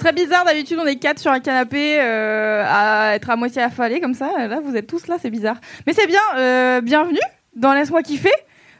très 0.00 0.12
bizarre, 0.12 0.44
d'habitude 0.44 0.78
on 0.82 0.86
est 0.86 0.96
quatre 0.96 1.18
sur 1.18 1.30
un 1.30 1.40
canapé 1.40 1.98
euh, 2.00 2.64
à 2.66 3.14
être 3.14 3.30
à 3.30 3.36
moitié 3.36 3.62
affalés 3.62 4.00
comme 4.00 4.14
ça. 4.14 4.30
Là 4.48 4.60
vous 4.60 4.74
êtes 4.74 4.86
tous 4.86 5.06
là, 5.06 5.16
c'est 5.20 5.30
bizarre. 5.30 5.56
Mais 5.86 5.92
c'est 5.92 6.06
bien, 6.06 6.20
euh, 6.36 6.80
bienvenue 6.80 7.20
dans 7.54 7.72
Laisse-moi 7.72 8.02
kiffer 8.02 8.32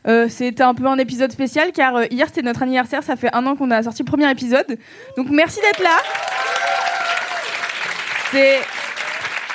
euh, 0.07 0.29
c'était 0.31 0.63
un 0.63 0.75
peu 0.75 0.87
un 0.87 0.97
épisode 0.97 1.31
spécial 1.31 1.73
car 1.73 1.97
euh, 1.97 2.05
hier 2.11 2.27
c'était 2.27 2.41
notre 2.41 2.63
anniversaire, 2.63 3.03
ça 3.03 3.17
fait 3.17 3.29
un 3.35 3.47
an 3.47 3.55
qu'on 3.55 3.71
a 3.71 3.83
sorti 3.83 4.03
le 4.03 4.07
premier 4.07 4.31
épisode. 4.31 4.79
Donc 5.17 5.29
merci 5.29 5.61
d'être 5.61 5.83
là. 5.83 5.99
C'est 8.33 8.61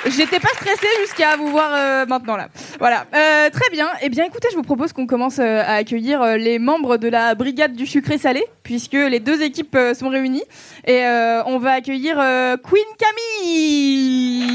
J'étais 0.08 0.38
pas 0.38 0.48
stressée 0.54 0.86
jusqu'à 1.00 1.36
vous 1.36 1.48
voir 1.48 1.70
euh, 1.74 2.06
maintenant 2.06 2.36
là. 2.36 2.48
Voilà, 2.78 3.06
Euh, 3.14 3.50
très 3.50 3.70
bien. 3.70 3.88
Eh 4.02 4.08
bien, 4.08 4.24
écoutez, 4.24 4.48
je 4.50 4.56
vous 4.56 4.62
propose 4.62 4.92
qu'on 4.92 5.06
commence 5.06 5.38
euh, 5.38 5.62
à 5.62 5.74
accueillir 5.74 6.24
les 6.36 6.58
membres 6.58 6.96
de 6.96 7.08
la 7.08 7.34
brigade 7.34 7.72
du 7.74 7.86
sucré 7.86 8.18
salé, 8.18 8.44
puisque 8.62 8.92
les 8.92 9.20
deux 9.20 9.42
équipes 9.42 9.76
sont 9.94 10.08
réunies, 10.08 10.44
et 10.86 11.02
on 11.46 11.58
va 11.58 11.72
accueillir 11.72 12.16
Queen 12.62 12.84
Camille. 12.98 14.46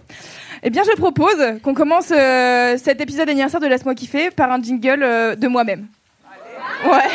Eh 0.67 0.71
bien, 0.71 0.81
je 0.81 0.97
propose 0.97 1.61
qu'on 1.61 1.75
commence 1.75 2.09
euh, 2.09 2.75
cet 2.79 2.99
épisode 2.99 3.29
anniversaire 3.29 3.59
de 3.59 3.67
Laisse-moi 3.67 3.93
kiffer 3.93 4.31
par 4.31 4.51
un 4.51 4.59
jingle 4.59 5.03
euh, 5.03 5.35
de 5.35 5.47
moi-même. 5.47 5.85
Ouais. 6.83 7.07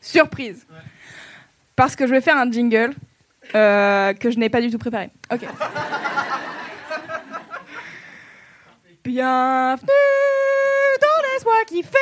Surprise. 0.00 0.66
Parce 1.76 1.94
que 1.94 2.04
je 2.08 2.10
vais 2.10 2.20
faire 2.20 2.36
un 2.36 2.50
jingle 2.50 2.94
euh, 3.54 4.12
que 4.14 4.32
je 4.32 4.40
n'ai 4.40 4.48
pas 4.48 4.60
du 4.60 4.72
tout 4.72 4.78
préparé. 4.78 5.10
Ok. 5.32 5.42
Bienvenue 9.04 9.86
dans 11.00 11.22
Laisse-moi 11.32 11.54
kiffer. 11.68 11.96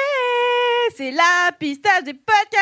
C'est 0.96 1.10
la 1.10 1.52
pistache 1.58 2.04
des 2.04 2.14
podcasts. 2.14 2.58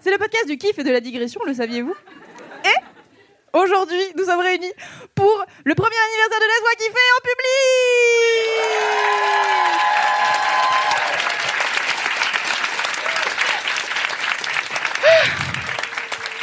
C'est 0.00 0.10
le 0.10 0.18
podcast 0.18 0.48
du 0.48 0.58
kiff 0.58 0.76
et 0.76 0.82
de 0.82 0.90
la 0.90 0.98
digression, 0.98 1.40
le 1.46 1.54
saviez-vous? 1.54 1.94
Aujourd'hui, 3.60 4.02
nous 4.16 4.24
sommes 4.24 4.40
réunis 4.40 4.72
pour 5.14 5.44
le 5.64 5.74
premier 5.74 5.96
anniversaire 5.96 6.40
de 6.40 6.44
Laisse-moi 6.46 6.70
kiffer 6.78 7.08
en 7.16 7.20
public. 7.22 8.66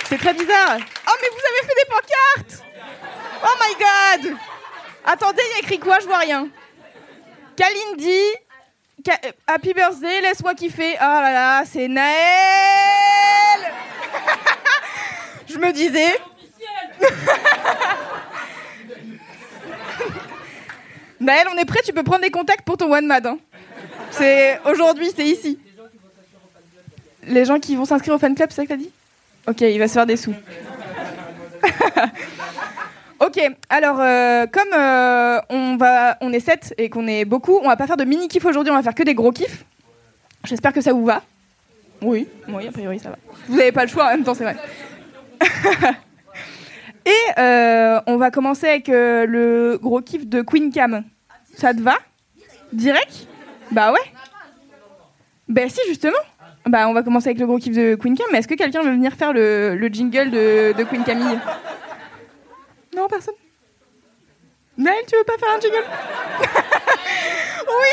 C'est 0.10 0.18
très 0.18 0.34
bizarre. 0.34 0.78
Oh, 1.08 1.12
mais 1.22 1.28
vous 1.30 1.42
avez 1.50 1.68
fait 1.68 1.76
des 1.76 1.86
pancartes 1.90 2.64
Oh 3.44 3.56
my 3.60 3.74
god 4.26 4.38
Attendez, 5.06 5.42
il 5.50 5.54
y 5.54 5.56
a 5.56 5.60
écrit 5.60 5.80
quoi? 5.80 6.00
Je 6.00 6.06
vois 6.06 6.20
rien. 6.20 6.48
Kalindi, 7.58 8.22
Ka- 9.04 9.20
euh, 9.26 9.32
Happy 9.48 9.74
Birthday, 9.74 10.22
laisse-moi 10.22 10.54
kiffer. 10.56 10.96
Oh 10.98 11.04
là 11.04 11.32
là, 11.34 11.64
c'est 11.70 11.88
Naël 11.88 12.14
Je 15.50 15.58
me 15.58 15.72
disais... 15.74 16.18
Naël, 21.20 21.48
on 21.54 21.58
est 21.58 21.66
prêt 21.66 21.80
Tu 21.86 21.94
peux 21.94 22.04
prendre 22.04 22.22
des 22.22 22.30
contacts 22.32 22.66
pour 22.66 22.78
ton 22.78 22.92
one 22.92 23.06
mad. 23.06 23.26
hein. 23.26 23.38
C'est 24.12 24.60
aujourd'hui, 24.66 25.10
c'est 25.16 25.26
ici. 25.26 25.58
Les 27.26 27.46
gens 27.46 27.60
qui 27.60 27.76
vont 27.76 27.86
s'inscrire 27.86 28.16
au 28.16 28.20
fan 28.20 28.36
club, 28.36 28.50
c'est 28.50 28.58
ça 28.58 28.64
que 28.64 28.70
t'as 28.70 28.76
dit? 28.78 28.92
Ok, 29.48 29.62
il 29.62 29.80
va 29.80 29.88
se 29.88 29.94
faire 29.94 30.06
des 30.06 30.18
sous. 30.18 30.34
ok, 33.20 33.40
alors 33.70 33.98
euh, 34.00 34.46
comme 34.48 34.74
euh, 34.74 35.40
on 35.50 35.78
va, 35.78 36.18
on 36.22 36.34
est 36.34 36.42
7 36.42 36.74
et 36.78 36.90
qu'on 36.90 37.08
est 37.08 37.24
beaucoup, 37.26 37.60
on 37.64 37.68
va 37.68 37.78
pas 37.78 37.88
faire 37.88 37.98
de 37.98 38.04
mini 38.04 38.28
kiff 38.28 38.44
aujourd'hui, 38.46 38.72
on 38.72 38.76
va 38.76 38.84
faire 38.84 38.96
que 38.96 39.04
des 39.04 39.16
gros 39.16 39.32
kiffs. 39.32 39.64
J'espère 40.44 40.74
que 40.74 40.82
ça 40.82 40.92
vous 40.92 41.06
va. 41.06 41.22
Oui, 42.02 42.28
oui, 42.50 42.68
a 42.68 42.72
priori 42.72 43.00
ça 43.00 43.10
va. 43.10 43.18
Vous 43.48 43.56
n'avez 43.56 43.72
pas 43.72 43.84
le 43.86 43.90
choix 43.90 44.08
en 44.08 44.10
même 44.10 44.24
temps, 44.26 44.34
c'est 44.34 44.44
vrai. 44.44 44.58
et 47.06 47.40
euh, 47.40 48.00
on 48.08 48.18
va 48.18 48.32
commencer 48.32 48.68
avec 48.68 48.90
euh, 48.90 49.26
le 49.26 49.78
gros 49.82 50.02
kiff 50.02 50.28
de 50.28 50.42
Queen 50.42 50.72
Cam. 50.72 51.04
Ça 51.56 51.74
te 51.74 51.82
va? 51.82 51.98
Direct? 52.72 53.28
Bah 53.72 53.92
ouais. 53.92 54.00
Ben 55.48 55.70
si 55.70 55.80
justement. 55.88 56.18
Bah 56.66 56.88
on 56.88 56.94
va 56.94 57.04
commencer 57.04 57.28
avec 57.28 57.40
le 57.40 57.46
gros 57.46 57.58
kiff 57.58 57.76
de 57.76 57.96
Queen 57.96 58.18
Cam. 58.18 58.28
Mais 58.32 58.40
est-ce 58.40 58.48
que 58.48 58.56
quelqu'un 58.56 58.82
veut 58.84 58.92
venir 58.92 59.14
faire 59.14 59.34
le, 59.34 59.76
le 59.76 59.88
jingle 59.88 60.32
de, 60.32 60.84
Queen 60.84 61.04
Camille 61.04 61.40
Non, 62.96 63.08
personne. 63.08 63.36
Naël, 64.78 65.04
tu 65.08 65.16
veux 65.16 65.24
pas 65.24 65.38
faire 65.38 65.56
un 65.56 65.60
jingle? 65.60 65.84
Oui, 67.66 67.88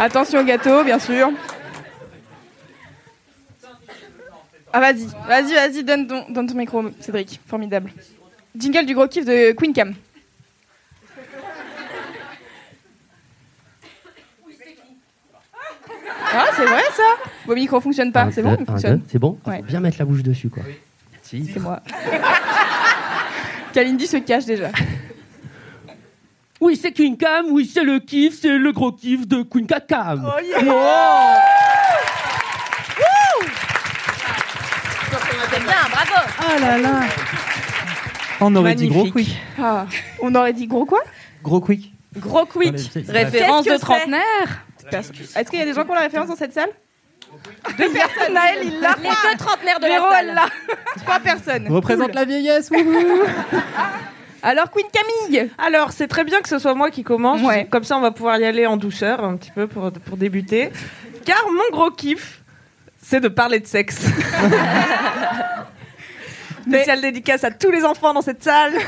Attention 0.00 0.40
au 0.40 0.44
gâteau, 0.44 0.82
bien 0.82 0.98
sûr. 0.98 1.30
Ah 4.72 4.80
vas-y, 4.80 5.06
vas-y, 5.28 5.52
vas-y, 5.52 5.84
donne 5.84 6.06
ton, 6.06 6.24
donne 6.30 6.46
ton 6.46 6.54
micro, 6.54 6.82
Cédric. 7.00 7.38
Formidable. 7.46 7.92
Jingle 8.56 8.86
du 8.86 8.94
gros 8.94 9.06
kiff 9.08 9.26
de 9.26 9.52
Queen 9.52 9.74
Cam. 9.74 9.92
Ah, 16.32 16.46
c'est 16.56 16.64
vrai 16.64 16.82
ça 16.96 17.02
Vos 17.44 17.54
micros 17.54 17.80
fonctionnent 17.80 18.12
pas, 18.12 18.30
c'est 18.32 18.42
bon. 18.42 18.56
C'est 19.06 19.18
bon 19.18 19.38
ah, 19.44 19.56
Faut 19.56 19.62
bien 19.64 19.80
mettre 19.80 19.98
la 19.98 20.06
bouche 20.06 20.22
dessus 20.22 20.48
quoi. 20.48 20.62
Si. 21.20 21.46
C'est 21.52 21.60
moi. 21.60 21.82
Kalindi 23.74 24.06
se 24.06 24.16
cache 24.16 24.46
déjà. 24.46 24.70
Oui, 26.60 26.76
c'est 26.80 26.92
Queen 26.92 27.16
Cam, 27.16 27.46
oui, 27.50 27.70
c'est 27.72 27.84
le 27.84 27.98
kiff, 28.00 28.38
c'est 28.40 28.58
le 28.58 28.72
gros 28.72 28.92
kiff 28.92 29.26
de 29.26 29.42
Queen 29.42 29.66
Cam. 29.66 30.30
Oh 36.42 36.60
là 36.60 36.78
là. 36.78 37.00
On 38.40 38.54
aurait 38.56 38.74
dit 38.74 38.88
gros 38.88 39.10
quick. 39.10 39.36
Ah, 39.60 39.86
on 40.20 40.34
aurait 40.34 40.52
dit 40.52 40.66
gros 40.66 40.86
quoi? 40.86 41.00
Gros 41.42 41.60
quick. 41.60 41.92
Gros 42.16 42.46
quick. 42.46 42.78
C'est- 42.78 43.10
Référence 43.10 43.64
de 43.66 43.72
c'est? 43.72 43.78
trentenaire. 43.78 44.64
Est-ce 44.92 45.50
qu'il 45.50 45.58
y 45.58 45.62
a 45.62 45.64
des 45.66 45.74
gens 45.74 45.84
qui 45.84 45.90
ont 45.90 45.94
la 45.94 46.00
référence 46.00 46.28
dans 46.28 46.36
cette 46.36 46.52
salle? 46.52 46.70
Deux 47.78 47.90
personnes, 47.92 48.34
Naël, 48.34 48.58
il 48.64 48.80
l'a. 48.80 48.96
Les 49.02 49.08
deux 49.08 49.36
trentenaires 49.38 49.78
de 49.78 49.86
Véro, 49.86 50.06
la 50.10 50.20
elle 50.20 50.26
salle. 50.26 50.34
l'a. 50.34 50.46
Trois 51.02 51.20
personnes. 51.20 51.68
Représente 51.68 52.06
Cool. 52.08 52.14
la 52.16 52.24
vieillesse. 52.24 52.70
wouhou. 52.70 52.82
Alors, 54.42 54.70
Queen 54.70 54.86
Camille 54.92 55.50
Alors, 55.58 55.92
c'est 55.92 56.08
très 56.08 56.24
bien 56.24 56.40
que 56.40 56.48
ce 56.48 56.58
soit 56.58 56.74
moi 56.74 56.90
qui 56.90 57.02
commence. 57.04 57.42
Ouais. 57.42 57.66
Comme 57.70 57.84
ça, 57.84 57.96
on 57.96 58.00
va 58.00 58.10
pouvoir 58.10 58.38
y 58.38 58.44
aller 58.44 58.66
en 58.66 58.76
douceur 58.76 59.22
un 59.22 59.36
petit 59.36 59.50
peu 59.50 59.66
pour, 59.66 59.92
pour 59.92 60.16
débuter. 60.16 60.70
Car 61.24 61.44
mon 61.52 61.76
gros 61.76 61.90
kiff, 61.90 62.40
c'est 63.02 63.20
de 63.20 63.28
parler 63.28 63.60
de 63.60 63.66
sexe. 63.66 64.06
Spéciale 66.66 67.00
dédicace 67.00 67.44
à 67.44 67.50
tous 67.50 67.70
les 67.70 67.84
enfants 67.84 68.12
dans 68.14 68.22
cette 68.22 68.42
salle. 68.42 68.72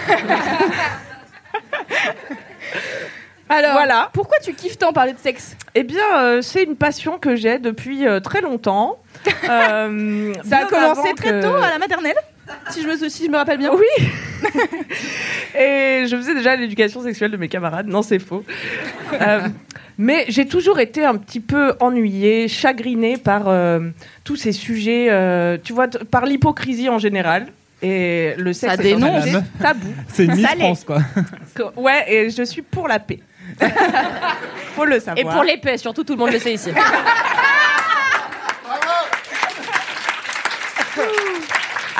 Alors, 3.48 3.72
Voilà. 3.72 4.08
pourquoi 4.14 4.38
tu 4.42 4.54
kiffes 4.54 4.78
tant 4.78 4.92
parler 4.94 5.12
de 5.12 5.18
sexe? 5.18 5.56
Eh 5.74 5.82
bien, 5.82 6.04
euh, 6.16 6.40
c'est 6.42 6.62
une 6.62 6.76
passion 6.76 7.18
que 7.18 7.36
j'ai 7.36 7.58
depuis 7.58 8.06
euh, 8.06 8.20
très 8.20 8.40
longtemps. 8.40 8.98
Euh, 9.48 10.32
Ça 10.48 10.58
a 10.58 10.64
commencé 10.64 11.12
très 11.14 11.30
que- 11.30 11.42
tôt 11.42 11.54
à 11.54 11.68
la 11.70 11.78
maternelle, 11.78 12.16
si 12.70 12.82
je 12.82 12.86
me, 12.86 13.08
si 13.08 13.26
je 13.26 13.30
me 13.30 13.36
rappelle 13.36 13.58
bien. 13.58 13.70
Oui. 13.72 14.06
Et 15.58 16.06
je 16.06 16.16
faisais 16.16 16.34
déjà 16.34 16.56
l'éducation 16.56 17.02
sexuelle 17.02 17.30
de 17.30 17.36
mes 17.36 17.48
camarades. 17.48 17.86
Non, 17.86 18.02
c'est 18.02 18.18
faux. 18.18 18.44
Euh, 19.12 19.48
mais 19.98 20.24
j'ai 20.28 20.46
toujours 20.46 20.80
été 20.80 21.04
un 21.04 21.16
petit 21.16 21.40
peu 21.40 21.74
ennuyée, 21.80 22.48
chagrinée 22.48 23.16
par 23.16 23.48
euh, 23.48 23.80
tous 24.24 24.36
ces 24.36 24.52
sujets, 24.52 25.08
euh, 25.10 25.58
tu 25.62 25.72
vois, 25.72 25.88
par 25.88 26.26
l'hypocrisie 26.26 26.88
en 26.88 26.98
général. 26.98 27.46
Et 27.82 28.34
le 28.38 28.52
sexe 28.52 28.76
Ça 28.76 28.82
dénonce. 28.82 29.24
tabou. 29.60 29.88
C'est 30.08 30.24
une. 30.24 30.46
France, 30.46 30.84
quoi. 30.84 31.00
Ouais, 31.76 32.04
et 32.08 32.30
je 32.30 32.44
suis 32.44 32.62
pour 32.62 32.86
la 32.86 33.00
paix. 33.00 33.18
Faut 34.74 34.84
le 34.84 35.00
savoir. 35.00 35.18
Et 35.18 35.24
pour 35.24 35.42
l'épée, 35.42 35.76
surtout, 35.76 36.04
tout 36.04 36.12
le 36.12 36.18
monde 36.18 36.32
le 36.32 36.38
sait 36.38 36.54
ici. 36.54 36.70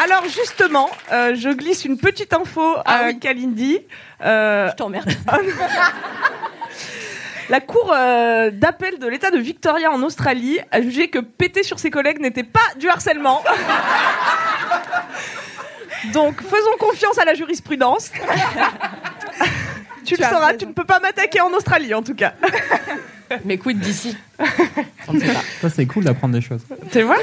Alors 0.02 0.24
justement, 0.24 0.90
euh, 1.12 1.34
je 1.36 1.50
glisse 1.50 1.84
une 1.84 1.96
petite 1.98 2.32
info 2.32 2.74
Ah 2.84 3.02
à 3.02 3.06
oui. 3.06 3.18
Kalindi. 3.18 3.78
Euh, 4.24 4.68
Je 4.70 4.74
t'emmerde. 4.76 5.08
La 7.50 7.60
cour 7.60 7.92
euh, 7.94 8.50
d'appel 8.50 8.98
de 8.98 9.06
l'État 9.06 9.30
de 9.30 9.38
Victoria 9.38 9.90
en 9.92 10.02
Australie 10.02 10.58
a 10.70 10.80
jugé 10.80 11.08
que 11.08 11.18
péter 11.18 11.62
sur 11.62 11.78
ses 11.78 11.90
collègues 11.90 12.18
n'était 12.20 12.44
pas 12.44 12.60
du 12.78 12.88
harcèlement. 12.88 13.42
Donc 16.12 16.40
faisons 16.42 16.76
confiance 16.78 17.18
à 17.18 17.24
la 17.24 17.34
jurisprudence. 17.34 18.10
tu 20.04 20.16
le 20.16 20.24
as 20.24 20.30
sauras, 20.30 20.46
raison. 20.46 20.58
tu 20.58 20.66
ne 20.66 20.72
peux 20.72 20.84
pas 20.84 20.98
m'attaquer 21.00 21.40
en 21.40 21.52
Australie 21.52 21.94
en 21.94 22.02
tout 22.02 22.14
cas. 22.14 22.32
Mais 23.44 23.58
quid 23.58 23.78
d'ici? 23.78 24.16
Ça, 25.60 25.70
c'est 25.70 25.86
cool 25.86 26.04
d'apprendre 26.04 26.34
des 26.34 26.40
choses. 26.40 26.62
Tu 26.90 27.02
vois? 27.02 27.18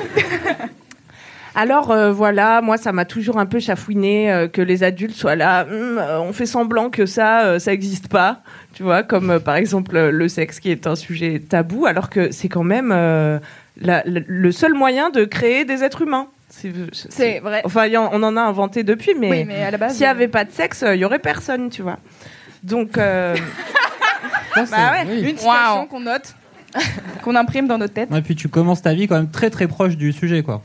Alors 1.56 1.92
euh, 1.92 2.12
voilà, 2.12 2.62
moi 2.62 2.78
ça 2.78 2.92
m'a 2.92 3.06
toujours 3.06 3.40
un 3.40 3.46
peu 3.46 3.60
chafouiné 3.60 4.32
euh, 4.32 4.48
que 4.48 4.62
les 4.62 4.84
adultes 4.84 5.16
soient 5.16 5.36
là. 5.36 5.64
Hum, 5.70 5.98
euh, 5.98 6.20
on 6.22 6.32
fait 6.34 6.46
semblant 6.46 6.90
que 6.90 7.06
ça, 7.06 7.42
euh, 7.46 7.60
ça 7.60 7.72
n'existe 7.72 8.08
pas. 8.08 8.42
Tu 8.74 8.84
vois, 8.84 9.04
comme 9.04 9.32
euh, 9.32 9.40
par 9.40 9.56
exemple 9.56 9.98
le 10.00 10.28
sexe 10.30 10.60
qui 10.60 10.70
est 10.72 10.86
un 10.88 10.96
sujet 10.96 11.40
tabou, 11.40 11.86
alors 11.86 12.10
que 12.10 12.32
c'est 12.32 12.50
quand 12.50 12.64
même 12.64 12.92
euh, 12.94 13.40
la- 13.82 14.04
le- 14.06 14.24
le 14.28 14.52
seul 14.52 14.74
moyen 14.74 15.10
de 15.10 15.26
créer 15.26 15.66
des 15.66 15.84
êtres 15.84 16.02
humains. 16.04 16.28
C'est- 16.50 17.40
vrai. 17.40 17.62
Enfin, 17.64 17.88
en- 17.96 18.10
on 18.12 18.24
en 18.24 18.36
a 18.38 18.42
inventé 18.42 18.84
depuis, 18.84 19.14
mais, 19.20 19.30
Oui, 19.30 19.44
mais 19.46 19.64
à 19.64 19.72
la 19.72 19.78
base. 19.78 19.92
s'il 19.94 20.02
n'y 20.02 20.08
avait 20.08 20.28
pas 20.28 20.46
de 20.46 20.52
sexe, 20.52 20.84
il 20.88 21.00
y 21.00 21.06
aurait 21.06 21.20
personne, 21.20 21.70
tu 21.70 21.82
vois. 21.84 21.98
Donc, 22.64 22.98
euh, 22.98 23.36
Bah 24.56 24.62
ouais, 24.92 25.08
oui. 25.08 25.30
Une 25.30 25.38
citation 25.38 25.86
qu'on 25.88 26.00
note, 26.02 26.36
qu'on 27.24 27.36
imprime 27.36 27.68
dans 27.68 27.78
notre 27.78 27.94
tête. 27.94 28.10
Et 28.16 28.22
puis 28.22 28.36
tu 28.36 28.50
commences 28.50 28.82
ta 28.82 28.94
vie 28.94 29.08
quand 29.08 29.16
même 29.16 29.30
très 29.32 29.50
très 29.50 29.68
proche 29.68 29.96
du 29.96 30.12
sujet, 30.12 30.42
quoi. 30.44 30.64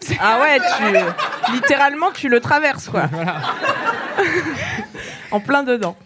ah 0.20 0.40
ouais, 0.40 0.58
tu, 0.78 1.54
littéralement, 1.54 2.10
tu 2.12 2.28
le 2.28 2.40
traverses, 2.40 2.88
quoi. 2.88 3.04
en 5.30 5.40
plein 5.40 5.62
dedans. 5.62 5.96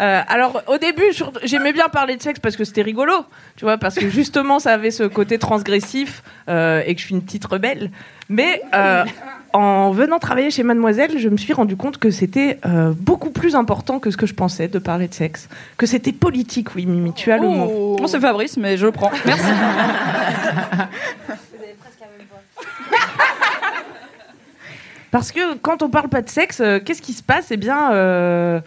Euh, 0.00 0.20
alors 0.26 0.62
au 0.66 0.78
début, 0.78 1.04
j'aimais 1.44 1.72
bien 1.72 1.88
parler 1.88 2.16
de 2.16 2.22
sexe 2.22 2.40
parce 2.40 2.56
que 2.56 2.64
c'était 2.64 2.82
rigolo, 2.82 3.12
tu 3.56 3.64
vois, 3.64 3.78
parce 3.78 3.94
que 3.94 4.08
justement 4.08 4.58
ça 4.58 4.72
avait 4.72 4.90
ce 4.90 5.04
côté 5.04 5.38
transgressif 5.38 6.22
euh, 6.48 6.82
et 6.84 6.94
que 6.94 7.00
je 7.00 7.06
suis 7.06 7.14
une 7.14 7.22
petite 7.22 7.44
rebelle. 7.44 7.90
Mais 8.28 8.62
euh, 8.74 9.04
en 9.52 9.92
venant 9.92 10.18
travailler 10.18 10.50
chez 10.50 10.64
Mademoiselle, 10.64 11.18
je 11.18 11.28
me 11.28 11.36
suis 11.36 11.52
rendu 11.52 11.76
compte 11.76 11.98
que 11.98 12.10
c'était 12.10 12.58
euh, 12.66 12.92
beaucoup 12.96 13.30
plus 13.30 13.54
important 13.54 14.00
que 14.00 14.10
ce 14.10 14.16
que 14.16 14.26
je 14.26 14.34
pensais 14.34 14.66
de 14.66 14.80
parler 14.80 15.06
de 15.06 15.14
sexe, 15.14 15.48
que 15.76 15.86
c'était 15.86 16.12
politique. 16.12 16.74
Oui, 16.74 16.86
Mimi, 16.86 17.12
tu 17.12 17.30
as 17.30 17.38
le 17.38 17.48
mot. 17.48 17.96
Oh, 18.00 18.06
c'est 18.08 18.18
Fabrice, 18.18 18.56
mais 18.56 18.76
je 18.76 18.86
le 18.86 18.92
prends. 18.92 19.12
Merci. 19.24 19.44
Parce 25.14 25.30
que 25.30 25.56
quand 25.58 25.84
on 25.84 25.90
parle 25.90 26.08
pas 26.08 26.22
de 26.22 26.28
sexe, 26.28 26.60
euh, 26.60 26.80
qu'est-ce 26.84 27.00
qui 27.00 27.12
se 27.12 27.22
passe? 27.22 27.52
Eh 27.52 27.56
bien, 27.56 27.92
euh, 27.92 28.58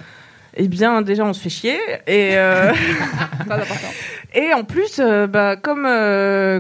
eh 0.56 0.70
bien, 0.70 1.02
déjà, 1.02 1.26
on 1.26 1.34
se 1.34 1.42
fait 1.42 1.50
chier. 1.50 1.78
Et, 2.08 2.38
euh, 2.38 2.72
et 4.34 4.54
en 4.54 4.64
plus, 4.64 5.00
euh, 5.00 5.28
bah, 5.28 5.58
comme 5.58 5.84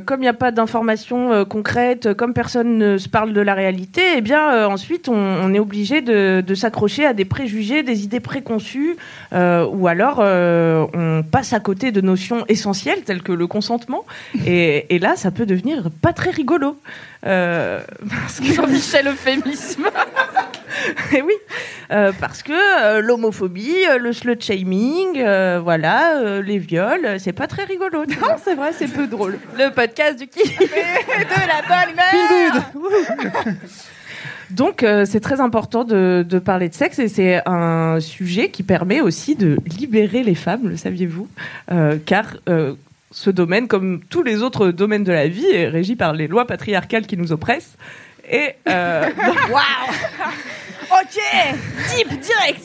comme 0.06 0.20
il 0.20 0.24
n'y 0.24 0.28
a 0.28 0.34
pas 0.34 0.52
d'informations 0.52 1.32
euh, 1.32 1.46
concrètes, 1.46 2.14
comme 2.16 2.34
personne 2.34 2.78
ne 2.78 2.98
se 2.98 3.08
parle 3.08 3.32
de 3.32 3.40
la 3.40 3.54
réalité, 3.54 4.02
eh 4.18 4.20
bien, 4.20 4.52
euh, 4.52 4.66
ensuite, 4.68 5.08
on, 5.08 5.16
on 5.16 5.54
est 5.54 5.60
obligé 5.60 6.02
de, 6.02 6.44
de 6.46 6.54
s'accrocher 6.54 7.06
à 7.06 7.14
des 7.14 7.24
préjugés, 7.24 7.82
des 7.82 8.04
idées 8.04 8.20
préconçues, 8.20 8.98
euh, 9.32 9.66
ou 9.72 9.88
alors 9.88 10.18
euh, 10.20 10.86
on 10.96 11.24
passe 11.24 11.54
à 11.54 11.62
côté 11.62 11.94
de 11.94 12.02
notions 12.02 12.44
essentielles 12.50 13.04
telles 13.06 13.24
que 13.24 13.32
le 13.32 13.48
consentement. 13.48 14.04
Et, 14.46 14.94
et 14.94 15.00
là, 15.00 15.16
ça 15.16 15.32
peut 15.32 15.46
devenir 15.46 15.88
pas 16.02 16.12
très 16.12 16.32
rigolo. 16.32 16.76
Euh, 17.28 17.82
parce 18.10 18.40
que 18.40 18.54
Jean-Michel 18.54 19.08
euphémisme. 19.08 19.88
et 21.14 21.22
oui, 21.22 21.34
euh, 21.92 22.12
parce 22.20 22.42
que 22.42 22.54
euh, 22.54 23.02
l'homophobie, 23.02 23.76
le 24.00 24.14
slut 24.14 24.42
shaming, 24.42 25.22
voilà, 25.62 26.42
les 26.42 26.58
viols, 26.58 27.20
c'est 27.20 27.34
pas 27.34 27.48
très 27.48 27.66
rigolo. 27.66 28.06
Non, 28.06 28.36
c'est 28.44 28.56
vrai, 28.56 28.72
c'est 28.74 28.88
peu 28.88 29.08
drôle. 29.08 29.38
Le 29.58 29.70
podcast 29.70 30.18
du 30.18 30.28
kiff. 30.28 30.58
de 30.60 31.48
la 31.48 31.62
bonne 31.68 31.94
humeur 31.94 33.56
Donc 34.50 34.84
euh, 34.84 35.06
c'est 35.06 35.20
très 35.20 35.42
important 35.42 35.84
de, 35.84 36.26
de 36.28 36.40
parler 36.40 36.70
de 36.70 36.74
sexe 36.74 37.00
et 37.00 37.08
c'est 37.08 37.42
un 37.46 38.00
sujet 38.00 38.50
qui 38.50 38.64
permet 38.64 39.02
aussi 39.02 39.36
de 39.36 39.58
libérer 39.78 40.24
les 40.24 40.36
femmes, 40.36 40.70
le 40.70 40.78
saviez-vous? 40.78 41.28
Euh, 41.72 41.98
Car 42.06 42.38
euh, 42.48 42.76
ce 43.12 43.30
domaine, 43.30 43.68
comme 43.68 44.02
tous 44.10 44.24
les 44.24 44.42
autres 44.44 44.70
domaines 44.70 45.04
de 45.04 45.12
la 45.12 45.28
vie, 45.28 45.48
est 45.48 45.68
régi 45.68 45.96
par 45.96 46.14
les 46.14 46.28
lois 46.28 46.46
patriarcales 46.46 47.08
qui 47.08 47.18
nous 47.18 47.32
oppressent. 47.32 47.78
Et 48.30 48.56
euh, 48.68 49.10
Ok, 50.90 51.20
type 51.96 52.20
direct. 52.20 52.62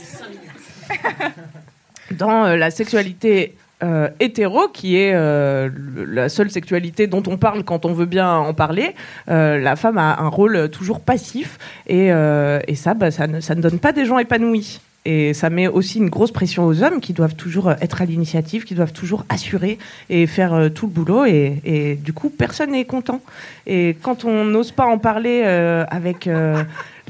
dans 2.12 2.44
euh, 2.44 2.56
la 2.56 2.70
sexualité 2.70 3.54
euh, 3.82 4.08
hétéro, 4.20 4.68
qui 4.68 4.96
est 4.96 5.12
euh, 5.12 5.68
la 6.06 6.28
seule 6.28 6.52
sexualité 6.52 7.08
dont 7.08 7.22
on 7.26 7.37
parle 7.37 7.64
quand 7.64 7.84
on 7.84 7.92
veut 7.92 8.06
bien 8.06 8.32
en 8.32 8.54
parler, 8.54 8.94
euh, 9.28 9.58
la 9.58 9.75
femme 9.75 9.99
a 9.99 10.20
un 10.20 10.28
rôle 10.28 10.68
toujours 10.70 11.00
passif 11.00 11.58
et, 11.88 12.06
et 12.06 12.75
ça, 12.76 12.94
bah, 12.94 13.11
ça, 13.11 13.26
ne, 13.26 13.40
ça 13.40 13.56
ne 13.56 13.61
donne 13.61 13.80
pas 13.80 13.92
des 13.92 14.04
gens 14.04 14.18
épanouis. 14.18 14.80
Et 15.04 15.35
ça 15.35 15.50
met 15.50 15.66
aussi 15.66 15.99
une 15.99 16.09
grosse 16.09 16.30
pression 16.30 16.64
aux 16.64 16.82
hommes 16.82 17.00
qui 17.00 17.12
doivent 17.12 17.35
toujours 17.35 17.68
euh, 17.68 17.75
être 17.80 18.02
à 18.02 18.04
l'initiative, 18.04 18.64
qui 18.64 18.75
doivent 18.75 18.92
toujours 18.92 19.25
assurer 19.28 19.78
et 20.11 20.28
faire 20.28 20.54
euh, 20.54 20.68
tout 20.68 20.87
le 20.87 20.92
boulot. 20.92 21.25
Et, 21.25 21.99
du 22.00 22.12
coup, 22.12 22.30
personne 22.30 22.71
n'est 22.71 22.85
content. 22.85 23.21
Et 23.66 23.97
quand 24.00 24.25
on 24.25 24.44
n'ose 24.44 24.71
pas 24.71 24.87
en 24.87 24.99
parler 24.99 25.42
euh, 25.44 25.85
avec 25.88 26.28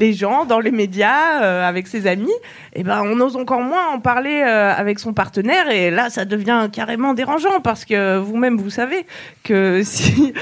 les 0.03 0.13
gens, 0.15 0.45
dans 0.45 0.59
les 0.59 0.73
médias, 0.73 1.43
euh, 1.43 1.69
avec 1.69 1.87
ses 1.87 2.09
amis, 2.09 2.33
eh 2.75 2.83
ben, 2.83 3.03
on 3.05 3.21
ose 3.21 3.37
encore 3.37 3.61
moins 3.61 3.87
en 3.95 4.01
parler 4.01 4.43
euh, 4.45 4.73
avec 4.77 4.99
son 4.99 5.13
partenaire. 5.13 5.71
Et 5.71 5.93
là, 5.93 6.11
ça 6.11 6.25
devient 6.25 6.69
carrément 6.73 7.15
dérangeant 7.15 7.61
parce 7.63 7.85
que 7.85 8.19
vous-même, 8.19 8.57
vous 8.57 8.69
savez 8.71 9.07
que 9.45 9.83
si 9.85 10.35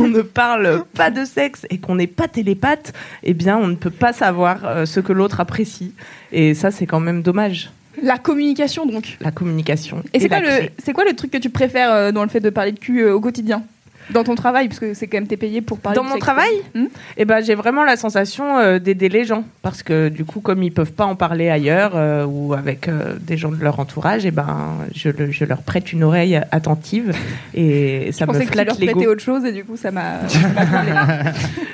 on 0.00 0.08
ne 0.08 0.20
parle 0.20 0.84
pas 0.94 1.10
de 1.10 1.24
sexe 1.24 1.66
et 1.70 1.78
qu'on 1.78 1.94
n'est 1.94 2.06
pas 2.06 2.28
télépathe, 2.28 2.92
eh 3.22 3.32
bien, 3.32 3.56
on 3.56 3.68
ne 3.68 3.74
peut 3.74 3.90
pas 3.90 4.12
savoir 4.12 4.58
euh, 4.64 4.84
ce 4.84 5.00
que 5.00 5.14
l'autre 5.14 5.40
apprécie. 5.40 5.94
Et 6.30 6.52
ça, 6.52 6.70
c'est 6.70 6.86
quand 6.86 7.00
même 7.00 7.22
dommage. 7.22 7.70
La 8.02 8.18
communication 8.18 8.84
donc. 8.84 9.16
La 9.22 9.30
communication. 9.30 10.02
Et 10.12 10.20
c'est 10.20 10.28
quoi, 10.28 10.40
le, 10.40 10.68
c'est 10.78 10.92
quoi 10.92 11.04
le 11.06 11.14
truc 11.14 11.30
que 11.30 11.38
tu 11.38 11.48
préfères 11.48 12.12
dans 12.12 12.22
le 12.22 12.28
fait 12.28 12.40
de 12.40 12.50
parler 12.50 12.72
de 12.72 12.78
cul 12.78 13.02
au 13.08 13.22
quotidien? 13.22 13.62
Dans 14.10 14.22
ton 14.24 14.34
travail, 14.36 14.68
parce 14.68 14.78
que 14.78 14.94
c'est 14.94 15.06
quand 15.08 15.16
même 15.18 15.26
t'es 15.26 15.36
payé 15.36 15.60
pour 15.60 15.78
parler 15.78 15.96
Dans 15.96 16.04
de 16.04 16.08
mon 16.10 16.18
travail 16.18 16.48
Hmm 16.74 16.86
Eh 17.16 17.24
ben, 17.24 17.40
j'ai 17.42 17.54
vraiment 17.56 17.82
la 17.84 17.96
sensation 17.96 18.58
euh, 18.58 18.78
d'aider 18.78 19.08
les 19.08 19.24
gens 19.24 19.44
parce 19.62 19.82
que 19.82 20.08
du 20.08 20.24
coup, 20.24 20.40
comme 20.40 20.62
ils 20.62 20.72
peuvent 20.72 20.92
pas 20.92 21.04
en 21.06 21.16
parler 21.16 21.48
ailleurs 21.50 21.92
euh, 21.96 22.24
ou 22.24 22.54
avec 22.54 22.86
euh, 22.88 23.16
des 23.20 23.36
gens 23.36 23.50
de 23.50 23.62
leur 23.62 23.80
entourage, 23.80 24.24
eh 24.24 24.30
ben, 24.30 24.76
je, 24.94 25.08
le- 25.08 25.32
je 25.32 25.44
leur 25.44 25.62
prête 25.62 25.92
une 25.92 26.04
oreille 26.04 26.40
attentive 26.52 27.12
et 27.54 28.10
ça 28.12 28.24
Je 28.26 28.30
me 28.30 28.32
pensais 28.32 28.44
que 28.44 28.50
tu 28.50 28.52
flatte 28.54 28.68
leur 28.68 28.78
l'ego. 28.78 29.10
autre 29.10 29.22
chose 29.22 29.44
et 29.44 29.52
du 29.52 29.64
coup 29.64 29.76
ça 29.76 29.90
m'a. 29.90 30.20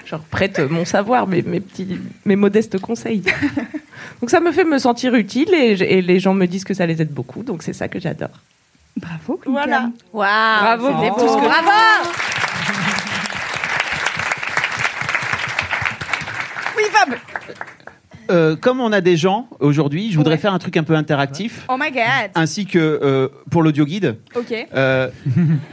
Je 0.04 0.10
leur 0.12 0.20
prête 0.20 0.58
mon 0.70 0.84
savoir, 0.84 1.26
mes, 1.26 1.42
mes 1.42 1.60
petits, 1.60 1.98
mes 2.24 2.36
modestes 2.36 2.78
conseils. 2.78 3.22
donc 4.20 4.30
ça 4.30 4.40
me 4.40 4.52
fait 4.52 4.64
me 4.64 4.78
sentir 4.78 5.14
utile 5.14 5.52
et 5.54 6.02
les 6.02 6.18
gens 6.20 6.34
me 6.34 6.46
disent 6.46 6.64
que 6.64 6.74
ça 6.74 6.86
les 6.86 7.00
aide 7.02 7.10
beaucoup. 7.12 7.42
Donc 7.42 7.62
c'est 7.62 7.72
ça 7.72 7.88
que 7.88 7.98
j'adore. 8.00 8.30
Bravo. 8.96 9.40
Voilà. 9.46 9.90
Waouh, 10.12 10.78
Bravo, 10.78 11.14
plus 11.14 11.26
que- 11.26 11.44
Bravo 11.44 11.70
Oui, 16.76 16.82
Fab. 16.90 17.14
Euh, 18.30 18.56
comme 18.56 18.80
on 18.80 18.92
a 18.92 19.00
des 19.00 19.16
gens 19.16 19.48
aujourd'hui, 19.60 20.10
je 20.12 20.16
voudrais 20.16 20.38
faire 20.38 20.54
un 20.54 20.58
truc 20.58 20.76
un 20.76 20.84
peu 20.84 20.94
interactif, 20.94 21.64
Oh 21.68 21.76
my 21.78 21.90
god. 21.90 22.30
ainsi 22.34 22.66
que 22.66 22.78
euh, 22.78 23.28
pour 23.50 23.62
l'audio 23.62 23.84
guide. 23.84 24.16
Ok. 24.34 24.54
Euh, 24.74 25.10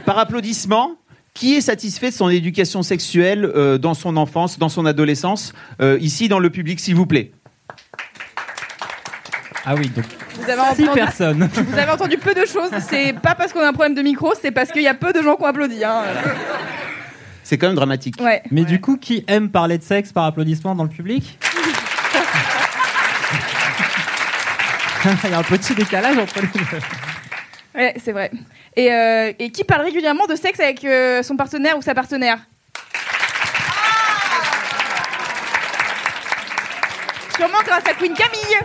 par 0.04 0.18
applaudissement, 0.18 0.92
qui 1.32 1.54
est 1.54 1.60
satisfait 1.60 2.10
de 2.10 2.14
son 2.14 2.28
éducation 2.28 2.82
sexuelle 2.82 3.44
euh, 3.44 3.78
dans 3.78 3.94
son 3.94 4.16
enfance, 4.16 4.58
dans 4.58 4.68
son 4.68 4.84
adolescence, 4.84 5.52
euh, 5.80 5.96
ici 6.00 6.28
dans 6.28 6.40
le 6.40 6.50
public, 6.50 6.80
s'il 6.80 6.96
vous 6.96 7.06
plaît? 7.06 7.32
Ah 9.64 9.74
oui, 9.76 9.88
donc 9.90 10.04
Vous 10.36 10.50
avez, 10.50 10.74
six 10.74 10.84
entendu, 10.84 10.98
personnes. 10.98 11.50
vous 11.52 11.78
avez 11.78 11.90
entendu 11.90 12.16
peu 12.18 12.32
de 12.34 12.46
choses. 12.46 12.70
C'est 12.88 13.12
pas 13.12 13.34
parce 13.34 13.52
qu'on 13.52 13.60
a 13.60 13.68
un 13.68 13.72
problème 13.72 13.94
de 13.94 14.02
micro, 14.02 14.32
c'est 14.40 14.50
parce 14.50 14.70
qu'il 14.70 14.82
y 14.82 14.88
a 14.88 14.94
peu 14.94 15.12
de 15.12 15.22
gens 15.22 15.36
qui 15.36 15.42
ont 15.42 15.46
applaudi. 15.46 15.84
Hein. 15.84 16.02
C'est 17.42 17.58
quand 17.58 17.66
même 17.66 17.76
dramatique. 17.76 18.16
Ouais. 18.20 18.42
Mais 18.50 18.64
du 18.64 18.80
coup, 18.80 18.96
qui 18.96 19.24
aime 19.26 19.50
parler 19.50 19.76
de 19.76 19.82
sexe 19.82 20.12
par 20.12 20.24
applaudissement 20.24 20.74
dans 20.74 20.84
le 20.84 20.88
public 20.88 21.38
Il 25.24 25.30
y 25.30 25.34
a 25.34 25.38
un 25.38 25.42
petit 25.42 25.74
décalage 25.74 26.18
entre 26.18 26.40
les 26.40 26.46
deux. 26.48 26.78
Ouais, 27.74 27.94
c'est 28.02 28.12
vrai. 28.12 28.30
Et, 28.76 28.92
euh, 28.92 29.32
et 29.38 29.50
qui 29.50 29.64
parle 29.64 29.82
régulièrement 29.82 30.26
de 30.26 30.36
sexe 30.36 30.60
avec 30.60 30.84
euh, 30.84 31.22
son 31.22 31.36
partenaire 31.36 31.76
ou 31.78 31.82
sa 31.82 31.94
partenaire? 31.94 32.38
Sûrement 37.36 37.62
grâce 37.64 37.86
à 37.86 37.94
Queen 37.94 38.12
Camille 38.12 38.58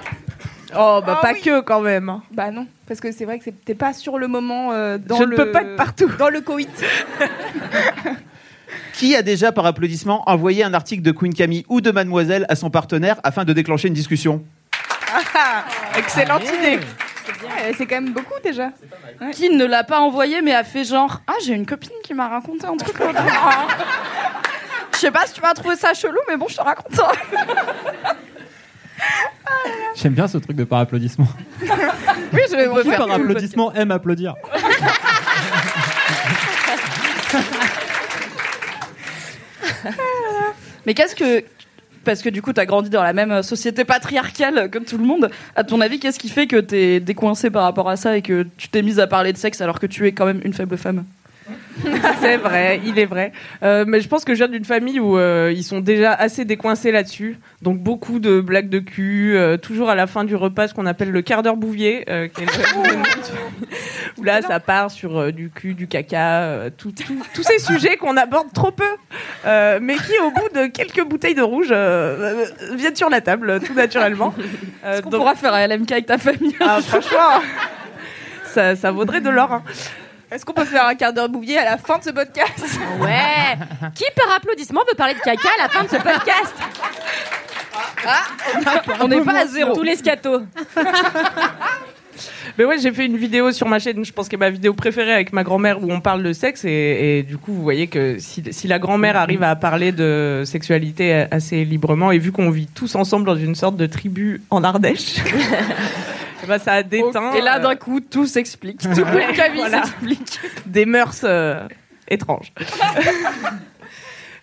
Oh, 0.77 1.01
bah 1.05 1.15
Ah 1.17 1.21
pas 1.21 1.33
oui. 1.33 1.41
que 1.41 1.61
quand 1.61 1.81
même. 1.81 2.09
hein. 2.09 2.21
Bah 2.31 2.51
non, 2.51 2.67
parce 2.87 2.99
que 2.99 3.11
c'est 3.11 3.25
vrai 3.25 3.37
que 3.39 3.45
c'était 3.45 3.75
pas 3.75 3.93
sur 3.93 4.17
le 4.17 4.27
moment 4.27 4.71
euh, 4.73 4.97
dans 4.97 5.17
Je 5.17 5.23
le... 5.23 5.31
ne 5.37 5.43
peux 5.43 5.51
pas 5.51 5.61
être 5.61 5.75
partout. 5.75 6.09
Dans 6.17 6.29
le 6.29 6.41
coït. 6.41 6.69
Qui 8.93 9.15
a 9.15 9.21
déjà, 9.21 9.51
par 9.51 9.65
applaudissement, 9.65 10.23
envoyé 10.29 10.63
un 10.63 10.73
article 10.73 11.01
de 11.01 11.11
Queen 11.11 11.33
Camille 11.33 11.65
ou 11.67 11.81
de 11.81 11.91
Mademoiselle 11.91 12.45
à 12.49 12.55
son 12.55 12.69
partenaire 12.69 13.17
afin 13.23 13.43
de 13.43 13.51
déclencher 13.53 13.89
une 13.89 13.93
discussion? 13.93 14.43
Ah, 15.35 15.63
excellente 15.97 16.43
idée. 16.43 16.79
Ouais, 17.43 17.73
c'est 17.77 17.85
quand 17.85 17.95
même 18.01 18.13
beaucoup 18.13 18.39
déjà. 18.43 18.69
Qui 19.33 19.49
ne 19.49 19.65
l'a 19.65 19.83
pas 19.83 19.99
envoyé 19.99 20.41
mais 20.41 20.53
a 20.53 20.63
fait 20.63 20.83
genre 20.83 21.21
Ah, 21.27 21.33
j'ai 21.43 21.53
une 21.53 21.65
copine 21.65 21.89
qui 22.03 22.13
m'a 22.13 22.27
raconté 22.29 22.65
un 22.67 22.77
truc 22.77 22.97
l'autre 22.99 23.17
jour. 23.21 23.51
Je 24.93 24.97
sais 24.99 25.11
pas 25.11 25.25
si 25.25 25.33
tu 25.33 25.41
vas 25.41 25.53
trouver 25.53 25.75
ça 25.75 25.93
chelou, 25.93 26.19
mais 26.29 26.37
bon, 26.37 26.47
je 26.47 26.55
te 26.55 26.61
raconte 26.61 26.93
ça. 26.95 27.11
J'aime 29.95 30.13
bien 30.13 30.27
ce 30.27 30.37
truc 30.37 30.57
de 30.57 30.63
par 30.63 30.79
applaudissement. 30.79 31.27
Oui, 31.61 32.41
je 32.51 32.55
vais 32.55 32.83
Qui 32.83 32.89
par 32.97 33.11
applaudissement 33.11 33.73
aime 33.73 33.91
applaudir 33.91 34.35
Mais 40.85 40.93
qu'est-ce 40.93 41.15
que. 41.15 41.43
Parce 42.03 42.21
que 42.21 42.29
du 42.29 42.43
coup, 42.43 42.53
t'as 42.53 42.65
grandi 42.65 42.91
dans 42.91 43.01
la 43.01 43.13
même 43.13 43.41
société 43.41 43.83
patriarcale 43.83 44.69
que 44.69 44.77
tout 44.77 44.99
le 44.99 45.05
monde. 45.05 45.31
À 45.55 45.63
ton 45.63 45.81
avis, 45.81 45.99
qu'est-ce 45.99 46.19
qui 46.19 46.29
fait 46.29 46.45
que 46.45 46.57
t'es 46.57 46.99
décoincé 46.99 47.49
par 47.49 47.63
rapport 47.63 47.89
à 47.89 47.95
ça 47.95 48.15
et 48.15 48.21
que 48.21 48.45
tu 48.57 48.67
t'es 48.67 48.83
mise 48.83 48.99
à 48.99 49.07
parler 49.07 49.33
de 49.33 49.37
sexe 49.37 49.59
alors 49.59 49.79
que 49.79 49.87
tu 49.87 50.05
es 50.05 50.11
quand 50.11 50.27
même 50.27 50.41
une 50.43 50.53
faible 50.53 50.77
femme? 50.77 51.03
C'est 52.21 52.37
vrai, 52.37 52.81
il 52.85 52.97
est 52.97 53.05
vrai. 53.05 53.31
Euh, 53.61 53.85
mais 53.87 53.99
je 54.01 54.07
pense 54.07 54.25
que 54.25 54.33
je 54.33 54.39
viens 54.39 54.47
d'une 54.47 54.65
famille 54.65 54.99
où 54.99 55.17
euh, 55.17 55.51
ils 55.55 55.63
sont 55.63 55.79
déjà 55.79 56.13
assez 56.13 56.43
décoincés 56.45 56.91
là-dessus. 56.91 57.37
Donc 57.61 57.77
beaucoup 57.79 58.19
de 58.19 58.39
blagues 58.41 58.69
de 58.69 58.79
cul, 58.79 59.35
euh, 59.35 59.57
toujours 59.57 59.89
à 59.89 59.95
la 59.95 60.07
fin 60.07 60.23
du 60.23 60.35
repas, 60.35 60.67
ce 60.67 60.73
qu'on 60.73 60.85
appelle 60.85 61.11
le 61.11 61.21
quart 61.21 61.43
d'heure 61.43 61.57
bouvier. 61.57 62.03
qui 62.05 62.11
est 62.43 62.45
le- 62.45 64.17
où 64.17 64.23
là, 64.23 64.41
ça 64.41 64.59
part 64.59 64.89
sur 64.89 65.31
du 65.33 65.49
cul, 65.49 65.73
du 65.75 65.87
caca, 65.87 66.69
tout- 66.77 66.91
tout- 66.93 67.21
tous 67.33 67.43
ces 67.43 67.59
sujets 67.59 67.97
qu'on 67.97 68.15
aborde 68.17 68.51
trop 68.53 68.71
peu, 68.71 68.83
mais 69.81 69.95
qui, 69.95 70.13
au 70.23 70.31
bout 70.31 70.49
de 70.55 70.67
quelques 70.67 71.03
bouteilles 71.03 71.35
de 71.35 71.41
rouge, 71.41 71.67
viennent 72.75 72.95
sur 72.95 73.09
la 73.09 73.21
table, 73.21 73.59
tout 73.65 73.73
naturellement. 73.73 74.33
Est-ce 74.85 75.01
qu'on 75.01 75.09
donc- 75.09 75.19
pourra 75.21 75.35
faire 75.35 75.53
un 75.53 75.67
LMK 75.67 75.91
avec 75.91 76.05
ta 76.07 76.17
famille? 76.17 76.55
Ah, 76.61 76.79
franchement, 76.81 77.41
ça, 78.45 78.75
ça 78.75 78.91
vaudrait 78.91 79.21
de 79.21 79.29
l'or. 79.29 79.51
hein. 79.51 79.63
Est-ce 80.31 80.43
qu'on 80.43 80.53
peut 80.53 80.65
faire 80.65 80.85
un 80.85 80.95
quart 80.95 81.13
d'heure 81.13 81.29
bouvier 81.29 81.57
à 81.57 81.65
la 81.65 81.77
fin 81.77 81.99
de 81.99 82.03
ce 82.03 82.09
podcast? 82.09 82.65
Ouais. 82.99 83.57
Qui 83.93 84.05
par 84.15 84.35
applaudissement 84.35 84.81
veut 84.87 84.95
parler 84.95 85.13
de 85.13 85.19
caca 85.19 85.49
à 85.59 85.63
la 85.63 85.69
fin 85.69 85.83
de 85.83 85.89
ce 85.89 85.97
podcast? 85.97 86.55
On 89.01 89.07
n'est 89.07 89.21
pas 89.21 89.39
à 89.41 89.45
zéro. 89.45 89.73
Tous 89.75 89.83
les 89.83 89.95
scatos. 89.95 90.41
Mais 92.57 92.63
ouais, 92.63 92.79
j'ai 92.79 92.93
fait 92.93 93.05
une 93.05 93.17
vidéo 93.17 93.51
sur 93.51 93.67
ma 93.67 93.79
chaîne, 93.79 94.05
je 94.05 94.13
pense 94.13 94.29
que 94.29 94.37
ma 94.37 94.49
vidéo 94.49 94.73
préférée 94.73 95.11
avec 95.11 95.33
ma 95.33 95.43
grand-mère 95.43 95.83
où 95.83 95.91
on 95.91 95.99
parle 95.99 96.23
de 96.23 96.31
sexe 96.31 96.63
et, 96.63 97.17
et 97.19 97.23
du 97.23 97.37
coup 97.37 97.51
vous 97.51 97.61
voyez 97.61 97.87
que 97.87 98.17
si, 98.19 98.41
si 98.51 98.69
la 98.69 98.79
grand-mère 98.79 99.17
arrive 99.17 99.43
à 99.43 99.53
parler 99.57 99.91
de 99.91 100.43
sexualité 100.45 101.25
assez 101.29 101.65
librement 101.65 102.13
et 102.13 102.17
vu 102.17 102.31
qu'on 102.31 102.51
vit 102.51 102.67
tous 102.67 102.95
ensemble 102.95 103.25
dans 103.25 103.35
une 103.35 103.55
sorte 103.55 103.75
de 103.75 103.85
tribu 103.85 104.41
en 104.49 104.63
Ardèche, 104.63 105.15
ben, 106.47 106.59
ça 106.59 106.73
a 106.73 106.83
déteint 106.83 107.33
Et 107.33 107.41
là, 107.41 107.57
euh, 107.57 107.59
d'un 107.59 107.75
coup, 107.75 107.99
tout 107.99 108.25
s'explique. 108.25 108.81
Tout 108.81 108.89
le 108.89 109.33
Camille 109.35 109.59
voilà. 109.59 109.83
s'explique. 109.83 110.39
des 110.65 110.85
mœurs 110.85 111.21
euh, 111.23 111.67
étranges. 112.07 112.53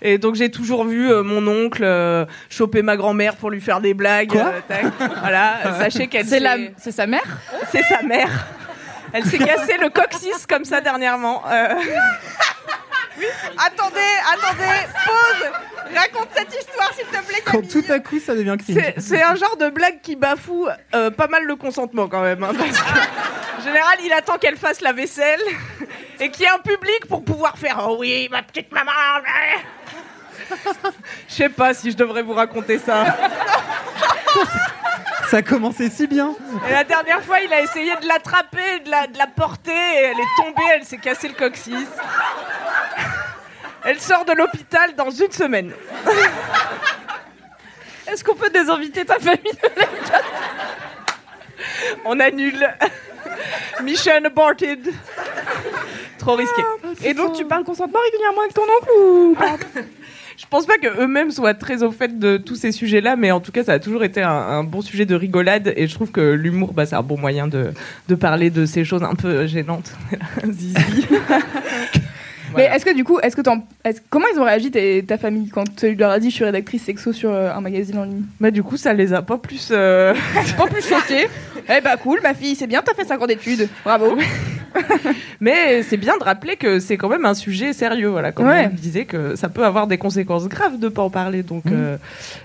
Et 0.05 0.19
donc 0.19 0.35
j'ai 0.35 0.51
toujours 0.51 0.85
vu 0.85 1.09
euh, 1.11 1.23
mon 1.23 1.47
oncle 1.47 1.85
euh, 1.85 2.27
choper 2.51 2.83
ma 2.83 2.97
grand-mère 2.97 3.37
pour 3.37 3.51
lui 3.51 3.61
faire 3.61 3.81
des 3.81 3.95
blagues. 3.95 4.37
euh, 4.37 4.61
tac. 4.67 4.87
voilà, 5.21 5.59
sachez 5.79 6.09
qu'elle 6.09 6.27
C'est 6.27 6.41
la... 6.41 6.57
c'est 6.77 6.91
sa 6.91 7.07
mère 7.07 7.23
C'est 7.71 7.83
sa 7.85 8.03
mère. 8.03 8.47
Elle 9.13 9.25
s'est 9.25 9.39
cassé 9.39 9.77
le 9.81 9.91
coccyx 9.91 10.45
comme 10.47 10.65
ça 10.65 10.81
dernièrement. 10.81 11.43
Attendez, 13.59 14.01
attendez, 14.33 14.87
pause 15.05 15.51
Raconte 15.95 16.29
cette 16.35 16.55
histoire 16.55 16.93
s'il 16.95 17.05
te 17.07 17.27
plaît 17.27 17.43
Quand 17.45 17.53
Camille 17.53 17.69
tout 17.69 17.85
à 17.93 17.99
coup 17.99 18.19
ça 18.19 18.35
devient 18.35 18.57
cringe. 18.59 18.95
c'est, 18.99 19.23
un 19.23 19.35
genre 19.35 19.57
de 19.57 19.69
blague 19.69 20.01
qui 20.03 20.17
bafoue 20.17 20.69
euh, 20.95 21.11
pas 21.11 21.27
mal 21.27 21.45
le 21.45 21.57
consentement 21.57 22.09
quand 22.09 22.23
même. 22.23 22.43
hein, 22.43 22.53
parce 22.57 22.79
que, 22.81 22.99
en 23.59 23.63
général, 23.63 23.99
il 24.05 24.13
attend 24.13 24.39
qu'elle 24.39 24.57
fasse 24.57 24.81
la 24.81 24.93
vaisselle 24.93 25.41
et 26.21 26.31
qu'il 26.31 26.43
y 26.43 26.47
ait 26.47 26.51
un 26.51 26.59
public 26.59 27.07
pour 27.09 27.23
pouvoir 27.25 27.59
faire 27.59 27.85
Oh 27.89 27.97
oui, 28.01 28.29
ma 28.31 28.43
petite 28.43 28.73
maman. 28.73 28.91
Je 31.29 31.35
sais 31.35 31.49
pas 31.49 31.75
si 31.75 31.91
je 31.91 31.97
devrais 31.97 32.23
vous 32.23 32.35
raconter 32.35 32.79
ça. 32.79 33.17
Ça 35.31 35.39
a 35.39 35.43
commencé 35.43 35.89
si 35.89 36.07
bien. 36.07 36.35
Et 36.69 36.73
la 36.73 36.85
dernière 36.85 37.23
fois, 37.23 37.41
il 37.41 37.51
a 37.53 37.61
essayé 37.63 37.95
de 37.97 38.07
l'attraper, 38.07 38.81
de 38.85 38.91
la, 38.91 39.07
de 39.07 39.17
la 39.17 39.27
porter, 39.27 39.71
et 39.73 40.03
elle 40.05 40.19
est 40.19 40.37
tombée, 40.37 40.63
elle 40.75 40.85
s'est 40.85 40.99
cassé 40.99 41.29
le 41.29 41.35
coccyx. 41.35 41.89
Elle 43.85 44.01
sort 44.01 44.25
de 44.25 44.33
l'hôpital 44.33 44.95
dans 44.97 45.11
une 45.11 45.33
semaine. 45.33 45.73
Est-ce 48.11 48.23
qu'on 48.23 48.35
peut 48.35 48.51
désinviter 48.51 49.05
ta 49.05 49.19
famille 49.19 49.53
On 52.05 52.19
annule. 52.21 52.67
Mission 53.83 54.25
aborted. 54.25 54.93
Trop 56.19 56.37
risqué. 56.37 56.63
Et 57.05 57.15
donc 57.15 57.35
tu 57.35 57.45
parles 57.45 57.65
consentement 57.65 57.99
régulièrement 58.05 58.43
avec 58.43 58.55
ton 58.55 58.63
oncle 58.63 58.91
ou 59.01 59.35
pas? 59.35 59.57
Je 60.37 60.47
pense 60.49 60.67
pas 60.67 60.79
que 60.79 61.03
eux-mêmes 61.03 61.31
soient 61.31 61.55
très 61.55 61.83
au 61.83 61.91
fait 61.93 62.19
de 62.19 62.37
tous 62.37 62.57
ces 62.57 62.73
sujets-là, 62.73 63.17
mais 63.17 63.31
en 63.31 63.41
tout 63.41 63.53
cas, 63.53 63.65
ça 63.65 63.73
a 63.75 63.79
toujours 63.79 64.03
été 64.03 64.23
un, 64.23 64.31
un 64.31 64.65
bon 64.65 64.81
sujet 64.81 65.05
de 65.05 65.15
rigolade. 65.15 65.73
Et 65.77 65.87
je 65.87 65.95
trouve 65.95 66.11
que 66.11 66.21
l'humour, 66.21 66.73
bah, 66.73 66.87
c'est 66.87 66.97
un 66.97 67.03
bon 67.03 67.19
moyen 67.19 67.47
de, 67.49 67.73
de 68.09 68.15
parler 68.15 68.51
de 68.51 68.65
ces 68.67 68.85
choses 68.85 69.03
un 69.03 69.15
peu 69.15 69.47
gênantes. 69.47 69.93
Zizi. 70.51 70.75
Mais 72.57 72.65
est-ce 72.65 72.85
que 72.85 72.95
du 72.95 73.05
coup, 73.05 73.19
est-ce 73.21 73.37
que 73.37 73.43
comment 74.11 74.27
ils 74.35 74.39
ont 74.39 74.45
réagi 74.45 74.71
ta 75.07 75.19
famille 75.19 75.49
quand 75.49 75.65
tu 75.77 75.95
leur 75.95 76.11
as 76.11 76.19
dit 76.21 76.31
je 76.31 76.35
suis 76.37 76.45
rédactrice 76.45 76.83
sexo 76.85 77.13
sur 77.13 77.31
euh, 77.31 77.53
un 77.53 77.61
magazine 77.61 77.99
en 77.99 78.05
ligne? 78.05 78.23
Bah, 78.41 78.51
du 78.51 78.63
coup, 78.63 78.77
ça 78.77 78.93
les 78.93 79.13
a 79.13 79.23
pas 79.23 79.39
plus. 79.39 79.69
euh, 79.71 80.15
Pas 80.57 80.67
plus 80.67 80.83
choqués 80.87 81.29
Eh 81.69 81.81
bah 81.81 81.97
cool, 81.97 82.21
ma 82.23 82.35
fille, 82.35 82.55
c'est 82.55 82.67
bien, 82.67 82.83
t'as 82.85 82.95
fait 82.95 83.05
5 83.05 83.21
ans 83.23 83.27
d'études, 83.27 83.69
bravo. 83.85 84.17
Mais 85.41 85.83
c'est 85.83 85.97
bien 85.97 86.17
de 86.19 86.25
rappeler 86.25 86.57
que 86.57 86.79
c'est 86.81 86.97
quand 86.97 87.09
même 87.09 87.25
un 87.27 87.35
sujet 87.35 87.73
sérieux, 87.73 88.09
voilà. 88.09 88.33
Comme 88.33 88.47
Ouais. 88.47 88.69
on 88.73 88.75
disait, 88.75 89.05
que 89.05 89.37
ça 89.37 89.49
peut 89.49 89.65
avoir 89.65 89.87
des 89.87 89.99
conséquences 89.99 90.49
graves 90.49 90.79
de 90.79 90.89
pas 90.89 91.03
en 91.03 91.11
parler. 91.11 91.43
Donc, 91.43 91.65
euh, 91.71 91.97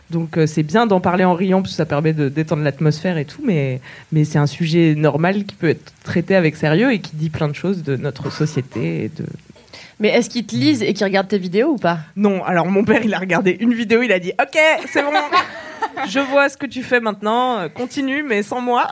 donc 0.10 0.38
euh, 0.38 0.46
c'est 0.46 0.64
bien 0.64 0.86
d'en 0.88 1.00
parler 1.00 1.24
en 1.24 1.34
riant, 1.34 1.62
parce 1.62 1.74
que 1.74 1.78
ça 1.78 1.86
permet 1.86 2.14
de 2.14 2.28
détendre 2.30 2.64
l'atmosphère 2.64 3.18
et 3.18 3.26
tout. 3.26 3.42
Mais, 3.46 3.80
mais 4.12 4.26
c'est 4.26 4.40
un 4.40 4.48
sujet 4.48 4.94
normal 4.96 5.46
qui 5.46 5.56
peut 5.56 5.70
être 5.70 5.94
traité 6.04 6.36
avec 6.36 6.56
sérieux 6.58 6.92
et 6.92 7.00
qui 7.00 7.16
dit 7.16 7.30
plein 7.30 7.48
de 7.48 7.56
choses 7.56 7.84
de 7.84 7.96
notre 7.96 8.32
société 8.32 9.06
et 9.06 9.10
de. 9.16 9.26
Mais 10.00 10.10
est-ce 10.10 10.30
qu'ils 10.30 10.46
te 10.46 10.56
lisent 10.56 10.84
et 10.84 10.94
qu'ils 10.94 11.06
regardent 11.06 11.28
tes 11.28 11.40
vidéos 11.40 11.70
ou 11.72 11.78
pas? 11.78 11.98
Non, 12.16 12.44
alors 12.44 12.68
mon 12.68 12.84
père, 12.84 13.02
il 13.04 13.14
a 13.14 13.18
regardé 13.20 13.58
une 13.60 13.74
vidéo, 13.74 14.04
il 14.04 14.12
a 14.12 14.20
dit 14.20 14.32
Ok, 14.40 14.58
c'est 14.88 15.02
bon, 15.02 15.10
je 16.08 16.20
vois 16.20 16.50
ce 16.50 16.58
que 16.58 16.68
tu 16.68 16.84
fais 16.84 17.00
maintenant, 17.00 17.58
euh, 17.60 17.68
continue, 17.70 18.22
mais 18.22 18.44
sans 18.44 18.62
moi. 18.62 18.88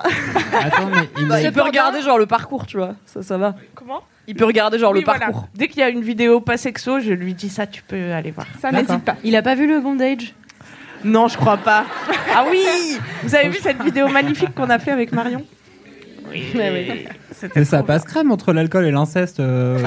Attends, 0.60 0.88
mais 0.92 1.08
il 1.18 1.28
il 1.46 1.52
peut 1.52 1.62
regarder 1.62 2.02
genre 2.02 2.18
le 2.18 2.26
parcours, 2.26 2.66
tu 2.66 2.78
vois. 2.78 2.96
Ça, 3.06 3.22
ça 3.22 3.38
va. 3.38 3.54
Comment? 3.76 4.02
Il 4.28 4.34
peut 4.36 4.46
regarder 4.46 4.80
genre 4.80 4.94
Oui, 4.94 5.02
le 5.02 5.06
voilà. 5.06 5.20
parcours. 5.20 5.48
Dès 5.54 5.68
qu'il 5.68 5.82
y 5.82 5.84
a 5.84 5.90
une 5.90 6.02
vidéo 6.02 6.40
pas 6.42 6.58
sexo, 6.58 7.00
je 7.00 7.12
lui 7.14 7.36
dis 7.36 7.50
ça, 7.50 7.68
tu 7.68 7.84
peux 7.84 8.12
aller 8.12 8.32
voir. 8.32 8.48
Ça 8.60 8.72
n'hésite 8.72 9.04
pas. 9.06 9.16
Il 9.24 9.36
a 9.36 9.44
pas 9.44 9.54
vu 9.54 9.68
le 9.68 9.80
bondage 9.80 10.34
Non, 11.04 11.28
je 11.28 11.38
crois 11.38 11.58
pas. 11.58 11.86
Ah 12.36 12.46
oui 12.50 12.66
Vous 13.24 13.36
avez 13.36 13.50
vu 13.50 13.60
cette 13.62 13.84
vidéo 13.84 14.08
magnifique 14.08 14.56
qu'on 14.56 14.72
a 14.72 14.80
fait 14.80 14.90
avec 14.90 15.12
Marion? 15.12 15.46
Oui, 16.32 16.44
Et 17.56 17.64
ça 17.66 17.84
passe 17.84 18.04
crème 18.04 18.32
entre 18.32 18.52
l'alcool 18.52 18.86
et 18.88 18.92
l'inceste. 18.92 19.40
euh. 19.40 19.78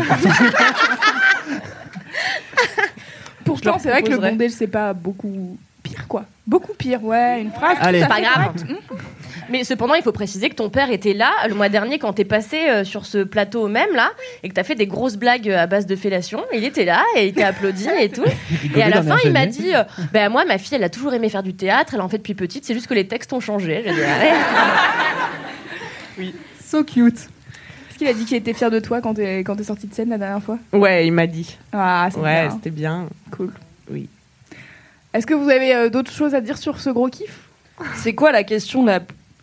Pourtant, 3.45 3.79
c'est 3.79 3.91
vrai 3.91 4.03
que 4.03 4.11
le 4.11 4.19
bondage, 4.19 4.51
c'est 4.51 4.67
pas 4.67 4.93
beaucoup 4.93 5.59
pire, 5.83 6.07
quoi. 6.09 6.25
Beaucoup 6.47 6.75
pire, 6.75 7.03
ouais. 7.05 7.41
Une 7.41 7.51
phrase. 7.51 7.79
Allez. 7.81 8.01
Pas 8.01 8.21
grave. 8.21 8.53
Mmh. 8.69 8.75
Mais 9.51 9.65
cependant, 9.65 9.95
il 9.95 10.03
faut 10.03 10.13
préciser 10.13 10.51
que 10.51 10.55
ton 10.55 10.69
père 10.69 10.91
était 10.91 11.15
là 11.15 11.31
le 11.49 11.55
mois 11.55 11.71
dernier 11.71 11.99
quand 11.99 12.13
t'es 12.13 12.25
passé 12.25 12.69
euh, 12.69 12.85
sur 12.85 13.07
ce 13.07 13.19
plateau 13.19 13.69
même 13.69 13.95
là 13.95 14.11
et 14.43 14.49
que 14.49 14.55
t'as 14.55 14.63
fait 14.63 14.75
des 14.75 14.87
grosses 14.87 15.17
blagues 15.17 15.49
euh, 15.49 15.59
à 15.59 15.67
base 15.67 15.87
de 15.87 15.97
fellation. 15.97 16.45
Il 16.53 16.65
était 16.65 16.85
là 16.85 17.03
et 17.17 17.29
il 17.29 17.33
t'a 17.33 17.47
applaudi 17.49 17.89
et 17.99 18.11
tout. 18.11 18.25
Et 18.77 18.83
à 18.83 18.91
la 18.91 19.03
fin, 19.03 19.17
il 19.25 19.33
m'a 19.33 19.47
dit 19.47 19.75
euh, 19.75 19.85
Ben 20.13 20.29
moi, 20.29 20.45
ma 20.45 20.59
fille, 20.59 20.77
elle 20.77 20.85
a 20.85 20.91
toujours 20.91 21.15
aimé 21.15 21.31
faire 21.31 21.43
du 21.43 21.55
théâtre, 21.55 21.95
elle 21.95 22.03
en 22.03 22.09
fait 22.09 22.19
depuis 22.19 22.35
petite, 22.35 22.67
c'est 22.67 22.75
juste 22.75 22.87
que 22.87 22.95
les 22.95 23.09
textes 23.09 23.33
ont 23.33 23.41
changé. 23.41 23.83
J'ai 23.87 23.95
dit 23.95 24.03
Allez. 24.03 24.33
So 26.63 26.85
cute. 26.85 27.31
Est-ce 28.01 28.05
qu'il 28.05 28.09
a 28.09 28.15
dit 28.15 28.25
qu'il 28.27 28.37
était 28.37 28.55
fier 28.55 28.71
de 28.71 28.79
toi 28.79 29.01
quand 29.01 29.15
t'es 29.15 29.41
quand 29.41 29.57
t'es 29.57 29.65
sorti 29.65 29.89
de 29.89 29.95
scène 29.95 30.11
la 30.11 30.19
dernière 30.19 30.41
fois 30.43 30.57
Ouais, 30.73 31.05
il 31.07 31.11
m'a 31.11 31.27
dit. 31.27 31.57
Ah, 31.73 32.09
c'est 32.13 32.21
Ouais, 32.21 32.43
bien. 32.47 32.51
c'était 32.51 32.71
bien. 32.71 33.09
Cool. 33.33 33.53
Oui. 33.91 34.09
Est-ce 35.15 35.27
que 35.27 35.35
vous 35.35 35.51
avez 35.51 35.75
euh, 35.75 35.89
d'autres 35.89 36.13
choses 36.13 36.33
à 36.35 36.41
dire 36.41 36.59
sur 36.59 36.79
ce 36.79 36.91
gros 36.91 37.09
kiff? 37.09 37.41
C'est 37.97 38.15
quoi 38.15 38.31
la 38.31 38.45
question 38.45 38.85
là 38.85 39.01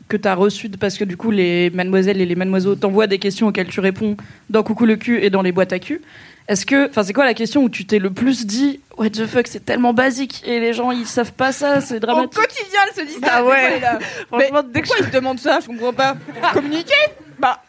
que 0.07 0.15
t'as 0.15 0.35
reçue 0.35 0.69
de- 0.69 0.77
Parce 0.77 0.97
que 0.97 1.03
du 1.03 1.17
coup, 1.17 1.31
les 1.31 1.69
mademoiselles 1.71 2.21
et 2.21 2.25
les 2.25 2.35
mademoiselles 2.35 2.77
t'envoient 2.77 3.07
des 3.07 3.19
questions 3.19 3.47
auxquelles 3.47 3.67
tu 3.67 3.81
réponds 3.81 4.15
dans 4.49 4.63
Coucou 4.63 4.85
le 4.85 4.95
cul 4.95 5.21
et 5.21 5.29
dans 5.29 5.41
les 5.41 5.51
boîtes 5.51 5.73
à 5.73 5.79
cul. 5.79 6.01
Est-ce 6.47 6.65
que, 6.65 6.89
enfin, 6.89 7.03
c'est 7.03 7.11
quoi 7.13 7.25
la 7.25 7.33
question 7.33 7.61
où 7.63 7.69
tu 7.69 7.85
t'es 7.85 7.97
le 7.99 8.11
plus 8.11 8.45
dit 8.45 8.79
What 8.97 9.09
the 9.09 9.25
fuck, 9.25 9.47
c'est 9.47 9.65
tellement 9.65 9.93
basique 9.93 10.43
et 10.45 10.59
les 10.61 10.71
gens 10.73 10.91
ils 10.91 11.07
savent 11.07 11.33
pas 11.33 11.51
ça, 11.51 11.81
c'est 11.81 11.95
Au 11.97 11.99
dramatique. 11.99 12.35
quotidien, 12.35 12.79
elle 12.87 13.01
se 13.03 13.07
dit 13.13 13.19
ça. 13.19 13.27
Ah 13.31 13.37
des 13.39 13.43
fois, 13.43 13.51
ouais. 13.51 13.63
elle 13.65 13.73
est 13.73 13.79
là. 13.81 13.99
Franchement, 14.27 14.61
Mais 14.63 14.69
dès 14.73 14.81
que, 14.81 14.87
pourquoi 14.87 15.05
ils 15.05 15.11
se 15.11 15.17
demandent 15.17 15.39
ça 15.39 15.59
Je 15.61 15.65
comprends 15.67 15.91
pas. 15.93 16.15
Communiquer? 16.53 16.93
Bah, 17.39 17.59
je, 17.63 17.64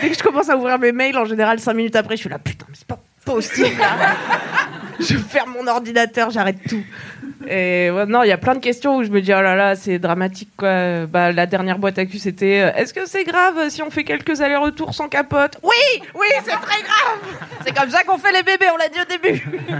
dès 0.00 0.10
que 0.10 0.16
je 0.16 0.22
commence 0.22 0.48
à 0.48 0.56
ouvrir 0.56 0.78
mes 0.78 0.92
mails, 0.92 1.16
en 1.16 1.24
général, 1.24 1.60
5 1.60 1.74
minutes 1.74 1.96
après, 1.96 2.16
je 2.16 2.22
suis 2.22 2.30
là, 2.30 2.38
putain, 2.38 2.66
mais 2.68 2.74
c'est 2.76 2.86
pas 2.86 3.00
possible. 3.24 3.76
je 5.00 5.16
ferme 5.16 5.52
mon 5.52 5.66
ordinateur, 5.66 6.30
j'arrête 6.30 6.58
tout. 6.68 6.84
Et 7.48 7.90
ouais, 7.90 8.06
non, 8.06 8.22
il 8.22 8.28
y 8.28 8.32
a 8.32 8.38
plein 8.38 8.54
de 8.54 8.60
questions 8.60 8.96
où 8.96 9.04
je 9.04 9.10
me 9.10 9.20
dis, 9.20 9.32
oh 9.32 9.40
là 9.40 9.56
là, 9.56 9.74
c'est 9.74 9.98
dramatique, 9.98 10.50
quoi. 10.56 11.06
Bah, 11.06 11.32
la 11.32 11.46
dernière 11.46 11.78
boîte 11.78 11.98
à 11.98 12.06
cul, 12.06 12.18
c'était, 12.18 12.60
euh, 12.60 12.78
est-ce 12.78 12.92
que 12.92 13.06
c'est 13.06 13.24
grave 13.24 13.70
si 13.70 13.82
on 13.82 13.90
fait 13.90 14.04
quelques 14.04 14.40
allers-retours 14.40 14.94
sans 14.94 15.08
capote? 15.08 15.56
Oui, 15.62 16.02
oui, 16.14 16.26
c'est 16.44 16.50
très 16.50 16.82
grave. 16.82 17.18
C'est 17.64 17.74
comme 17.74 17.90
ça 17.90 18.04
qu'on 18.04 18.18
fait 18.18 18.32
les 18.32 18.42
bébés, 18.42 18.66
on 18.72 18.76
l'a 18.76 18.88
dit 18.88 19.00
au 19.00 19.04
début. 19.04 19.44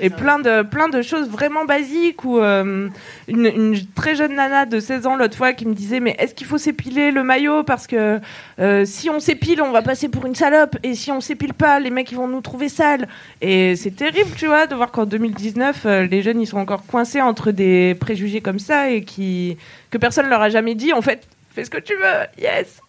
Et 0.00 0.10
plein 0.10 0.38
de, 0.38 0.62
plein 0.62 0.88
de 0.88 1.02
choses 1.02 1.28
vraiment 1.28 1.64
basiques 1.64 2.24
où 2.24 2.38
euh, 2.38 2.88
une, 3.28 3.46
une 3.46 3.86
très 3.94 4.14
jeune 4.14 4.34
nana 4.34 4.66
de 4.66 4.80
16 4.80 5.06
ans 5.06 5.16
l'autre 5.16 5.36
fois 5.36 5.52
qui 5.52 5.66
me 5.66 5.74
disait 5.74 6.00
mais 6.00 6.16
est-ce 6.18 6.34
qu'il 6.34 6.46
faut 6.46 6.58
s'épiler 6.58 7.10
le 7.10 7.22
maillot 7.22 7.62
parce 7.62 7.86
que 7.86 8.20
euh, 8.58 8.84
si 8.84 9.10
on 9.10 9.20
s'épile 9.20 9.62
on 9.62 9.70
va 9.70 9.82
passer 9.82 10.08
pour 10.08 10.26
une 10.26 10.34
salope 10.34 10.76
et 10.82 10.94
si 10.94 11.10
on 11.12 11.20
s'épile 11.20 11.54
pas 11.54 11.80
les 11.80 11.90
mecs 11.90 12.10
ils 12.10 12.16
vont 12.16 12.28
nous 12.28 12.40
trouver 12.40 12.68
sales. 12.68 13.08
Et 13.40 13.76
c'est 13.76 13.94
terrible 13.94 14.30
tu 14.36 14.46
vois 14.46 14.66
de 14.66 14.74
voir 14.74 14.90
qu'en 14.90 15.06
2019 15.06 15.86
euh, 15.86 16.06
les 16.06 16.22
jeunes 16.22 16.40
ils 16.40 16.46
sont 16.46 16.58
encore 16.58 16.86
coincés 16.86 17.20
entre 17.20 17.50
des 17.50 17.96
préjugés 17.98 18.40
comme 18.40 18.58
ça 18.58 18.90
et 18.90 19.02
qui 19.02 19.56
que 19.90 19.98
personne 19.98 20.28
leur 20.28 20.40
a 20.40 20.50
jamais 20.50 20.74
dit 20.74 20.92
en 20.92 21.02
fait 21.02 21.26
fais 21.50 21.64
ce 21.64 21.70
que 21.70 21.78
tu 21.78 21.94
veux 21.94 22.42
yes. 22.42 22.80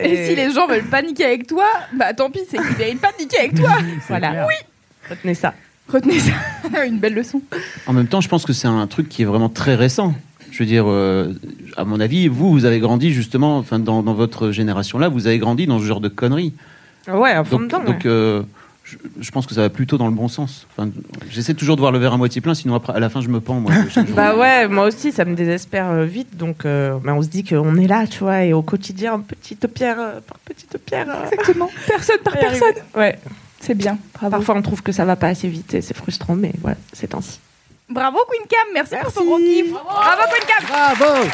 Et, 0.00 0.26
si 0.26 0.34
les 0.34 0.50
gens 0.50 0.66
veulent 0.66 0.84
paniquer 0.84 1.24
avec 1.24 1.46
toi, 1.46 1.64
bah 1.94 2.12
tant 2.12 2.30
pis, 2.30 2.40
c'est 2.46 2.58
qu'ils 2.58 2.76
méritent 2.76 3.00
pas 3.00 3.12
de 3.12 3.22
niquer 3.22 3.38
avec 3.38 3.54
toi. 3.54 3.70
voilà. 4.08 4.46
oui. 4.46 4.54
Retenez 5.08 5.34
ça 5.34 5.54
Retenez 5.88 6.18
ça. 6.20 6.32
Une 6.86 6.98
belle 6.98 7.14
leçon. 7.14 7.42
En 7.86 7.92
même 7.92 8.06
temps, 8.06 8.20
je 8.20 8.28
pense 8.28 8.44
que 8.46 8.52
c'est 8.52 8.68
un 8.68 8.86
truc 8.86 9.08
qui 9.08 9.22
est 9.22 9.26
vraiment 9.26 9.48
très 9.48 9.74
récent. 9.74 10.14
Je 10.50 10.58
veux 10.58 10.66
dire, 10.66 10.84
euh, 10.86 11.32
à 11.76 11.84
mon 11.84 11.98
avis, 12.00 12.28
vous, 12.28 12.50
vous 12.52 12.64
avez 12.66 12.78
grandi 12.78 13.10
justement, 13.12 13.56
enfin, 13.58 13.78
dans, 13.78 14.02
dans 14.02 14.14
votre 14.14 14.50
génération-là, 14.50 15.08
vous 15.08 15.26
avez 15.26 15.38
grandi 15.38 15.66
dans 15.66 15.78
ce 15.78 15.84
genre 15.84 16.00
de 16.00 16.08
conneries. 16.08 16.52
ouais 17.08 17.30
à 17.32 17.42
fond 17.44 17.56
Donc, 17.58 17.62
dedans 17.68 17.78
ouais. 17.80 17.84
donc, 17.86 18.06
euh, 18.06 18.42
je, 18.84 18.96
je 19.20 19.30
pense 19.30 19.46
que 19.46 19.54
ça 19.54 19.62
va 19.62 19.70
plutôt 19.70 19.96
dans 19.96 20.06
le 20.08 20.12
bon 20.14 20.28
sens. 20.28 20.66
Enfin, 20.76 20.90
J'essaie 21.30 21.54
toujours 21.54 21.76
de 21.76 21.80
voir 21.80 21.90
le 21.92 21.98
verre 21.98 22.12
à 22.12 22.16
moitié 22.18 22.40
plein, 22.42 22.52
sinon 22.54 22.74
après, 22.74 22.92
à 22.94 23.00
la 23.00 23.08
fin, 23.08 23.22
je 23.22 23.28
me 23.28 23.40
pends. 23.40 23.60
Moi. 23.60 23.72
Bah 24.14 24.36
ouais, 24.36 24.68
moi 24.68 24.86
aussi, 24.88 25.10
ça 25.10 25.24
me 25.24 25.34
désespère 25.34 25.88
euh, 25.90 26.04
vite. 26.04 26.36
Donc, 26.36 26.66
euh, 26.66 26.98
bah, 27.02 27.14
on 27.14 27.22
se 27.22 27.28
dit 27.28 27.44
qu'on 27.44 27.76
est 27.76 27.86
là, 27.86 28.06
tu 28.06 28.18
vois, 28.20 28.44
et 28.44 28.52
au 28.52 28.60
quotidien, 28.62 29.20
petite 29.20 29.66
pierre 29.68 29.96
euh, 29.98 30.20
par 30.26 30.38
petite 30.40 30.76
pierre. 30.84 31.06
euh, 31.08 31.24
Exactement. 31.30 31.70
Personne 31.86 32.18
par 32.22 32.34
personne. 32.38 32.74
Ouais. 32.94 33.18
C'est 33.62 33.74
bien. 33.74 33.96
Bravo. 34.14 34.36
Parfois, 34.36 34.56
on 34.56 34.62
trouve 34.62 34.82
que 34.82 34.92
ça 34.92 35.04
va 35.04 35.16
pas 35.16 35.28
assez 35.28 35.48
vite 35.48 35.72
et 35.74 35.80
c'est 35.80 35.96
frustrant, 35.96 36.34
mais 36.34 36.52
voilà, 36.60 36.76
c'est 36.92 37.14
ainsi. 37.14 37.38
Bravo 37.88 38.18
Queen 38.28 38.42
Cam, 38.48 38.60
merci, 38.74 38.94
pour 39.02 39.12
ton 39.12 39.24
gros 39.24 39.38
kiff. 39.38 39.70
Bravo 39.70 40.22
Queen 40.30 40.46
Cam. 40.48 40.66
Bravo 40.98 41.28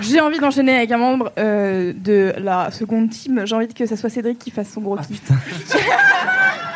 J'ai 0.00 0.20
envie 0.20 0.38
d'enchaîner 0.38 0.76
avec 0.76 0.92
un 0.92 0.96
membre 0.98 1.32
euh, 1.38 1.92
de 1.92 2.32
la 2.38 2.70
seconde 2.70 3.10
team. 3.10 3.42
J'ai 3.44 3.54
envie 3.56 3.66
que 3.66 3.84
ça 3.84 3.96
soit 3.96 4.10
Cédric 4.10 4.38
qui 4.38 4.52
fasse 4.52 4.70
son 4.72 4.80
gros 4.80 4.96
kiff. 4.96 5.20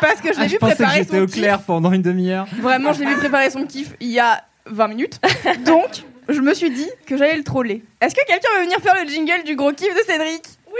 Parce 0.01 0.19
que 0.19 0.33
je 0.33 0.39
l'ai 0.39 0.43
Ah, 0.43 0.47
vu 0.47 0.49
je 0.49 0.57
pensais 0.57 0.71
que 0.73 0.77
préparer 0.77 0.97
j'étais 0.99 1.17
son 1.17 1.23
au 1.23 1.25
kiff. 1.27 1.35
clair 1.35 1.61
pendant 1.61 1.91
une 1.93 2.01
demi-heure. 2.01 2.47
Vraiment, 2.61 2.91
je 2.91 2.99
l'ai 2.99 3.05
vu 3.05 3.15
préparer 3.15 3.49
son 3.49 3.65
kiff 3.65 3.93
il 4.01 4.09
y 4.09 4.19
a 4.19 4.43
20 4.65 4.87
minutes. 4.89 5.21
Donc, 5.65 6.03
je 6.29 6.39
me 6.41 6.53
suis 6.53 6.69
dit 6.71 6.89
que 7.05 7.17
j'allais 7.17 7.35
le 7.37 7.43
troller. 7.43 7.83
Est-ce 8.01 8.15
que 8.15 8.25
quelqu'un 8.25 8.47
veut 8.57 8.63
venir 8.63 8.79
faire 8.79 8.95
le 9.01 9.07
jingle 9.09 9.43
du 9.45 9.55
gros 9.55 9.71
kiff 9.73 9.93
de 9.93 10.01
Cédric 10.05 10.43
Oui, 10.67 10.79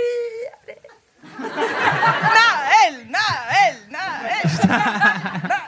allez. 0.68 0.78
Naël, 1.40 3.08
Naël, 3.10 3.76
Naël. 3.92 4.72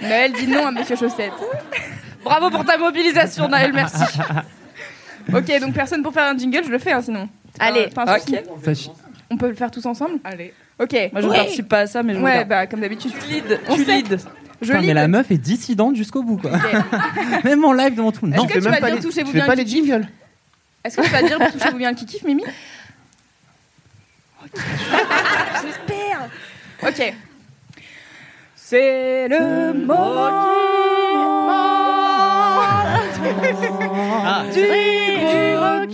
Naël 0.00 0.32
dit 0.32 0.46
non 0.46 0.66
à 0.66 0.70
Monsieur 0.72 0.96
Chaussette. 0.96 1.32
Bravo 2.22 2.50
pour 2.50 2.64
ta 2.64 2.76
mobilisation, 2.76 3.48
Naël, 3.48 3.72
merci. 3.72 4.02
Ok, 5.32 5.60
donc 5.60 5.74
personne 5.74 6.02
pour 6.02 6.12
faire 6.12 6.24
un 6.24 6.36
jingle, 6.36 6.64
je 6.64 6.70
le 6.70 6.78
fais 6.78 6.92
hein, 6.92 7.02
sinon. 7.02 7.28
Allez. 7.58 7.88
Pas 7.88 8.02
un 8.06 8.18
souci. 8.18 8.36
Ça 8.64 8.74
chi- 8.74 8.90
On 9.30 9.36
peut 9.36 9.48
le 9.48 9.54
faire 9.54 9.70
tous 9.70 9.84
ensemble? 9.86 10.18
Allez. 10.24 10.52
Ok. 10.78 10.92
Moi, 11.12 11.20
je 11.22 11.26
ne 11.26 11.30
Oui. 11.32 11.36
participe 11.36 11.68
pas 11.68 11.80
à 11.80 11.86
ça, 11.86 12.02
mais 12.02 12.14
je 12.14 12.20
Ouais, 12.20 12.30
regarde. 12.32 12.48
bah 12.48 12.66
comme 12.66 12.80
d'habitude. 12.80 13.12
Tu 13.20 13.26
lead, 13.32 13.60
On 13.68 13.74
tu 13.76 13.84
sait. 13.84 13.92
lead. 13.96 14.20
Je 14.62 14.66
Putain, 14.68 14.80
lis. 14.80 14.86
mais 14.88 14.94
la 14.94 15.06
meuf 15.08 15.30
est 15.30 15.38
dissidente 15.38 15.96
jusqu'au 15.96 16.22
bout, 16.22 16.38
quoi. 16.38 16.52
Même 17.44 17.64
en 17.64 17.72
live 17.72 17.94
devant 17.94 18.10
tout 18.12 18.24
le 18.26 18.32
monde. 18.32 18.38
Est-ce 18.38 18.42
Non, 18.42 18.48
que 18.48 18.54
tu 18.54 18.60
vas 18.60 18.76
pas 18.80 18.86
dire 18.86 18.96
les- 18.96 19.02
touchez-vous 19.02 19.32
bien 19.32 19.44
pas 19.46 19.54
le 19.54 19.64
jingles. 19.64 20.08
Est-ce 20.84 20.96
que 20.96 21.02
tu 21.02 21.10
vas 21.10 21.22
dire 21.22 21.38
touchez-vous 21.52 21.76
bien 21.78 21.90
le 21.90 21.96
kiki, 21.96 22.20
Mimi? 22.24 22.44
J'espère. 24.54 26.28
Ok. 26.86 27.14
C'est 28.54 29.28
le 29.28 29.72
moment 29.74 30.46
du 34.52 34.60
gros 35.18 35.86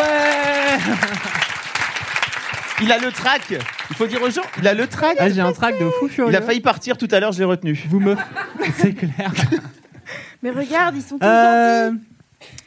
Ouais 0.00 0.78
Il 2.82 2.90
a 2.92 2.98
le 2.98 3.12
track. 3.12 3.42
Il 3.90 3.96
faut 3.96 4.06
dire 4.06 4.22
aux 4.22 4.30
gens, 4.30 4.42
il 4.58 4.66
a 4.66 4.74
le 4.74 4.86
track. 4.86 5.16
Ah, 5.18 5.28
j'ai 5.28 5.40
un 5.40 5.52
track 5.52 5.78
de 5.78 5.88
fou 5.90 6.08
furieux. 6.08 6.32
Il 6.32 6.36
a 6.36 6.40
failli 6.42 6.60
partir 6.60 6.96
tout 6.96 7.08
à 7.10 7.20
l'heure, 7.20 7.32
je 7.32 7.38
l'ai 7.38 7.44
retenu. 7.44 7.78
Vous 7.88 8.00
me... 8.00 8.16
C'est 8.78 8.94
clair. 8.94 9.32
Mais 10.42 10.50
regarde, 10.50 10.96
ils 10.96 11.02
sont 11.02 11.18
tous 11.18 11.26
Euh, 11.26 11.90
gentils. 11.90 12.00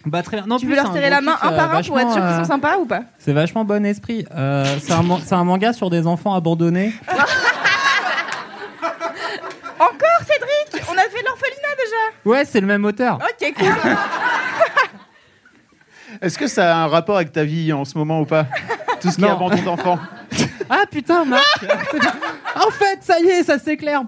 Bah 0.05 0.21
très 0.21 0.37
bien. 0.37 0.45
Non, 0.45 0.57
Tu 0.57 0.65
plus, 0.67 0.75
veux 0.75 0.81
leur 0.83 0.93
serrer 0.93 1.09
la 1.09 1.21
main 1.21 1.35
un 1.41 1.53
euh, 1.53 1.55
par 1.57 1.75
un 1.75 1.81
pour 1.81 1.99
être 1.99 2.11
sûr 2.11 2.21
qu'ils 2.21 2.29
euh, 2.29 2.37
sont 2.39 2.45
sympas 2.45 2.77
ou 2.77 2.85
pas? 2.85 3.01
C'est 3.17 3.33
vachement 3.33 3.65
bon 3.65 3.83
esprit. 3.85 4.25
Euh, 4.35 4.65
c'est 4.81 4.91
un, 4.93 5.03
c'est 5.25 5.33
un 5.33 5.43
manga 5.43 5.73
sur 5.73 5.89
des 5.89 6.05
enfants 6.05 6.35
abandonnés. 6.35 6.93
Encore 9.79 10.19
Cédric? 10.27 10.85
On 10.89 10.93
a 10.97 11.01
fait 11.01 11.23
l'orphelinat 11.25 11.75
déjà 11.77 11.95
Ouais, 12.25 12.45
c'est 12.45 12.61
le 12.61 12.67
même 12.67 12.85
auteur. 12.85 13.15
Ok, 13.21 13.53
cool. 13.57 13.65
Est-ce 16.23 16.37
que 16.37 16.47
ça 16.47 16.75
a 16.77 16.83
un 16.83 16.87
rapport 16.87 17.17
avec 17.17 17.33
ta 17.33 17.43
vie 17.43 17.73
en 17.73 17.83
ce 17.83 17.97
moment 17.97 18.21
ou 18.21 18.25
pas 18.25 18.47
Tout 19.01 19.11
ce 19.11 19.17
qui 19.17 19.23
est 19.23 19.27
Non. 19.27 19.33
abandon 19.35 19.61
d'enfants. 19.61 19.99
Ah 20.69 20.83
putain, 20.89 21.25
Marc 21.25 21.65
En 22.55 22.71
fait, 22.71 22.99
ça 23.01 23.19
y 23.19 23.27
est, 23.27 23.43
ça 23.43 23.59
s'éclaire. 23.59 24.03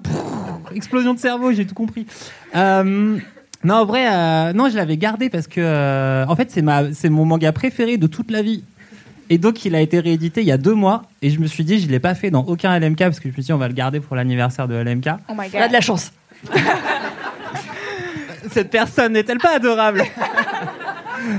Explosion 0.73 1.13
de 1.13 1.19
cerveau, 1.19 1.51
j'ai 1.51 1.67
tout 1.67 1.75
compris. 1.75 2.08
Euh, 2.56 3.17
non, 3.65 3.75
en 3.75 3.86
vrai, 3.86 4.08
euh, 4.10 4.54
non, 4.54 4.69
je 4.69 4.78
l'avais 4.78 4.95
gardé 4.95 5.30
parce 5.30 5.47
que, 5.47 5.60
euh, 5.60 6.25
en 6.28 6.36
fait, 6.38 6.49
c'est 6.51 6.62
ma, 6.62 6.93
c'est 6.93 7.10
mon 7.10 7.25
manga 7.25 7.51
préféré 7.51 7.97
de 7.97 8.08
toute 8.08 8.32
la 8.32 8.41
vie. 8.41 8.63
Et 9.30 9.38
donc, 9.38 9.65
il 9.65 9.75
a 9.75 9.82
été 9.82 9.99
réédité 9.99 10.39
il 10.41 10.47
y 10.47 10.51
a 10.54 10.58
deux 10.58 10.73
mois. 10.73 11.01
Et 11.21 11.30
je 11.32 11.39
me 11.39 11.47
suis 11.47 11.65
dit, 11.65 11.82
je 11.82 11.88
l'ai 11.89 11.99
pas 11.99 12.15
fait 12.15 12.32
dans 12.32 12.43
aucun 12.45 12.80
LMK 12.80 12.99
parce 12.99 13.19
que 13.19 13.23
je 13.23 13.30
me 13.30 13.34
suis 13.34 13.43
dit, 13.43 13.54
on 13.54 13.58
va 13.58 13.67
le 13.67 13.73
garder 13.73 13.99
pour 13.99 14.15
l'anniversaire 14.15 14.69
de 14.69 14.75
LMK. 14.75 15.08
Oh 15.30 15.34
my 15.38 15.47
On 15.54 15.62
a 15.62 15.67
de 15.67 15.73
la 15.73 15.82
chance. 15.82 16.13
Cette 18.51 18.69
personne 18.69 19.13
n'est-elle 19.13 19.39
pas 19.39 19.56
adorable? 19.56 20.04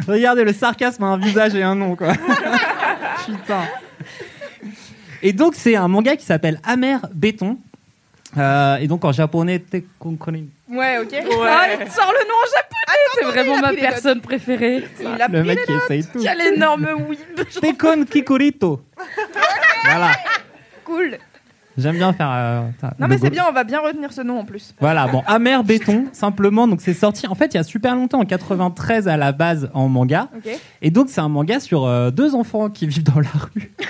Regardez, 0.07 0.45
le 0.45 0.53
sarcasme 0.53 1.03
a 1.05 1.07
un 1.07 1.19
visage 1.19 1.55
et 1.55 1.63
un 1.63 1.75
nom, 1.75 1.97
quoi. 1.97 2.13
Putain. 3.27 3.63
Et 5.23 5.33
donc, 5.33 5.55
c'est 5.55 5.77
un 5.77 5.89
manga 5.89 6.17
qui 6.17 6.25
s'appelle 6.25 6.61
Amer 6.65 7.01
Béton. 7.13 7.59
Euh, 8.37 8.77
et 8.77 8.87
donc, 8.87 9.05
en 9.05 9.13
japonais, 9.13 9.59
Tekonkonin. 9.59 10.45
Ouais, 10.69 10.99
ok. 10.99 11.15
Ah, 11.15 11.67
il 11.73 11.87
te 11.87 11.93
sort 11.93 12.13
le 12.13 12.29
nom 12.29 12.35
en 12.35 12.51
japonais. 12.55 12.77
C'est 13.15 13.25
vraiment 13.25 13.59
ma 13.61 13.73
personne 13.73 14.21
préférée. 14.21 14.85
Il 15.01 15.07
a 15.07 15.29
Le 15.29 15.39
pris 15.39 15.49
mec 15.49 15.59
les 15.59 15.65
qui 15.65 15.73
essaye 15.73 16.05
tout. 16.05 16.21
Quel 16.23 16.55
énorme 16.55 16.89
oui. 17.09 17.19
Tekon 17.61 18.05
Kikurito. 18.05 18.83
voilà. 19.85 20.13
Cool. 20.85 21.19
J'aime 21.79 21.97
bien 21.97 22.13
faire. 22.13 22.31
euh, 22.33 22.61
Non, 22.99 23.07
mais 23.09 23.19
c'est 23.19 23.31
bien, 23.31 23.45
on 23.49 23.53
va 23.53 23.65
bien 23.65 23.81
retenir 23.81 24.13
ce 24.13 24.23
nom 24.23 24.41
en 24.41 24.45
plus. 24.45 24.75
Voilà, 24.81 25.07
bon, 25.09 25.23
Amer 25.27 25.63
Béton, 25.63 26.07
simplement. 26.13 26.67
Donc, 26.67 26.81
c'est 26.81 26.95
sorti, 26.95 27.27
en 27.27 27.35
fait, 27.35 27.53
il 27.55 27.57
y 27.57 27.61
a 27.61 27.65
super 27.65 27.95
longtemps, 27.95 28.21
en 28.21 28.25
93 28.25 29.09
à 29.09 29.17
la 29.17 29.33
base, 29.33 29.71
en 29.75 29.89
manga. 29.89 30.29
Et 30.83 30.91
donc, 30.91 31.09
c'est 31.11 31.21
un 31.21 31.29
manga 31.29 31.61
sur 31.61 31.85
euh, 31.85 32.11
deux 32.11 32.35
enfants 32.35 32.71
qui 32.71 32.87
vivent 32.87 33.03
dans 33.03 33.21
la 33.21 33.29
rue. 33.55 33.73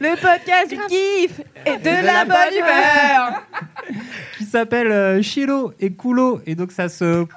Le 0.00 0.10
podcast 0.16 0.68
du 0.68 0.76
kiff 0.88 1.40
et 1.64 1.76
de, 1.78 1.84
la, 1.88 2.02
la 2.02 2.24
bonne 2.24 2.54
humeur. 2.58 3.42
qui 4.38 4.44
s'appellent 4.44 4.90
euh, 4.90 5.22
Shiro 5.22 5.72
et 5.78 5.92
Kulo. 5.92 6.40
Et 6.44 6.56
donc, 6.56 6.72
ça 6.72 6.88
se. 6.88 7.22
Kulo 7.22 7.28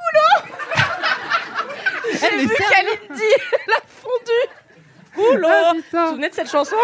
J'ai 2.12 2.38
vu 2.38 2.48
Kalindi, 2.48 3.24
la 3.68 3.76
fondue. 3.88 5.32
Oula. 5.38 5.48
Ah, 5.52 5.74
Vous 5.76 5.82
vous 6.02 6.08
souvenez 6.10 6.30
de 6.30 6.34
cette 6.34 6.50
chanson? 6.50 6.76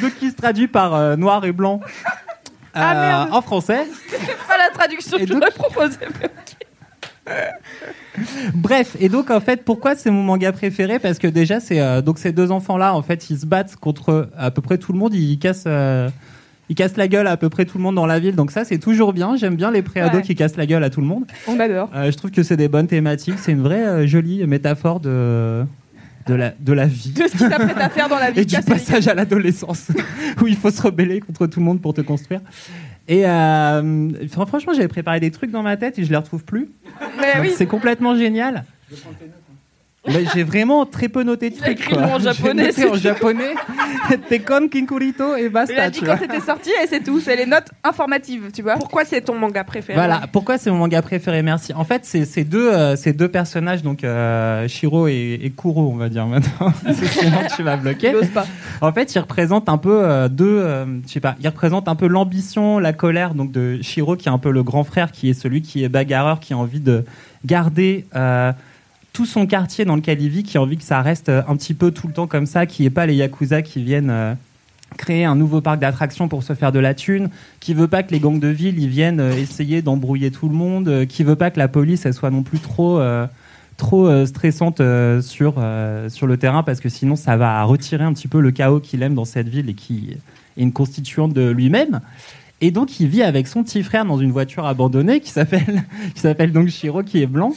Donc, 0.00 0.14
qui 0.18 0.30
se 0.30 0.36
traduit 0.36 0.68
par 0.68 0.94
euh, 0.94 1.16
noir 1.16 1.44
et 1.44 1.52
blanc. 1.52 1.80
Ah, 2.74 2.92
euh, 2.92 3.00
merde. 3.24 3.28
en 3.34 3.42
français. 3.42 3.86
Pas 4.48 4.56
la 4.56 4.70
traduction 4.72 5.18
Et 5.18 5.20
que 5.20 5.26
je 5.26 5.32
donc- 5.34 5.42
mais 6.20 6.26
ok. 6.26 7.32
Bref, 8.54 8.96
et 8.98 9.08
donc 9.08 9.30
en 9.30 9.40
fait, 9.40 9.64
pourquoi 9.64 9.94
c'est 9.94 10.10
mon 10.10 10.22
manga 10.22 10.52
préféré? 10.52 10.98
Parce 10.98 11.18
que 11.18 11.26
déjà, 11.26 11.60
c'est 11.60 11.80
euh, 11.80 12.00
donc 12.02 12.18
ces 12.18 12.32
deux 12.32 12.50
enfants-là, 12.50 12.94
en 12.94 13.02
fait, 13.02 13.30
ils 13.30 13.38
se 13.38 13.46
battent 13.46 13.76
contre 13.76 14.28
à 14.36 14.50
peu 14.50 14.60
près 14.62 14.78
tout 14.78 14.92
le 14.92 14.98
monde. 14.98 15.14
Ils 15.14 15.38
cassent, 15.38 15.64
euh, 15.66 16.08
ils 16.68 16.74
cassent 16.74 16.96
la 16.96 17.08
gueule 17.08 17.26
à, 17.26 17.32
à 17.32 17.36
peu 17.36 17.48
près 17.50 17.64
tout 17.64 17.78
le 17.78 17.82
monde 17.84 17.94
dans 17.94 18.06
la 18.06 18.18
ville. 18.18 18.34
Donc 18.34 18.50
ça, 18.50 18.64
c'est 18.64 18.78
toujours 18.78 19.12
bien. 19.12 19.36
J'aime 19.36 19.54
bien 19.56 19.70
les 19.70 19.82
préados 19.82 20.16
Ouais. 20.16 20.22
qui 20.22 20.34
cassent 20.34 20.56
la 20.56 20.66
gueule 20.66 20.82
à 20.84 20.90
tout 20.90 21.00
le 21.00 21.06
monde. 21.06 21.24
On 21.46 21.60
adore. 21.60 21.90
Euh, 21.94 22.10
je 22.10 22.16
trouve 22.16 22.30
que 22.30 22.42
c'est 22.42 22.56
des 22.56 22.68
bonnes 22.68 22.86
thématiques. 22.88 23.38
C'est 23.38 23.52
une 23.52 23.62
vraie 23.62 23.86
euh, 23.86 24.06
jolie 24.06 24.44
métaphore 24.46 24.98
de 25.00 25.64
de 26.26 26.34
la 26.34 26.50
de 26.58 26.72
la 26.72 26.86
vie. 26.86 27.10
De 27.12 27.22
ce 27.26 27.32
qui 27.32 27.38
s'apprête 27.38 27.76
à 27.78 27.88
faire 27.88 28.08
dans 28.08 28.18
la 28.18 28.30
vie. 28.32 28.40
Et 28.40 28.44
du 28.44 28.60
passage 28.62 29.08
à 29.08 29.14
l'adolescence, 29.14 29.88
où 30.42 30.46
il 30.46 30.56
faut 30.56 30.70
se 30.70 30.82
rebeller 30.82 31.20
contre 31.20 31.46
tout 31.46 31.60
le 31.60 31.66
monde 31.66 31.80
pour 31.80 31.94
te 31.94 32.00
construire. 32.00 32.40
Et 33.08 33.26
euh, 33.26 34.28
fran- 34.28 34.46
franchement, 34.46 34.72
j'avais 34.74 34.88
préparé 34.88 35.18
des 35.20 35.30
trucs 35.30 35.50
dans 35.50 35.62
ma 35.62 35.76
tête 35.76 35.98
et 35.98 36.04
je 36.04 36.10
les 36.10 36.16
retrouve 36.16 36.44
plus. 36.44 36.70
Mais 37.20 37.34
Donc, 37.34 37.42
oui. 37.42 37.50
C'est 37.56 37.66
complètement 37.66 38.16
génial. 38.16 38.64
Mais 40.08 40.24
j'ai 40.34 40.42
vraiment 40.42 40.84
très 40.84 41.08
peu 41.08 41.22
noté 41.22 41.50
de 41.50 41.56
trucs. 41.56 41.78
écrit 41.78 41.94
quoi. 41.94 42.02
le 42.02 42.08
nom 42.08 42.14
en 42.14 42.18
J'ai 42.18 42.24
japonais, 42.24 42.62
noté 42.62 42.72
c'est 42.72 42.90
en 42.90 42.94
japonais. 42.94 43.54
Tekon, 44.28 44.68
Kinkurito 44.68 45.36
et 45.36 45.42
Il 45.42 45.46
a 45.46 45.50
basta. 45.50 45.90
dit 45.90 46.00
tu 46.00 46.04
quand 46.04 46.16
c'était 46.18 46.40
sorti 46.40 46.70
et 46.82 46.86
c'est 46.88 47.04
tout. 47.04 47.20
C'est 47.20 47.36
les 47.36 47.46
notes 47.46 47.68
informatives, 47.84 48.50
tu 48.52 48.62
vois. 48.62 48.74
Pourquoi 48.74 49.04
c'est 49.04 49.20
ton 49.20 49.34
manga 49.36 49.62
préféré 49.62 49.96
Voilà, 49.96 50.22
pourquoi 50.32 50.58
c'est 50.58 50.70
mon 50.70 50.78
manga 50.78 51.00
préféré, 51.02 51.42
merci. 51.42 51.72
En 51.74 51.84
fait, 51.84 52.04
c'est 52.04 52.24
ces 52.24 52.42
deux, 52.42 52.68
euh, 52.72 52.96
ces 52.96 53.12
deux 53.12 53.28
personnages, 53.28 53.82
donc 53.82 54.02
euh, 54.02 54.66
Shiro 54.66 55.06
et, 55.06 55.38
et 55.40 55.50
Kuro, 55.50 55.90
on 55.92 55.96
va 55.96 56.08
dire 56.08 56.26
maintenant. 56.26 56.72
sinon 56.92 57.38
tu 57.54 57.62
vas 57.62 57.76
bloquer. 57.76 58.12
Pas. 58.34 58.46
En 58.80 58.92
fait, 58.92 59.14
ils 59.14 59.18
représentent 59.20 59.68
un 59.68 59.78
peu 59.78 60.02
euh, 60.02 60.28
deux, 60.28 60.58
euh, 60.58 60.84
je 61.06 61.12
sais 61.12 61.20
pas, 61.20 61.36
ils 61.40 61.46
représentent 61.48 61.86
un 61.88 61.94
peu 61.96 62.08
l'ambition, 62.08 62.80
la 62.80 62.92
colère, 62.92 63.34
donc 63.34 63.52
de 63.52 63.80
Shiro 63.82 64.16
qui 64.16 64.28
est 64.28 64.32
un 64.32 64.38
peu 64.38 64.50
le 64.50 64.64
grand 64.64 64.82
frère, 64.82 65.12
qui 65.12 65.30
est 65.30 65.34
celui 65.34 65.62
qui 65.62 65.84
est 65.84 65.88
bagarreur, 65.88 66.40
qui 66.40 66.54
a 66.54 66.56
envie 66.58 66.80
de 66.80 67.04
garder 67.44 68.06
euh, 68.16 68.52
tout 69.12 69.26
son 69.26 69.46
quartier 69.46 69.84
dans 69.84 69.96
lequel 69.96 70.20
il 70.22 70.28
vit, 70.28 70.42
qui 70.42 70.56
a 70.56 70.62
envie 70.62 70.76
que 70.76 70.84
ça 70.84 71.02
reste 71.02 71.28
euh, 71.28 71.42
un 71.46 71.56
petit 71.56 71.74
peu 71.74 71.90
tout 71.90 72.06
le 72.06 72.12
temps 72.12 72.26
comme 72.26 72.46
ça, 72.46 72.66
qui 72.66 72.84
est 72.84 72.90
pas 72.90 73.06
les 73.06 73.14
yakuza 73.14 73.62
qui 73.62 73.82
viennent 73.82 74.10
euh, 74.10 74.34
créer 74.96 75.24
un 75.24 75.36
nouveau 75.36 75.60
parc 75.60 75.80
d'attractions 75.80 76.28
pour 76.28 76.42
se 76.42 76.54
faire 76.54 76.72
de 76.72 76.78
la 76.78 76.94
thune, 76.94 77.28
qui 77.60 77.74
veut 77.74 77.88
pas 77.88 78.02
que 78.02 78.12
les 78.12 78.20
gangs 78.20 78.40
de 78.40 78.48
ville 78.48 78.78
ils 78.78 78.88
viennent 78.88 79.20
euh, 79.20 79.32
essayer 79.32 79.82
d'embrouiller 79.82 80.30
tout 80.30 80.48
le 80.48 80.54
monde, 80.54 80.88
euh, 80.88 81.06
qui 81.06 81.24
veut 81.24 81.36
pas 81.36 81.50
que 81.50 81.58
la 81.58 81.68
police 81.68 82.06
elle 82.06 82.14
soit 82.14 82.30
non 82.30 82.42
plus 82.42 82.58
trop 82.58 83.00
trop 83.78 84.26
stressante 84.26 84.80
sur 85.22 85.54
sur 86.08 86.26
le 86.26 86.36
terrain 86.36 86.62
parce 86.62 86.78
que 86.78 86.88
sinon 86.88 87.16
ça 87.16 87.36
va 87.36 87.64
retirer 87.64 88.04
un 88.04 88.12
petit 88.12 88.28
peu 88.28 88.40
le 88.40 88.52
chaos 88.52 88.78
qu'il 88.78 89.02
aime 89.02 89.14
dans 89.14 89.24
cette 89.24 89.48
ville 89.48 89.68
et 89.70 89.74
qui 89.74 90.10
est 90.12 90.62
une 90.62 90.72
constituante 90.72 91.32
de 91.32 91.50
lui-même. 91.50 92.00
Et 92.60 92.70
donc 92.70 93.00
il 93.00 93.08
vit 93.08 93.22
avec 93.22 93.48
son 93.48 93.64
petit 93.64 93.82
frère 93.82 94.04
dans 94.04 94.18
une 94.18 94.30
voiture 94.30 94.66
abandonnée 94.66 95.20
qui 95.20 95.30
s'appelle 95.30 95.84
qui 96.14 96.20
s'appelle 96.20 96.52
donc 96.52 96.68
Shiro 96.68 97.02
qui 97.02 97.22
est 97.22 97.26
blanc. 97.26 97.54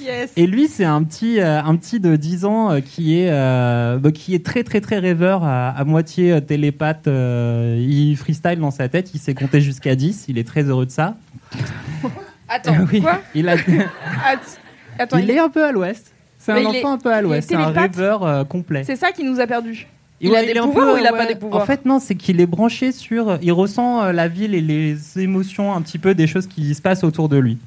Yes. 0.00 0.32
Et 0.36 0.46
lui, 0.46 0.68
c'est 0.68 0.84
un 0.84 1.02
petit, 1.02 1.40
euh, 1.40 1.60
un 1.62 1.74
petit 1.76 1.98
de 2.00 2.16
10 2.16 2.44
ans 2.44 2.70
euh, 2.70 2.80
qui, 2.80 3.18
est, 3.18 3.30
euh, 3.30 3.98
qui 4.12 4.34
est 4.34 4.44
très, 4.44 4.62
très, 4.62 4.80
très 4.80 4.98
rêveur, 4.98 5.42
à, 5.44 5.70
à 5.70 5.84
moitié 5.84 6.40
télépathe. 6.42 7.08
euh, 7.08 7.76
il 7.86 8.16
freestyle 8.16 8.58
dans 8.60 8.70
sa 8.70 8.88
tête, 8.88 9.10
il 9.14 9.18
sait 9.20 9.34
compter 9.34 9.60
jusqu'à 9.60 9.94
10. 9.96 10.26
Il 10.28 10.38
est 10.38 10.46
très 10.46 10.62
heureux 10.64 10.86
de 10.86 10.90
ça. 10.90 11.16
Attends, 12.48 12.74
Oui, 12.92 13.00
quoi 13.00 13.20
il, 13.34 13.48
a- 13.48 13.56
Attends, 14.98 15.18
il 15.18 15.24
il- 15.24 15.30
est 15.30 15.38
un 15.38 15.48
peu 15.48 15.64
à 15.64 15.72
l'ouest. 15.72 16.12
C'est 16.38 16.52
un 16.52 16.64
enfant 16.64 16.72
est- 16.74 16.84
un 16.84 16.98
peu 16.98 17.12
à 17.12 17.20
l'ouest. 17.22 17.48
C'est 17.48 17.56
un 17.56 17.66
rêveur 17.68 18.22
euh, 18.24 18.44
complet. 18.44 18.84
c'est 18.84 18.96
ça 18.96 19.10
qui 19.12 19.24
nous 19.24 19.40
a 19.40 19.46
perdus. 19.46 19.86
Il 20.20 20.34
a 20.34 20.42
des 20.44 20.54
pouvoirs 20.54 20.86
peu, 20.86 20.94
ou 20.94 20.96
il 20.98 21.06
a 21.06 21.12
pas 21.12 21.26
des 21.26 21.34
pouvoirs 21.34 21.62
En 21.62 21.66
fait, 21.66 21.84
non, 21.84 21.98
c'est 21.98 22.14
qu'il 22.14 22.40
est 22.40 22.46
branché 22.46 22.92
sur. 22.92 23.38
Il 23.42 23.52
ressent 23.52 24.10
la 24.12 24.28
ville 24.28 24.54
et 24.54 24.62
les 24.62 24.96
émotions 25.18 25.74
un 25.74 25.82
petit 25.82 25.98
peu 25.98 26.14
des 26.14 26.26
choses 26.26 26.46
qui 26.46 26.74
se 26.74 26.80
passent 26.80 27.04
autour 27.04 27.28
de 27.28 27.36
lui. 27.36 27.58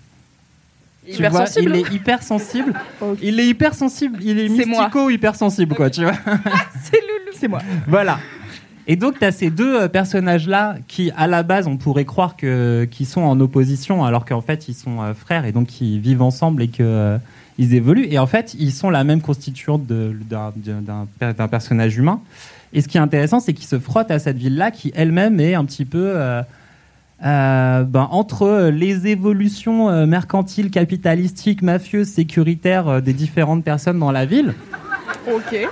Tu 1.16 1.26
vois. 1.28 1.46
Il 1.58 1.76
est 1.76 1.94
hyper 1.94 2.24
sensible. 2.24 2.74
Il 3.22 3.40
est 3.40 3.48
hyper 3.48 3.74
sensible. 3.74 4.18
Il 4.22 4.40
est 4.40 4.50
moi. 4.50 4.66
mystico 4.66 5.10
hyper 5.10 5.36
sensible, 5.36 5.76
quoi, 5.76 5.90
tu 5.90 6.04
vois. 6.04 6.14
C'est 6.84 7.02
Loulou. 7.02 7.32
C'est 7.34 7.48
moi. 7.48 7.60
Voilà. 7.88 8.20
Et 8.88 8.96
donc, 8.96 9.20
tu 9.20 9.26
as 9.26 9.32
ces 9.32 9.50
deux 9.52 9.82
euh, 9.82 9.88
personnages-là 9.88 10.78
qui, 10.88 11.12
à 11.16 11.28
la 11.28 11.44
base, 11.44 11.68
on 11.68 11.78
pourrait 11.78 12.06
croire 12.06 12.36
que, 12.36 12.88
qu'ils 12.90 13.06
sont 13.06 13.22
en 13.22 13.40
opposition, 13.40 14.04
alors 14.04 14.26
qu'en 14.26 14.42
fait, 14.42 14.68
ils 14.68 14.74
sont 14.74 15.02
euh, 15.02 15.14
frères 15.14 15.46
et 15.46 15.52
donc 15.52 15.80
ils 15.80 16.00
vivent 16.00 16.24
ensemble 16.24 16.64
et 16.64 16.70
que, 16.70 16.82
euh, 16.82 17.18
ils 17.60 17.76
évoluent. 17.76 18.08
Et 18.10 18.18
en 18.18 18.26
fait, 18.26 18.56
ils 18.58 18.72
sont 18.72 18.90
la 18.90 19.04
même 19.04 19.22
constituante 19.22 19.84
d'un 19.86 21.48
personnage 21.50 21.98
humain. 21.98 22.22
Et 22.74 22.82
ce 22.82 22.88
qui 22.88 22.98
est 22.98 23.02
intéressant, 23.02 23.40
c'est 23.40 23.54
qu'ils 23.54 23.68
se 23.68 23.78
frottent 23.78 24.12
à 24.12 24.18
cette 24.20 24.38
ville-là 24.38 24.72
qui, 24.72 24.92
elle-même, 24.96 25.40
est 25.40 25.56
un 25.56 25.66
petit 25.66 25.86
peu. 25.86 26.12
euh, 26.16 26.42
euh, 27.26 27.84
ben, 27.84 28.08
entre 28.12 28.70
les 28.72 29.08
évolutions 29.08 29.90
euh, 29.90 30.06
mercantiles, 30.06 30.72
capitalistiques, 30.72 31.62
mafieuses, 31.62 32.08
sécuritaires 32.08 32.88
euh, 32.88 33.02
des 33.02 33.14
différentes 33.14 33.64
personnes 33.64 34.00
dans 34.00 34.12
la 34.12 34.26
ville. 34.26 34.54
Ok. 35.28 35.68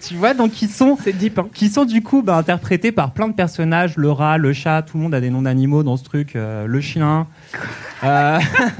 Tu 0.00 0.14
vois, 0.14 0.32
donc 0.34 0.52
qui 0.52 0.68
sont, 0.68 0.96
deep. 1.14 1.38
Hein. 1.38 1.48
qui 1.52 1.68
sont 1.68 1.84
du 1.84 2.02
coup 2.02 2.22
bah, 2.22 2.36
interprétés 2.36 2.92
par 2.92 3.12
plein 3.12 3.28
de 3.28 3.32
personnages, 3.34 3.96
le 3.96 4.10
rat, 4.10 4.38
le 4.38 4.52
chat, 4.52 4.82
tout 4.82 4.96
le 4.96 5.02
monde 5.02 5.14
a 5.14 5.20
des 5.20 5.30
noms 5.30 5.42
d'animaux 5.42 5.82
dans 5.82 5.96
ce 5.96 6.04
truc, 6.04 6.36
euh, 6.36 6.66
le 6.66 6.80
chien. 6.80 7.26
Euh, 8.04 8.38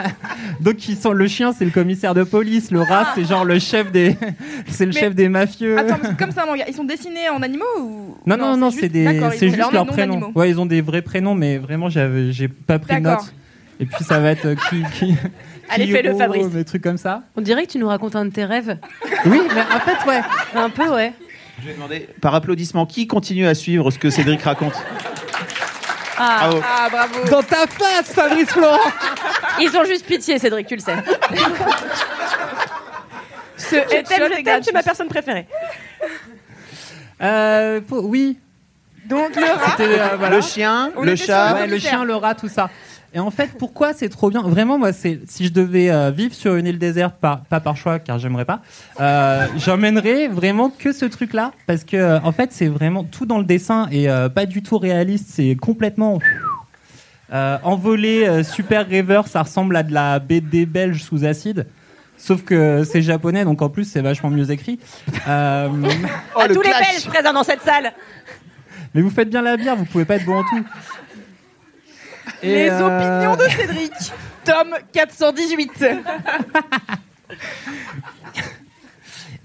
donc 0.61 0.77
qui 0.77 0.95
sont, 0.95 1.11
le 1.11 1.27
chien 1.27 1.53
c'est 1.53 1.65
le 1.65 1.73
commissaire 1.73 2.15
de 2.15 2.23
police, 2.23 2.71
le 2.71 2.83
rat 2.83 3.09
c'est 3.17 3.25
genre 3.25 3.45
le 3.45 3.59
chef 3.59 3.91
des, 3.91 4.17
c'est 4.69 4.87
le 4.87 4.93
Mais- 4.95 5.01
chef 5.01 5.15
des 5.17 5.29
mafieux. 5.29 5.77
Attends, 5.77 5.97
mais 6.01 6.15
comme 6.17 6.31
ça. 6.31 6.45
Ils 6.69 6.73
sont 6.73 6.85
dessinés 6.85 7.29
en 7.29 7.43
animaux 7.43 7.65
ou 7.81 8.17
non 8.27 8.37
non 8.37 8.57
non, 8.57 8.71
c'est 8.71 8.83
juste- 8.83 8.93
des, 8.93 9.03
ils 9.03 9.31
c'est 9.37 9.47
juste 9.49 9.59
leur 9.59 9.73
leurs 9.73 9.87
nom 9.87 9.93
prénoms. 9.93 10.15
d'animaux. 10.15 10.33
Ouais, 10.37 10.51
ils 10.51 10.61
ont 10.61 10.67
des 10.67 10.81
vrais 10.83 11.03
prénoms, 11.03 11.35
mais 11.35 11.59
vraiment 11.59 11.89
j'ai 11.89 12.47
pas 12.47 12.79
pris 12.79 13.01
notes. 13.01 13.35
Et 13.81 13.87
puis 13.87 14.05
ça 14.05 14.21
va 14.21 14.31
être 14.31 14.47
euh, 14.47 14.55
qui, 14.71 14.85
qui, 14.97 15.17
Allez, 15.71 15.87
fais-le, 15.93 16.13
oh, 16.15 16.19
Fabrice. 16.19 16.49
Des 16.51 16.65
trucs 16.65 16.83
comme 16.83 16.99
ça. 16.99 17.23
On 17.37 17.41
dirait 17.41 17.67
que 17.67 17.73
tu 17.73 17.79
nous 17.79 17.89
racontes 17.89 18.17
un 18.17 18.25
de 18.27 18.31
tes 18.31 18.45
rêves. 18.45 18.79
Oui, 19.27 19.41
mais 19.55 19.61
en 19.63 19.81
fait 19.81 20.09
ouais. 20.09 20.21
Un 20.55 20.71
peu, 20.71 20.89
ouais. 20.91 21.13
Je 21.61 21.67
vais 21.69 21.75
demander, 21.75 22.09
par 22.21 22.35
applaudissement, 22.35 22.87
qui 22.87 23.07
continue 23.09 23.47
à 23.47 23.55
suivre 23.55 23.91
ce 23.91 23.99
que 23.99 24.11
Cédric 24.11 24.43
raconte 24.43 24.75
Ah, 26.17 26.39
Bravo. 26.51 26.61
Ah, 26.65 26.89
bravo. 26.91 27.29
Dans 27.31 27.43
ta 27.43 27.67
face, 27.67 28.13
Fabrice 28.13 28.51
Florent. 28.51 28.79
ils 29.61 29.77
ont 29.77 29.85
juste 29.85 30.07
pitié, 30.07 30.39
Cédric, 30.39 30.67
tu 30.69 30.77
le 30.77 30.81
sais. 30.81 30.95
Ce 33.57 33.75
Je 33.75 33.81
t'aime, 33.81 33.99
headshot 33.99 34.15
je 34.19 34.23
est 34.25 34.29
t'aime, 34.37 34.43
gratuit. 34.45 34.63
tu 34.65 34.71
es 34.71 34.73
ma 34.73 34.83
personne 34.83 35.09
préférée. 35.09 35.47
Euh, 37.21 37.81
pour- 37.81 38.05
oui, 38.05 38.39
Donc 39.07 39.35
le 39.35 39.43
rat. 39.45 39.71
c'était 39.77 40.01
euh, 40.01 40.17
voilà. 40.17 40.37
Le 40.37 40.43
chien, 40.43 40.93
On 40.97 41.03
le 41.03 41.09
était 41.13 41.25
sur 41.25 41.27
chat. 41.35 41.49
le 41.49 41.55
Ouais, 41.55 41.61
le 41.63 41.69
commissaire. 41.71 41.91
chien, 41.91 42.05
le 42.05 42.15
rat, 42.15 42.35
tout 42.37 42.49
ça. 42.49 42.71
Et 43.15 43.21
en 43.21 43.31
fait, 43.31 43.51
pourquoi 43.59 43.95
c'est 43.95 44.11
trop 44.11 44.29
bien? 44.29 44.43
Vraiment, 44.43 44.79
moi, 44.79 44.93
c'est 44.93 45.21
si 45.27 45.47
je 45.47 45.53
devais 45.53 45.91
euh, 45.91 46.11
vivre 46.11 46.35
sur 46.35 46.57
une 46.57 46.67
île 46.67 46.79
déserte, 46.79 47.15
pas, 47.19 47.43
pas 47.49 47.61
par 47.61 47.77
choix, 47.77 47.99
car 47.99 48.19
j'aimerais 48.19 48.45
pas, 48.45 48.61
euh, 49.01 49.47
j'emmènerais 49.57 50.29
vraiment 50.29 50.69
que 50.69 50.93
ce 50.93 51.07
truc-là, 51.07 51.53
parce 51.67 51.85
que 51.85 51.97
euh, 51.97 52.21
en 52.21 52.33
fait, 52.33 52.53
c'est 52.53 52.69
vraiment 52.69 53.05
tout 53.05 53.25
dans 53.25 53.39
le 53.39 53.45
dessin 53.45 53.89
et 53.91 54.11
euh, 54.11 54.29
pas 54.29 54.45
du 54.45 54.63
tout 54.63 54.77
réaliste. 54.77 55.27
C'est 55.31 55.57
complètement 55.57 56.19
euh, 57.33 57.57
envolé, 57.63 58.27
euh, 58.27 58.43
super 58.43 58.87
rêveur. 58.87 59.27
Ça 59.27 59.43
ressemble 59.43 59.77
à 59.77 59.83
de 59.83 59.93
la 59.93 60.19
BD 60.19 60.67
belge 60.67 61.03
sous 61.03 61.25
acide. 61.25 61.67
Sauf 62.19 62.43
que 62.43 62.83
c'est 62.85 63.01
japonais, 63.01 63.45
donc 63.45 63.63
en 63.63 63.69
plus 63.71 63.85
c'est 63.85 64.01
vachement 64.01 64.29
mieux 64.29 64.51
écrit. 64.51 64.81
Euh, 65.29 65.69
Oh, 66.35 66.41
à 66.41 66.49
le 66.49 66.55
tous 66.55 66.63
les. 66.63 66.71
Belges 66.71 67.07
présents 67.07 67.33
dans 67.33 67.45
cette 67.45 67.63
salle. 67.63 67.93
mais 68.93 69.01
vous 69.03 69.11
faites 69.11 69.31
bien 69.31 69.41
la 69.41 69.57
bière, 69.57 69.77
vous 69.77 69.85
pouvez 69.85 70.05
pas 70.05 70.17
être 70.17 70.25
bon 70.27 70.39
en 70.39 70.43
tout. 70.43 70.65
Et, 72.43 72.53
Les 72.53 72.71
euh, 72.71 72.87
opinions 72.87 73.37
de 73.37 73.43
Cédric. 73.51 73.93
Tome 74.45 74.75
418. 74.93 75.85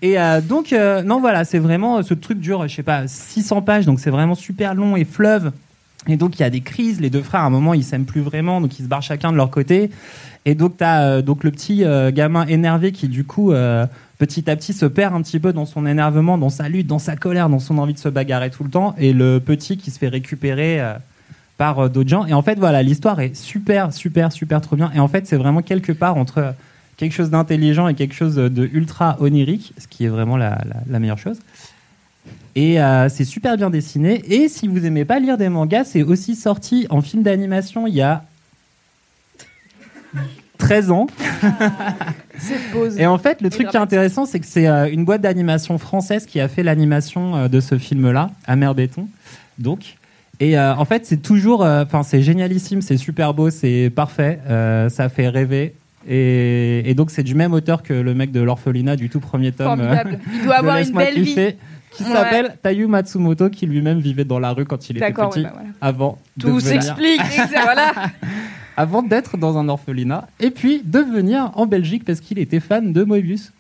Et 0.02 0.20
euh, 0.20 0.42
donc, 0.42 0.74
euh, 0.74 1.02
non, 1.02 1.22
voilà, 1.22 1.46
c'est 1.46 1.60
vraiment, 1.60 2.04
ce 2.04 2.14
truc 2.14 2.40
dure, 2.40 2.68
je 2.68 2.76
sais 2.76 2.84
pas, 2.84 3.08
600 3.08 3.62
pages, 3.62 3.86
donc 3.86 4.02
c'est 4.02 4.10
vraiment 4.10 4.36
super 4.36 4.76
long 4.76 4.98
et 4.98 5.06
fleuve. 5.06 5.54
Et 6.08 6.18
donc, 6.18 6.38
il 6.38 6.42
y 6.42 6.46
a 6.46 6.50
des 6.50 6.60
crises, 6.62 7.00
les 7.00 7.10
deux 7.10 7.22
frères, 7.24 7.42
à 7.42 7.46
un 7.46 7.50
moment, 7.50 7.74
ils 7.74 7.84
s'aiment 7.84 8.06
plus 8.06 8.20
vraiment, 8.22 8.60
donc 8.60 8.78
ils 8.80 8.84
se 8.84 8.90
barrent 8.90 9.02
chacun 9.02 9.32
de 9.32 9.38
leur 9.38 9.50
côté. 9.50 9.90
Et 10.46 10.56
donc, 10.56 10.78
tu 10.78 10.84
as 10.84 11.22
donc 11.22 11.44
le 11.44 11.52
petit 11.52 11.86
euh, 11.86 12.12
gamin 12.12 12.46
énervé 12.48 12.92
qui, 12.92 13.08
du 13.08 13.24
coup, 13.24 13.54
euh, 13.54 13.86
petit 14.18 14.50
à 14.50 14.56
petit, 14.56 14.74
se 14.74 14.86
perd 14.86 15.16
un 15.16 15.22
petit 15.22 15.40
peu 15.40 15.54
dans 15.54 15.66
son 15.66 15.86
énervement, 15.86 16.38
dans 16.38 16.50
sa 16.50 16.68
lutte, 16.68 16.88
dans 16.88 17.00
sa 17.00 17.16
colère, 17.16 17.50
dans 17.50 17.60
son 17.60 17.78
envie 17.78 17.94
de 17.94 18.00
se 18.00 18.10
bagarrer 18.10 18.50
tout 18.50 18.64
le 18.64 18.70
temps. 18.70 18.94
Et 18.98 19.14
le 19.14 19.40
petit 19.40 19.78
qui 19.78 19.92
se 19.92 20.00
fait 20.00 20.10
récupérer 20.10 20.82
euh, 20.82 20.96
par 21.64 21.80
euh, 21.80 21.88
d'autres 21.88 22.10
gens. 22.10 22.26
Et 22.26 22.34
en 22.34 22.42
fait, 22.42 22.60
voilà, 22.60 22.84
l'histoire 22.84 23.22
est 23.22 23.34
super, 23.34 23.94
super, 23.94 24.34
super 24.34 24.60
trop 24.60 24.76
bien. 24.76 24.92
Et 24.94 25.00
en 25.00 25.08
fait, 25.08 25.26
c'est 25.26 25.38
vraiment 25.38 25.62
quelque 25.62 25.94
part 25.94 26.18
entre 26.18 26.38
euh, 26.40 26.52
quelque 26.98 27.14
chose 27.14 27.30
d'intelligent 27.30 27.88
et 27.88 27.94
quelque 27.94 28.14
chose 28.16 28.36
de 28.36 28.70
ultra 28.74 29.16
onirique, 29.22 29.74
ce 29.78 29.88
qui 29.88 30.04
est 30.04 30.10
vraiment 30.10 30.36
la, 30.36 30.50
la- 30.66 30.82
la 30.90 31.00
meilleure 31.00 31.18
chose. 31.18 31.38
Et 32.56 32.82
euh, 32.82 33.08
c'est 33.08 33.24
super 33.24 33.56
bien 33.56 33.70
dessiné. 33.70 34.22
Et 34.28 34.50
si 34.50 34.68
vous 34.68 34.86
aimez 34.86 35.06
pas 35.06 35.20
lire 35.20 35.38
des 35.38 35.48
mangas, 35.48 35.86
c'est 35.86 36.04
aussi 36.04 36.36
sorti 36.36 36.86
en 36.90 37.00
film 37.02 37.24
d'animation 37.24 37.88
il 37.88 37.96
y 37.96 38.02
a 38.02 38.26
13 40.58 40.92
ans. 40.92 41.08
Et 43.00 43.06
en 43.08 43.18
fait, 43.18 43.42
le 43.42 43.50
truc 43.50 43.70
qui 43.70 43.78
est 43.78 43.80
intéressant, 43.80 44.26
c'est 44.26 44.40
que 44.42 44.46
c'est 44.46 44.68
une 44.92 45.06
boîte 45.06 45.22
d'animation 45.22 45.78
française 45.78 46.26
qui 46.26 46.42
a 46.42 46.50
fait 46.50 46.62
l'animation 46.64 47.48
de 47.48 47.60
ce 47.62 47.78
film-là, 47.78 48.32
Amer 48.48 48.76
Béton. 48.76 49.08
Donc, 49.60 49.96
et 50.44 50.58
euh, 50.58 50.76
en 50.76 50.86
fait, 50.86 51.06
c'est 51.06 51.22
toujours, 51.22 51.64
euh, 51.64 51.84
enfin, 51.84 52.04
c'est 52.04 52.22
génialissime, 52.22 52.82
c'est 52.82 52.98
super 52.98 53.34
beau, 53.34 53.50
c'est 53.50 53.90
parfait, 53.96 54.40
euh, 54.50 54.90
ça 54.90 55.08
fait 55.10 55.30
rêver. 55.30 55.74
Et, 56.08 56.90
et 56.90 56.94
donc, 56.96 57.12
c'est 57.12 57.24
du 57.24 57.34
même 57.34 57.54
auteur 57.54 57.82
que 57.82 57.94
le 57.94 58.14
mec 58.14 58.32
de 58.32 58.42
l'orphelinat 58.42 58.96
du 58.98 59.10
tout 59.10 59.20
premier 59.22 59.52
tome. 59.54 59.68
Formidable. 59.68 60.20
Il 60.34 60.44
doit 60.44 60.56
avoir 60.56 60.78
une 60.80 60.92
belle 60.92 61.14
vie. 61.16 61.24
kiffer, 61.26 61.58
Qui 61.92 62.04
Ouais. 62.04 62.10
s'appelle 62.12 62.58
Tayu 62.62 62.88
Matsumoto, 62.88 63.50
qui 63.50 63.68
lui-même 63.68 64.00
vivait 64.00 64.26
dans 64.26 64.40
la 64.40 64.52
rue 64.52 64.66
quand 64.66 64.90
il 64.90 64.98
était 64.98 65.14
petit, 65.14 65.40
ouais, 65.40 65.44
bah 65.44 65.52
voilà. 65.54 65.70
avant 65.80 66.18
Tout 66.40 66.60
s'explique. 66.60 67.22
voilà. 67.64 67.94
avant 68.76 69.04
d'être 69.04 69.38
dans 69.38 69.58
un 69.58 69.70
orphelinat, 69.70 70.28
et 70.40 70.50
puis 70.50 70.82
de 70.84 71.00
venir 71.00 71.52
en 71.56 71.68
Belgique 71.68 72.04
parce 72.04 72.20
qu'il 72.20 72.40
était 72.40 72.60
fan 72.60 72.92
de 72.92 73.04
Moebius 73.04 73.54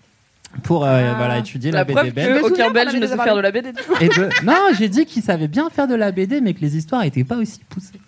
pour 0.61 0.85
euh, 0.85 1.13
voilà, 1.17 1.39
étudier 1.39 1.71
la, 1.71 1.79
La 1.79 1.83
BD 1.85 1.95
preuve 2.11 2.13
que 2.13 2.45
aucun 2.53 2.71
Belge 2.71 2.93
ne 2.95 3.07
sait 3.07 3.17
faire 3.17 3.35
de 3.35 3.41
la 3.41 3.51
BD. 3.51 3.71
du 3.71 3.81
coup. 3.81 3.93
Et 3.99 4.07
de- 4.07 4.45
Non, 4.45 4.53
j'ai 4.77 4.87
dit 4.89 5.05
qu'il 5.05 5.23
savait 5.23 5.47
bien 5.47 5.69
faire 5.69 5.87
de 5.87 5.95
la 5.95 6.11
BD, 6.11 6.41
mais 6.41 6.53
que 6.53 6.61
les 6.61 6.77
histoires 6.77 7.01
n'étaient 7.01 7.23
pas 7.23 7.37
aussi 7.37 7.59
poussées. 7.69 7.99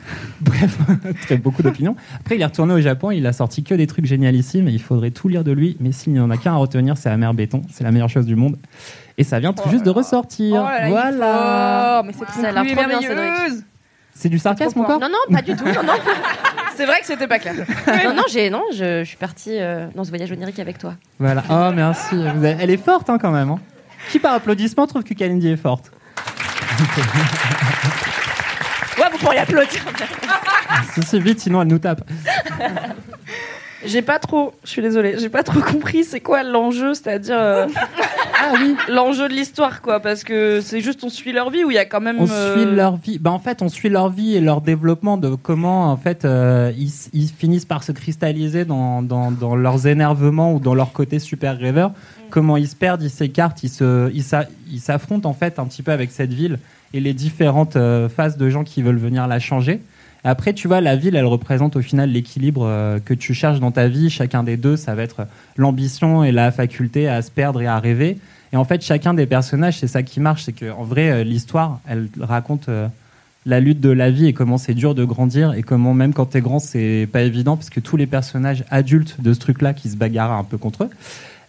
Bref, 0.40 0.78
très 1.22 1.36
beaucoup 1.36 1.62
d'opinions. 1.62 1.94
Après, 2.18 2.34
il 2.36 2.42
est 2.42 2.44
retourné 2.46 2.74
au 2.74 2.80
Japon, 2.80 3.10
il 3.10 3.26
a 3.26 3.32
sorti 3.32 3.62
que 3.62 3.74
des 3.74 3.86
trucs 3.86 4.06
génialissimes, 4.06 4.66
et 4.68 4.72
il 4.72 4.80
faudrait 4.82 5.10
tout 5.10 5.28
lire 5.28 5.44
de 5.44 5.52
lui. 5.52 5.76
Mais 5.80 5.92
s'il 5.92 6.12
n'y 6.12 6.20
en 6.20 6.30
a 6.30 6.36
qu'un 6.36 6.52
à 6.54 6.56
retenir, 6.56 6.96
c'est 6.96 7.10
Amer 7.10 7.32
Béton, 7.34 7.62
c'est 7.70 7.84
la 7.84 7.92
meilleure 7.92 8.08
chose 8.08 8.26
du 8.26 8.34
monde. 8.36 8.56
Et 9.18 9.24
ça 9.24 9.38
vient 9.38 9.52
tout 9.52 9.68
juste 9.68 9.84
de 9.84 9.90
ressortir. 9.90 10.62
Oh 10.64 10.66
là 10.66 10.80
là, 10.80 10.88
voilà. 10.88 12.02
mais 12.06 12.12
cette 12.14 12.30
Ça 12.30 12.48
a 12.48 12.52
l'air 12.52 12.62
conclue 12.64 12.70
est 12.72 12.74
trop 12.88 12.98
bien, 13.00 13.14
merveilleuse. 13.14 13.64
C'est 14.14 14.28
du 14.28 14.38
sarcasme 14.38 14.80
encore 14.80 15.00
Non, 15.00 15.08
non, 15.08 15.34
pas 15.34 15.42
du 15.42 15.54
tout. 15.56 15.64
Non, 15.64 15.82
non, 15.82 15.92
C'est 16.76 16.86
vrai 16.86 17.00
que 17.00 17.06
c'était 17.06 17.26
pas 17.28 17.38
clair. 17.38 17.54
non, 18.04 18.14
non, 18.14 18.22
j'ai, 18.30 18.48
non 18.50 18.62
je, 18.72 19.00
je 19.00 19.04
suis 19.04 19.16
partie 19.16 19.58
euh, 19.58 19.86
dans 19.94 20.04
ce 20.04 20.10
voyage 20.10 20.30
onirique 20.32 20.58
avec 20.58 20.78
toi. 20.78 20.94
Voilà. 21.18 21.42
Oh, 21.50 21.70
merci. 21.74 22.14
Vous 22.16 22.44
avez- 22.44 22.56
Elle 22.60 22.70
est 22.70 22.82
forte 22.82 23.08
hein, 23.10 23.18
quand 23.20 23.30
même. 23.30 23.50
hein. 23.50 23.58
Qui 24.10 24.18
par 24.18 24.34
applaudissement 24.34 24.86
trouve 24.86 25.02
que 25.04 25.12
Kalindi 25.14 25.48
est 25.48 25.56
forte? 25.56 25.90
Ouais, 28.98 29.06
vous 29.12 29.18
pourriez 29.18 29.40
applaudir. 29.40 29.80
Ceci 30.94 31.20
vite, 31.20 31.40
sinon 31.40 31.62
elle 31.62 31.68
nous 31.68 31.78
tape. 31.78 32.02
J'ai 33.84 34.02
pas 34.02 34.18
trop, 34.18 34.52
je 34.64 34.68
suis 34.70 34.82
désolée, 34.82 35.16
j'ai 35.18 35.28
pas 35.30 35.42
trop 35.42 35.60
compris 35.60 36.04
c'est 36.04 36.20
quoi 36.20 36.42
l'enjeu, 36.42 36.92
c'est-à-dire 36.94 37.38
euh, 37.38 37.66
Ah 38.38 38.52
oui. 38.60 38.74
l'enjeu 38.88 39.28
de 39.28 39.32
l'histoire, 39.32 39.80
quoi, 39.80 40.00
parce 40.00 40.22
que 40.22 40.60
c'est 40.60 40.80
juste 40.80 41.02
on 41.02 41.08
suit 41.08 41.32
leur 41.32 41.50
vie 41.50 41.64
ou 41.64 41.70
il 41.70 41.74
y 41.74 41.78
a 41.78 41.86
quand 41.86 42.00
même. 42.00 42.16
On 42.20 42.28
euh, 42.30 42.54
suit 42.54 42.74
leur 42.74 42.96
vie. 42.96 43.18
Bah, 43.18 43.30
en 43.30 43.38
fait, 43.38 43.62
on 43.62 43.68
suit 43.68 43.88
leur 43.88 44.10
vie 44.10 44.36
et 44.36 44.40
leur 44.40 44.60
développement 44.60 45.16
de 45.16 45.34
comment 45.34 45.90
en 45.90 45.96
fait 45.96 46.24
euh, 46.24 46.72
ils, 46.76 47.28
finissent 47.28 47.64
par 47.64 47.82
se 47.82 47.92
cristalliser 47.92 48.64
dans, 48.66 49.02
dans, 49.02 49.30
dans 49.30 49.56
leurs 49.56 49.86
énervements 49.86 50.52
ou 50.54 50.60
dans 50.60 50.74
leur 50.74 50.92
côté 50.92 51.18
super 51.18 51.58
rêveur. 51.58 51.92
Comment 52.28 52.56
ils 52.58 52.68
se 52.68 52.76
perdent, 52.76 53.02
ils 53.02 53.10
s'écartent, 53.10 53.62
ils 53.62 53.70
se, 53.70 54.10
ils 54.12 54.22
s'a- 54.22 54.46
ils 54.70 54.80
s'affrontent 54.80 55.28
en 55.28 55.32
fait 55.34 55.58
un 55.58 55.64
petit 55.64 55.82
peu 55.82 55.90
avec 55.92 56.10
cette 56.12 56.32
ville 56.32 56.58
et 56.92 57.00
les 57.00 57.12
différentes 57.14 57.78
phases 58.14 58.36
de 58.36 58.50
gens 58.50 58.62
qui 58.64 58.82
veulent 58.82 58.98
venir 58.98 59.26
la 59.26 59.38
changer. 59.38 59.80
Après, 60.24 60.52
tu 60.52 60.68
vois, 60.68 60.80
la 60.80 60.96
ville, 60.96 61.16
elle 61.16 61.26
représente 61.26 61.76
au 61.76 61.80
final 61.80 62.10
l'équilibre 62.10 62.66
euh, 62.66 62.98
que 62.98 63.14
tu 63.14 63.32
cherches 63.34 63.60
dans 63.60 63.70
ta 63.70 63.88
vie. 63.88 64.10
Chacun 64.10 64.42
des 64.42 64.56
deux, 64.56 64.76
ça 64.76 64.94
va 64.94 65.02
être 65.02 65.26
l'ambition 65.56 66.24
et 66.24 66.32
la 66.32 66.52
faculté 66.52 67.08
à 67.08 67.22
se 67.22 67.30
perdre 67.30 67.62
et 67.62 67.66
à 67.66 67.78
rêver. 67.78 68.18
Et 68.52 68.56
en 68.56 68.64
fait, 68.64 68.82
chacun 68.82 69.14
des 69.14 69.26
personnages, 69.26 69.78
c'est 69.78 69.86
ça 69.86 70.02
qui 70.02 70.20
marche, 70.20 70.44
c'est 70.44 70.52
que 70.52 70.70
en 70.70 70.82
vrai, 70.82 71.10
euh, 71.10 71.24
l'histoire, 71.24 71.80
elle 71.88 72.08
raconte 72.20 72.68
euh, 72.68 72.88
la 73.46 73.60
lutte 73.60 73.80
de 73.80 73.90
la 73.90 74.10
vie 74.10 74.26
et 74.26 74.32
comment 74.32 74.58
c'est 74.58 74.74
dur 74.74 74.94
de 74.94 75.04
grandir 75.04 75.54
et 75.54 75.62
comment 75.62 75.94
même 75.94 76.12
quand 76.12 76.26
t'es 76.26 76.40
grand, 76.40 76.58
c'est 76.58 77.08
pas 77.10 77.22
évident 77.22 77.56
parce 77.56 77.70
que 77.70 77.80
tous 77.80 77.96
les 77.96 78.06
personnages 78.06 78.64
adultes 78.70 79.20
de 79.20 79.32
ce 79.32 79.38
truc-là 79.38 79.72
qui 79.72 79.88
se 79.88 79.96
bagarrent 79.96 80.32
un 80.32 80.44
peu 80.44 80.58
contre 80.58 80.84
eux, 80.84 80.90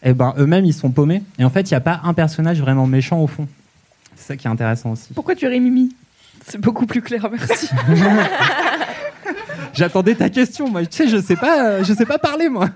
eh 0.03 0.13
ben 0.13 0.33
eux-mêmes 0.37 0.65
ils 0.65 0.73
sont 0.73 0.91
paumés. 0.91 1.23
Et 1.39 1.43
en 1.43 1.49
fait, 1.49 1.69
il 1.69 1.73
n'y 1.73 1.77
a 1.77 1.81
pas 1.81 2.01
un 2.03 2.13
personnage 2.13 2.59
vraiment 2.61 2.87
méchant 2.87 3.19
au 3.19 3.27
fond. 3.27 3.47
C'est 4.15 4.27
ça 4.27 4.37
qui 4.37 4.47
est 4.47 4.51
intéressant 4.51 4.91
aussi. 4.91 5.13
Pourquoi 5.13 5.35
tu 5.35 5.47
ris 5.47 5.59
Mimi? 5.59 5.93
C'est 6.47 6.59
beaucoup 6.59 6.85
plus 6.85 7.01
clair, 7.01 7.29
merci. 7.31 7.69
J'attendais 9.73 10.15
ta 10.15 10.29
question, 10.29 10.69
moi. 10.69 10.85
Tu 10.85 10.97
sais, 10.97 11.07
je 11.07 11.17
sais 11.17 11.35
pas, 11.35 11.65
euh, 11.65 11.83
je 11.83 11.93
sais 11.93 12.05
pas 12.05 12.17
parler, 12.17 12.49
moi. 12.49 12.69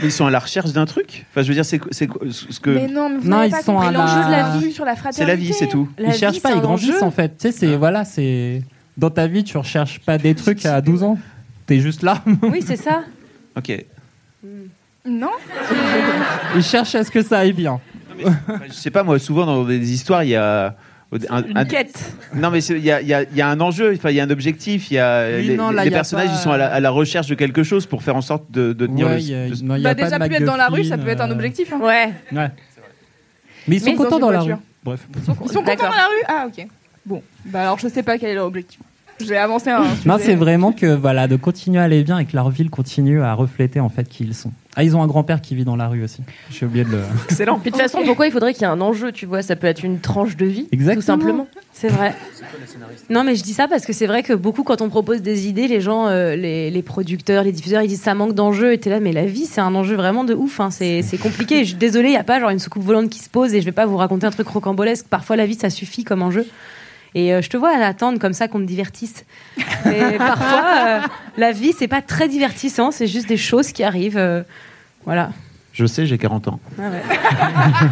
Mais 0.00 0.06
ils 0.08 0.12
sont 0.12 0.26
à 0.26 0.30
la 0.30 0.38
recherche 0.38 0.72
d'un 0.72 0.84
truc? 0.84 1.24
Enfin, 1.30 1.42
je 1.42 1.48
veux 1.48 1.54
dire, 1.54 1.64
c'est 1.64 1.80
ce 1.90 2.60
que. 2.60 2.70
Mais 2.70 2.86
non, 2.88 3.08
mais 3.08 3.16
vous 3.18 3.28
Non, 3.28 3.42
ils 3.44 3.50
pas 3.50 3.62
sont 3.62 3.72
compris 3.72 3.88
à 3.88 3.92
l'enjeu 3.92 4.20
la- 4.20 4.26
de 4.26 4.30
la 4.30 4.58
vie 4.58 4.72
sur 4.72 4.84
la 4.84 4.94
fraternité. 4.94 5.22
C'est 5.22 5.26
la 5.26 5.34
vie, 5.36 5.52
c'est 5.54 5.68
tout. 5.68 5.88
La 5.96 6.08
ils 6.08 6.12
vie, 6.12 6.18
cherchent 6.18 6.42
pas, 6.42 6.52
ils 6.52 6.60
grandissent 6.60 7.02
en 7.02 7.10
fait. 7.10 7.28
Tu 7.38 7.42
sais, 7.48 7.52
c'est 7.52 7.76
voilà, 7.76 8.04
c'est 8.04 8.62
dans 8.98 9.08
ta 9.08 9.26
vie, 9.26 9.42
tu 9.44 9.56
recherches 9.56 10.00
pas 10.00 10.18
des 10.18 10.34
trucs 10.34 10.66
à 10.66 10.82
12 10.82 11.02
ans. 11.02 11.18
T'es 11.66 11.78
juste 11.80 12.02
là. 12.02 12.22
Oui, 12.42 12.62
c'est 12.64 12.76
ça. 12.76 13.04
Ok. 13.56 13.84
Non 15.06 15.30
Ils 16.56 16.62
cherchent 16.62 16.94
à 16.96 17.02
ce 17.04 17.10
que 17.10 17.22
ça 17.22 17.38
aille 17.38 17.52
bien. 17.54 17.80
Enfin, 18.22 18.34
je 18.66 18.72
sais 18.72 18.90
pas, 18.90 19.02
moi, 19.02 19.18
souvent 19.18 19.46
dans 19.46 19.64
des 19.64 19.92
histoires, 19.92 20.24
il 20.24 20.30
y 20.30 20.36
a. 20.36 20.74
un- 21.30 21.42
Une 21.44 21.56
un- 21.58 21.64
quête. 21.64 22.12
Non, 22.34 22.50
mais 22.50 22.62
il 22.64 22.78
y 22.84 22.90
a, 22.90 23.00
il 23.00 23.06
y 23.08 23.14
a- 23.14 23.22
il 23.22 23.36
y 23.36 23.40
a 23.40 23.48
un 23.48 23.60
enjeu, 23.60 23.92
enfin, 23.94 24.10
il 24.10 24.16
y 24.16 24.20
a 24.20 24.24
un 24.24 24.30
objectif, 24.30 24.90
il 24.90 24.94
y 24.94 24.98
a 24.98 25.28
Oui, 25.38 25.46
les, 25.48 25.56
non, 25.56 25.70
là, 25.70 25.82
les 25.82 25.88
il 25.88 25.92
y 25.92 25.94
a 25.94 25.98
personnages, 25.98 26.28
pas- 26.28 26.34
ils 26.34 26.38
sont 26.38 26.50
à 26.50 26.56
la, 26.56 26.66
à 26.72 26.80
la 26.80 26.90
recherche 26.90 27.26
de 27.28 27.34
quelque 27.34 27.62
chose 27.62 27.86
pour 27.86 28.02
faire 28.02 28.16
en 28.16 28.20
sorte 28.22 28.50
de, 28.50 28.72
de 28.72 28.86
tenir 28.86 29.06
Ouais, 29.06 29.18
le. 29.20 29.48
le- 29.50 29.62
non, 29.62 29.76
il 29.76 29.82
y 29.82 29.86
a 29.86 29.94
Bah 29.94 29.94
pas 29.94 30.04
déjà, 30.04 30.18
de 30.18 30.26
plus 30.26 30.36
être 30.36 30.44
dans 30.44 30.56
la 30.56 30.68
rue, 30.68 30.84
ça 30.84 30.98
peut 30.98 31.08
être 31.08 31.20
un 31.20 31.30
euh, 31.30 31.34
objectif. 31.34 31.72
hein. 31.72 31.80
Ouais. 31.82 32.12
Ouais. 32.32 32.50
Mais 33.68 33.76
ils 33.76 33.80
sont 33.80 33.86
Mais 33.90 33.94
contents 33.96 34.18
dans 34.18 34.30
la 34.30 34.40
rue. 34.40 34.54
Bref. 34.84 35.00
Ils 35.16 35.24
sont 35.24 35.34
contents 35.34 35.62
D'accord. 35.62 35.90
dans 35.90 35.96
la 35.96 36.06
rue? 36.06 36.22
Ah, 36.28 36.46
ok. 36.46 36.66
Bon, 37.04 37.22
bah 37.44 37.62
alors 37.62 37.78
je 37.78 37.88
sais 37.88 38.02
pas 38.02 38.18
quel 38.18 38.30
est 38.30 38.34
leur 38.34 38.46
objectif. 38.46 38.80
J'ai 39.20 39.36
avancé 39.36 39.70
un 39.70 39.84
sujet. 39.96 40.08
Non, 40.08 40.16
c'est 40.20 40.34
vraiment 40.34 40.72
que 40.72 40.86
voilà, 40.94 41.26
de 41.28 41.36
continuer 41.36 41.78
à 41.80 41.84
aller 41.84 42.02
bien 42.04 42.18
et 42.18 42.24
que 42.26 42.36
leur 42.36 42.50
ville 42.50 42.68
continue 42.70 43.22
à 43.22 43.32
refléter 43.34 43.80
en 43.80 43.88
fait 43.88 44.08
qui 44.08 44.24
ils 44.24 44.34
sont. 44.34 44.52
Ah, 44.78 44.84
ils 44.84 44.94
ont 44.94 45.02
un 45.02 45.06
grand-père 45.06 45.40
qui 45.40 45.54
vit 45.54 45.64
dans 45.64 45.74
la 45.76 45.88
rue 45.88 46.04
aussi. 46.04 46.20
J'ai 46.50 46.66
oublié 46.66 46.84
de 46.84 46.90
le. 46.90 46.98
Excellent. 47.30 47.58
Puis 47.58 47.70
de 47.70 47.76
toute 47.76 47.82
façon, 47.82 48.00
pourquoi 48.04 48.26
il 48.26 48.32
faudrait 48.32 48.52
qu'il 48.52 48.62
y 48.62 48.64
ait 48.64 48.68
un 48.68 48.80
enjeu, 48.82 49.10
tu 49.12 49.24
vois? 49.24 49.40
Ça 49.40 49.56
peut 49.56 49.66
être 49.66 49.82
une 49.84 50.00
tranche 50.00 50.36
de 50.36 50.44
vie, 50.44 50.68
Exactement. 50.70 51.00
tout 51.00 51.06
simplement. 51.06 51.46
C'est 51.72 51.88
vrai. 51.88 52.14
Non, 53.08 53.24
mais 53.24 53.36
je 53.36 53.42
dis 53.42 53.54
ça 53.54 53.68
parce 53.68 53.86
que 53.86 53.92
c'est 53.94 54.06
vrai 54.06 54.22
que 54.22 54.34
beaucoup, 54.34 54.64
quand 54.64 54.82
on 54.82 54.88
propose 54.90 55.22
des 55.22 55.48
idées, 55.48 55.66
les 55.66 55.80
gens, 55.80 56.08
euh, 56.08 56.36
les, 56.36 56.70
les 56.70 56.82
producteurs, 56.82 57.42
les 57.42 57.52
diffuseurs, 57.52 57.82
ils 57.82 57.88
disent 57.88 58.02
ça 58.02 58.14
manque 58.14 58.34
d'enjeu. 58.34 58.72
Et 58.74 58.78
t'es 58.78 58.90
là, 58.90 59.00
mais 59.00 59.12
la 59.12 59.24
vie, 59.24 59.46
c'est 59.46 59.62
un 59.62 59.74
enjeu 59.74 59.96
vraiment 59.96 60.24
de 60.24 60.34
ouf. 60.34 60.60
hein. 60.60 60.70
C'est 60.70 61.00
c'est 61.02 61.18
compliqué. 61.18 61.60
Je 61.60 61.68
suis 61.70 61.74
désolée, 61.76 62.08
il 62.08 62.12
n'y 62.12 62.16
a 62.18 62.24
pas 62.24 62.38
genre 62.38 62.50
une 62.50 62.58
soucoupe 62.58 62.82
volante 62.84 63.08
qui 63.08 63.20
se 63.20 63.30
pose 63.30 63.54
et 63.54 63.60
je 63.60 63.64
vais 63.64 63.72
pas 63.72 63.86
vous 63.86 63.96
raconter 63.96 64.26
un 64.26 64.30
truc 64.30 64.48
rocambolesque. 64.48 65.06
Parfois, 65.08 65.36
la 65.36 65.46
vie, 65.46 65.54
ça 65.54 65.70
suffit 65.70 66.04
comme 66.04 66.20
enjeu. 66.22 66.46
Et 67.16 67.32
euh, 67.32 67.40
je 67.40 67.48
te 67.48 67.56
vois 67.56 67.70
à 67.70 67.86
attendre 67.86 68.18
comme 68.18 68.34
ça 68.34 68.46
qu'on 68.46 68.58
me 68.58 68.66
divertisse. 68.66 69.24
Mais 69.86 70.02
parfois, 70.18 70.64
euh, 70.86 71.00
la 71.38 71.50
vie, 71.50 71.72
c'est 71.76 71.88
pas 71.88 72.02
très 72.02 72.28
divertissant. 72.28 72.90
C'est 72.90 73.06
juste 73.06 73.26
des 73.26 73.38
choses 73.38 73.72
qui 73.72 73.82
arrivent. 73.82 74.18
euh, 74.18 74.42
voilà. 75.06 75.30
Je 75.72 75.86
sais, 75.86 76.04
j'ai 76.04 76.18
40 76.18 76.48
ans. 76.48 76.60
Ah 76.78 76.82
ouais. 76.90 77.02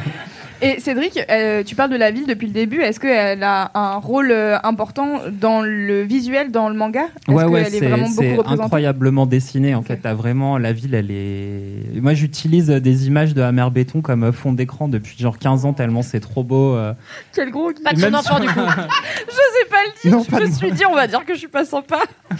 Et 0.64 0.81
Cédric, 0.81 1.20
euh, 1.31 1.62
tu 1.62 1.74
parles 1.74 1.90
de 1.90 1.96
la 1.96 2.11
ville 2.11 2.27
depuis 2.27 2.46
le 2.46 2.53
début. 2.53 2.81
Est-ce 2.81 2.98
qu'elle 2.98 3.42
a 3.42 3.70
un 3.74 3.96
rôle 3.96 4.31
euh, 4.31 4.57
important 4.62 5.20
dans 5.31 5.61
le 5.61 6.03
visuel, 6.03 6.50
dans 6.50 6.68
le 6.68 6.74
manga? 6.74 7.03
Est-ce 7.29 7.33
Ouais, 7.35 7.44
ouais, 7.44 7.64
qu'elle 7.64 7.74
est 7.74 7.79
c'est 7.79 7.87
vraiment 7.88 8.09
beaucoup 8.09 8.22
c'est 8.22 8.35
représentée? 8.37 8.62
incroyablement 8.64 9.27
dessiné. 9.27 9.74
En 9.74 9.83
fait, 9.83 9.98
t'as 9.98 10.14
vraiment 10.14 10.59
la 10.59 10.72
ville, 10.72 10.94
elle 10.94 11.11
est. 11.11 12.00
Moi, 12.00 12.14
j'utilise 12.14 12.68
des 12.68 13.07
images 13.07 13.35
de 13.35 13.42
Hammer 13.42 13.66
Béton 13.70 14.00
comme 14.00 14.33
fond 14.33 14.53
d'écran 14.53 14.88
depuis 14.88 15.16
genre 15.18 15.38
15 15.38 15.64
ans, 15.66 15.72
tellement 15.72 16.03
c'est 16.03 16.20
trop 16.20 16.42
beau. 16.42 16.74
euh. 16.74 16.92
Quel 17.35 17.50
gros 17.50 17.70
Pas 17.85 17.92
de 17.92 17.98
Et 17.98 18.00
son 18.00 18.07
même 18.07 18.14
enfant, 18.14 18.37
sur- 18.37 18.40
du 18.40 18.48
coup. 18.48 18.61
Je 19.29 19.33
sais 19.35 19.68
pas 19.70 19.77
le 19.87 20.03
dire. 20.11 20.12
Non, 20.18 20.24
je 20.24 20.31
pas 20.31 20.40
me 20.40 20.46
de 20.46 20.53
suis 20.53 20.72
dit, 20.72 20.87
on 20.87 20.94
va 20.94 21.07
dire 21.07 21.24
que 21.24 21.35
je 21.35 21.38
suis 21.38 21.48
pas 21.48 21.64
sympa. 21.64 21.98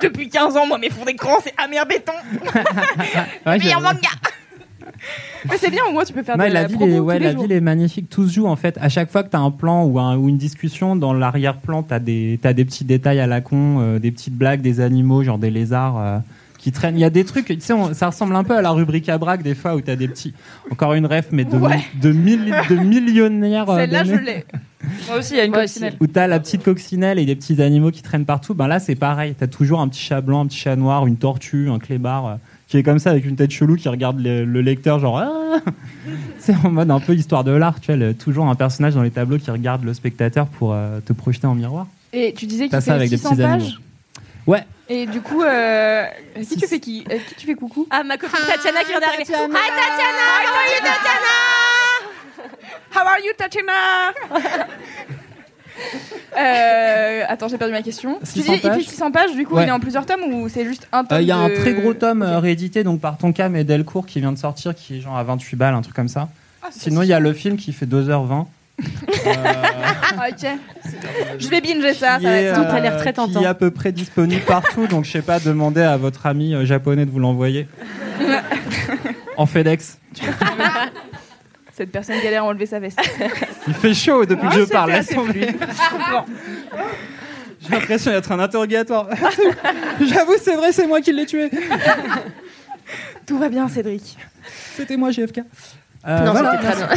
Depuis 0.00 0.28
15 0.28 0.56
ans, 0.56 0.66
moi, 0.66 0.78
mes 0.78 0.90
fonds 0.90 1.04
d'écran, 1.04 1.36
c'est 1.42 1.52
Amer 1.62 1.84
Béton. 1.86 2.12
Ouais, 3.46 3.58
Meilleur 3.58 3.80
j'avoue. 3.80 3.84
manga. 3.84 4.08
Mais 5.50 5.56
c'est 5.58 5.70
bien, 5.70 5.82
au 5.88 5.92
moins 5.92 6.04
tu 6.04 6.12
peux 6.12 6.22
faire 6.22 6.36
Ouais, 6.36 6.48
de 6.48 6.54
la 6.54 6.62
la 6.62 6.66
ville, 6.68 6.76
promo 6.76 6.92
est, 6.92 6.98
tous 6.98 7.04
ouais, 7.04 7.18
les 7.18 7.24
la 7.26 7.32
jours. 7.32 7.42
ville 7.42 7.52
est 7.52 7.60
magnifique. 7.60 8.08
Tout 8.10 8.26
se 8.28 8.32
joue 8.34 8.46
en 8.46 8.56
fait. 8.56 8.78
À 8.80 8.88
chaque 8.88 9.10
fois 9.10 9.22
que 9.22 9.30
tu 9.30 9.36
as 9.36 9.40
un 9.40 9.50
plan 9.50 9.84
ou, 9.84 9.98
un- 9.98 10.16
ou 10.16 10.28
une 10.28 10.38
discussion, 10.38 10.96
dans 10.96 11.12
l'arrière-plan, 11.12 11.82
tu 11.82 11.94
as, 11.94 11.98
des 12.00 12.38
t'as 12.42 12.52
des 12.52 12.64
petits 12.64 12.84
détails 12.84 13.20
à 13.20 13.26
la 13.26 13.40
con, 13.40 13.78
euh, 13.80 13.98
des 13.98 14.10
petites 14.10 14.34
blagues, 14.36 14.60
des 14.60 14.80
animaux, 14.80 15.22
genre 15.22 15.38
des 15.38 15.50
lézards 15.50 15.98
euh, 15.98 16.18
qui 16.58 16.70
traînent. 16.72 16.96
Il 16.96 17.00
y 17.00 17.04
a 17.04 17.10
des 17.10 17.24
trucs, 17.24 17.46
tu 17.46 17.56
sais, 17.60 17.72
on- 17.72 17.92
ça 17.94 18.06
ressemble 18.08 18.36
un 18.36 18.44
peu 18.44 18.56
à 18.56 18.62
la 18.62 18.70
rubrique 18.70 19.08
à 19.08 19.18
braque 19.18 19.42
des 19.42 19.54
fois 19.56 19.74
où 19.74 19.80
tu 19.80 19.90
as 19.90 19.96
des 19.96 20.08
petits. 20.08 20.32
Encore 20.70 20.94
une 20.94 21.06
ref, 21.06 21.26
mais 21.32 21.44
de, 21.44 21.56
Ouais. 21.56 21.80
de, 22.00 22.12
milli- 22.12 22.68
de 22.70 22.76
millionnaires. 22.76 23.68
euh, 23.68 23.78
Celle-là, 23.78 24.04
je 24.04 24.14
l'ai. 24.14 24.44
Moi 25.08 25.18
aussi, 25.18 25.34
il 25.34 25.36
y 25.36 25.40
a 25.40 25.44
une 25.44 25.50
Moi 25.52 25.60
aussi. 25.64 25.74
coccinelle. 25.74 25.94
Où 26.00 26.06
t'as 26.08 26.26
la 26.26 26.40
petite 26.40 26.64
coccinelle 26.64 27.18
et 27.20 27.24
des 27.24 27.36
petits 27.36 27.60
animaux 27.62 27.90
qui 27.92 28.02
traînent 28.02 28.24
partout, 28.24 28.54
ben 28.54 28.66
là 28.66 28.80
c'est 28.80 28.96
pareil. 28.96 29.34
T'as 29.38 29.46
toujours 29.46 29.80
un 29.80 29.86
petit 29.88 30.00
chat 30.00 30.20
blanc, 30.20 30.40
un 30.40 30.46
petit 30.46 30.58
chat 30.58 30.74
noir, 30.76 31.06
une 31.06 31.16
tortue, 31.16 31.68
un 31.70 31.78
clébard 31.78 32.26
euh, 32.26 32.34
qui 32.72 32.78
est 32.78 32.82
comme 32.82 32.98
ça 32.98 33.10
avec 33.10 33.26
une 33.26 33.36
tête 33.36 33.50
chelou 33.50 33.76
qui 33.76 33.86
regarde 33.90 34.18
le, 34.18 34.46
le 34.46 34.60
lecteur 34.62 34.98
genre. 34.98 35.18
Ah 35.18 35.60
c'est 36.38 36.54
en 36.64 36.70
mode 36.70 36.90
un 36.90 37.00
peu 37.00 37.14
histoire 37.14 37.44
de 37.44 37.50
l'art, 37.52 37.78
tu 37.80 37.88
vois. 37.88 37.96
le- 37.96 38.14
toujours 38.14 38.46
un 38.48 38.54
personnage 38.54 38.94
dans 38.94 39.02
les 39.02 39.10
tableaux 39.10 39.36
qui 39.36 39.50
regarde 39.50 39.84
le 39.84 39.92
spectateur 39.92 40.46
pour 40.46 40.72
euh, 40.72 40.98
te 41.04 41.12
projeter 41.12 41.46
en 41.46 41.54
miroir. 41.54 41.86
Et 42.14 42.32
tu 42.32 42.46
disais 42.46 42.68
T'as 42.70 42.78
qu'il 42.78 42.86
ça 42.86 42.94
avec 42.94 43.10
des 43.10 43.18
600 43.18 43.28
petits 43.30 43.42
pages. 43.42 43.52
animaux. 43.62 43.76
Ouais. 44.46 44.64
Et 44.88 45.04
du 45.06 45.20
coup, 45.20 45.42
euh, 45.42 46.04
qui 46.48 46.56
tu 46.56 46.66
fais 46.66 46.80
qui 46.80 47.04
euh, 47.10 47.18
Qui 47.28 47.34
tu 47.34 47.46
fais 47.46 47.54
coucou 47.54 47.86
Ah, 47.90 48.02
ma 48.04 48.16
copine 48.16 48.38
Tatiana 48.46 48.80
qui 48.80 48.88
vient 48.90 49.00
d'arriver. 49.00 49.22
Hi 49.22 49.26
Tatiana 49.26 49.46
How 50.40 50.56
are 50.56 50.68
you, 50.72 50.80
Tatiana? 50.88 51.36
How 52.94 53.06
are 53.06 53.20
you, 53.22 53.32
Tatiana? 53.36 54.66
euh, 56.38 57.22
Attends, 57.28 57.48
j'ai 57.48 57.58
perdu 57.58 57.72
ma 57.72 57.82
question. 57.82 58.18
Tu 58.20 58.40
600 58.40 58.52
dis, 58.52 58.58
il 58.58 58.60
fait 58.60 58.68
pages 58.68 58.84
600 58.84 59.10
pages, 59.12 59.32
du 59.34 59.46
coup, 59.46 59.54
Ouais. 59.56 59.64
il 59.64 59.68
est 59.68 59.72
en 59.72 59.80
plusieurs 59.80 60.06
tomes 60.06 60.22
ou 60.32 60.48
c'est 60.48 60.64
juste 60.64 60.88
un 60.92 61.04
tome 61.04 61.18
Euh, 61.18 61.22
Il 61.22 61.28
y 61.28 61.32
a 61.32 61.36
un 61.36 61.48
très 61.48 61.72
gros 61.74 61.94
tome 61.94 62.22
euh, 62.22 62.38
réédité 62.38 62.84
donc 62.84 63.00
par 63.00 63.16
Tonkam 63.18 63.54
et 63.56 63.64
Delcourt 63.64 64.06
qui 64.06 64.20
vient 64.20 64.32
de 64.32 64.38
sortir 64.38 64.74
qui 64.74 64.98
est 64.98 65.00
genre 65.00 65.16
à 65.16 65.22
28 65.24 65.56
balles, 65.56 65.74
un 65.74 65.82
truc 65.82 65.94
comme 65.96 66.08
ça. 66.08 66.28
Ah, 66.62 66.68
Sinon 66.70 67.02
il 67.02 67.08
y 67.08 67.12
a 67.12 67.20
le 67.20 67.32
film 67.32 67.56
qui 67.56 67.72
fait 67.72 67.86
2h20. 67.86 68.46
Ah, 70.18 70.26
ok. 70.30 70.48
Je 71.38 71.48
vais 71.48 71.60
binger 71.60 71.94
ça, 71.94 72.16
qui 72.18 72.24
ça 72.24 72.30
va 72.30 72.36
est, 72.36 72.44
être 72.44 72.54
Tout 72.56 72.62
a 72.62 72.74
euh, 72.76 72.80
l'air 72.80 72.96
très 72.98 73.12
tentant. 73.12 73.38
Qui 73.40 73.44
est 73.44 73.48
à 73.48 73.54
peu 73.54 73.70
près 73.70 73.92
disponible 73.92 74.42
partout, 74.42 74.86
donc 74.86 75.04
je 75.04 75.10
sais 75.10 75.22
pas, 75.22 75.40
demandez 75.40 75.80
à 75.82 75.96
votre 75.96 76.26
ami 76.26 76.54
japonais 76.66 77.06
de 77.06 77.10
vous 77.10 77.18
l'envoyer. 77.18 77.66
en 79.36 79.46
FedEx. 79.46 79.98
Cette 81.74 81.90
personne 81.90 82.20
galère 82.22 82.42
à 82.44 82.46
enlever 82.46 82.66
sa 82.66 82.78
veste. 82.78 83.00
Il 83.66 83.74
fait 83.74 83.94
chaud 83.94 84.24
depuis 84.26 84.48
que 84.48 84.54
je 84.54 84.64
parle. 84.64 84.90
laisse 84.92 85.08
tomber. 85.08 85.48
J'ai 87.60 87.68
l'impression 87.70 88.10
d'être 88.10 88.30
un 88.32 88.40
interrogatoire. 88.40 89.08
J'avoue, 90.00 90.34
c'est 90.42 90.56
vrai, 90.56 90.72
c'est 90.72 90.86
moi 90.86 91.00
qui 91.00 91.12
l'ai 91.12 91.26
tué. 91.26 91.48
Tout 93.26 93.38
va 93.38 93.48
bien, 93.48 93.68
Cédric. 93.68 94.18
C'était 94.76 94.96
moi, 94.96 95.12
JFK. 95.12 95.38
Euh, 96.06 96.18
Non, 96.24 96.32
voilà. 96.32 96.58
c'était 96.60 96.72
très 96.72 96.86
bien. 96.86 96.88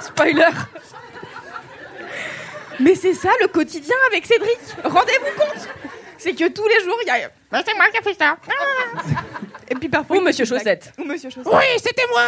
Spoiler. 0.00 0.48
Mais 2.80 2.94
c'est 2.96 3.14
ça 3.14 3.28
le 3.40 3.46
quotidien 3.46 3.94
avec 4.10 4.26
Cédric. 4.26 4.58
Rendez-vous 4.82 5.38
compte. 5.40 5.68
C'est 6.18 6.32
que 6.32 6.48
tous 6.48 6.66
les 6.66 6.84
jours, 6.84 6.98
il 7.02 7.06
y 7.06 7.10
a. 7.10 7.30
Bah, 7.50 7.62
c'est 7.64 7.74
moi 7.76 7.86
qui 7.92 7.98
ai 7.98 8.02
fait 8.02 8.18
ça. 8.18 8.36
Et 9.72 9.74
puis 9.74 9.88
parfois. 9.88 10.18
Ou 10.18 10.20
Monsieur. 10.20 10.44
Chaussette. 10.44 10.92
Ou 10.98 11.04
Monsieur 11.04 11.30
Chaussette. 11.30 11.52
Oui, 11.52 11.64
c'était 11.78 12.04
moi 12.10 12.22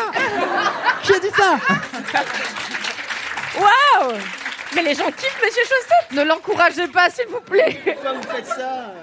Qui 1.03 1.13
a 1.13 1.19
dit 1.19 1.29
ça 1.37 1.59
Waouh 3.61 4.13
Mais 4.75 4.83
les 4.83 4.95
gens 4.95 5.11
kiffent 5.11 5.41
Monsieur 5.45 5.63
Chaussette 5.63 6.13
Ne 6.13 6.23
l'encouragez 6.25 6.89
pas, 6.89 7.11
s'il 7.11 7.27
vous 7.27 7.41
plaît. 7.41 7.79
vous 7.85 8.23
faites 8.35 8.47
ça 8.47 8.95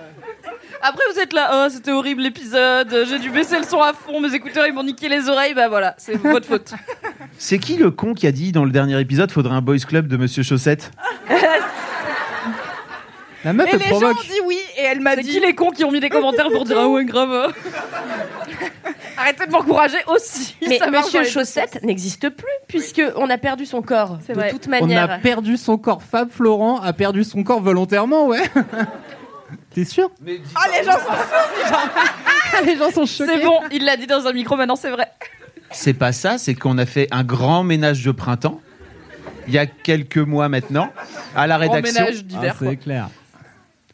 Après, 0.82 1.04
vous 1.14 1.20
êtes 1.20 1.34
là, 1.34 1.52
oh, 1.54 1.68
c'était 1.72 1.92
horrible 1.92 2.24
l'épisode, 2.24 3.06
j'ai 3.08 3.20
dû 3.20 3.30
baisser 3.30 3.58
le 3.60 3.64
son 3.64 3.80
à 3.82 3.94
fond, 3.94 4.20
mes 4.20 4.34
écouteurs 4.34 4.66
ils 4.66 4.74
m'ont 4.74 4.84
niqué 4.84 5.08
les 5.08 5.30
oreilles, 5.30 5.54
bah 5.54 5.70
voilà, 5.70 5.94
c'est 6.00 6.16
votre 6.16 6.48
faute. 6.48 6.74
C'est 7.38 7.60
qui 7.60 7.76
le 7.78 7.92
con 7.92 8.14
qui 8.16 8.26
a 8.28 8.32
dit 8.32 8.52
dans 8.52 8.66
le 8.66 8.72
dernier 8.72 9.00
épisode 9.00 9.32
faudrait 9.32 9.54
un 9.56 9.62
boys 9.62 9.78
club 9.78 10.08
de 10.08 10.18
Monsieur 10.18 10.42
Chaussette 10.44 10.92
La 13.44 13.54
meuf, 13.54 13.68
Et 13.68 13.72
elle 13.74 13.80
les 13.80 13.86
gens 13.86 13.90
provoque. 14.00 14.18
Elle 14.92 15.00
m'a 15.02 15.16
C'est 15.16 15.22
dit. 15.22 15.32
qui 15.32 15.40
les 15.40 15.56
cons 15.56 15.72
qui 15.72 15.84
ont 15.84 15.92
mis 15.92 16.00
des 16.00 16.10
commentaires 16.10 16.50
pour 16.50 16.66
dire 16.66 16.78
ah 16.80 16.88
ouais, 16.88 17.06
grave 17.06 17.54
Arrêtez 19.18 19.46
de 19.46 19.52
m'encourager 19.52 19.98
aussi. 20.08 20.56
Mais 20.68 20.78
ça 20.80 20.90
Monsieur 20.90 21.24
Chaussette 21.24 21.84
n'existe 21.84 22.30
plus 22.30 22.48
puisque 22.68 23.02
on 23.16 23.30
a 23.30 23.38
perdu 23.38 23.66
son 23.66 23.82
corps 23.82 24.18
C'est 24.26 24.34
de 24.34 24.40
vrai. 24.40 24.50
toute 24.52 24.68
On 24.68 24.74
a 24.74 24.80
manière. 24.82 25.20
perdu 25.22 25.58
son 25.58 25.78
corps. 25.78 26.02
Fab 26.02 26.30
Florent 26.32 26.80
a 26.82 26.94
perdu 26.94 27.24
son 27.24 27.44
corps 27.44 27.62
volontairement, 27.62 28.26
ouais. 28.28 28.42
T'es 29.76 29.84
sûr 29.86 30.10
Ah, 30.56 30.62
les 30.80 30.84
gens 30.86 30.94
sont 30.94 32.66
Les 32.66 32.78
gens 32.78 32.92
sont 32.92 33.06
choqués. 33.06 33.32
C'est 33.38 33.44
bon, 33.46 33.60
il 33.72 33.86
l'a 33.86 33.98
dit 33.98 34.08
dans 34.08 34.26
un 34.26 34.34
micro, 34.34 34.56
maintenant 34.56 34.76
c'est 34.76 34.90
vrai. 34.92 35.08
C'est 35.72 35.94
pas 35.94 36.12
ça, 36.14 36.38
c'est 36.38 36.56
qu'on 36.56 36.78
a 36.78 36.86
fait 36.86 37.08
un 37.12 37.24
grand 37.24 37.64
ménage 37.64 38.04
de 38.04 38.12
printemps 38.12 38.60
il 39.48 39.54
y 39.54 39.58
a 39.58 39.66
quelques 39.66 40.18
mois 40.18 40.50
maintenant 40.50 40.92
à 41.36 41.48
la 41.48 41.58
rédaction. 41.58 42.02
ménage 42.04 42.20
Ah, 42.20 42.24
d'hiver. 42.24 42.56
c'est 42.60 42.76
clair. 42.78 43.10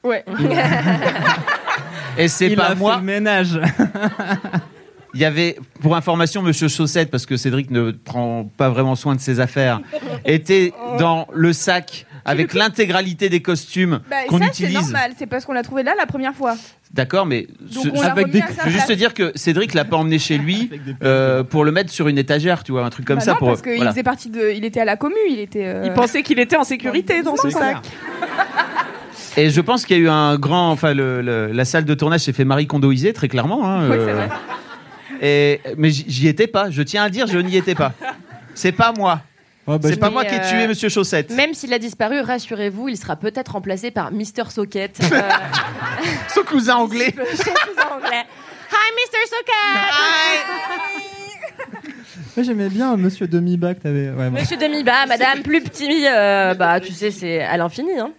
Ouais. 0.07 0.23
Et 2.17 2.27
c'est 2.27 2.47
Il 2.47 2.55
pas 2.55 2.65
a 2.67 2.75
moi. 2.75 2.93
fait 2.93 2.99
le 2.99 3.05
ménage. 3.05 3.59
Il 5.13 5.21
y 5.21 5.25
avait, 5.25 5.57
pour 5.81 5.95
information, 5.95 6.41
Monsieur 6.41 6.67
Chaussette, 6.67 7.09
parce 7.09 7.25
que 7.25 7.37
Cédric 7.37 7.71
ne 7.71 7.91
prend 7.91 8.43
pas 8.57 8.69
vraiment 8.69 8.95
soin 8.95 9.15
de 9.15 9.19
ses 9.21 9.39
affaires, 9.39 9.79
était 10.25 10.73
dans 10.99 11.27
le 11.33 11.53
sac 11.53 12.05
avec 12.25 12.53
l'intégralité 12.53 13.29
des 13.29 13.41
costumes 13.41 14.01
Bah, 14.09 14.17
qu'on 14.27 14.37
ça, 14.37 14.45
c'est 14.51 14.63
utilise. 14.63 14.81
normal. 14.91 15.13
C'est 15.17 15.25
parce 15.27 15.45
qu'on 15.45 15.53
l'a 15.53 15.63
trouvé 15.63 15.81
là 15.83 15.93
la 15.97 16.05
première 16.05 16.35
fois. 16.35 16.55
D'accord, 16.93 17.25
mais 17.25 17.47
Donc 17.73 17.85
ce- 17.85 17.89
on 17.89 18.01
l'a 18.01 18.11
avec 18.11 18.27
remis 18.27 18.39
des- 18.39 18.41
à 18.41 18.47
sa 18.47 18.53
je 18.63 18.65
veux 18.65 18.71
juste 18.71 18.81
te 18.83 18.87
place. 18.87 18.97
dire 18.97 19.13
que 19.13 19.31
Cédric 19.35 19.73
l'a 19.73 19.85
pas 19.85 19.95
emmené 19.97 20.19
chez 20.19 20.37
lui 20.37 20.69
euh, 21.03 21.43
pour 21.43 21.63
le 21.63 21.71
mettre 21.71 21.91
sur 21.91 22.07
une 22.09 22.17
étagère, 22.17 22.63
tu 22.63 22.73
vois, 22.73 22.83
un 22.85 22.89
truc 22.89 23.05
comme 23.05 23.19
Bah 23.19 23.23
ça. 23.25 23.31
non, 23.31 23.37
pour, 23.37 23.47
parce 23.49 23.61
qu'il 23.61 23.75
voilà. 23.77 23.91
faisait 23.91 24.03
partie 24.03 24.29
de. 24.29 24.51
Il 24.55 24.65
était 24.65 24.81
à 24.81 24.85
la 24.85 24.97
commu, 24.97 25.15
il 25.29 25.39
était. 25.39 25.65
euh, 25.65 25.83
Il 25.85 25.93
pensait 25.93 26.21
qu'il 26.21 26.39
était 26.39 26.57
en 26.57 26.63
sécurité 26.65 27.23
dans 27.23 27.35
son 27.37 27.49
C'est 27.49 27.57
sac. 27.57 27.77
Et 29.37 29.49
je 29.51 29.61
pense 29.61 29.85
qu'il 29.85 29.97
y 29.97 29.99
a 29.99 30.03
eu 30.03 30.09
un 30.09 30.35
grand, 30.37 30.71
enfin, 30.71 30.93
le- 30.93 31.21
le- 31.21 31.51
la 31.51 31.63
salle 31.65 31.85
de 31.85 31.93
tournage 31.93 32.21
s'est 32.21 32.33
fait 32.33 32.43
Marie 32.45 32.65
Kondoiser 32.67 33.13
très 33.13 33.27
clairement. 33.27 33.65
hein, 33.65 33.87
Ouais, 33.89 33.95
euh, 33.97 34.05
c'est 34.07 34.13
vrai. 34.13 34.29
Et 35.21 35.61
mais 35.77 35.89
j'y 35.91 36.27
étais 36.27 36.47
pas. 36.47 36.69
Je 36.71 36.81
tiens 36.81 37.03
à 37.03 37.09
dire, 37.09 37.27
je 37.27 37.37
n'y 37.37 37.55
étais 37.55 37.75
pas. 37.75 37.93
C'est 38.55 38.71
pas 38.71 38.91
moi. 38.91 39.21
Ouais, 39.67 39.77
bah, 39.79 39.89
C'est 39.89 39.97
pas 39.97 40.09
moi 40.09 40.23
qui 40.25 40.33
ai 40.33 40.39
euh, 40.39 40.49
tué 40.49 40.67
Monsieur 40.67 40.89
Chaussette. 40.89 41.29
Même 41.31 41.53
s'il 41.53 41.73
a 41.73 41.79
disparu, 41.79 42.19
rassurez-vous, 42.21 42.87
il 42.89 42.97
sera 42.97 43.15
peut-être 43.15 43.49
remplacé 43.53 43.91
par 43.91 44.11
Mister 44.11 44.43
Socket. 44.49 44.97
euh, 45.11 45.21
Son 46.33 46.41
cousin 46.43 46.75
anglais. 46.75 47.13
son 47.35 47.43
cousin 47.51 47.87
anglais. 47.95 48.25
Hi 48.71 48.91
Mister 48.95 49.17
Socket 49.29 50.47
Moi, 52.35 52.43
j'aimais 52.45 52.69
bien 52.69 52.95
Monsieur 52.97 53.27
Demi-Bas 53.27 53.75
que 53.75 53.81
t'avais. 53.81 54.09
Ouais, 54.09 54.29
bon. 54.29 54.39
Monsieur 54.39 54.57
Demi-Bas, 54.57 55.05
Madame 55.07 55.41
plus 55.43 55.61
petit, 55.61 56.05
euh, 56.07 56.53
bah 56.53 56.79
tu 56.79 56.93
sais, 56.93 57.11
c'est 57.11 57.41
à 57.41 57.57
l'infini. 57.57 57.97
Hein. 57.99 58.11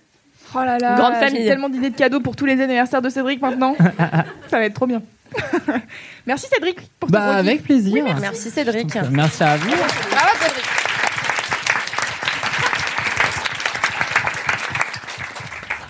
Oh 0.54 0.58
là 0.64 0.78
là. 0.78 0.96
Grande 0.96 1.14
J'ai 1.14 1.26
famille. 1.28 1.46
tellement 1.46 1.68
d'idées 1.68 1.90
de 1.90 1.96
cadeaux 1.96 2.20
pour 2.20 2.37
tous 2.37 2.46
les 2.46 2.61
anniversaires 2.61 3.02
de 3.02 3.08
Cédric 3.11 3.40
maintenant. 3.42 3.76
ça 4.48 4.58
va 4.58 4.64
être 4.64 4.74
trop 4.74 4.87
bien. 4.87 5.02
Merci 6.26 6.46
Cédric 6.52 6.80
pour 6.98 7.11
ton 7.11 7.12
Bah, 7.18 7.37
avec 7.37 7.62
plaisir. 7.62 8.04
Merci 8.20 8.50
Cédric. 8.50 8.96
Merci 9.11 9.42
à 9.42 9.56
vous. 9.56 9.68
Bravo 9.68 10.30
Cédric. 10.40 10.64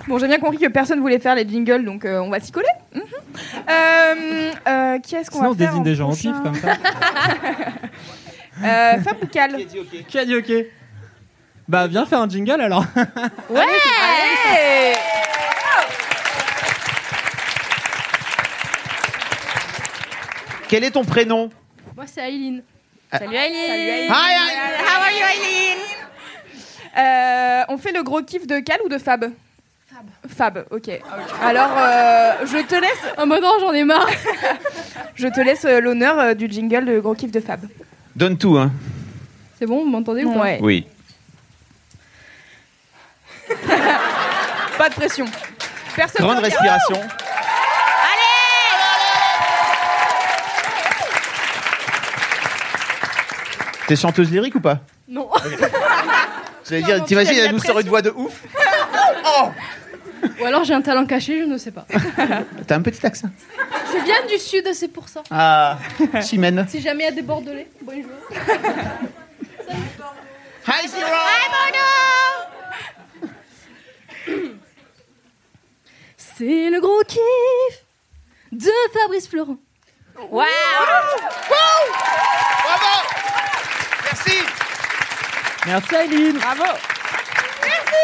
Bon, 0.09 0.19
j'ai 0.19 0.27
bien 0.27 0.39
compris 0.39 0.57
que 0.59 0.69
personne 0.69 1.01
voulait 1.01 1.19
faire 1.19 1.35
les 1.35 1.47
jingles, 1.47 1.85
donc 1.85 2.07
euh, 2.07 2.19
on 2.21 2.31
va 2.31 2.41
s'y 2.41 2.51
coller. 2.51 2.67
Mhm. 2.95 3.03
Euh, 3.69 4.53
euh, 4.67 4.99
qui 5.01 5.15
est-ce 5.15 5.31
qu'on 5.31 5.43
va 5.43 5.51
on 5.51 5.55
faire 5.55 5.67
désigne 5.69 5.81
en 5.81 5.85
des 5.85 5.95
gens 5.95 6.11
au 6.11 6.15
pif 6.15 6.33
comme 6.43 6.55
ça. 6.55 6.77
Euh, 8.61 8.99
Fab 9.03 9.15
ou 9.23 9.27
Cal 9.29 9.55
Qui 10.09 10.19
a 10.19 10.25
dit 10.25 10.35
ok? 10.35 10.53
Bah, 11.69 11.87
viens 11.87 12.07
faire 12.07 12.21
un 12.23 12.29
jingle 12.29 12.61
alors. 12.61 12.85
Ouais 13.51 13.63
Quel 20.69 20.85
est 20.85 20.91
ton 20.91 21.05
prénom? 21.05 21.51
Moi 21.97 22.05
c'est 22.07 22.29
Aileen. 22.29 22.63
Ah. 23.11 23.19
Salut 23.19 23.35
Aileen. 23.37 24.11
Hi, 24.11 24.35
hi. 24.35 24.55
How 24.85 25.01
are 25.01 25.11
you, 25.13 25.25
Eileen 25.35 25.79
Euh, 26.99 27.65
On 27.75 27.79
fait 27.79 27.93
le 27.93 28.03
gros 28.03 28.23
kiff 28.23 28.47
de 28.47 28.59
Cal 28.61 28.79
ou 28.85 28.89
de 28.89 28.99
Fab? 28.99 29.31
Fab. 29.87 30.07
Fab, 30.29 30.67
ok. 30.71 30.91
Alors, 31.43 31.71
euh, 31.77 32.33
je 32.45 32.59
te 32.67 32.75
laisse. 32.75 33.03
Oh 33.19 33.25
bah 33.27 33.41
non, 33.41 33.53
j'en 33.61 33.73
ai 33.73 33.85
marre. 33.85 34.09
Je 35.15 35.27
te 35.27 35.41
laisse 35.41 35.65
euh, 35.65 35.81
l'honneur 35.81 36.37
du 36.37 36.47
jingle 36.49 36.85
de 36.85 37.01
gros 37.01 37.15
kiff 37.15 37.33
de 37.33 37.41
Fab. 37.41 37.61
Donne 38.15 38.39
tout, 38.39 38.57
hein. 38.57 38.71
C'est 39.59 39.67
bon, 39.67 39.83
vous 39.83 39.91
m'entendez 39.91 40.23
ou 40.25 40.33
pas? 40.33 40.41
Ouais. 40.41 40.59
Oui. 40.63 40.87
Pas 44.79 44.89
de 44.89 44.95
pression. 44.95 45.27
Personne 45.97 46.25
Grande 46.27 46.39
respiration. 46.39 47.01
T'es 53.89 53.97
chanteuse 53.97 54.31
lyrique 54.31 54.55
ou 54.55 54.61
pas 54.61 54.81
Non. 55.09 55.31
J'allais 56.69 56.83
dire, 56.83 57.05
t'imagines, 57.07 57.39
elle 57.39 57.53
nous 57.53 57.59
sort 57.59 57.81
une 57.81 57.89
voix 57.89 58.03
de 58.03 58.11
ouf 58.11 58.43
Ou 60.41 60.45
alors 60.45 60.65
j'ai 60.65 60.75
un 60.75 60.83
talent 60.83 61.07
caché, 61.07 61.41
je 61.41 61.45
ne 61.45 61.57
sais 61.57 61.71
pas. 61.71 61.87
T'as 62.67 62.77
un 62.77 62.83
petit 62.83 63.05
accent. 63.07 63.31
Je 63.93 64.05
viens 64.05 64.27
du 64.29 64.37
sud, 64.39 64.69
c'est 64.75 64.89
pour 64.89 65.09
ça. 65.09 65.23
Ah, 65.31 65.79
Chimène. 66.23 66.67
Si 66.69 66.81
jamais 66.81 67.05
il 67.05 67.07
y 67.07 67.09
a 67.09 67.13
des 67.13 67.23
Bordelais, 67.23 67.69
bonjour. 67.83 68.11
Hi, 70.67 70.87
Zero 70.87 71.07
C'est 76.17 76.71
le 76.71 76.81
gros 76.81 77.03
kiff 77.07 77.85
de 78.53 78.71
Fabrice 78.93 79.29
Florent. 79.29 79.57
Waouh 80.31 80.47
Bravo 82.65 83.09
Merci 84.05 84.39
Merci 85.67 85.95
Aileen. 85.95 86.39
Bravo. 86.39 86.65
Merci. 87.63 87.95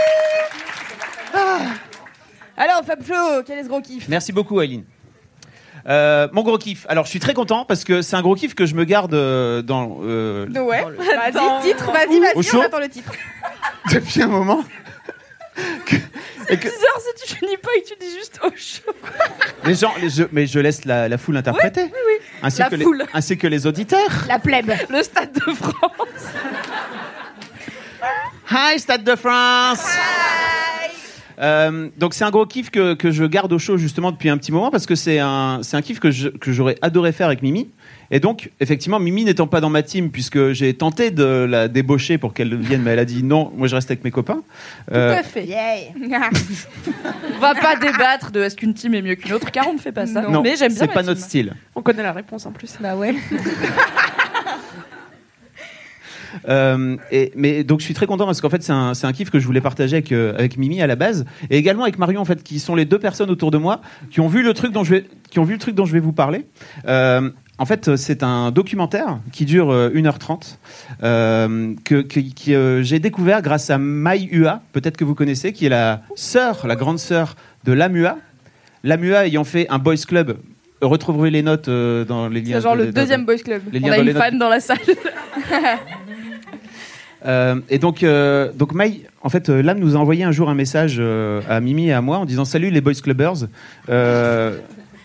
Alors, 2.56 2.84
Fab 2.84 3.02
Flo, 3.02 3.42
quel 3.44 3.58
est 3.58 3.64
ce 3.64 3.68
gros 3.68 3.80
kiff? 3.80 4.06
Merci 4.08 4.32
beaucoup, 4.32 4.60
Aileen. 4.60 4.84
Euh, 5.86 6.28
mon 6.32 6.42
gros 6.42 6.56
kiff. 6.56 6.86
Alors, 6.88 7.04
je 7.04 7.10
suis 7.10 7.20
très 7.20 7.34
content 7.34 7.64
parce 7.64 7.84
que 7.84 8.00
c'est 8.00 8.16
un 8.16 8.22
gros 8.22 8.34
kiff 8.34 8.54
que 8.54 8.64
je 8.66 8.74
me 8.74 8.84
garde 8.84 9.14
euh, 9.14 9.60
dans 9.62 9.98
euh, 10.02 10.46
Ouais. 10.48 10.78
Attends. 10.78 11.58
Vas-y, 11.60 11.68
titre, 11.68 11.90
vas-y, 11.92 12.20
vas-y, 12.20 12.56
on 12.56 12.60
attend 12.62 12.78
le 12.78 12.88
titre. 12.88 13.12
depuis 13.92 14.22
un 14.22 14.28
moment. 14.28 14.64
Et 16.50 16.56
que- 16.58 16.62
Bizarre 16.68 17.00
si 17.00 17.26
tu 17.26 17.34
finis 17.36 17.56
pas 17.56 17.70
et 17.78 17.82
que 17.82 17.88
tu 17.88 17.94
dis 18.00 18.10
juste 18.18 18.38
au 18.42 18.50
chaud. 18.50 18.92
les 19.64 19.74
gens, 19.74 19.92
les- 20.00 20.26
mais 20.32 20.46
je 20.46 20.58
laisse 20.58 20.84
la, 20.84 21.08
la 21.08 21.16
foule 21.18 21.36
interpréter. 21.38 21.90
Ainsi, 22.42 22.58
La 22.60 22.68
que 22.68 22.76
foule. 22.78 22.98
Les, 22.98 23.04
ainsi 23.14 23.38
que 23.38 23.46
les 23.46 23.66
auditeurs. 23.66 24.24
La 24.28 24.38
plèbe. 24.38 24.70
Le 24.90 25.02
stade 25.02 25.32
de 25.32 25.40
France. 25.54 26.24
Hi, 28.50 28.78
Stade 28.78 29.04
de 29.04 29.16
France 29.16 29.86
Euh, 31.40 31.88
donc 31.98 32.14
c'est 32.14 32.22
un 32.24 32.30
gros 32.30 32.46
kiff 32.46 32.70
que, 32.70 32.94
que 32.94 33.10
je 33.10 33.24
garde 33.24 33.52
au 33.52 33.58
chaud 33.58 33.76
justement 33.76 34.12
depuis 34.12 34.28
un 34.28 34.38
petit 34.38 34.52
moment 34.52 34.70
parce 34.70 34.86
que 34.86 34.94
c'est 34.94 35.18
un, 35.18 35.60
c'est 35.64 35.76
un 35.76 35.82
kiff 35.82 35.98
que 35.98 36.10
j'aurais 36.52 36.76
adoré 36.80 37.10
faire 37.10 37.26
avec 37.26 37.42
Mimi. 37.42 37.70
Et 38.14 38.20
donc, 38.20 38.52
effectivement, 38.60 39.00
Mimi 39.00 39.24
n'étant 39.24 39.48
pas 39.48 39.60
dans 39.60 39.70
ma 39.70 39.82
team, 39.82 40.12
puisque 40.12 40.52
j'ai 40.52 40.72
tenté 40.72 41.10
de 41.10 41.24
la 41.24 41.66
débaucher 41.66 42.16
pour 42.16 42.32
qu'elle 42.32 42.54
vienne, 42.54 42.82
mais 42.82 42.92
elle 42.92 43.00
a 43.00 43.04
dit 43.04 43.24
non, 43.24 43.50
moi 43.56 43.66
je 43.66 43.74
reste 43.74 43.90
avec 43.90 44.04
mes 44.04 44.12
copains. 44.12 44.44
Euh, 44.92 45.20
fait. 45.24 45.48
On 47.34 47.40
va 47.40 47.56
pas 47.56 47.74
débattre 47.74 48.30
de 48.30 48.40
est-ce 48.40 48.54
qu'une 48.54 48.72
team 48.72 48.94
est 48.94 49.02
mieux 49.02 49.16
qu'une 49.16 49.32
autre, 49.32 49.50
car 49.50 49.66
on 49.66 49.72
ne 49.74 49.78
fait 49.80 49.90
pas 49.90 50.06
ça. 50.06 50.22
non, 50.22 50.42
mais 50.42 50.54
j'aime 50.54 50.72
bien. 50.72 50.82
c'est 50.82 50.92
pas 50.92 51.00
team. 51.00 51.08
notre 51.08 51.22
style. 51.22 51.54
On 51.74 51.82
connaît 51.82 52.04
la 52.04 52.12
réponse 52.12 52.46
en 52.46 52.52
plus. 52.52 52.76
Bah 52.80 52.94
ouais. 52.94 53.16
Euh, 56.48 56.96
et, 57.12 57.32
mais 57.36 57.62
donc 57.62 57.78
je 57.80 57.84
suis 57.84 57.94
très 57.94 58.06
content 58.06 58.26
parce 58.26 58.40
qu'en 58.40 58.50
fait 58.50 58.62
c'est 58.62 58.72
un, 58.72 59.12
kiff 59.12 59.30
que 59.30 59.38
je 59.38 59.46
voulais 59.46 59.60
partager 59.60 59.96
avec, 59.96 60.10
euh, 60.10 60.34
avec 60.36 60.56
Mimi 60.56 60.82
à 60.82 60.86
la 60.86 60.96
base 60.96 61.24
et 61.48 61.56
également 61.56 61.84
avec 61.84 61.96
Marion 61.96 62.20
en 62.20 62.24
fait 62.24 62.42
qui 62.42 62.58
sont 62.58 62.74
les 62.74 62.84
deux 62.84 62.98
personnes 62.98 63.30
autour 63.30 63.52
de 63.52 63.58
moi 63.58 63.80
qui 64.10 64.20
ont 64.20 64.26
vu 64.26 64.42
le 64.42 64.52
truc 64.52 64.72
dont 64.72 64.82
je 64.82 64.96
vais, 64.96 65.04
qui 65.30 65.38
ont 65.38 65.44
vu 65.44 65.54
le 65.54 65.60
truc 65.60 65.74
dont 65.74 65.84
je 65.84 65.92
vais 65.92 66.00
vous 66.00 66.12
parler. 66.12 66.46
Euh, 66.86 67.30
en 67.58 67.66
fait, 67.66 67.96
c'est 67.96 68.22
un 68.22 68.50
documentaire 68.50 69.18
qui 69.32 69.44
dure 69.44 69.70
euh, 69.70 69.90
1h30 69.90 70.56
euh, 71.02 71.72
que, 71.84 72.02
que- 72.02 72.20
euh, 72.52 72.82
j'ai 72.82 72.98
découvert 72.98 73.42
grâce 73.42 73.70
à 73.70 73.78
Mai 73.78 74.28
Ua, 74.32 74.60
peut-être 74.72 74.96
que 74.96 75.04
vous 75.04 75.14
connaissez, 75.14 75.52
qui 75.52 75.66
est 75.66 75.70
la 75.70 76.02
sœur, 76.16 76.66
la 76.66 76.74
grande 76.76 76.98
sœur 76.98 77.36
de 77.64 77.72
Lamua. 77.72 78.18
Lamua 78.82 79.26
ayant 79.26 79.44
fait 79.44 79.66
un 79.70 79.78
boys 79.78 79.96
club. 80.06 80.36
Retrouverez 80.82 81.30
les 81.30 81.42
notes 81.42 81.68
euh, 81.68 82.04
dans 82.04 82.28
les 82.28 82.40
liens. 82.42 82.56
C'est 82.56 82.62
genre 82.62 82.74
de- 82.76 82.80
le 82.82 82.86
de- 82.88 82.92
deuxième 82.92 83.24
boys 83.24 83.36
club. 83.38 83.62
les 83.72 83.80
On 83.82 83.90
a 83.90 83.98
une 83.98 84.04
les 84.06 84.12
notes. 84.12 84.22
fan 84.22 84.38
dans 84.38 84.48
la 84.48 84.60
salle. 84.60 84.78
Euh, 87.26 87.54
et 87.70 87.78
donc, 87.78 88.02
euh, 88.02 88.52
donc 88.54 88.74
Maï, 88.74 89.00
en 89.22 89.30
fait, 89.30 89.48
euh, 89.48 89.62
Lam 89.62 89.78
nous 89.78 89.96
a 89.96 89.98
envoyé 89.98 90.24
un 90.24 90.30
jour 90.30 90.50
un 90.50 90.54
message 90.54 90.96
euh, 90.98 91.40
à 91.48 91.58
Mimi 91.60 91.86
et 91.88 91.92
à 91.94 92.02
moi 92.02 92.18
en 92.18 92.26
disant 92.26 92.44
Salut 92.44 92.68
les 92.68 92.82
Boys 92.82 92.92
Clubbers. 93.02 93.46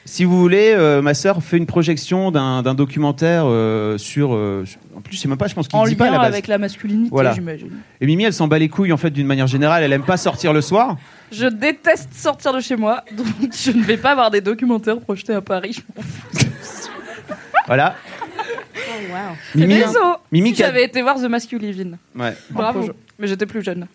Si 0.10 0.24
vous 0.24 0.40
voulez, 0.40 0.74
euh, 0.76 1.04
ma 1.04 1.14
sœur 1.14 1.44
fait 1.44 1.58
une 1.58 1.68
projection 1.68 2.32
d'un 2.32 2.64
d'un 2.64 2.74
documentaire 2.74 3.44
euh, 3.46 3.96
sur. 4.00 4.34
euh, 4.34 4.66
sur- 4.66 4.80
en 4.98 5.02
plus, 5.02 5.16
je 5.16 5.22
sais 5.22 5.28
même 5.28 5.38
pas, 5.38 5.46
je 5.46 5.54
pense 5.54 5.68
qu'il 5.68 5.78
En 5.78 5.86
dit 5.86 5.96
pas 5.96 6.06
à 6.06 6.08
lien 6.08 6.14
la 6.14 6.20
base. 6.24 6.34
avec 6.34 6.48
la 6.48 6.58
masculinité, 6.58 7.10
Voilà. 7.12 7.32
j'imagine. 7.34 7.70
Et 8.02 8.08
Mimi, 8.08 8.24
elle 8.24 8.34
s'en 8.34 8.48
bat 8.48 8.58
les 8.58 8.70
couilles 8.70 8.92
en 8.92 8.98
fait 8.98 9.12
d'une 9.12 9.28
manière 9.28 9.46
générale. 9.46 9.84
Elle 9.84 9.94
aime 9.94 10.02
pas 10.04 10.18
sortir 10.18 10.52
le 10.52 10.62
soir. 10.62 10.98
Je 11.32 11.46
déteste 11.46 12.10
sortir 12.16 12.54
de 12.54 12.60
chez 12.60 12.76
moi, 12.76 13.04
donc 13.16 13.28
je 13.56 13.70
ne 13.70 13.84
vais 13.84 13.98
pas 13.98 14.16
voir 14.16 14.32
des 14.32 14.42
documentaires 14.42 15.00
projetés 15.00 15.34
à 15.34 15.42
Paris. 15.42 15.74
Je 15.78 15.82
m'en 15.96 16.02
fous. 16.02 16.90
Voilà. 17.68 17.96
C'est 19.54 19.60
Mimi, 19.60 19.76
désolé. 19.76 19.94
Mimi 20.32 20.50
si 20.50 20.56
qui 20.56 20.64
a- 20.64 20.68
j'avais 20.68 20.86
été 20.86 21.04
voir 21.04 21.18
The 21.18 21.30
Masculine. 21.30 21.98
Ouais. 22.18 22.34
Bravo. 22.50 22.90
Mais 23.20 23.28
j'étais 23.28 23.46
plus 23.46 23.62
jeune. 23.64 23.86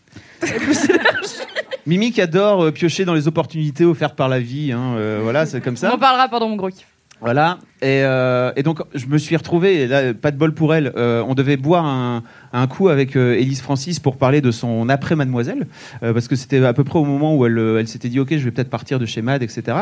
Mimi 1.86 2.12
qui 2.12 2.20
adore 2.20 2.64
euh, 2.64 2.70
piocher 2.70 3.04
dans 3.04 3.14
les 3.14 3.28
opportunités 3.28 3.84
offertes 3.84 4.16
par 4.16 4.28
la 4.28 4.40
vie. 4.40 4.72
hein, 4.72 4.94
euh, 4.96 5.20
voilà, 5.22 5.46
c'est 5.46 5.60
comme 5.60 5.74
On 5.74 5.76
ça. 5.76 5.94
en 5.94 5.98
parlera 5.98 6.28
pendant 6.28 6.48
mon 6.48 6.56
gros 6.56 6.70
kiff. 6.70 6.86
Voilà. 7.20 7.58
Et, 7.84 8.02
euh, 8.02 8.50
et 8.56 8.62
donc, 8.62 8.80
je 8.94 9.04
me 9.08 9.18
suis 9.18 9.36
retrouvé, 9.36 9.86
pas 10.22 10.30
de 10.30 10.38
bol 10.38 10.54
pour 10.54 10.74
elle, 10.74 10.90
euh, 10.96 11.22
on 11.28 11.34
devait 11.34 11.58
boire 11.58 11.84
un, 11.84 12.66
coup 12.66 12.88
avec 12.88 13.14
euh, 13.14 13.34
Élise 13.34 13.60
Francis 13.60 14.00
pour 14.00 14.16
parler 14.16 14.40
de 14.40 14.50
son 14.50 14.88
après-mademoiselle, 14.88 15.66
euh, 16.02 16.14
parce 16.14 16.26
que 16.26 16.34
c'était 16.34 16.64
à 16.64 16.72
peu 16.72 16.82
près 16.82 16.98
au 16.98 17.04
moment 17.04 17.36
où 17.36 17.44
elle, 17.44 17.86
s'était 17.86 18.08
dit, 18.08 18.20
OK, 18.20 18.30
je 18.30 18.42
vais 18.42 18.52
peut-être 18.52 18.70
partir 18.70 18.98
de 18.98 19.04
chez 19.04 19.20
Mad, 19.20 19.42
etc. 19.42 19.76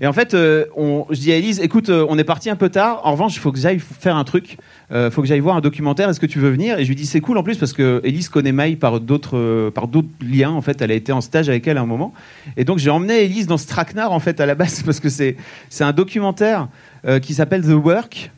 Et 0.00 0.08
en 0.08 0.12
fait, 0.12 0.32
je 0.32 1.14
dis 1.14 1.30
à 1.30 1.36
Élise, 1.36 1.60
écoute, 1.60 1.90
on 1.90 2.18
est 2.18 2.24
parti 2.24 2.50
un 2.50 2.56
peu 2.56 2.70
tard, 2.70 3.02
en 3.04 3.12
revanche, 3.12 3.36
il 3.36 3.38
faut 3.38 3.52
que 3.52 3.58
j'aille 3.60 3.78
faire 3.78 4.16
un 4.16 4.24
truc, 4.24 4.56
il 4.92 5.10
faut 5.12 5.22
que 5.22 5.28
j'aille 5.28 5.38
voir 5.38 5.54
un 5.54 5.60
documentaire, 5.60 6.08
est-ce 6.08 6.18
que 6.18 6.26
tu 6.26 6.40
veux 6.40 6.50
venir? 6.50 6.80
Et 6.80 6.82
je 6.82 6.88
lui 6.88 6.96
dis, 6.96 7.06
c'est 7.06 7.20
cool 7.20 7.38
en 7.38 7.44
plus, 7.44 7.56
parce 7.56 7.72
que 7.72 8.00
Élise 8.02 8.28
connaît 8.28 8.50
Maï 8.50 8.74
par 8.74 8.98
d'autres 8.98 9.70
par 9.72 9.86
liens, 10.20 10.50
en 10.50 10.60
fait, 10.60 10.82
elle 10.82 10.90
a 10.90 10.94
été 10.94 11.12
en 11.12 11.20
stage 11.20 11.48
avec 11.48 11.68
elle 11.68 11.78
à 11.78 11.82
un 11.82 11.86
moment. 11.86 12.14
Et 12.56 12.64
donc, 12.64 12.78
j'ai 12.78 12.90
emmené 12.90 13.22
Élise 13.22 13.46
dans 13.46 13.58
ce 13.58 13.68
traquenard, 13.68 14.10
en 14.10 14.18
fait, 14.18 14.40
à 14.40 14.46
la 14.46 14.56
base, 14.56 14.82
parce 14.86 14.98
que 14.98 15.08
c'est 15.08 15.36
un 15.78 15.92
documentaire 15.92 16.66
euh, 17.06 17.18
qui 17.20 17.34
s'appelle 17.34 17.62
The 17.62 17.74
Work. 17.84 18.30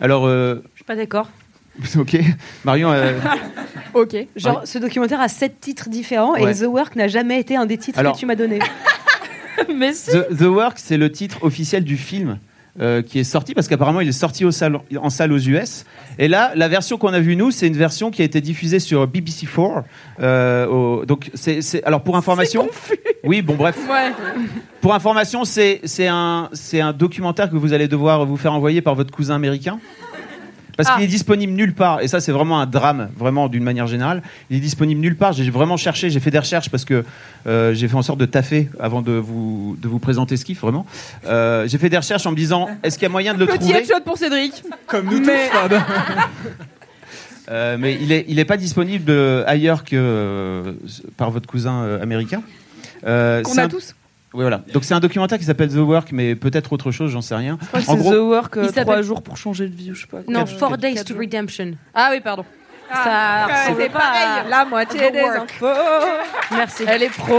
Alors, 0.00 0.26
euh, 0.26 0.62
Je 0.72 0.76
suis 0.78 0.84
pas 0.84 0.96
d'accord. 0.96 1.28
ok, 1.98 2.16
Marion, 2.64 2.90
euh, 2.92 3.18
Ok. 3.94 4.16
Genre, 4.36 4.62
ce 4.66 4.78
documentaire 4.78 5.20
a 5.20 5.28
sept 5.28 5.60
titres 5.60 5.88
différents 5.88 6.32
Ouais. 6.32 6.52
et 6.52 6.54
The 6.54 6.66
Work 6.66 6.96
n'a 6.96 7.08
jamais 7.08 7.38
été 7.40 7.56
un 7.56 7.66
des 7.66 7.76
titres 7.78 7.98
Alors- 7.98 8.14
que 8.14 8.18
tu 8.18 8.26
m'as 8.26 8.34
donné. 8.34 8.58
Mais 9.74 9.92
si. 9.92 10.10
The, 10.10 10.36
The 10.36 10.42
Work, 10.42 10.78
c'est 10.78 10.96
le 10.98 11.10
titre 11.10 11.42
officiel 11.42 11.84
du 11.84 11.96
film. 11.96 12.38
Euh, 12.80 13.02
qui 13.02 13.18
est 13.18 13.24
sorti 13.24 13.54
parce 13.54 13.68
qu'apparemment 13.68 14.00
il 14.00 14.08
est 14.08 14.12
sorti 14.12 14.44
au 14.44 14.50
en 14.50 15.10
salle 15.10 15.32
aux 15.32 15.38
US 15.38 15.84
et 16.18 16.28
là 16.28 16.52
la 16.54 16.68
version 16.68 16.98
qu'on 16.98 17.12
a 17.12 17.20
vue 17.20 17.36
nous 17.36 17.50
c'est 17.50 17.66
une 17.66 17.76
version 17.76 18.10
qui 18.10 18.22
a 18.22 18.24
été 18.24 18.40
diffusée 18.40 18.78
sur 18.80 19.06
BBC4 19.06 19.82
euh, 20.20 20.66
au- 20.66 21.04
donc 21.06 21.30
c'est 21.34 21.62
c'est- 21.62 21.82
alors 21.84 22.02
pour 22.02 22.16
information 22.16 22.68
oui 23.24 23.42
bon 23.42 23.54
bref. 23.54 23.76
Ouais. 23.90 24.12
pour 24.80 24.94
information 24.94 25.44
c'est 25.44 25.80
c'est 25.84 26.06
un 26.08 26.48
c'est 26.52 26.80
un 26.80 26.92
documentaire 26.92 27.50
que 27.50 27.56
vous 27.56 27.72
allez 27.72 27.88
devoir 27.88 28.24
vous 28.26 28.36
faire 28.36 28.52
envoyer 28.52 28.80
par 28.82 28.94
votre 28.94 29.10
cousin 29.12 29.34
américain 29.34 29.78
parce 30.76 30.90
qu'il 30.90 31.00
Ah. 31.00 31.04
est 31.04 31.08
disponible 31.08 31.52
nulle 31.52 31.72
part 31.74 32.00
et 32.02 32.08
ça 32.08 32.20
c'est 32.20 32.32
vraiment 32.32 32.60
un 32.60 32.66
drame 32.66 33.08
vraiment 33.16 33.48
d'une 33.48 33.62
manière 33.64 33.86
générale 33.86 34.22
il 34.50 34.56
est 34.58 34.60
disponible 34.60 35.00
nulle 35.00 35.16
part 35.16 35.32
j'ai 35.32 35.48
vraiment 35.50 35.76
cherché 35.76 36.10
j'ai 36.10 36.20
fait 36.20 36.30
des 36.30 36.38
recherches 36.38 36.68
parce 36.70 36.84
que 36.84 37.04
euh, 37.46 37.74
j'ai 37.74 37.88
fait 37.88 37.96
en 37.96 38.02
sorte 38.02 38.18
de 38.20 38.26
taffer 38.26 38.68
avant 38.80 39.02
de 39.02 39.12
vous 39.12 39.76
de 39.80 39.88
vous 39.88 39.98
présenter 39.98 40.36
ce 40.36 40.44
kiff 40.44 40.60
vraiment 40.60 40.86
Euh, 41.26 41.66
j'ai 41.66 41.78
fait 41.78 41.88
des 41.88 41.96
recherches 41.96 42.26
en 42.26 42.30
me 42.30 42.36
disant 42.36 42.68
est-ce 42.82 42.96
qu'il 42.98 43.04
y 43.04 43.06
a 43.06 43.10
moyen 43.10 43.34
de 43.34 43.38
le 43.38 43.46
Petit 43.46 43.58
trouver 43.58 43.78
headshot 43.78 44.00
pour 44.04 44.18
Cédric. 44.18 44.62
Comme 44.86 45.06
nous 45.06 45.20
Mais- 45.20 45.48
tous, 45.48 45.56
Fab. 45.56 45.82
Euh, 47.48 47.76
mais 47.78 47.96
il 48.00 48.10
est 48.12 48.24
il 48.28 48.38
est 48.40 48.44
pas 48.44 48.56
disponible 48.56 49.12
ailleurs 49.46 49.84
que 49.84 49.94
euh, 49.94 50.72
par 51.16 51.30
votre 51.30 51.46
cousin 51.48 51.82
euh, 51.84 52.02
américain 52.02 52.42
Euh, 53.06 53.42
Qu'on 53.42 53.56
a 53.58 53.64
un- 53.64 53.68
tous. 53.68 53.94
Oui, 54.36 54.42
voilà. 54.42 54.62
Donc 54.72 54.84
c'est 54.84 54.94
un 54.94 55.00
documentaire 55.00 55.38
qui 55.38 55.44
s'appelle 55.44 55.70
The 55.70 55.76
Work, 55.78 56.12
mais 56.12 56.34
peut-être 56.36 56.72
autre 56.72 56.90
chose, 56.92 57.10
j'en 57.10 57.22
sais 57.22 57.34
rien. 57.34 57.58
Je 57.62 57.66
crois 57.66 57.80
que 57.80 57.86
En 57.90 57.92
c'est 57.94 57.98
gros, 57.98 58.12
The 58.12 58.18
Work, 58.18 58.56
euh, 58.58 58.62
Il 58.64 58.68
s'appelle- 58.68 58.84
trois 58.84 59.02
jours 59.02 59.22
pour 59.22 59.36
changer 59.36 59.66
de 59.68 59.74
vie, 59.74 59.90
ou 59.90 59.94
je 59.94 60.02
sais 60.02 60.06
pas. 60.06 60.18
Non, 60.28 60.40
Quatre- 60.44 60.58
Four 60.58 60.68
quatre- 60.70 60.80
Days 60.80 60.94
quatre 60.94 61.06
to 61.06 61.14
jours. 61.14 61.20
Redemption. 61.22 61.72
Ah 61.94 62.10
oui, 62.12 62.20
pardon. 62.20 62.44
Ça 62.92 63.00
Ah, 63.04 63.46
ressemble 63.62 63.80
c'est 63.82 63.88
pas 63.88 63.98
pareil. 63.98 64.50
La 64.50 64.64
moitié 64.64 65.08
The 65.08 65.12
des 65.12 65.20
infos. 65.20 65.66
Merci. 66.52 66.84
Elle 66.86 67.02
est 67.02 67.08
pro. 67.08 67.38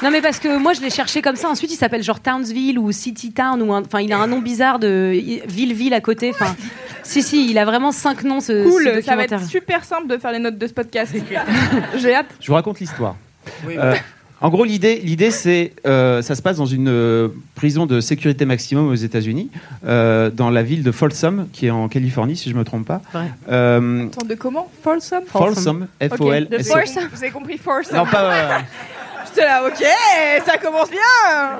Non 0.00 0.12
mais 0.12 0.20
parce 0.20 0.38
que 0.38 0.56
moi 0.56 0.72
je 0.74 0.80
l'ai 0.80 0.90
cherché 0.90 1.20
comme 1.22 1.34
ça. 1.34 1.48
Ensuite 1.48 1.72
il 1.72 1.76
s'appelle 1.76 2.04
genre 2.04 2.20
Townsville 2.20 2.78
ou 2.78 2.92
City 2.92 3.32
Town 3.32 3.60
ou 3.60 3.72
enfin 3.74 3.98
il 4.00 4.12
a 4.12 4.18
un 4.18 4.28
nom 4.28 4.38
bizarre 4.40 4.78
de 4.78 5.10
ville 5.48 5.74
ville 5.74 5.92
à 5.94 6.00
côté. 6.00 6.30
Enfin 6.32 6.54
si 7.02 7.20
si 7.24 7.50
il 7.50 7.58
a 7.58 7.64
vraiment 7.64 7.90
cinq 7.90 8.22
noms 8.22 8.38
ce, 8.38 8.62
ce 8.64 8.68
Cool, 8.68 9.02
ça 9.02 9.16
va 9.16 9.24
être 9.24 9.42
super 9.44 9.82
simple 9.84 10.06
de 10.06 10.16
faire 10.18 10.30
les 10.30 10.38
notes 10.38 10.56
de 10.58 10.66
ce 10.68 10.72
podcast. 10.72 11.12
J'ai 11.96 12.14
hâte. 12.14 12.26
je 12.40 12.46
vous 12.46 12.54
raconte 12.54 12.78
l'histoire. 12.78 13.16
Euh, 13.66 13.96
En 14.40 14.50
gros, 14.50 14.64
l'idée, 14.64 15.00
l'idée, 15.02 15.32
c'est, 15.32 15.72
euh, 15.84 16.22
ça 16.22 16.36
se 16.36 16.42
passe 16.42 16.58
dans 16.58 16.66
une 16.66 16.88
euh, 16.88 17.28
prison 17.56 17.86
de 17.86 18.00
sécurité 18.00 18.44
maximum 18.44 18.88
aux 18.88 18.94
États-Unis, 18.94 19.50
euh, 19.84 20.30
dans 20.30 20.48
la 20.50 20.62
ville 20.62 20.84
de 20.84 20.92
Folsom, 20.92 21.48
qui 21.52 21.66
est 21.66 21.70
en 21.70 21.88
Californie, 21.88 22.36
si 22.36 22.48
je 22.48 22.54
me 22.54 22.62
trompe 22.62 22.86
pas. 22.86 23.02
Ouais. 23.14 23.22
Euh, 23.50 24.06
Attends, 24.06 24.24
de 24.26 24.34
comment 24.36 24.70
Folsom? 24.84 25.22
Folsom, 25.26 25.88
F-O-L. 26.00 26.44
Ok, 26.52 26.58
de 26.58 26.62
Folsom. 26.62 27.02
Vous 27.12 27.22
avez 27.24 27.32
compris 27.32 27.58
Folsom 27.58 27.96
Non, 27.96 28.06
pas. 28.06 28.32
euh, 28.32 28.58
J'étais 29.26 29.44
là, 29.44 29.62
ok, 29.66 29.84
ça 30.46 30.56
commence 30.58 30.90
bien 30.90 31.00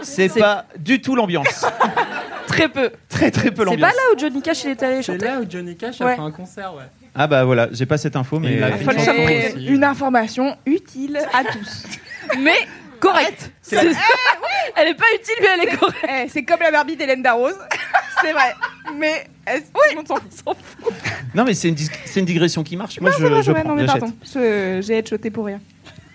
c'est 0.02 0.28
pas 0.38 0.64
du 0.78 1.00
tout 1.02 1.14
l'ambiance. 1.16 1.66
Très 2.46 2.68
peu. 2.68 2.90
Très 3.08 3.30
très 3.30 3.50
peu 3.50 3.62
C'est 3.64 3.70
l'ambiance. 3.70 3.90
pas 3.90 3.96
là 3.96 4.02
où 4.14 4.18
Johnny 4.18 4.40
Cash 4.40 4.64
il 4.64 4.70
est 4.70 4.82
allé 4.82 4.96
C'est 5.02 5.12
chanter 5.12 5.24
là 5.26 5.40
où 5.40 5.44
Johnny 5.50 5.76
Cash 5.76 6.00
a 6.00 6.06
Ouais. 6.06 6.14
fait 6.16 6.20
un 6.22 6.30
concert, 6.30 6.72
ouais. 6.74 6.84
Ah 7.14 7.26
bah 7.26 7.44
voilà, 7.44 7.68
j'ai 7.72 7.84
pas 7.86 7.98
cette 7.98 8.16
info, 8.16 8.38
mais. 8.38 8.54
il 8.56 8.62
a 8.62 8.72
fait 8.72 8.84
Folsom, 8.84 9.04
chanson 9.04 9.22
c'est 9.26 9.54
aussi. 9.56 9.66
une 9.66 9.84
information 9.84 10.56
utile 10.64 11.18
à 11.34 11.44
tous. 11.44 11.82
Mais 12.40 12.56
correcte. 13.00 13.50
C'est 13.62 13.76
C'est- 13.80 13.96
Elle 14.76 14.88
est 14.88 14.94
pas 14.94 15.04
utile, 15.14 15.34
mais 15.40 15.46
elle 15.54 15.68
est 15.68 15.76
correcte. 15.76 16.06
Eh, 16.08 16.28
c'est 16.28 16.42
comme 16.44 16.60
la 16.60 16.70
Barbie 16.70 16.94
d'Hélène 16.96 17.22
Darroze, 17.22 17.56
c'est 18.22 18.32
vrai. 18.32 18.54
Mais 18.96 19.26
est-ce 19.46 19.62
tout 19.72 19.80
le 19.90 19.96
monde 19.96 20.06
s'en 20.06 20.16
fout? 20.54 20.92
Non, 21.34 21.44
mais 21.44 21.54
c'est 21.54 21.68
une, 21.68 21.74
dis- 21.74 21.88
c'est 22.04 22.20
une 22.20 22.26
digression 22.26 22.62
qui 22.62 22.76
marche. 22.76 23.00
Moi, 23.00 23.10
Non, 23.10 23.16
je, 23.18 23.26
vrai, 23.26 23.36
je 23.38 23.42
c'est 23.42 23.50
vrai, 23.52 23.60
prends, 23.62 23.70
non 23.70 23.76
mais 23.76 23.86
j'achète. 23.86 24.00
pardon, 24.00 24.14
Je- 24.24 24.80
j'ai 24.86 24.98
headshoté 24.98 25.30
pour 25.30 25.46
rien. 25.46 25.60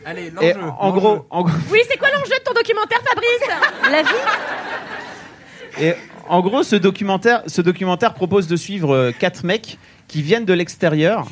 Allez, 0.05 0.27
Et 0.41 0.53
l'enjeu. 0.53 0.69
en 0.79 0.91
gros, 0.91 1.25
en 1.29 1.43
gros, 1.43 1.53
Oui, 1.71 1.79
c'est 1.89 1.97
quoi 1.97 2.09
l'enjeu 2.11 2.35
de 2.37 2.43
ton 2.43 2.53
documentaire, 2.53 2.99
Fabrice? 3.05 3.91
La 3.91 4.01
vie 4.03 5.85
Et 5.87 5.93
en 6.29 6.41
gros, 6.41 6.63
ce 6.63 6.75
documentaire, 6.75 7.43
ce 7.47 7.61
documentaire 7.61 8.13
propose 8.13 8.47
de 8.47 8.55
suivre 8.55 8.93
euh, 8.93 9.11
quatre 9.17 9.43
mecs 9.45 9.77
qui 10.07 10.21
viennent 10.21 10.45
de 10.45 10.53
l'extérieur 10.53 11.25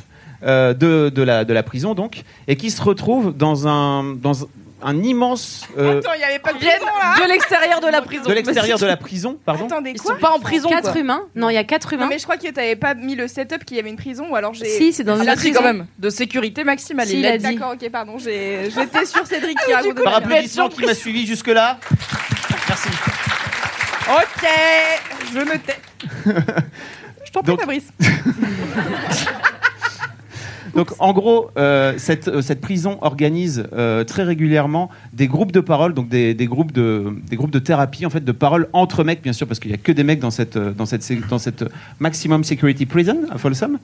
euh, 0.44 0.74
de, 0.74 1.10
de, 1.10 1.22
la, 1.22 1.46
de 1.46 1.54
la 1.54 1.64
prison, 1.64 1.94
donc, 1.94 2.24
et 2.48 2.56
qui 2.56 2.72
se 2.72 2.82
retrouvent 2.82 3.36
dans 3.36 3.68
un, 3.68 4.16
dans 4.16 4.34
un 4.84 5.04
immense. 5.04 5.66
euh, 5.78 6.00
Attends, 6.00 6.14
il 6.16 6.20
n'y 6.20 6.24
avait 6.24 6.40
pas 6.40 6.54
de 6.54 6.58
Viennent 6.60 6.80
prison 6.80 6.92
là 7.02 7.24
de 7.26 7.32
l'extérieur 7.32 7.80
de 7.82 7.88
la 7.88 8.02
prison. 8.02 8.24
de 8.30 8.34
l'extérieur 8.34 8.80
de 8.80 8.86
la 8.86 8.98
prison, 8.98 9.38
pardon. 9.46 9.66
Attendez, 9.66 9.92
Ils 9.92 10.02
quoi 10.02 10.14
sont 10.16 10.20
pas 10.20 10.32
en 10.32 10.40
prison. 10.40 10.70
Quatre 10.70 10.92
quoi. 10.92 11.02
humains 11.02 11.24
Non, 11.36 11.50
il 11.50 11.54
y 11.54 11.58
a 11.58 11.64
quatre 11.64 11.92
Non 11.92 11.98
humains. 12.00 12.08
mais 12.10 12.18
je 12.20 12.24
crois 12.24 12.38
que 12.38 12.48
t'avais 12.50 12.76
pas 12.76 12.94
mis 12.96 13.16
le 13.16 13.28
setup 13.28 13.64
qu'il 13.66 13.78
y 13.78 13.80
avait 13.80 13.90
une 13.90 13.98
prison 13.98 14.28
ou 14.32 14.36
alors 14.36 14.54
j'ai... 14.54 14.66
Si, 14.66 14.94
c'est 14.94 15.04
dans 15.04 15.20
Ah 15.20 15.24
une 15.24 15.36
prison. 15.36 15.60
quand 15.60 15.64
même. 15.66 15.88
De 16.00 16.10
sécurité 16.10 16.64
maximale. 16.64 17.08
Si, 17.08 17.14
il 17.14 17.20
il 17.20 17.24
l'a 17.24 17.32
a 17.34 17.38
dit. 17.38 17.56
D'accord, 17.56 17.74
ok, 17.74 17.90
pardon, 17.90 18.18
j'ai- 18.18 18.70
j'étais 18.74 19.06
sur 19.06 19.26
Cédric 19.26 19.58
qui 19.66 19.74
racontait. 19.74 20.04
Par 20.04 20.16
applaudissement 20.16 20.70
qui 20.70 20.86
m'a 20.86 20.94
suivi 20.96 21.26
jusque-là. 21.28 21.78
Merci. 22.68 22.90
Ok, 24.10 24.48
je 25.34 25.40
me 25.40 25.58
tais. 25.58 25.78
Je 27.24 27.32
t'en 27.32 27.44
prie, 27.44 27.52
Donc- 27.52 27.60
Fabrice. 27.62 27.88
Donc 30.76 30.92
en 31.00 31.12
gros, 31.14 31.50
euh, 31.58 31.94
cette, 31.98 32.28
euh, 32.28 32.42
cette 32.42 32.62
prison 32.62 32.98
organise 33.02 33.66
euh, 33.74 34.04
très 34.04 34.24
régulièrement 34.24 34.90
des 35.14 35.28
groupes 35.28 35.52
de 35.52 35.60
parole, 35.60 35.94
donc 35.94 36.08
des, 36.08 36.34
des 36.34 36.46
groupes 36.46 36.72
de, 36.72 37.14
des 37.30 37.36
groupes 37.36 37.52
de 37.52 37.60
thérapie, 37.60 38.06
en 38.06 38.10
fait, 38.10 38.24
de 38.24 38.32
parole 38.32 38.68
entre 38.74 39.04
mecs, 39.04 39.22
bien 39.22 39.34
sûr, 39.34 39.48
parce 39.48 39.60
qu'il 39.60 39.70
n'y 39.72 39.76
a 39.76 39.78
que 39.80 39.92
des 39.92 40.04
mecs 40.04 40.20
dans 40.20 40.32
cette, 40.32 40.58
dans 40.58 40.86
cette, 40.86 41.04
sé- 41.04 41.20
dans 41.30 41.40
cette 41.40 41.66
maximum 42.00 42.44
security 42.44 42.86
prison 42.86 43.18
à 43.32 43.38
Folsom. 43.38 43.80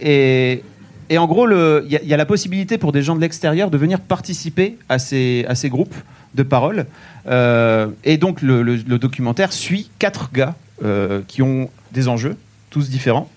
Et, 0.00 0.62
et 1.10 1.18
en 1.18 1.26
gros, 1.26 1.48
il 1.50 1.90
y, 1.92 1.96
a- 1.96 2.02
il 2.02 2.08
y 2.08 2.14
a 2.14 2.16
la 2.16 2.26
possibilité 2.26 2.78
pour 2.78 2.92
des 2.92 3.02
gens 3.02 3.16
de 3.16 3.20
l'extérieur 3.20 3.70
de 3.70 3.76
venir 3.76 3.98
participer 4.00 4.78
à 4.88 4.98
ces, 4.98 5.44
à 5.48 5.54
ces 5.54 5.68
groupes 5.68 5.94
de 6.34 6.42
parole. 6.44 6.86
Et 8.04 8.16
donc 8.18 8.40
le, 8.42 8.62
le- 8.62 8.76
le 8.76 8.98
documentaire 8.98 9.52
suit 9.52 9.90
quatre 9.98 10.30
gars 10.32 10.54
qui 11.28 11.42
ont 11.42 11.68
des 11.92 12.08
enjeux, 12.08 12.36
tous 12.70 12.88
différents. 12.88 13.28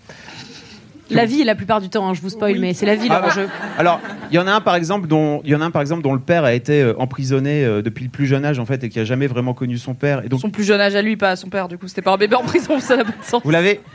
La 1.09 1.25
vie, 1.25 1.43
la 1.43 1.55
plupart 1.55 1.81
du 1.81 1.89
temps, 1.89 2.09
hein, 2.09 2.13
je 2.13 2.21
vous 2.21 2.29
spoil, 2.29 2.59
mais 2.59 2.73
c'est 2.73 2.85
la 2.85 2.95
vie 2.95 3.07
Ah, 3.09 3.21
l'enjeu. 3.21 3.47
Alors, 3.77 3.99
il 4.31 4.35
y 4.35 4.39
en 4.39 4.47
a 4.47 4.51
un 4.51 4.61
par 4.61 4.75
exemple 4.75 5.07
dont 5.07 5.41
il 5.43 5.51
y 5.51 5.55
en 5.55 5.61
a 5.61 5.65
un 5.65 5.71
par 5.71 5.81
exemple 5.81 6.01
dont 6.01 6.13
le 6.13 6.19
père 6.19 6.43
a 6.43 6.53
été 6.53 6.81
euh, 6.81 6.93
emprisonné 6.97 7.63
euh, 7.63 7.81
depuis 7.81 8.05
le 8.05 8.09
plus 8.09 8.25
jeune 8.25 8.43
âge 8.43 8.59
en 8.59 8.65
fait 8.65 8.83
et 8.83 8.89
qui 8.89 8.99
a 8.99 9.05
jamais 9.05 9.27
vraiment 9.27 9.53
connu 9.53 9.77
son 9.77 9.93
père 9.93 10.25
et 10.25 10.29
donc 10.29 10.39
Son 10.39 10.49
plus 10.49 10.63
jeune 10.63 10.81
âge 10.81 10.95
à 10.95 11.01
lui, 11.01 11.15
pas 11.15 11.31
à 11.31 11.35
son 11.35 11.49
père. 11.49 11.67
Du 11.67 11.77
coup, 11.77 11.87
c'était 11.87 12.01
pas 12.01 12.13
un 12.13 12.17
bébé 12.17 12.35
en 12.35 12.43
prison, 12.43 12.79
ça 12.79 12.97
n'a 12.97 13.03
pas 13.03 13.11
de 13.11 13.23
sens. 13.23 13.41
vous 13.43 13.51
l'avez? 13.51 13.81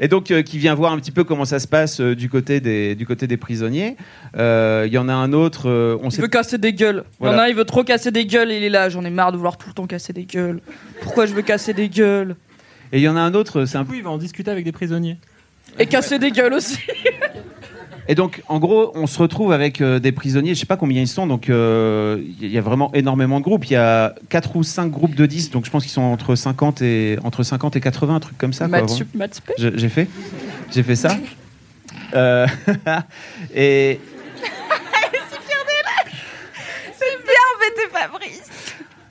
Et 0.00 0.08
donc, 0.08 0.30
euh, 0.30 0.42
qui 0.42 0.58
vient 0.58 0.74
voir 0.74 0.92
un 0.92 0.98
petit 0.98 1.10
peu 1.10 1.24
comment 1.24 1.44
ça 1.44 1.58
se 1.58 1.66
passe 1.66 2.00
euh, 2.00 2.14
du, 2.14 2.28
côté 2.28 2.60
des, 2.60 2.94
du 2.94 3.06
côté 3.06 3.26
des 3.26 3.36
prisonniers. 3.36 3.96
Euh, 4.36 4.84
Il 4.86 4.92
y 4.92 4.98
en 4.98 5.08
a 5.08 5.14
un 5.14 5.32
autre, 5.32 5.68
euh, 5.68 5.96
on 6.02 6.08
Il 6.08 6.12
sait 6.12 6.22
veut 6.22 6.28
casser 6.28 6.58
des 6.58 6.72
gueules. 6.72 7.04
Il 7.20 7.26
y 7.26 7.28
en 7.28 7.38
a 7.38 7.44
un, 7.44 7.48
il 7.48 7.54
veut 7.54 7.64
trop 7.64 7.84
casser 7.84 8.10
des 8.10 8.26
gueules 8.26 8.50
et 8.50 8.58
il 8.58 8.64
est 8.64 8.68
là. 8.70 8.88
J'en 8.88 9.04
ai 9.04 9.10
marre 9.10 9.32
de 9.32 9.36
vouloir 9.36 9.56
tout 9.56 9.68
le 9.68 9.74
temps 9.74 9.86
casser 9.86 10.12
des 10.12 10.24
gueules. 10.24 10.60
Pourquoi 11.00 11.26
je 11.26 11.34
veux 11.34 11.42
casser 11.42 11.72
des 11.72 11.88
gueules? 11.88 12.36
Et 12.96 13.00
il 13.00 13.02
y 13.02 13.08
en 13.10 13.16
a 13.16 13.20
un 13.20 13.34
autre, 13.34 13.66
c'est 13.66 13.76
un 13.76 13.82
Du 13.82 13.88
coup, 13.88 13.94
il 13.96 14.02
va 14.02 14.08
en 14.08 14.16
discuter 14.16 14.50
avec 14.50 14.64
des 14.64 14.72
prisonniers. 14.72 15.18
Et 15.78 15.84
casser 15.84 16.18
des 16.18 16.30
gueules 16.30 16.54
aussi. 16.54 16.78
Et 18.08 18.14
donc, 18.14 18.42
en 18.48 18.58
gros, 18.58 18.90
on 18.94 19.06
se 19.06 19.18
retrouve 19.18 19.52
avec 19.52 19.82
euh, 19.82 19.98
des 19.98 20.12
prisonniers, 20.12 20.54
je 20.54 20.60
sais 20.60 20.64
pas 20.66 20.78
combien 20.78 21.02
ils 21.02 21.08
sont, 21.08 21.26
donc 21.26 21.50
euh, 21.50 22.22
il 22.40 22.50
y 22.50 22.56
a 22.56 22.62
vraiment 22.62 22.90
énormément 22.94 23.38
de 23.38 23.44
groupes. 23.44 23.66
Il 23.66 23.72
y 23.72 23.76
a 23.76 24.14
4 24.30 24.56
ou 24.56 24.62
5 24.62 24.90
groupes 24.90 25.14
de 25.14 25.26
10, 25.26 25.50
donc 25.50 25.66
je 25.66 25.70
pense 25.70 25.82
qu'ils 25.82 25.92
sont 25.92 26.00
entre 26.00 26.36
50 26.36 26.80
et, 26.80 27.18
entre 27.22 27.42
50 27.42 27.76
et 27.76 27.82
80, 27.82 28.14
un 28.14 28.20
truc 28.20 28.38
comme 28.38 28.54
ça. 28.54 28.66
Maths 28.66 28.88
sup, 28.88 29.14
maths 29.14 29.42
J'ai 29.58 29.90
fait. 29.90 30.08
J'ai 30.72 30.82
fait 30.82 30.96
ça. 30.96 31.18
Euh, 32.14 32.46
et 33.54 34.00
C'est 36.98 37.18
bien 37.24 37.44
embêté, 37.56 37.82
Fabrice. 37.92 38.65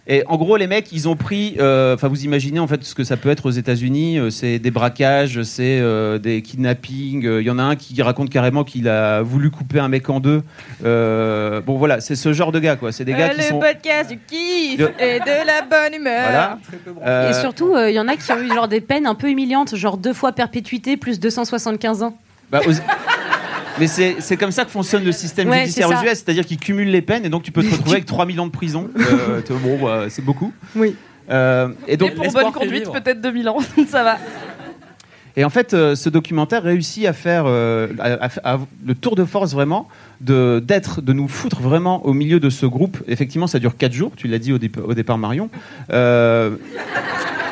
Et 0.08 0.24
en 0.28 0.38
gros, 0.38 0.56
les 0.56 0.68
mecs, 0.68 0.92
ils 0.92 1.10
ont 1.10 1.16
pris. 1.16 1.56
euh, 1.60 1.96
Enfin, 1.96 2.08
vous 2.10 2.26
imaginez 2.26 2.60
en 2.60 2.68
fait 2.68 2.84
ce 2.84 2.94
que 2.94 3.04
ça 3.04 3.18
peut 3.18 3.30
être 3.30 3.48
aux 3.48 3.52
États-Unis. 3.52 4.20
euh, 4.20 4.30
c'est 4.30 4.60
des 4.60 4.70
braquages, 4.70 5.42
c'est 5.42 5.80
euh, 5.82 6.20
des 6.20 6.44
kidnappings. 6.44 7.26
euh, 7.26 7.42
Il 7.42 7.48
y 7.48 7.50
en 7.50 7.58
a 7.58 7.64
un 7.64 7.76
qui 7.76 8.00
raconte 8.04 8.30
carrément 8.30 8.64
qu'il 8.64 8.88
a 8.88 9.22
voulu 9.24 9.50
couper 9.50 9.80
un 9.80 9.88
mec 9.88 10.08
en 10.10 10.20
deux. 10.20 10.44
Euh, 10.84 11.60
bon, 11.62 11.78
voilà, 11.78 12.02
c'est 12.02 12.16
ce 12.16 12.34
genre 12.34 12.52
de 12.52 12.60
gars, 12.60 12.76
quoi. 12.76 12.92
C'est 12.92 13.04
des 13.06 13.14
gars 13.14 13.26
Euh, 13.26 13.30
qui 13.30 13.38
le 13.38 13.44
sont. 13.44 13.60
podcast 13.60 14.10
du 14.12 14.20
kiff 14.20 14.78
Le- 14.80 14.92
et 15.00 15.20
de 15.20 15.46
la 15.48 15.62
bonne 15.64 16.00
humeur. 16.00 16.22
Voilà. 16.30 16.60
Euh, 17.06 17.30
Et 17.32 17.34
surtout, 17.34 17.74
euh, 17.74 17.90
il 17.90 17.96
y 17.96 18.00
en 18.00 18.08
a 18.08 18.16
qui 18.16 18.32
ont 18.32 18.40
eu 18.40 18.54
genre 18.54 18.68
des 18.68 18.82
peines 18.82 19.08
un 19.08 19.16
peu 19.16 19.30
humiliantes, 19.30 19.76
genre 19.76 19.98
deux 19.98 20.14
fois 20.14 20.34
perpétuité 20.34 20.98
plus 20.98 21.20
275 21.20 22.04
ans. 22.04 22.16
bah, 22.52 22.62
aux- 22.68 22.72
Mais 23.80 23.88
c'est 23.88 24.16
c'est 24.20 24.38
comme 24.38 24.52
ça 24.52 24.64
que 24.66 24.72
fonctionne 24.72 25.04
le 25.04 25.12
système 25.12 25.50
Ouais, 25.50 25.62
judiciaire 25.62 25.90
aux. 25.90 26.04
US, 26.04 26.10
c'est-à-dire 26.14 26.46
qu'ils 26.46 26.58
cumulent 26.60 26.92
les 26.92 27.02
peines 27.02 27.26
et 27.26 27.30
donc 27.30 27.44
tu 27.44 27.52
peux 27.52 27.62
te 27.64 27.72
retrouver 27.72 27.92
avec 27.94 28.06
3000 28.06 28.40
ans 28.40 28.46
de 28.48 28.52
prison. 28.52 28.90
Euh, 29.00 29.42
bon, 29.50 29.84
bah, 29.84 30.06
c'est 30.10 30.24
beaucoup. 30.24 30.54
Oui. 30.76 30.96
Euh, 31.30 31.70
et 31.88 31.98
donc, 31.98 32.12
Et 32.12 32.16
pour 32.16 32.32
bonne 32.32 32.52
conduite, 32.52 32.90
peut-être 32.92 33.20
2000 33.22 33.50
ans. 33.50 33.58
ça 33.90 34.04
va. 34.04 34.18
Et 35.38 35.44
en 35.44 35.50
fait, 35.50 35.74
euh, 35.74 35.96
ce 35.96 36.08
documentaire 36.10 36.64
réussit 36.64 37.06
à 37.06 37.12
faire 37.14 37.44
euh, 37.48 37.88
à- 38.00 38.28
à- 38.28 38.54
à- 38.56 38.60
le 38.86 38.96
tour 38.96 39.16
de 39.18 39.26
force 39.26 39.52
vraiment 39.54 39.90
de 40.22 40.64
d'être, 40.66 41.02
de 41.02 41.12
nous 41.12 41.28
foutre 41.28 41.60
vraiment 41.62 42.06
au 42.06 42.14
milieu 42.14 42.40
de 42.40 42.50
ce 42.50 42.66
groupe. 42.66 42.98
Effectivement, 43.08 43.48
ça 43.48 43.60
dure 43.60 43.76
4 43.76 43.92
jours. 43.92 44.12
Tu 44.16 44.28
l'as 44.30 44.40
dit 44.40 44.54
au, 44.54 44.58
dép- 44.60 44.80
au 44.82 44.94
départ, 44.94 45.18
Marion. 45.18 45.50
Euh, 45.92 46.52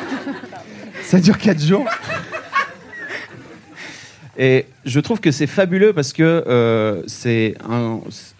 ça 1.04 1.20
dure 1.20 1.38
4 1.38 1.62
jours. 1.62 1.86
Et 4.38 4.66
je 4.86 5.00
trouve 5.00 5.20
que 5.20 5.32
c'est 5.32 5.48
fabuleux 5.48 5.94
parce 5.94 6.12
que 6.12 6.44
euh, 6.48 7.04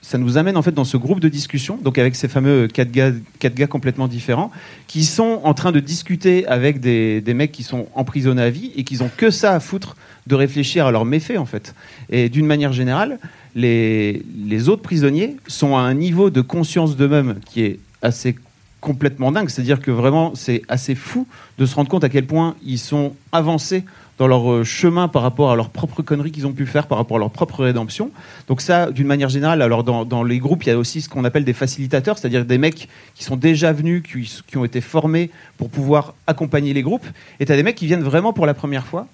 ça 0.02 0.18
nous 0.18 0.38
amène 0.38 0.58
en 0.58 0.64
fait 0.64 0.72
dans 0.72 0.86
ce 0.86 0.98
groupe 0.98 1.20
de 1.20 1.30
discussion, 1.30 1.78
donc 1.82 2.00
avec 2.00 2.16
ces 2.16 2.28
fameux 2.28 2.68
quatre 2.68 2.92
gars, 2.92 3.12
quatre 3.38 3.54
gars 3.54 3.68
complètement 3.68 4.08
différents, 4.08 4.52
qui 4.88 5.04
sont 5.04 5.42
en 5.44 5.54
train 5.54 5.72
de 5.72 5.80
discuter 5.80 6.48
avec 6.48 6.80
des, 6.80 7.22
des 7.22 7.34
mecs 7.36 7.52
qui 7.52 7.62
sont 7.64 7.88
emprisonnés 7.94 8.42
à 8.42 8.50
vie 8.50 8.72
et 8.76 8.84
qui 8.84 9.02
ont 9.04 9.12
que 9.16 9.30
ça 9.30 9.54
à 9.54 9.60
foutre 9.60 9.96
de 10.26 10.34
réfléchir 10.36 10.88
à 10.88 10.92
leurs 10.92 11.06
méfaits 11.06 11.38
en 11.38 11.46
fait. 11.46 11.76
Et 12.10 12.30
d'une 12.30 12.48
manière 12.48 12.74
générale, 12.74 13.20
les, 13.56 14.24
les 14.48 14.70
autres 14.70 14.82
prisonniers 14.82 15.38
sont 15.48 15.78
à 15.78 15.82
un 15.82 15.94
niveau 15.94 16.32
de 16.32 16.42
conscience 16.42 16.98
d'eux-mêmes 16.98 17.36
qui 17.46 17.62
est 17.62 17.80
assez 18.02 18.36
complètement 18.82 19.32
dingue. 19.32 19.50
C'est-à-dire 19.50 19.80
que 19.80 19.92
vraiment, 19.92 20.34
c'est 20.36 20.62
assez 20.68 20.96
fou 20.96 21.26
de 21.58 21.66
se 21.66 21.76
rendre 21.76 21.90
compte 21.90 22.04
à 22.04 22.10
quel 22.10 22.26
point 22.26 22.56
ils 22.66 22.80
sont 22.80 23.14
avancés 23.32 23.84
dans 24.18 24.28
leur 24.28 24.52
euh, 24.52 24.64
chemin 24.64 25.08
par 25.08 25.22
rapport 25.22 25.52
à 25.52 25.56
leurs 25.56 25.70
propres 25.70 26.02
conneries 26.02 26.32
qu'ils 26.32 26.46
ont 26.46 26.52
pu 26.54 26.66
faire, 26.66 26.88
par 26.88 26.98
rapport 26.98 27.18
à 27.18 27.20
leur 27.20 27.32
propre 27.32 27.64
rédemption. 27.64 28.12
Donc 28.48 28.62
ça, 28.62 28.92
d'une 28.92 29.08
manière 29.08 29.30
générale, 29.30 29.62
alors 29.62 29.84
dans, 29.84 30.06
dans 30.06 30.24
les 30.24 30.40
groupes, 30.40 30.64
il 30.64 30.70
y 30.70 30.72
a 30.72 30.78
aussi 30.78 31.02
ce 31.02 31.10
qu'on 31.10 31.26
appelle 31.26 31.46
des 31.46 31.54
facilitateurs, 31.54 32.18
c'est-à-dire 32.18 32.46
des 32.46 32.58
mecs 32.58 32.88
qui 33.16 33.24
sont 33.24 33.36
déjà 33.36 33.74
venus, 33.74 34.04
qui, 34.04 34.30
qui 34.48 34.58
ont 34.58 34.66
été 34.66 34.82
formés 34.82 35.30
pour 35.58 35.70
pouvoir 35.70 36.14
accompagner 36.28 36.74
les 36.74 36.84
groupes. 36.84 37.06
Et 37.40 37.46
tu 37.46 37.52
as 37.52 37.56
des 37.56 37.64
mecs 37.64 37.76
qui 37.76 37.88
viennent 37.88 38.04
vraiment 38.04 38.34
pour 38.34 38.46
la 38.46 38.54
première 38.54 38.86
fois. 38.86 39.08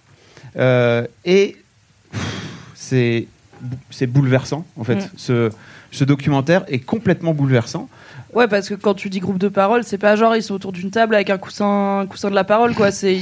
Euh, 0.57 1.05
et 1.25 1.55
c'est 2.75 3.27
bouleversant, 4.07 4.65
en 4.77 4.83
fait. 4.83 4.95
Mm. 4.95 5.09
Ce, 5.15 5.49
ce 5.91 6.03
documentaire 6.03 6.63
est 6.67 6.79
complètement 6.79 7.33
bouleversant. 7.33 7.89
Ouais, 8.33 8.47
parce 8.47 8.69
que 8.69 8.75
quand 8.75 8.93
tu 8.93 9.09
dis 9.09 9.19
groupe 9.19 9.39
de 9.39 9.47
parole, 9.47 9.83
c'est 9.83 9.97
pas 9.97 10.15
genre 10.15 10.35
ils 10.35 10.43
sont 10.43 10.53
autour 10.53 10.71
d'une 10.71 10.91
table 10.91 11.15
avec 11.15 11.31
un 11.31 11.39
coussin, 11.39 12.01
un 12.01 12.05
coussin 12.05 12.29
de 12.29 12.35
la 12.35 12.43
parole, 12.43 12.75
quoi. 12.75 12.91
C'est 12.91 13.15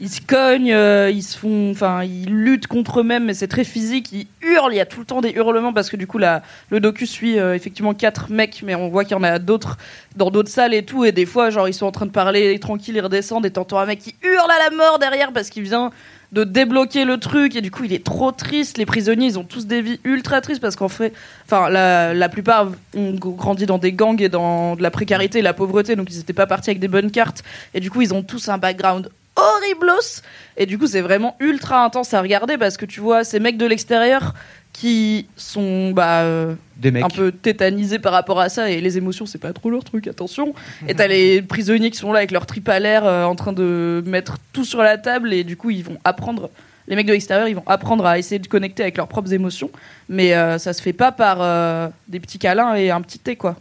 ils, 0.00 0.08
se 0.08 0.20
cognent, 0.20 0.72
euh, 0.72 1.08
ils 1.08 1.22
se 1.22 1.38
font, 1.38 1.70
enfin, 1.70 2.02
ils 2.02 2.28
luttent 2.28 2.66
contre 2.66 3.00
eux-mêmes, 3.00 3.26
mais 3.26 3.34
c'est 3.34 3.46
très 3.46 3.62
physique. 3.62 4.10
Ils 4.12 4.26
hurlent, 4.42 4.72
il 4.72 4.76
y 4.76 4.80
a 4.80 4.86
tout 4.86 4.98
le 4.98 5.06
temps 5.06 5.20
des 5.20 5.30
hurlements 5.30 5.72
parce 5.72 5.88
que 5.88 5.96
du 5.96 6.08
coup, 6.08 6.18
la, 6.18 6.42
le 6.70 6.80
docu 6.80 7.06
suit 7.06 7.38
euh, 7.38 7.54
effectivement 7.54 7.94
quatre 7.94 8.30
mecs, 8.32 8.62
mais 8.64 8.74
on 8.74 8.88
voit 8.88 9.04
qu'il 9.04 9.16
y 9.16 9.20
en 9.20 9.22
a 9.22 9.38
d'autres 9.38 9.78
dans 10.16 10.30
d'autres 10.32 10.50
salles 10.50 10.74
et 10.74 10.84
tout. 10.84 11.04
Et 11.04 11.12
des 11.12 11.26
fois, 11.26 11.50
genre, 11.50 11.68
ils 11.68 11.74
sont 11.74 11.86
en 11.86 11.92
train 11.92 12.06
de 12.06 12.10
parler 12.10 12.58
tranquille, 12.58 12.96
ils 12.96 13.00
redescendent 13.00 13.46
et 13.46 13.50
t'entends 13.50 13.78
un 13.78 13.86
mec 13.86 14.00
qui 14.00 14.16
hurle 14.24 14.50
à 14.50 14.70
la 14.70 14.76
mort 14.76 14.98
derrière 14.98 15.32
parce 15.32 15.48
qu'il 15.48 15.62
vient 15.62 15.92
de 16.34 16.42
débloquer 16.42 17.04
le 17.04 17.18
truc 17.18 17.54
et 17.54 17.60
du 17.60 17.70
coup 17.70 17.84
il 17.84 17.92
est 17.92 18.04
trop 18.04 18.32
triste. 18.32 18.76
Les 18.76 18.86
prisonniers 18.86 19.26
ils 19.26 19.38
ont 19.38 19.44
tous 19.44 19.66
des 19.66 19.80
vies 19.80 20.00
ultra 20.02 20.40
tristes 20.40 20.60
parce 20.60 20.74
qu'en 20.74 20.88
fait, 20.88 21.12
enfin 21.46 21.70
la, 21.70 22.12
la 22.12 22.28
plupart 22.28 22.72
ont 22.96 23.12
grandi 23.12 23.66
dans 23.66 23.78
des 23.78 23.92
gangs 23.92 24.20
et 24.20 24.28
dans 24.28 24.74
de 24.74 24.82
la 24.82 24.90
précarité 24.90 25.38
et 25.38 25.42
la 25.42 25.54
pauvreté 25.54 25.94
donc 25.94 26.08
ils 26.10 26.18
n'étaient 26.18 26.32
pas 26.32 26.46
partis 26.46 26.70
avec 26.70 26.80
des 26.80 26.88
bonnes 26.88 27.12
cartes 27.12 27.44
et 27.72 27.78
du 27.78 27.88
coup 27.88 28.02
ils 28.02 28.12
ont 28.12 28.22
tous 28.22 28.48
un 28.48 28.58
background 28.58 29.10
horriblos 29.36 30.22
et 30.56 30.66
du 30.66 30.76
coup 30.76 30.88
c'est 30.88 31.00
vraiment 31.00 31.36
ultra 31.38 31.84
intense 31.84 32.12
à 32.14 32.20
regarder 32.20 32.58
parce 32.58 32.76
que 32.76 32.84
tu 32.84 33.00
vois 33.00 33.22
ces 33.22 33.38
mecs 33.38 33.56
de 33.56 33.66
l'extérieur 33.66 34.34
qui 34.74 35.26
sont 35.36 35.92
bah, 35.92 36.22
euh, 36.22 36.54
Des 36.76 36.90
mecs. 36.90 37.04
un 37.04 37.08
peu 37.08 37.30
tétanisés 37.32 37.98
par 38.00 38.12
rapport 38.12 38.40
à 38.40 38.48
ça 38.50 38.70
et 38.70 38.80
les 38.82 38.98
émotions 38.98 39.24
c'est 39.24 39.38
pas 39.38 39.52
trop 39.54 39.70
leur 39.70 39.84
truc 39.84 40.06
attention 40.08 40.52
et 40.88 40.94
t'as 40.94 41.06
les 41.06 41.40
prisonniers 41.40 41.90
qui 41.90 41.96
sont 41.98 42.12
là 42.12 42.18
avec 42.18 42.32
leur 42.32 42.44
trip 42.44 42.68
à 42.68 42.78
l'air 42.80 43.06
euh, 43.06 43.24
en 43.24 43.36
train 43.36 43.52
de 43.52 44.02
mettre 44.04 44.36
tout 44.52 44.64
sur 44.64 44.82
la 44.82 44.98
table 44.98 45.32
et 45.32 45.44
du 45.44 45.56
coup 45.56 45.70
ils 45.70 45.84
vont 45.84 45.96
apprendre 46.04 46.50
les 46.88 46.96
mecs 46.96 47.06
de 47.06 47.12
l'extérieur 47.12 47.46
ils 47.48 47.54
vont 47.54 47.62
apprendre 47.66 48.04
à 48.04 48.18
essayer 48.18 48.40
de 48.40 48.48
connecter 48.48 48.82
avec 48.82 48.96
leurs 48.96 49.08
propres 49.08 49.32
émotions 49.32 49.70
mais 50.08 50.34
euh, 50.34 50.58
ça 50.58 50.72
se 50.72 50.82
fait 50.82 50.92
pas 50.92 51.12
par 51.12 51.38
euh, 51.40 51.88
des 52.08 52.18
petits 52.20 52.40
câlins 52.40 52.74
et 52.74 52.90
un 52.90 53.00
petit 53.00 53.20
thé 53.20 53.36
quoi 53.36 53.56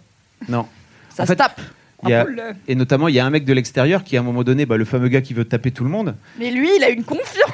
Non. 0.50 0.66
ça 1.10 1.24
En 1.24 1.26
se 1.28 1.32
fait, 1.32 1.38
tape 1.38 1.62
il 2.06 2.10
y 2.10 2.14
a- 2.16 2.26
et 2.68 2.76
notamment, 2.76 3.08
il 3.08 3.16
y 3.16 3.20
a 3.22 3.26
un 3.26 3.30
mec 3.30 3.46
de 3.46 3.54
l'extérieur 3.54 4.04
qui, 4.04 4.18
à 4.18 4.20
un 4.20 4.24
moment 4.24 4.44
donné, 4.44 4.66
bah, 4.66 4.76
le 4.76 4.84
fameux 4.84 5.08
gars 5.08 5.22
qui 5.22 5.34
veut 5.34 5.46
taper 5.46 5.72
tout 5.72 5.86
le 5.86 5.90
monde. 5.90 6.16
mais 6.38 6.52
lui 6.52 6.70
il 6.76 6.84
a 6.84 6.90
une 6.90 7.06
confiance 7.06 7.50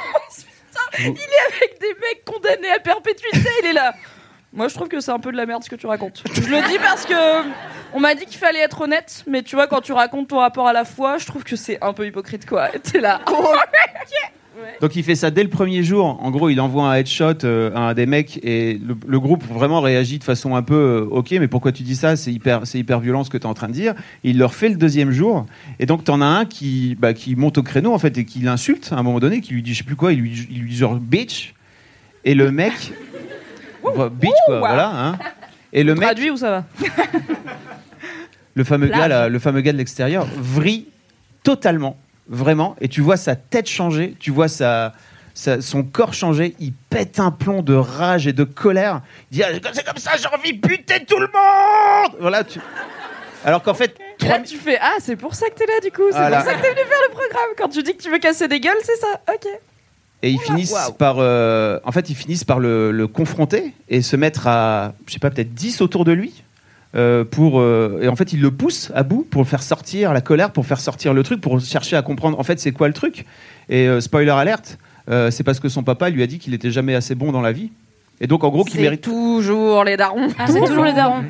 il 0.98 1.06
est 1.08 1.56
avec 1.56 1.80
des 1.80 1.94
mecs 2.02 2.26
condamnés 2.26 2.72
à 2.72 2.80
perpétuité 2.80 3.50
il 3.62 3.68
est 3.68 3.74
là. 3.74 3.94
Moi 4.52 4.68
je 4.68 4.74
trouve 4.74 4.88
que 4.88 5.00
c'est 5.00 5.12
un 5.12 5.20
peu 5.20 5.32
de 5.32 5.38
la 5.38 5.46
merde 5.46 5.64
ce 5.64 5.70
que 5.70 5.76
tu 5.76 5.86
racontes. 5.88 6.24
Je 6.34 6.50
le 6.50 6.68
dis 6.68 6.80
parce 6.80 7.06
que 7.06 7.44
on 7.94 8.00
m'a 8.00 8.16
dit 8.16 8.26
qu'il 8.26 8.38
fallait 8.40 8.60
être 8.60 8.82
honnête 8.82 9.24
mais 9.28 9.44
tu 9.44 9.56
vois 9.56 9.68
quand 9.68 9.82
tu 9.82 9.94
racontes 9.94 10.30
ton 10.30 10.40
rapport 10.40 10.68
à 10.68 10.74
la 10.74 10.86
foi 10.86 11.18
je 11.18 11.26
trouve 11.26 11.44
que 11.44 11.56
c'est 11.56 11.82
un 11.84 11.94
peu 11.94 12.06
hypocrite 12.08 12.46
quoi. 12.46 12.70
T'es 12.70 13.00
là. 13.00 13.22
Oh, 13.32 13.54
Donc 14.82 14.96
il 14.96 15.04
fait 15.04 15.16
ça 15.16 15.32
dès 15.32 15.44
le 15.44 15.50
premier 15.50 15.84
jour. 15.84 16.18
En 16.22 16.32
gros, 16.32 16.50
il 16.50 16.60
envoie 16.62 16.90
un 16.90 16.96
headshot 16.96 17.44
euh, 17.44 17.72
à 17.76 17.80
un 17.90 17.94
des 17.94 18.06
mecs 18.06 18.40
et 18.44 18.80
le, 18.86 18.96
le 19.06 19.20
groupe 19.20 19.44
vraiment 19.44 19.82
réagit 19.82 20.20
de 20.20 20.24
façon 20.24 20.56
un 20.56 20.62
peu 20.62 20.76
euh, 20.76 21.08
ok, 21.10 21.32
mais 21.32 21.48
pourquoi 21.48 21.72
tu 21.72 21.84
dis 21.84 21.96
ça? 21.96 22.16
C'est 22.16 22.32
hyper, 22.32 22.62
c'est 22.66 22.80
hyper 22.80 23.00
violent 23.00 23.24
ce 23.24 23.30
que 23.30 23.38
tu 23.38 23.44
es 23.44 23.48
en 23.48 23.54
train 23.54 23.68
de 23.68 23.74
dire. 23.74 23.94
Il 24.24 24.38
leur 24.38 24.54
fait 24.54 24.70
le 24.70 24.76
deuxième 24.76 25.12
jour 25.12 25.46
et 25.80 25.86
donc 25.86 26.04
t'en 26.04 26.22
as 26.22 26.26
un 26.26 26.46
qui, 26.46 26.96
bah, 27.00 27.14
qui 27.14 27.36
monte 27.36 27.58
au 27.58 27.64
créneau 27.64 27.94
en 27.94 28.00
fait 28.00 28.18
et 28.18 28.26
qui 28.26 28.40
l'insulte 28.40 28.90
à 28.92 28.98
un 28.98 29.04
moment 29.04 29.20
donné, 29.20 29.42
qui 29.42 29.54
lui 29.54 29.64
dit 29.64 29.74
je 29.74 29.80
sais 29.80 29.84
plus 29.84 29.96
quoi, 29.96 30.14
il 30.14 30.20
lui, 30.20 30.48
il 30.50 30.62
lui 30.62 30.70
dit 30.70 30.78
genre 30.78 30.96
bitch 30.96 31.54
et 32.26 32.34
le 32.34 32.52
mec, 32.52 32.94
Voilà, 33.82 34.10
bitch 34.10 34.32
quoi, 34.46 34.60
voilà. 34.60 34.92
Hein. 34.94 35.20
Et 35.72 35.84
le 35.84 35.94
mec, 35.94 36.04
traduit 36.04 36.32
où 36.32 36.38
ça 36.38 36.52
va? 36.52 36.66
Le 38.56 38.64
fameux 38.66 38.88
gars, 38.88 39.08
là, 39.08 39.30
le 39.30 39.40
fameux 39.40 39.62
gars 39.62 39.72
de 39.72 39.78
l'extérieur, 39.78 40.28
vrille 40.36 40.88
totalement, 41.44 41.96
vraiment. 42.30 42.76
Et 42.80 42.88
tu 42.88 43.02
vois 43.02 43.18
sa 43.18 43.36
tête 43.36 43.68
changer, 43.68 44.16
tu 44.20 44.32
vois 44.32 44.48
sa, 44.48 44.94
sa- 45.34 45.62
son 45.62 45.84
corps 45.84 46.14
changer. 46.14 46.56
Il 46.60 46.74
pète 46.74 47.20
un 47.20 47.32
plomb 47.32 47.62
de 47.62 47.74
rage 47.74 48.28
et 48.28 48.34
de 48.34 48.44
colère. 48.44 49.02
Il 49.32 49.38
dit 49.40 49.44
Ah, 49.44 49.50
c'est 49.74 49.86
comme 49.86 49.98
ça, 49.98 50.12
j'ai 50.18 50.28
envie 50.28 50.54
de 50.54 50.66
buter 50.66 51.04
tout 51.06 51.20
le 51.20 51.28
monde. 51.28 52.16
Voilà. 52.22 52.44
Tu... 52.44 52.60
Alors 53.46 53.64
qu'en 53.64 53.74
fait, 53.74 53.96
là, 54.22 54.40
tu 54.40 54.58
fais 54.58 54.78
Ah, 54.82 54.96
c'est 55.00 55.16
pour 55.16 55.34
ça 55.36 55.50
que 55.50 55.56
t'es 55.56 55.66
là, 55.66 55.80
du 55.84 55.92
coup. 55.92 56.04
C'est 56.12 56.18
Voilà. 56.18 56.38
pour 56.42 56.46
ça 56.52 56.56
que 56.58 56.62
t'es 56.62 56.70
venu 56.70 56.82
faire 56.88 57.02
le 57.08 57.14
programme. 57.14 57.50
Quand 57.58 57.70
tu 57.70 57.84
dis 57.84 57.96
que 57.96 58.02
tu 58.04 58.10
veux 58.10 58.20
casser 58.20 58.48
des 58.48 58.60
gueules, 58.60 58.74
c'est 58.84 58.98
ça. 58.98 59.22
Ok. 59.34 59.48
Et 60.22 60.32
ils 60.32 60.40
finissent 60.42 60.76
par, 60.98 61.16
euh, 61.20 61.80
en 61.86 61.94
fait, 61.94 62.10
ils 62.10 62.16
finissent 62.16 62.44
par 62.44 62.60
le, 62.60 62.92
le 62.92 63.08
confronter 63.08 63.74
et 63.88 64.02
se 64.02 64.18
mettre 64.18 64.48
à, 64.48 64.92
je 65.08 65.14
sais 65.14 65.20
pas, 65.20 65.30
peut-être 65.30 65.54
10 65.54 65.80
autour 65.80 66.04
de 66.04 66.12
lui. 66.12 66.44
Euh, 66.96 67.24
pour 67.24 67.60
euh, 67.60 68.00
et 68.02 68.08
en 68.08 68.16
fait 68.16 68.34
ils 68.34 68.42
le 68.42 68.52
poussent 68.52 68.92
à 68.96 69.04
bout 69.04 69.26
pour 69.30 69.48
faire 69.48 69.62
sortir 69.62 70.12
la 70.14 70.22
colère 70.22 70.52
pour 70.52 70.66
faire 70.66 70.80
sortir 70.80 71.14
le 71.14 71.22
truc 71.24 71.40
pour 71.40 71.60
chercher 71.62 71.96
à 71.96 72.02
comprendre 72.02 72.40
en 72.40 72.44
fait 72.44 72.60
c'est 72.60 72.72
quoi 72.72 72.88
le 72.88 72.94
truc 72.96 73.26
et 73.70 73.88
euh, 73.88 74.02
spoiler 74.02 74.32
alerte 74.32 74.80
euh, 75.10 75.30
c'est 75.30 75.44
parce 75.44 75.60
que 75.60 75.70
son 75.70 75.84
papa 75.84 76.10
lui 76.10 76.24
a 76.24 76.28
dit 76.28 76.40
qu'il 76.40 76.54
était 76.56 76.72
jamais 76.72 76.96
assez 76.96 77.14
bon 77.16 77.32
dans 77.32 77.42
la 77.42 77.52
vie 77.52 77.72
et 78.22 78.28
donc 78.28 78.44
en 78.44 78.50
gros 78.50 78.64
qu'il 78.64 78.74
C'est 78.78 78.82
mérite 78.82 79.02
toujours 79.02 79.84
les 79.86 79.96
darons. 79.96 80.28
Ah, 80.38 80.46
c'est 80.48 80.60
toujours 80.60 80.84
les 80.84 80.92
darons. 80.92 81.24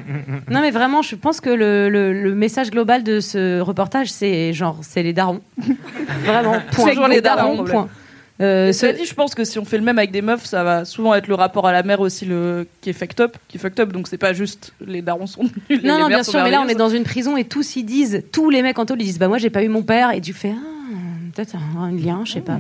Non, 0.50 0.60
mais 0.62 0.72
vraiment, 0.72 1.04
je 1.04 1.14
pense 1.16 1.40
que 1.40 1.52
le, 1.52 1.88
le- 1.88 2.14
le 2.20 2.34
message 2.34 2.72
global 2.72 3.04
de 3.04 3.20
ce 3.20 3.60
reportage, 3.60 4.10
c'est 4.12 4.54
genre, 4.54 4.80
c'est 4.82 5.04
les 5.04 5.14
darons. 5.14 5.42
Vraiment, 6.26 6.56
point. 6.72 6.86
C'est 6.86 6.90
toujours 6.94 7.08
les 7.08 7.22
darons. 7.22 7.64
point. 7.64 7.88
Euh, 8.42 8.72
Cela 8.72 8.94
ce- 8.94 8.98
dit, 9.00 9.06
je 9.06 9.14
pense 9.14 9.36
que 9.36 9.44
si 9.44 9.60
on 9.60 9.66
fait 9.66 9.78
le 9.78 9.84
même 9.84 9.98
avec 9.98 10.12
des 10.12 10.22
meufs, 10.22 10.46
ça 10.46 10.64
va 10.64 10.86
souvent 10.86 11.14
être 11.14 11.28
le 11.28 11.36
rapport 11.36 11.68
à 11.68 11.74
la 11.74 11.84
mère 11.84 12.00
aussi 12.00 12.26
le 12.26 12.66
qui 12.82 12.90
est 12.90 12.94
fucked 12.94 13.20
up, 13.20 13.36
qui 13.50 13.58
est 13.58 13.60
fucked 13.60 13.80
up. 13.82 13.92
Donc 13.92 14.08
c'est 14.08 14.18
pas 14.18 14.32
juste 14.34 14.74
les 14.86 15.02
darons 15.02 15.28
sont 15.28 15.44
nuls. 15.44 15.52
les 15.70 15.78
Non, 15.88 16.00
non, 16.00 16.08
bien 16.08 16.24
sûr, 16.24 16.42
mais 16.44 16.52
là, 16.52 16.62
on 16.62 16.68
est 16.70 16.76
dans 16.76 16.90
une 16.90 17.04
prison 17.04 17.36
et 17.36 17.44
tous 17.44 17.76
ils 17.76 17.84
disent, 17.84 18.24
tous 18.32 18.50
les 18.50 18.62
mecs 18.62 18.80
en 18.80 18.86
taule, 18.86 19.02
ils 19.02 19.06
disent, 19.06 19.20
bah 19.20 19.28
moi, 19.28 19.38
j'ai 19.40 19.50
pas 19.50 19.64
eu 19.64 19.68
mon 19.70 19.84
père, 19.84 20.12
et 20.12 20.22
tu 20.22 20.32
fais, 20.34 20.54
ah, 20.56 20.96
peut-être 21.34 21.56
un 21.56 21.92
lien, 21.92 22.22
je 22.26 22.34
sais 22.34 22.42
pas. 22.42 22.60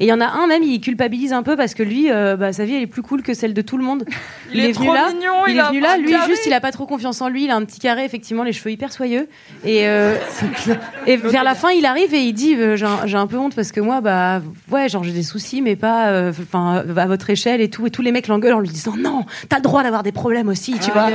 Et 0.00 0.04
il 0.04 0.08
y 0.08 0.12
en 0.12 0.20
a 0.20 0.26
un 0.26 0.46
même, 0.46 0.62
il 0.62 0.80
culpabilise 0.80 1.32
un 1.32 1.42
peu 1.42 1.56
parce 1.56 1.74
que 1.74 1.82
lui, 1.82 2.10
euh, 2.10 2.36
bah, 2.36 2.52
sa 2.52 2.64
vie, 2.64 2.74
elle 2.74 2.82
est 2.82 2.86
plus 2.86 3.02
cool 3.02 3.22
que 3.22 3.34
celle 3.34 3.54
de 3.54 3.62
tout 3.62 3.76
le 3.76 3.84
monde. 3.84 4.04
Il 4.52 4.60
est 4.60 4.72
venu 4.72 4.86
trop 4.86 4.94
là, 4.94 5.08
mignon, 5.12 5.46
il, 5.48 5.54
il 5.54 5.58
est 5.58 5.62
venu 5.64 5.80
là, 5.80 5.96
lui, 5.96 6.10
carré. 6.10 6.28
juste, 6.28 6.46
il 6.46 6.52
a 6.52 6.60
pas 6.60 6.70
trop 6.70 6.86
confiance 6.86 7.20
en 7.20 7.28
lui, 7.28 7.44
il 7.44 7.50
a 7.50 7.56
un 7.56 7.64
petit 7.64 7.80
carré, 7.80 8.04
effectivement, 8.04 8.44
les 8.44 8.52
cheveux 8.52 8.70
hyper 8.70 8.92
soyeux. 8.92 9.28
Et, 9.64 9.88
euh, 9.88 10.16
et 11.08 11.16
vers 11.16 11.42
la 11.42 11.56
fin, 11.56 11.70
il 11.70 11.84
arrive 11.86 12.14
et 12.14 12.20
il 12.20 12.32
dit, 12.34 12.54
euh, 12.54 12.76
j'ai 12.76 13.16
un, 13.16 13.26
peu 13.26 13.36
honte 13.36 13.56
parce 13.56 13.72
que 13.72 13.80
moi, 13.80 14.00
bah, 14.00 14.42
ouais, 14.70 14.88
genre, 14.88 15.02
j'ai 15.02 15.10
des 15.10 15.24
soucis, 15.24 15.60
mais 15.60 15.74
pas, 15.74 16.28
enfin, 16.28 16.84
à 16.96 17.06
votre 17.06 17.30
échelle 17.30 17.60
et 17.60 17.68
tout. 17.68 17.86
Et 17.86 17.90
tous 17.90 18.02
les 18.02 18.12
mecs 18.12 18.28
l'engueulent 18.28 18.54
en 18.54 18.60
lui 18.60 18.68
disant, 18.68 18.94
non, 18.96 19.26
t'as 19.48 19.56
le 19.56 19.62
droit 19.62 19.82
d'avoir 19.82 20.04
des 20.04 20.12
problèmes 20.12 20.48
aussi, 20.48 20.78
tu 20.78 20.92
vois. 20.92 21.08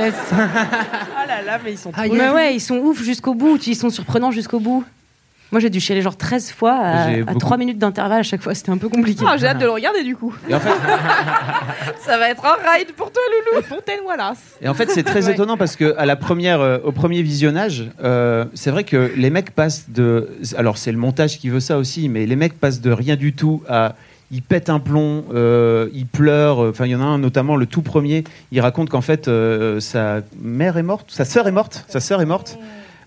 Ah 1.16 1.26
là 1.26 1.42
là, 1.42 1.58
mais 1.64 1.72
ils 1.72 1.78
sont 1.78 1.92
trop. 1.92 2.02
Mais 2.12 2.30
ouais, 2.30 2.54
ils 2.54 2.60
sont 2.60 2.76
ouf 2.76 3.02
jusqu'au 3.02 3.34
bout, 3.34 3.66
ils 3.66 3.76
sont 3.76 3.90
surprenants 3.90 4.30
jusqu'au 4.30 4.60
bout. 4.60 4.84
Moi, 5.52 5.60
j'ai 5.60 5.70
dû 5.70 5.80
chialer 5.80 6.00
genre 6.02 6.16
13 6.16 6.52
fois 6.52 6.72
à, 6.74 7.08
à 7.08 7.16
beaucoup- 7.22 7.38
3 7.40 7.56
minutes 7.56 7.78
d'intervalle 7.78 8.20
à 8.20 8.22
chaque 8.22 8.40
fois, 8.42 8.54
c'était 8.54 8.70
un 8.70 8.78
peu 8.78 8.88
compliqué. 8.88 9.24
Ah, 9.26 9.36
j'ai 9.36 9.46
hâte 9.48 9.58
de 9.58 9.64
le 9.64 9.70
regarder 9.72 10.04
du 10.04 10.14
coup. 10.16 10.34
et 10.48 10.54
en 10.54 10.60
fait, 10.60 10.70
Ça 12.04 12.18
va 12.18 12.28
être 12.30 12.44
un 12.44 12.54
ride 12.72 12.92
pour 12.96 13.10
toi, 13.12 13.22
Loulou. 13.52 13.62
Fontaine 13.68 14.00
Wallace. 14.06 14.56
Et 14.62 14.68
en 14.68 14.74
fait, 14.74 14.90
c'est 14.90 15.02
très 15.02 15.26
Ouais. 15.26 15.32
étonnant 15.32 15.56
parce 15.56 15.76
que 15.76 15.94
à 15.98 16.06
la 16.06 16.16
première, 16.16 16.60
euh, 16.60 16.78
au 16.84 16.92
premier 16.92 17.22
visionnage, 17.22 17.90
euh, 18.02 18.44
c'est 18.54 18.70
vrai 18.70 18.84
que 18.84 19.12
les 19.16 19.30
mecs 19.30 19.50
passent 19.50 19.86
de. 19.90 20.28
Alors, 20.56 20.78
c'est 20.78 20.92
le 20.92 20.98
montage 20.98 21.38
qui 21.38 21.48
veut 21.48 21.60
ça 21.60 21.78
aussi, 21.78 22.08
mais 22.08 22.26
les 22.26 22.36
mecs 22.36 22.58
passent 22.58 22.80
de 22.80 22.90
rien 22.92 23.16
du 23.16 23.32
tout 23.32 23.62
à. 23.68 23.94
Ils 24.32 24.42
pètent 24.42 24.70
un 24.70 24.78
plomb, 24.78 25.24
euh, 25.34 25.88
ils 25.92 26.06
pleurent. 26.06 26.60
Enfin, 26.60 26.86
il 26.86 26.92
y 26.92 26.94
en 26.94 27.00
a 27.00 27.04
un 27.04 27.18
notamment, 27.18 27.56
le 27.56 27.66
tout 27.66 27.82
premier. 27.82 28.22
Il 28.52 28.60
raconte 28.60 28.88
qu'en 28.88 29.00
fait, 29.00 29.26
euh, 29.26 29.80
sa 29.80 30.20
mère 30.40 30.76
est 30.76 30.84
morte, 30.84 31.06
sa 31.10 31.24
sœur 31.24 31.48
est 31.48 31.52
morte, 31.52 31.84
sa 31.88 31.98
sœur 31.98 32.22
est 32.22 32.26
morte. 32.26 32.56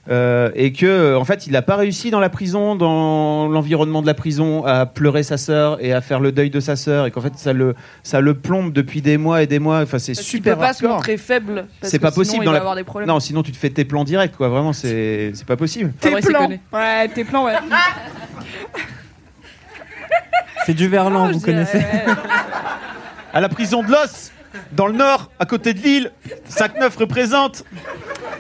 Euh, 0.09 0.51
et 0.53 0.73
que 0.73 0.85
euh, 0.85 1.17
en 1.17 1.23
fait 1.23 1.47
il 1.47 1.53
n'a 1.53 1.61
pas 1.61 1.77
réussi 1.77 2.11
dans 2.11 2.19
la 2.19 2.27
prison, 2.29 2.75
dans 2.75 3.47
l'environnement 3.47 4.01
de 4.01 4.05
la 4.07 4.13
prison, 4.13 4.65
à 4.65 4.85
pleurer 4.85 5.23
sa 5.23 5.37
sœur 5.37 5.77
et 5.79 5.93
à 5.93 6.01
faire 6.01 6.19
le 6.19 6.33
deuil 6.33 6.49
de 6.49 6.59
sa 6.59 6.75
sœur, 6.75 7.05
et 7.05 7.11
qu'en 7.11 7.21
fait 7.21 7.31
ça 7.37 7.53
le 7.53 7.73
ça 8.03 8.19
le 8.19 8.33
plombe 8.33 8.73
depuis 8.73 9.01
des 9.01 9.17
mois 9.17 9.43
et 9.43 9.47
des 9.47 9.59
mois. 9.59 9.79
Enfin 9.81 9.99
c'est 9.99 10.11
Tu 10.11 10.21
super 10.23 10.55
peux 10.55 10.59
pas 10.59 10.73
se 10.73 10.83
hardcore. 10.83 10.97
montrer 10.97 11.15
faible. 11.15 11.67
parce 11.79 11.89
C'est 11.89 11.99
que 11.99 12.01
pas 12.03 12.11
sinon, 12.11 12.21
possible 12.21 12.43
il 12.43 12.45
dans 12.47 12.51
va 12.51 12.57
la. 12.57 12.59
avoir 12.59 12.75
des 12.75 12.83
problèmes. 12.83 13.07
Non, 13.07 13.21
sinon 13.21 13.43
tu 13.43 13.53
te 13.53 13.57
fais 13.57 13.69
tes 13.69 13.85
plans 13.85 14.03
direct, 14.03 14.35
quoi. 14.35 14.49
Vraiment, 14.49 14.73
c'est 14.73 15.31
c'est 15.35 15.47
pas 15.47 15.55
possible. 15.55 15.93
Tes 16.01 16.09
Fabrice, 16.09 16.25
il 16.27 16.31
plans. 16.33 16.49
Ouais, 16.73 17.07
tes 17.07 17.23
plans, 17.23 17.45
ouais. 17.45 17.53
C'est 20.65 20.73
du 20.73 20.87
verlan, 20.89 21.27
Oh, 21.29 21.33
vous 21.33 21.39
connaissez. 21.39 21.77
dirais- 21.79 22.05
À 23.33 23.39
la 23.41 23.47
prison 23.49 23.83
de 23.83 23.89
Los, 23.89 24.31
dans 24.71 24.87
le 24.87 24.93
nord, 24.93 25.31
à 25.39 25.45
côté 25.45 25.73
de 25.73 25.79
Lille, 25.79 26.11
5-9 26.49 26.97
représente. 26.97 27.63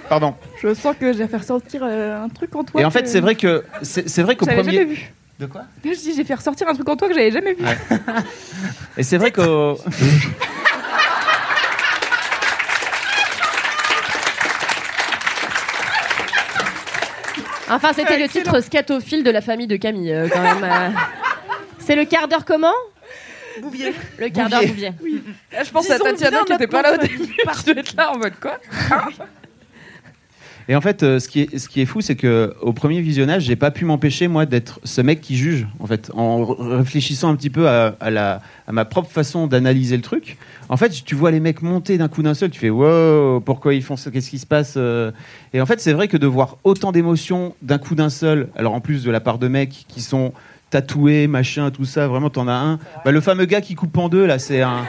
Pardon. 0.09 0.35
Je 0.61 0.73
sens 0.73 0.95
que 0.99 1.13
je 1.13 1.17
vais 1.19 1.27
faire 1.27 1.43
sortir 1.43 1.81
euh, 1.83 2.23
un 2.23 2.29
truc 2.29 2.55
en 2.55 2.63
toi. 2.63 2.81
Et 2.81 2.85
en 2.85 2.91
fait, 2.91 3.03
que 3.03 3.09
c'est 3.09 3.19
vrai 3.21 3.35
que 3.35 3.63
c'est 3.81 4.07
c'est 4.09 4.23
vrai 4.23 4.35
qu'au 4.35 4.45
J'avais 4.45 4.61
premier. 4.61 4.73
jamais 4.77 4.93
vu. 4.93 5.13
De 5.39 5.45
quoi? 5.47 5.61
Je 5.83 5.89
dis, 5.89 6.11
je 6.11 6.17
vais 6.17 6.23
faire 6.23 6.41
sortir 6.41 6.67
un 6.67 6.73
truc 6.73 6.87
en 6.87 6.95
toi 6.95 7.07
que 7.07 7.13
j'avais 7.15 7.31
jamais 7.31 7.53
vu. 7.53 7.65
Et 8.97 9.03
c'est 9.03 9.17
vrai 9.17 9.31
qu'au. 9.31 9.77
Enfin, 17.69 17.91
c'était 17.93 18.17
le 18.19 18.27
titre 18.27 18.59
scatophile 18.61 19.23
de 19.23 19.31
la 19.31 19.41
famille 19.41 19.67
de 19.67 19.77
Camille, 19.77 20.13
euh, 20.13 20.27
quand 20.31 20.41
même. 20.41 20.63
euh. 20.63 20.89
C'est 21.79 21.95
le 21.95 22.05
quart 22.05 22.27
d'heure 22.27 22.45
comment? 22.45 22.71
Bouvier. 23.61 23.93
Le 24.19 24.29
quart 24.29 24.49
d'heure 24.49 24.65
Bouvier. 24.65 24.91
Là, 25.51 25.63
je 25.63 25.71
pense 25.71 25.89
à 25.89 25.99
Tatiana 25.99 26.43
bien 26.43 26.45
qui 26.45 26.53
était 26.53 26.63
notre 26.63 26.71
pas 26.71 26.81
là 26.81 26.93
au 26.95 26.97
début. 26.97 27.17
Tu 27.17 27.65
dois 27.65 27.77
être 27.77 27.95
là 27.95 28.11
en 28.11 28.17
mode 28.17 28.33
quoi 28.39 28.59
Et 30.67 30.75
en 30.75 30.81
fait, 30.81 31.03
euh, 31.03 31.19
ce, 31.19 31.27
qui 31.27 31.41
est, 31.41 31.57
ce 31.57 31.67
qui 31.67 31.81
est 31.81 31.85
fou, 31.85 32.01
c'est 32.01 32.15
que 32.15 32.53
au 32.61 32.71
premier 32.73 33.01
visionnage, 33.01 33.43
j'ai 33.43 33.55
pas 33.55 33.71
pu 33.71 33.85
m'empêcher 33.85 34.27
moi 34.27 34.45
d'être 34.45 34.79
ce 34.83 35.01
mec 35.01 35.19
qui 35.21 35.35
juge. 35.35 35.67
En 35.79 35.87
fait, 35.87 36.09
en 36.15 36.45
réfléchissant 36.45 37.29
un 37.29 37.35
petit 37.35 37.49
peu 37.49 37.67
à, 37.67 37.95
à 37.99 38.09
la, 38.09 38.41
à 38.67 38.71
ma 38.71 38.85
propre 38.85 39.11
façon 39.11 39.47
d'analyser 39.47 39.97
le 39.97 40.03
truc. 40.03 40.37
En 40.69 40.77
fait, 40.77 40.89
tu 41.03 41.15
vois 41.15 41.31
les 41.31 41.39
mecs 41.39 41.61
monter 41.61 41.97
d'un 41.97 42.07
coup 42.07 42.23
d'un 42.23 42.33
seul, 42.33 42.49
tu 42.49 42.59
fais 42.59 42.69
wow, 42.69 43.41
pourquoi 43.41 43.73
ils 43.73 43.83
font 43.83 43.97
ça 43.97 44.09
Qu'est-ce 44.09 44.29
qui 44.29 44.39
se 44.39 44.45
passe 44.45 44.75
euh 44.77 45.11
Et 45.53 45.59
en 45.59 45.65
fait, 45.65 45.81
c'est 45.81 45.93
vrai 45.93 46.07
que 46.07 46.17
de 46.17 46.27
voir 46.27 46.57
autant 46.63 46.91
d'émotions 46.91 47.55
d'un 47.61 47.77
coup 47.77 47.95
d'un 47.95 48.09
seul, 48.09 48.47
alors 48.55 48.73
en 48.73 48.79
plus 48.79 49.03
de 49.03 49.11
la 49.11 49.19
part 49.19 49.37
de 49.39 49.47
mecs 49.47 49.85
qui 49.87 50.01
sont 50.01 50.33
tatoués, 50.73 51.27
machin, 51.27 51.69
tout 51.71 51.85
ça, 51.85 52.07
vraiment, 52.07 52.29
t'en 52.29 52.47
as 52.47 52.53
un. 52.53 52.79
Bah, 53.05 53.11
le 53.11 53.21
fameux 53.21 53.45
gars 53.45 53.61
qui 53.61 53.75
coupe 53.75 53.97
en 53.97 54.09
deux 54.09 54.25
là, 54.25 54.39
c'est 54.39 54.61
un. 54.61 54.85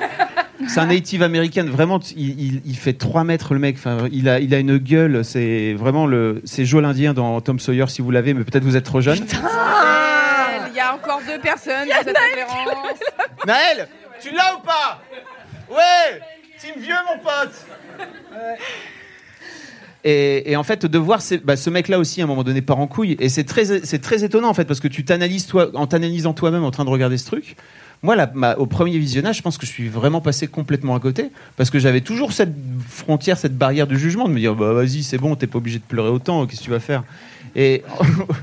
C'est 0.68 0.80
un 0.80 0.87
native 0.87 1.22
américain, 1.22 1.64
vraiment, 1.64 2.01
il, 2.16 2.41
il- 2.41 2.62
il 2.64 2.76
fait 2.76 2.95
3 2.95 3.24
mètres 3.24 3.53
le 3.55 3.61
mec, 3.61 3.76
enfin, 3.76 4.07
il, 4.12 4.28
a, 4.28 4.39
il 4.41 4.55
a 4.55 4.59
une 4.59 4.78
gueule, 4.78 5.22
c'est 5.24 5.74
vraiment 5.74 6.07
le. 6.07 6.41
C'est 6.45 6.64
Joe 6.64 6.80
l'Indien 6.80 7.12
dans 7.12 7.41
Tom 7.43 7.59
Sawyer 7.59 7.85
si 7.89 8.01
vous 8.03 8.11
l'avez, 8.11 8.32
mais 8.35 8.45
peut-être 8.45 8.62
vous 8.64 8.76
êtes 8.76 8.85
trop 8.85 9.01
jeune. 9.03 9.18
Il 10.70 10.74
y 10.76 10.80
a 10.80 10.95
encore 10.95 11.20
deux 11.26 11.39
personnes 11.41 11.87
dans 11.89 12.03
cette 12.05 12.16
conférence. 12.16 12.99
Naël, 13.47 13.89
tu 14.22 14.30
l'as 14.35 14.55
ou 14.57 14.61
pas? 14.64 15.03
Ouais 15.70 16.20
Team 16.59 16.80
vieux, 16.80 16.95
mon 17.12 17.18
pote 17.22 17.66
et, 20.05 20.52
et 20.52 20.57
en 20.57 20.62
fait, 20.62 20.86
de 20.86 20.98
voir 20.98 21.20
ces- 21.22 21.38
bah, 21.38 21.57
ce 21.57 21.70
mec-là 21.70 21.98
aussi, 21.98 22.20
à 22.20 22.24
un 22.24 22.26
moment 22.26 22.44
donné, 22.44 22.61
part 22.62 22.78
en 22.78 22.86
couille. 22.86 23.16
Et 23.20 23.28
c'est 23.28 23.44
très, 23.44 23.64
c'est 23.84 23.98
très 24.00 24.22
étonnant, 24.24 24.48
en 24.48 24.55
fait, 24.55 24.64
parce 24.66 24.80
que 24.80 24.88
tu 24.88 25.05
t'analyses 25.05 25.46
toi, 25.46 25.68
en 25.74 25.86
t'analysant 25.86 26.34
toi-même 26.34 26.64
en 26.64 26.70
train 26.70 26.84
de 26.84 26.90
regarder 26.90 27.16
ce 27.18 27.26
truc. 27.26 27.57
Moi, 28.02 28.16
là, 28.16 28.30
ma- 28.34 28.55
au 28.57 28.66
premier 28.66 28.98
visionnage, 28.98 29.38
je 29.38 29.42
pense 29.42 29.57
que 29.57 29.64
je 29.64 29.70
suis 29.72 29.88
vraiment 29.88 30.20
passé 30.20 30.46
complètement 30.46 30.94
à 30.94 31.00
côté. 31.00 31.30
Parce 31.57 31.70
que 31.70 31.78
j'avais 31.78 32.02
toujours 32.02 32.32
cette 32.32 32.52
frontière, 32.86 33.38
cette 33.38 33.57
barrière 33.57 33.86
du 33.86 33.98
jugement, 33.98 34.28
de 34.28 34.32
me 34.34 34.38
dire, 34.40 34.55
bah 34.55 34.74
vas-y, 34.74 35.02
c'est 35.02 35.16
bon, 35.16 35.34
t'es 35.36 35.46
pas 35.46 35.57
obligé 35.59 35.78
de 35.78 35.84
pleurer 35.84 36.11
autant, 36.11 36.46
qu'est-ce 36.46 36.61
que 36.61 36.64
tu 36.66 36.70
vas 36.70 36.80
faire? 36.80 37.02
Et. 37.57 37.82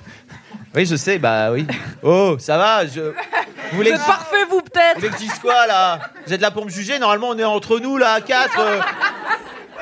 oui, 0.75 0.85
je 0.87 0.95
sais, 0.95 1.19
bah 1.19 1.51
oui. 1.51 1.67
Oh, 2.01 2.37
ça 2.39 2.57
va, 2.57 2.87
je. 2.87 3.01
Vous 3.01 3.77
voulez 3.77 3.91
que 3.91 3.97
parfait, 4.05 4.35
vous, 4.49 4.61
peut-être 4.61 4.95
vous 4.95 5.01
voulez 5.01 5.11
que 5.11 5.17
je 5.19 5.23
dise 5.29 5.39
quoi 5.39 5.67
là? 5.67 5.99
Vous 6.25 6.33
êtes 6.33 6.41
là 6.41 6.49
pour 6.51 6.65
me 6.65 6.69
juger 6.71 6.97
Normalement, 6.97 7.29
on 7.29 7.37
est 7.37 7.43
entre 7.43 7.79
nous 7.79 7.97
là, 7.97 8.13
à 8.13 8.21
quatre. 8.21 8.59
euh. 8.59 8.79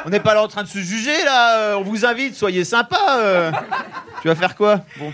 On 0.05 0.09
n'est 0.09 0.19
pas 0.19 0.33
là 0.33 0.43
en 0.43 0.47
train 0.47 0.63
de 0.63 0.67
se 0.67 0.79
juger 0.79 1.23
là. 1.25 1.57
euh, 1.59 1.75
On 1.77 1.81
vous 1.83 2.05
invite, 2.05 2.35
soyez 2.35 2.63
sympa. 2.63 2.97
euh. 3.19 3.51
Tu 4.21 4.27
vas 4.27 4.35
faire 4.35 4.55
quoi? 4.55 4.83
Bon. 4.97 5.11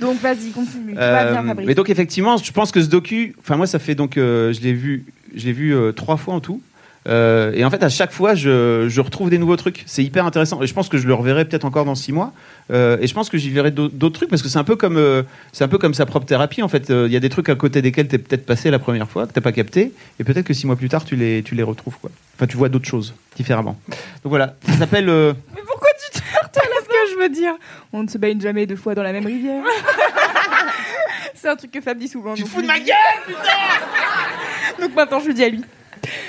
Donc 0.00 0.20
vas-y, 0.20 0.50
continue. 0.50 0.92
Tu 0.92 0.98
Euh, 0.98 1.12
vas 1.12 1.30
bien, 1.32 1.44
Fabrice. 1.44 1.66
mais 1.66 1.74
donc 1.74 1.90
effectivement, 1.90 2.36
je 2.36 2.52
pense 2.52 2.70
que 2.70 2.80
ce 2.80 2.86
docu, 2.88 3.34
enfin 3.40 3.56
moi 3.56 3.66
ça 3.66 3.78
fait 3.78 3.94
donc, 3.94 4.16
euh, 4.16 4.52
je 4.52 4.60
l'ai 4.60 4.72
vu, 4.72 5.04
je 5.34 5.44
l'ai 5.46 5.52
vu 5.52 5.74
euh, 5.74 5.92
trois 5.92 6.16
fois 6.16 6.34
en 6.34 6.40
tout. 6.40 6.60
Euh, 7.06 7.52
et 7.54 7.64
en 7.64 7.70
fait, 7.70 7.82
à 7.82 7.88
chaque 7.88 8.12
fois, 8.12 8.34
je, 8.34 8.86
je 8.88 9.00
retrouve 9.00 9.30
des 9.30 9.38
nouveaux 9.38 9.56
trucs. 9.56 9.82
C'est 9.86 10.04
hyper 10.04 10.26
intéressant. 10.26 10.60
Et 10.62 10.66
je 10.66 10.74
pense 10.74 10.88
que 10.88 10.98
je 10.98 11.06
le 11.06 11.14
reverrai 11.14 11.44
peut-être 11.46 11.64
encore 11.64 11.84
dans 11.84 11.94
six 11.94 12.12
mois. 12.12 12.32
Euh, 12.70 12.98
et 13.00 13.06
je 13.06 13.14
pense 13.14 13.30
que 13.30 13.38
j'y 13.38 13.48
verrai 13.50 13.70
d'au- 13.70 13.88
d'autres 13.88 14.16
trucs 14.16 14.28
parce 14.28 14.42
que 14.42 14.48
c'est 14.48 14.58
un 14.58 14.64
peu 14.64 14.76
comme, 14.76 14.96
euh, 14.98 15.22
c'est 15.52 15.64
un 15.64 15.68
peu 15.68 15.78
comme 15.78 15.94
sa 15.94 16.04
propre 16.06 16.26
thérapie. 16.26 16.62
En 16.62 16.68
fait, 16.68 16.90
Euh, 16.90 17.06
il 17.06 17.12
y 17.12 17.16
a 17.16 17.20
des 17.20 17.28
trucs 17.30 17.48
à 17.48 17.54
côté 17.54 17.80
desquels 17.82 18.08
t'es 18.08 18.18
peut-être 18.18 18.44
passé 18.44 18.70
la 18.70 18.78
première 18.78 19.08
fois 19.08 19.26
que 19.26 19.32
t'as 19.32 19.40
pas 19.40 19.52
capté, 19.52 19.92
et 20.20 20.24
peut-être 20.24 20.44
que 20.46 20.52
six 20.54 20.66
mois 20.66 20.76
plus 20.76 20.88
tard, 20.88 21.04
tu 21.04 21.16
les, 21.16 21.42
tu 21.42 21.54
les 21.54 21.62
retrouves 21.62 21.96
quoi. 21.98 22.10
Enfin, 22.36 22.46
tu 22.46 22.56
vois 22.56 22.68
d'autres 22.68 22.88
choses 22.88 23.14
différemment. 23.36 23.78
Donc 23.88 23.98
voilà, 24.30 24.56
ça 24.66 24.74
s'appelle. 24.74 25.08
euh, 25.08 25.32
Mais 25.54 25.62
pourquoi 25.66 25.88
tu 26.12 26.18
te 26.20 26.24
heurtes 26.36 26.56
à 26.58 26.60
ce 26.82 26.88
que 26.88 26.94
je 27.14 27.18
veux 27.22 27.28
dire? 27.30 27.52
On 27.92 28.02
ne 28.02 28.08
se 28.08 28.18
baigne 28.18 28.40
jamais 28.40 28.66
deux 28.66 28.76
fois 28.76 28.94
dans 28.94 29.02
la 29.02 29.12
même 29.12 29.24
rivière. 29.26 29.62
C'est 31.34 31.48
un 31.48 31.56
truc 31.56 31.70
que 31.70 31.80
Fab 31.80 31.96
dit 31.98 32.08
souvent. 32.08 32.34
Tu 32.34 32.42
te 32.42 32.48
fous 32.48 32.62
de 32.62 32.66
ma 32.66 32.78
gueule, 32.78 32.96
putain 33.26 33.40
Donc 34.86 34.94
maintenant, 34.94 35.20
je 35.20 35.28
le 35.28 35.34
dis 35.34 35.44
à 35.44 35.48
lui. 35.48 35.62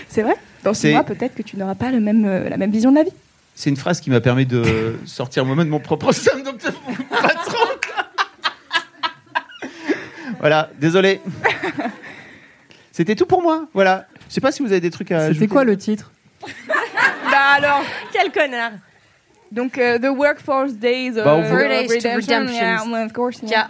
C'est 0.07 0.21
vrai? 0.21 0.35
Dans 0.63 0.73
six 0.73 0.91
mois, 0.91 1.03
peut-être 1.03 1.35
que 1.35 1.41
tu 1.41 1.57
n'auras 1.57 1.75
pas 1.75 1.91
le 1.91 1.99
même, 1.99 2.25
euh, 2.25 2.49
la 2.49 2.57
même 2.57 2.71
vision 2.71 2.91
de 2.91 2.97
la 2.97 3.03
vie. 3.03 3.13
C'est 3.55 3.69
une 3.69 3.77
phrase 3.77 3.99
qui 4.01 4.09
m'a 4.09 4.21
permis 4.21 4.45
de 4.45 4.97
sortir 5.05 5.45
moi-même 5.45 5.65
de 5.65 5.71
mon 5.71 5.79
propre 5.79 6.11
somme, 6.11 6.43
donc 6.43 6.59
pas 6.59 6.71
trop. 7.45 7.57
voilà, 10.39 10.69
désolé. 10.79 11.21
C'était 12.91 13.15
tout 13.15 13.25
pour 13.25 13.41
moi, 13.41 13.65
voilà. 13.73 14.07
Je 14.27 14.33
sais 14.33 14.41
pas 14.41 14.51
si 14.51 14.61
vous 14.61 14.71
avez 14.71 14.81
des 14.81 14.91
trucs 14.91 15.11
à 15.11 15.33
C'était 15.33 15.47
quoi 15.47 15.63
le 15.63 15.77
titre? 15.77 16.11
Bah 17.31 17.51
alors 17.57 17.83
Quel 18.11 18.31
connard 18.31 18.71
Donc, 19.51 19.77
euh, 19.77 19.99
The 19.99 20.09
Workforce 20.17 20.73
Days 20.73 21.11
of 21.17 21.23
Bah, 21.25 21.35
Redemption. 21.35 22.47
Yeah, 22.47 23.05
of 23.05 23.13
course, 23.13 23.39
yeah. 23.43 23.69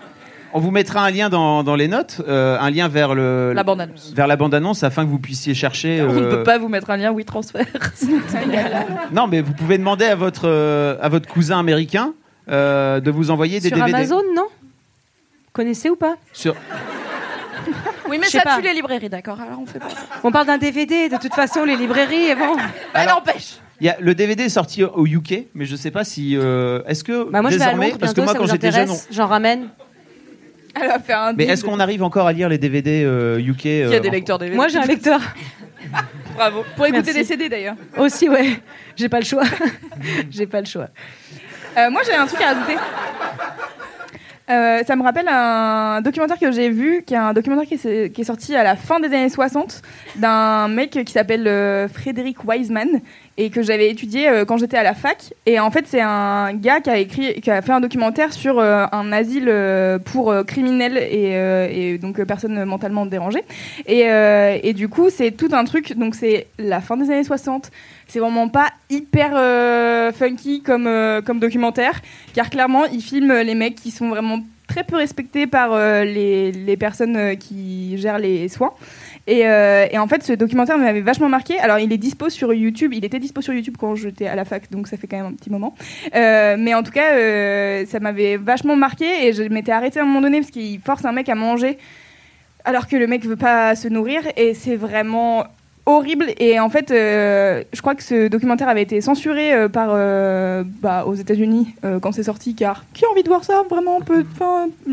On 0.54 0.60
vous 0.60 0.72
mettra 0.72 1.04
un 1.06 1.12
lien 1.12 1.30
dans, 1.30 1.64
dans 1.64 1.76
les 1.76 1.88
notes, 1.88 2.22
euh, 2.28 2.58
un 2.60 2.72
lien 2.72 2.88
vers 2.88 3.14
le 3.14 3.54
La 3.54 3.64
bande-annonce. 3.64 4.14
vers 4.16 4.26
la 4.28 4.36
bande-annonce 4.36 4.84
afin 4.84 5.04
que 5.06 5.10
vous 5.10 5.20
puissiez 5.20 5.54
chercher. 5.54 6.02
On 6.02 6.12
ne 6.12 6.22
euh, 6.24 6.38
peut 6.38 6.44
pas 6.44 6.58
vous 6.58 6.70
mettre 6.70 6.90
un 6.90 6.98
lien 6.98 7.12
WeTransfer. 7.14 7.66
Non, 9.12 9.28
mais 9.28 9.42
vous 9.42 9.54
pouvez 9.54 9.78
demander 9.78 10.06
à 10.06 10.16
votre 10.16 10.48
euh, 10.48 10.98
à 11.02 11.10
votre 11.10 11.28
cousin 11.28 11.60
américain 11.60 12.14
euh, 12.50 13.00
de 13.00 13.12
vous 13.12 13.32
envoyer 13.32 13.60
des 13.60 13.68
Sur 13.70 13.78
DVD. 13.78 13.94
Amazon, 13.94 14.22
non? 14.36 14.48
Connaissez 15.54 15.90
ou 15.90 15.96
pas? 15.96 16.16
Sur 16.34 16.56
oui, 18.10 18.18
mais 18.20 18.26
Je 18.26 18.32
sais 18.32 18.38
ça 18.40 18.44
pas. 18.44 18.56
tue 18.58 18.64
les 18.64 18.74
librairies, 18.74 19.10
d'accord 19.10 19.40
Alors 19.40 19.60
on 19.62 19.66
fait 19.68 19.78
pas 19.78 19.90
ça. 19.90 19.98
On 20.24 20.32
parle 20.32 20.48
d'un 20.48 20.58
DVD, 20.58 21.10
de 21.10 21.18
toute 21.18 21.34
façon, 21.36 21.64
les 21.64 21.76
librairies, 21.76 22.34
bon. 22.34 22.56
Bah, 22.94 23.06
n'empêche. 23.06 23.58
Il 23.82 23.86
y 23.86 23.90
a, 23.90 23.98
le 24.00 24.16
DVD 24.16 24.44
est 24.46 24.50
sorti 24.50 24.84
au 24.84 25.06
UK, 25.06 25.46
mais 25.54 25.66
je 25.66 25.76
sais 25.76 25.92
pas 25.92 26.04
si. 26.04 26.36
euh, 26.36 26.82
est-ce 26.88 27.04
que 27.04 27.30
Bah 27.30 27.42
moi, 27.42 27.52
je 27.52 27.58
vais 27.58 27.62
à 27.62 27.66
désormais, 27.68 27.88
Londres 27.90 28.00
parce 28.00 28.14
que 28.14 28.22
bientôt, 28.22 28.24
moi 28.24 28.34
ça 28.34 28.40
quand 28.40 28.46
vous 28.46 28.52
j'étais 28.52 28.72
jeune, 28.72 28.82
intéresse 28.90 29.08
J'en 29.12 29.28
ramène. 29.28 29.68
Elle 30.76 30.88
va 30.88 31.00
faire 31.00 31.20
un 31.20 31.34
Mais 31.34 31.46
est-ce 31.46 31.64
qu'on 31.64 31.80
arrive 31.80 32.04
encore 32.04 32.28
à 32.28 32.34
lire 32.34 32.50
les 32.50 32.58
DVD 32.58 33.04
euh, 33.04 33.40
UK 33.40 33.58
Qui 33.58 33.84
a 33.84 33.88
euh, 33.88 34.00
des 34.00 34.10
lecteurs 34.10 34.38
DVD 34.38 34.56
Moi, 34.56 34.68
j'ai 34.68 34.78
un 34.78 34.86
lecteur. 34.86 35.20
Bravo. 36.36 36.64
Pour 36.76 36.86
écouter 36.86 37.14
Merci. 37.14 37.20
des 37.20 37.26
CD 37.26 37.50
d'ailleurs. 37.50 37.76
Aussi, 37.98 38.30
ouais. 38.30 38.60
J'ai 38.96 39.10
pas 39.10 39.20
le 39.20 39.26
choix. 39.26 39.44
J'ai 40.30 40.46
pas 40.46 40.60
le 40.62 40.66
choix. 40.66 40.88
Euh, 41.78 41.90
moi, 41.90 42.02
j'ai 42.06 42.14
un 42.14 42.26
truc 42.26 42.42
à 42.42 42.54
rajouter. 42.54 42.78
Euh, 44.50 44.84
ça 44.84 44.96
me 44.96 45.04
rappelle 45.04 45.28
un 45.28 46.02
documentaire 46.02 46.40
que 46.40 46.52
j'ai 46.52 46.70
vu, 46.70 47.04
qui 47.06 47.14
est 47.14 47.18
un 47.18 47.34
documentaire 47.34 47.68
qui 47.68 47.76
est, 47.88 48.12
qui 48.12 48.22
est 48.22 48.24
sorti 48.24 48.56
à 48.56 48.64
la 48.64 48.76
fin 48.76 49.00
des 49.00 49.08
années 49.08 49.30
60 49.30 49.84
d'un 50.16 50.68
mec 50.68 50.90
qui 51.06 51.14
s'appelle 51.14 51.48
euh, 51.48 51.88
Frédéric 51.88 52.44
Wiseman 52.44 53.00
et 53.40 53.50
que 53.50 53.62
j'avais 53.62 53.90
étudié 53.90 54.28
euh, 54.28 54.44
quand 54.44 54.58
j'étais 54.58 54.76
à 54.76 54.84
la 54.84 54.94
fac. 54.94 55.34
Et 55.46 55.62
en 55.62 55.72
fait, 55.72 55.86
c'est 55.88 56.02
un 56.02 56.54
gars 56.54 56.82
qui 56.82 56.90
a 56.90 56.98
écrit, 56.98 57.40
qui 57.40 57.50
a 57.50 57.62
fait 57.62 57.72
un 57.72 57.80
documentaire 57.80 58.34
sur 58.34 58.60
euh, 58.60 58.86
un 58.92 59.14
asile 59.14 59.48
euh, 59.48 59.98
pour 59.98 60.36
criminels 60.46 60.98
et, 60.98 61.98
donc 62.00 62.22
personnes 62.24 62.66
mentalement 62.66 63.06
dérangées. 63.06 63.46
Et, 63.88 64.74
du 64.74 64.90
coup, 64.90 65.10
c'est 65.10 65.32
tout 65.32 65.50
un 65.54 65.64
truc. 65.64 65.98
Donc 65.98 66.16
c'est 66.16 66.48
la 66.58 66.82
fin 66.82 66.98
des 66.98 67.10
années 67.10 67.24
60. 67.24 67.72
C'est 68.08 68.20
vraiment 68.20 68.50
pas 68.50 68.68
hyper 68.90 69.32
funky 70.14 70.62
comme, 70.62 70.90
comme 71.26 71.40
documentaire, 71.40 72.02
car 72.34 72.50
clairement, 72.50 72.86
il 72.86 73.02
filme 73.02 73.34
les 73.34 73.56
mecs 73.56 73.76
qui 73.76 73.92
sont 73.92 74.10
vraiment 74.10 74.40
très 74.68 74.84
peu 74.84 74.98
respectés 74.98 75.48
par 75.48 75.78
les, 76.04 76.52
les 76.52 76.78
personnes 76.78 77.38
qui 77.38 77.98
gèrent 77.98 78.20
les 78.20 78.50
soins. 78.50 78.74
Et, 79.30 79.46
euh, 79.46 79.86
et 79.92 80.00
en 80.00 80.08
fait, 80.08 80.24
ce 80.24 80.34
documentaire 80.34 80.80
m'avait 80.80 81.02
vachement 81.02 81.30
marqué. 81.30 81.60
Alors, 81.60 81.78
il 81.78 81.94
est 81.94 82.00
dispo 82.00 82.30
sur 82.30 82.52
YouTube. 82.52 82.94
Il 82.96 83.06
était 83.06 83.20
dispo 83.20 83.42
sur 83.42 83.54
YouTube 83.54 83.76
quand 83.80 83.94
j'étais 83.94 84.26
à 84.26 84.34
la 84.34 84.44
fac, 84.44 84.72
donc 84.72 84.88
ça 84.88 84.98
fait 84.98 85.06
quand 85.06 85.18
même 85.18 85.28
un 85.28 85.34
petit 85.34 85.52
moment. 85.52 85.76
Euh, 86.16 86.56
mais 86.58 86.74
en 86.74 86.82
tout 86.82 86.92
cas, 86.92 87.14
euh, 87.14 87.86
ça 87.86 88.00
m'avait 88.00 88.38
vachement 88.38 88.76
marqué 88.76 89.28
et 89.28 89.34
je 89.34 89.44
m'étais 89.44 89.72
arrêtée 89.72 90.00
à 90.00 90.02
un 90.04 90.08
moment 90.08 90.22
donné 90.22 90.40
parce 90.40 90.50
qu'il 90.50 90.80
force 90.80 91.06
un 91.06 91.12
mec 91.12 91.30
à 91.30 91.36
manger 91.36 91.78
alors 92.66 92.88
que 92.88 92.96
le 92.96 93.08
mec 93.08 93.24
veut 93.24 93.36
pas 93.36 93.76
se 93.76 93.88
nourrir 93.88 94.22
et 94.36 94.54
c'est 94.54 94.76
vraiment 94.76 95.46
horrible. 95.96 96.28
Et 96.40 96.60
en 96.60 96.70
fait 96.70 96.92
euh, 96.92 97.64
je 97.74 97.82
crois 97.82 97.96
que 97.96 98.04
ce 98.04 98.28
documentaire 98.28 98.70
avait 98.70 98.82
été 98.82 99.02
censuré 99.02 99.54
euh, 99.54 99.68
par 99.70 99.90
euh, 99.92 100.64
bah, 100.82 101.04
aux 101.06 101.16
États-Unis 101.16 101.74
quand 102.02 102.12
c'est 102.12 102.24
sorti 102.24 102.56
car 102.56 102.86
qui 102.94 103.06
a 103.06 103.10
envie 103.10 103.24
de 103.24 103.30
voir 103.30 103.44
ça 103.44 103.64
vraiment 103.70 104.00
peu 104.02 104.24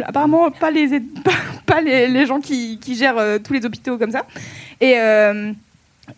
apparemment 0.04 0.50
pas 0.50 0.70
les 0.70 1.00
pas, 1.66 1.80
les, 1.80 2.26
gens 2.26 2.40
qui, 2.40 2.78
qui 2.78 2.94
gèrent 2.94 3.38
tous 3.44 3.52
les 3.52 3.64
hôpitaux 3.66 3.98
comme 3.98 4.10
ça. 4.10 4.24
Et 4.80 4.94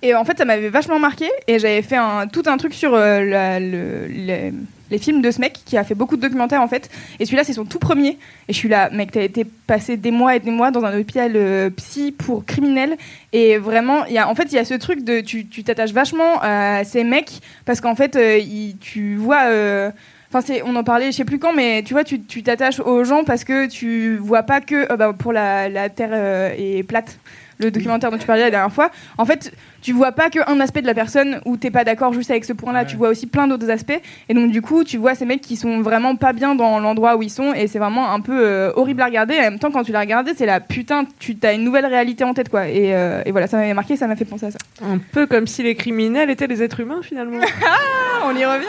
et 0.02 0.14
en 0.14 0.22
fait, 0.24 0.36
ça 0.36 0.44
m'avait 0.44 0.68
vachement 0.68 0.98
marqué 0.98 1.30
et 1.46 1.58
j'avais 1.58 1.80
fait 1.80 1.96
un, 1.96 2.26
tout 2.26 2.42
un 2.44 2.58
truc 2.58 2.74
sur 2.74 2.92
la- 2.92 3.58
le- 3.58 4.04
les, 4.06 4.52
les 4.90 4.98
films 4.98 5.22
de 5.22 5.30
ce 5.30 5.40
mec 5.40 5.60
qui 5.64 5.76
a 5.76 5.84
fait 5.84 5.94
beaucoup 5.94 6.16
de 6.16 6.22
documentaires 6.22 6.62
en 6.62 6.68
fait. 6.68 6.90
Et 7.18 7.24
celui-là, 7.24 7.44
c'est 7.44 7.52
son 7.52 7.64
tout 7.64 7.78
premier. 7.78 8.18
Et 8.48 8.52
je 8.52 8.58
suis 8.58 8.68
là, 8.68 8.90
mec, 8.90 9.12
t'as 9.12 9.22
été 9.22 9.44
passé 9.44 9.96
des 9.96 10.10
mois 10.10 10.36
et 10.36 10.40
des 10.40 10.50
mois 10.50 10.70
dans 10.70 10.84
un 10.84 10.98
hôpital 10.98 11.32
euh, 11.36 11.70
psy 11.70 12.12
pour 12.12 12.44
criminels. 12.44 12.96
Et 13.32 13.58
vraiment, 13.58 14.06
y 14.06 14.18
a, 14.18 14.28
en 14.28 14.34
fait, 14.34 14.44
il 14.44 14.54
y 14.54 14.58
a 14.58 14.64
ce 14.64 14.74
truc 14.74 15.04
de 15.04 15.20
tu 15.20 15.46
t'attaches 15.64 15.92
vachement 15.92 16.40
à 16.40 16.84
ces 16.84 17.04
mecs 17.04 17.40
parce 17.64 17.80
qu'en 17.80 17.94
fait, 17.94 18.16
euh, 18.16 18.40
tu 18.80 19.16
vois. 19.16 19.44
euh, 19.46 19.90
Enfin, 20.30 20.42
c'est, 20.42 20.60
on 20.62 20.76
en 20.76 20.84
parlait, 20.84 21.06
je 21.10 21.16
sais 21.16 21.24
plus 21.24 21.38
quand, 21.38 21.54
mais 21.54 21.82
tu 21.82 21.94
vois, 21.94 22.04
tu 22.04 22.20
t'attaches 22.42 22.80
aux 22.80 23.02
gens 23.02 23.24
parce 23.24 23.44
que 23.44 23.66
tu 23.66 24.18
vois 24.18 24.42
pas 24.42 24.60
que 24.60 24.92
euh, 24.92 24.96
bah, 24.98 25.14
pour 25.18 25.32
la, 25.32 25.70
la 25.70 25.88
terre 25.88 26.10
euh, 26.12 26.52
est 26.54 26.82
plate. 26.82 27.18
Le 27.58 27.70
documentaire 27.70 28.10
dont 28.10 28.18
tu 28.18 28.26
parlais 28.26 28.42
la 28.42 28.50
dernière 28.50 28.72
fois, 28.72 28.90
en 29.16 29.24
fait, 29.24 29.52
tu 29.82 29.92
vois 29.92 30.12
pas 30.12 30.30
qu'un 30.30 30.60
aspect 30.60 30.80
de 30.80 30.86
la 30.86 30.94
personne 30.94 31.40
où 31.44 31.56
t'es 31.56 31.70
pas 31.70 31.84
d'accord 31.84 32.12
juste 32.12 32.30
avec 32.30 32.44
ce 32.44 32.52
point-là, 32.52 32.84
tu 32.84 32.96
vois 32.96 33.08
aussi 33.08 33.26
plein 33.26 33.48
d'autres 33.48 33.68
aspects. 33.70 34.00
Et 34.28 34.34
donc, 34.34 34.50
du 34.50 34.62
coup, 34.62 34.84
tu 34.84 34.96
vois 34.96 35.14
ces 35.14 35.24
mecs 35.24 35.40
qui 35.40 35.56
sont 35.56 35.80
vraiment 35.80 36.14
pas 36.16 36.32
bien 36.32 36.54
dans 36.54 36.78
l'endroit 36.78 37.16
où 37.16 37.22
ils 37.22 37.30
sont, 37.30 37.52
et 37.54 37.66
c'est 37.66 37.78
vraiment 37.78 38.12
un 38.12 38.20
peu 38.20 38.38
euh, 38.40 38.72
horrible 38.76 39.02
à 39.02 39.06
regarder. 39.06 39.34
Et 39.34 39.38
en 39.40 39.42
même 39.50 39.58
temps, 39.58 39.70
quand 39.70 39.82
tu 39.82 39.92
l'as 39.92 40.00
regardé, 40.00 40.32
c'est 40.36 40.46
la 40.46 40.60
putain, 40.60 41.04
tu 41.18 41.36
as 41.42 41.52
une 41.52 41.64
nouvelle 41.64 41.86
réalité 41.86 42.24
en 42.24 42.34
tête, 42.34 42.48
quoi. 42.48 42.68
Et, 42.68 42.94
euh, 42.94 43.22
et 43.26 43.32
voilà, 43.32 43.46
ça 43.48 43.56
m'avait 43.56 43.74
marqué, 43.74 43.96
ça 43.96 44.06
m'a 44.06 44.16
fait 44.16 44.24
penser 44.24 44.46
à 44.46 44.50
ça. 44.52 44.58
Un 44.84 44.98
peu 44.98 45.26
comme 45.26 45.46
si 45.46 45.62
les 45.62 45.74
criminels 45.74 46.30
étaient 46.30 46.48
des 46.48 46.62
êtres 46.62 46.80
humains 46.80 47.00
finalement. 47.02 47.40
Ah, 47.64 48.24
on 48.26 48.36
y 48.36 48.44
revient. 48.44 48.66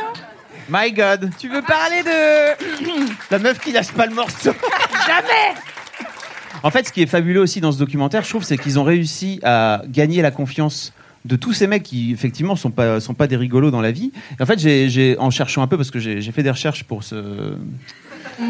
My 0.70 0.92
God, 0.92 1.32
Tu 1.40 1.48
veux 1.50 1.62
parler 1.64 2.04
de. 2.04 3.30
la 3.32 3.40
meuf 3.40 3.60
qui 3.60 3.72
lâche 3.72 3.92
pas 3.92 4.06
le 4.06 4.14
morceau. 4.14 4.52
Jamais 5.08 5.56
En 6.64 6.70
fait, 6.72 6.88
ce 6.88 6.92
qui 6.92 7.02
est 7.02 7.06
fabuleux 7.08 7.42
aussi 7.42 7.62
dans 7.62 7.72
ce 7.72 7.80
documentaire, 7.80 8.24
je 8.24 8.30
trouve, 8.30 8.44
c'est 8.44 8.58
qu'ils 8.58 8.80
ont 8.80 8.84
réussi 8.84 9.40
à 9.44 9.82
gagner 9.88 10.22
la 10.22 10.32
confiance 10.32 10.94
de 11.26 11.36
tous 11.36 11.54
ces 11.54 11.68
mecs 11.68 11.84
qui 11.84 12.12
effectivement 12.14 12.56
sont 12.56 12.72
pas 12.72 13.00
sont 13.02 13.14
pas 13.14 13.28
des 13.28 13.36
rigolos 13.36 13.72
dans 13.72 13.82
la 13.82 13.92
vie. 13.92 14.12
Et 14.40 14.44
en 14.44 14.46
fait, 14.46 14.58
j'ai 14.60 14.90
j'ai- 14.90 15.18
en 15.20 15.30
cherchant 15.30 15.62
un 15.62 15.68
peu 15.68 15.76
parce 15.78 15.92
que 15.92 16.00
j'ai 16.00 16.22
fait 16.32 16.44
des 16.44 16.52
recherches 16.52 16.84
pour 16.86 17.04
ce 17.04 17.56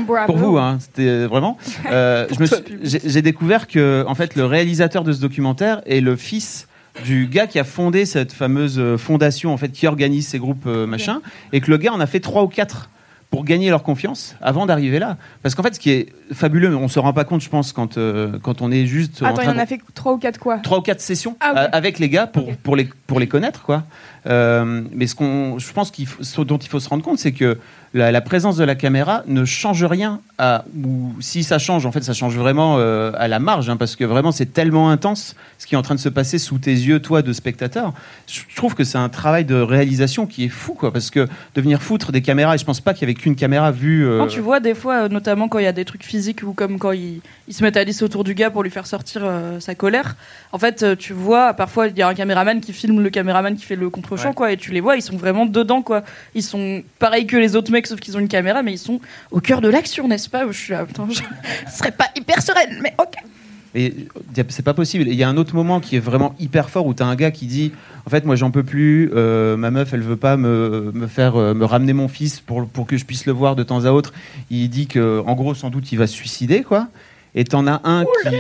Bravo. 0.07 0.25
pour 0.33 0.37
vous, 0.37 0.57
hein, 0.59 0.77
c'était 0.79 1.25
vraiment. 1.25 1.57
euh, 1.91 2.27
suis- 2.29 2.47
j'ai 2.83 3.01
j'ai 3.03 3.21
découvert 3.23 3.67
que 3.67 4.03
en 4.07 4.13
fait 4.15 4.35
le 4.35 4.45
réalisateur 4.45 5.03
de 5.03 5.11
ce 5.11 5.19
documentaire 5.19 5.81
est 5.87 5.99
le 6.01 6.15
fils 6.15 6.67
du 7.05 7.27
gars 7.27 7.47
qui 7.47 7.57
a 7.59 7.63
fondé 7.63 8.05
cette 8.05 8.33
fameuse 8.33 8.77
euh, 8.77 8.97
fondation 8.97 9.51
en 9.53 9.57
fait 9.57 9.69
qui 9.69 9.87
organise 9.87 10.27
ces 10.27 10.37
groupes 10.37 10.65
euh, 10.67 10.85
machin 10.85 11.21
et 11.53 11.61
que 11.61 11.71
le 11.71 11.77
gars 11.77 11.93
en 11.93 11.99
a 11.99 12.05
fait 12.07 12.19
trois 12.19 12.43
ou 12.43 12.47
quatre 12.47 12.89
pour 13.29 13.45
gagner 13.45 13.69
leur 13.69 13.83
confiance 13.83 14.35
avant 14.41 14.65
d'arriver 14.65 14.97
là. 14.97 15.17
Parce 15.43 15.53
qu'en 15.53 15.61
fait, 15.63 15.75
ce 15.75 15.79
qui 15.79 15.91
est 15.91 16.07
fabuleux, 16.33 16.69
mais 16.69 16.75
on 16.75 16.87
se 16.87 16.97
rend 16.99 17.13
pas 17.13 17.25
compte, 17.25 17.41
je 17.41 17.49
pense, 17.49 17.73
quand, 17.73 17.97
euh, 17.97 18.39
quand 18.41 18.61
on 18.63 18.71
est 18.71 18.85
juste 18.87 19.21
en 19.21 19.27
Attends, 19.27 19.41
il 19.41 19.43
train 19.43 19.51
en 19.51 19.55
de- 19.55 19.59
a 19.61 19.65
fait 19.67 19.79
trois 19.93 20.13
ou 20.13 20.17
quatre 20.17 20.39
quoi 20.39 20.57
trois 20.59 20.79
ou 20.79 20.81
quatre 20.81 21.01
sessions 21.01 21.37
Ah, 21.39 21.53
euh, 21.55 21.67
avec 21.71 21.99
les 21.99 22.09
gars 22.09 22.25
pour, 22.25 22.55
pour, 22.57 22.75
les, 22.75 22.89
pour 23.05 23.19
les 23.19 23.27
connaître. 23.27 23.61
Quoi. 23.61 23.83
Euh, 24.27 24.81
mais 24.93 25.07
ce 25.07 25.15
qu'on, 25.15 25.59
je 25.59 25.71
pense 25.71 25.91
qu'il 25.91 26.07
faut- 26.07 26.43
dont 26.45 26.57
il 26.57 26.67
faut 26.69 26.79
se 26.79 26.89
rendre 26.89 27.03
compte, 27.03 27.19
c'est 27.19 27.31
que 27.31 27.57
la, 27.95 28.21
présence 28.21 28.55
de 28.57 28.63
la 28.63 28.75
caméra 28.75 29.23
ne 29.25 29.45
change 29.45 29.83
rien. 29.83 30.19
À, 30.37 30.63
ou 30.85 31.13
si 31.21 31.43
ça 31.43 31.57
change, 31.57 31.85
en 31.87 31.91
fait, 31.91 32.03
ça 32.03 32.13
change 32.13 32.37
vraiment 32.37 32.75
euh, 32.77 33.11
à 33.17 33.27
la 33.27 33.39
marge, 33.39 33.67
hein, 33.69 33.77
parce 33.77 33.95
que 33.95 34.03
vraiment, 34.03 34.31
c'est 34.31 34.53
tellement 34.53 34.91
intense 34.91 35.35
ce 35.57 35.65
qui 35.65 35.73
est 35.73 35.77
en 35.77 35.81
train 35.81 35.95
de 35.95 35.99
se 35.99 36.07
passer 36.09 36.37
sous 36.37 36.59
tes 36.59 36.71
yeux, 36.71 36.99
toi, 36.99 37.21
de 37.23 37.33
spectateur. 37.33 37.93
Je 38.27 38.41
trouve 38.55 38.75
que 38.75 38.83
c'est 38.83 38.99
un 38.99 39.09
travail 39.09 39.43
de 39.43 39.55
réalisation 39.55 40.27
qui 40.27 40.45
est 40.45 40.49
fou, 40.49 40.75
quoi, 40.75 40.93
parce 40.93 41.09
que 41.09 41.27
de 41.55 41.61
venir 41.61 41.81
foutre 41.81 42.11
des 42.11 42.21
caméras, 42.21 42.55
et 42.55 42.57
je 42.59 42.65
pense 42.65 42.79
pas 42.79 42.93
qu'il 42.93 43.01
y 43.01 43.11
avait 43.11 43.15
qu'une 43.19 43.35
caméra 43.35 43.71
vue. 43.71 44.05
euh, 44.07 44.19
Quand 44.19 44.27
tu 44.27 44.39
vois 44.39 44.59
des 44.59 44.75
fois, 44.75 45.05
euh, 45.05 45.09
notamment 45.09 45.47
quand 45.47 45.57
il 45.59 45.65
y 45.65 45.67
a 45.67 45.71
des 45.73 45.85
trucs 45.85 46.03
physiques 46.03 46.43
ou 46.43 46.53
comme 46.53 46.77
quand 46.77 46.91
ils, 46.91 47.21
ils 47.47 47.53
se 47.55 47.63
mettent 47.63 47.77
à 47.77 47.83
lisser 47.83 48.03
autour 48.03 48.23
du 48.23 48.35
gars 48.35 48.51
pour 48.51 48.61
lui 48.61 48.69
faire 48.69 48.85
sortir 48.85 49.23
sa 49.59 49.73
colère, 49.73 50.15
en 50.51 50.59
fait, 50.59 50.85
tu 50.97 51.13
vois, 51.13 51.53
parfois 51.53 51.87
il 51.87 51.97
y 51.97 52.01
a 52.03 52.07
un 52.07 52.13
caméraman 52.13 52.61
qui 52.61 52.71
filme 52.71 53.01
le 53.01 53.09
caméraman 53.09 53.55
qui 53.55 53.65
fait 53.65 53.75
le 53.75 53.89
contre-champ, 54.09 54.29
Ouais. 54.29 54.35
quoi, 54.35 54.51
et 54.51 54.57
tu 54.57 54.71
les 54.71 54.81
vois, 54.81 54.95
ils 54.95 55.01
sont 55.01 55.17
vraiment 55.17 55.45
dedans, 55.45 55.81
quoi. 55.81 56.03
Ils 56.35 56.43
sont 56.43 56.83
pareils 56.99 57.27
que 57.27 57.37
les 57.37 57.55
autres 57.55 57.71
mecs, 57.71 57.87
sauf 57.87 57.99
qu'ils 57.99 58.15
ont 58.17 58.19
une 58.19 58.27
caméra, 58.27 58.63
mais 58.63 58.73
ils 58.73 58.77
sont 58.79 58.99
au 59.31 59.39
cœur 59.39 59.61
de 59.61 59.69
l'action, 59.69 60.07
n'est-ce 60.07 60.29
pas? 60.29 60.45
Je 60.51 60.57
suis 60.57 60.73
là, 60.73 60.85
putain, 60.85 61.07
je 61.09 61.21
serais 61.71 61.91
pas 61.91 62.05
hyper 62.15 62.41
sereine, 62.41 62.79
mais 62.81 62.93
ok. 62.97 63.13
Et 63.75 63.93
c'est 64.49 64.65
pas 64.65 64.73
possible. 64.73 65.07
Il 65.07 65.13
y 65.13 65.21
a 65.23 65.29
un 65.29 65.37
autre 65.37 65.53
moment 65.53 65.79
qui 65.79 65.95
est 65.95 65.99
vraiment 65.99 66.33
hyper 66.39 66.71
fort 66.71 66.87
où 66.87 66.95
tu 66.95 67.03
as 67.03 67.05
un 67.05 67.15
gars 67.15 67.29
qui 67.29 67.45
dit 67.45 67.71
En 68.07 68.09
fait, 68.09 68.25
moi, 68.25 68.35
j'en 68.35 68.49
peux 68.49 68.63
plus. 68.63 69.11
euh, 69.13 69.57
ma 69.57 69.69
meuf, 69.69 69.93
elle 69.93 70.01
veut 70.01 70.15
pas 70.17 70.37
me, 70.37 70.91
me 70.91 71.05
faire 71.05 71.35
euh, 71.35 71.53
me 71.53 71.65
ramener 71.65 71.93
mon 71.93 72.07
fils 72.07 72.39
pour, 72.39 72.67
pour 72.67 72.87
que 72.87 72.97
je 72.97 73.05
puisse 73.05 73.27
le 73.27 73.31
voir 73.31 73.55
de 73.55 73.61
temps 73.61 73.85
à 73.85 73.91
autre. 73.91 74.11
Il 74.49 74.69
dit 74.71 74.87
que, 74.87 75.21
en 75.23 75.35
gros, 75.35 75.53
sans 75.53 75.69
doute, 75.69 75.91
il 75.91 75.99
va 75.99 76.07
se 76.07 76.15
suicider, 76.15 76.63
quoi. 76.63 76.87
Et 77.35 77.43
t'en 77.43 77.67
as 77.67 77.79
un 77.83 78.05
qui. 78.05 78.35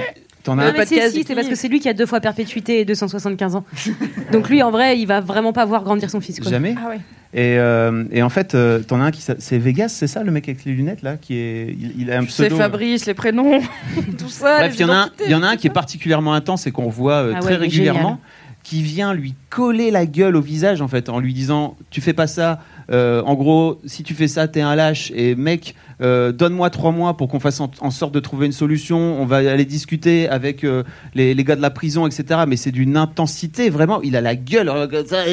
T'en 0.49 0.57
as 0.59 0.63
Non, 0.63 0.69
un- 0.69 0.73
mais 0.79 0.85
si, 0.85 0.95
si, 1.11 1.23
c'est 1.25 1.35
parce 1.35 1.47
que 1.47 1.55
c'est 1.55 1.67
lui 1.67 1.79
qui 1.79 1.87
a 1.89 1.93
deux 1.93 2.05
fois 2.05 2.19
perpétuité 2.19 2.79
et 2.79 2.85
275 2.85 3.55
ans. 3.55 3.63
Donc 4.31 4.49
lui, 4.49 4.63
en 4.63 4.71
vrai, 4.71 4.99
il 4.99 5.05
va 5.05 5.21
vraiment 5.21 5.53
pas 5.53 5.65
voir 5.65 5.83
grandir 5.83 6.09
son 6.09 6.19
fils. 6.21 6.39
Quoi. 6.39 6.49
Jamais. 6.49 6.75
Ah 6.77 6.93
Et, 7.33 7.57
euh, 7.59 8.05
et 8.11 8.23
en 8.23 8.29
fait, 8.29 8.55
euh, 8.55 8.79
t'en 8.79 8.99
as 9.01 9.05
un 9.05 9.11
qui. 9.11 9.21
C'est 9.37 9.57
Vegas, 9.57 9.89
c'est 9.89 10.07
ça, 10.07 10.23
le 10.23 10.31
mec 10.31 10.49
avec 10.49 10.65
les 10.65 10.71
lunettes, 10.73 11.01
là 11.03 11.17
qui 11.17 11.35
est, 11.35 11.67
il, 11.79 11.93
il 12.01 12.11
a 12.11 12.17
un 12.17 12.21
C'est 12.21 12.27
pseudo. 12.47 12.57
Fabrice, 12.57 13.05
les 13.05 13.13
prénoms, 13.13 13.59
tout 14.17 14.29
ça. 14.29 14.57
Bref, 14.59 14.73
il 14.75 14.81
y, 14.81 14.85
en 14.85 14.89
a 14.89 14.95
un- 14.95 15.09
il 15.25 15.31
y 15.31 15.35
en 15.35 15.43
a 15.43 15.47
un 15.49 15.55
qui 15.55 15.67
est 15.67 15.71
particulièrement 15.73 16.33
intense 16.33 16.65
et 16.67 16.71
qu'on 16.71 16.89
voit 16.89 17.13
euh, 17.23 17.33
Ah 17.35 17.39
très 17.39 17.51
ouais, 17.51 17.57
régulièrement, 17.57 17.99
génial. 18.01 18.17
qui 18.63 18.81
vient 18.81 19.13
lui 19.13 19.35
coller 19.51 19.91
la 19.91 20.05
gueule 20.05 20.35
au 20.35 20.41
visage 20.41 20.81
en 20.81 20.87
fait, 20.87 21.09
en 21.09 21.19
lui 21.19 21.33
disant 21.33 21.77
tu 21.91 22.01
fais 22.01 22.13
pas 22.13 22.27
ça. 22.27 22.59
Euh, 22.91 23.21
en 23.23 23.35
gros, 23.35 23.79
si 23.85 24.03
tu 24.03 24.13
fais 24.13 24.27
ça, 24.27 24.47
t'es 24.47 24.61
un 24.61 24.75
lâche. 24.75 25.11
Et 25.15 25.35
mec, 25.35 25.75
euh, 26.01 26.31
donne-moi 26.31 26.69
trois 26.69 26.91
mois 26.91 27.15
pour 27.17 27.27
qu'on 27.27 27.39
fasse 27.39 27.59
en, 27.59 27.69
en 27.81 27.91
sorte 27.91 28.13
de 28.13 28.19
trouver 28.19 28.45
une 28.45 28.51
solution. 28.51 28.97
On 29.21 29.25
va 29.25 29.37
aller 29.37 29.65
discuter 29.65 30.27
avec 30.29 30.63
euh, 30.63 30.83
les, 31.13 31.33
les 31.33 31.43
gars 31.43 31.55
de 31.55 31.61
la 31.61 31.69
prison, 31.69 32.07
etc. 32.07 32.41
Mais 32.47 32.55
c'est 32.55 32.71
d'une 32.71 32.97
intensité 32.97 33.69
vraiment. 33.69 34.01
Il 34.01 34.15
a 34.15 34.21
la 34.21 34.35
gueule. 34.35 34.71
ça, 35.07 35.23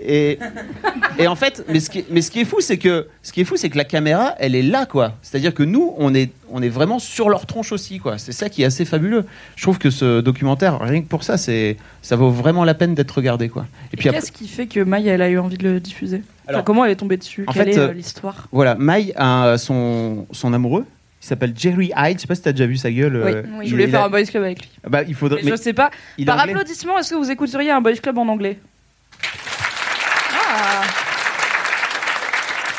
Et, 0.00 0.38
et 1.18 1.26
en 1.26 1.36
fait, 1.36 1.64
mais 1.68 1.80
ce 1.80 1.90
qui, 1.90 2.00
est- 2.00 2.06
mais 2.10 2.22
ce 2.22 2.30
qui 2.30 2.40
est 2.40 2.44
fou, 2.44 2.60
c'est 2.60 2.78
que 2.78 3.06
ce 3.22 3.32
qui 3.32 3.40
est 3.40 3.44
fou, 3.44 3.56
c'est 3.56 3.70
que 3.70 3.76
la 3.78 3.84
caméra, 3.84 4.34
elle 4.38 4.54
est 4.54 4.62
là, 4.62 4.86
quoi. 4.86 5.14
C'est-à-dire 5.22 5.54
que 5.54 5.62
nous, 5.62 5.94
on 5.98 6.14
est, 6.14 6.30
on 6.50 6.62
est 6.62 6.68
vraiment 6.68 6.98
sur 6.98 7.28
leur 7.28 7.46
tronche 7.46 7.72
aussi, 7.72 7.98
quoi. 7.98 8.18
C'est 8.18 8.32
ça 8.32 8.48
qui 8.48 8.62
est 8.62 8.66
assez 8.66 8.84
fabuleux. 8.84 9.24
Je 9.56 9.62
trouve 9.62 9.78
que 9.78 9.90
ce 9.90 10.20
documentaire, 10.20 10.80
rien 10.80 11.02
que 11.02 11.08
pour 11.08 11.22
ça, 11.24 11.36
c'est, 11.36 11.76
ça 12.02 12.16
vaut 12.16 12.30
vraiment 12.30 12.64
la 12.64 12.74
peine 12.74 12.94
d'être 12.94 13.12
regardé, 13.12 13.48
quoi. 13.48 13.66
Et 13.92 13.94
Et 13.94 13.96
puis 13.96 14.08
après, 14.08 14.20
qu'est-ce 14.20 14.32
qui 14.32 14.48
fait 14.48 14.66
que 14.66 14.80
Maï, 14.80 15.08
elle 15.08 15.22
a 15.22 15.28
eu 15.28 15.38
envie 15.38 15.58
de 15.58 15.68
le 15.68 15.80
diffuser? 15.80 16.22
Alors, 16.46 16.58
Enfin, 16.60 16.64
Comment 16.64 16.84
elle 16.84 16.90
est 16.92 16.96
tombée 16.96 17.16
dessus 17.16 17.44
en 17.46 17.52
Quelle 17.52 17.64
fait, 17.64 17.70
est 17.72 17.78
euh, 17.78 17.88
euh, 17.88 17.92
l'histoire 17.92 18.48
voilà, 18.52 18.74
Mai 18.74 19.12
a 19.16 19.56
son, 19.58 20.26
son 20.32 20.52
amoureux. 20.52 20.84
Il 21.22 21.26
s'appelle 21.26 21.54
Jerry 21.56 21.90
Hyde. 21.96 22.18
Je 22.18 22.22
sais 22.22 22.26
pas 22.26 22.34
si 22.34 22.42
t'as 22.42 22.52
déjà 22.52 22.66
vu 22.66 22.76
sa 22.76 22.90
gueule. 22.90 23.16
Oui, 23.24 23.32
euh, 23.32 23.42
je 23.60 23.64
il- 23.66 23.70
voulais 23.70 23.88
faire 23.88 24.02
a- 24.02 24.06
un 24.06 24.10
boys 24.10 24.24
club 24.24 24.42
avec 24.42 24.60
lui. 24.60 24.70
Bah, 24.86 25.02
il 25.08 25.14
faudrait. 25.14 25.40
Mais 25.42 25.50
je 25.50 25.56
sais 25.56 25.72
pas. 25.72 25.90
Par 26.26 26.38
anglais 26.38 26.52
applaudissement, 26.52 26.98
est-ce 26.98 27.10
que 27.10 27.14
vous 27.14 27.30
écouteriez 27.30 27.70
un 27.70 27.80
boys 27.80 27.94
club 27.96 28.18
en 28.18 28.28
anglais 28.28 28.58
Ah 30.36 30.82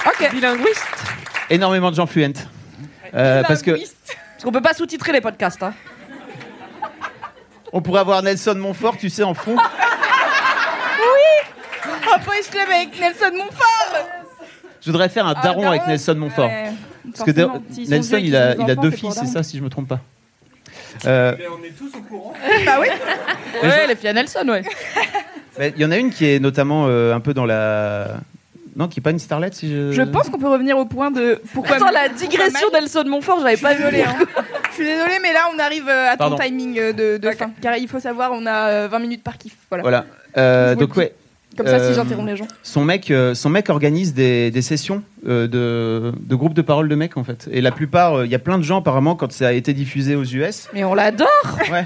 Ok. 0.07 0.31
Bilinguiste. 0.31 0.85
Énormément 1.49 1.89
de 1.89 1.95
gens 1.95 2.05
fluents. 2.05 2.33
Euh, 3.15 3.41
parce 3.47 3.61
que 3.63 3.71
Parce 3.71 4.43
qu'on 4.43 4.51
peut 4.51 4.61
pas 4.61 4.73
sous-titrer 4.73 5.11
les 5.11 5.21
podcasts. 5.21 5.63
Hein. 5.63 5.73
on 7.73 7.81
pourrait 7.81 8.01
avoir 8.01 8.21
Nelson 8.21 8.55
Montfort, 8.55 8.97
tu 8.97 9.09
sais, 9.09 9.23
en 9.23 9.33
fond. 9.33 9.55
Oui 9.57 11.54
Un 12.13 12.17
boys 12.19 12.33
club 12.51 12.67
avec 12.73 12.99
Nelson 12.99 13.35
Montfort 13.37 14.07
Je 14.81 14.91
voudrais 14.91 15.09
faire 15.09 15.25
un 15.25 15.33
Ah, 15.37 15.41
daron 15.43 15.61
daron 15.61 15.71
avec 15.71 15.87
Nelson 15.87 16.15
Montfort. 16.15 16.45
Ouais, 16.47 16.71
Parce 17.11 17.23
que 17.23 17.33
forcément. 17.33 17.53
da- 17.55 17.73
S'ils 17.73 17.85
sont 17.85 17.91
Nelson, 17.91 18.09
vieux 18.09 18.17
et 18.17 18.21
il 18.21 18.25
qu'ils 18.25 18.35
a, 18.35 18.53
des 18.55 18.55
il 18.55 18.61
a 18.61 18.63
enfants, 18.73 18.81
deux 18.81 18.91
c'est 18.91 18.97
pour 19.01 19.09
fils, 19.11 19.19
c'est 19.19 19.25
daron. 19.25 19.33
ça, 19.33 19.43
si 19.43 19.57
je 19.57 19.63
me 19.63 19.69
trompe 19.69 19.87
pas. 19.87 19.99
Euh, 21.05 21.35
on 21.59 21.63
est 21.63 21.69
tous 21.71 21.91
au 21.97 22.01
courant. 22.01 22.33
bah 22.65 22.77
oui. 22.79 22.87
Ouais, 23.63 23.87
les 23.87 23.95
filles 23.95 24.09
à 24.09 24.13
Nelson, 24.13 24.47
ouais. 24.47 24.63
mais 25.59 25.73
Il 25.75 25.81
y 25.81 25.85
en 25.85 25.91
a 25.91 25.97
une 25.97 26.09
qui 26.11 26.25
est 26.25 26.39
notamment 26.39 26.85
euh, 26.87 27.13
un 27.13 27.19
peu 27.19 27.33
dans 27.33 27.45
la. 27.45 28.07
Non, 28.77 28.89
qui 28.89 28.99
est 28.99 29.03
pas 29.03 29.11
une 29.11 29.19
starlet, 29.19 29.49
si 29.53 29.69
je. 29.71 29.91
Je 29.93 30.01
pense 30.01 30.29
qu'on 30.29 30.37
peut 30.39 30.49
revenir 30.49 30.77
au 30.77 30.85
point 30.85 31.09
de 31.11 31.41
pourquoi. 31.53 31.77
Attends, 31.77 31.91
la 31.91 32.09
digression 32.09 32.69
d'Elson 32.73 33.03
Montfort, 33.07 33.39
j'avais 33.41 33.55
pas 33.57 33.73
vu. 33.73 33.77
désolée. 33.83 34.03
hein. 34.03 34.15
Je 34.71 34.73
suis 34.75 34.83
désolée, 34.85 35.19
mais 35.21 35.31
là 35.31 35.47
on 35.55 35.59
arrive 35.59 35.87
euh, 35.87 36.07
à 36.09 36.17
ton 36.17 36.29
Pardon. 36.29 36.37
timing 36.37 36.77
euh, 36.79 36.91
de, 36.93 37.15
de 37.17 37.31
fin. 37.31 37.51
Car 37.61 37.77
il 37.77 37.87
faut 37.87 38.01
savoir, 38.01 38.31
on 38.33 38.45
a 38.45 38.67
euh, 38.69 38.87
20 38.89 38.99
minutes 38.99 39.23
par 39.23 39.37
kiff. 39.37 39.55
Voilà. 39.69 39.81
Voilà. 39.81 40.05
Euh, 40.37 40.69
Je 40.69 40.73
vous 40.73 40.79
donc 40.81 40.95
le 40.97 41.01
ouais. 41.03 41.13
Comme 41.57 41.67
ça, 41.67 41.79
si 41.79 41.85
Euh, 41.85 41.93
j'interromps 41.93 42.27
les 42.29 42.35
gens. 42.35 42.47
Son 42.63 42.83
mec, 42.83 43.11
euh, 43.11 43.33
son 43.33 43.49
mec 43.49 43.69
organise 43.69 44.13
des, 44.13 44.51
des 44.51 44.61
sessions 44.61 45.03
euh, 45.27 45.47
de, 45.47 46.11
de 46.19 46.35
groupes 46.35 46.53
de 46.53 46.61
parole 46.61 46.89
de 46.89 46.95
mecs 46.95 47.17
en 47.17 47.23
fait. 47.23 47.47
Et 47.51 47.61
la 47.61 47.71
plupart, 47.71 48.25
il 48.25 48.31
y 48.31 48.35
a 48.35 48.39
plein 48.39 48.57
de 48.57 48.63
gens 48.63 48.79
apparemment 48.79 49.15
quand 49.15 49.31
ça 49.31 49.47
a 49.47 49.51
été 49.53 49.73
diffusé 49.73 50.15
aux 50.15 50.23
US. 50.25 50.67
Mais 50.73 50.83
on 50.83 50.93
l'adore 50.93 51.27
Ouais. 51.71 51.85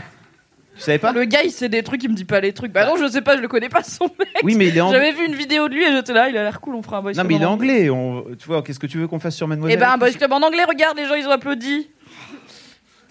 Tu 0.75 0.85
savais 0.85 0.97
pas 0.97 1.11
Le 1.11 1.25
gars, 1.25 1.43
il 1.43 1.51
sait 1.51 1.67
des 1.67 1.83
trucs, 1.83 2.01
il 2.05 2.09
me 2.09 2.15
dit 2.15 2.23
pas 2.23 2.39
les 2.39 2.53
trucs. 2.53 2.71
Bah 2.71 2.85
non, 2.85 2.95
je 2.95 3.05
sais 3.11 3.21
pas, 3.21 3.35
je 3.35 3.41
le 3.41 3.49
connais 3.49 3.67
pas 3.67 3.83
son 3.83 4.05
mec. 4.17 4.29
Oui, 4.43 4.55
mais 4.55 4.67
il 4.69 4.77
est 4.77 4.79
anglais. 4.79 4.97
J'avais 4.97 5.11
vu 5.11 5.25
une 5.27 5.35
vidéo 5.35 5.67
de 5.67 5.73
lui 5.73 5.83
et 5.83 5.91
j'étais 5.91 6.13
là, 6.13 6.29
il 6.29 6.37
a 6.37 6.43
l'air 6.43 6.61
cool, 6.61 6.73
on 6.75 6.81
fera 6.81 6.99
un 6.99 7.01
boys 7.01 7.11
Non 7.11 7.15
club 7.15 7.27
mais 7.27 7.35
il 7.35 7.41
est 7.41 7.45
en 7.45 7.51
anglais. 7.51 7.89
On, 7.89 8.23
tu 8.39 8.47
vois, 8.47 8.61
qu'est-ce 8.63 8.79
que 8.79 8.87
tu 8.87 8.97
veux 8.97 9.07
qu'on 9.07 9.19
fasse 9.19 9.35
sur 9.35 9.45
Mademoiselle 9.45 9.77
Eh 9.77 9.81
ben, 9.81 9.91
un 9.91 9.97
boys 9.97 10.11
club 10.11 10.31
en 10.31 10.37
anglais, 10.41 10.63
regarde, 10.65 10.97
les 10.97 11.05
gens, 11.05 11.15
ils 11.15 11.27
ont 11.27 11.31
applaudi. 11.31 11.89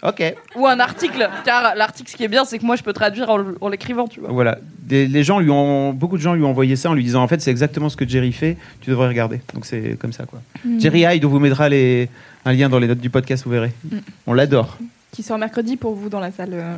Ok. 0.03 0.23
Ou 0.55 0.67
un 0.67 0.79
article, 0.79 1.29
car 1.45 1.75
l'article, 1.75 2.11
ce 2.11 2.17
qui 2.17 2.23
est 2.25 2.29
bien, 2.29 2.45
c'est 2.45 2.59
que 2.59 2.65
moi, 2.65 2.77
je 2.77 2.83
peux 2.83 2.93
traduire 2.93 3.31
en, 3.31 3.41
en 3.61 3.69
l'écrivant, 3.69 4.07
tu 4.07 4.21
vois. 4.21 4.31
Voilà. 4.31 4.59
Des- 4.83 5.07
les 5.09 5.25
gens 5.25 5.41
lui 5.41 5.51
ont, 5.51 5.93
beaucoup 5.93 6.17
de 6.17 6.23
gens 6.23 6.35
lui 6.35 6.45
ont 6.45 6.51
envoyé 6.51 6.77
ça 6.77 6.91
en 6.91 6.95
lui 6.95 7.03
disant 7.05 7.23
en 7.23 7.29
fait 7.29 7.41
c'est 7.43 7.51
exactement 7.51 7.89
ce 7.89 7.97
que 7.97 8.09
Jerry 8.09 8.33
fait. 8.33 8.57
Tu 8.81 8.91
devrais 8.91 9.09
regarder. 9.09 9.41
Donc 9.55 9.67
c'est 9.67 9.99
comme 10.01 10.13
ça 10.13 10.25
quoi. 10.25 10.41
Mm. 10.65 10.81
Jerry 10.81 11.01
Hyde, 11.01 11.25
on 11.25 11.29
vous 11.29 11.41
mettra 11.41 11.69
les, 11.69 12.09
un 12.45 12.53
lien 12.53 12.69
dans 12.69 12.79
les 12.79 12.87
notes 12.87 13.01
du 13.01 13.11
podcast, 13.11 13.45
vous 13.45 13.51
verrez. 13.51 13.73
Mm. 13.85 13.97
On 14.29 14.33
l'adore. 14.35 14.79
Qui 15.13 15.23
sort 15.23 15.37
mercredi 15.39 15.77
pour 15.77 15.95
vous 15.95 16.09
dans 16.09 16.21
la 16.21 16.31
salle. 16.31 16.51
euh. 16.53 16.77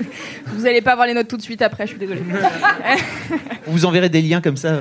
vous 0.46 0.66
allez 0.66 0.80
pas 0.82 0.92
avoir 0.92 1.06
les 1.06 1.14
notes 1.14 1.28
tout 1.28 1.36
de 1.36 1.42
suite 1.42 1.62
après, 1.62 1.84
je 1.86 1.90
suis 1.92 1.98
désolée. 2.00 2.22
On 3.66 3.70
vous 3.70 3.84
enverrait 3.86 4.08
des 4.08 4.22
liens 4.22 4.40
comme 4.40 4.56
ça 4.56 4.80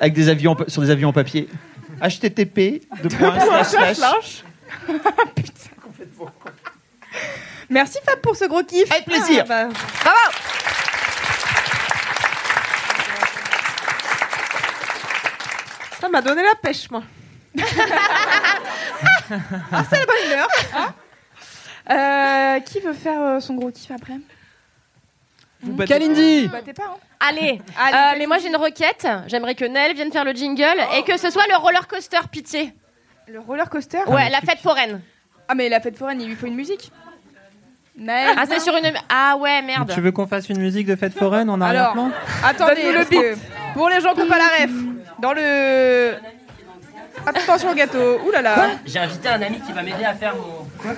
avec 0.00 0.12
des 0.12 0.28
avions 0.28 0.56
sur 0.68 0.82
des 0.82 0.90
avions 0.90 1.08
en 1.08 1.12
papier. 1.12 1.48
HTTP 2.02 2.82
de 3.02 3.08
points 3.08 3.38
slash 3.40 3.66
slash. 3.68 3.96
Slash. 3.96 4.44
Putain. 5.34 5.52
Merci 7.72 7.98
Fab 8.04 8.20
pour 8.20 8.36
ce 8.36 8.44
gros 8.44 8.62
kiff. 8.62 8.90
Avec 8.92 9.06
plaisir. 9.06 9.44
Ah, 9.48 9.64
bah, 9.64 9.68
Bravo 10.04 10.20
Ça 16.00 16.08
m'a 16.08 16.20
donné 16.20 16.42
la 16.42 16.54
pêche, 16.54 16.90
moi. 16.90 17.02
Ah, 19.72 19.82
c'est 19.88 19.98
la 19.98 20.04
bonne 20.04 20.26
humeur. 20.26 20.48
hein. 20.76 20.94
Euh, 21.90 22.60
qui 22.60 22.80
veut 22.80 22.92
faire 22.92 23.20
euh, 23.22 23.40
son 23.40 23.54
gros 23.54 23.70
kiff 23.70 23.90
après? 23.90 24.18
Vous 25.62 25.72
battez 25.72 25.94
Kalindi 25.94 26.46
Vous 26.46 26.52
battez 26.52 26.74
pas, 26.74 26.82
hein 26.84 26.96
Allez, 27.20 27.62
Allez, 27.78 27.96
euh, 27.96 28.18
mais 28.18 28.26
moi 28.26 28.36
j'ai 28.38 28.48
une 28.48 28.56
requête. 28.56 29.06
J'aimerais 29.28 29.54
que 29.54 29.64
Nel 29.64 29.94
vienne 29.94 30.12
faire 30.12 30.24
le 30.24 30.32
jingle 30.32 30.76
et 30.96 31.02
que 31.04 31.16
ce 31.16 31.30
soit 31.30 31.46
le 31.48 31.56
roller 31.56 31.86
coaster, 31.88 32.18
pitié. 32.30 32.74
Le 33.26 33.40
roller 33.40 33.70
coaster? 33.70 34.02
Ouais, 34.08 34.28
la 34.28 34.40
fête 34.42 34.58
foraine. 34.58 35.00
Ah, 35.48 35.54
mais 35.54 35.70
la 35.70 35.80
fête 35.80 35.96
foraine, 35.96 36.20
il 36.20 36.28
lui 36.28 36.36
faut 36.36 36.46
une 36.46 36.56
musique. 36.56 36.92
Naël, 37.96 38.34
Ah, 38.38 38.44
c'est 38.48 38.60
sur 38.60 38.74
une. 38.76 38.90
Ah 39.08 39.36
ouais, 39.38 39.60
merde. 39.62 39.90
Tu 39.92 40.00
veux 40.00 40.12
qu'on 40.12 40.26
fasse 40.26 40.48
une 40.48 40.58
musique 40.60 40.86
de 40.86 40.96
fête 40.96 41.16
foraine 41.16 41.50
en 41.50 41.60
Alors, 41.60 41.66
arrière-plan 41.68 42.10
attendez, 42.42 42.90
le 42.92 43.04
que 43.04 43.36
pour 43.74 43.88
les 43.90 44.00
gens 44.00 44.14
qui 44.14 44.20
n'ont 44.20 44.28
pas 44.28 44.38
la 44.38 44.64
ref, 44.64 44.70
dans 45.18 45.32
le. 45.32 46.12
Attention 47.26 47.70
au 47.70 47.74
gâteau, 47.74 48.20
ouh 48.26 48.30
là 48.30 48.40
là. 48.42 48.70
J'ai 48.86 48.98
invité 48.98 49.28
un 49.28 49.42
ami 49.42 49.60
qui 49.60 49.72
va 49.72 49.82
m'aider 49.82 50.04
à 50.04 50.14
faire 50.14 50.34
mon. 50.34 50.66
Quoi 50.82 50.92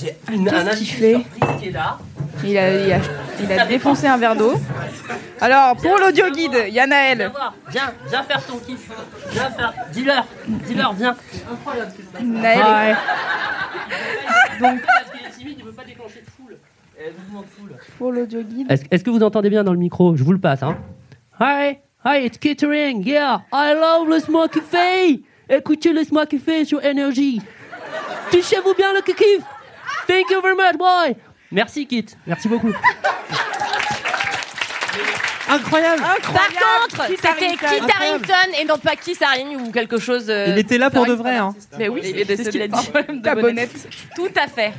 J'ai 0.00 0.16
une, 0.32 0.48
un 0.48 0.52
Qu'est-ce 0.52 0.66
invité 0.68 0.76
qu'il 0.78 0.86
fait 0.94 1.12
surprise 1.14 1.60
qui 1.60 1.68
est 1.68 1.72
là. 1.72 1.98
Il 2.44 2.56
a, 2.56 2.70
il 2.72 2.92
a, 2.92 2.98
il 3.40 3.52
a 3.52 3.66
défoncé 3.66 4.06
un 4.06 4.16
verre 4.16 4.34
d'eau. 4.36 4.54
Alors, 5.40 5.76
pour 5.76 5.98
l'audio 5.98 6.30
guide, 6.30 6.56
il 6.68 6.72
y 6.74 6.80
a 6.80 6.86
Viens 6.86 6.86
Naël. 6.86 7.30
voir, 7.34 7.54
viens, 7.68 7.92
viens 8.08 8.22
faire 8.22 8.46
ton 8.46 8.56
kiff. 8.58 8.88
Viens 9.30 9.50
faire. 9.50 9.72
Dis-leur, 9.92 10.24
dis-leur, 10.46 10.92
viens. 10.94 11.16
Incroyable 11.52 11.90
ce 11.92 11.96
que 12.02 12.08
c'est. 12.16 12.24
Naël. 12.24 12.96
Donc. 14.60 14.78
Timide, 15.38 15.56
il 15.58 15.64
veut 15.64 15.72
pas 15.72 15.84
déclencher 15.84 16.20
de 16.20 16.30
foule. 16.30 16.56
Mouvement 17.16 17.42
de 17.42 17.46
foule. 17.46 17.76
Pour 17.96 18.10
l'audio 18.12 18.42
guide. 18.42 18.66
Est-ce 18.90 19.04
que 19.04 19.10
vous 19.10 19.22
entendez 19.22 19.50
bien 19.50 19.62
dans 19.62 19.72
le 19.72 19.78
micro? 19.78 20.16
Je 20.16 20.24
vous 20.24 20.32
le 20.32 20.40
passe, 20.40 20.64
hein. 20.64 20.76
Hi, 21.40 21.78
hi, 22.04 22.24
it's 22.26 22.38
Kittering. 22.38 23.04
Yeah, 23.06 23.42
I 23.52 23.74
love 23.74 24.08
the 24.10 24.24
smoky 24.24 24.60
fay. 24.60 25.22
Écoutez, 25.48 25.92
laisse-moi 25.92 26.26
kiffer 26.26 26.64
sur 26.64 26.84
énergie. 26.84 27.40
Touchez-vous 28.32 28.74
bien 28.74 28.92
le 28.92 29.00
kiff. 29.02 29.44
Thank 30.08 30.28
you 30.30 30.42
very 30.42 30.56
much, 30.56 30.76
boy. 30.76 31.14
Merci, 31.52 31.86
Kit. 31.86 32.06
Merci 32.26 32.48
beaucoup. 32.48 32.72
Incroyable. 35.50 36.02
Par 36.02 36.18
contre, 36.48 37.06
Kit 37.06 37.16
c'était. 37.16 37.56
Kit. 37.56 37.92
Harrington 37.96 38.52
et 38.60 38.64
non 38.64 38.76
pas 38.76 38.96
Kiss 38.96 39.22
Haring 39.22 39.56
ou 39.56 39.70
quelque 39.70 39.98
chose. 39.98 40.26
euh, 40.28 40.46
Il 40.48 40.58
était 40.58 40.76
là 40.78 40.90
pour 40.90 41.06
de 41.06 41.12
vrai, 41.14 41.36
hein. 41.36 41.54
Mais 41.78 41.88
oui, 41.88 42.00
c'est 42.26 42.36
ce 42.44 42.50
qu'il 42.50 42.60
a 42.62 42.68
dit. 42.68 42.90
bonnette. 42.92 43.40
bonnette. 43.40 43.88
Tout 44.16 44.28
à 44.36 44.48
fait. 44.48 44.72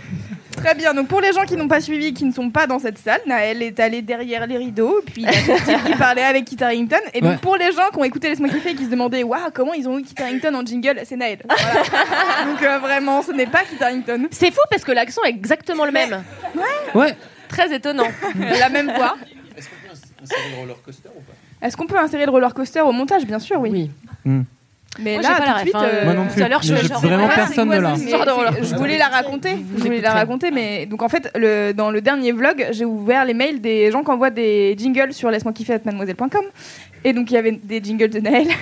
Très 0.63 0.75
bien. 0.75 0.93
Donc 0.93 1.07
pour 1.07 1.21
les 1.21 1.31
gens 1.33 1.43
qui 1.45 1.55
n'ont 1.55 1.67
pas 1.67 1.81
suivi, 1.81 2.13
qui 2.13 2.25
ne 2.25 2.31
sont 2.31 2.49
pas 2.49 2.67
dans 2.67 2.79
cette 2.79 2.97
salle, 2.97 3.21
Naël 3.25 3.61
est 3.61 3.79
allé 3.79 4.01
derrière 4.01 4.45
les 4.47 4.57
rideaux, 4.57 5.01
puis 5.05 5.23
il 5.23 5.27
a 5.27 5.79
qu'il 5.79 5.97
parlait 5.97 6.23
avec 6.23 6.45
Kit 6.45 6.61
Harington. 6.61 6.97
Et 7.13 7.21
donc 7.21 7.31
Ouais. 7.31 7.37
pour 7.37 7.55
les 7.57 7.71
gens 7.71 7.89
qui 7.91 7.99
ont 7.99 8.03
écouté 8.03 8.29
Laisse-moi 8.29 8.49
kiffer 8.49 8.71
et 8.71 8.75
qui 8.75 8.85
se 8.85 8.89
demandaient 8.89 9.23
waouh 9.23 9.51
comment 9.53 9.73
ils 9.73 9.87
ont 9.87 9.97
eu 9.99 10.03
Kit 10.03 10.15
Harington 10.21 10.53
en 10.55 10.65
jingle, 10.65 10.99
c'est 11.05 11.15
Naël. 11.15 11.39
Voilà. 11.47 11.83
donc 12.45 12.61
euh, 12.63 12.79
vraiment, 12.79 13.21
ce 13.21 13.31
n'est 13.31 13.47
pas 13.47 13.63
Kit 13.63 13.81
Harington. 13.81 14.27
C'est 14.31 14.51
fou 14.51 14.59
parce 14.69 14.83
que 14.83 14.91
l'accent 14.91 15.23
est 15.23 15.29
exactement 15.29 15.85
le 15.85 15.91
même. 15.91 16.23
Ouais. 16.93 17.15
Très 17.47 17.73
étonnant. 17.73 18.07
La 18.59 18.69
même 18.69 18.91
voix. 18.95 19.15
Est-ce 21.61 21.75
qu'on 21.75 21.85
peut 21.87 21.97
insérer 21.97 22.25
le 22.25 22.31
roller 22.31 22.53
coaster 22.53 22.81
au 22.81 22.91
montage? 22.91 23.25
Bien 23.25 23.39
sûr, 23.39 23.59
oui. 23.59 23.89
Hmm. 24.25 24.41
Mais 24.97 25.13
Moi, 25.13 25.21
là, 25.21 25.29
pas 25.29 25.35
tout 25.37 25.43
la 25.45 25.53
de 25.53 25.59
suite, 25.61 25.75
ref, 25.75 25.83
hein. 25.83 25.87
euh, 25.93 26.05
Moi 26.05 26.13
non 26.15 26.25
plus. 26.25 26.35
tout 26.35 26.43
à 26.43 26.49
l'heure, 26.49 26.61
je 26.63 26.71
Mais 26.73 26.77
suis 26.79 26.87
je- 26.87 26.93
genre- 26.93 27.01
vraiment 27.01 27.27
Ouais, 27.27 27.35
personne 27.35 27.53
c'est 27.55 27.61
ne 27.65 27.65
quoi 27.67 27.79
l'a. 27.79 27.95
cette 27.95 28.05
Histoire 28.05 28.25
de 28.25 28.31
roller 28.31 28.53
Mais 28.53 28.63
Je 28.67 28.75
voulais 28.75 28.97
la 28.97 29.07
raconter. 29.07 29.49
Je 29.77 29.83
voulais 29.83 30.01
la 30.01 30.13
raconter, 30.13 30.51
mais 30.51 30.85
donc 30.87 31.01
en 31.03 31.09
fait, 31.09 31.31
le, 31.35 31.71
dans 31.73 31.91
le 31.91 32.01
dernier 32.01 32.31
vlog, 32.31 32.67
j'ai 32.71 32.85
ouvert 32.85 33.23
les 33.23 33.33
mails 33.35 33.61
des 33.61 33.91
gens 33.91 34.03
qui 34.03 34.09
envoient 34.11 34.29
des 34.31 34.75
jingles 34.77 35.13
sur 35.13 35.29
laisse-moi 35.29 35.53
kiffer 35.53 35.73
at 35.73 35.79
mademoiselle.com. 35.85 36.41
Et 37.03 37.13
donc 37.13 37.29
il 37.31 37.35
y 37.35 37.37
avait 37.37 37.51
des 37.51 37.81
jingles 37.83 38.09
de 38.09 38.19
Naël. 38.19 38.47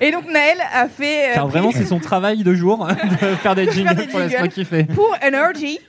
Et 0.00 0.10
donc 0.12 0.26
Naël 0.26 0.58
a 0.72 0.88
fait. 0.88 1.30
euh, 1.30 1.34
Car 1.34 1.48
vraiment, 1.48 1.72
c'est 1.72 1.84
son 1.84 1.98
travail 1.98 2.42
de 2.44 2.54
jour 2.54 2.86
de 3.22 3.26
faire 3.36 3.54
des 3.54 3.68
jingles 3.72 3.94
des 3.96 4.06
pour 4.06 4.20
laisse-moi 4.20 4.48
kiffer. 4.48 4.84
pour 4.84 5.16
Energy. 5.22 5.80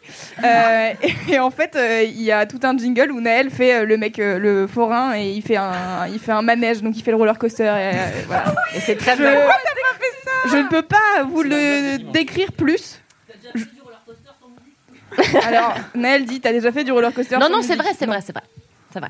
Euh, 0.44 0.94
et, 1.28 1.38
en 1.40 1.52
fait, 1.52 1.76
euh, 1.76 2.04
il 2.04 2.22
y 2.22 2.32
a 2.32 2.46
tout 2.46 2.60
un 2.64 2.78
jingle 2.78 3.12
où 3.12 3.22
Naël 3.22 3.50
fait 3.50 3.76
euh, 3.82 3.86
le 3.86 3.98
mec, 3.98 4.18
euh, 4.20 4.40
le 4.40 4.68
forain, 4.68 5.16
et 5.16 5.30
il 5.32 5.42
fait 5.42 5.58
un, 5.58 6.08
il 6.12 6.20
fait 6.20 6.32
un 6.32 6.42
manège, 6.42 6.82
donc 6.82 6.98
il 6.98 7.04
fait 7.04 7.12
le 7.12 7.18
roller 7.18 7.38
coaster. 7.38 7.64
Et, 7.64 7.68
euh, 7.68 7.92
voilà. 8.28 8.56
Et 8.76 8.80
c'est 8.80 8.96
très 8.96 9.16
Je, 9.16 9.22
bien. 9.22 9.34
je 10.52 10.58
ne 10.58 10.68
peux 10.70 10.82
pas 10.84 11.24
vous 11.30 11.44
le 11.44 11.98
décrire 12.12 12.52
plus. 12.52 13.00
Alors, 15.46 15.76
Naël 15.96 16.26
dit, 16.26 16.40
t'as 16.40 16.52
déjà 16.52 16.72
fait 16.72 16.84
du 16.84 16.92
roller 16.92 17.14
coaster 17.14 17.38
Non, 17.38 17.50
non, 17.50 17.62
c'est 17.62 17.76
vrai, 17.76 17.90
c'est 17.98 18.06
vrai, 18.06 18.20
c'est 18.26 18.32
vrai. 18.34 18.44
C'est 18.92 19.00
vrai. 19.00 19.10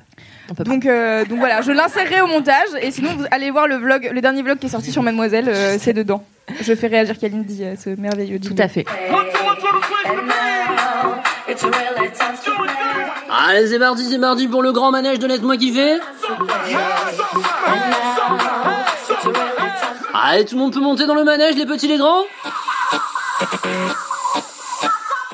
On 0.49 0.53
peut 0.53 0.63
pas. 0.63 0.69
Donc, 0.69 0.85
euh, 0.85 1.25
donc 1.25 1.39
voilà, 1.39 1.61
je 1.61 1.71
l'insérerai 1.71 2.21
au 2.21 2.27
montage 2.27 2.67
et 2.81 2.91
sinon 2.91 3.11
vous 3.15 3.25
allez 3.31 3.49
voir 3.49 3.67
le 3.67 3.75
vlog, 3.75 4.09
le 4.13 4.21
dernier 4.21 4.41
vlog 4.41 4.57
qui 4.59 4.65
est 4.65 4.69
sorti 4.69 4.91
sur 4.91 5.03
Mademoiselle, 5.03 5.47
euh, 5.47 5.77
c'est 5.79 5.93
dedans. 5.93 6.23
Je 6.61 6.75
fais 6.75 6.87
réagir 6.87 7.17
Kalindi 7.17 7.63
à 7.63 7.75
ce 7.77 7.89
merveilleux 7.91 8.39
Tout 8.39 8.55
à 8.57 8.67
fait. 8.67 8.85
Allez, 13.31 13.67
c'est 13.67 13.79
parti, 13.79 14.03
c'est 14.09 14.19
parti 14.19 14.47
pour 14.47 14.61
le 14.61 14.71
grand 14.71 14.91
manège 14.91 15.19
de 15.19 15.27
Laisse-moi 15.27 15.57
kiffer. 15.57 15.99
Allez, 20.13 20.45
tout 20.45 20.55
le 20.55 20.61
monde 20.61 20.73
peut 20.73 20.79
monter 20.79 21.05
dans 21.05 21.15
le 21.15 21.23
manège, 21.23 21.55
les 21.55 21.65
petits, 21.65 21.87
les 21.87 21.97
grands. 21.97 22.23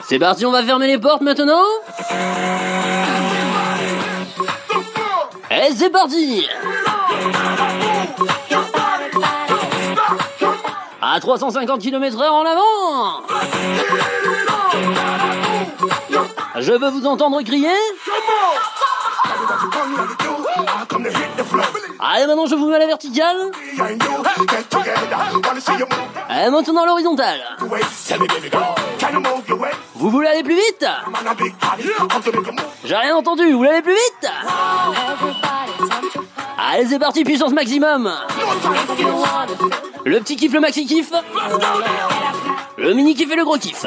C'est 0.08 0.20
parti, 0.20 0.46
on 0.46 0.52
va 0.52 0.64
fermer 0.64 0.88
les 0.88 1.00
portes 1.00 1.22
maintenant. 1.22 1.64
Et 5.56 5.72
c'est 5.74 5.90
parti 5.90 6.46
À 11.02 11.20
350 11.20 11.80
km 11.80 12.22
heure 12.22 12.34
en 12.34 12.46
avant. 12.46 13.22
Je 16.60 16.72
veux 16.74 16.90
vous 16.90 17.06
entendre 17.06 17.42
crier 17.44 17.70
Allez, 22.00 22.28
maintenant 22.28 22.46
je 22.46 22.56
vous 22.56 22.68
mets 22.68 22.76
à 22.76 22.80
la 22.80 22.88
verticale. 22.88 23.52
Et 26.30 26.50
maintenant 26.50 26.84
à 26.84 26.86
l'horizontale. 26.86 27.40
Vous 29.96 30.10
voulez 30.10 30.28
aller 30.28 30.44
plus 30.44 30.56
vite 30.56 30.86
J'ai 32.84 32.96
rien 32.96 33.16
entendu, 33.16 33.52
vous 33.52 33.58
voulez 33.58 33.70
aller 33.70 33.82
plus 33.82 33.94
vite 33.94 34.30
Allez, 36.58 36.86
c'est 36.88 37.00
parti, 37.00 37.24
puissance 37.24 37.52
maximum. 37.52 38.12
Le 40.06 40.20
petit 40.20 40.36
kiff, 40.36 40.54
le 40.54 40.60
maxi 40.60 40.86
kiff. 40.86 41.12
Le 42.78 42.94
mini 42.94 43.16
kiff 43.16 43.32
et 43.32 43.36
le 43.36 43.44
gros 43.44 43.58
kiff. 43.58 43.86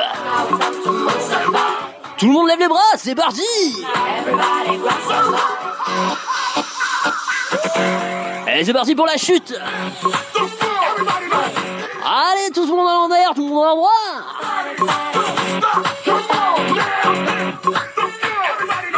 Tout 2.19 2.27
le 2.27 2.33
monde 2.33 2.49
lève 2.49 2.59
les 2.59 2.69
bras, 2.69 2.81
c'est 2.97 3.15
parti 3.15 3.43
Et 8.53 8.65
c'est 8.65 8.73
parti 8.73 8.95
pour 8.97 9.07
la 9.07 9.17
chute 9.17 9.55
Allez, 12.05 12.51
tout 12.53 12.67
le 12.67 12.75
monde 12.75 12.89
à 12.89 12.93
l'envers, 12.95 13.35
tout 13.35 13.47
le 13.47 13.55
monde 13.55 13.65
à 13.65 13.69
l'endroit 13.69 13.91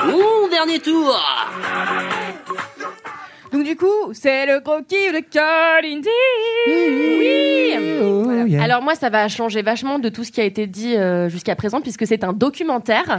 Ouh, 0.07 0.49
dernier 0.49 0.81
tour 0.81 1.21
Donc 3.61 3.69
du 3.69 3.77
coup, 3.77 4.15
c'est 4.15 4.47
le 4.47 4.61
gros 4.61 4.81
kiff 4.89 5.13
de 5.13 5.21
Kalindi. 5.21 6.09
Oui. 8.47 8.57
Alors 8.57 8.81
moi, 8.81 8.95
ça 8.95 9.11
va 9.11 9.29
changer 9.29 9.61
vachement 9.61 9.99
de 9.99 10.09
tout 10.09 10.25
ce 10.25 10.33
qui 10.33 10.41
a 10.41 10.45
été 10.45 10.67
dit 10.67 10.97
euh, 10.97 11.29
jusqu'à 11.29 11.55
présent, 11.57 11.83
puisque 11.83 12.07
c'est 12.07 12.25
un 12.25 12.33
documentaire. 12.33 13.19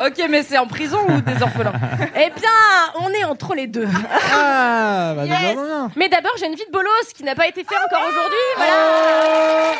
Ok, 0.00 0.24
mais 0.30 0.44
c'est 0.44 0.58
en 0.58 0.68
prison 0.68 0.98
ou 1.08 1.20
des 1.22 1.42
orphelins? 1.42 1.72
Eh 2.14 2.30
bien, 2.38 3.00
on 3.00 3.10
est 3.10 3.24
entre 3.24 3.56
les 3.56 3.66
deux. 3.66 3.88
Ah, 4.32 5.14
bah, 5.16 5.24
Yes. 5.24 5.56
Mais 5.96 6.08
d'abord, 6.08 6.34
j'ai 6.38 6.46
une 6.46 6.54
vie 6.54 6.66
de 6.68 6.72
bolos 6.72 7.12
qui 7.16 7.24
n'a 7.24 7.34
pas 7.34 7.48
été 7.48 7.64
faite 7.64 7.78
encore 7.90 8.06
aujourd'hui. 8.06 8.38
Voilà. 8.56 9.72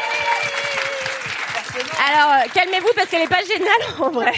Alors, 1.77 2.33
euh, 2.35 2.49
calmez-vous 2.55 2.89
parce 2.95 3.09
qu'elle 3.09 3.23
n'est 3.23 3.27
pas 3.29 3.43
géniale 3.43 3.69
en 4.01 4.11
vrai. 4.11 4.33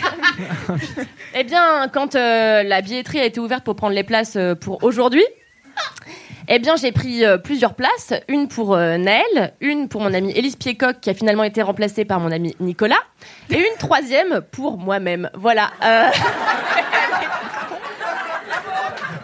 eh 1.35 1.45
bien, 1.45 1.89
quand 1.93 2.15
euh, 2.15 2.63
la 2.63 2.81
billetterie 2.81 3.21
a 3.21 3.25
été 3.25 3.41
ouverte 3.41 3.65
pour 3.65 3.77
prendre 3.77 3.95
les 3.95 4.05
places 4.05 4.37
euh, 4.37 4.55
pour 4.55 4.83
aujourd'hui, 4.85 5.25
eh 6.49 6.59
bien, 6.59 6.77
j'ai 6.77 6.93
pris 6.93 7.25
euh, 7.25 7.39
plusieurs 7.39 7.75
places. 7.75 8.15
Une 8.29 8.49
pour 8.49 8.75
euh, 8.75 8.97
Naël, 8.99 9.53
une 9.61 9.89
pour 9.89 10.01
mon 10.01 10.15
ami 10.15 10.31
Élise 10.33 10.57
Piecoq 10.57 11.01
qui 11.01 11.11
a 11.11 11.15
finalement 11.15 11.43
été 11.45 11.61
remplacée 11.61 12.05
par 12.05 12.21
mon 12.21 12.31
ami 12.31 12.55
Nicolas, 12.61 13.01
et 13.51 13.59
une 13.59 13.77
troisième 13.79 14.41
pour 14.53 14.79
moi-même. 14.79 15.29
Voilà. 15.35 15.71
Euh, 15.85 16.09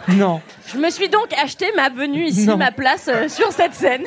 Non. 0.09 0.41
je 0.67 0.79
me 0.79 0.91
suis 0.91 1.09
donc 1.09 1.29
acheté 1.43 1.67
ma 1.77 1.89
venue 1.89 2.25
ici, 2.27 2.47
Non. 2.47 2.57
ma 2.57 2.73
place 2.73 3.09
euh, 3.09 3.29
sur 3.29 3.53
cette 3.53 3.75
scène. 3.75 4.05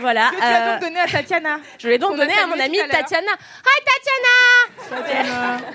Voilà. 0.00 0.30
Que 0.30 0.36
tu 0.36 0.42
as 0.42 0.68
euh, 0.68 0.72
donc 0.74 0.82
donné 0.88 1.00
à 1.00 1.06
Tatiana. 1.06 1.58
Je 1.78 1.88
l'ai 1.88 1.98
donc 1.98 2.16
donné 2.16 2.32
à 2.32 2.46
mon 2.46 2.58
amie. 2.58 2.78
Tatiana. 2.90 3.32
Hi 3.64 4.90
Tatiana 4.90 5.58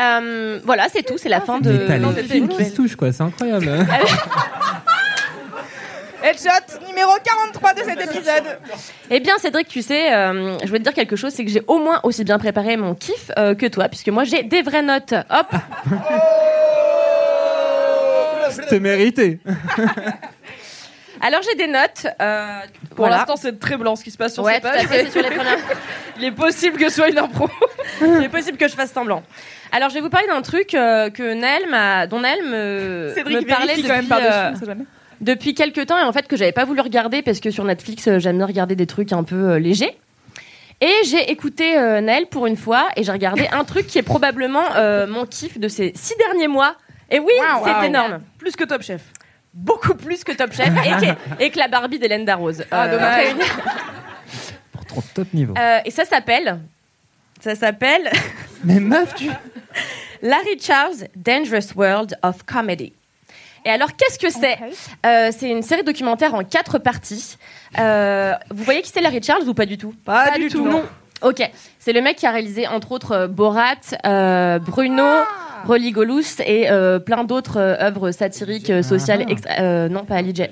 Euh, 0.00 0.58
Voilà, 0.64 0.88
c'est 0.90 1.02
tout, 1.02 1.18
c'est 1.18 1.28
la 1.28 1.40
fin 1.42 1.58
de. 1.58 1.86
T'as 1.86 1.98
Non, 1.98 2.10
les 2.10 2.22
c'était 2.22 2.34
films 2.34 2.50
une 2.50 2.56
qui 2.56 2.64
se 2.64 2.74
touchent, 2.74 2.96
quoi. 2.96 3.12
C'est 3.12 3.22
incroyable. 3.22 3.68
Headshot 6.24 6.86
numéro 6.86 7.10
43 7.22 7.74
de 7.74 7.80
cet 7.80 8.00
épisode. 8.00 8.58
Eh 9.10 9.18
bien, 9.20 9.36
Cédric, 9.38 9.66
tu 9.68 9.82
sais, 9.82 10.14
euh, 10.14 10.56
je 10.60 10.66
voulais 10.66 10.78
te 10.78 10.84
dire 10.84 10.94
quelque 10.94 11.16
chose, 11.16 11.32
c'est 11.34 11.44
que 11.44 11.50
j'ai 11.50 11.62
au 11.66 11.78
moins 11.78 11.98
aussi 12.04 12.22
bien 12.22 12.38
préparé 12.38 12.76
mon 12.76 12.94
kiff 12.94 13.32
euh, 13.38 13.54
que 13.56 13.66
toi, 13.66 13.88
puisque 13.88 14.08
moi 14.08 14.22
j'ai 14.24 14.44
des 14.44 14.62
vraies 14.62 14.82
notes. 14.82 15.14
Hop 15.30 15.48
C'était 18.50 18.80
mérité. 18.80 19.40
Alors 21.24 21.40
j'ai 21.42 21.54
des 21.54 21.68
notes. 21.68 22.06
euh, 22.20 22.58
Pour 22.96 23.06
l'instant, 23.06 23.36
c'est 23.36 23.58
très 23.60 23.76
blanc 23.76 23.94
ce 23.96 24.02
qui 24.04 24.10
se 24.10 24.18
passe 24.18 24.34
sur 24.34 24.42
Ouais, 24.42 24.54
ces 24.56 24.60
tout 24.60 24.66
à 24.66 24.72
pages. 24.72 24.86
fait, 24.86 25.04
c'est 25.04 25.10
sur 25.12 25.22
les 25.22 25.30
premières. 25.34 25.56
Il 26.18 26.24
est 26.24 26.32
possible 26.32 26.76
que 26.78 26.88
ce 26.88 26.96
soit 26.96 27.08
une 27.08 27.18
impro. 27.18 27.48
Il 28.00 28.24
est 28.24 28.28
possible 28.28 28.58
que 28.58 28.66
je 28.68 28.74
fasse 28.74 28.92
semblant. 28.92 29.22
Alors, 29.70 29.88
je 29.88 29.94
vais 29.94 30.00
vous 30.00 30.10
parler 30.10 30.26
d'un 30.26 30.42
truc 30.42 30.74
euh, 30.74 31.10
que 31.10 31.32
Naël 31.34 31.62
m'a, 31.70 32.06
dont 32.08 32.20
Naël 32.20 32.42
me, 32.44 33.12
Cédric 33.14 33.36
me 33.38 33.46
parlait 33.46 33.76
depuis, 33.76 33.82
quand 33.88 33.94
même 33.94 34.06
par-dessus, 34.08 34.64
euh, 34.68 34.74
depuis 35.20 35.54
quelques 35.54 35.86
temps 35.86 35.96
et 35.98 36.02
en 36.02 36.12
fait 36.12 36.26
que 36.26 36.36
j'avais 36.36 36.52
pas 36.52 36.64
voulu 36.64 36.80
regarder 36.80 37.22
parce 37.22 37.38
que 37.40 37.50
sur 37.52 37.62
Netflix, 37.64 38.08
j'aime 38.18 38.36
bien 38.38 38.46
regarder 38.46 38.74
des 38.74 38.86
trucs 38.86 39.12
un 39.12 39.22
peu 39.22 39.56
légers. 39.56 39.96
Et 40.80 40.92
j'ai 41.04 41.30
écouté 41.30 41.76
Naël 42.00 42.26
pour 42.26 42.46
une 42.46 42.56
fois 42.56 42.88
et 42.96 43.04
j'ai 43.04 43.12
regardé 43.12 43.46
un 43.52 43.62
truc 43.62 43.86
qui 43.86 43.98
est 43.98 44.02
probablement 44.02 44.64
mon 45.06 45.24
kiff 45.26 45.58
de 45.60 45.68
ces 45.68 45.92
six 45.94 46.16
derniers 46.16 46.48
mois. 46.48 46.74
Et 47.08 47.20
oui, 47.20 47.32
c'est 47.64 47.86
énorme. 47.86 48.20
Plus 48.38 48.56
que 48.56 48.64
Top 48.64 48.82
Chef. 48.82 49.00
Beaucoup 49.54 49.94
plus 49.94 50.24
que 50.24 50.32
Top 50.32 50.52
Chef 50.52 50.68
et 50.68 51.06
que, 51.06 51.42
et 51.44 51.50
que 51.50 51.58
la 51.58 51.68
Barbie 51.68 51.98
d'Hélène 51.98 52.24
Darroze. 52.24 52.64
Ah, 52.70 52.88
dommage. 52.88 53.24
réunis. 53.24 53.40
Pour 54.72 54.84
trop 54.86 55.02
top 55.14 55.32
niveau. 55.34 55.54
Euh, 55.58 55.78
et 55.84 55.90
ça 55.90 56.04
s'appelle. 56.04 56.58
Ça 57.40 57.54
s'appelle. 57.54 58.10
Mais 58.64 58.80
meuf, 58.80 59.14
tu. 59.14 59.30
Larry 60.22 60.58
Charles, 60.60 61.08
Dangerous 61.16 61.74
World 61.76 62.16
of 62.22 62.44
Comedy. 62.44 62.92
Et 63.64 63.70
alors, 63.70 63.90
qu'est-ce 63.96 64.18
que 64.18 64.30
c'est 64.30 64.58
Euh, 65.04 65.30
C'est 65.36 65.50
une 65.50 65.62
série 65.62 65.84
documentaire 65.84 66.34
en 66.34 66.42
quatre 66.44 66.78
parties. 66.78 67.36
Euh, 67.78 68.32
vous 68.50 68.64
voyez 68.64 68.82
qui 68.82 68.90
c'est 68.90 69.00
Larry 69.00 69.22
Charles 69.22 69.48
ou 69.48 69.54
pas 69.54 69.66
du 69.66 69.76
tout? 69.78 69.94
Pas 70.04 70.36
du 70.38 70.48
tout, 70.48 70.64
non. 70.64 70.84
Ok, 71.22 71.40
c'est 71.78 71.92
le 71.92 72.00
mec 72.00 72.16
qui 72.16 72.26
a 72.26 72.32
réalisé 72.32 72.66
entre 72.66 72.90
autres 72.90 73.12
euh, 73.12 73.28
Borat, 73.28 73.74
euh, 74.06 74.58
Bruno, 74.58 75.04
Religolous 75.66 76.40
et 76.46 76.70
euh, 76.70 76.98
plein 76.98 77.24
d'autres 77.24 77.58
euh, 77.58 77.76
œuvres 77.80 78.10
satiriques, 78.10 78.70
euh, 78.70 78.82
sociales. 78.82 79.24
extra- 79.28 79.60
euh, 79.60 79.88
non, 79.88 80.04
pas 80.04 80.16
Ali 80.16 80.34
J. 80.34 80.44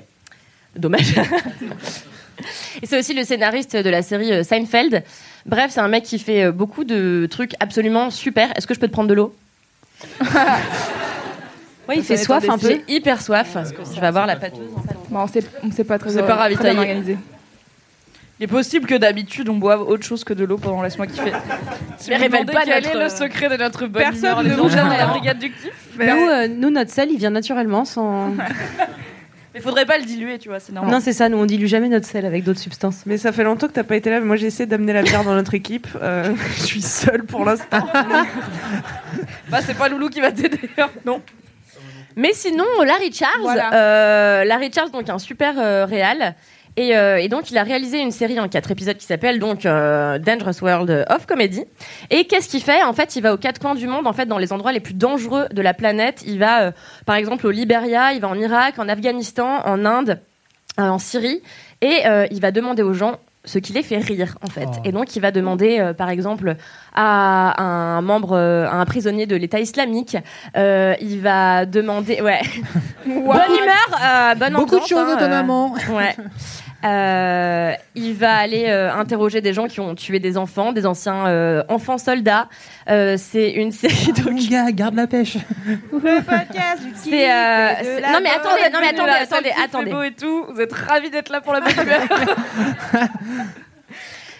Dommage. 0.75 1.15
et 2.81 2.85
c'est 2.85 2.97
aussi 2.97 3.13
le 3.13 3.23
scénariste 3.23 3.75
de 3.75 3.89
la 3.89 4.01
série 4.01 4.43
Seinfeld. 4.43 5.03
Bref, 5.45 5.71
c'est 5.71 5.79
un 5.81 5.87
mec 5.87 6.03
qui 6.03 6.19
fait 6.19 6.51
beaucoup 6.51 6.83
de 6.83 7.27
trucs 7.29 7.53
absolument 7.59 8.09
super. 8.09 8.55
Est-ce 8.55 8.67
que 8.67 8.73
je 8.73 8.79
peux 8.79 8.87
te 8.87 8.93
prendre 8.93 9.09
de 9.09 9.13
l'eau? 9.15 9.35
Oui, 11.89 11.95
il 11.97 12.03
fait 12.03 12.15
soif 12.15 12.47
un 12.47 12.57
peu. 12.57 12.67
J'ai 12.69 12.83
hyper 12.87 13.21
soif. 13.21 13.57
Je 13.93 13.99
vais 13.99 14.07
avoir 14.07 14.25
la 14.27 14.35
pâteuse. 14.37 14.59
Bon, 15.09 15.21
on 15.21 15.27
sait, 15.27 15.43
on 15.63 15.71
sait 15.71 15.83
pas 15.83 15.97
très 15.97 16.11
C'est 16.11 16.17
bien- 16.17 16.27
pas 16.27 16.35
ravitaillé. 16.35 17.17
Il 18.41 18.45
est 18.45 18.47
possible 18.47 18.87
que 18.87 18.95
d'habitude 18.95 19.49
on 19.49 19.57
boive 19.57 19.81
autre 19.83 20.03
chose 20.03 20.23
que 20.23 20.33
de 20.33 20.43
l'eau 20.43 20.57
pendant 20.57 20.81
laisse-moi 20.81 21.05
kiffer. 21.05 21.31
Mais 22.09 22.15
révèle 22.17 22.47
pas 22.47 22.63
quel 22.65 22.83
notre- 22.83 22.95
est 22.97 23.03
le 23.03 23.09
secret 23.09 23.49
de 23.49 23.55
notre 23.55 23.85
bonne 23.85 24.01
Personne 24.01 24.43
humeur, 24.47 24.65
ne 24.65 24.91
à 24.91 24.97
la 24.97 25.05
brigade 25.05 25.37
du 25.37 25.51
kiff. 25.51 25.71
Nous, 25.99 26.05
euh, 26.27 26.47
nous, 26.47 26.71
notre 26.71 26.89
sel, 26.89 27.11
il 27.11 27.19
vient 27.19 27.29
naturellement 27.29 27.85
sans. 27.85 28.33
Mais 29.53 29.59
faudrait 29.59 29.85
pas 29.85 29.99
le 29.99 30.05
diluer, 30.05 30.39
tu 30.39 30.49
vois, 30.49 30.59
c'est 30.59 30.71
normal. 30.71 30.91
Non, 30.91 30.99
c'est 31.01 31.13
ça, 31.13 31.29
nous, 31.29 31.37
on 31.37 31.45
dilue 31.45 31.67
jamais 31.67 31.87
notre 31.89 32.07
sel 32.07 32.25
avec 32.25 32.43
d'autres 32.43 32.59
substances. 32.61 33.03
Mais 33.05 33.17
ça 33.19 33.31
fait 33.31 33.43
longtemps 33.43 33.67
que 33.67 33.73
t'as 33.73 33.83
pas 33.83 33.95
été 33.97 34.09
là. 34.09 34.19
mais 34.21 34.25
Moi, 34.25 34.37
j'ai 34.37 34.47
essayé 34.47 34.65
d'amener 34.65 34.93
la 34.93 35.03
bière 35.03 35.23
dans 35.23 35.35
notre 35.35 35.53
équipe. 35.53 35.87
Euh, 36.01 36.33
je 36.55 36.61
suis 36.63 36.81
seule 36.81 37.25
pour 37.25 37.45
l'instant. 37.45 37.85
Bah, 39.49 39.59
c'est 39.61 39.77
pas 39.77 39.87
Loulou 39.89 40.09
qui 40.09 40.21
va 40.21 40.31
t'aider. 40.31 40.57
hein. 40.79 40.89
Non. 41.05 41.21
Mais 42.15 42.31
sinon, 42.33 42.65
Larry 42.85 43.11
Charles, 43.13 43.41
Voilà. 43.41 43.73
euh, 43.73 44.43
Larry 44.45 44.71
Charles, 44.73 44.89
donc 44.91 45.09
un 45.09 45.19
super 45.19 45.53
euh, 45.59 45.85
réal. 45.85 46.33
Et, 46.77 46.95
euh, 46.95 47.17
et 47.17 47.27
donc, 47.27 47.51
il 47.51 47.57
a 47.57 47.63
réalisé 47.63 47.99
une 47.99 48.11
série 48.11 48.39
en 48.39 48.47
quatre 48.47 48.71
épisodes 48.71 48.97
qui 48.97 49.05
s'appelle 49.05 49.39
donc 49.39 49.65
euh, 49.65 50.17
Dangerous 50.19 50.61
World 50.63 51.05
of 51.09 51.25
Comedy. 51.25 51.65
Et 52.09 52.25
qu'est-ce 52.25 52.47
qu'il 52.47 52.61
fait? 52.63 52.81
En 52.83 52.93
fait, 52.93 53.15
il 53.15 53.21
va 53.21 53.33
aux 53.33 53.37
quatre 53.37 53.59
coins 53.59 53.75
du 53.75 53.87
monde, 53.87 54.07
en 54.07 54.13
fait, 54.13 54.25
dans 54.25 54.37
les 54.37 54.53
endroits 54.53 54.71
les 54.71 54.79
plus 54.79 54.93
dangereux 54.93 55.47
de 55.51 55.61
la 55.61 55.73
planète. 55.73 56.23
Il 56.25 56.39
va, 56.39 56.61
euh, 56.63 56.71
par 57.05 57.15
exemple, 57.15 57.45
au 57.47 57.51
Liberia, 57.51 58.13
il 58.13 58.21
va 58.21 58.29
en 58.29 58.39
Irak, 58.39 58.75
en 58.79 58.87
Afghanistan, 58.87 59.59
en 59.65 59.85
Inde, 59.85 60.19
euh, 60.79 60.83
en 60.83 60.99
Syrie, 60.99 61.41
et 61.81 62.05
euh, 62.05 62.25
il 62.31 62.39
va 62.39 62.51
demander 62.51 62.83
aux 62.83 62.93
gens 62.93 63.17
ce 63.43 63.57
qui 63.57 63.73
les 63.73 63.81
fait 63.81 63.97
rire, 63.97 64.37
en 64.43 64.49
fait. 64.51 64.67
Et 64.85 64.91
donc, 64.91 65.15
il 65.15 65.19
va 65.19 65.31
demander, 65.31 65.79
euh, 65.79 65.93
par 65.93 66.09
exemple, 66.09 66.55
à 66.93 67.59
un 67.61 68.01
membre, 68.01 68.33
euh, 68.33 68.67
à 68.67 68.75
un 68.75 68.85
prisonnier 68.85 69.25
de 69.25 69.35
l'État 69.35 69.59
islamique, 69.59 70.15
euh, 70.55 70.93
il 71.01 71.21
va 71.21 71.65
demander, 71.65 72.21
ouais, 72.21 72.41
bonne 73.05 73.17
humeur, 73.17 73.99
euh, 73.99 74.35
bonne 74.35 74.53
Beaucoup 74.53 74.79
de 74.79 74.85
choses 74.85 74.99
hein, 74.99 75.13
euh, 75.13 75.15
étonnamment. 75.17 75.73
ouais. 75.91 76.15
Euh, 76.83 77.73
il 77.95 78.13
va 78.15 78.35
aller 78.35 78.65
euh, 78.67 78.91
interroger 78.93 79.41
des 79.41 79.53
gens 79.53 79.67
qui 79.67 79.79
ont 79.79 79.93
tué 79.95 80.19
des 80.19 80.37
enfants, 80.37 80.71
des 80.71 80.85
anciens 80.85 81.27
euh, 81.27 81.63
enfants 81.69 81.97
soldats. 81.97 82.47
Euh, 82.89 83.15
c'est 83.17 83.51
une 83.51 83.71
série 83.81 84.11
de. 84.13 84.29
Mon 84.29 84.37
gars, 84.49 84.71
garde 84.71 84.95
la 84.95 85.07
pêche. 85.07 85.37
C'est 86.95 87.31
euh, 87.31 87.69
c'est- 87.81 88.01
non 88.01 88.19
mais 88.23 88.29
attendez, 88.29 88.69
non 88.73 88.79
mais 88.81 88.87
attendez, 88.89 89.11
attendez, 89.11 89.51
attendez. 89.63 89.91
beau 89.91 90.01
et 90.03 90.11
tout. 90.13 90.45
Vous 90.53 90.59
êtes 90.61 90.73
ravis 90.73 91.09
d'être 91.09 91.29
là 91.31 91.41
pour 91.41 91.53
la 91.53 91.61
bonne 91.61 91.71
humeur. 91.73 92.01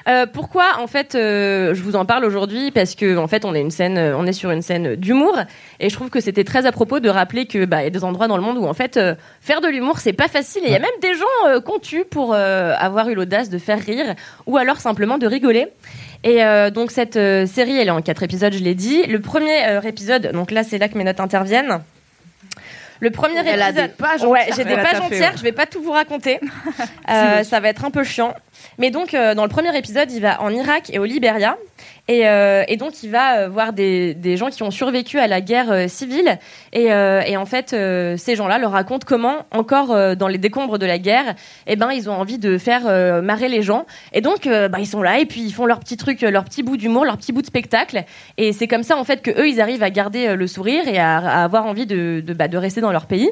Euh, 0.07 0.25
pourquoi 0.25 0.79
en 0.79 0.87
fait 0.87 1.15
euh, 1.15 1.73
je 1.73 1.81
vous 1.83 1.95
en 1.95 2.05
parle 2.05 2.25
aujourd'hui 2.25 2.71
parce 2.71 2.95
que 2.95 3.17
en 3.17 3.27
fait 3.27 3.45
on 3.45 3.53
est 3.53 3.61
une 3.61 3.71
scène 3.71 3.97
euh, 3.97 4.17
on 4.17 4.25
est 4.25 4.33
sur 4.33 4.49
une 4.49 4.61
scène 4.61 4.95
d'humour 4.95 5.37
et 5.79 5.89
je 5.89 5.95
trouve 5.95 6.09
que 6.09 6.19
c'était 6.19 6.43
très 6.43 6.65
à 6.65 6.71
propos 6.71 6.99
de 6.99 7.09
rappeler 7.09 7.45
que 7.45 7.65
bah 7.65 7.81
il 7.81 7.83
y 7.83 7.87
a 7.87 7.91
des 7.91 8.03
endroits 8.03 8.27
dans 8.27 8.37
le 8.37 8.43
monde 8.43 8.57
où 8.57 8.65
en 8.65 8.73
fait 8.73 8.99
faire 9.41 9.61
de 9.61 9.67
l'humour 9.67 9.99
c'est 9.99 10.13
pas 10.13 10.27
facile 10.27 10.63
et 10.63 10.67
il 10.67 10.73
y 10.73 10.75
a 10.75 10.79
même 10.79 10.89
des 11.01 11.13
gens 11.13 11.61
qu'on 11.61 11.79
tue 11.79 12.05
pour 12.05 12.33
avoir 12.33 13.09
eu 13.09 13.15
l'audace 13.15 13.49
de 13.49 13.57
faire 13.57 13.79
rire 13.79 14.15
ou 14.47 14.57
alors 14.57 14.77
simplement 14.77 15.17
de 15.17 15.27
rigoler. 15.27 15.67
Et 16.23 16.43
euh, 16.43 16.69
donc 16.69 16.91
cette 16.91 17.17
euh, 17.17 17.45
série 17.45 17.77
elle 17.77 17.87
est 17.87 17.91
en 17.91 18.01
quatre 18.01 18.23
épisodes 18.23 18.53
je 18.53 18.63
l'ai 18.63 18.75
dit. 18.75 19.03
Le 19.03 19.19
premier 19.19 19.65
euh, 19.67 19.81
épisode 19.81 20.31
donc 20.33 20.51
là 20.51 20.63
c'est 20.63 20.77
là 20.77 20.87
que 20.87 20.97
mes 20.97 21.03
notes 21.03 21.19
interviennent 21.19 21.79
le 23.01 23.09
premier 23.11 23.39
Elle 23.39 23.61
a 23.61 23.69
épisode, 23.69 23.87
des 23.89 23.95
pages 23.97 24.23
ouais, 24.23 24.47
j'ai 24.55 24.63
des 24.63 24.71
Elle 24.71 24.79
a 24.79 24.83
pages 24.83 25.01
entières. 25.01 25.31
ouais. 25.31 25.37
Je 25.37 25.43
vais 25.43 25.51
pas 25.51 25.65
tout 25.65 25.81
vous 25.81 25.91
raconter. 25.91 26.39
Euh, 27.09 27.43
ça 27.43 27.59
va 27.59 27.67
être 27.67 27.83
un 27.83 27.91
peu 27.91 28.03
chiant. 28.05 28.33
Mais 28.77 28.89
donc, 28.89 29.13
euh, 29.13 29.33
dans 29.35 29.43
le 29.43 29.49
premier 29.49 29.75
épisode, 29.77 30.09
il 30.11 30.21
va 30.21 30.41
en 30.41 30.49
Irak 30.51 30.89
et 30.93 30.99
au 30.99 31.03
Liberia. 31.03 31.57
Et, 32.07 32.27
euh, 32.27 32.63
et 32.67 32.77
donc, 32.77 33.03
il 33.03 33.11
va 33.11 33.37
euh, 33.37 33.49
voir 33.49 33.73
des, 33.73 34.13
des 34.13 34.35
gens 34.35 34.49
qui 34.49 34.63
ont 34.63 34.71
survécu 34.71 35.19
à 35.19 35.27
la 35.27 35.39
guerre 35.39 35.71
euh, 35.71 35.87
civile. 35.87 36.39
Et, 36.73 36.91
en 36.91 37.45
fait, 37.45 37.69
ces 37.69 38.35
gens-là 38.35 38.59
leur 38.59 38.71
racontent 38.71 39.05
comment, 39.07 39.45
encore 39.51 40.15
dans 40.15 40.27
les 40.27 40.37
décombres 40.37 40.77
de 40.77 40.85
la 40.85 40.99
guerre, 40.99 41.35
eh 41.67 41.75
ben, 41.75 41.91
ils 41.91 42.09
ont 42.09 42.13
envie 42.13 42.37
de 42.37 42.57
faire 42.57 42.83
marrer 43.21 43.49
les 43.49 43.61
gens. 43.61 43.85
Et 44.13 44.21
donc, 44.21 44.47
bah, 44.47 44.79
ils 44.79 44.87
sont 44.87 45.01
là 45.01 45.19
et 45.19 45.25
puis 45.25 45.41
ils 45.41 45.51
font 45.51 45.65
leur 45.65 45.79
petit 45.79 45.97
truc, 45.97 46.21
leur 46.21 46.43
petit 46.45 46.63
bout 46.63 46.77
d'humour, 46.77 47.03
leur 47.03 47.17
petit 47.17 47.31
bout 47.31 47.41
de 47.41 47.47
spectacle. 47.47 48.03
Et 48.37 48.53
c'est 48.53 48.67
comme 48.67 48.83
ça, 48.83 48.97
en 48.97 49.03
fait, 49.03 49.21
que 49.21 49.31
eux, 49.31 49.49
ils 49.49 49.59
arrivent 49.59 49.83
à 49.83 49.89
garder 49.89 50.35
le 50.35 50.47
sourire 50.47 50.87
et 50.87 50.99
à, 50.99 51.17
avoir 51.43 51.65
envie 51.65 51.85
de, 51.85 52.21
de, 52.25 52.33
bah, 52.33 52.47
de 52.47 52.57
rester 52.57 52.81
dans 52.81 52.91
leur 52.91 53.05
pays. 53.05 53.31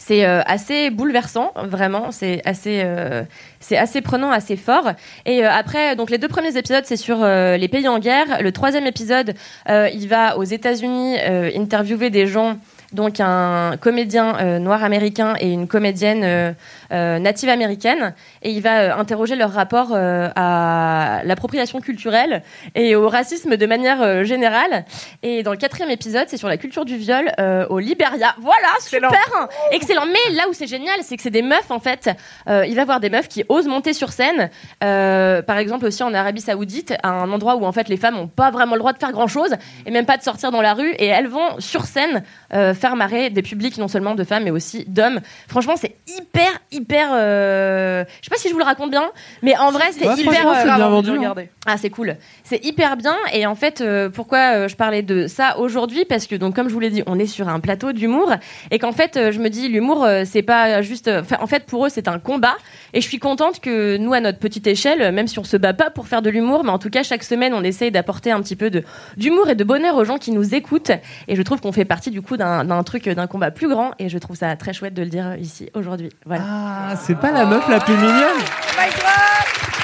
C'est 0.00 0.24
euh, 0.24 0.42
assez 0.46 0.90
bouleversant, 0.90 1.52
vraiment. 1.56 2.12
C'est 2.12 2.40
assez, 2.44 2.82
euh, 2.84 3.24
assez 3.72 4.00
prenant, 4.00 4.30
assez 4.30 4.56
fort. 4.56 4.92
Et 5.26 5.44
euh, 5.44 5.50
après, 5.50 5.96
donc 5.96 6.10
les 6.10 6.18
deux 6.18 6.28
premiers 6.28 6.56
épisodes, 6.56 6.84
c'est 6.86 6.96
sur 6.96 7.18
les 7.26 7.68
pays 7.68 7.88
en 7.88 7.98
guerre. 7.98 8.40
Le 8.40 8.52
troisième 8.52 8.86
épisode, 8.86 9.34
il 9.68 10.06
va 10.08 10.38
aux 10.38 10.44
États-Unis 10.44 11.16
interviewer 11.56 12.10
des 12.10 12.26
gens. 12.26 12.58
Donc 12.92 13.20
un 13.20 13.76
comédien 13.78 14.58
noir 14.60 14.82
américain 14.82 15.34
et 15.40 15.52
une 15.52 15.66
comédienne 15.66 16.54
euh, 16.90 17.18
native 17.18 17.48
américaine, 17.50 18.14
et 18.42 18.50
il 18.50 18.62
va 18.62 18.80
euh, 18.80 18.96
interroger 18.96 19.36
leur 19.36 19.52
rapport 19.52 19.88
euh, 19.92 20.30
à 20.36 21.20
l'appropriation 21.24 21.80
culturelle 21.80 22.42
et 22.74 22.96
au 22.96 23.08
racisme 23.08 23.56
de 23.56 23.66
manière 23.66 24.24
générale. 24.24 24.84
Et 25.22 25.42
dans 25.42 25.50
le 25.50 25.58
quatrième 25.58 25.90
épisode, 25.90 26.24
c'est 26.28 26.36
sur 26.36 26.48
la 26.48 26.56
culture 26.56 26.84
du 26.84 26.96
viol 26.96 27.30
au 27.68 27.78
Liberia. 27.78 28.34
Voilà, 28.40 28.68
super, 28.80 29.48
excellent. 29.70 30.06
Mais 30.06 30.34
là 30.34 30.48
où 30.48 30.52
c'est 30.52 30.66
génial, 30.66 30.96
c'est 31.02 31.16
que 31.16 31.22
c'est 31.22 31.30
des 31.30 31.42
meufs 31.42 31.70
en 31.70 31.80
fait. 31.80 32.10
Il 32.46 32.74
va 32.74 32.84
voir 32.84 33.00
des 33.00 33.10
meufs 33.10 33.28
qui 33.28 33.44
osent 33.48 33.68
monter 33.68 33.92
sur 33.92 34.12
scène. 34.12 34.50
Par 34.80 35.58
exemple 35.58 35.86
aussi 35.86 36.02
en 36.02 36.14
Arabie 36.14 36.40
Saoudite, 36.40 36.94
à 37.02 37.10
un 37.10 37.30
endroit 37.30 37.56
où 37.56 37.64
en 37.64 37.72
fait 37.72 37.88
les 37.88 37.96
femmes 37.96 38.14
n'ont 38.14 38.28
pas 38.28 38.50
vraiment 38.50 38.74
le 38.74 38.80
droit 38.80 38.92
de 38.92 38.98
faire 38.98 39.12
grand 39.12 39.26
chose 39.26 39.54
et 39.86 39.90
même 39.90 40.06
pas 40.06 40.16
de 40.16 40.22
sortir 40.22 40.50
dans 40.50 40.62
la 40.62 40.74
rue. 40.74 40.90
Et 40.92 41.06
elles 41.06 41.28
vont 41.28 41.58
sur 41.58 41.84
scène 41.84 42.22
euh, 42.54 42.74
faire 42.74 42.96
marrer 42.96 43.30
des 43.30 43.42
publics 43.42 43.76
non 43.78 43.88
seulement 43.88 44.14
de 44.14 44.24
femmes 44.24 44.44
mais 44.44 44.50
aussi 44.50 44.84
d'hommes. 44.86 45.20
Franchement, 45.48 45.74
c'est 45.76 45.96
hyper 46.06 46.48
hyper. 46.72 46.77
Euh, 47.14 48.04
Je 48.20 48.24
sais 48.24 48.30
pas 48.30 48.36
si 48.36 48.48
je 48.48 48.52
vous 48.52 48.58
le 48.58 48.64
raconte 48.64 48.90
bien, 48.90 49.10
mais 49.42 49.56
en 49.56 49.70
vrai 49.70 49.86
c'est 49.92 50.06
Ouais, 50.06 50.14
hyper. 50.16 50.32
franchement, 50.34 50.54
c'est 50.54 50.70
euh, 50.70 50.74
bien 50.76 50.88
vendu, 50.88 51.10
hein. 51.24 51.34
Ah, 51.66 51.76
c'est 51.76 51.90
cool. 51.90 52.16
C'est 52.44 52.64
hyper 52.64 52.96
bien. 52.96 53.14
Et 53.34 53.46
en 53.46 53.54
fait, 53.54 53.80
euh, 53.82 54.08
pourquoi 54.08 54.38
euh, 54.54 54.68
je 54.68 54.76
parlais 54.76 55.02
de 55.02 55.26
ça 55.26 55.58
aujourd'hui? 55.58 56.04
Parce 56.06 56.26
que, 56.26 56.34
donc, 56.34 56.56
comme 56.56 56.68
je 56.68 56.72
vous 56.72 56.80
l'ai 56.80 56.88
dit, 56.90 57.02
on 57.06 57.18
est 57.18 57.26
sur 57.26 57.48
un 57.48 57.60
plateau 57.60 57.92
d'humour. 57.92 58.32
Et 58.70 58.78
qu'en 58.78 58.92
fait, 58.92 59.16
euh, 59.18 59.32
je 59.32 59.38
me 59.38 59.50
dis, 59.50 59.68
l'humour, 59.68 60.04
euh, 60.04 60.22
c'est 60.24 60.40
pas 60.42 60.80
juste. 60.80 61.08
euh, 61.08 61.20
enfin, 61.20 61.36
en 61.40 61.46
fait, 61.46 61.64
pour 61.66 61.84
eux, 61.84 61.88
c'est 61.90 62.08
un 62.08 62.18
combat. 62.18 62.54
Et 62.94 63.02
je 63.02 63.06
suis 63.06 63.18
contente 63.18 63.60
que 63.60 63.98
nous, 63.98 64.14
à 64.14 64.20
notre 64.20 64.38
petite 64.38 64.66
échelle, 64.66 65.02
euh, 65.02 65.12
même 65.12 65.26
si 65.28 65.38
on 65.38 65.44
se 65.44 65.58
bat 65.58 65.74
pas 65.74 65.90
pour 65.90 66.08
faire 66.08 66.22
de 66.22 66.30
l'humour, 66.30 66.64
mais 66.64 66.70
en 66.70 66.78
tout 66.78 66.88
cas, 66.88 67.02
chaque 67.02 67.22
semaine, 67.22 67.52
on 67.52 67.62
essaye 67.62 67.90
d'apporter 67.90 68.30
un 68.30 68.40
petit 68.40 68.56
peu 68.56 68.70
d'humour 69.18 69.50
et 69.50 69.54
de 69.54 69.64
bonheur 69.64 69.96
aux 69.96 70.04
gens 70.04 70.16
qui 70.16 70.30
nous 70.30 70.54
écoutent. 70.54 70.92
Et 71.28 71.36
je 71.36 71.42
trouve 71.42 71.60
qu'on 71.60 71.72
fait 71.72 71.84
partie, 71.84 72.10
du 72.10 72.22
coup, 72.22 72.38
d'un 72.38 72.82
truc, 72.82 73.06
euh, 73.08 73.14
d'un 73.14 73.26
combat 73.26 73.50
plus 73.50 73.68
grand. 73.68 73.90
Et 73.98 74.08
je 74.08 74.16
trouve 74.16 74.36
ça 74.36 74.56
très 74.56 74.72
chouette 74.72 74.94
de 74.94 75.02
le 75.02 75.08
dire 75.10 75.26
euh, 75.26 75.36
ici, 75.36 75.68
aujourd'hui. 75.74 76.08
Voilà. 76.24 76.44
Ah, 76.48 76.67
c'est 77.00 77.14
pas 77.18 77.30
la 77.30 77.44
meuf 77.44 77.66
la 77.68 77.80
plus 77.80 77.94
mignonne. 77.94 78.40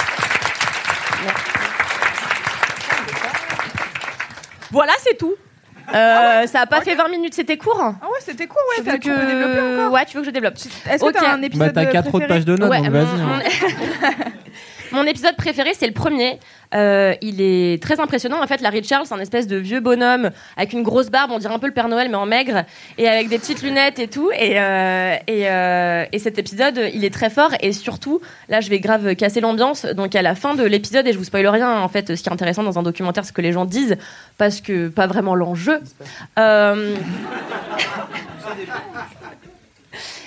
Voilà, 4.70 4.92
c'est 5.00 5.16
tout. 5.18 5.34
Euh, 5.92 6.46
ça 6.46 6.60
a 6.60 6.66
pas 6.66 6.80
fait 6.82 6.94
20 6.94 7.08
minutes, 7.08 7.34
c'était 7.34 7.56
court. 7.56 7.80
Ah 7.80 7.90
ouais, 8.06 8.18
c'était 8.20 8.46
court, 8.46 8.60
ouais. 8.70 8.76
Tu 8.78 8.84
t'as- 8.84 8.92
veux 8.92 8.98
Tu 9.00 9.10
peux 9.10 9.26
développer 9.26 9.60
encore. 9.60 9.92
Ouais, 9.92 10.04
tu 10.06 10.16
veux 10.16 10.22
que 10.22 10.26
je 10.26 10.32
développe 10.32 10.54
Est-ce 10.54 11.02
que 11.02 11.08
Ok. 11.08 11.14
t'as 11.18 11.32
un 11.32 11.42
épisode 11.42 11.72
Bah, 11.72 11.82
t'as 11.84 11.90
quatre 11.90 12.06
autres 12.14 12.18
préféré 12.26 12.28
pages 12.28 12.44
de 12.44 12.56
notes, 12.56 12.70
Ouais, 12.70 12.78
donc 12.80 12.90
vas-y. 12.90 13.04
hein. 13.20 13.40
Mon 14.92 15.04
épisode 15.04 15.36
préféré, 15.36 15.72
c'est 15.74 15.86
le 15.86 15.92
premier. 15.92 16.38
Euh, 16.74 17.14
il 17.20 17.40
est 17.40 17.82
très 17.82 18.00
impressionnant. 18.00 18.42
En 18.42 18.46
fait, 18.46 18.60
Larry 18.60 18.82
Charles, 18.82 19.06
c'est 19.06 19.14
un 19.14 19.20
espèce 19.20 19.46
de 19.46 19.56
vieux 19.56 19.80
bonhomme 19.80 20.30
avec 20.56 20.72
une 20.72 20.82
grosse 20.82 21.10
barbe, 21.10 21.30
on 21.32 21.38
dirait 21.38 21.54
un 21.54 21.58
peu 21.58 21.66
le 21.66 21.72
Père 21.72 21.88
Noël, 21.88 22.08
mais 22.08 22.16
en 22.16 22.26
maigre, 22.26 22.64
et 22.98 23.08
avec 23.08 23.28
des 23.28 23.38
petites 23.38 23.62
lunettes 23.62 23.98
et 23.98 24.08
tout. 24.08 24.30
Et, 24.32 24.60
euh, 24.60 25.16
euh, 25.28 26.04
et 26.10 26.18
cet 26.18 26.38
épisode, 26.38 26.80
il 26.92 27.04
est 27.04 27.12
très 27.12 27.30
fort. 27.30 27.50
Et 27.60 27.72
surtout, 27.72 28.20
là, 28.48 28.60
je 28.60 28.68
vais 28.68 28.80
grave 28.80 29.14
casser 29.14 29.40
l'ambiance. 29.40 29.84
Donc, 29.84 30.14
à 30.14 30.22
la 30.22 30.34
fin 30.34 30.54
de 30.54 30.64
l'épisode, 30.64 31.06
et 31.06 31.12
je 31.12 31.18
vous 31.18 31.24
spoil 31.24 31.46
rien, 31.46 31.80
en 31.80 31.88
fait, 31.88 32.16
ce 32.16 32.22
qui 32.22 32.28
est 32.28 32.32
intéressant 32.32 32.62
dans 32.62 32.78
un 32.78 32.82
documentaire, 32.82 33.24
c'est 33.24 33.30
ce 33.30 33.32
que 33.32 33.42
les 33.42 33.52
gens 33.52 33.64
disent, 33.64 33.96
parce 34.38 34.60
que 34.60 34.88
pas 34.88 35.06
vraiment 35.06 35.34
l'enjeu. 35.34 35.80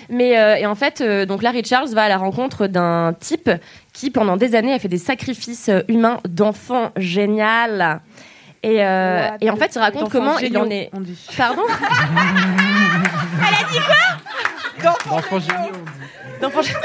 Euh, 0.09 0.13
Mais 0.15 0.37
euh, 0.39 0.55
et 0.55 0.65
en 0.65 0.75
fait, 0.75 1.01
euh, 1.01 1.25
donc 1.25 1.41
Larry 1.43 1.63
Charles 1.63 1.89
va 1.89 2.03
à 2.03 2.09
la 2.09 2.17
rencontre 2.17 2.67
d'un 2.67 3.13
type 3.19 3.49
qui, 3.93 4.11
pendant 4.11 4.37
des 4.37 4.55
années, 4.55 4.73
a 4.73 4.79
fait 4.79 4.87
des 4.87 4.97
sacrifices 4.97 5.69
euh, 5.69 5.81
humains 5.87 6.19
d'enfants 6.27 6.91
génial. 6.97 8.01
Et, 8.63 8.83
euh, 8.85 9.27
et 9.41 9.49
en 9.49 9.55
fait, 9.57 9.75
il 9.75 9.79
raconte 9.79 10.09
comment 10.09 10.37
il 10.39 10.57
en 10.57 10.69
est. 10.69 10.89
on 10.93 11.01
dit. 11.01 11.19
Pardon 11.37 11.63
Elle 13.39 13.65
a 13.65 13.69
dit 13.71 13.79
quoi? 13.79 14.93
D'enfants 15.09 15.39
géniaux. 15.39 15.83
D'enfants 16.41 16.61
géniaux. 16.61 16.79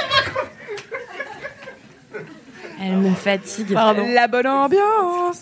Elle 2.81 2.97
me 2.97 3.15
fatigue. 3.15 3.71
La 3.71 4.29
bonne 4.29 4.47
ambiance. 4.47 5.41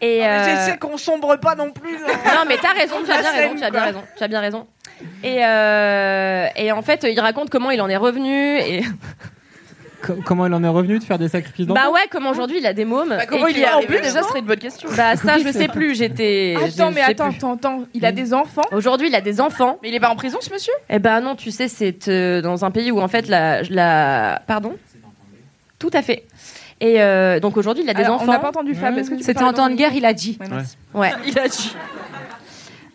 Et 0.00 0.24
euh, 0.24 0.44
C'est 0.64 0.70
c'est 0.72 0.78
qu'on 0.78 0.96
sombre 0.96 1.36
pas 1.36 1.54
non 1.56 1.72
plus. 1.72 1.98
Non, 1.98 2.44
mais 2.46 2.56
t'as 2.60 2.72
raison, 2.72 2.96
tu 3.04 3.10
as 3.10 3.20
bien 3.20 3.32
raison, 3.32 3.54
tu 3.56 3.64
as 3.64 3.70
bien 3.70 3.82
raison, 3.82 4.02
tu 4.16 4.22
as 4.24 4.28
bien 4.28 4.40
raison. 4.40 4.66
Et, 5.22 5.44
euh, 5.44 6.46
et 6.56 6.72
en 6.72 6.82
fait, 6.82 7.06
il 7.10 7.18
raconte 7.20 7.50
comment 7.50 7.70
il 7.70 7.80
en 7.80 7.88
est 7.88 7.96
revenu 7.96 8.58
et 8.58 8.82
Co- 10.00 10.14
Comment 10.24 10.46
il 10.46 10.54
en 10.54 10.62
est 10.62 10.68
revenu 10.68 11.00
de 11.00 11.02
faire 11.04 11.18
des 11.18 11.26
sacrifices 11.28 11.66
d'enfants 11.66 11.82
bah 11.86 11.90
ouais, 11.90 12.02
comment 12.08 12.30
aujourd'hui 12.30 12.58
il 12.60 12.66
a 12.66 12.72
des 12.72 12.84
mômes. 12.84 13.08
Bah, 13.08 13.26
comment 13.26 13.48
et 13.48 13.50
il 13.50 13.58
y 13.58 13.62
est 13.62 13.64
arrivé 13.64 13.96
en 13.96 13.98
plus, 13.98 14.00
déjà, 14.00 14.22
ce 14.22 14.28
serait 14.28 14.38
une 14.38 14.44
bonne 14.44 14.58
question. 14.60 14.88
Bah 14.96 15.16
ça, 15.16 15.38
je 15.38 15.50
sais 15.50 15.66
plus. 15.66 15.96
J'étais. 15.96 16.54
Attends, 16.56 16.90
je 16.90 16.94
mais 16.94 17.00
sais 17.00 17.10
attends, 17.10 17.28
plus. 17.30 17.36
attends, 17.38 17.54
attends. 17.54 17.84
Il 17.94 18.06
a 18.06 18.12
des 18.12 18.32
enfants. 18.32 18.62
Aujourd'hui, 18.70 19.08
il 19.08 19.14
a 19.16 19.20
des 19.20 19.40
enfants. 19.40 19.78
Mais 19.82 19.88
il 19.88 19.94
est 19.96 20.00
pas 20.00 20.10
en 20.10 20.14
prison, 20.14 20.38
ce 20.40 20.52
monsieur? 20.52 20.72
Eh 20.88 21.00
ben 21.00 21.20
non, 21.20 21.34
tu 21.34 21.50
sais, 21.50 21.66
c'est 21.66 22.06
euh, 22.06 22.40
dans 22.40 22.64
un 22.64 22.70
pays 22.70 22.92
où 22.92 23.00
en 23.00 23.08
fait 23.08 23.26
la, 23.26 23.62
la... 23.62 24.40
pardon? 24.46 24.76
Tout 25.80 25.90
à 25.92 26.02
fait. 26.02 26.26
Et 26.80 27.02
euh, 27.02 27.40
donc 27.40 27.56
aujourd'hui, 27.56 27.82
il 27.82 27.90
a 27.90 27.94
des 27.94 28.04
Alors, 28.04 28.16
enfants. 28.22 28.26
On 28.28 28.32
n'a 28.32 28.38
pas 28.38 28.50
entendu 28.50 28.76
Fab. 28.76 28.96
Est-ce 28.96 29.10
que 29.10 29.14
tu 29.16 29.18
peux 29.18 29.24
C'était 29.24 29.40
parler 29.40 29.50
en 29.50 29.52
temps 29.64 29.68
de 29.68 29.74
guerre, 29.74 29.94
il 29.94 30.04
a 30.04 30.12
dit. 30.12 30.38
Ouais. 30.40 31.00
Ouais. 31.00 31.12
Il 31.26 31.36
a 31.40 31.48
dit. 31.48 31.74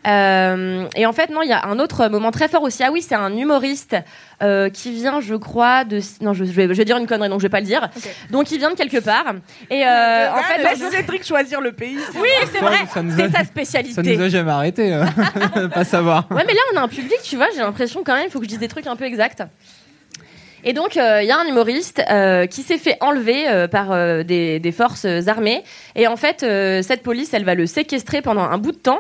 Euh, 0.08 0.88
et 0.96 1.06
en 1.06 1.14
fait, 1.14 1.30
non, 1.30 1.42
il 1.42 1.50
y 1.50 1.54
a 1.54 1.66
un 1.66 1.80
autre 1.80 2.08
moment 2.10 2.32
très 2.32 2.48
fort 2.48 2.62
aussi. 2.64 2.84
Ah 2.84 2.92
oui, 2.92 3.02
c'est 3.02 3.16
un 3.16 3.36
humoriste 3.36 3.96
euh, 4.42 4.70
qui 4.70 4.92
vient, 4.92 5.22
je 5.22 5.36
crois, 5.36 5.84
de. 5.86 6.00
Non, 6.22 6.34
je, 6.34 6.44
je 6.46 6.52
vais, 6.52 6.68
je 6.68 6.74
vais 6.74 6.86
dire 6.86 6.98
une 6.98 7.08
connerie, 7.08 7.30
donc 7.30 7.40
je 7.40 7.44
vais 7.44 7.50
pas 7.50 7.60
le 7.62 7.66
dire. 7.66 7.88
Donc, 8.30 8.52
il 8.52 8.58
vient 8.60 8.70
de 8.72 8.76
quelque 8.76 9.00
part. 9.00 9.34
Et 9.70 9.86
euh, 9.86 10.32
en 10.32 10.44
fait, 10.44 10.62
laisse 10.64 10.80
jour- 10.80 10.90
Cédric 10.92 11.26
choisir 11.26 11.62
le 11.62 11.72
pays. 11.72 11.98
oui, 12.16 12.28
c'est 12.52 12.60
Ça, 12.60 12.66
vrai, 12.66 12.78
ça 12.94 13.02
c'est 13.16 13.24
a- 13.24 13.30
sa 13.32 13.38
Ça 13.40 13.44
spécialité. 13.46 14.18
nous 14.18 14.24
a 14.24 14.30
jamais 14.30 14.52
arrêté. 14.52 14.94
euh, 14.94 15.68
pas 15.74 15.84
savoir. 15.86 16.28
Ouais, 16.32 16.44
mais 16.46 16.54
là, 16.54 16.60
on 16.74 16.78
a 16.78 16.82
un 16.82 16.88
public, 16.88 17.18
tu 17.24 17.36
vois, 17.38 17.48
j'ai 17.54 17.62
l'impression 17.62 18.04
quand 18.04 18.14
même, 18.16 18.26
il 18.28 18.32
faut 18.32 18.40
que 18.40 18.46
je 18.46 18.50
dise 18.50 18.60
des 18.60 18.68
trucs 18.68 18.88
un 18.88 18.96
peu 18.96 19.06
exacts. 19.06 19.44
Et 20.66 20.74
donc, 20.74 20.98
euh, 20.98 21.22
il 21.22 21.28
y 21.28 21.32
a 21.32 21.38
un 21.40 21.46
humoriste 21.46 22.02
euh, 22.10 22.46
qui 22.48 22.62
s'est 22.64 22.78
fait 22.78 22.98
enlever 23.02 23.50
euh, 23.50 23.68
par 23.68 23.92
euh, 23.92 24.24
des, 24.24 24.60
des 24.60 24.72
forces 24.72 25.06
armées. 25.28 25.64
Et 25.96 26.08
en 26.08 26.16
fait, 26.16 26.44
euh, 26.44 26.82
cette 26.82 27.04
police, 27.04 27.34
elle 27.34 27.44
va 27.44 27.54
le 27.56 27.66
séquestrer 27.66 28.22
pendant 28.22 28.44
un 28.44 28.58
bout 28.58 28.72
de 28.72 28.78
temps. 28.78 29.00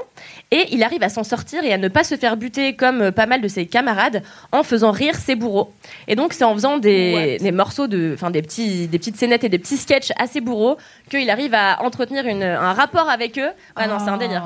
Et 0.52 0.68
il 0.72 0.84
arrive 0.84 1.02
à 1.03 1.10
s'en 1.10 1.23
sortir 1.23 1.64
et 1.64 1.73
à 1.73 1.77
ne 1.77 1.88
pas 1.88 2.03
se 2.03 2.15
faire 2.15 2.38
buter 2.38 2.76
comme 2.76 3.02
euh, 3.02 3.11
pas 3.11 3.26
mal 3.26 3.41
de 3.41 3.48
ses 3.48 3.65
camarades 3.65 4.23
en 4.52 4.64
faisant 4.64 4.91
rire 4.91 5.15
ses 5.15 5.35
bourreaux. 5.35 5.73
Et 6.07 6.15
donc, 6.15 6.34
c'est 6.34 6.44
en 6.44 6.53
faisant 6.53 6.77
des, 6.77 7.38
des 7.41 7.52
morceaux, 7.52 7.88
de, 7.88 8.11
enfin 8.14 8.30
des, 8.30 8.41
petits, 8.41 8.88
des 8.88 8.99
petites 8.99 9.15
scénettes 9.18 9.44
et 9.44 9.49
des 9.49 9.60
petits 9.60 9.77
sketchs 9.77 10.11
assez 10.19 10.41
bourreaux 10.41 10.77
qu'il 11.10 11.30
arrive 11.30 11.53
à 11.53 11.81
entretenir 11.81 12.26
une, 12.27 12.44
un 12.44 12.73
rapport 12.73 13.10
avec 13.10 13.40
eux. 13.40 13.49
Ouais, 13.77 13.88
non, 13.88 13.98
c'est 13.99 14.10
un 14.10 14.18
délire. 14.18 14.44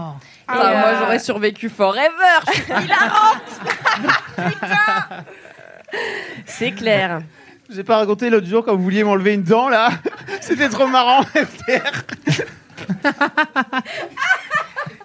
Ah, 0.48 0.56
moi, 0.56 0.66
euh, 0.66 1.00
j'aurais 1.00 1.20
survécu 1.20 1.68
forever. 1.70 2.08
Je 2.48 2.62
suis 2.62 2.86
hilarante. 2.86 3.42
C'est 6.46 6.72
clair. 6.72 7.22
J'ai 7.70 7.84
pas 7.84 7.98
raconté 7.98 8.30
l'autre 8.30 8.48
jour 8.48 8.64
quand 8.64 8.76
vous 8.76 8.84
vouliez 8.84 9.04
m'enlever 9.04 9.34
une 9.34 9.44
dent 9.44 9.68
là. 9.70 9.90
C'était 10.42 10.70
trop 10.70 10.88
marrant. 10.88 11.24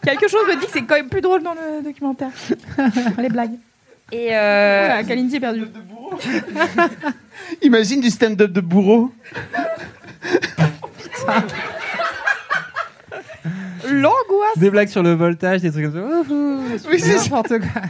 Quelque 0.04 0.28
chose 0.28 0.42
me 0.48 0.54
dit 0.60 0.66
que 0.66 0.72
c'est 0.72 0.82
quand 0.82 0.94
même 0.96 1.09
plus 1.09 1.20
drôle 1.20 1.42
dans 1.42 1.54
le 1.54 1.82
documentaire. 1.82 2.30
Les 3.18 3.28
blagues. 3.28 3.59
Et 4.10 4.28
euh, 4.36 4.86
Voilà, 4.88 5.04
Kalindi 5.04 5.36
est 5.36 5.40
perdu. 5.40 5.64
Imagine 7.62 8.00
du 8.00 8.10
stand-up 8.10 8.50
de 8.52 8.60
bourreau. 8.60 9.12
L'angoisse. 13.84 14.59
Des 14.59 14.70
blagues 14.70 14.88
sur 14.88 15.02
le 15.02 15.12
voltage, 15.14 15.60
des 15.62 15.70
trucs 15.72 15.90
comme 15.92 16.24
ça. 16.28 16.88
Oui, 16.88 17.00
c'est 17.00 17.18
ça. 17.18 17.24
n'importe 17.24 17.59
quoi. 17.59 17.82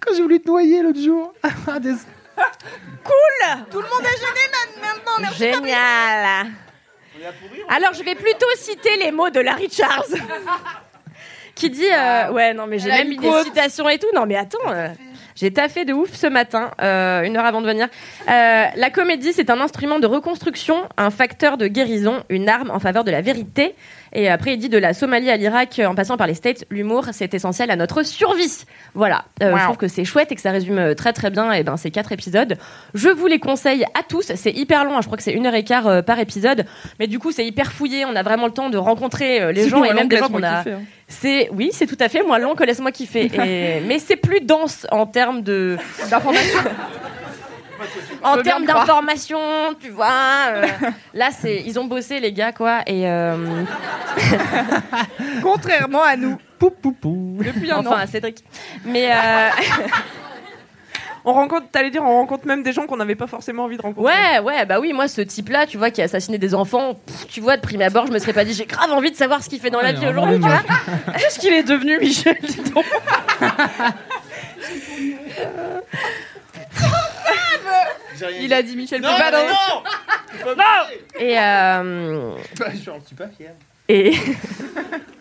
Quand 0.00 0.14
j'ai 0.14 0.22
voulu 0.22 0.40
te 0.40 0.48
noyer 0.48 0.82
l'autre 0.82 1.00
jour. 1.00 1.32
Ah, 1.66 1.78
des- 1.78 1.94
Cool 3.04 3.64
Tout 3.70 3.80
le 3.80 3.88
monde 3.88 4.02
est 4.02 4.18
gêné 4.18 4.80
maintenant. 4.80 5.12
Merci 5.20 5.38
Génial. 5.38 6.46
Alors, 7.68 7.94
je 7.94 8.02
vais 8.02 8.14
plutôt 8.14 8.46
citer 8.56 8.96
les 8.96 9.10
mots 9.10 9.30
de 9.30 9.40
Larry 9.40 9.68
Charles. 9.70 10.04
qui 11.58 11.70
dit 11.70 11.90
euh, 11.92 12.30
ouais 12.30 12.54
non 12.54 12.68
mais 12.68 12.78
j'ai 12.78 12.88
même 12.88 13.10
une 13.10 13.18
mis 13.20 13.28
des 13.30 13.42
citations 13.42 13.88
et 13.88 13.98
tout 13.98 14.06
non 14.14 14.26
mais 14.26 14.36
attends 14.36 14.58
euh, 14.68 14.88
j'ai 15.38 15.52
taffé 15.52 15.84
de 15.84 15.92
ouf 15.92 16.14
ce 16.14 16.26
matin 16.26 16.70
euh, 16.82 17.22
une 17.22 17.36
heure 17.36 17.44
avant 17.44 17.60
de 17.60 17.66
venir. 17.66 17.86
Euh, 18.28 18.64
la 18.74 18.90
comédie 18.90 19.32
c'est 19.32 19.50
un 19.50 19.60
instrument 19.60 19.98
de 19.98 20.06
reconstruction 20.06 20.76
un 20.96 21.10
facteur 21.10 21.56
de 21.56 21.66
guérison 21.68 22.24
une 22.28 22.48
arme 22.48 22.70
en 22.70 22.78
faveur 22.80 23.04
de 23.04 23.10
la 23.10 23.20
vérité. 23.20 23.74
Et 24.12 24.28
après 24.30 24.54
il 24.54 24.58
dit 24.58 24.68
de 24.70 24.78
la 24.78 24.94
Somalie 24.94 25.30
à 25.30 25.36
l'Irak 25.36 25.80
en 25.86 25.94
passant 25.94 26.16
par 26.16 26.26
les 26.26 26.34
States 26.34 26.64
l'humour 26.70 27.06
c'est 27.12 27.34
essentiel 27.34 27.70
à 27.70 27.76
notre 27.76 28.02
survie. 28.02 28.64
Voilà. 28.94 29.24
Euh, 29.42 29.52
Wow. 29.52 29.58
je 29.58 29.62
trouve 29.64 29.76
que 29.76 29.88
c'est 29.88 30.04
chouette 30.04 30.30
et 30.32 30.34
que 30.34 30.40
ça 30.40 30.50
résume 30.50 30.78
euh, 30.78 30.94
très 30.94 31.12
très 31.12 31.30
bien 31.30 31.52
et 31.52 31.62
ben 31.62 31.76
ces 31.76 31.90
quatre 31.90 32.12
épisodes. 32.12 32.56
Je 32.94 33.08
vous 33.08 33.26
les 33.26 33.38
conseille 33.38 33.84
à 33.98 34.02
tous. 34.02 34.32
C'est 34.34 34.52
hyper 34.52 34.84
long 34.84 34.96
hein, 34.96 35.00
je 35.02 35.06
crois 35.06 35.16
que 35.16 35.22
c'est 35.22 35.32
une 35.32 35.46
heure 35.46 35.54
et 35.54 35.64
quart 35.64 35.86
euh, 35.86 36.02
par 36.02 36.18
épisode. 36.18 36.64
Mais 36.98 37.06
du 37.06 37.18
coup 37.18 37.30
c'est 37.32 37.46
hyper 37.46 37.70
fouillé. 37.72 38.04
On 38.04 38.16
a 38.16 38.22
vraiment 38.22 38.46
le 38.46 38.52
temps 38.52 38.70
de 38.70 38.78
rencontrer 38.78 39.40
euh, 39.40 39.52
les 39.52 39.68
gens 39.70 39.84
et 39.84 39.92
même 39.94 40.08
des 40.08 40.16
gens 40.16 40.28
qu'on 40.28 40.42
a 40.42 40.58
kiffer, 40.58 40.72
hein. 40.72 40.82
C'est 41.08 41.48
oui, 41.52 41.70
c'est 41.72 41.86
tout 41.86 41.96
à 42.00 42.08
fait 42.08 42.22
moins 42.22 42.38
long 42.38 42.54
que 42.54 42.62
laisse-moi 42.64 42.92
kiffer. 42.92 43.24
Et- 43.34 43.80
mais 43.86 43.98
c'est 43.98 44.16
plus 44.16 44.40
dense 44.40 44.86
en 44.90 45.06
termes 45.06 45.42
de 45.42 45.76
d'information. 46.10 46.58
en 48.22 48.42
termes 48.42 48.64
d'information, 48.66 49.38
tu 49.80 49.90
vois. 49.90 50.10
euh, 50.48 50.66
là, 51.14 51.30
c'est 51.30 51.62
ils 51.64 51.78
ont 51.78 51.84
bossé 51.84 52.20
les 52.20 52.32
gars 52.32 52.52
quoi. 52.52 52.80
Et 52.86 53.08
euh, 53.08 53.36
Contrairement 55.42 56.02
à 56.02 56.16
nous. 56.16 56.36
Pou, 56.58 56.70
pou, 56.70 56.92
pou. 56.92 57.38
Depuis 57.38 57.70
un 57.70 57.78
enfin 57.78 57.90
an. 57.90 57.98
à 57.98 58.06
Cédric. 58.06 58.42
Mais 58.84 59.10
euh, 59.12 59.48
On 61.24 61.32
rencontre, 61.32 61.66
t'allais 61.70 61.90
dire, 61.90 62.02
on 62.02 62.14
rencontre 62.16 62.46
même 62.46 62.62
des 62.62 62.72
gens 62.72 62.86
qu'on 62.86 62.96
n'avait 62.96 63.14
pas 63.16 63.26
forcément 63.26 63.64
envie 63.64 63.76
de 63.76 63.82
rencontrer. 63.82 64.12
ouais, 64.12 64.38
ouais, 64.40 64.64
bah 64.66 64.80
oui, 64.80 64.92
moi 64.92 65.08
ce 65.08 65.20
type-là, 65.20 65.66
tu 65.66 65.76
vois, 65.78 65.90
qui 65.90 66.00
a 66.00 66.04
assassiné 66.04 66.38
des 66.38 66.54
enfants, 66.54 66.94
pff, 66.94 67.26
tu 67.28 67.40
vois, 67.40 67.56
de 67.56 67.62
prime 67.62 67.82
abord, 67.82 68.06
je 68.06 68.12
me 68.12 68.18
serais 68.18 68.32
pas 68.32 68.44
dit, 68.44 68.54
j'ai 68.54 68.66
grave 68.66 68.90
envie 68.92 69.10
de 69.10 69.16
savoir 69.16 69.42
ce 69.42 69.48
qu'il 69.48 69.60
fait 69.60 69.70
dans 69.70 69.80
la 69.80 69.92
vie 69.92 70.06
aujourd'hui, 70.06 70.36
tu 70.36 70.46
vois. 70.46 70.62
Qu'est-ce 71.18 71.38
qu'il 71.38 71.52
est 71.52 71.62
devenu, 71.64 71.98
Michel 71.98 72.36
Dis 72.42 72.70
donc? 72.70 72.84
Il 78.40 78.52
a 78.52 78.62
dit 78.62 78.76
Michel 78.76 79.00
Non, 79.00 79.08
Foucault. 79.10 80.50
non, 80.50 80.56
non 80.56 81.20
Et 81.20 81.38
euh, 81.38 82.36
Je 82.72 82.76
suis 83.06 83.14
pas 83.16 83.28
fier. 83.28 83.52
Et. 83.88 84.12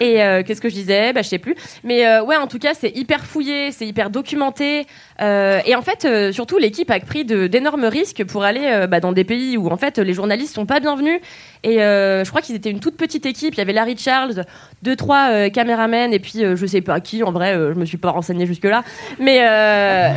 Et 0.00 0.22
euh, 0.22 0.42
qu'est-ce 0.42 0.60
que 0.60 0.68
je 0.68 0.74
disais? 0.74 1.12
Bah, 1.12 1.22
Je 1.22 1.28
sais 1.28 1.38
plus. 1.38 1.54
Mais 1.84 2.06
euh, 2.06 2.22
ouais, 2.22 2.36
en 2.36 2.46
tout 2.46 2.58
cas, 2.58 2.74
c'est 2.74 2.90
hyper 2.96 3.24
fouillé, 3.24 3.72
c'est 3.72 3.86
hyper 3.86 4.10
documenté. 4.10 4.86
Euh, 5.20 5.60
et 5.66 5.74
en 5.76 5.82
fait, 5.82 6.04
euh, 6.04 6.32
surtout, 6.32 6.58
l'équipe 6.58 6.90
a 6.90 6.98
pris 7.00 7.24
d'énormes 7.24 7.84
risques 7.84 8.24
pour 8.24 8.44
aller 8.44 8.64
euh, 8.64 8.86
bah, 8.86 9.00
dans 9.00 9.12
des 9.12 9.24
pays 9.24 9.56
où 9.56 9.68
en 9.68 9.76
fait 9.76 9.98
les 9.98 10.12
journalistes 10.14 10.54
sont 10.54 10.66
pas 10.66 10.80
bienvenus. 10.80 11.20
Et 11.62 11.82
euh, 11.82 12.24
je 12.24 12.30
crois 12.30 12.42
qu'ils 12.42 12.56
étaient 12.56 12.70
une 12.70 12.80
toute 12.80 12.96
petite 12.96 13.26
équipe. 13.26 13.54
Il 13.54 13.58
y 13.58 13.60
avait 13.60 13.72
Larry 13.72 13.96
Charles, 13.96 14.44
deux 14.82 14.96
trois 14.96 15.48
caméramens 15.50 16.12
et 16.12 16.18
puis 16.18 16.40
je 16.54 16.66
sais 16.66 16.80
pas 16.80 17.00
qui. 17.00 17.22
En 17.22 17.30
vrai, 17.30 17.54
je 17.54 17.78
me 17.78 17.84
suis 17.84 17.98
pas 17.98 18.10
renseignée 18.10 18.46
jusque 18.46 18.64
là. 18.64 18.82
Mais 19.20 19.38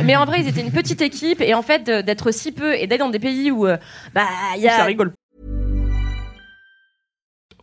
mais 0.02 0.16
en 0.16 0.24
vrai, 0.24 0.40
ils 0.40 0.48
étaient 0.48 0.60
une 0.60 0.72
petite 0.72 1.02
équipe. 1.02 1.40
Et 1.40 1.54
en 1.54 1.62
fait, 1.62 1.84
d'être 1.84 2.32
si 2.32 2.50
peu 2.50 2.74
et 2.74 2.86
d'être 2.88 3.00
dans 3.00 3.10
des 3.10 3.20
pays 3.20 3.52
où 3.52 3.66
bah 4.14 4.26
y 4.56 4.66
a 4.66 4.76
Ça 4.76 4.84
rigole. 4.84 5.12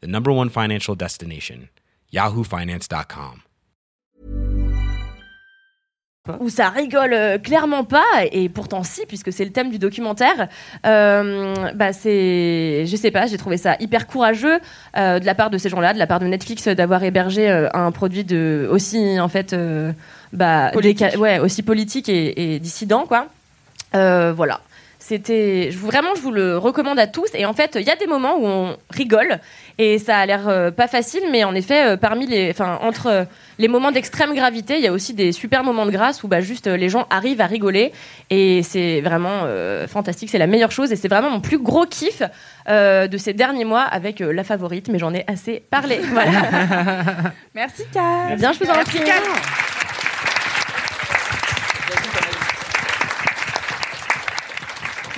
the 0.00 0.06
number 0.06 0.30
one 0.32 0.48
financial 0.50 0.94
destination, 0.96 1.68
yahoofinance.com. 2.12 3.42
où 6.40 6.50
ça 6.50 6.68
rigole 6.68 7.14
euh, 7.14 7.38
clairement 7.38 7.84
pas 7.84 8.04
et 8.30 8.50
pourtant 8.50 8.82
si 8.82 9.06
puisque 9.06 9.32
c'est 9.32 9.46
le 9.46 9.50
thème 9.50 9.70
du 9.70 9.78
documentaire 9.78 10.48
euh, 10.84 11.54
bah 11.74 11.94
c'est 11.94 12.84
je 12.84 12.96
sais 12.96 13.10
pas 13.10 13.26
j'ai 13.26 13.38
trouvé 13.38 13.56
ça 13.56 13.76
hyper 13.80 14.06
courageux 14.06 14.60
euh, 14.98 15.18
de 15.20 15.24
la 15.24 15.34
part 15.34 15.48
de 15.48 15.56
ces 15.56 15.70
gens-là 15.70 15.94
de 15.94 15.98
la 15.98 16.06
part 16.06 16.20
de 16.20 16.26
Netflix 16.26 16.68
d'avoir 16.68 17.02
hébergé 17.02 17.48
euh, 17.48 17.70
un 17.72 17.90
produit 17.92 18.24
de 18.24 18.68
aussi 18.70 19.18
en 19.18 19.28
fait 19.28 19.54
euh, 19.54 19.90
bah 20.34 20.68
Politique. 20.74 21.16
ouais 21.18 21.38
aussi 21.38 21.62
politique 21.62 22.10
et, 22.10 22.56
et 22.56 22.58
dissident 22.60 23.06
quoi 23.06 23.28
Euh, 23.94 24.34
voilà 24.36 24.60
c'était 25.08 25.70
vraiment 25.72 26.14
je 26.14 26.20
vous 26.20 26.30
le 26.30 26.58
recommande 26.58 26.98
à 26.98 27.06
tous. 27.06 27.28
Et 27.34 27.46
en 27.46 27.54
fait 27.54 27.76
il 27.80 27.86
y 27.86 27.90
a 27.90 27.96
des 27.96 28.06
moments 28.06 28.36
où 28.36 28.46
on 28.46 28.76
rigole 28.90 29.38
et 29.78 29.98
ça 29.98 30.18
a 30.18 30.26
l'air 30.26 30.48
euh, 30.48 30.70
pas 30.70 30.86
facile 30.86 31.22
mais 31.30 31.44
en 31.44 31.54
effet 31.54 31.86
euh, 31.86 31.96
parmi 31.96 32.26
les 32.26 32.50
enfin 32.50 32.78
entre 32.82 33.06
euh, 33.06 33.24
les 33.58 33.68
moments 33.68 33.90
d'extrême 33.90 34.34
gravité 34.34 34.76
il 34.76 34.82
y 34.82 34.86
a 34.86 34.92
aussi 34.92 35.14
des 35.14 35.32
super 35.32 35.64
moments 35.64 35.86
de 35.86 35.90
grâce 35.90 36.22
où 36.24 36.28
bah 36.28 36.40
juste 36.40 36.66
les 36.66 36.90
gens 36.90 37.06
arrivent 37.08 37.40
à 37.40 37.46
rigoler. 37.46 37.92
Et 38.28 38.62
c'est 38.62 39.00
vraiment 39.00 39.46
fantastique. 39.88 40.28
C'est 40.30 40.38
la 40.38 40.46
meilleure 40.46 40.70
chose. 40.70 40.92
Et 40.92 40.96
c'est 40.96 41.08
vraiment 41.08 41.30
mon 41.30 41.40
plus 41.40 41.58
gros 41.58 41.86
kiff 41.86 42.22
de 42.68 43.16
ces 43.16 43.32
derniers 43.32 43.64
mois 43.64 43.82
avec 43.82 44.20
la 44.20 44.44
favorite. 44.44 44.88
Mais 44.88 44.98
j'en 44.98 45.14
ai 45.14 45.24
assez 45.26 45.64
parlé. 45.70 45.98
Voilà. 46.12 47.32
Merci 47.54 47.84
Kat. 47.92 48.36
bien 48.36 48.52
je 48.52 48.58
vous 48.58 48.70
en 48.70 48.84
prie 48.84 49.00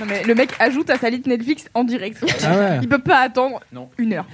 Non, 0.00 0.06
mais 0.06 0.22
le 0.24 0.34
mec 0.34 0.50
ajoute 0.58 0.88
à 0.90 0.98
sa 0.98 1.10
liste 1.10 1.26
Netflix 1.26 1.66
en 1.74 1.84
direct. 1.84 2.18
Ah 2.44 2.50
ouais. 2.56 2.78
Il 2.82 2.88
peut 2.88 2.98
pas 2.98 3.18
attendre 3.18 3.60
Non. 3.72 3.88
une 3.98 4.14
heure. 4.14 4.24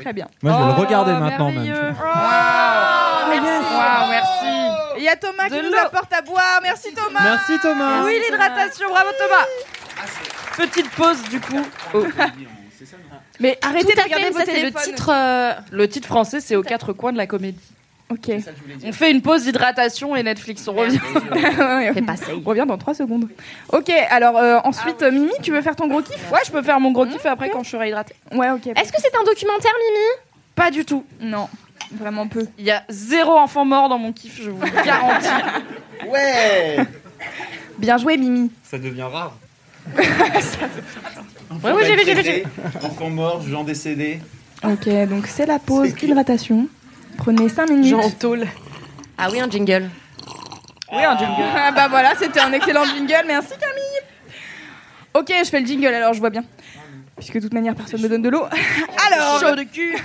Très 0.00 0.12
bien. 0.12 0.26
Moi, 0.42 0.52
je 0.52 0.56
vais 0.58 0.64
Oh, 0.64 0.76
le 0.76 0.84
regarder 0.86 1.12
maintenant 1.12 1.50
même. 1.52 1.62
merveilleux. 1.64 1.92
Oh, 1.98 3.28
merci. 3.30 3.74
Wow, 3.74 4.10
merci. 4.10 4.98
Il 4.98 5.02
y 5.04 5.08
a 5.08 5.16
Thomas 5.16 5.48
De 5.48 5.54
qui 5.56 5.62
nous 5.62 5.70
l'eau. 5.70 5.78
apporte 5.86 6.12
à 6.12 6.20
boire. 6.22 6.60
Merci 6.62 6.92
Thomas. 6.94 7.20
Merci 7.22 7.52
Thomas. 7.62 8.04
Oui, 8.04 8.18
l'hydratation, 8.28 8.88
bravo 8.90 9.08
Thomas. 9.18 9.46
Petite 10.56 10.90
pause 10.90 11.22
du 11.30 11.40
coup. 11.40 11.64
Oh. 11.94 12.04
Mais 13.40 13.58
arrêtez 13.62 13.86
Tout 13.86 13.94
de 13.94 14.00
à 14.00 14.04
regarder 14.04 14.24
fait, 14.26 14.30
vos 14.32 14.38
ça, 14.38 14.44
c'est 14.46 14.52
le 14.52 14.58
téléphones. 14.70 14.82
titre 14.82 15.10
euh, 15.12 15.52
Le 15.72 15.88
titre 15.88 16.06
français, 16.06 16.40
c'est 16.40 16.54
aux 16.56 16.62
quatre 16.62 16.92
coins 16.92 17.12
de 17.12 17.16
la 17.18 17.26
comédie. 17.26 17.58
Ok. 18.10 18.30
On 18.84 18.92
fait 18.92 19.10
une 19.10 19.22
pause 19.22 19.44
d'hydratation 19.44 20.14
et 20.14 20.22
Netflix. 20.22 20.68
On 20.68 20.72
revient. 20.74 20.98
Ouais, 21.58 21.92
Fais 21.94 22.02
pas 22.02 22.16
ça. 22.16 22.26
On 22.34 22.48
revient 22.48 22.64
dans 22.66 22.76
3 22.78 22.94
secondes. 22.94 23.28
Ok, 23.72 23.90
alors 24.10 24.36
euh, 24.36 24.58
ensuite, 24.64 25.02
euh, 25.02 25.10
Mimi, 25.10 25.32
tu 25.42 25.50
veux 25.52 25.62
faire 25.62 25.74
ton 25.74 25.88
gros 25.88 26.02
kiff? 26.02 26.30
Ouais, 26.30 26.40
je 26.46 26.52
peux 26.52 26.62
faire 26.62 26.78
mon 26.80 26.92
gros 26.92 27.06
kiff 27.06 27.24
après 27.26 27.48
quand 27.50 27.62
je 27.62 27.70
serai 27.70 27.88
hydratée. 27.88 28.14
Ouais, 28.32 28.50
ok. 28.50 28.66
est-ce 28.66 28.92
que 28.92 29.00
c'est 29.00 29.14
un 29.18 29.24
documentaire 29.24 29.72
Mimi? 29.88 30.06
Pas 30.54 30.70
du 30.70 30.84
tout. 30.84 31.04
Non, 31.20 31.48
vraiment 31.92 32.28
peu. 32.28 32.46
Il 32.58 32.64
y 32.64 32.70
a 32.70 32.84
zéro 32.90 33.32
enfant 33.32 33.64
mort 33.64 33.88
dans 33.88 33.98
mon 33.98 34.12
kiff, 34.12 34.40
je 34.42 34.50
vous 34.50 34.60
le 34.64 34.84
garantis. 34.84 35.28
Ouais 36.08 36.76
Bien 37.78 37.96
joué, 37.98 38.16
Mimi. 38.18 38.50
Ça 38.62 38.78
devient 38.78 39.02
rare. 39.10 39.36
Ouais, 41.62 41.72
oui, 41.72 41.82
j'ai 41.86 41.94
vu, 41.96 42.02
j'ai 42.04 42.14
vu, 42.14 42.22
j'ai 42.24 42.40
vu. 42.40 42.44
Enfants 42.82 43.10
morts, 43.10 43.42
gens 43.42 43.64
décédés. 43.64 44.18
Ok, 44.64 44.88
donc 45.08 45.26
c'est 45.26 45.46
la 45.46 45.58
pause 45.58 45.90
hydratation. 46.02 46.68
Prenez 47.18 47.48
5 47.48 47.68
minutes. 47.70 47.90
Jean 47.90 48.10
tôle. 48.10 48.46
ah 49.18 49.28
oui 49.30 49.40
un 49.40 49.48
jingle 49.50 49.90
Oui, 50.92 51.04
un 51.04 51.16
jingle. 51.18 51.42
Ah 51.56 51.72
bah 51.72 51.88
voilà, 51.88 52.14
c'était 52.16 52.40
un 52.40 52.52
excellent 52.52 52.84
jingle. 52.84 53.24
Merci 53.26 53.54
Camille. 53.58 54.00
Ok, 55.14 55.32
je 55.44 55.48
fais 55.48 55.60
le 55.60 55.66
jingle 55.66 55.86
alors, 55.94 56.12
je 56.12 56.20
vois 56.20 56.30
bien. 56.30 56.44
Puisque 57.16 57.34
de 57.34 57.40
toute 57.40 57.54
manière, 57.54 57.74
personne 57.74 58.00
me 58.02 58.08
donne 58.08 58.22
de 58.22 58.28
l'eau. 58.28 58.44
Alors. 59.06 59.40
Chaud 59.40 59.54
de 59.54 59.62
cul. 59.62 59.96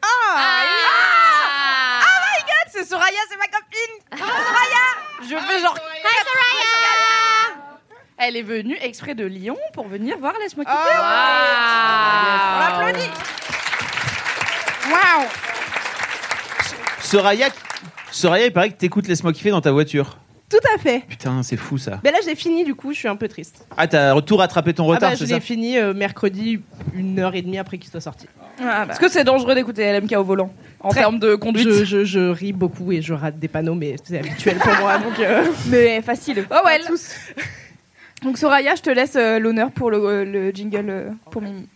Ah, 0.00 0.36
ah 0.36 2.20
my 2.22 2.40
god, 2.42 2.68
c'est 2.70 2.84
Soraya, 2.84 3.18
c'est 3.28 3.36
ma 3.36 3.46
copine. 3.46 3.94
Soraya. 4.16 4.84
Je 5.22 5.36
fais 5.36 5.60
genre. 5.60 5.76
Elle 8.20 8.36
est 8.36 8.42
venue 8.42 8.76
exprès 8.80 9.14
de 9.14 9.24
Lyon 9.24 9.56
pour 9.74 9.86
venir 9.86 10.18
voir 10.18 10.34
Laisse-moi 10.40 10.64
kiffer. 10.64 10.76
On 12.58 12.60
applaudit. 12.60 13.10
Waouh. 14.90 15.26
Soraya, 17.00 17.48
Soraya, 18.10 18.46
il 18.46 18.52
paraît 18.52 18.70
que 18.70 18.76
t'écoutes 18.76 19.06
Laisse-moi 19.08 19.32
kiffer 19.32 19.50
dans 19.50 19.60
ta 19.60 19.72
voiture. 19.72 20.18
Tout 20.50 20.56
à 20.74 20.78
fait. 20.78 21.00
Putain, 21.08 21.42
c'est 21.42 21.58
fou 21.58 21.76
ça. 21.76 22.00
Mais 22.02 22.10
là, 22.10 22.18
j'ai 22.24 22.34
fini, 22.34 22.64
du 22.64 22.74
coup, 22.74 22.92
je 22.94 22.98
suis 22.98 23.08
un 23.08 23.16
peu 23.16 23.28
triste. 23.28 23.66
Ah, 23.76 23.86
t'as 23.86 24.18
tout 24.22 24.36
rattrapé 24.36 24.72
ton 24.72 24.84
Ah 24.84 24.94
retard, 24.94 25.10
bah, 25.10 25.14
je 25.14 25.20
c'est 25.20 25.26
ça 25.26 25.34
l'ai 25.34 25.40
fini 25.40 25.76
euh, 25.78 25.92
mercredi, 25.92 26.60
une 26.94 27.18
heure 27.18 27.34
et 27.34 27.42
demie 27.42 27.58
après 27.58 27.76
qu'il 27.76 27.90
soit 27.90 28.00
sorti. 28.00 28.26
Est-ce 28.58 28.98
que 28.98 29.08
c'est 29.08 29.24
dangereux 29.24 29.54
d'écouter 29.54 29.92
LMK 30.00 30.12
au 30.16 30.24
volant 30.24 30.52
En 30.80 30.88
Très. 30.88 31.00
termes 31.00 31.18
de 31.18 31.34
conduite 31.34 31.68
Je, 31.70 31.84
je, 31.84 32.04
je 32.04 32.30
ris 32.30 32.52
beaucoup 32.54 32.90
et 32.92 33.02
je 33.02 33.12
rate 33.12 33.38
des 33.38 33.46
panneaux, 33.48 33.74
mais 33.74 33.96
c'est 34.02 34.18
habituel 34.18 34.56
pour 34.56 34.72
moi. 34.80 34.98
Donc, 34.98 35.18
euh, 35.20 35.44
Mais 35.66 36.00
facile. 36.02 36.46
Oh 36.50 36.66
ouais. 36.66 36.80
Donc 38.22 38.36
Soraya, 38.38 38.74
je 38.74 38.82
te 38.82 38.90
laisse 38.90 39.14
euh, 39.16 39.38
l'honneur 39.38 39.70
pour 39.70 39.90
le, 39.90 40.24
le 40.24 40.50
jingle 40.50 40.86
euh, 40.88 41.10
pour 41.30 41.40
Mimi. 41.42 41.68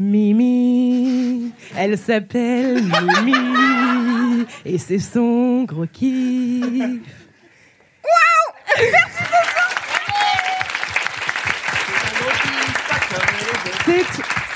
Mimi, 0.00 1.52
elle 1.76 1.98
s'appelle 1.98 2.84
Mimi, 3.24 4.46
et 4.64 4.78
c'est 4.78 5.00
son 5.00 5.64
gros 5.64 5.86
kiff. 5.86 7.02
C'est 13.84 14.04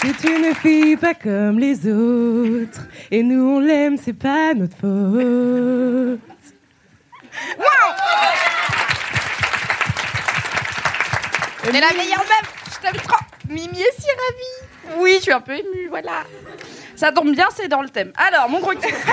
c'est 0.01 0.29
une 0.29 0.55
fille 0.55 0.97
pas 0.97 1.15
comme 1.15 1.59
les 1.59 1.89
autres, 1.89 2.87
et 3.11 3.25
nous 3.25 3.57
on 3.57 3.59
l'aime, 3.59 3.97
c'est 3.97 4.13
pas 4.13 4.55
notre 4.55 4.77
faute. 4.77 6.21
T'es 11.63 11.81
la 11.81 11.97
meilleure 11.97 12.19
meuf, 12.19 12.47
je 12.71 12.79
t'aime 12.81 13.01
trop. 13.03 13.17
Mimi 13.49 13.81
est 13.81 14.01
si 14.01 14.07
ravie. 14.07 14.72
Oui, 14.99 15.15
je 15.19 15.23
suis 15.23 15.33
un 15.33 15.41
peu 15.41 15.53
émue, 15.53 15.89
voilà. 15.91 16.25
Ça 16.97 17.11
tombe 17.13 17.33
bien, 17.35 17.47
c'est 17.55 17.69
dans 17.69 17.83
le 17.83 17.89
thème. 17.89 18.13
Alors, 18.17 18.49
mon 18.49 18.61
gros 18.61 18.73
kiff. 18.73 19.07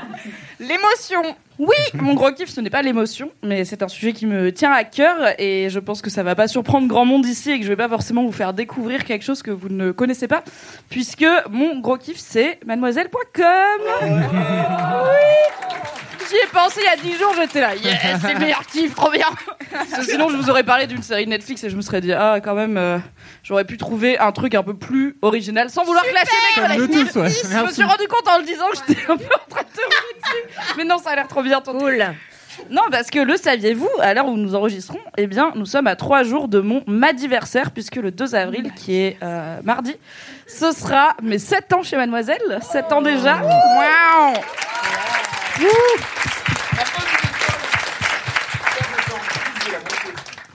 L'émotion. 0.60 1.22
Oui, 1.58 1.76
mon 1.94 2.14
gros 2.14 2.32
kiff, 2.32 2.48
ce 2.48 2.60
n'est 2.60 2.70
pas 2.70 2.82
l'émotion, 2.82 3.30
mais 3.42 3.64
c'est 3.64 3.82
un 3.82 3.88
sujet 3.88 4.12
qui 4.12 4.26
me 4.26 4.52
tient 4.52 4.72
à 4.72 4.84
cœur 4.84 5.34
et 5.38 5.68
je 5.70 5.78
pense 5.78 6.02
que 6.02 6.10
ça 6.10 6.22
va 6.22 6.34
pas 6.34 6.48
surprendre 6.48 6.88
grand 6.88 7.04
monde 7.04 7.26
ici 7.26 7.50
et 7.50 7.58
que 7.58 7.64
je 7.64 7.68
vais 7.68 7.76
pas 7.76 7.88
forcément 7.88 8.24
vous 8.24 8.32
faire 8.32 8.52
découvrir 8.54 9.04
quelque 9.04 9.24
chose 9.24 9.42
que 9.42 9.50
vous 9.50 9.68
ne 9.68 9.92
connaissez 9.92 10.26
pas, 10.28 10.42
puisque 10.90 11.26
mon 11.50 11.78
gros 11.80 11.96
kiff, 11.96 12.18
c'est 12.18 12.58
mademoiselle.com. 12.64 13.44
Oui. 14.02 15.78
J'y 16.28 16.36
ai 16.36 16.46
pensé 16.52 16.80
il 16.82 16.84
y 16.84 16.88
a 16.88 16.96
10 16.96 17.18
jours, 17.18 17.34
j'étais 17.36 17.60
là, 17.60 17.74
yes, 17.74 17.98
c'est 18.20 18.34
le 18.34 18.38
meilleur 18.38 18.66
kiff, 18.66 18.94
trop 18.94 19.10
bien. 19.10 19.26
Parce 19.70 20.06
que 20.06 20.12
sinon, 20.12 20.28
je 20.28 20.36
vous 20.36 20.50
aurais 20.50 20.64
parlé 20.64 20.86
d'une 20.86 21.02
série 21.02 21.26
Netflix 21.26 21.64
et 21.64 21.70
je 21.70 21.76
me 21.76 21.80
serais 21.80 22.00
dit, 22.00 22.12
ah, 22.12 22.38
quand 22.42 22.54
même, 22.54 22.76
euh, 22.76 22.98
j'aurais 23.42 23.64
pu 23.64 23.76
trouver 23.76 24.18
un 24.18 24.32
truc 24.32 24.54
un 24.54 24.62
peu 24.62 24.74
plus 24.74 25.16
original 25.22 25.70
sans 25.70 25.84
vouloir 25.84 26.04
clasher 26.04 26.86
tous, 26.88 27.20
ouais. 27.20 27.30
Je 27.30 27.66
me 27.66 27.72
suis 27.72 27.84
rendu 27.84 28.06
compte 28.08 28.28
en 28.28 28.38
le 28.38 28.44
disant 28.44 28.66
que 28.70 28.76
j'étais 28.88 29.10
un 29.10 29.16
peu 29.16 29.24
en 29.24 29.50
train 29.50 29.62
de 29.62 29.68
te 29.68 29.80
rouler 29.80 30.20
dessus. 30.22 30.74
Mais 30.76 30.84
non, 30.84 30.98
ça 30.98 31.10
a 31.10 31.16
l'air 31.16 31.28
trop 31.28 31.42
bien, 31.42 31.60
ton 31.60 31.78
cool 31.78 32.04
non, 32.70 32.82
parce 32.90 33.08
que 33.08 33.20
le 33.20 33.36
saviez-vous, 33.36 33.88
à 34.00 34.14
l'heure 34.14 34.26
où 34.26 34.36
nous 34.36 34.54
enregistrons, 34.54 34.98
eh 35.16 35.26
bien, 35.26 35.52
nous 35.54 35.64
sommes 35.64 35.86
à 35.86 35.96
trois 35.96 36.22
jours 36.22 36.48
de 36.48 36.60
mon 36.60 36.82
madiversaire, 36.86 37.70
puisque 37.70 37.96
le 37.96 38.10
2 38.10 38.34
avril, 38.34 38.72
qui 38.74 38.96
est 38.96 39.16
euh, 39.22 39.58
mardi, 39.62 39.94
ce 40.46 40.72
sera 40.72 41.14
mes 41.22 41.38
7 41.38 41.72
ans 41.72 41.82
chez 41.82 41.96
Mademoiselle. 41.96 42.58
7 42.60 42.92
ans 42.92 43.02
déjà. 43.02 43.36
Waouh 43.36 44.34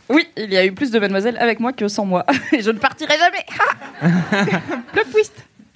Oui, 0.09 0.27
il 0.37 0.53
y 0.53 0.57
a 0.57 0.65
eu 0.65 0.71
plus 0.71 0.91
de 0.91 0.99
Mademoiselle 0.99 1.37
avec 1.39 1.59
moi 1.59 1.73
que 1.73 1.87
sans 1.87 2.05
moi. 2.05 2.25
Et 2.51 2.61
je 2.61 2.69
ne 2.71 2.77
partirai 2.77 3.15
jamais. 3.17 3.45
le 4.95 5.03
twist. 5.11 5.33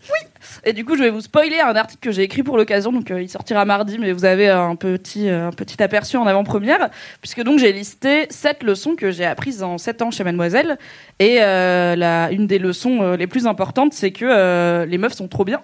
Oui. 0.09 0.27
Et 0.63 0.73
du 0.73 0.85
coup, 0.85 0.95
je 0.95 1.03
vais 1.03 1.09
vous 1.09 1.21
spoiler 1.21 1.59
un 1.59 1.75
article 1.75 2.01
que 2.01 2.11
j'ai 2.11 2.23
écrit 2.23 2.43
pour 2.43 2.57
l'occasion. 2.57 2.91
Donc, 2.91 3.11
euh, 3.11 3.21
il 3.21 3.29
sortira 3.29 3.65
mardi, 3.65 3.97
mais 3.99 4.11
vous 4.13 4.25
avez 4.25 4.47
un 4.49 4.75
petit, 4.75 5.29
euh, 5.29 5.47
un 5.47 5.51
petit 5.51 5.81
aperçu 5.81 6.17
en 6.17 6.25
avant-première. 6.27 6.89
Puisque 7.21 7.41
donc, 7.43 7.59
j'ai 7.59 7.73
listé 7.73 8.27
sept 8.29 8.63
leçons 8.63 8.95
que 8.95 9.11
j'ai 9.11 9.25
apprises 9.25 9.63
en 9.63 9.77
7 9.77 10.01
ans 10.01 10.11
chez 10.11 10.23
Mademoiselle. 10.23 10.77
Et 11.19 11.37
euh, 11.41 11.95
la, 11.95 12.31
une 12.31 12.47
des 12.47 12.59
leçons 12.59 13.01
euh, 13.01 13.17
les 13.17 13.27
plus 13.27 13.47
importantes, 13.47 13.93
c'est 13.93 14.11
que 14.11 14.25
euh, 14.25 14.85
les 14.85 14.97
meufs 14.97 15.13
sont 15.13 15.27
trop 15.27 15.45
bien. 15.45 15.61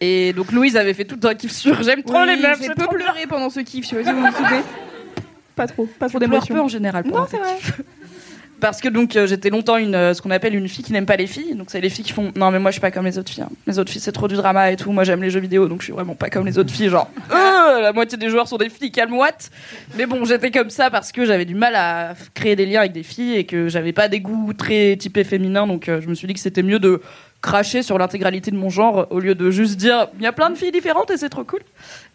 Et 0.00 0.32
donc, 0.32 0.52
Louise 0.52 0.76
avait 0.76 0.94
fait 0.94 1.04
tout 1.04 1.18
un 1.26 1.34
kiff 1.34 1.52
sur 1.52 1.82
J'aime 1.82 2.02
trop 2.02 2.24
les 2.24 2.36
meufs. 2.36 2.60
J'ai 2.62 2.68
peu 2.68 2.74
trop 2.84 2.94
pleuré 2.94 3.26
pendant 3.28 3.50
ce 3.50 3.60
kiff, 3.60 3.84
je 3.84 3.90
sais 3.90 3.96
pas 3.96 4.04
si 4.04 4.12
vous 4.14 4.20
vous 4.24 4.32
souvenez. 4.32 4.62
Pas 5.56 5.66
trop, 5.66 5.86
pas 5.98 6.08
trop 6.08 6.20
Je 6.20 6.24
pleure 6.24 6.30
d'émotion. 6.30 6.54
peu 6.54 6.60
en 6.60 6.68
général. 6.68 7.04
Non, 7.04 7.26
c'est 7.28 7.36
vrai. 7.38 7.56
Parce 8.60 8.80
que 8.80 8.88
donc 8.88 9.14
euh, 9.16 9.26
j'étais 9.26 9.50
longtemps 9.50 9.76
une 9.76 9.94
euh, 9.94 10.14
ce 10.14 10.22
qu'on 10.22 10.30
appelle 10.32 10.54
une 10.54 10.68
fille 10.68 10.84
qui 10.84 10.92
n'aime 10.92 11.06
pas 11.06 11.14
les 11.16 11.26
filles. 11.28 11.54
Donc 11.54 11.68
c'est 11.70 11.80
les 11.80 11.90
filles 11.90 12.04
qui 12.04 12.12
font 12.12 12.32
non 12.36 12.50
mais 12.52 12.58
moi 12.58 12.70
je 12.72 12.74
suis 12.74 12.80
pas 12.80 12.90
comme 12.90 13.04
les 13.06 13.16
autres 13.18 13.30
filles. 13.30 13.42
hein. 13.44 13.50
Les 13.68 13.78
autres 13.78 13.90
filles 13.90 14.00
c'est 14.00 14.10
trop 14.12 14.26
du 14.26 14.34
drama 14.34 14.70
et 14.72 14.76
tout. 14.76 14.90
Moi 14.90 15.02
j'aime 15.04 15.22
les 15.22 15.30
jeux 15.30 15.38
vidéo 15.38 15.66
donc 15.68 15.80
je 15.80 15.84
suis 15.86 15.92
vraiment 15.92 16.14
pas 16.16 16.28
comme 16.28 16.44
les 16.46 16.58
autres 16.58 16.72
filles. 16.72 16.88
Genre 16.88 17.08
euh, 17.32 17.80
la 17.80 17.92
moitié 17.92 18.18
des 18.18 18.28
joueurs 18.30 18.48
sont 18.48 18.56
des 18.56 18.68
filles 18.68 18.90
calmoites. 18.90 19.50
Mais 19.96 20.06
bon 20.06 20.24
j'étais 20.24 20.50
comme 20.52 20.70
ça 20.70 20.90
parce 20.90 21.12
que 21.12 21.24
j'avais 21.24 21.44
du 21.44 21.54
mal 21.54 21.74
à 21.76 22.14
créer 22.34 22.56
des 22.56 22.66
liens 22.66 22.80
avec 22.80 22.92
des 22.92 23.04
filles 23.04 23.36
et 23.36 23.44
que 23.46 23.68
j'avais 23.68 23.92
pas 23.92 24.08
des 24.08 24.18
goûts 24.20 24.52
très 24.54 24.96
typés 24.96 25.22
féminins. 25.24 25.66
Donc 25.68 25.88
euh, 25.88 26.00
je 26.00 26.08
me 26.08 26.14
suis 26.14 26.26
dit 26.26 26.34
que 26.34 26.40
c'était 26.40 26.64
mieux 26.64 26.80
de 26.80 27.00
cracher 27.40 27.82
sur 27.82 27.98
l'intégralité 27.98 28.50
de 28.50 28.56
mon 28.56 28.68
genre 28.68 29.06
au 29.10 29.20
lieu 29.20 29.34
de 29.34 29.50
juste 29.50 29.76
dire 29.76 30.08
il 30.16 30.24
y 30.24 30.26
a 30.26 30.32
plein 30.32 30.50
de 30.50 30.56
filles 30.56 30.72
différentes 30.72 31.10
et 31.10 31.16
c'est 31.16 31.28
trop 31.28 31.44
cool. 31.44 31.60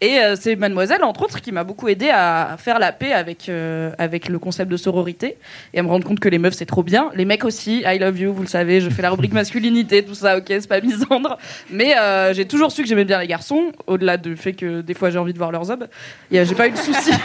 Et 0.00 0.18
euh, 0.18 0.36
c'est 0.38 0.54
Mademoiselle, 0.56 1.02
entre 1.02 1.22
autres, 1.22 1.40
qui 1.40 1.50
m'a 1.50 1.64
beaucoup 1.64 1.88
aidé 1.88 2.10
à 2.10 2.56
faire 2.58 2.78
la 2.78 2.92
paix 2.92 3.12
avec, 3.12 3.48
euh, 3.48 3.90
avec 3.98 4.28
le 4.28 4.38
concept 4.38 4.70
de 4.70 4.76
sororité 4.76 5.38
et 5.72 5.78
à 5.78 5.82
me 5.82 5.88
rendre 5.88 6.06
compte 6.06 6.20
que 6.20 6.28
les 6.28 6.38
meufs, 6.38 6.54
c'est 6.54 6.66
trop 6.66 6.82
bien. 6.82 7.10
Les 7.14 7.24
mecs 7.24 7.44
aussi, 7.44 7.82
I 7.86 7.98
love 7.98 8.18
you, 8.18 8.34
vous 8.34 8.42
le 8.42 8.48
savez, 8.48 8.82
je 8.82 8.90
fais 8.90 9.02
la 9.02 9.10
rubrique 9.10 9.32
masculinité, 9.40 10.04
tout 10.04 10.14
ça, 10.14 10.36
ok, 10.36 10.44
c'est 10.48 10.68
pas 10.68 10.80
misandre. 10.80 11.38
Mais 11.70 11.96
euh, 11.96 12.34
j'ai 12.34 12.46
toujours 12.46 12.70
su 12.70 12.82
que 12.82 12.88
j'aimais 12.88 13.06
bien 13.06 13.18
les 13.18 13.26
garçons, 13.26 13.72
au-delà 13.86 14.18
du 14.18 14.36
fait 14.36 14.52
que 14.52 14.82
des 14.82 14.94
fois 14.94 15.10
j'ai 15.10 15.18
envie 15.18 15.32
de 15.32 15.38
voir 15.38 15.52
leurs 15.52 15.70
euh, 15.70 15.86
J'ai 16.30 16.54
pas 16.54 16.68
eu 16.68 16.72
de 16.72 16.76
souci. 16.76 17.10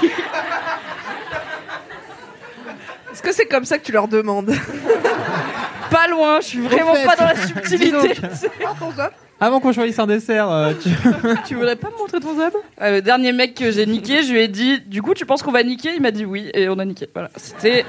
Est-ce 3.11 3.23
que 3.23 3.33
c'est 3.33 3.47
comme 3.47 3.65
ça 3.65 3.77
que 3.77 3.83
tu 3.83 3.91
leur 3.91 4.07
demandes? 4.07 4.53
Pas 5.91 6.07
loin, 6.07 6.39
je 6.41 6.45
suis 6.47 6.59
vraiment 6.59 6.93
fait, 6.93 7.05
pas 7.05 7.15
dans 7.15 7.25
la 7.25 7.35
subtilité. 7.35 7.91
donc. 7.91 9.11
Avant 9.41 9.59
qu'on 9.61 9.71
choisisse 9.71 9.97
un 9.99 10.07
dessert, 10.07 10.49
euh, 10.51 10.73
tu... 10.81 10.89
tu 11.47 11.55
voudrais 11.55 11.77
pas 11.77 11.89
me 11.89 11.97
montrer 11.97 12.19
ton 12.19 12.35
zab 12.37 12.51
Euh, 12.81 12.95
Le 12.95 13.01
dernier 13.01 13.31
mec 13.31 13.55
que 13.55 13.71
j'ai 13.71 13.85
niqué, 13.85 14.21
je 14.23 14.33
lui 14.33 14.39
ai 14.41 14.47
dit 14.49 14.81
Du 14.81 15.01
coup, 15.01 15.13
tu 15.13 15.25
penses 15.25 15.41
qu'on 15.41 15.51
va 15.53 15.63
niquer? 15.63 15.91
Il 15.95 16.01
m'a 16.01 16.11
dit 16.11 16.25
oui, 16.25 16.49
et 16.53 16.67
on 16.67 16.77
a 16.77 16.83
niqué. 16.85 17.07
Voilà. 17.13 17.29
C'était 17.37 17.85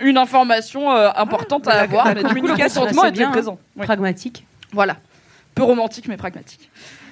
une 0.00 0.16
information 0.16 0.90
euh, 0.92 1.10
importante 1.14 1.68
à 1.68 1.74
La- 1.74 1.80
avoir, 1.82 2.06
la 2.06 2.14
mais 2.14 2.22
du 2.24 2.34
coup, 2.40 2.46
le 2.46 2.56
consentement 2.56 3.04
était 3.04 3.18
bien, 3.18 3.28
hein. 3.28 3.32
présent. 3.32 3.58
Oui. 3.76 3.84
Pragmatique. 3.84 4.46
Voilà. 4.72 4.96
Peu 5.54 5.62
romantique, 5.62 6.08
mais 6.08 6.16
pragmatique. 6.16 6.70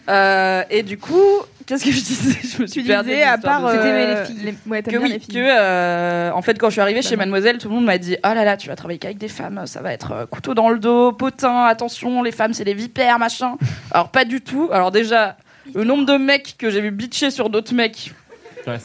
Euh, 0.09 0.62
et 0.70 0.82
du 0.82 0.98
coup, 0.98 1.22
qu'est-ce 1.66 1.85
que 1.85 1.90
je 1.90 2.01
disais 2.02 2.39
Je 2.56 2.62
me 2.62 2.66
suis 2.66 2.82
Tu 2.82 2.89
perdue 2.89 3.09
disais, 3.10 3.22
à 3.22 3.39
part, 3.39 3.62
de- 3.62 3.78
euh, 3.78 4.16
les 4.20 4.26
filles. 4.26 4.55
Ouais, 4.66 4.82
t'aimes 4.82 4.94
que 4.94 4.98
oui, 5.02 5.09
les 5.12 5.18
filles. 5.18 5.35
que 5.35 5.40
euh, 5.40 6.31
en 6.32 6.43
fait 6.43 6.59
quand 6.59 6.68
je 6.68 6.72
suis 6.72 6.81
arrivée 6.81 7.01
chez 7.02 7.16
Mademoiselle, 7.16 7.59
tout 7.59 7.68
le 7.68 7.74
monde 7.74 7.85
m'a 7.86 7.97
dit 7.98 8.16
oh 8.22 8.28
là 8.35 8.44
là, 8.44 8.56
tu 8.56 8.68
vas 8.68 8.76
travailler 8.76 8.98
qu'avec 8.98 9.16
des 9.18 9.28
femmes, 9.28 9.62
ça 9.66 9.81
va 9.81 9.93
être 9.93 10.12
euh, 10.12 10.26
couteau 10.26 10.52
dans 10.55 10.68
le 10.68 10.78
dos, 10.78 11.12
potin, 11.12 11.64
attention, 11.64 12.22
les 12.22 12.32
femmes 12.32 12.52
c'est 12.52 12.64
des 12.64 12.74
vipères, 12.74 13.18
machin. 13.18 13.56
Alors 13.93 14.10
pas 14.10 14.24
du 14.26 14.40
tout. 14.43 14.68
Alors 14.72 14.90
déjà, 14.90 15.36
le 15.74 15.85
nombre 15.85 16.05
de 16.05 16.16
mecs 16.18 16.56
que 16.59 16.68
j'ai 16.70 16.82
vu 16.82 16.90
bitcher 16.90 17.31
sur 17.31 17.48
d'autres 17.48 17.74
mecs, 17.74 18.12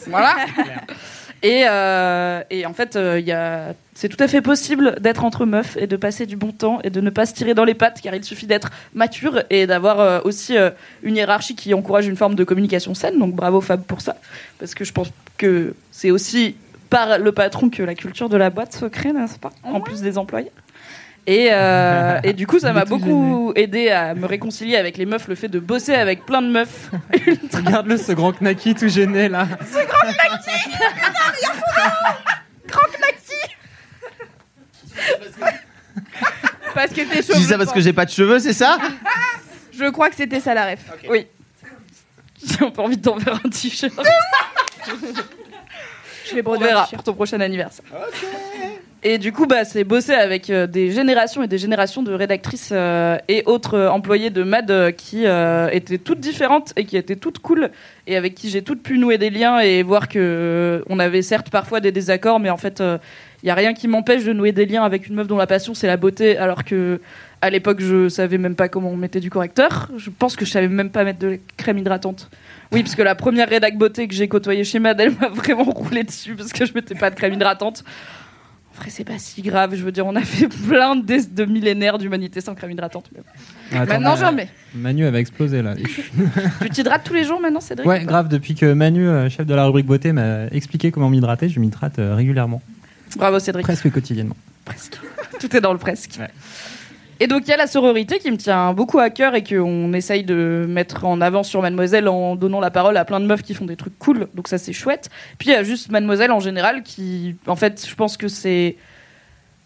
voilà. 0.08 0.36
Et, 1.42 1.64
euh, 1.66 2.42
et 2.50 2.66
en 2.66 2.74
fait, 2.74 2.96
euh, 2.96 3.72
c'est 3.94 4.08
tout 4.08 4.22
à 4.22 4.28
fait 4.28 4.42
possible 4.42 4.96
d'être 5.00 5.24
entre 5.24 5.46
meufs 5.46 5.76
et 5.78 5.86
de 5.86 5.96
passer 5.96 6.26
du 6.26 6.36
bon 6.36 6.52
temps 6.52 6.80
et 6.84 6.90
de 6.90 7.00
ne 7.00 7.10
pas 7.10 7.24
se 7.24 7.32
tirer 7.32 7.54
dans 7.54 7.64
les 7.64 7.74
pattes, 7.74 8.00
car 8.02 8.14
il 8.14 8.24
suffit 8.24 8.46
d'être 8.46 8.70
mature 8.94 9.42
et 9.48 9.66
d'avoir 9.66 10.00
euh, 10.00 10.20
aussi 10.24 10.56
euh, 10.56 10.70
une 11.02 11.16
hiérarchie 11.16 11.56
qui 11.56 11.72
encourage 11.72 12.06
une 12.06 12.16
forme 12.16 12.34
de 12.34 12.44
communication 12.44 12.94
saine. 12.94 13.18
Donc 13.18 13.34
bravo 13.34 13.60
Fab 13.60 13.82
pour 13.84 14.02
ça, 14.02 14.16
parce 14.58 14.74
que 14.74 14.84
je 14.84 14.92
pense 14.92 15.10
que 15.38 15.74
c'est 15.90 16.10
aussi 16.10 16.56
par 16.90 17.18
le 17.18 17.32
patron 17.32 17.70
que 17.70 17.82
la 17.82 17.94
culture 17.94 18.28
de 18.28 18.36
la 18.36 18.50
boîte 18.50 18.74
se 18.74 18.84
crée, 18.84 19.12
n'est-ce 19.12 19.38
pas? 19.38 19.52
En 19.64 19.80
plus 19.80 20.02
des 20.02 20.18
employés. 20.18 20.50
Et, 21.26 21.48
euh, 21.52 22.20
et 22.24 22.32
du 22.32 22.46
coup, 22.46 22.58
ça 22.58 22.72
m'a 22.72 22.84
beaucoup 22.84 23.52
aidé 23.56 23.90
à 23.90 24.14
me 24.14 24.26
réconcilier 24.26 24.76
avec 24.76 24.96
les 24.96 25.06
meufs, 25.06 25.28
le 25.28 25.34
fait 25.34 25.48
de 25.48 25.58
bosser 25.58 25.94
avec 25.94 26.24
plein 26.26 26.42
de 26.42 26.48
meufs. 26.50 26.90
Regarde-le, 27.54 27.96
ce 27.96 28.12
grand 28.12 28.32
knacky 28.40 28.74
tout 28.74 28.88
gêné 28.88 29.28
là. 29.28 29.46
Ce 29.60 29.86
grand 29.86 30.06
Naki 30.06 30.50
Grand 32.66 32.80
Naki 33.00 33.34
Parce 36.74 36.90
que 36.90 37.00
tes 37.02 37.06
Tu 37.06 37.22
cheveux. 37.22 37.34
dis 37.34 37.44
ça 37.44 37.58
parce 37.58 37.72
que 37.72 37.80
j'ai 37.80 37.92
pas 37.92 38.04
de 38.04 38.10
cheveux, 38.10 38.38
c'est 38.38 38.52
ça 38.52 38.78
Je 39.72 39.90
crois 39.90 40.08
que 40.10 40.16
c'était 40.16 40.40
ça 40.40 40.54
la 40.54 40.70
ref. 40.70 40.80
Oui. 41.08 41.26
J'ai 42.44 42.70
peu 42.70 42.80
envie 42.82 42.96
de 42.96 43.02
t'enverrer 43.02 43.38
un 43.44 43.48
t-shirt. 43.50 43.92
Je 46.28 46.34
vais 46.34 46.40
On 46.40 46.44
broder 46.44 46.64
un 46.64 46.68
verra 46.68 46.86
pour 46.86 47.02
ton 47.02 47.12
prochain 47.12 47.40
anniversaire. 47.40 47.84
Et 49.02 49.16
du 49.16 49.32
coup, 49.32 49.46
bah, 49.46 49.64
c'est 49.64 49.82
bosser 49.82 50.12
avec 50.12 50.50
euh, 50.50 50.66
des 50.66 50.90
générations 50.90 51.42
et 51.42 51.48
des 51.48 51.56
générations 51.56 52.02
de 52.02 52.12
rédactrices 52.12 52.68
euh, 52.70 53.16
et 53.28 53.42
autres 53.46 53.74
euh, 53.74 53.88
employés 53.88 54.28
de 54.28 54.42
MAD 54.42 54.94
qui 54.94 55.24
étaient 55.72 55.96
toutes 55.96 56.20
différentes 56.20 56.74
et 56.76 56.84
qui 56.84 56.98
étaient 56.98 57.16
toutes 57.16 57.38
cool 57.38 57.70
et 58.06 58.16
avec 58.16 58.34
qui 58.34 58.50
j'ai 58.50 58.60
toutes 58.60 58.82
pu 58.82 58.98
nouer 58.98 59.16
des 59.16 59.30
liens 59.30 59.58
et 59.60 59.82
voir 59.82 60.08
que 60.08 60.84
on 60.88 60.98
avait 60.98 61.22
certes 61.22 61.48
parfois 61.48 61.80
des 61.80 61.92
désaccords, 61.92 62.40
mais 62.40 62.50
en 62.50 62.58
fait, 62.58 62.82
il 63.42 63.46
n'y 63.46 63.50
a 63.50 63.54
rien 63.54 63.72
qui 63.72 63.88
m'empêche 63.88 64.24
de 64.24 64.32
nouer 64.32 64.52
des 64.52 64.66
liens 64.66 64.82
avec 64.82 65.06
une 65.06 65.14
meuf 65.14 65.26
dont 65.26 65.36
la 65.36 65.46
passion 65.46 65.72
c'est 65.72 65.86
la 65.86 65.96
beauté, 65.96 66.36
alors 66.36 66.64
que 66.64 67.00
à 67.40 67.48
l'époque 67.48 67.80
je 67.80 68.08
savais 68.08 68.38
même 68.38 68.54
pas 68.54 68.68
comment 68.68 68.90
on 68.90 68.96
mettait 68.96 69.20
du 69.20 69.30
correcteur. 69.30 69.88
Je 69.96 70.10
pense 70.10 70.36
que 70.36 70.44
je 70.44 70.50
savais 70.50 70.68
même 70.68 70.90
pas 70.90 71.04
mettre 71.04 71.20
de 71.20 71.38
crème 71.56 71.78
hydratante. 71.78 72.30
Oui, 72.72 72.82
parce 72.82 72.94
que 72.94 73.02
la 73.02 73.14
première 73.14 73.48
rédac 73.48 73.76
beauté 73.76 74.08
que 74.08 74.14
j'ai 74.14 74.28
côtoyée 74.28 74.64
chez 74.64 74.78
Mad, 74.78 75.00
elle 75.00 75.14
m'a 75.18 75.28
vraiment 75.32 75.64
roulé 75.64 76.04
dessus 76.04 76.34
parce 76.34 76.52
que 76.52 76.66
je 76.66 76.74
mettais 76.74 76.94
pas 76.94 77.10
de 77.10 77.14
crème 77.14 77.34
hydratante. 77.34 77.84
Vrai, 78.80 78.88
c'est 78.90 79.04
pas 79.04 79.18
si 79.18 79.42
grave. 79.42 79.74
Je 79.74 79.84
veux 79.84 79.92
dire, 79.92 80.06
on 80.06 80.16
a 80.16 80.22
fait 80.22 80.48
plein 80.68 80.96
de, 80.96 81.34
de 81.34 81.44
millénaires 81.44 81.98
d'humanité 81.98 82.40
sans 82.40 82.54
crème 82.54 82.70
hydratante. 82.70 83.10
mais- 83.14 83.20
Attends, 83.78 83.92
maintenant, 83.92 84.14
mais- 84.14 84.20
j'en 84.20 84.32
mets. 84.32 84.48
Manu 84.74 85.04
elle 85.04 85.12
va 85.12 85.20
exploser 85.20 85.60
là. 85.62 85.74
Tu 86.62 86.70
t'hydrates 86.70 87.04
tous 87.04 87.14
les 87.14 87.24
jours 87.24 87.40
maintenant, 87.40 87.60
Cédric 87.60 87.86
ouais, 87.88 88.04
grave, 88.04 88.28
depuis 88.28 88.54
que 88.54 88.72
Manu, 88.72 89.06
euh, 89.06 89.28
chef 89.28 89.46
de 89.46 89.54
la 89.54 89.64
rubrique 89.66 89.86
beauté, 89.86 90.12
m'a 90.12 90.46
expliqué 90.46 90.90
comment 90.90 91.10
m'hydrater, 91.10 91.48
je 91.48 91.60
m'hydrate 91.60 91.98
euh, 91.98 92.14
régulièrement. 92.14 92.62
Bravo, 93.16 93.38
Cédric. 93.38 93.64
Presque 93.64 93.90
quotidiennement. 93.90 94.36
Tout 95.40 95.56
est 95.56 95.60
dans 95.60 95.72
le 95.72 95.78
presque. 95.78 96.18
Et 97.22 97.26
donc 97.26 97.42
il 97.46 97.50
y 97.50 97.52
a 97.52 97.58
la 97.58 97.66
sororité 97.66 98.18
qui 98.18 98.30
me 98.30 98.38
tient 98.38 98.72
beaucoup 98.72 98.98
à 98.98 99.10
cœur 99.10 99.34
et 99.34 99.44
qu'on 99.44 99.92
essaye 99.92 100.24
de 100.24 100.64
mettre 100.66 101.04
en 101.04 101.20
avant 101.20 101.42
sur 101.42 101.60
Mademoiselle 101.60 102.08
en 102.08 102.34
donnant 102.34 102.60
la 102.60 102.70
parole 102.70 102.96
à 102.96 103.04
plein 103.04 103.20
de 103.20 103.26
meufs 103.26 103.42
qui 103.42 103.52
font 103.52 103.66
des 103.66 103.76
trucs 103.76 103.98
cool. 103.98 104.28
Donc 104.34 104.48
ça 104.48 104.56
c'est 104.56 104.72
chouette. 104.72 105.10
Puis 105.38 105.50
il 105.50 105.52
y 105.52 105.54
a 105.54 105.62
juste 105.62 105.90
Mademoiselle 105.90 106.32
en 106.32 106.40
général 106.40 106.82
qui, 106.82 107.36
en 107.46 107.56
fait, 107.56 107.86
je 107.86 107.94
pense 107.94 108.16
que 108.16 108.28
c'est 108.28 108.76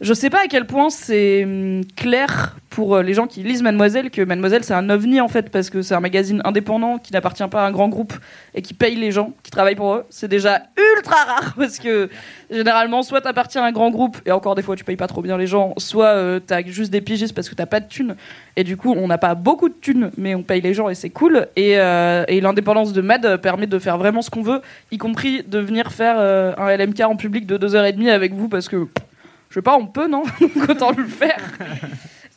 je 0.05 0.12
sais 0.12 0.28
pas 0.28 0.43
à 0.44 0.48
quel 0.48 0.66
point 0.66 0.90
c'est 0.90 1.44
hum, 1.44 1.81
clair 1.97 2.56
pour 2.68 2.97
euh, 2.97 3.02
les 3.02 3.14
gens 3.14 3.26
qui 3.26 3.43
lisent 3.43 3.62
Mademoiselle 3.62 4.10
que 4.10 4.20
Mademoiselle 4.20 4.62
c'est 4.62 4.74
un 4.74 4.90
ovni 4.90 5.18
en 5.20 5.28
fait 5.28 5.48
parce 5.48 5.70
que 5.70 5.81
c'est 5.81 5.94
un 5.94 6.01
magazine 6.01 6.43
indépendant 6.44 6.98
qui 6.98 7.14
n'appartient 7.14 7.47
pas 7.48 7.64
à 7.64 7.66
un 7.66 7.70
grand 7.70 7.89
groupe 7.89 8.12
et 8.55 8.60
qui 8.60 8.74
paye 8.74 8.97
les 8.97 9.12
gens 9.12 9.32
qui 9.43 9.51
travaillent 9.51 9.76
pour 9.76 9.94
eux. 9.94 10.05
C'est 10.10 10.28
déjà 10.28 10.62
ultra 10.97 11.24
rare 11.24 11.55
parce 11.59 11.78
que 11.78 12.10
généralement 12.51 13.02
soit 13.02 13.22
t'appartiens 13.22 13.62
à 13.62 13.68
un 13.68 13.72
grand 13.72 13.90
groupe 13.90 14.18
et 14.26 14.32
encore 14.32 14.55
des 14.55 14.62
fois 14.62 14.76
tu 14.76 14.85
payes 14.85 14.97
pas 14.97 15.06
trop 15.06 15.22
bien 15.22 15.39
les 15.39 15.47
gens, 15.47 15.72
soit 15.78 16.09
euh, 16.09 16.39
t'as 16.39 16.62
juste 16.62 16.93
des 16.93 17.01
pigistes 17.01 17.35
parce 17.35 17.48
que 17.48 17.55
t'as 17.55 17.64
pas 17.64 17.81
de 17.81 17.89
thunes 17.89 18.14
et 18.56 18.64
du 18.64 18.76
coup 18.76 18.93
on 18.93 19.06
n'a 19.06 19.18
pas 19.18 19.35
beaucoup 19.35 19.70
de 19.70 19.74
thunes 19.81 20.10
mais 20.18 20.35
on 20.35 20.43
paye 20.43 20.60
les 20.60 20.74
gens 20.74 20.90
et 20.90 20.94
c'est 20.94 21.10
cool 21.10 21.48
et, 21.56 21.78
euh, 21.78 22.24
et 22.28 22.43
l'indépendance 22.43 22.93
de 22.93 23.01
Mad 23.01 23.39
permet 23.39 23.66
de 23.66 23.78
faire 23.78 23.97
vraiment 23.97 24.20
ce 24.20 24.28
qu'on 24.28 24.43
veut, 24.43 24.60
y 24.90 24.98
compris 24.98 25.43
de 25.44 25.60
venir 25.60 25.93
faire 25.93 26.16
euh, 26.18 26.52
un 26.59 26.76
LMK 26.76 27.01
en 27.01 27.16
public 27.16 27.47
de 27.47 27.56
2h30 27.56 28.10
avec 28.10 28.35
vous 28.35 28.51
parce 28.51 28.68
que 28.68 28.86
je 29.55 29.60
sais 29.60 29.62
pas, 29.62 29.76
on 29.76 29.86
peut, 29.86 30.09
non 30.09 30.24
autant 30.68 30.90
le 30.90 31.05
faire. 31.05 31.40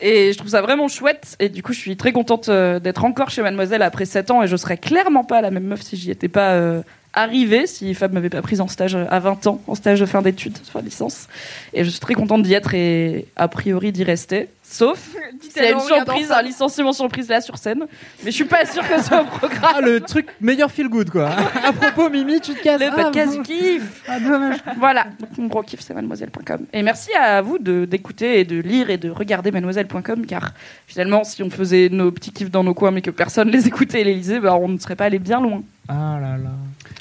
Et 0.00 0.32
je 0.32 0.38
trouve 0.38 0.50
ça 0.50 0.62
vraiment 0.62 0.86
chouette. 0.86 1.34
Et 1.40 1.48
du 1.48 1.64
coup, 1.64 1.72
je 1.72 1.80
suis 1.80 1.96
très 1.96 2.12
contente 2.12 2.48
euh, 2.48 2.78
d'être 2.78 3.04
encore 3.04 3.30
chez 3.30 3.42
Mademoiselle 3.42 3.82
après 3.82 4.04
7 4.04 4.30
ans. 4.30 4.40
Et 4.44 4.46
je 4.46 4.54
serais 4.54 4.76
clairement 4.76 5.24
pas 5.24 5.40
la 5.40 5.50
même 5.50 5.64
meuf 5.64 5.82
si 5.82 5.96
j'y 5.96 6.12
étais 6.12 6.28
pas 6.28 6.52
euh, 6.52 6.80
arrivée, 7.22 7.66
si 7.66 7.94
Fab 7.94 8.12
m'avait 8.12 8.30
pas 8.30 8.42
prise 8.42 8.60
en 8.60 8.68
stage 8.68 8.94
à 8.96 9.18
20 9.20 9.46
ans, 9.46 9.60
en 9.66 9.74
stage 9.74 10.00
de 10.00 10.06
fin 10.06 10.22
d'études, 10.22 10.56
fin 10.72 10.80
de 10.80 10.84
licence. 10.86 11.28
Et 11.74 11.84
je 11.84 11.90
suis 11.90 12.00
très 12.00 12.14
contente 12.14 12.42
d'y 12.42 12.54
être 12.54 12.74
et 12.74 13.26
a 13.36 13.48
priori 13.48 13.92
d'y 13.92 14.04
rester. 14.04 14.48
Sauf 14.62 15.14
s'il 15.40 15.62
y 15.62 15.66
a 15.66 15.70
une 15.70 15.80
surprise, 15.80 16.30
un 16.30 16.42
licenciement 16.42 16.92
surprise 16.92 17.28
là 17.30 17.40
sur 17.40 17.56
scène. 17.56 17.86
Mais 18.22 18.30
je 18.30 18.36
suis 18.36 18.44
pas 18.44 18.66
sûre 18.66 18.86
que 18.86 18.98
ce 19.00 19.04
soit 19.08 19.22
au 19.22 19.24
programme. 19.24 19.72
Ah, 19.76 19.80
le 19.80 20.00
truc 20.00 20.26
meilleur 20.42 20.70
feel 20.70 20.88
good 20.88 21.08
quoi. 21.10 21.30
à 21.64 21.72
propos, 21.72 22.10
Mimi, 22.10 22.38
tu 22.40 22.52
te 22.54 22.62
casses. 22.62 22.80
Le 22.80 22.88
Ah, 22.92 23.02
podcast 23.04 23.32
bon. 23.34 23.42
du 23.42 23.48
kiff. 23.48 24.02
Ah, 24.06 24.20
dommage. 24.20 24.56
Voilà, 24.78 25.04
donc 25.18 25.30
mon 25.38 25.46
gros 25.46 25.62
kiff 25.62 25.80
c'est 25.80 25.94
mademoiselle.com. 25.94 26.66
Et 26.74 26.82
merci 26.82 27.10
à 27.14 27.40
vous 27.40 27.58
de- 27.58 27.86
d'écouter 27.86 28.40
et 28.40 28.44
de 28.44 28.60
lire 28.60 28.90
et 28.90 28.98
de 28.98 29.08
regarder 29.10 29.50
mademoiselle.com 29.52 30.26
car 30.26 30.52
finalement 30.86 31.24
si 31.24 31.42
on 31.42 31.48
faisait 31.50 31.88
nos 31.90 32.12
petits 32.12 32.32
kiffs 32.32 32.50
dans 32.50 32.62
nos 32.64 32.74
coins 32.74 32.90
mais 32.90 33.00
que 33.02 33.10
personne 33.10 33.48
les 33.50 33.66
écoutait 33.68 34.02
et 34.02 34.04
les 34.04 34.14
lisait, 34.14 34.38
bah, 34.40 34.54
on 34.60 34.68
ne 34.68 34.78
serait 34.78 34.96
pas 34.96 35.06
allé 35.06 35.18
bien 35.18 35.40
loin. 35.40 35.62
Ah 35.88 36.18
là 36.20 36.36
là. 36.36 36.50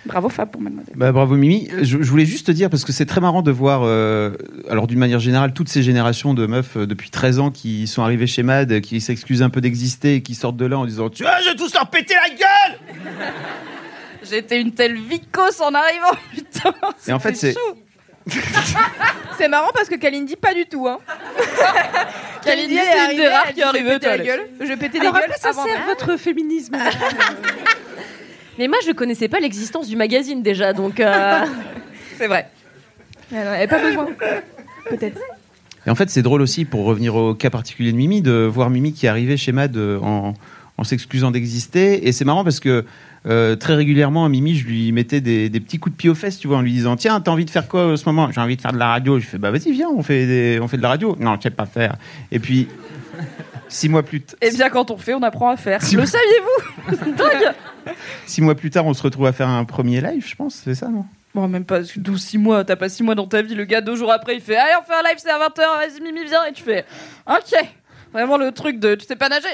Bravo 0.05 0.29
Fab 0.29 0.49
pour 0.49 0.61
mademoiselle. 0.61 0.93
Bah, 0.95 1.11
bravo 1.11 1.35
Mimi. 1.35 1.69
Je, 1.81 2.01
je 2.01 2.09
voulais 2.09 2.25
juste 2.25 2.47
te 2.47 2.51
dire, 2.51 2.69
parce 2.69 2.85
que 2.85 2.91
c'est 2.93 3.05
très 3.05 3.19
marrant 3.21 3.41
de 3.41 3.51
voir, 3.51 3.81
euh, 3.83 4.31
alors 4.69 4.87
d'une 4.87 4.99
manière 4.99 5.19
générale, 5.19 5.53
toutes 5.53 5.69
ces 5.69 5.83
générations 5.83 6.33
de 6.33 6.45
meufs 6.47 6.77
euh, 6.77 6.87
depuis 6.87 7.09
13 7.09 7.39
ans 7.39 7.51
qui 7.51 7.87
sont 7.87 8.03
arrivées 8.03 8.27
chez 8.27 8.43
MAD, 8.43 8.79
qui 8.81 9.01
s'excusent 9.01 9.41
un 9.41 9.49
peu 9.49 9.59
d'exister 9.61 10.15
et 10.15 10.21
qui 10.21 10.35
sortent 10.35 10.57
de 10.57 10.65
là 10.65 10.77
en 10.77 10.85
disant 10.85 11.09
Tu 11.09 11.23
vois, 11.23 11.39
je 11.43 11.49
vais 11.49 11.55
tous 11.55 11.73
leur 11.73 11.89
péter 11.89 12.13
la 12.13 12.35
gueule 12.35 12.79
J'étais 14.29 14.59
une 14.59 14.71
telle 14.71 14.97
vicose 14.97 15.61
en 15.61 15.73
arrivant, 15.73 16.11
putain. 16.33 16.73
Et 17.07 17.13
en 17.13 17.19
fait, 17.19 17.35
c'est. 17.35 17.55
C'est 19.37 19.47
marrant 19.47 19.69
parce 19.73 19.87
que 19.87 19.95
Kalindi, 19.95 20.35
pas 20.35 20.53
du 20.53 20.65
tout. 20.65 20.87
Hein. 20.87 20.97
Kalindi, 22.43 22.75
c'est 22.75 23.11
une 23.11 23.17
des 23.17 23.27
rares 23.27 23.43
elle 23.47 23.53
qui 23.53 23.61
est 23.61 23.63
dit, 23.63 23.63
je 23.63 23.67
arrivée 23.67 23.89
vais 23.89 23.95
aux 23.95 23.99
péter 23.99 24.07
la 24.09 24.17
toilettes. 24.17 24.25
gueule. 24.59 24.67
Je 24.67 24.73
pétais 24.73 24.99
des 24.99 25.05
gueules 25.05 25.31
ça 25.39 25.53
sert 25.53 25.85
votre 25.87 26.17
féminisme 26.17 26.75
Mais 28.59 28.67
moi, 28.67 28.77
je 28.85 28.91
connaissais 28.91 29.27
pas 29.27 29.39
l'existence 29.39 29.87
du 29.87 29.95
magazine 29.95 30.41
déjà, 30.41 30.73
donc. 30.73 30.99
euh, 30.99 31.39
C'est 32.17 32.27
vrai. 32.27 32.47
Elle 33.31 33.43
n'avait 33.43 33.67
pas 33.67 33.81
besoin. 33.81 34.07
Peut-être. 34.89 35.19
Et 35.85 35.89
en 35.89 35.95
fait, 35.95 36.09
c'est 36.09 36.21
drôle 36.21 36.41
aussi, 36.41 36.65
pour 36.65 36.85
revenir 36.85 37.15
au 37.15 37.33
cas 37.35 37.49
particulier 37.49 37.91
de 37.91 37.97
Mimi, 37.97 38.21
de 38.21 38.31
voir 38.51 38.69
Mimi 38.69 38.93
qui 38.93 39.07
arrivée 39.07 39.37
chez 39.37 39.51
MAD 39.51 39.77
euh, 39.77 39.99
en, 39.99 40.33
en 40.77 40.83
s'excusant 40.83 41.31
d'exister. 41.31 42.07
Et 42.07 42.11
c'est 42.11 42.25
marrant 42.25 42.43
parce 42.43 42.59
que 42.59 42.83
euh, 43.25 43.55
très 43.55 43.75
régulièrement, 43.75 44.25
à 44.25 44.29
Mimi, 44.29 44.55
je 44.55 44.65
lui 44.65 44.91
mettais 44.91 45.21
des, 45.21 45.49
des 45.49 45.59
petits 45.59 45.77
coups 45.79 45.93
de 45.93 45.97
pied 45.97 46.09
aux 46.09 46.15
fesses, 46.15 46.39
tu 46.39 46.47
vois, 46.47 46.57
en 46.57 46.61
lui 46.61 46.71
disant 46.71 46.95
Tiens, 46.95 47.19
t'as 47.21 47.31
envie 47.31 47.45
de 47.45 47.49
faire 47.49 47.67
quoi 47.67 47.91
en 47.93 47.97
ce 47.97 48.05
moment? 48.05 48.31
J'ai 48.31 48.41
envie 48.41 48.55
de 48.55 48.61
faire 48.61 48.73
de 48.73 48.77
la 48.79 48.87
radio. 48.87 49.19
Je 49.19 49.25
fais 49.25 49.37
Bah 49.37 49.51
vas-y, 49.51 49.71
viens, 49.71 49.89
on 49.89 50.01
fait, 50.03 50.25
des- 50.25 50.59
on 50.61 50.67
fait 50.67 50.77
de 50.77 50.81
la 50.81 50.89
radio. 50.89 51.15
Non, 51.19 51.35
je 51.37 51.43
sais 51.43 51.49
pas 51.49 51.65
faire. 51.65 51.95
Et 52.31 52.39
puis, 52.39 52.67
six 53.69 53.89
mois 53.89 54.03
plus, 54.03 54.21
t- 54.21 54.35
Et 54.41 54.51
bien 54.51 54.69
quand 54.69 54.91
on 54.91 54.97
fait, 54.97 55.13
on 55.13 55.23
apprend 55.23 55.49
à 55.49 55.57
faire. 55.57 55.79
Le 55.93 55.99
vous- 56.01 56.05
saviez-vous 56.05 56.95
six 58.25 58.41
mois 58.41 58.55
plus 58.55 58.69
tard, 58.69 58.85
on 58.85 58.93
se 58.93 59.03
retrouve 59.03 59.25
à 59.27 59.33
faire 59.33 59.47
un 59.49 59.63
premier 59.65 60.01
live, 60.01 60.25
je 60.27 60.35
pense, 60.35 60.61
c'est 60.63 60.75
ça, 60.75 60.87
non 60.89 61.05
Bon, 61.35 61.47
même 61.47 61.65
pas 61.65 61.81
12, 61.95 62.19
6 62.19 62.37
mois, 62.39 62.63
t'as 62.65 62.75
pas 62.75 62.89
6 62.89 63.03
mois 63.03 63.13
dans 63.13 63.27
ta 63.27 63.43
vie. 63.43 63.53
Le 63.53 63.65
gars, 63.65 63.79
deux 63.81 63.95
jours 63.95 64.11
après, 64.11 64.33
il 64.35 64.41
fait 64.41 64.55
Allez, 64.55 64.71
on 64.81 64.83
fait 64.83 64.93
un 64.97 65.03
live, 65.07 65.17
c'est 65.19 65.29
à 65.29 65.37
20h, 65.37 65.57
vas-y, 65.57 66.01
Mimi, 66.01 66.25
viens. 66.25 66.45
Et 66.45 66.53
tu 66.53 66.63
fais 66.63 66.83
Ok. 67.29 67.53
Vraiment 68.11 68.37
le 68.37 68.51
truc 68.51 68.79
de 68.79 68.95
Tu 68.95 69.05
sais 69.05 69.15
pas 69.15 69.29
nager 69.29 69.45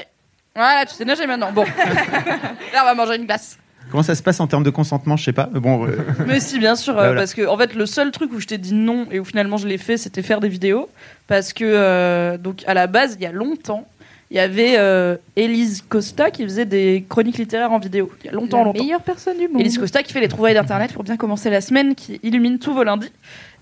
Voilà, 0.56 0.86
tu 0.86 0.94
sais 0.94 1.04
nager 1.04 1.26
maintenant. 1.26 1.52
Bon. 1.52 1.64
Là, 2.72 2.82
on 2.82 2.84
va 2.86 2.94
manger 2.94 3.16
une 3.16 3.26
glace. 3.26 3.58
Comment 3.90 4.02
ça 4.02 4.14
se 4.14 4.22
passe 4.22 4.40
en 4.40 4.46
termes 4.46 4.62
de 4.62 4.70
consentement 4.70 5.18
Je 5.18 5.24
sais 5.24 5.34
pas. 5.34 5.50
Mais 5.52 5.60
bon. 5.60 5.86
euh, 5.86 5.98
Mais 6.26 6.40
si, 6.40 6.58
bien 6.58 6.74
sûr, 6.74 6.94
Bah, 6.94 7.02
voilà. 7.08 7.20
parce 7.20 7.34
que 7.34 7.46
en 7.46 7.58
fait, 7.58 7.74
le 7.74 7.84
seul 7.84 8.10
truc 8.12 8.32
où 8.32 8.40
je 8.40 8.46
t'ai 8.46 8.56
dit 8.56 8.72
non 8.72 9.06
et 9.10 9.20
où 9.20 9.24
finalement 9.26 9.58
je 9.58 9.68
l'ai 9.68 9.76
fait, 9.76 9.98
c'était 9.98 10.22
faire 10.22 10.40
des 10.40 10.48
vidéos, 10.48 10.88
parce 11.26 11.52
que 11.52 11.64
euh, 11.66 12.38
donc 12.38 12.62
à 12.66 12.72
la 12.72 12.86
base, 12.86 13.16
il 13.18 13.22
y 13.22 13.26
a 13.26 13.32
longtemps, 13.32 13.86
il 14.30 14.36
y 14.36 14.40
avait 14.40 14.74
euh, 14.78 15.16
Élise 15.36 15.82
Costa 15.88 16.30
qui 16.30 16.42
faisait 16.44 16.64
des 16.64 17.04
chroniques 17.08 17.38
littéraires 17.38 17.72
en 17.72 17.78
vidéo. 17.78 18.10
Il 18.22 18.26
y 18.26 18.28
a 18.30 18.32
longtemps, 18.32 18.58
La 18.58 18.64
longtemps. 18.64 18.82
meilleure 18.82 19.02
personne 19.02 19.38
du 19.38 19.48
monde. 19.48 19.60
Élise 19.60 19.78
Costa 19.78 20.02
qui 20.02 20.12
fait 20.12 20.20
les 20.20 20.28
trouvailles 20.28 20.54
d'internet 20.54 20.92
pour 20.92 21.04
bien 21.04 21.16
commencer 21.16 21.50
la 21.50 21.60
semaine, 21.60 21.94
qui 21.94 22.18
illumine 22.22 22.58
tous 22.58 22.72
vos 22.72 22.84
lundis. 22.84 23.12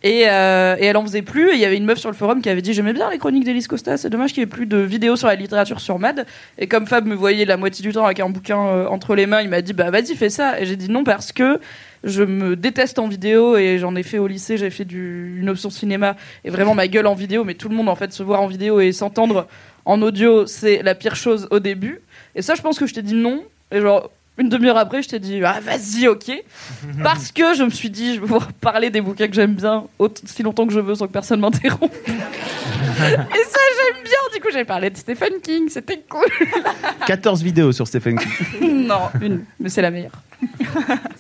Et, 0.05 0.25
euh, 0.27 0.77
et 0.81 0.87
elle 0.87 0.97
en 0.97 1.03
faisait 1.03 1.23
plus. 1.23 1.51
Et 1.51 1.55
il 1.55 1.61
y 1.61 1.65
avait 1.65 1.77
une 1.77 1.85
meuf 1.85 1.99
sur 1.99 2.11
le 2.11 2.17
forum 2.17 2.41
qui 2.43 2.49
avait 2.49 2.63
dit 2.63 2.73
J'aimais 2.73 2.93
bien 2.93 3.11
les 3.11 3.19
chroniques 3.19 3.45
d'Élise 3.45 3.69
Costa, 3.69 3.97
c'est 3.97 4.11
dommage 4.11 4.33
qu'il 4.33 4.41
n'y 4.43 4.45
ait 4.45 4.51
plus 4.51 4.67
de 4.67 4.79
vidéos 4.79 5.17
sur 5.17 5.29
la 5.29 5.35
littérature 5.35 5.81
sur 5.81 5.99
Mad. 5.99 6.27
Et 6.59 6.67
comme 6.67 6.87
Fab 6.87 7.07
me 7.07 7.15
voyait 7.15 7.45
la 7.45 7.57
moitié 7.57 7.83
du 7.83 7.93
temps 7.93 8.05
avec 8.05 8.21
un 8.21 8.29
bouquin 8.29 8.59
euh, 8.67 8.87
entre 8.89 9.15
les 9.15 9.27
mains, 9.27 9.43
il 9.43 9.49
m'a 9.49 9.63
dit 9.63 9.73
Bah 9.73 9.91
vas-y, 9.91 10.15
fais 10.17 10.31
ça. 10.31 10.61
Et 10.61 10.67
j'ai 10.67 10.77
dit 10.77 10.91
non 10.91 11.05
parce 11.05 11.33
que 11.33 11.61
je 12.05 12.25
me 12.25 12.57
déteste 12.57 12.99
en 12.99 13.07
vidéo 13.07 13.57
et 13.57 13.79
j'en 13.79 13.95
ai 13.95 14.03
fait 14.03 14.19
au 14.19 14.27
lycée, 14.27 14.57
j'ai 14.57 14.71
fait 14.71 14.85
du, 14.85 15.39
une 15.39 15.49
option 15.49 15.71
cinéma 15.71 16.17
et 16.45 16.51
vraiment 16.51 16.75
ma 16.75 16.89
gueule 16.89 17.07
en 17.07 17.15
vidéo. 17.15 17.45
Mais 17.45 17.55
tout 17.55 17.69
le 17.69 17.77
monde, 17.77 17.89
en 17.89 17.95
fait, 17.95 18.13
se 18.13 18.25
voir 18.25 18.43
en 18.43 18.49
vidéo 18.49 18.81
et 18.81 18.91
s'entendre 18.91 19.47
en 19.85 20.01
audio, 20.03 20.47
c'est 20.47 20.83
la 20.83 20.95
pire 20.95 21.17
chose 21.17 21.49
au 21.51 21.59
début. 21.59 22.01
Et 22.35 22.43
ça, 22.43 22.55
je 22.55 22.63
pense 22.63 22.79
que 22.79 22.87
je 22.87 22.95
t'ai 22.95 23.03
dit 23.03 23.15
non. 23.15 23.43
Et 23.71 23.81
genre. 23.81 24.11
Une 24.39 24.49
demi-heure 24.49 24.79
après, 24.79 25.03
je 25.03 25.11
t'ai 25.11 25.19
dit 25.19 25.43
ah 25.45 25.61
vas-y 25.61 26.09
ok 26.09 26.33
parce 27.03 27.31
que 27.31 27.55
je 27.55 27.65
me 27.65 27.69
suis 27.69 27.91
dit 27.91 28.15
je 28.15 28.21
vais 28.21 28.27
pouvoir 28.27 28.51
parler 28.55 28.89
des 28.89 29.03
bouquins 29.03 29.29
que 29.29 29.35
j'aime 29.35 29.53
bien 29.53 29.85
aussi 29.99 30.43
longtemps 30.43 30.67
que 30.67 30.73
je 30.73 30.81
veux 30.81 30.95
sans 30.95 31.07
que 31.07 31.13
personne 31.13 31.39
m'interrompe. 31.41 31.93
Et 32.09 32.09
ça 32.09 33.61
j'aime 33.77 34.03
bien. 34.03 34.35
Du 34.35 34.41
coup 34.41 34.49
j'ai 34.51 34.65
parlé 34.65 34.89
de 34.89 34.97
Stephen 34.97 35.35
King, 35.43 35.69
c'était 35.69 36.03
cool. 36.09 36.25
14 37.07 37.43
vidéos 37.43 37.73
sur 37.73 37.87
Stephen 37.87 38.19
King. 38.19 38.87
non 38.87 39.11
une, 39.21 39.45
mais 39.61 39.69
c'est 39.69 39.83
la 39.83 39.91
meilleure. 39.91 40.23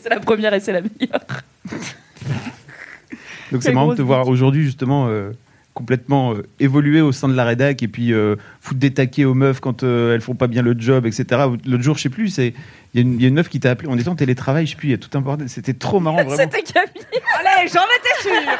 c'est 0.00 0.08
la 0.08 0.18
première 0.18 0.54
et 0.54 0.60
c'est 0.60 0.72
la 0.72 0.80
meilleure. 0.80 1.20
Donc 3.52 3.62
c'est 3.62 3.72
marrant 3.72 3.88
de 3.88 3.96
te 3.96 4.02
voir 4.02 4.26
aujourd'hui 4.26 4.64
justement 4.64 5.08
euh, 5.08 5.32
complètement 5.74 6.34
euh, 6.34 6.42
évoluer 6.60 7.00
au 7.00 7.12
sein 7.12 7.28
de 7.28 7.34
la 7.34 7.44
rédac 7.44 7.82
et 7.82 7.88
puis 7.88 8.12
euh, 8.12 8.36
foutre 8.60 8.78
des 8.80 8.92
taquets 8.92 9.24
aux 9.24 9.34
meufs 9.34 9.60
quand 9.60 9.82
euh, 9.82 10.14
elles 10.14 10.20
font 10.20 10.34
pas 10.34 10.46
bien 10.46 10.60
le 10.62 10.74
job, 10.78 11.06
etc. 11.06 11.24
L'autre 11.66 11.82
jour, 11.82 11.96
je 11.96 12.02
sais 12.02 12.08
plus, 12.10 12.28
c'est 12.28 12.52
il 12.94 13.00
y, 13.00 13.02
a 13.02 13.02
une- 13.02 13.14
il 13.14 13.22
y 13.22 13.24
a 13.24 13.28
une 13.28 13.34
meuf 13.34 13.48
qui 13.48 13.58
t'a 13.60 13.70
appelé, 13.70 13.88
on 13.90 13.96
était 13.96 14.08
en 14.08 14.14
télétravail, 14.14 14.66
je 14.66 14.72
sais 14.72 14.76
plus, 14.76 14.88
il 14.88 14.90
y 14.90 14.94
a 14.94 14.98
tout 14.98 15.16
un 15.16 15.22
bordel. 15.22 15.48
C'était 15.48 15.72
trop 15.72 15.98
marrant, 16.00 16.16
vraiment. 16.24 16.36
C'était 16.36 16.62
Camille. 16.62 16.90
Allez, 17.38 17.68
j'en 17.68 17.80
étais 17.80 18.22
sûre. 18.22 18.52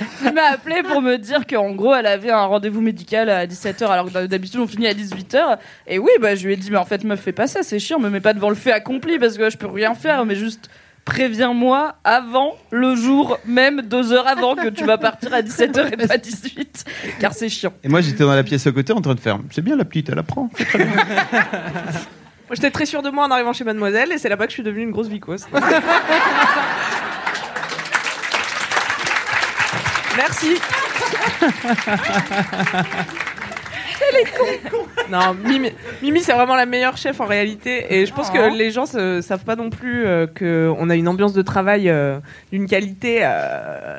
Il 0.24 0.32
m'a 0.34 0.46
appelé 0.52 0.82
pour 0.82 1.00
me 1.00 1.16
dire 1.18 1.46
qu'en 1.46 1.70
gros, 1.70 1.94
elle 1.94 2.06
avait 2.06 2.30
un 2.32 2.44
rendez-vous 2.46 2.80
médical 2.80 3.30
à 3.30 3.46
17h, 3.46 3.84
alors 3.86 4.12
que 4.12 4.26
d'habitude, 4.26 4.58
on 4.58 4.66
finit 4.66 4.88
à 4.88 4.92
18h. 4.92 5.58
Et 5.86 5.98
oui, 6.00 6.10
bah, 6.20 6.34
je 6.34 6.44
lui 6.46 6.52
ai 6.54 6.56
dit, 6.56 6.70
mais 6.72 6.78
en 6.78 6.84
fait, 6.84 7.04
meuf, 7.04 7.20
fais 7.20 7.30
pas 7.32 7.46
ça, 7.46 7.62
c'est 7.62 7.78
chiant, 7.78 8.00
me 8.00 8.10
mets 8.10 8.20
pas 8.20 8.32
devant 8.34 8.48
le 8.48 8.56
fait 8.56 8.72
accompli, 8.72 9.18
parce 9.20 9.38
que 9.38 9.48
je 9.50 9.56
peux 9.56 9.68
rien 9.68 9.94
faire, 9.94 10.24
mais 10.26 10.34
juste 10.34 10.68
préviens-moi 11.04 11.96
avant 12.04 12.56
le 12.70 12.94
jour, 12.96 13.38
même 13.44 13.82
deux 13.82 14.12
heures 14.12 14.26
avant 14.26 14.54
que 14.54 14.68
tu 14.68 14.84
vas 14.84 14.98
partir 14.98 15.34
à 15.34 15.42
17h 15.42 15.92
et 15.92 16.06
pas 16.06 16.16
18, 16.18 16.84
car 17.20 17.34
c'est 17.34 17.48
chiant. 17.48 17.72
Et 17.82 17.88
moi, 17.88 18.00
j'étais 18.00 18.24
dans 18.24 18.34
la 18.34 18.42
pièce 18.42 18.66
à 18.66 18.72
côté 18.72 18.92
en 18.92 19.00
train 19.00 19.14
de 19.14 19.20
faire. 19.20 19.38
C'est 19.50 19.62
bien 19.62 19.76
la 19.76 19.84
petite, 19.84 20.08
elle 20.08 20.18
apprend. 20.18 20.50
Moi, 22.46 22.56
j'étais 22.56 22.70
très 22.70 22.84
sûre 22.84 23.00
de 23.00 23.08
moi 23.08 23.24
en 23.24 23.30
arrivant 23.30 23.54
chez 23.54 23.64
Mademoiselle 23.64 24.12
et 24.12 24.18
c'est 24.18 24.28
là-bas 24.28 24.44
que 24.44 24.50
je 24.50 24.56
suis 24.56 24.62
devenue 24.62 24.82
une 24.82 24.90
grosse 24.90 25.06
vicose. 25.08 25.46
Merci. 30.18 30.58
Elle 34.10 34.20
est 34.20 34.70
con, 34.70 34.78
Non, 35.10 35.34
Mimi, 35.34 35.72
Mimi, 36.02 36.20
c'est 36.20 36.32
vraiment 36.32 36.56
la 36.56 36.66
meilleure 36.66 36.96
chef 36.96 37.20
en 37.20 37.26
réalité. 37.26 37.86
Et 37.94 38.06
je 38.06 38.12
pense 38.12 38.30
que 38.30 38.56
les 38.56 38.70
gens 38.70 38.84
ne 38.94 39.20
savent 39.20 39.44
pas 39.44 39.56
non 39.56 39.70
plus 39.70 40.06
euh, 40.06 40.26
qu'on 40.26 40.90
a 40.90 40.94
une 40.94 41.08
ambiance 41.08 41.32
de 41.32 41.42
travail 41.42 41.88
euh, 41.88 42.18
d'une 42.52 42.66
qualité. 42.66 43.20
euh, 43.22 43.96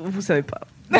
vous 0.00 0.20
savez 0.20 0.42
pas. 0.42 0.60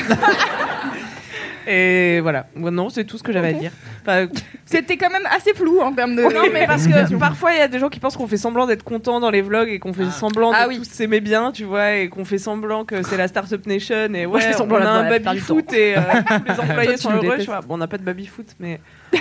Et 1.70 2.20
voilà. 2.20 2.46
Non, 2.56 2.88
c'est 2.88 3.04
tout 3.04 3.18
ce 3.18 3.22
que 3.22 3.30
j'avais 3.32 3.48
à 3.48 3.52
dire. 3.52 3.72
Enfin, 4.00 4.26
C'était 4.64 4.96
quand 4.96 5.10
même 5.10 5.26
assez 5.30 5.52
flou 5.52 5.80
en 5.80 5.92
termes 5.92 6.16
de. 6.16 6.22
non, 6.22 6.44
mais 6.52 6.66
parce 6.66 6.86
que 6.86 7.14
parfois 7.18 7.52
il 7.52 7.58
y 7.58 7.60
a 7.60 7.68
des 7.68 7.78
gens 7.78 7.90
qui 7.90 8.00
pensent 8.00 8.16
qu'on 8.16 8.26
fait 8.26 8.38
semblant 8.38 8.66
d'être 8.66 8.82
content 8.84 9.20
dans 9.20 9.30
les 9.30 9.42
vlogs 9.42 9.68
et 9.68 9.78
qu'on 9.78 9.92
fait 9.92 10.08
semblant 10.10 10.50
Ah 10.54 10.64
de 10.64 10.68
oui. 10.70 10.78
tous 10.78 10.88
s'aimer 10.88 11.20
bien, 11.20 11.52
tu 11.52 11.64
vois, 11.64 11.92
et 11.96 12.08
qu'on 12.08 12.24
fait 12.24 12.38
semblant 12.38 12.86
que 12.86 13.02
c'est 13.02 13.18
la 13.18 13.28
Startup 13.28 13.64
Nation 13.66 14.14
et 14.14 14.26
Moi, 14.26 14.36
ouais, 14.36 14.40
je 14.40 14.46
fais 14.46 14.52
semblant 14.54 14.78
on 14.78 14.82
a 14.82 14.88
un 14.88 15.10
baby 15.18 15.38
foot 15.38 15.70
et 15.74 15.96
euh, 15.96 16.00
les 16.48 16.58
employés 16.60 16.88
Toi, 16.88 16.96
sont 16.96 17.10
heureux. 17.10 17.20
détestes. 17.22 17.40
tu 17.44 17.50
vois. 17.50 17.60
Bon, 17.60 17.74
on 17.74 17.78
n'a 17.78 17.86
pas 17.86 17.98
de 17.98 18.02
baby 18.04 18.26
foot, 18.26 18.46
mais 18.58 18.80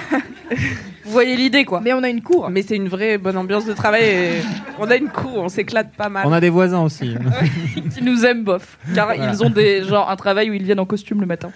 Vous 1.06 1.14
voyez 1.14 1.36
l'idée, 1.38 1.64
quoi. 1.64 1.80
Mais 1.82 1.94
on 1.94 2.04
a 2.04 2.10
une 2.10 2.22
cour. 2.22 2.50
mais 2.50 2.62
c'est 2.62 2.76
une 2.76 2.90
vraie 2.90 3.18
bonne 3.18 3.38
ambiance 3.38 3.66
de 3.66 3.72
travail 3.74 4.04
et 4.04 4.32
on 4.78 4.90
a 4.90 4.96
une 4.98 5.08
cour, 5.08 5.38
on 5.38 5.48
s'éclate 5.50 5.94
pas 5.96 6.10
mal. 6.10 6.26
On 6.28 6.34
a 6.34 6.42
des 6.42 6.50
voisins 6.50 6.82
aussi. 6.82 7.16
qui 7.96 8.04
nous 8.04 8.26
aiment 8.26 8.44
bof. 8.44 8.78
Car 8.94 9.08
Voilà. 9.08 9.32
ils 9.32 9.44
ont 9.44 9.50
des, 9.50 9.84
genre, 9.84 10.10
un 10.10 10.16
travail 10.18 10.50
où 10.50 10.54
ils 10.54 10.64
viennent 10.64 10.80
en 10.82 10.86
costume 10.86 11.22
le 11.22 11.26
matin. 11.28 11.52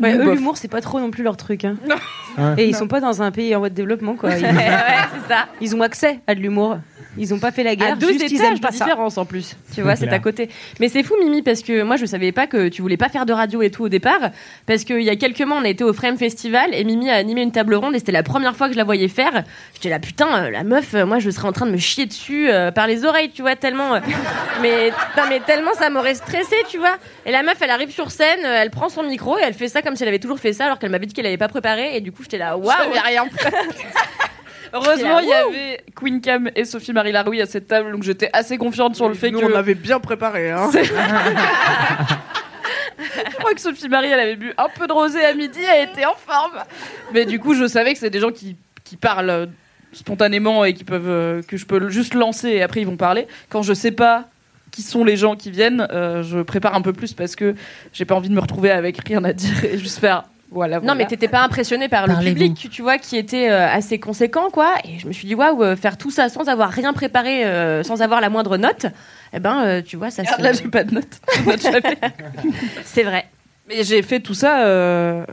Ouais, 0.00 0.14
eux, 0.14 0.24
Bof. 0.24 0.34
l'humour, 0.34 0.56
c'est 0.58 0.68
pas 0.68 0.80
trop 0.82 1.00
non 1.00 1.10
plus 1.10 1.22
leur 1.24 1.36
truc. 1.38 1.64
Hein. 1.64 1.76
Ouais. 2.38 2.54
Et 2.58 2.68
ils 2.68 2.76
sont 2.76 2.88
pas 2.88 3.00
dans 3.00 3.22
un 3.22 3.30
pays 3.30 3.54
en 3.56 3.60
voie 3.60 3.70
de 3.70 3.74
développement, 3.74 4.14
quoi. 4.14 4.30
Ils, 4.36 4.44
ouais, 4.44 4.50
c'est 4.52 5.32
ça. 5.32 5.46
ils 5.60 5.74
ont 5.74 5.80
accès 5.82 6.20
à 6.26 6.34
de 6.34 6.40
l'humour. 6.40 6.78
Ils 7.18 7.34
ont 7.34 7.38
pas 7.38 7.52
fait 7.52 7.62
la 7.62 7.76
guerre. 7.76 7.92
à 7.92 7.96
deux 7.96 8.12
juste 8.12 8.30
ils 8.30 8.36
étages 8.40 8.60
de 8.60 8.66
pas 8.66 8.72
ça. 8.72 8.84
différence 8.84 9.18
en 9.18 9.24
plus. 9.24 9.56
Tu 9.74 9.82
vois, 9.82 9.96
C'est 9.96 10.08
à 10.12 10.18
côté. 10.18 10.48
Mais 10.80 10.88
c'est 10.88 11.02
fou, 11.02 11.14
Mimi, 11.22 11.42
parce 11.42 11.62
que 11.62 11.82
moi, 11.82 11.96
je 11.96 12.06
savais 12.06 12.32
pas 12.32 12.46
que 12.46 12.68
tu 12.68 12.80
voulais 12.82 12.96
pas 12.96 13.08
faire 13.08 13.26
de 13.26 13.32
radio 13.32 13.60
et 13.62 13.70
tout 13.70 13.84
au 13.84 13.88
départ. 13.88 14.30
Parce 14.66 14.84
qu'il 14.84 15.02
y 15.02 15.10
a 15.10 15.16
quelques 15.16 15.42
mois, 15.42 15.58
on 15.60 15.64
a 15.64 15.68
été 15.68 15.84
au 15.84 15.92
Frame 15.92 16.16
Festival 16.16 16.70
et 16.72 16.84
Mimi 16.84 17.10
a 17.10 17.14
animé 17.16 17.42
une 17.42 17.52
table 17.52 17.74
ronde 17.74 17.94
et 17.94 17.98
c'était 17.98 18.12
la 18.12 18.22
première 18.22 18.56
fois 18.56 18.66
que 18.68 18.72
je 18.72 18.78
la 18.78 18.84
voyais 18.84 19.08
faire. 19.08 19.44
J'étais 19.74 19.90
là, 19.90 19.98
putain, 19.98 20.44
euh, 20.44 20.50
la 20.50 20.64
meuf, 20.64 20.94
euh, 20.94 21.04
moi, 21.04 21.18
je 21.18 21.28
serais 21.30 21.48
en 21.48 21.52
train 21.52 21.66
de 21.66 21.72
me 21.72 21.76
chier 21.76 22.06
dessus 22.06 22.48
euh, 22.50 22.70
par 22.70 22.86
les 22.86 23.04
oreilles, 23.04 23.30
tu 23.30 23.42
vois, 23.42 23.56
tellement. 23.56 23.94
euh, 23.94 24.00
mais, 24.62 24.90
non, 25.16 25.24
mais 25.28 25.40
tellement 25.40 25.74
ça 25.74 25.90
m'aurait 25.90 26.14
stressé, 26.14 26.56
tu 26.70 26.78
vois. 26.78 26.96
Et 27.26 27.30
la 27.30 27.42
meuf, 27.42 27.56
elle 27.60 27.70
arrive 27.70 27.90
sur 27.90 28.10
scène, 28.10 28.40
elle 28.44 28.70
prend 28.70 28.88
son 28.88 29.02
micro 29.02 29.38
et 29.38 29.42
elle 29.44 29.54
fait 29.54 29.68
ça 29.68 29.82
comme 29.82 29.96
si 29.96 30.02
elle 30.02 30.08
avait 30.08 30.18
toujours 30.18 30.38
fait 30.38 30.52
ça 30.52 30.64
alors 30.66 30.78
qu'elle 30.78 30.90
m'avait 30.90 31.06
dit 31.06 31.12
qu'elle 31.14 31.26
avait 31.26 31.36
pas 31.36 31.48
préparé. 31.48 31.96
Et 31.96 32.00
du 32.00 32.10
coup, 32.12 32.22
j'étais 32.22 32.38
là, 32.38 32.56
waouh! 32.56 32.72
Rien 33.04 33.24
Heureusement, 34.72 35.18
il 35.20 35.28
y 35.28 35.32
avait 35.32 35.84
Queen 35.94 36.20
Cam 36.20 36.50
et 36.56 36.64
Sophie 36.64 36.92
Marie 36.92 37.12
Laroui 37.12 37.40
à 37.40 37.46
cette 37.46 37.68
table, 37.68 37.92
donc 37.92 38.02
j'étais 38.02 38.30
assez 38.32 38.58
confiante 38.58 38.96
sur 38.96 39.08
le 39.08 39.14
fait 39.14 39.30
Nous, 39.30 39.40
que. 39.40 39.52
on 39.52 39.54
avait 39.54 39.74
bien 39.74 40.00
préparé. 40.00 40.50
Hein. 40.50 40.70
Je 42.98 43.36
crois 43.36 43.52
que 43.54 43.60
Sophie 43.60 43.88
Marie, 43.88 44.08
elle 44.08 44.20
avait 44.20 44.36
bu 44.36 44.52
un 44.56 44.68
peu 44.68 44.86
de 44.86 44.92
rosé 44.92 45.24
à 45.24 45.34
midi, 45.34 45.58
elle 45.60 45.88
était 45.88 46.04
en 46.04 46.14
forme. 46.14 46.62
Mais 47.12 47.24
du 47.26 47.38
coup, 47.38 47.54
je 47.54 47.66
savais 47.66 47.92
que 47.92 47.98
c'est 47.98 48.10
des 48.10 48.20
gens 48.20 48.30
qui, 48.30 48.56
qui 48.84 48.96
parlent 48.96 49.30
euh, 49.30 49.46
spontanément 49.92 50.64
et 50.64 50.74
qui 50.74 50.84
peuvent 50.84 51.08
euh, 51.08 51.42
que 51.42 51.56
je 51.56 51.66
peux 51.66 51.88
juste 51.88 52.14
lancer 52.14 52.48
et 52.48 52.62
après 52.62 52.80
ils 52.80 52.86
vont 52.86 52.96
parler. 52.96 53.26
Quand 53.48 53.62
je 53.62 53.74
sais 53.74 53.90
pas 53.90 54.28
qui 54.70 54.82
sont 54.82 55.04
les 55.04 55.16
gens 55.16 55.36
qui 55.36 55.50
viennent, 55.50 55.86
euh, 55.90 56.22
je 56.22 56.38
prépare 56.40 56.74
un 56.74 56.80
peu 56.80 56.92
plus 56.92 57.12
parce 57.12 57.36
que 57.36 57.54
j'ai 57.92 58.06
pas 58.06 58.14
envie 58.14 58.30
de 58.30 58.34
me 58.34 58.40
retrouver 58.40 58.70
avec 58.70 59.06
rien 59.06 59.22
à 59.24 59.32
dire 59.32 59.64
et 59.64 59.76
juste 59.78 59.98
faire 59.98 60.24
voilà. 60.52 60.80
Non, 60.80 60.94
mais 60.94 61.06
t'étais 61.06 61.28
pas 61.28 61.42
impressionné 61.42 61.88
par 61.88 62.06
le 62.06 62.14
public, 62.34 62.68
tu 62.70 62.82
vois, 62.82 62.98
qui 62.98 63.16
était 63.16 63.50
euh, 63.50 63.66
assez 63.68 63.98
conséquent, 63.98 64.50
quoi. 64.50 64.74
Et 64.84 64.98
je 64.98 65.06
me 65.08 65.12
suis 65.12 65.26
dit, 65.26 65.34
waouh, 65.34 65.62
euh, 65.62 65.76
faire 65.76 65.96
tout 65.96 66.10
ça 66.10 66.28
sans 66.28 66.48
avoir 66.48 66.70
rien 66.70 66.92
préparé, 66.92 67.44
euh, 67.44 67.82
sans 67.82 68.02
avoir 68.02 68.20
la 68.20 68.28
moindre 68.28 68.56
note, 68.58 68.86
eh 69.32 69.40
ben, 69.40 69.64
euh, 69.64 69.82
tu 69.82 69.96
vois, 69.96 70.10
ça 70.10 70.24
se. 70.24 70.40
là, 70.42 70.52
j'ai 70.52 70.68
pas 70.68 70.84
de 70.84 70.94
note. 70.94 71.20
C'est 72.84 73.02
vrai. 73.02 73.26
Mais 73.68 73.82
j'ai 73.84 74.02
fait 74.02 74.20
tout 74.20 74.34
ça. 74.34 74.64
euh, 74.66 75.24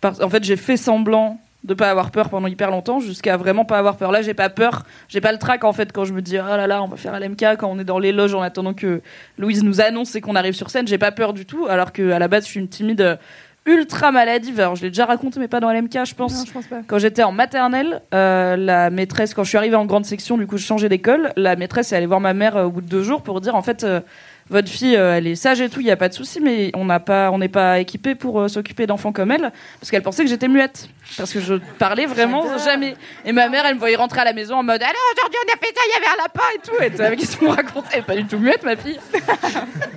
par- 0.00 0.22
En 0.22 0.28
fait, 0.28 0.44
j'ai 0.44 0.56
fait 0.56 0.76
semblant 0.76 1.38
de 1.64 1.74
pas 1.74 1.90
avoir 1.90 2.10
peur 2.12 2.30
pendant 2.30 2.46
hyper 2.46 2.70
longtemps 2.70 3.00
jusqu'à 3.00 3.36
vraiment 3.36 3.64
pas 3.64 3.78
avoir 3.78 3.96
peur. 3.96 4.12
Là, 4.12 4.22
j'ai 4.22 4.32
pas 4.34 4.48
peur. 4.48 4.84
J'ai 5.08 5.20
pas 5.20 5.32
le 5.32 5.38
trac 5.38 5.64
en 5.64 5.72
fait 5.72 5.92
quand 5.92 6.04
je 6.04 6.12
me 6.12 6.22
dis 6.22 6.38
oh 6.38 6.42
là 6.56 6.66
là, 6.66 6.82
on 6.82 6.86
va 6.86 6.96
faire 6.96 7.18
LMK 7.18 7.56
quand 7.58 7.68
on 7.68 7.78
est 7.80 7.84
dans 7.84 7.98
les 7.98 8.12
loges 8.12 8.34
en 8.34 8.42
attendant 8.42 8.74
que 8.74 9.02
Louise 9.38 9.64
nous 9.64 9.80
annonce 9.80 10.14
et 10.14 10.20
qu'on 10.20 10.36
arrive 10.36 10.54
sur 10.54 10.70
scène. 10.70 10.86
J'ai 10.86 10.98
pas 10.98 11.10
peur 11.10 11.32
du 11.32 11.46
tout. 11.46 11.66
Alors 11.68 11.92
que 11.92 12.10
à 12.12 12.18
la 12.20 12.28
base, 12.28 12.44
je 12.44 12.50
suis 12.50 12.60
une 12.60 12.68
timide 12.68 13.00
euh, 13.00 13.16
ultra 13.68 14.10
maladive. 14.10 14.58
Alors, 14.60 14.76
je 14.76 14.82
l'ai 14.82 14.90
déjà 14.90 15.04
raconté, 15.04 15.38
mais 15.38 15.48
pas 15.48 15.60
dans 15.60 15.70
LMK, 15.70 16.04
je 16.04 16.14
pense. 16.14 16.38
Non, 16.38 16.44
je 16.46 16.52
pense 16.52 16.66
pas. 16.66 16.80
Quand 16.86 16.98
j'étais 16.98 17.22
en 17.22 17.32
maternelle, 17.32 18.02
euh, 18.14 18.56
la 18.56 18.90
maîtresse, 18.90 19.34
quand 19.34 19.44
je 19.44 19.50
suis 19.50 19.58
arrivée 19.58 19.76
en 19.76 19.84
grande 19.84 20.06
section, 20.06 20.38
du 20.38 20.46
coup, 20.46 20.56
je 20.56 20.64
changeais 20.64 20.88
d'école. 20.88 21.32
La 21.36 21.56
maîtresse 21.56 21.92
est 21.92 21.96
allée 21.96 22.06
voir 22.06 22.20
ma 22.20 22.34
mère 22.34 22.56
euh, 22.56 22.64
au 22.64 22.70
bout 22.70 22.80
de 22.80 22.88
deux 22.88 23.02
jours 23.02 23.22
pour 23.22 23.40
dire 23.40 23.54
en 23.54 23.62
fait, 23.62 23.84
euh, 23.84 24.00
votre 24.50 24.68
fille, 24.68 24.94
elle 24.94 25.26
est 25.26 25.34
sage 25.34 25.60
et 25.60 25.68
tout, 25.68 25.80
il 25.80 25.86
y 25.86 25.90
a 25.90 25.96
pas 25.96 26.08
de 26.08 26.14
souci, 26.14 26.40
mais 26.40 26.70
on 26.74 26.86
n'a 26.86 27.00
pas, 27.00 27.30
on 27.30 27.38
n'est 27.38 27.50
pas 27.50 27.80
équipé 27.80 28.14
pour 28.14 28.48
s'occuper 28.48 28.86
d'enfants 28.86 29.12
comme 29.12 29.30
elle, 29.30 29.52
parce 29.78 29.90
qu'elle 29.90 30.02
pensait 30.02 30.24
que 30.24 30.30
j'étais 30.30 30.48
muette, 30.48 30.88
parce 31.16 31.32
que 31.32 31.40
je 31.40 31.54
parlais 31.78 32.06
vraiment 32.06 32.58
jamais. 32.58 32.94
Et 33.24 33.32
ma 33.32 33.48
mère, 33.48 33.64
elle 33.66 33.74
me 33.74 33.78
voyait 33.78 33.96
rentrer 33.96 34.20
à 34.20 34.24
la 34.24 34.32
maison 34.32 34.56
en 34.56 34.62
mode, 34.62 34.82
alors 34.82 34.94
aujourd'hui 35.12 35.38
on 35.44 35.52
a 35.52 35.56
fait 35.58 35.74
ça, 35.74 35.80
il 35.86 35.92
y 35.92 35.96
avait 35.96 36.14
un 36.14 36.22
lapin 36.22 36.42
et 36.54 36.58
tout. 36.66 36.82
Et 36.82 36.90
tu 36.90 36.96
savais 36.96 37.16
qu'est-ce 37.16 37.36
qu'on 37.36 37.50
racontait 37.50 37.88
Elle 37.92 38.00
est 38.00 38.02
Pas 38.02 38.16
du 38.16 38.24
tout 38.24 38.38
muette, 38.38 38.62
ma 38.62 38.76
fille. 38.76 38.98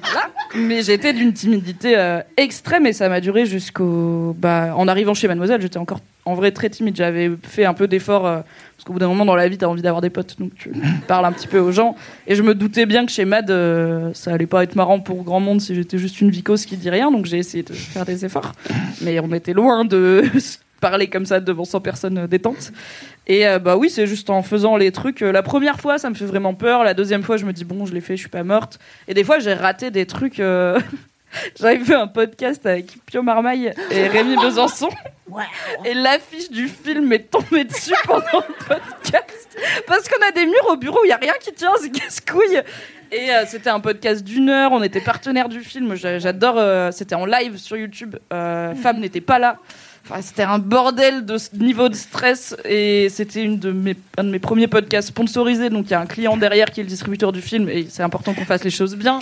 Voilà. 0.03 0.29
Mais 0.55 0.81
j'étais 0.81 1.13
d'une 1.13 1.31
timidité 1.31 1.97
euh, 1.97 2.21
extrême 2.35 2.85
et 2.85 2.91
ça 2.91 3.07
m'a 3.07 3.21
duré 3.21 3.45
jusqu'au. 3.45 4.35
Bah, 4.37 4.73
en 4.75 4.87
arrivant 4.87 5.13
chez 5.13 5.27
Mademoiselle, 5.27 5.61
j'étais 5.61 5.77
encore 5.77 5.99
en 6.25 6.33
vrai 6.33 6.51
très 6.51 6.69
timide. 6.69 6.95
J'avais 6.95 7.31
fait 7.43 7.65
un 7.65 7.73
peu 7.73 7.87
d'efforts 7.87 8.25
euh, 8.25 8.41
parce 8.75 8.83
qu'au 8.85 8.93
bout 8.93 8.99
d'un 8.99 9.07
moment 9.07 9.25
dans 9.25 9.35
la 9.35 9.47
vie, 9.47 9.57
t'as 9.57 9.67
envie 9.67 9.81
d'avoir 9.81 10.01
des 10.01 10.09
potes, 10.09 10.37
donc 10.39 10.53
tu 10.55 10.71
parles 11.07 11.25
un 11.25 11.31
petit 11.31 11.47
peu 11.47 11.59
aux 11.59 11.71
gens. 11.71 11.95
Et 12.27 12.35
je 12.35 12.41
me 12.41 12.55
doutais 12.55 12.85
bien 12.85 13.05
que 13.05 13.11
chez 13.11 13.25
Mad, 13.25 13.49
euh, 13.49 14.11
ça 14.13 14.33
allait 14.33 14.47
pas 14.47 14.63
être 14.63 14.75
marrant 14.75 14.99
pour 14.99 15.23
grand 15.23 15.39
monde 15.39 15.61
si 15.61 15.75
j'étais 15.75 15.97
juste 15.97 16.19
une 16.19 16.31
vicose 16.31 16.65
qui 16.65 16.77
dit 16.77 16.89
rien, 16.89 17.11
donc 17.11 17.25
j'ai 17.25 17.37
essayé 17.37 17.63
de 17.63 17.73
faire 17.73 18.05
des 18.05 18.25
efforts. 18.25 18.53
Mais 19.01 19.19
on 19.19 19.31
était 19.33 19.53
loin 19.53 19.85
de 19.85 20.23
parler 20.81 21.07
comme 21.07 21.25
ça 21.25 21.39
devant 21.39 21.63
100 21.63 21.79
personnes 21.79 22.17
euh, 22.17 22.27
détentes. 22.27 22.71
Et 23.27 23.47
euh, 23.47 23.59
bah 23.59 23.77
oui, 23.77 23.89
c'est 23.89 24.07
juste 24.07 24.29
en 24.29 24.43
faisant 24.43 24.75
les 24.75 24.91
trucs. 24.91 25.21
euh, 25.21 25.31
la 25.31 25.43
première 25.43 25.79
fois, 25.79 25.97
ça 25.97 26.09
me 26.09 26.15
fait 26.15 26.25
vraiment 26.25 26.53
peur. 26.53 26.83
La 26.83 26.93
deuxième 26.93 27.23
fois, 27.23 27.37
je 27.37 27.45
me 27.45 27.53
dis 27.53 27.63
bon, 27.63 27.85
je 27.85 27.93
l'ai 27.93 28.01
fait, 28.01 28.17
je 28.17 28.21
suis 28.21 28.29
pas 28.29 28.43
morte. 28.43 28.79
Et 29.07 29.13
des 29.13 29.23
fois, 29.23 29.39
j'ai 29.39 29.53
raté 29.53 29.89
des 29.91 30.05
trucs. 30.05 30.39
euh, 30.41 30.77
J'avais 31.59 31.79
fait 31.79 31.95
un 31.95 32.07
podcast 32.07 32.65
avec 32.65 32.87
Pio 33.05 33.21
Marmaille 33.21 33.71
et 33.89 34.07
Rémi 34.07 34.35
Besançon. 34.35 34.89
Et 35.85 35.93
l'affiche 35.93 36.49
du 36.51 36.67
film 36.67 37.13
est 37.13 37.31
tombée 37.31 37.63
dessus 37.63 37.93
pendant 38.05 38.25
le 38.33 38.65
podcast. 38.67 39.57
Parce 39.87 40.09
qu'on 40.09 40.27
a 40.27 40.31
des 40.31 40.45
murs 40.45 40.67
au 40.71 40.75
bureau 40.75 40.99
il 41.05 41.07
n'y 41.07 41.13
a 41.13 41.17
rien 41.17 41.33
qui 41.39 41.53
tient, 41.53 41.71
c'est 41.79 41.89
casse-couille. 41.89 42.61
Et 43.13 43.29
euh, 43.33 43.43
c'était 43.47 43.69
un 43.69 43.79
podcast 43.79 44.23
d'une 44.25 44.49
heure, 44.49 44.71
on 44.73 44.83
était 44.83 44.99
partenaire 45.01 45.47
du 45.47 45.61
film. 45.61 45.95
J'a- 45.95 46.19
J'adore, 46.19 46.55
euh, 46.57 46.91
c'était 46.91 47.15
en 47.15 47.25
live 47.25 47.55
sur 47.57 47.77
YouTube. 47.77 48.15
Euh, 48.33 48.73
Fab 48.75 48.97
n'était 48.97 49.21
pas 49.21 49.39
là. 49.39 49.57
C'était 50.21 50.43
un 50.43 50.59
bordel 50.59 51.25
de 51.25 51.37
niveau 51.57 51.87
de 51.87 51.95
stress 51.95 52.55
et 52.65 53.07
c'était 53.09 53.43
une 53.43 53.59
de 53.59 53.71
mes, 53.71 53.95
un 54.17 54.25
de 54.25 54.29
mes 54.29 54.39
premiers 54.39 54.67
podcasts 54.67 55.09
sponsorisés. 55.09 55.69
Donc 55.69 55.85
il 55.87 55.91
y 55.91 55.93
a 55.93 56.01
un 56.01 56.05
client 56.05 56.35
derrière 56.37 56.69
qui 56.69 56.81
est 56.81 56.83
le 56.83 56.89
distributeur 56.89 57.31
du 57.31 57.41
film 57.41 57.69
et 57.69 57.87
c'est 57.89 58.03
important 58.03 58.33
qu'on 58.33 58.45
fasse 58.45 58.63
les 58.63 58.71
choses 58.71 58.95
bien. 58.95 59.19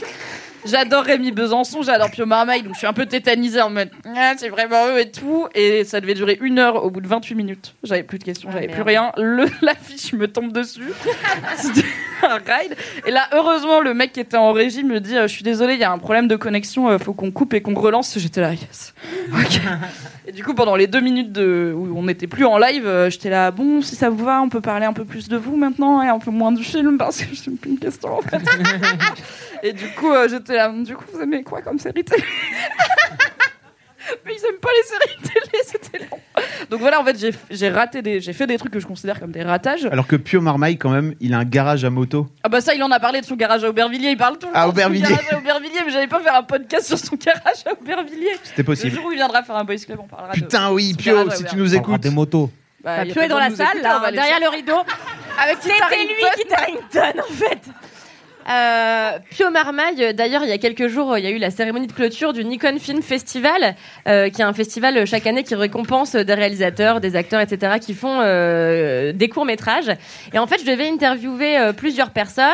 J'adore 0.65 1.03
Rémi 1.03 1.31
Besançon, 1.31 1.81
j'adore 1.81 2.11
Pio 2.11 2.25
Marmaille, 2.25 2.63
donc 2.63 2.73
je 2.73 2.79
suis 2.79 2.87
un 2.87 2.93
peu 2.93 3.05
tétanisée 3.05 3.61
en 3.61 3.69
mode 3.69 3.89
ah, 4.15 4.33
c'est 4.37 4.49
vraiment 4.49 4.87
eux 4.89 4.99
et 4.99 5.11
tout. 5.11 5.47
Et 5.55 5.83
ça 5.83 6.01
devait 6.01 6.13
durer 6.13 6.37
une 6.41 6.59
heure 6.59 6.83
au 6.83 6.89
bout 6.89 7.01
de 7.01 7.07
28 7.07 7.35
minutes. 7.35 7.75
J'avais 7.83 8.03
plus 8.03 8.19
de 8.19 8.23
questions, 8.23 8.49
j'avais 8.51 8.67
plus 8.67 8.81
rien. 8.81 9.11
Le, 9.17 9.45
l'affiche 9.61 10.13
me 10.13 10.27
tombe 10.27 10.51
dessus. 10.51 10.91
C'était 11.57 11.87
un 12.23 12.35
ride. 12.35 12.75
Et 13.05 13.11
là, 13.11 13.27
heureusement, 13.33 13.79
le 13.79 13.93
mec 13.93 14.13
qui 14.13 14.19
était 14.19 14.37
en 14.37 14.51
régie 14.51 14.83
me 14.83 14.99
dit 14.99 15.17
euh, 15.17 15.27
Je 15.27 15.33
suis 15.33 15.43
désolé, 15.43 15.73
il 15.73 15.79
y 15.79 15.83
a 15.83 15.91
un 15.91 15.97
problème 15.97 16.27
de 16.27 16.35
connexion, 16.35 16.89
euh, 16.89 16.97
faut 16.97 17.13
qu'on 17.13 17.31
coupe 17.31 17.53
et 17.53 17.61
qu'on 17.61 17.73
relance. 17.73 18.17
J'étais 18.17 18.41
là, 18.41 18.53
yes. 18.53 18.93
Ok. 19.33 19.59
Et 20.29 20.31
du 20.31 20.43
coup, 20.43 20.53
pendant 20.53 20.75
les 20.75 20.85
deux 20.85 21.01
minutes 21.01 21.31
de, 21.31 21.73
où 21.75 21.97
on 21.97 22.03
n'était 22.03 22.27
plus 22.27 22.45
en 22.45 22.57
live, 22.57 22.85
euh, 22.85 23.09
j'étais 23.09 23.31
là, 23.31 23.49
bon, 23.51 23.81
si 23.81 23.95
ça 23.95 24.09
vous 24.09 24.23
va, 24.23 24.41
on 24.41 24.49
peut 24.49 24.61
parler 24.61 24.85
un 24.85 24.93
peu 24.93 25.05
plus 25.05 25.27
de 25.27 25.37
vous 25.37 25.55
maintenant 25.55 26.03
et 26.03 26.07
un 26.07 26.19
peu 26.19 26.29
moins 26.29 26.51
du 26.51 26.63
film 26.63 26.97
parce 26.97 27.21
que 27.21 27.33
j'ai 27.33 27.49
plus 27.51 27.71
une 27.71 27.79
question 27.79 28.17
en 28.17 28.21
fait. 28.21 28.41
et 29.63 29.73
du 29.73 29.87
coup, 29.89 30.11
euh, 30.11 30.27
j'étais 30.49 30.57
là, 30.59 30.69
du 30.83 30.95
coup, 30.95 31.05
vous 31.13 31.21
aimez 31.21 31.43
quoi 31.43 31.61
comme 31.61 31.77
série 31.79 32.03
télé? 32.03 32.23
Mais 34.25 34.33
ils 34.33 34.45
aiment 34.45 34.59
pas 34.59 34.69
les 34.75 34.83
séries 34.83 35.33
télé, 35.33 35.63
c'était 35.63 35.99
long. 35.99 36.19
Donc 36.71 36.79
voilà, 36.79 36.99
en 36.99 37.05
fait, 37.05 37.17
j'ai- 37.51 37.69
raté 37.69 38.01
des, 38.01 38.19
j'ai 38.21 38.33
fait 38.33 38.47
des 38.47 38.57
trucs 38.57 38.71
que 38.73 38.79
je 38.79 38.87
considère 38.87 39.19
comme 39.19 39.31
des 39.31 39.43
ratages. 39.43 39.85
Alors 39.91 40.07
que 40.07 40.15
Pio 40.15 40.41
Marmaille, 40.41 40.77
quand 40.77 40.89
même, 40.89 41.13
il 41.19 41.33
a 41.33 41.37
un 41.39 41.43
garage 41.45 41.83
à 41.85 41.89
moto. 41.91 42.27
Ah 42.43 42.49
bah 42.49 42.59
ça, 42.61 42.73
il 42.73 42.81
en 42.81 42.89
a 42.89 42.99
parlé 42.99 43.21
de 43.21 43.25
son 43.25 43.35
garage 43.35 43.63
à 43.63 43.69
Aubervilliers. 43.69 44.09
Il 44.11 44.17
parle 44.17 44.39
tout 44.39 44.47
le 44.47 44.55
À 44.57 44.61
temps 44.61 44.67
de 44.67 44.71
Aubervilliers. 44.71 45.05
son 45.05 45.11
garage 45.13 45.33
à 45.33 45.37
Aubervilliers, 45.37 45.79
mais 45.85 45.91
j'allais 45.91 46.07
pas 46.07 46.21
faire 46.21 46.35
un 46.35 46.43
podcast 46.43 46.87
sur 46.87 46.97
son 46.97 47.15
garage 47.17 47.63
à 47.67 47.73
Aubervilliers. 47.73 48.37
C'était 48.43 48.63
possible. 48.63 48.89
Le 48.89 48.95
jour 48.95 49.05
où 49.05 49.11
il 49.11 49.15
viendra 49.17 49.43
faire 49.43 49.57
un 49.57 49.63
boys 49.63 49.75
club, 49.77 49.99
on 50.01 50.07
parlera 50.07 50.33
de 50.33 50.39
Putain, 50.39 50.71
oui, 50.71 50.91
son 50.91 50.97
Pio, 50.97 51.29
si 51.31 51.43
tu 51.43 51.55
nous 51.57 51.75
écoutes. 51.75 52.01
des 52.01 52.09
motos. 52.09 52.49
Bah, 52.83 53.03
Bah, 53.05 53.11
Pio 53.11 53.21
est 53.21 53.27
dans 53.27 53.37
la 53.37 53.49
de 53.49 53.55
salle, 53.55 53.81
là, 53.81 54.11
derrière 54.11 54.39
le 54.39 54.49
rideau. 54.49 54.77
Avec 55.39 55.57
C'était 55.61 55.73
lui 56.05 56.23
qui 56.41 56.47
Tarrington, 56.47 57.21
en 57.21 57.33
fait. 57.33 57.59
Euh, 58.49 59.19
Pio 59.29 59.49
Marmaille, 59.51 60.03
euh, 60.03 60.13
d'ailleurs, 60.13 60.43
il 60.43 60.49
y 60.49 60.53
a 60.53 60.57
quelques 60.57 60.87
jours, 60.87 61.17
il 61.17 61.23
y 61.23 61.27
a 61.27 61.29
eu 61.29 61.37
la 61.37 61.51
cérémonie 61.51 61.87
de 61.87 61.91
clôture 61.91 62.33
du 62.33 62.43
Nikon 62.43 62.77
Film 62.79 63.01
Festival, 63.01 63.75
euh, 64.07 64.29
qui 64.29 64.41
est 64.41 64.45
un 64.45 64.53
festival 64.53 64.97
euh, 64.97 65.05
chaque 65.05 65.27
année 65.27 65.43
qui 65.43 65.55
récompense 65.55 66.15
des 66.15 66.33
réalisateurs, 66.33 66.99
des 66.99 67.15
acteurs, 67.15 67.41
etc., 67.41 67.73
qui 67.79 67.93
font 67.93 68.19
euh, 68.21 69.11
des 69.13 69.29
courts 69.29 69.45
métrages. 69.45 69.91
Et 70.33 70.39
en 70.39 70.47
fait, 70.47 70.59
je 70.61 70.65
devais 70.65 70.89
interviewer 70.89 71.57
plusieurs 71.75 72.11
personnes. 72.11 72.53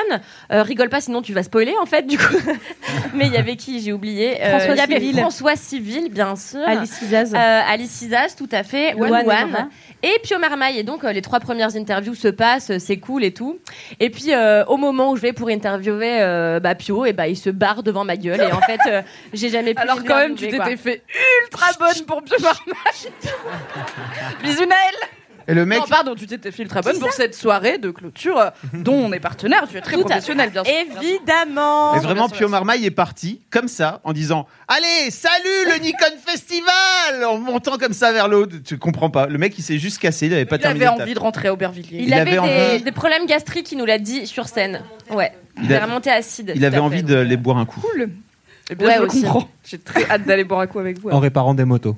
Rigole 0.50 0.90
pas, 0.90 1.02
sinon 1.02 1.22
tu 1.22 1.34
vas 1.34 1.44
spoiler, 1.44 1.74
en 1.82 1.86
fait, 1.86 2.08
du 2.08 2.18
coup. 2.18 2.36
Mais 3.14 3.28
il 3.28 3.34
y 3.34 3.38
avait 3.38 3.56
qui 3.56 3.80
J'ai 3.80 3.94
oublié. 3.94 4.36
François 4.36 4.76
Civil. 4.86 5.14
François 5.18 5.56
Civil, 5.56 6.10
bien 6.10 6.36
sûr. 6.36 6.62
Alice. 6.66 7.00
Euh, 7.14 7.62
Alice 7.68 8.02
Isaz, 8.02 8.36
tout 8.36 8.50
à 8.52 8.64
fait. 8.64 8.94
One 8.96 9.12
One 9.12 9.28
One. 9.28 9.70
Et 10.06 10.20
Pio 10.20 10.38
Marmaille. 10.38 10.78
Et 10.78 10.84
donc, 10.84 11.04
euh, 11.04 11.12
les 11.12 11.24
trois 11.24 11.40
premières 11.40 11.76
interviews 11.76 12.14
se 12.14 12.28
passent, 12.28 12.70
euh, 12.70 12.78
c'est 12.80 12.98
cool 12.98 13.24
et 13.24 13.34
tout. 13.34 13.58
Et 14.00 14.12
puis, 14.12 14.34
euh, 14.36 14.64
au 14.66 14.78
moment 14.78 15.10
où 15.10 15.16
je 15.16 15.22
vais 15.22 15.34
pour 15.34 15.50
interviewer 15.50 16.20
bah, 16.62 16.76
Pio, 16.76 17.06
et 17.06 17.14
bah, 17.14 17.28
il 17.28 17.36
se 17.36 17.50
barre 17.50 17.82
devant 17.82 18.06
ma 18.06 18.16
gueule. 18.16 18.40
Et 18.40 18.52
en 18.52 18.62
fait, 18.62 18.80
j'ai 19.34 19.50
jamais 19.50 19.74
pu. 19.74 19.82
Alors 19.82 20.04
quand 20.04 20.18
même, 20.18 20.36
tu 20.36 20.48
t'étais 20.48 20.78
fait 20.78 21.02
ultra 21.42 21.72
bonne 21.80 22.06
pour 22.06 22.22
Pio 22.22 22.38
Marmaille. 22.40 23.12
Bisous 24.44 24.66
Naël. 24.66 24.96
Et 25.48 25.54
le 25.54 25.66
mec. 25.66 25.80
Non, 25.80 25.86
pardon, 25.88 26.16
tu 26.16 26.26
t'étais 26.26 26.52
fait 26.52 26.64
ultra 26.64 26.82
bonne 26.82 27.00
pour 27.00 27.12
cette 27.12 27.36
soirée 27.36 27.78
de 27.78 27.92
clôture 27.92 28.40
euh, 28.40 28.50
dont 28.74 28.96
on 28.96 29.12
est 29.14 29.20
partenaire. 29.20 29.68
Tu 29.70 29.78
es 29.78 29.82
très 29.82 29.94
Tout 29.96 30.02
à 30.02 30.06
professionnel, 30.06 30.50
bien 30.50 30.64
sûr. 30.64 30.74
Évidemment. 30.74 31.96
Et 31.96 32.00
vraiment, 32.00 32.30
Pio 32.30 32.48
Marmaille 32.48 32.86
est 32.86 32.92
parti 32.92 33.42
comme 33.52 33.68
ça 33.68 34.02
en 34.04 34.14
disant 34.14 34.48
Allez, 34.68 35.12
salut 35.12 35.72
le 35.72 35.80
Nikon 35.84 36.18
Festival 36.26 37.24
En 37.28 37.38
montant 37.38 37.78
comme 37.78 37.94
ça 37.94 38.12
vers 38.12 38.28
le 38.28 38.38
haut. 38.38 38.48
Tu 38.48 38.78
comprends 38.78 39.10
pas. 39.10 39.28
Le 39.28 39.38
mec, 39.38 39.58
il 39.58 39.62
s'est 39.64 39.78
juste 39.78 40.00
cassé. 40.00 40.28
Il 40.28 40.34
avait 40.34 40.46
pas 40.46 40.56
Il 40.58 40.62
terminé. 40.62 40.86
avait 40.86 40.96
le 40.98 41.02
envie 41.04 41.14
de 41.14 41.20
rentrer 41.20 41.48
à 41.50 41.54
Aubervilliers. 41.54 42.00
Il, 42.00 42.08
Il 42.08 42.14
avait, 42.14 42.38
avait 42.38 42.48
des, 42.58 42.74
envie- 42.74 42.84
des 42.84 42.92
problèmes 42.92 43.26
gastriques, 43.26 43.72
il 43.72 43.78
nous 43.78 43.86
l'a 43.86 43.98
dit 44.00 44.28
sur 44.28 44.48
scène. 44.48 44.82
Ouais. 45.12 45.32
Il 45.58 45.66
Il 45.66 45.74
a- 45.74 45.78
est 45.78 45.84
remonté 45.84 46.10
acide. 46.10 46.52
Il 46.56 46.66
avait 46.66 46.80
envie 46.80 47.04
de 47.04 47.16
les 47.16 47.38
boire 47.38 47.58
un 47.58 47.66
coup. 47.66 47.80
Cool. 47.82 48.10
Eh 48.72 48.76
bien, 48.76 48.88
Ouais, 48.88 48.96
je 48.98 49.02
aussi. 49.04 49.22
comprends. 49.22 49.48
J'ai 49.64 49.78
très 49.78 50.10
hâte 50.10 50.24
d'aller 50.26 50.44
boire 50.44 50.60
un 50.62 50.68
coup 50.68 50.80
avec 50.80 51.00
vous. 51.00 51.10
En 51.12 51.20
réparant 51.20 51.54
des 51.54 51.66
motos. 51.66 51.96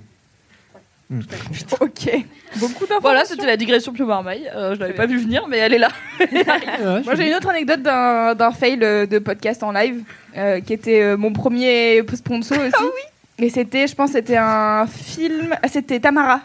Ok. 1.10 2.10
Beaucoup 2.58 2.86
d'informations. 2.86 3.00
Voilà, 3.02 3.26
c'était 3.26 3.46
la 3.46 3.56
digression 3.58 3.94
Pio 3.94 4.06
Marmaille. 4.06 4.50
Euh, 4.56 4.76
je 4.76 4.80
l'avais 4.80 4.94
pas 4.94 5.06
vu 5.06 5.18
venir, 5.18 5.48
mais 5.48 5.58
elle 5.58 5.74
est 5.74 5.78
là. 5.78 5.90
Moi, 7.06 7.16
j'ai 7.16 7.30
une 7.30 7.36
autre 7.36 7.50
anecdote 7.50 7.82
d'un 7.82 8.36
d'un 8.36 8.52
fail 8.52 8.80
euh, 8.82 9.06
de 9.06 9.20
podcast 9.20 9.64
en 9.64 9.72
live 9.72 10.02
euh, 10.36 10.60
qui 10.60 10.74
était 10.74 11.02
euh, 11.02 11.18
mon 11.18 11.32
premier 11.32 12.04
sponsor 12.14 12.58
aussi. 12.60 12.72
Ah 12.78 12.84
oui. 12.84 13.46
Et 13.46 13.50
c'était, 13.50 13.88
je 13.88 13.96
pense, 13.96 14.12
c'était 14.12 14.38
un 14.38 14.86
film. 14.88 15.56
ah, 15.62 15.68
C'était 15.68 16.00
Tamara. 16.00 16.42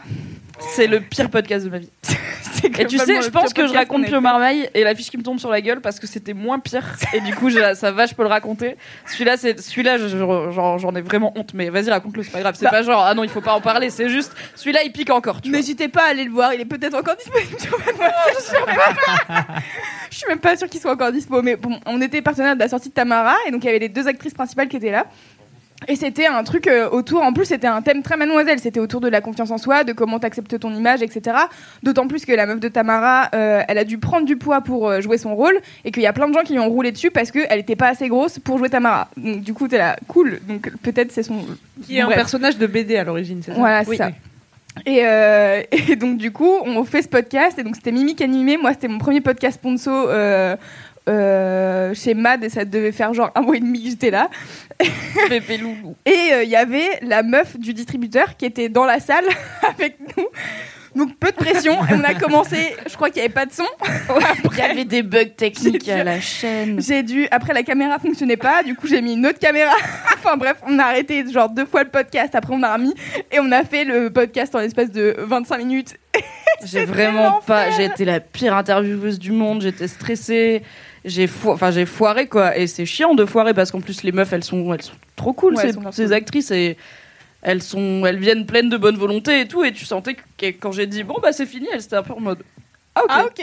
C'est 0.76 0.86
le 0.86 1.00
pire 1.00 1.28
podcast 1.30 1.64
de 1.64 1.70
ma 1.70 1.78
vie. 1.78 1.90
Et 2.64 2.86
tu 2.86 2.98
sais, 2.98 3.22
je 3.22 3.30
pense 3.30 3.52
que 3.52 3.66
je 3.66 3.72
raconte 3.72 4.04
Pio 4.06 4.20
Marmaille 4.20 4.68
et 4.74 4.84
la 4.84 4.94
fiche 4.94 5.10
qui 5.10 5.18
me 5.18 5.22
tombe 5.22 5.38
sur 5.38 5.50
la 5.50 5.60
gueule 5.60 5.80
parce 5.80 5.98
que 5.98 6.06
c'était 6.06 6.32
moins 6.34 6.58
pire. 6.58 6.84
Et 7.12 7.20
du 7.20 7.34
coup, 7.34 7.50
ça 7.50 7.90
va, 7.92 8.06
je 8.06 8.14
peux 8.14 8.22
le 8.22 8.28
raconter. 8.28 8.76
Celui-là, 9.06 9.36
c'est 9.36 9.60
celui-là, 9.60 9.96
j'en 9.98 10.94
ai 10.94 11.00
vraiment 11.00 11.32
honte. 11.36 11.52
Mais 11.54 11.68
vas-y, 11.70 11.90
raconte-le, 11.90 12.22
c'est 12.22 12.30
pas 12.30 12.40
grave. 12.40 12.54
C'est 12.58 12.64
Bah. 12.64 12.70
pas 12.70 12.82
genre 12.82 13.02
ah 13.04 13.14
non, 13.14 13.24
il 13.24 13.30
faut 13.30 13.40
pas 13.40 13.54
en 13.54 13.60
parler. 13.60 13.90
C'est 13.90 14.08
juste 14.08 14.32
celui-là, 14.54 14.80
il 14.84 14.92
pique 14.92 15.10
encore. 15.10 15.38
N'hésitez 15.44 15.88
pas 15.88 16.04
à 16.04 16.10
aller 16.10 16.24
le 16.24 16.30
voir, 16.30 16.54
il 16.54 16.60
est 16.60 16.64
peut-être 16.64 16.94
encore 16.94 17.16
disponible 17.16 17.58
sur 17.60 17.78
Mademoiselle, 17.78 18.12
je 18.38 18.42
suis 18.44 18.56
même 18.66 18.76
pas- 18.76 19.44
Je 20.10 20.16
suis 20.18 20.26
même 20.28 20.38
pas 20.40 20.56
sûre 20.56 20.68
qu'il 20.68 20.80
soit 20.80 20.92
encore 20.92 21.10
dispo. 21.12 21.40
Mais 21.42 21.56
bon, 21.56 21.78
on 21.86 22.00
était 22.00 22.20
partenaire 22.22 22.54
de 22.54 22.60
la 22.60 22.68
sortie 22.68 22.88
de 22.90 22.94
Tamara 22.94 23.34
et 23.46 23.50
donc 23.50 23.62
il 23.64 23.66
y 23.66 23.70
avait 23.70 23.78
les 23.78 23.88
deux 23.88 24.06
actrices 24.08 24.34
principales 24.34 24.68
qui 24.68 24.76
étaient 24.76 24.90
là. 24.90 25.06
Et 25.88 25.96
c'était 25.96 26.26
un 26.26 26.42
truc 26.44 26.66
euh, 26.66 26.88
autour, 26.90 27.22
en 27.22 27.32
plus 27.32 27.44
c'était 27.46 27.66
un 27.66 27.82
thème 27.82 28.02
très 28.02 28.16
mademoiselle, 28.16 28.58
c'était 28.58 28.80
autour 28.80 29.00
de 29.00 29.08
la 29.08 29.20
confiance 29.20 29.50
en 29.50 29.58
soi, 29.58 29.84
de 29.84 29.92
comment 29.92 30.18
t'acceptes 30.18 30.58
ton 30.58 30.72
image, 30.74 31.02
etc. 31.02 31.36
D'autant 31.82 32.06
plus 32.06 32.24
que 32.24 32.32
la 32.32 32.46
meuf 32.46 32.60
de 32.60 32.68
Tamara, 32.68 33.28
euh, 33.34 33.62
elle 33.68 33.78
a 33.78 33.84
dû 33.84 33.98
prendre 33.98 34.26
du 34.26 34.36
poids 34.36 34.60
pour 34.60 34.88
euh, 34.88 35.00
jouer 35.00 35.18
son 35.18 35.34
rôle 35.34 35.58
et 35.84 35.90
qu'il 35.90 36.02
y 36.02 36.06
a 36.06 36.12
plein 36.12 36.28
de 36.28 36.32
gens 36.34 36.42
qui 36.42 36.52
lui 36.52 36.60
ont 36.60 36.68
roulé 36.68 36.92
dessus 36.92 37.10
parce 37.10 37.30
qu'elle 37.30 37.58
était 37.58 37.76
pas 37.76 37.88
assez 37.88 38.08
grosse 38.08 38.38
pour 38.38 38.58
jouer 38.58 38.68
Tamara. 38.70 39.08
Donc 39.16 39.40
du 39.40 39.54
coup 39.54 39.68
t'es 39.68 39.78
là, 39.78 39.96
cool, 40.08 40.40
donc 40.48 40.70
peut-être 40.82 41.12
c'est 41.12 41.22
son... 41.22 41.36
Qui 41.86 41.96
est 41.98 42.00
un 42.00 42.08
personnage 42.08 42.58
de 42.58 42.66
BD 42.66 42.96
à 42.96 43.04
l'origine, 43.04 43.42
c'est 43.44 43.52
ça 43.52 43.58
Voilà, 43.58 43.84
c'est 43.84 43.90
Oui. 43.90 43.96
ça. 43.96 44.10
Et, 44.86 45.00
euh, 45.04 45.62
et 45.90 45.96
donc 45.96 46.16
du 46.16 46.30
coup, 46.32 46.50
on 46.64 46.82
fait 46.84 47.02
ce 47.02 47.08
podcast 47.08 47.58
et 47.58 47.62
donc 47.62 47.76
c'était 47.76 47.92
Mimi 47.92 48.14
qui 48.14 48.24
animait. 48.24 48.56
Moi, 48.56 48.72
c'était 48.72 48.88
mon 48.88 48.98
premier 48.98 49.20
podcast 49.20 49.56
sponsor 49.56 50.06
euh, 50.08 50.56
euh, 51.08 51.94
chez 51.94 52.14
Mad 52.14 52.44
et 52.44 52.48
ça 52.48 52.64
devait 52.64 52.92
faire 52.92 53.12
genre 53.12 53.30
un 53.34 53.40
mois 53.40 53.56
et 53.56 53.60
demi 53.60 53.82
que 53.82 53.90
j'étais 53.90 54.10
là. 54.10 54.30
Pépé 55.28 55.58
loulou. 55.58 55.96
Et 56.06 56.32
euh, 56.32 56.44
il 56.44 56.50
y 56.50 56.56
avait 56.56 57.00
la 57.02 57.22
meuf 57.22 57.58
du 57.58 57.74
distributeur 57.74 58.36
qui 58.36 58.44
était 58.44 58.68
dans 58.68 58.84
la 58.84 59.00
salle 59.00 59.24
avec 59.68 59.98
nous. 60.16 60.26
Donc 60.94 61.16
peu 61.16 61.30
de 61.30 61.36
pression. 61.36 61.72
Et 61.86 61.94
on 61.94 62.04
a 62.04 62.14
commencé. 62.14 62.76
Je 62.86 62.94
crois 62.94 63.08
qu'il 63.08 63.20
n'y 63.20 63.24
avait 63.24 63.34
pas 63.34 63.46
de 63.46 63.52
son. 63.52 63.64
Il 64.52 64.58
y 64.58 64.60
avait 64.60 64.84
des 64.84 65.02
bugs 65.02 65.24
techniques 65.24 65.88
à 65.88 66.04
la 66.04 66.20
chaîne. 66.20 66.82
J'ai 66.82 67.02
dû. 67.02 67.26
Après, 67.30 67.54
la 67.54 67.62
caméra 67.62 67.98
fonctionnait 67.98 68.36
pas. 68.36 68.62
Du 68.62 68.74
coup, 68.76 68.86
j'ai 68.86 69.00
mis 69.00 69.14
une 69.14 69.26
autre 69.26 69.38
caméra. 69.38 69.72
enfin 70.14 70.36
bref, 70.36 70.58
on 70.66 70.78
a 70.78 70.84
arrêté 70.84 71.24
genre 71.32 71.48
deux 71.48 71.64
fois 71.64 71.82
le 71.82 71.88
podcast. 71.88 72.34
Après, 72.34 72.52
on 72.54 72.62
a 72.62 72.74
remis 72.74 72.94
et 73.30 73.40
on 73.40 73.50
a 73.52 73.64
fait 73.64 73.84
le 73.84 74.10
podcast 74.10 74.54
en 74.54 74.58
l'espace 74.58 74.90
de 74.90 75.14
25 75.18 75.58
minutes. 75.58 75.96
J'ai 76.64 76.84
vraiment 76.84 77.40
pas. 77.46 77.70
J'ai 77.70 77.86
été 77.86 78.04
la 78.04 78.20
pire 78.20 78.54
intervieweuse 78.54 79.18
du 79.18 79.32
monde. 79.32 79.62
J'étais 79.62 79.88
stressée. 79.88 80.62
J'ai 81.04 81.26
fo... 81.26 81.52
enfin 81.52 81.70
j'ai 81.70 81.86
foiré 81.86 82.26
quoi. 82.26 82.56
Et 82.56 82.66
c'est 82.66 82.86
chiant 82.86 83.14
de 83.14 83.24
foirer 83.24 83.54
parce 83.54 83.70
qu'en 83.70 83.80
plus 83.80 84.02
les 84.02 84.12
meufs 84.12 84.32
elles 84.32 84.44
sont 84.44 84.72
elles 84.72 84.82
sont 84.82 84.94
trop 85.16 85.32
cool 85.32 85.54
Ouais, 85.54 85.62
ces, 85.62 85.68
elles 85.68 85.74
sont 85.74 85.80
grave 85.80 85.94
ces 85.94 86.04
cool. 86.04 86.14
actrices 86.14 86.50
et 86.50 86.76
elles 87.42 87.62
sont 87.62 88.04
elles 88.06 88.18
viennent 88.18 88.46
pleines 88.46 88.68
de 88.68 88.76
bonne 88.76 88.96
volonté 88.96 89.40
et 89.40 89.48
tout. 89.48 89.64
Et 89.64 89.72
tu 89.72 89.84
sentais 89.84 90.14
que 90.14 90.46
quand 90.46 90.72
j'ai 90.72 90.86
dit 90.86 91.02
bon 91.02 91.16
bah 91.22 91.32
c'est 91.32 91.46
fini, 91.46 91.66
elles 91.72 91.82
étaient 91.82 91.96
un 91.96 92.02
peu 92.02 92.14
en 92.14 92.20
mode 92.20 92.38
ah 92.94 93.02
ok. 93.04 93.10
Ah 93.10 93.24
ok. 93.24 93.42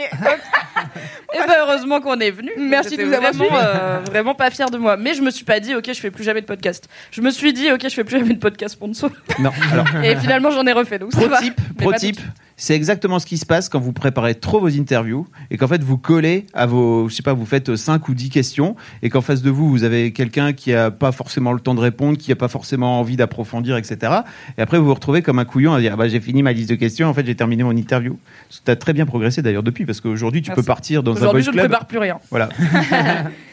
Et 1.36 1.40
ben 1.40 1.56
heureusement 1.62 2.02
qu'on 2.02 2.20
est 2.20 2.32
venu. 2.32 2.52
Merci 2.58 2.98
de 2.98 3.04
nous 3.04 3.14
avoir 3.14 3.34
vraiment, 3.34 3.58
euh, 3.58 4.00
vraiment 4.06 4.36
pas 4.36 4.52
fière 4.52 4.70
de 4.70 4.78
moi. 4.78 4.96
Mais 4.96 5.14
je 5.14 5.22
me 5.22 5.32
suis 5.32 5.46
pas 5.46 5.60
dit, 5.60 5.74
ok, 5.76 5.86
je 5.88 6.00
fais 6.00 6.12
plus 6.12 6.24
jamais 6.24 6.42
de 6.42 6.46
podcast. 6.46 6.88
Je 7.12 7.22
me 7.22 7.32
suis 7.32 7.52
dit, 7.54 7.72
ok, 7.72 7.82
je 7.84 7.90
fais 7.90 8.04
plus 8.04 8.20
jamais 8.20 8.34
de 8.34 8.40
podcast 8.40 8.76
sponsor. 8.76 9.10
Non, 9.40 9.52
alors. 9.72 9.88
Et 10.04 10.16
finalement, 10.18 10.52
j'en 10.52 10.66
ai 10.66 10.72
refait. 10.72 11.00
Donc 11.00 11.14
ça 11.14 11.22
Pro 11.22 11.38
type, 11.38 11.60
Mais 11.80 11.86
pro 11.86 11.94
type, 11.94 12.20
c'est 12.60 12.76
exactement 12.76 13.20
ce 13.20 13.26
qui 13.26 13.38
se 13.38 13.46
passe 13.46 13.70
quand 13.70 13.80
vous 13.80 13.94
préparez 13.94 14.36
trop 14.36 14.60
vos 14.60 14.68
interviews 14.68 15.26
et 15.50 15.56
qu'en 15.56 15.70
fait 15.70 15.82
vous 15.82 15.98
collez 15.98 16.46
à 16.54 16.66
vos, 16.66 17.08
je 17.08 17.16
sais 17.16 17.24
pas, 17.24 17.32
vous 17.32 17.46
faites 17.46 17.74
5 17.74 18.10
ou 18.10 18.14
10 18.14 18.30
questions 18.30 18.76
et 19.02 19.10
qu'en 19.10 19.22
face 19.22 19.42
de 19.42 19.50
vous, 19.50 19.70
vous 19.70 19.86
avez 19.86 20.12
quelqu'un 20.12 20.52
qui 20.52 20.74
a 20.74 20.92
pas 20.92 21.14
forcément 21.14 21.54
le 21.54 21.62
temps 21.62 21.74
de 21.74 21.80
répondre, 21.80 22.18
qui 22.18 22.34
a 22.34 22.36
pas 22.36 22.50
forcément 22.50 23.00
envie 23.00 23.16
d'approfondir, 23.16 23.78
etc. 23.78 24.12
Et 24.58 24.62
après 24.62 24.78
vous 24.78 24.86
vous 24.86 24.94
retrouvez 24.94 25.22
comme 25.22 25.40
un 25.40 25.46
couillon 25.46 25.74
à 25.74 25.80
dire, 25.80 25.92
ah 25.94 25.96
bah, 25.96 26.10
j'ai 26.10 26.20
fini 26.20 26.44
ma 26.44 26.52
liste 26.52 26.70
de 26.70 26.76
questions, 26.76 27.08
en 27.08 27.14
fait 27.14 27.26
j'ai 27.26 27.36
terminé 27.36 27.64
mon 27.64 27.76
interview. 27.76 28.20
Tu 28.50 28.70
as 28.70 28.76
très 28.76 28.92
bien 28.92 29.06
progressé 29.06 29.42
d'ailleurs 29.42 29.64
depuis 29.64 29.86
parce 29.86 30.02
qu'aujourd'hui 30.02 30.42
tu 30.42 30.50
Merci. 30.50 30.62
peux 30.62 30.66
partir 30.66 31.02
dans 31.02 31.14
un 31.14 31.16
Aujourd'hui, 31.16 31.44
je 31.44 31.52
ne 31.52 31.58
prépare 31.58 31.88
plus 31.88 31.98
rien. 31.98 32.20
Voilà. 32.30 32.50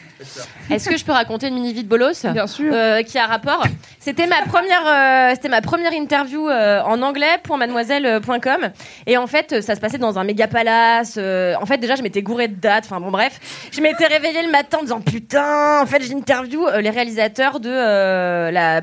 Est-ce 0.69 0.89
que 0.89 0.97
je 0.97 1.05
peux 1.05 1.11
raconter 1.11 1.47
une 1.47 1.55
mini 1.55 1.73
vie 1.73 1.83
de 1.83 1.89
bolos 1.89 2.25
Bien 2.25 2.47
sûr. 2.47 2.73
Euh, 2.73 3.03
qui 3.03 3.17
a 3.17 3.25
rapport. 3.25 3.63
C'était 3.99 4.27
ma 4.27 4.41
première, 4.43 4.85
euh, 4.85 5.31
c'était 5.35 5.49
ma 5.49 5.61
première 5.61 5.93
interview 5.93 6.49
euh, 6.49 6.81
en 6.81 7.01
anglais 7.01 7.37
pour 7.43 7.57
mademoiselle.com. 7.57 8.69
Et 9.05 9.17
en 9.17 9.27
fait, 9.27 9.61
ça 9.61 9.75
se 9.75 9.79
passait 9.79 9.97
dans 9.97 10.17
un 10.17 10.23
méga 10.23 10.47
palace. 10.47 11.17
en 11.17 11.65
fait, 11.65 11.77
déjà, 11.77 11.95
je 11.95 12.01
m'étais 12.01 12.21
gourée 12.21 12.47
de 12.47 12.55
dates. 12.55 12.85
Enfin 12.85 12.99
bon, 12.99 13.11
bref, 13.11 13.39
je 13.71 13.81
m'étais 13.81 14.07
réveillée 14.07 14.43
le 14.43 14.51
matin 14.51 14.79
en 14.79 14.83
disant 14.83 15.01
putain. 15.01 15.81
En 15.81 15.85
fait, 15.85 16.01
j'interview 16.03 16.65
les 16.79 16.89
réalisateurs 16.89 17.59
de 17.59 17.69
la 17.69 18.81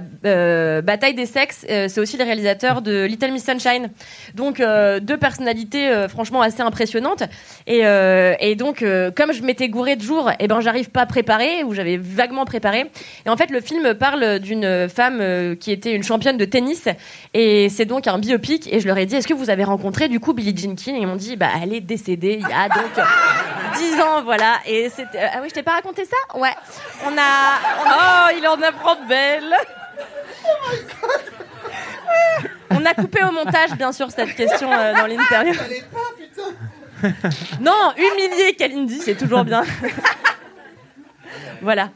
bataille 0.83 1.15
des 1.15 1.27
sexes. 1.27 1.65
C'est 1.69 1.99
aussi 1.99 2.17
les 2.17 2.25
réalisateurs 2.25 2.83
de 2.83 3.05
Little 3.05 3.33
Miss 3.33 3.45
Sunshine. 3.45 3.91
Donc 4.35 4.59
deux 4.59 5.17
personnalités 5.17 6.07
franchement 6.09 6.43
assez 6.43 6.63
impressionnantes. 6.63 7.25
Et, 7.67 7.83
et 8.41 8.55
donc, 8.55 8.85
comme 9.17 9.33
je 9.33 9.43
m'étais 9.43 9.69
gourée 9.69 9.97
de 9.97 10.03
jour, 10.03 10.31
et 10.39 10.49
ben 10.49 10.61
j'arrive 10.61 10.91
pas 10.91 11.03
à 11.03 11.07
préparer 11.25 11.65
ou 11.65 11.73
j'avais 11.73 11.97
vaguement 11.97 12.45
préparé. 12.45 12.91
Et 13.25 13.31
en 13.31 13.37
fait, 13.37 13.51
le 13.51 13.63
film 13.63 13.95
parle 13.95 14.41
d'une 14.41 14.89
femme 14.91 15.19
euh, 15.21 15.57
qui 15.57 15.73
était 15.73 15.95
une 15.95 16.03
championne 16.03 16.37
de 16.37 16.45
tennis 16.45 16.87
et 17.33 17.71
c'est 17.71 17.87
donc 17.87 18.07
un 18.07 18.19
biopic. 18.19 18.71
Et 18.71 18.79
je 18.81 18.87
leur 18.87 18.99
ai 18.99 19.07
dit, 19.07 19.17
est-ce 19.17 19.27
que 19.27 19.33
vous 19.33 19.49
avez 19.49 19.65
rencontré 19.65 20.09
du 20.09 20.21
coup 20.21 20.35
Billie 20.35 20.55
Jean 20.55 20.75
King 20.75 20.97
Et 20.97 21.01
ils 21.01 21.07
m'ont 21.07 21.17
dit, 21.17 21.37
bah 21.37 21.49
elle 21.63 21.73
est 21.73 21.81
décédée 21.81 22.39
il 22.43 22.47
y 22.47 22.53
a 22.53 22.69
donc 22.69 22.99
euh, 22.99 23.03
10 23.79 24.01
ans, 24.03 24.23
voilà. 24.23 24.59
Et 24.67 24.91
c'était 24.91 25.19
ah 25.33 25.39
oui, 25.41 25.49
je 25.49 25.55
t'ai 25.55 25.63
pas 25.63 25.73
raconté 25.73 26.05
ça? 26.05 26.39
Ouais. 26.39 26.55
On 27.07 27.17
a, 27.17 27.55
Oh, 27.87 28.37
il 28.39 28.47
en 28.47 28.61
apprend 28.61 28.97
de 28.97 29.09
belles. 29.09 29.55
on 32.71 32.85
a 32.85 32.93
coupé 32.93 33.23
au 33.25 33.33
montage 33.33 33.71
bien 33.79 33.93
sûr 33.93 34.11
cette 34.11 34.35
question 34.35 34.71
euh, 34.71 34.93
dans 34.93 35.07
l'interview. 35.07 35.55
Non, 37.61 37.93
humilier 37.97 38.55
Kalindi, 38.59 39.01
c'est 39.01 39.17
toujours 39.17 39.45
bien. 39.45 39.63
voilà. 41.63 41.91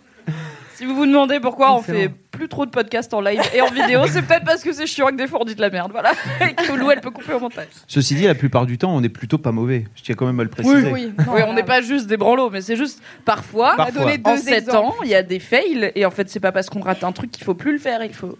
Si 0.75 0.85
vous 0.85 0.95
vous 0.95 1.07
demandez 1.07 1.41
pourquoi 1.41 1.73
on 1.75 1.81
Excellent. 1.81 1.99
fait 1.99 2.09
plus 2.31 2.49
trop 2.49 2.65
de 2.65 2.71
podcasts 2.71 3.13
en 3.13 3.21
live 3.21 3.41
et 3.53 3.61
en 3.61 3.67
vidéo, 3.69 4.03
c'est 4.07 4.23
peut-être 4.23 4.45
parce 4.45 4.63
que 4.63 4.73
c'est 4.73 4.87
chiant 4.87 5.09
que 5.09 5.17
des 5.17 5.27
fois 5.27 5.41
on 5.43 5.45
dit 5.45 5.57
de 5.57 5.61
la 5.61 5.71
merde. 5.71 5.91
Voilà. 5.91 6.13
Et 6.41 6.55
que 6.55 6.73
Lou, 6.73 6.89
elle 6.93 7.01
peut 7.01 7.11
couper 7.11 7.33
au 7.33 7.41
montage. 7.41 7.67
Ceci 7.89 8.15
dit, 8.15 8.27
la 8.27 8.37
plupart 8.37 8.65
du 8.65 8.79
temps, 8.79 8.95
on 8.95 9.03
est 9.03 9.09
plutôt 9.09 9.39
pas 9.39 9.51
mauvais. 9.51 9.87
Je 9.97 10.03
tiens 10.05 10.15
quand 10.15 10.27
même 10.27 10.39
à 10.39 10.45
le 10.45 10.49
préciser. 10.51 10.89
Oui, 10.93 11.13
on 11.49 11.53
n'est 11.53 11.65
pas 11.65 11.81
juste 11.81 12.07
des 12.07 12.17
branlots, 12.17 12.51
mais 12.51 12.61
c'est 12.61 12.77
juste 12.77 13.03
parfois, 13.25 13.75
Parfois. 13.77 14.05
En 14.05 14.35
deux 14.35 14.37
7 14.41 14.55
exemples. 14.69 14.77
ans, 14.77 14.95
il 15.03 15.09
y 15.09 15.17
a 15.17 15.25
des 15.25 15.41
fails 15.41 15.91
et 15.97 16.07
en 16.07 16.13
fait, 16.13 16.31
c'est 16.31 16.39
pas 16.39 16.53
parce 16.53 16.71
qu'on 16.71 16.81
rate 16.81 17.03
un 17.03 17.11
truc 17.11 17.33
qu'il 17.33 17.43
faut 17.45 17.55
plus 17.55 17.73
le 17.73 17.79
faire. 17.79 18.05
Il 18.05 18.15
faut 18.15 18.39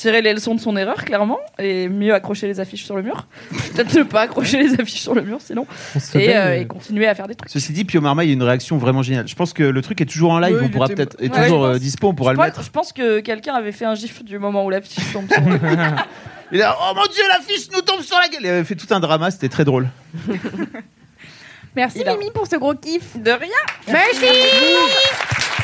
tirer 0.00 0.22
les 0.22 0.32
leçons 0.32 0.54
de 0.54 0.60
son 0.60 0.76
erreur, 0.78 1.04
clairement, 1.04 1.38
et 1.58 1.88
mieux 1.88 2.14
accrocher 2.14 2.46
les 2.46 2.58
affiches 2.58 2.84
sur 2.84 2.96
le 2.96 3.02
mur. 3.02 3.26
Peut-être 3.74 3.94
ne 3.94 4.02
pas 4.02 4.22
accrocher 4.22 4.56
les 4.62 4.80
affiches 4.80 5.02
sur 5.02 5.14
le 5.14 5.20
mur, 5.20 5.38
sinon. 5.40 5.66
se 5.98 6.16
Et, 6.16 6.34
euh, 6.34 6.40
euh. 6.46 6.60
et 6.60 6.66
continuer 6.66 7.06
à 7.06 7.14
faire 7.14 7.28
des 7.28 7.34
trucs. 7.34 7.50
Ceci 7.50 7.72
dit, 7.74 7.84
Pio 7.84 8.00
Marmaille 8.00 8.30
a 8.30 8.32
une 8.32 8.42
réaction 8.42 8.78
vraiment 8.78 9.02
géniale. 9.02 9.28
Je 9.28 9.34
pense 9.34 9.52
que 9.52 9.62
le 9.62 9.82
truc 9.82 10.00
est 10.00 10.06
toujours 10.06 10.32
en 10.32 10.38
live. 10.38 10.56
Oui, 10.58 10.64
on 10.66 10.68
pourra 10.70 10.86
il 10.88 10.94
peut-être, 10.94 11.16
est 11.20 11.30
Ouais, 11.30 11.42
toujours 11.44 11.64
euh, 11.66 11.72
pense. 11.72 11.80
dispo, 11.80 12.08
on 12.08 12.14
pourra 12.14 12.30
je 12.30 12.32
le 12.32 12.36
pense- 12.38 12.46
mettre. 12.46 12.62
Je 12.62 12.70
pense 12.70 12.92
que 12.94 13.20
quelqu'un 13.20 13.54
avait 13.54 13.72
fait 13.72 13.84
un 13.84 13.94
gif 13.94 14.24
du 14.24 14.38
moment 14.38 14.64
où 14.64 14.70
l'affiche 14.70 15.12
tombe 15.12 15.30
sur 15.30 15.40
le 15.42 15.58
Il 16.52 16.62
a, 16.62 16.74
oh 16.80 16.94
mon 16.96 17.02
dieu, 17.02 17.22
l'affiche 17.28 17.68
nous 17.72 17.82
tombe 17.82 18.00
sur 18.00 18.16
la 18.18 18.28
gueule. 18.28 18.40
Il 18.42 18.48
avait 18.48 18.64
fait 18.64 18.74
tout 18.76 18.92
un 18.92 19.00
drama, 19.00 19.30
c'était 19.30 19.50
très 19.50 19.64
drôle. 19.64 19.88
Merci 21.76 22.02
Mimi 22.04 22.30
pour 22.32 22.46
ce 22.46 22.56
gros 22.56 22.74
kiff. 22.74 23.16
De 23.16 23.30
rien. 23.30 23.48
Merci. 23.86 24.24
Hi 24.24 25.59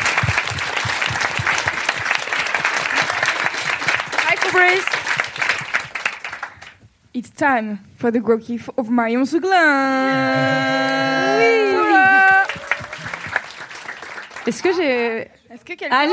It's 7.15 7.31
time 7.31 7.79
for 7.97 8.11
the 8.11 8.21
gros 8.21 8.39
kiff 8.39 8.69
of 8.77 8.91
Marion 8.91 9.25
Souglin. 9.25 9.57
Est-ce 14.47 14.63
que 14.63 14.73
j'ai. 14.75 15.31
Est-ce 15.51 15.65
que 15.65 15.73
quelqu'un. 15.75 15.97
Allez 15.97 16.13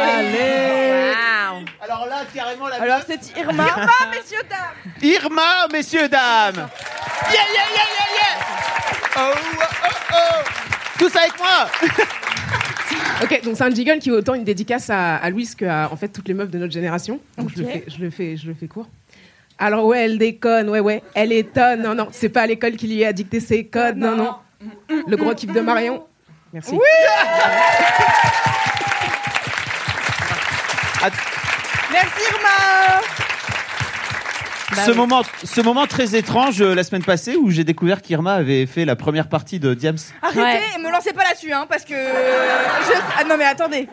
Allez 0.00 1.12
Wow. 1.12 1.64
Alors 1.82 2.06
là, 2.06 2.24
carrément 2.34 2.68
la. 2.68 2.76
Alors 2.82 3.00
c'est 3.06 3.36
Irma. 3.36 3.66
Irma, 3.66 3.92
messieurs, 4.10 4.42
dames. 4.48 5.02
Irma, 5.02 5.68
messieurs, 5.70 6.08
dames. 6.08 6.68
Yeah, 7.30 7.44
yeah, 7.52 7.68
yeah, 7.74 7.88
yeah, 7.94 8.08
yeah. 8.16 8.36
Oh, 9.16 9.34
oh, 9.34 9.64
oh, 9.84 10.14
oh. 10.14 10.42
Tous 10.98 11.14
avec 11.14 11.38
moi. 11.38 11.68
Ok, 13.22 13.40
donc 13.44 13.56
c'est 13.56 13.64
un 13.64 13.70
jiggle 13.70 13.98
qui 13.98 14.10
est 14.10 14.12
autant 14.12 14.34
une 14.34 14.44
dédicace 14.44 14.90
à, 14.90 15.16
à 15.16 15.30
Louise 15.30 15.54
qu'à 15.54 15.88
en 15.90 15.96
fait 15.96 16.08
toutes 16.08 16.28
les 16.28 16.34
meufs 16.34 16.50
de 16.50 16.58
notre 16.58 16.72
génération. 16.72 17.20
Donc 17.36 17.50
je, 17.54 17.62
le 17.62 17.68
fais, 17.68 17.84
je, 17.88 17.98
le 17.98 18.10
fais, 18.10 18.36
je 18.36 18.46
le 18.46 18.54
fais 18.54 18.68
court. 18.68 18.88
Alors 19.58 19.84
ouais, 19.86 20.04
elle 20.04 20.18
déconne, 20.18 20.68
ouais, 20.68 20.80
ouais, 20.80 21.02
elle 21.14 21.32
étonne. 21.32 21.82
Non, 21.82 21.94
non, 21.94 22.08
c'est 22.12 22.28
pas 22.28 22.42
à 22.42 22.46
l'école 22.46 22.76
qui 22.76 22.86
lui 22.86 23.04
a 23.04 23.12
dicté 23.12 23.40
ses 23.40 23.64
codes, 23.64 23.96
non, 23.96 24.14
non. 24.16 24.34
Le 25.06 25.16
gros 25.16 25.34
kiff 25.34 25.52
de 25.52 25.60
Marion. 25.60 26.04
Merci. 26.52 26.78
Merci 31.92 32.22
Irma. 32.32 33.27
Bah 34.76 34.82
ce, 34.84 34.90
moment, 34.92 35.22
ce 35.44 35.60
moment 35.62 35.86
très 35.86 36.14
étrange 36.14 36.60
euh, 36.60 36.74
la 36.74 36.84
semaine 36.84 37.02
passée 37.04 37.36
où 37.36 37.50
j'ai 37.50 37.64
découvert 37.64 38.02
qu'Irma 38.02 38.34
avait 38.34 38.66
fait 38.66 38.84
la 38.84 38.96
première 38.96 39.28
partie 39.28 39.58
de 39.58 39.72
Diams. 39.74 39.96
Arrêtez, 40.22 40.64
me 40.82 40.90
lancez 40.90 41.12
pas 41.14 41.24
là-dessus, 41.24 41.52
hein, 41.52 41.66
parce 41.68 41.84
que. 41.84 41.94
je- 41.94 43.00
Ah, 43.18 43.24
non, 43.24 43.36
mais 43.38 43.44
attendez. 43.44 43.88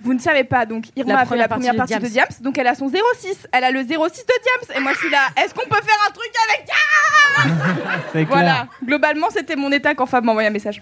Vous 0.00 0.14
ne 0.14 0.20
savez 0.20 0.44
pas, 0.44 0.64
donc 0.64 0.84
Irma 0.94 1.12
La 1.14 1.18
a 1.20 1.26
fait 1.26 1.36
la 1.36 1.48
première 1.48 1.74
partie 1.74 1.92
partie 1.94 2.04
de 2.04 2.08
de 2.08 2.12
Diams, 2.12 2.28
donc 2.40 2.56
elle 2.56 2.68
a 2.68 2.74
son 2.76 2.88
06. 2.88 3.48
Elle 3.50 3.64
a 3.64 3.70
le 3.72 3.80
06 3.80 3.86
de 3.88 3.94
Diams. 3.96 4.76
Et 4.76 4.80
moi, 4.80 4.92
je 4.92 4.98
suis 4.98 5.10
là. 5.10 5.26
Est-ce 5.42 5.52
qu'on 5.54 5.68
peut 5.68 5.80
faire 5.82 5.96
un 6.08 6.12
truc 6.12 6.30
avec 6.48 6.68
Ah 6.70 7.98
clair. 8.12 8.26
Voilà. 8.28 8.66
Globalement, 8.84 9.26
c'était 9.34 9.56
mon 9.56 9.72
état 9.72 9.94
quand 9.96 10.06
Fab 10.06 10.22
m'a 10.24 10.30
envoyé 10.32 10.48
un 10.48 10.52
message. 10.52 10.80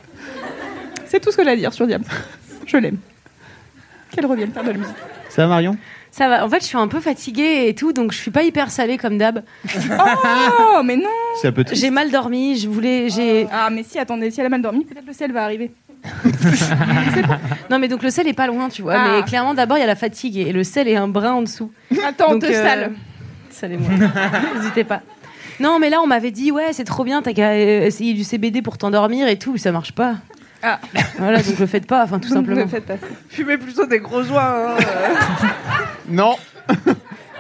C'est 1.06 1.20
tout 1.20 1.30
ce 1.32 1.36
que 1.38 1.44
j'ai 1.44 1.50
à 1.50 1.56
dire 1.56 1.72
sur 1.72 1.86
Diams. 1.86 2.04
Je 2.66 2.76
l'aime. 2.76 2.98
Qu'elle 4.10 4.26
revienne 4.26 4.52
faire 4.52 4.64
de 4.64 4.72
la 4.72 4.76
musique. 4.78 4.96
Ça 5.30 5.42
va, 5.42 5.48
Marion? 5.48 5.76
Ça 6.16 6.28
va. 6.28 6.46
En 6.46 6.48
fait, 6.48 6.60
je 6.60 6.64
suis 6.64 6.78
un 6.78 6.88
peu 6.88 7.00
fatiguée 7.00 7.68
et 7.68 7.74
tout, 7.74 7.92
donc 7.92 8.10
je 8.10 8.16
suis 8.16 8.30
pas 8.30 8.42
hyper 8.42 8.70
salée 8.70 8.96
comme 8.96 9.18
d'hab. 9.18 9.42
Oh, 10.78 10.82
mais 10.82 10.96
non 10.96 11.10
C'est 11.40 11.48
un 11.48 11.52
peu 11.52 11.62
triste. 11.62 11.82
J'ai 11.82 11.90
mal 11.90 12.10
dormi. 12.10 12.58
Je 12.58 12.68
voulais. 12.68 13.10
J'ai. 13.10 13.46
Ah, 13.52 13.68
mais 13.70 13.82
si, 13.82 13.98
attendez, 13.98 14.30
si 14.30 14.40
elle 14.40 14.46
a 14.46 14.48
mal 14.48 14.62
dormi, 14.62 14.84
peut-être 14.84 15.06
le 15.06 15.12
ciel 15.12 15.32
va 15.32 15.44
arriver. 15.44 15.72
Non, 17.70 17.80
mais 17.80 17.88
donc 17.88 18.02
le 18.02 18.10
sel 18.10 18.28
est 18.28 18.32
pas 18.32 18.46
loin, 18.46 18.68
tu 18.68 18.82
vois. 18.82 18.94
Ah. 18.96 19.16
Mais 19.16 19.22
clairement, 19.24 19.52
d'abord, 19.52 19.76
il 19.76 19.80
y 19.80 19.84
a 19.84 19.88
la 19.88 19.96
fatigue 19.96 20.38
et 20.38 20.52
le 20.52 20.62
sel 20.62 20.86
est 20.88 20.96
un 20.96 21.08
brin 21.08 21.32
en 21.32 21.42
dessous. 21.42 21.72
Attends, 22.06 22.32
Donc, 22.32 22.42
te 22.42 22.46
euh, 22.46 22.52
sale. 22.52 22.92
Salez-moi. 23.50 23.88
N'hésitez 24.56 24.84
pas. 24.84 25.02
Non, 25.58 25.78
mais 25.80 25.90
là, 25.90 26.00
on 26.00 26.06
m'avait 26.06 26.30
dit, 26.30 26.52
ouais, 26.52 26.72
c'est 26.72 26.84
trop 26.84 27.02
bien, 27.02 27.22
t'as 27.22 27.32
qu'à 27.32 27.50
euh, 27.50 27.86
essayer 27.86 28.14
du 28.14 28.22
CBD 28.22 28.62
pour 28.62 28.78
t'endormir 28.78 29.26
et 29.26 29.38
tout, 29.38 29.56
ça 29.56 29.72
marche 29.72 29.92
pas. 29.92 30.16
Ah. 30.62 30.80
Voilà, 31.18 31.42
donc 31.42 31.58
le 31.58 31.66
faites 31.66 31.86
pas, 31.86 32.04
enfin, 32.04 32.18
tout 32.18 32.28
simplement. 32.32 32.62
Ne 32.62 32.66
faites 32.66 32.86
pas. 32.86 32.94
Fumez 33.28 33.58
plutôt 33.58 33.86
des 33.86 33.98
gros 34.00 34.22
joints. 34.22 34.42
hein, 34.42 34.76
euh. 34.80 35.14
Non. 36.08 36.36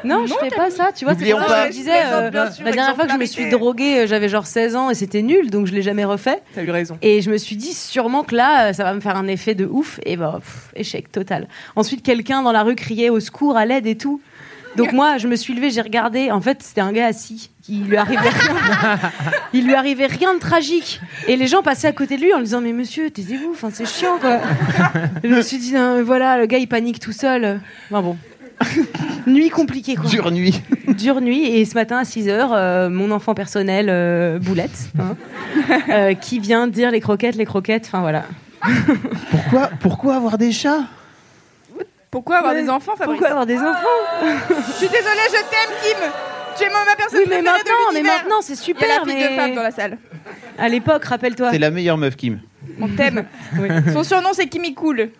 Non, 0.04 0.24
je 0.26 0.34
fais 0.34 0.50
pas 0.54 0.70
ça, 0.70 0.90
tu 0.94 1.04
vois. 1.04 1.14
C'est 1.14 1.20
N'oublions 1.20 1.38
pour 1.38 1.48
ça 1.48 1.54
pas- 1.54 1.62
que 1.66 1.72
je 1.72 1.76
disais, 1.78 1.90
euh, 2.12 2.30
bien 2.30 2.50
sûr, 2.52 2.64
la 2.64 2.70
dernière 2.70 2.94
fois 2.94 3.06
que 3.06 3.12
je 3.12 3.16
me 3.16 3.24
suis 3.24 3.42
exemplarité. 3.42 3.50
droguée, 3.58 3.98
euh, 4.04 4.06
j'avais 4.06 4.28
genre 4.28 4.46
16 4.46 4.76
ans 4.76 4.90
et 4.90 4.94
c'était 4.94 5.22
nul, 5.22 5.50
donc 5.50 5.66
je 5.66 5.72
l'ai 5.72 5.82
jamais 5.82 6.04
refait. 6.04 6.42
T'as 6.54 6.62
eu 6.62 6.70
raison. 6.70 6.96
Et 7.02 7.22
je 7.22 7.30
me 7.30 7.36
suis 7.38 7.56
dit, 7.56 7.72
sûrement 7.72 8.22
que 8.22 8.36
là, 8.36 8.68
euh, 8.68 8.72
ça 8.72 8.84
va 8.84 8.94
me 8.94 9.00
faire 9.00 9.16
un 9.16 9.26
effet 9.26 9.54
de 9.56 9.64
ouf. 9.66 9.98
Et 10.04 10.16
bah, 10.16 10.34
pff, 10.38 10.70
échec 10.76 11.10
total. 11.10 11.48
Ensuite, 11.74 12.04
quelqu'un 12.04 12.42
dans 12.42 12.52
la 12.52 12.62
rue 12.62 12.76
criait 12.76 13.08
au 13.10 13.18
secours, 13.18 13.56
à 13.56 13.64
l'aide 13.66 13.86
et 13.88 13.96
tout. 13.96 14.20
Donc 14.76 14.92
moi, 14.92 15.18
je 15.18 15.26
me 15.26 15.34
suis 15.34 15.54
levée, 15.54 15.70
j'ai 15.70 15.80
regardé. 15.80 16.30
En 16.30 16.40
fait, 16.40 16.62
c'était 16.62 16.82
un 16.82 16.92
gars 16.92 17.06
assis. 17.06 17.50
Qui 17.66 17.78
lui 17.78 17.96
arrivait 17.96 18.20
rien. 18.20 18.98
Il 19.52 19.66
lui 19.66 19.74
arrivait 19.74 20.06
rien 20.06 20.34
de 20.34 20.38
tragique. 20.38 21.00
Et 21.26 21.36
les 21.36 21.48
gens 21.48 21.62
passaient 21.62 21.88
à 21.88 21.92
côté 21.92 22.16
de 22.16 22.22
lui 22.22 22.32
en 22.32 22.38
lui 22.38 22.44
disant 22.44 22.60
Mais 22.60 22.72
monsieur, 22.72 23.10
taisez-vous, 23.10 23.50
enfin, 23.50 23.70
c'est 23.72 23.86
chiant 23.86 24.18
quoi. 24.20 24.36
Et 25.24 25.28
je 25.28 25.34
me 25.34 25.42
suis 25.42 25.58
dit 25.58 25.74
Voilà, 26.04 26.38
le 26.38 26.46
gars 26.46 26.58
il 26.58 26.68
panique 26.68 27.00
tout 27.00 27.12
seul. 27.12 27.60
Enfin 27.90 28.02
bon. 28.02 28.16
Nuit 29.26 29.50
compliquée 29.50 29.96
quoi. 29.96 30.08
Dure 30.08 30.30
nuit. 30.30 30.62
Dure 30.86 31.20
nuit. 31.20 31.44
Et 31.44 31.64
ce 31.64 31.74
matin 31.74 31.98
à 31.98 32.04
6h, 32.04 32.88
mon 32.88 33.10
enfant 33.10 33.34
personnel, 33.34 33.88
euh, 33.90 34.38
Boulette, 34.38 34.88
hein, 34.98 35.16
euh, 35.90 36.14
qui 36.14 36.38
vient 36.38 36.68
dire 36.68 36.90
les 36.92 37.00
croquettes, 37.00 37.34
les 37.34 37.44
croquettes. 37.44 37.84
Enfin 37.86 38.00
voilà. 38.00 38.24
Pourquoi, 39.30 39.70
pourquoi 39.80 40.16
avoir 40.16 40.38
des 40.38 40.52
chats? 40.52 40.84
Pourquoi 42.10 42.38
avoir 42.38 42.54
des 42.54 42.70
enfants, 42.70 42.92
Fabrice? 42.96 43.18
Pourquoi 43.18 43.28
avoir 43.28 43.46
des 43.46 43.58
enfants? 43.58 43.76
Je 44.22 44.72
suis 44.72 44.88
désolée, 44.88 45.26
je 45.28 45.42
t'aime, 45.50 45.74
Kim. 45.82 46.35
Tu 46.58 46.64
es 46.64 46.70
ma 46.70 46.96
personne 46.96 47.20
Oui, 47.20 47.26
mais 47.28 47.42
maintenant, 47.42 47.90
de 47.90 47.94
mais 47.94 48.02
maintenant, 48.02 48.40
c'est 48.40 48.54
Il 48.54 48.60
y 48.60 48.62
super. 48.62 48.84
a 48.90 48.98
la 48.98 49.04
fille 49.04 49.14
mais 49.14 49.28
de 49.30 49.36
femme 49.36 49.54
dans 49.54 49.62
la 49.62 49.70
salle. 49.70 49.98
À 50.58 50.68
l'époque, 50.68 51.04
rappelle-toi. 51.04 51.50
C'est 51.52 51.58
la 51.58 51.70
meilleure 51.70 51.98
meuf, 51.98 52.16
Kim. 52.16 52.40
On 52.80 52.88
t'aime. 52.88 53.26
Son 53.92 54.02
surnom, 54.04 54.30
c'est 54.32 54.46
Kimi 54.48 54.74
Cool. 54.74 55.10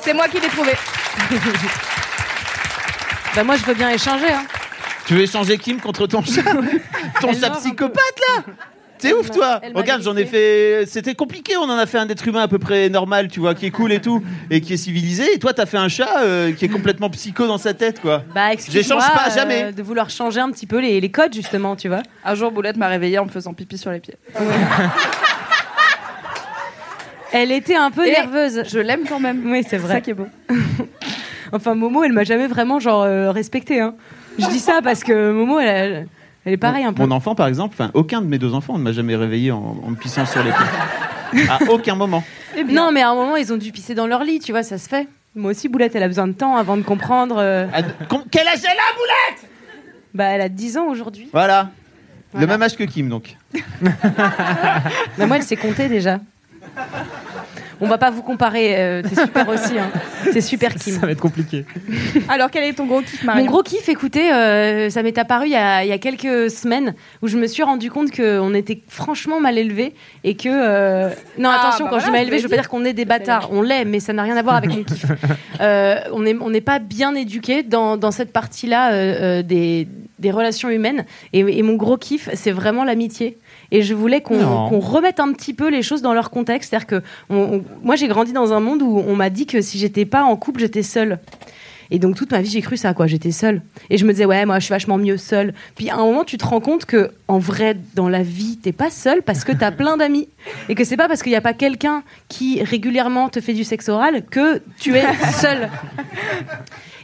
C'est 0.00 0.14
moi 0.14 0.28
qui 0.28 0.40
l'ai 0.40 0.48
trouvé. 0.48 0.72
Bah 3.34 3.42
moi, 3.44 3.56
je 3.56 3.64
veux 3.64 3.74
bien 3.74 3.90
échanger. 3.90 4.30
Hein. 4.30 4.44
Tu 5.06 5.14
veux 5.14 5.22
échanger 5.22 5.58
Kim 5.58 5.80
contre 5.80 6.06
ton 6.06 6.22
chat 6.22 6.42
Ton 7.20 7.32
chat 7.32 7.50
psychopathe 7.50 8.20
là? 8.28 8.42
C'est 9.04 9.14
ouf 9.14 9.30
toi 9.30 9.60
elle 9.62 9.72
m'a 9.72 9.80
Regarde, 9.80 10.02
j'en 10.02 10.16
ai 10.16 10.24
fait. 10.24 10.84
C'était 10.86 11.14
compliqué, 11.14 11.56
on 11.56 11.64
en 11.64 11.76
a 11.76 11.86
fait 11.86 11.98
un 11.98 12.08
être 12.08 12.26
humain 12.26 12.42
à 12.42 12.48
peu 12.48 12.58
près 12.58 12.88
normal, 12.88 13.28
tu 13.28 13.40
vois, 13.40 13.54
qui 13.54 13.66
est 13.66 13.70
cool 13.70 13.92
et 13.92 14.00
tout, 14.00 14.22
et 14.50 14.60
qui 14.60 14.72
est 14.72 14.78
civilisé. 14.78 15.34
Et 15.34 15.38
toi, 15.38 15.52
t'as 15.52 15.66
fait 15.66 15.76
un 15.76 15.88
chat 15.88 16.22
euh, 16.22 16.52
qui 16.52 16.64
est 16.64 16.68
complètement 16.68 17.10
psycho 17.10 17.46
dans 17.46 17.58
sa 17.58 17.74
tête, 17.74 18.00
quoi. 18.00 18.24
Bah, 18.34 18.52
excuse-moi 18.52 18.82
J'échange 18.82 19.12
pas, 19.12 19.28
euh, 19.28 19.34
jamais. 19.34 19.72
de 19.72 19.82
vouloir 19.82 20.08
changer 20.10 20.40
un 20.40 20.50
petit 20.50 20.66
peu 20.66 20.78
les, 20.80 21.00
les 21.00 21.10
codes, 21.10 21.34
justement, 21.34 21.76
tu 21.76 21.88
vois. 21.88 22.02
Un 22.24 22.34
jour, 22.34 22.50
Boulette 22.50 22.76
m'a 22.76 22.88
réveillée 22.88 23.18
en 23.18 23.26
me 23.26 23.30
faisant 23.30 23.52
pipi 23.52 23.76
sur 23.76 23.90
les 23.90 24.00
pieds. 24.00 24.16
Elle 27.32 27.50
était 27.50 27.74
un 27.74 27.90
peu 27.90 28.06
Et 28.06 28.12
nerveuse. 28.12 28.62
Je 28.70 28.78
l'aime 28.78 29.04
quand 29.08 29.18
même. 29.18 29.42
Oui, 29.50 29.64
c'est 29.68 29.76
vrai. 29.76 29.94
ça 29.94 30.00
qui 30.00 30.10
est 30.10 30.14
beau. 30.14 30.28
Enfin, 31.52 31.74
Momo, 31.76 32.02
elle 32.02 32.12
m'a 32.12 32.24
jamais 32.24 32.48
vraiment 32.48 32.80
genre 32.80 33.02
euh, 33.04 33.30
respectée. 33.30 33.78
Hein. 33.78 33.94
Je 34.40 34.46
dis 34.48 34.58
ça 34.58 34.80
parce 34.82 35.04
que 35.04 35.30
Momo, 35.30 35.60
elle, 35.60 36.08
elle 36.44 36.52
est 36.52 36.56
pareille 36.58 36.84
un 36.84 36.92
peu. 36.92 37.02
Mon 37.04 37.10
enfant, 37.10 37.34
par 37.34 37.46
exemple, 37.46 37.74
enfin, 37.78 37.90
aucun 37.94 38.20
de 38.20 38.26
mes 38.26 38.38
deux 38.38 38.54
enfants 38.54 38.76
ne 38.78 38.82
m'a 38.82 38.92
jamais 38.92 39.16
réveillé 39.16 39.50
en, 39.52 39.76
en 39.84 39.90
me 39.90 39.96
pissant 39.96 40.26
sur 40.26 40.42
les 40.42 40.50
pieds. 40.50 41.46
À 41.50 41.58
aucun 41.68 41.96
moment. 41.96 42.22
Non, 42.68 42.92
mais 42.92 43.02
à 43.02 43.10
un 43.10 43.14
moment, 43.16 43.34
ils 43.36 43.52
ont 43.52 43.56
dû 43.56 43.72
pisser 43.72 43.96
dans 43.96 44.06
leur 44.06 44.22
lit, 44.22 44.38
tu 44.38 44.52
vois, 44.52 44.62
ça 44.62 44.78
se 44.78 44.88
fait. 44.88 45.08
Moi 45.34 45.50
aussi, 45.50 45.68
Boulette, 45.68 45.96
elle 45.96 46.04
a 46.04 46.06
besoin 46.06 46.28
de 46.28 46.32
temps 46.32 46.54
avant 46.56 46.76
de 46.76 46.82
comprendre. 46.82 47.36
euh, 47.38 47.66
Quel 48.30 48.46
âge 48.46 48.60
elle 48.62 48.70
a, 48.70 48.94
Boulette? 48.94 49.50
Bah, 50.14 50.26
elle 50.26 50.40
a 50.42 50.48
10 50.48 50.78
ans 50.78 50.86
aujourd'hui. 50.86 51.28
Voilà. 51.32 51.70
Voilà. 52.30 52.46
Le 52.46 52.52
même 52.52 52.62
âge 52.62 52.76
que 52.76 52.84
Kim, 52.84 53.08
donc. 53.08 53.36
Mais 55.18 55.26
moi, 55.26 55.36
elle 55.38 55.42
sait 55.42 55.56
compter 55.56 55.88
déjà. 55.88 56.20
On 57.80 57.88
va 57.88 57.98
pas 57.98 58.10
vous 58.10 58.22
comparer, 58.22 58.76
euh, 58.78 59.02
t'es 59.02 59.20
super 59.20 59.48
aussi. 59.48 59.78
Hein. 59.78 59.90
T'es 60.32 60.40
super 60.40 60.74
Kim. 60.74 60.94
Ça 60.94 61.06
va 61.06 61.10
être 61.12 61.20
compliqué. 61.20 61.64
Alors, 62.28 62.50
quel 62.50 62.62
est 62.64 62.72
ton 62.74 62.86
gros 62.86 63.00
kiff, 63.00 63.24
Marion 63.24 63.44
Mon 63.44 63.50
gros 63.50 63.62
kiff, 63.64 63.88
écoutez, 63.88 64.32
euh, 64.32 64.90
ça 64.90 65.02
m'est 65.02 65.18
apparu 65.18 65.46
il 65.46 65.52
y, 65.52 65.56
a, 65.56 65.84
il 65.84 65.88
y 65.88 65.92
a 65.92 65.98
quelques 65.98 66.50
semaines 66.50 66.94
où 67.20 67.26
je 67.28 67.36
me 67.36 67.46
suis 67.48 67.64
rendu 67.64 67.90
compte 67.90 68.12
qu'on 68.14 68.54
était 68.54 68.80
franchement 68.88 69.40
mal 69.40 69.58
élevés 69.58 69.92
et 70.22 70.36
que. 70.36 70.48
euh, 70.48 71.08
Non, 71.36 71.50
Ah, 71.52 71.58
attention, 71.66 71.86
bah 71.86 71.90
quand 71.94 71.98
je 71.98 72.04
dis 72.06 72.10
mal 72.12 72.20
je 72.20 72.26
élevé, 72.26 72.38
je 72.38 72.44
veux 72.44 72.48
pas 72.48 72.56
dire 72.56 72.68
qu'on 72.68 72.84
est 72.84 72.92
des 72.94 73.04
bâtards. 73.04 73.48
On 73.50 73.60
l'est, 73.60 73.84
mais 73.84 73.98
ça 73.98 74.12
n'a 74.12 74.22
rien 74.22 74.36
à 74.36 74.42
voir 74.42 74.54
avec 74.56 74.70
mon 74.70 74.84
kiff. 74.84 75.06
Euh, 75.60 76.00
on 76.12 76.22
n'est 76.22 76.34
on 76.40 76.50
pas 76.60 76.80
bien 76.80 77.14
éduqués 77.14 77.62
dans, 77.62 77.96
dans 77.96 78.10
cette 78.10 78.32
partie-là 78.32 78.92
euh, 78.92 79.38
euh, 79.38 79.42
des, 79.42 79.86
des 80.18 80.30
relations 80.32 80.68
humaines. 80.68 81.04
Et, 81.32 81.40
et 81.40 81.62
mon 81.62 81.74
gros 81.74 81.96
kiff, 81.96 82.28
c'est 82.34 82.50
vraiment 82.50 82.82
l'amitié. 82.82 83.38
Et 83.70 83.82
je 83.82 83.94
voulais 83.94 84.20
qu'on 84.20 84.78
remette 84.80 85.20
un 85.20 85.32
petit 85.32 85.54
peu 85.54 85.68
les 85.68 85.82
choses 85.82 86.02
dans 86.02 86.14
leur 86.14 86.30
contexte. 86.30 86.70
C'est-à-dire 86.70 86.86
que 86.86 87.02
on- 87.30 87.36
on- 87.56 87.64
moi, 87.82 87.96
j'ai 87.96 88.08
grandi 88.08 88.32
dans 88.32 88.52
un 88.52 88.60
monde 88.60 88.82
où 88.82 89.02
on 89.06 89.16
m'a 89.16 89.30
dit 89.30 89.46
que 89.46 89.60
si 89.60 89.78
j'étais 89.78 90.04
pas 90.04 90.22
en 90.24 90.36
couple, 90.36 90.60
j'étais 90.60 90.82
seule. 90.82 91.18
Et 91.90 91.98
donc 91.98 92.16
toute 92.16 92.32
ma 92.32 92.40
vie, 92.40 92.48
j'ai 92.50 92.62
cru 92.62 92.78
ça, 92.78 92.94
quoi. 92.94 93.06
J'étais 93.06 93.30
seule. 93.30 93.60
Et 93.90 93.98
je 93.98 94.06
me 94.06 94.12
disais, 94.12 94.24
ouais, 94.24 94.46
moi, 94.46 94.58
je 94.58 94.64
suis 94.64 94.72
vachement 94.72 94.96
mieux 94.96 95.18
seule. 95.18 95.52
Puis 95.76 95.90
à 95.90 95.96
un 95.96 95.98
moment, 96.04 96.24
tu 96.24 96.38
te 96.38 96.44
rends 96.46 96.60
compte 96.60 96.86
que, 96.86 97.10
en 97.28 97.38
vrai, 97.38 97.76
dans 97.94 98.08
la 98.08 98.22
vie, 98.22 98.56
t'es 98.56 98.72
pas 98.72 98.88
seule 98.90 99.22
parce 99.22 99.44
que 99.44 99.52
t'as 99.52 99.70
plein 99.70 99.98
d'amis. 99.98 100.28
Et 100.70 100.74
que 100.74 100.82
c'est 100.84 100.96
pas 100.96 101.08
parce 101.08 101.22
qu'il 101.22 101.30
n'y 101.30 101.36
a 101.36 101.42
pas 101.42 101.52
quelqu'un 101.52 102.02
qui 102.28 102.62
régulièrement 102.62 103.28
te 103.28 103.40
fait 103.40 103.52
du 103.52 103.64
sexe 103.64 103.88
oral 103.90 104.24
que 104.30 104.62
tu 104.80 104.96
es 104.96 105.04
seule. 105.40 105.68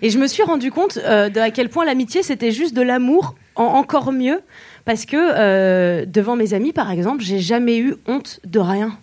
Et 0.02 0.08
je 0.10 0.18
me 0.18 0.26
suis 0.26 0.42
rendu 0.42 0.70
compte 0.70 0.98
euh, 1.04 1.28
de 1.28 1.40
à 1.40 1.50
quel 1.50 1.68
point 1.68 1.84
l'amitié, 1.84 2.22
c'était 2.22 2.50
juste 2.50 2.74
de 2.74 2.80
l'amour 2.82 3.34
en 3.56 3.64
encore 3.64 4.12
mieux. 4.12 4.40
Parce 4.84 5.04
que 5.04 5.16
euh, 5.16 6.04
devant 6.06 6.36
mes 6.36 6.54
amis, 6.54 6.72
par 6.72 6.90
exemple, 6.90 7.22
j'ai 7.22 7.38
jamais 7.38 7.78
eu 7.78 7.94
honte 8.06 8.40
de 8.44 8.58
rien. 8.58 8.96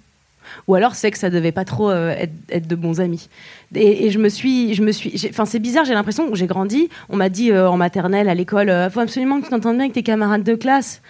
Ou 0.67 0.75
alors 0.75 0.95
c'est 0.95 1.11
que 1.11 1.17
ça 1.17 1.29
devait 1.29 1.51
pas 1.51 1.65
trop 1.65 1.89
euh, 1.89 2.11
être, 2.11 2.33
être 2.49 2.67
de 2.67 2.75
bons 2.75 3.01
amis. 3.01 3.29
Et, 3.75 4.05
et 4.05 4.11
je 4.11 4.17
me 4.17 4.29
suis, 4.29 4.73
je 4.73 4.81
me 4.81 4.91
suis, 4.91 5.13
enfin 5.29 5.45
c'est 5.45 5.59
bizarre, 5.59 5.83
j'ai 5.83 5.93
l'impression 5.93 6.29
que 6.29 6.35
j'ai 6.35 6.47
grandi. 6.47 6.89
On 7.09 7.17
m'a 7.17 7.29
dit 7.29 7.51
euh, 7.51 7.69
en 7.69 7.75
maternelle, 7.75 8.29
à 8.29 8.33
l'école, 8.33 8.71
faut 8.91 9.01
absolument 9.01 9.39
que 9.39 9.45
tu 9.45 9.49
t'entendes 9.51 9.75
bien 9.75 9.85
avec 9.85 9.93
tes 9.93 10.03
camarades 10.03 10.43
de 10.43 10.55
classe. 10.55 11.01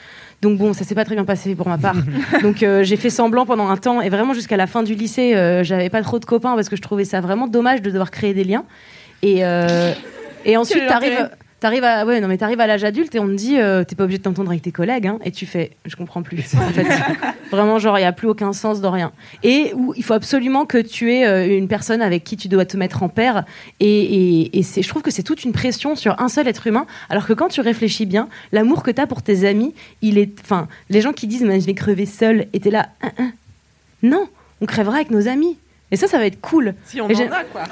Donc 0.42 0.58
bon, 0.60 0.74
ça 0.74 0.84
s'est 0.84 0.96
pas 0.96 1.06
très 1.06 1.16
bien 1.16 1.26
passé 1.26 1.56
pour 1.56 1.68
ma 1.68 1.78
part. 1.78 1.96
Donc 2.44 2.62
euh, 2.62 2.84
j'ai 2.84 2.96
fait 2.96 3.10
semblant 3.10 3.46
pendant 3.46 3.70
un 3.70 3.78
temps 3.78 4.02
et 4.02 4.10
vraiment 4.10 4.34
jusqu'à 4.34 4.58
la 4.58 4.68
fin 4.68 4.84
du 4.84 4.94
lycée, 4.94 5.36
euh, 5.36 5.64
j'avais 5.64 5.90
pas 5.90 6.02
trop 6.04 6.20
de 6.20 6.26
copains 6.26 6.56
parce 6.56 6.70
que 6.70 6.76
je 6.76 6.82
trouvais 6.82 7.06
ça 7.06 7.22
vraiment 7.22 7.48
dommage 7.48 7.82
de 7.82 7.90
devoir 7.90 8.12
créer 8.12 8.34
des 8.34 8.44
liens. 8.44 8.64
Et 9.24 9.44
euh, 9.44 9.94
et 10.46 10.58
ensuite 10.58 10.86
t'arrives. 10.88 11.30
T'arrives 11.60 11.84
à, 11.84 12.06
ouais, 12.06 12.22
non, 12.22 12.28
mais 12.28 12.38
t'arrives 12.38 12.60
à 12.60 12.68
l'âge 12.68 12.84
adulte 12.84 13.16
et 13.16 13.20
on 13.20 13.26
te 13.26 13.34
dit, 13.34 13.58
euh, 13.58 13.84
t'es 13.84 13.96
pas 13.96 14.04
obligé 14.04 14.20
de 14.20 14.24
t'entendre 14.24 14.52
avec 14.52 14.62
tes 14.62 14.72
collègues, 14.72 15.08
hein, 15.08 15.18
et 15.26 15.32
tu 15.32 15.48
fais, 15.48 15.72
je 15.86 15.96
comprends 15.96 16.22
plus. 16.22 16.54
En 16.54 16.70
fait, 16.70 16.86
vraiment, 17.52 17.80
genre, 17.80 17.98
il 17.98 18.04
y 18.04 18.06
a 18.06 18.12
plus 18.12 18.28
aucun 18.28 18.54
sens 18.54 18.80
de 18.80 18.86
rien. 18.86 19.12
Et 19.42 19.74
où 19.74 19.92
il 19.98 20.04
faut 20.04 20.14
absolument 20.14 20.68
que 20.68 20.78
tu 20.78 21.12
aies 21.12 21.26
euh, 21.26 21.58
une 21.58 21.68
personne 21.68 22.04
avec 22.04 22.24
qui 22.24 22.38
tu 22.38 22.48
dois 22.48 22.66
te 22.66 22.78
mettre 22.78 23.02
en 23.02 23.10
paire. 23.10 23.44
Et, 23.80 23.88
et, 24.42 24.60
et 24.60 24.62
c'est, 24.62 24.84
je 24.84 24.88
trouve 24.88 25.02
que 25.02 25.10
c'est 25.10 25.24
toute 25.24 25.44
une 25.46 25.52
pression 25.52 25.96
sur 25.96 26.22
un 26.22 26.30
seul 26.30 26.48
être 26.48 26.68
humain. 26.68 26.86
Alors 27.10 27.26
que 27.26 27.34
quand 27.34 27.48
tu 27.48 27.62
réfléchis 27.62 28.06
bien, 28.06 28.30
l'amour 28.52 28.84
que 28.84 28.92
t'as 28.92 29.08
pour 29.08 29.24
tes 29.24 29.48
amis, 29.48 29.74
il 30.04 30.20
est, 30.20 30.40
enfin, 30.42 30.68
les 30.92 31.02
gens 31.02 31.12
qui 31.12 31.26
disent, 31.26 31.44
mais 31.44 31.60
je 31.60 31.66
vais 31.66 31.74
crever 31.74 32.06
seul, 32.06 32.46
et 32.54 32.60
t'es 32.60 32.70
là, 32.70 32.90
Hein, 33.02 33.12
hein. 33.18 33.32
non, 34.04 34.28
on 34.62 34.68
crèvera 34.68 34.98
avec 34.98 35.10
nos 35.10 35.28
amis. 35.28 35.58
Et 35.90 35.96
ça, 35.96 36.08
ça 36.08 36.18
va 36.18 36.26
être 36.26 36.42
cool. 36.42 36.76
Si 36.86 37.00
on 37.00 37.08
Et 37.08 37.16
en 37.16 37.32
a, 37.32 37.44
quoi. 37.46 37.64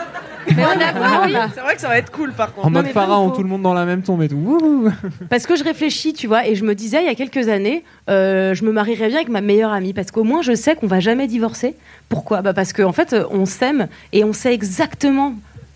Mais 0.55 0.63
on 0.63 0.79
a 0.79 1.27
là. 1.27 1.49
C'est 1.53 1.59
vrai 1.59 1.75
que 1.75 1.81
ça 1.81 1.89
va 1.89 1.97
être 1.97 2.11
cool, 2.11 2.31
par 2.31 2.53
contre. 2.53 2.67
En 2.67 2.69
mode 2.69 2.87
pharaon, 2.87 3.31
tout 3.31 3.43
le 3.43 3.49
monde 3.49 3.61
dans 3.61 3.73
la 3.73 3.85
même 3.85 4.03
tombe 4.03 4.21
et 4.23 4.29
tout. 4.29 4.37
Wouhou. 4.37 4.89
Parce 5.29 5.45
que 5.45 5.55
je 5.55 5.63
réfléchis, 5.63 6.13
tu 6.13 6.27
vois, 6.27 6.47
et 6.47 6.55
je 6.55 6.63
me 6.63 6.75
disais 6.75 7.01
il 7.01 7.07
y 7.07 7.09
a 7.09 7.15
quelques 7.15 7.49
années, 7.49 7.83
euh, 8.09 8.53
je 8.53 8.63
me 8.63 8.71
marierais 8.71 9.07
bien 9.07 9.17
avec 9.17 9.29
ma 9.29 9.41
meilleure 9.41 9.73
amie, 9.73 9.93
parce 9.93 10.11
qu'au 10.11 10.23
moins 10.23 10.41
je 10.41 10.55
sais 10.55 10.75
qu'on 10.75 10.87
va 10.87 10.99
jamais 10.99 11.27
divorcer. 11.27 11.75
Pourquoi? 12.07 12.41
Bah 12.41 12.53
Parce 12.53 12.71
qu'en 12.73 12.93
fait, 12.93 13.15
on 13.31 13.45
s'aime 13.45 13.87
et 14.13 14.23
on 14.23 14.33
sait 14.33 14.53
exactement 14.53 15.33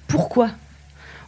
pourquoi. 0.07 0.49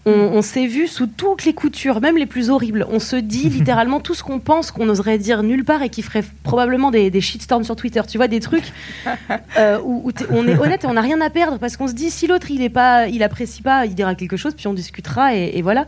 On, 0.06 0.12
on 0.12 0.42
s'est 0.42 0.66
vu 0.66 0.88
sous 0.88 1.06
toutes 1.06 1.46
les 1.46 1.54
coutures, 1.54 2.02
même 2.02 2.18
les 2.18 2.26
plus 2.26 2.50
horribles. 2.50 2.88
On 2.90 3.00
se 3.00 3.16
dit 3.16 3.50
littéralement 3.50 4.00
tout 4.00 4.14
ce 4.14 4.24
qu'on 4.24 4.40
pense 4.40 4.72
qu'on 4.72 4.86
n'oserait 4.86 5.18
dire 5.18 5.44
nulle 5.44 5.64
part 5.64 5.84
et 5.84 5.90
qui 5.90 6.02
ferait 6.02 6.24
probablement 6.44 6.92
des, 6.92 7.12
des 7.12 7.22
shitstorms 7.22 7.64
sur 7.64 7.76
Twitter. 7.76 8.02
Tu 8.08 8.18
vois, 8.18 8.28
des 8.28 8.40
trucs 8.40 8.72
euh, 9.58 9.80
où, 9.84 10.12
on 10.30 10.48
est 10.48 10.58
honnête 10.58 10.84
et 10.84 10.88
on 10.88 10.94
n'a 10.94 11.02
rien 11.02 11.22
à 11.22 11.30
perdre 11.30 11.58
parce 11.60 11.78
qu'on 11.78 11.88
se 11.88 11.94
dit 11.94 12.10
si 12.10 12.28
l'autre 12.28 12.50
il 12.50 12.62
est 12.62 12.70
pas, 12.70 13.08
il 13.08 13.22
apprécie 13.24 13.62
pas, 13.62 13.86
il 13.86 13.96
dira 13.96 14.16
quelque 14.16 14.38
chose 14.38 14.54
puis 14.56 14.68
on 14.68 14.74
discutera 14.74 15.36
et, 15.36 15.52
et 15.56 15.62
voilà. 15.62 15.86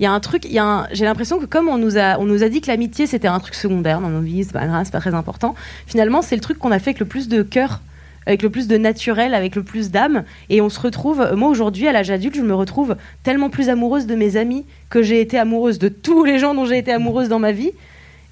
Il 0.00 0.02
y 0.02 0.06
a 0.06 0.12
un 0.12 0.20
truc, 0.20 0.46
j'ai 0.48 1.04
l'impression 1.04 1.38
que 1.38 1.46
comme 1.46 1.68
on 1.68 1.78
nous 1.78 1.96
a, 1.98 2.18
on 2.18 2.24
nous 2.24 2.42
a 2.42 2.48
dit 2.48 2.60
que 2.60 2.66
l'amitié 2.66 3.06
c'était 3.06 3.28
un 3.28 3.38
truc 3.38 3.54
secondaire 3.54 4.00
dans 4.00 4.08
nos 4.08 4.20
vies, 4.20 4.44
c'est 4.44 4.52
pas 4.52 4.66
grave, 4.66 4.82
c'est 4.84 4.92
pas 4.92 5.00
très 5.00 5.14
important. 5.14 5.54
Finalement, 5.86 6.22
c'est 6.22 6.34
le 6.34 6.40
truc 6.40 6.58
qu'on 6.58 6.72
a 6.72 6.78
fait 6.78 6.90
avec 6.90 7.00
le 7.00 7.06
plus 7.06 7.28
de 7.28 7.42
cœur, 7.42 7.80
avec 8.26 8.42
le 8.42 8.50
plus 8.50 8.68
de 8.68 8.76
naturel, 8.76 9.34
avec 9.34 9.56
le 9.56 9.62
plus 9.62 9.90
d'âme. 9.90 10.24
Et 10.50 10.60
on 10.60 10.68
se 10.68 10.80
retrouve, 10.80 11.32
moi 11.34 11.48
aujourd'hui 11.48 11.88
à 11.88 11.92
l'âge 11.92 12.10
adulte, 12.10 12.36
je 12.36 12.42
me 12.42 12.54
retrouve 12.54 12.96
tellement 13.22 13.50
plus 13.50 13.68
amoureuse 13.68 14.06
de 14.06 14.14
mes 14.14 14.36
amis 14.36 14.64
que 14.90 15.02
j'ai 15.02 15.20
été 15.20 15.38
amoureuse 15.38 15.78
de 15.78 15.88
tous 15.88 16.24
les 16.24 16.38
gens 16.38 16.54
dont 16.54 16.64
j'ai 16.64 16.78
été 16.78 16.92
amoureuse 16.92 17.28
dans 17.28 17.38
ma 17.38 17.52
vie. 17.52 17.72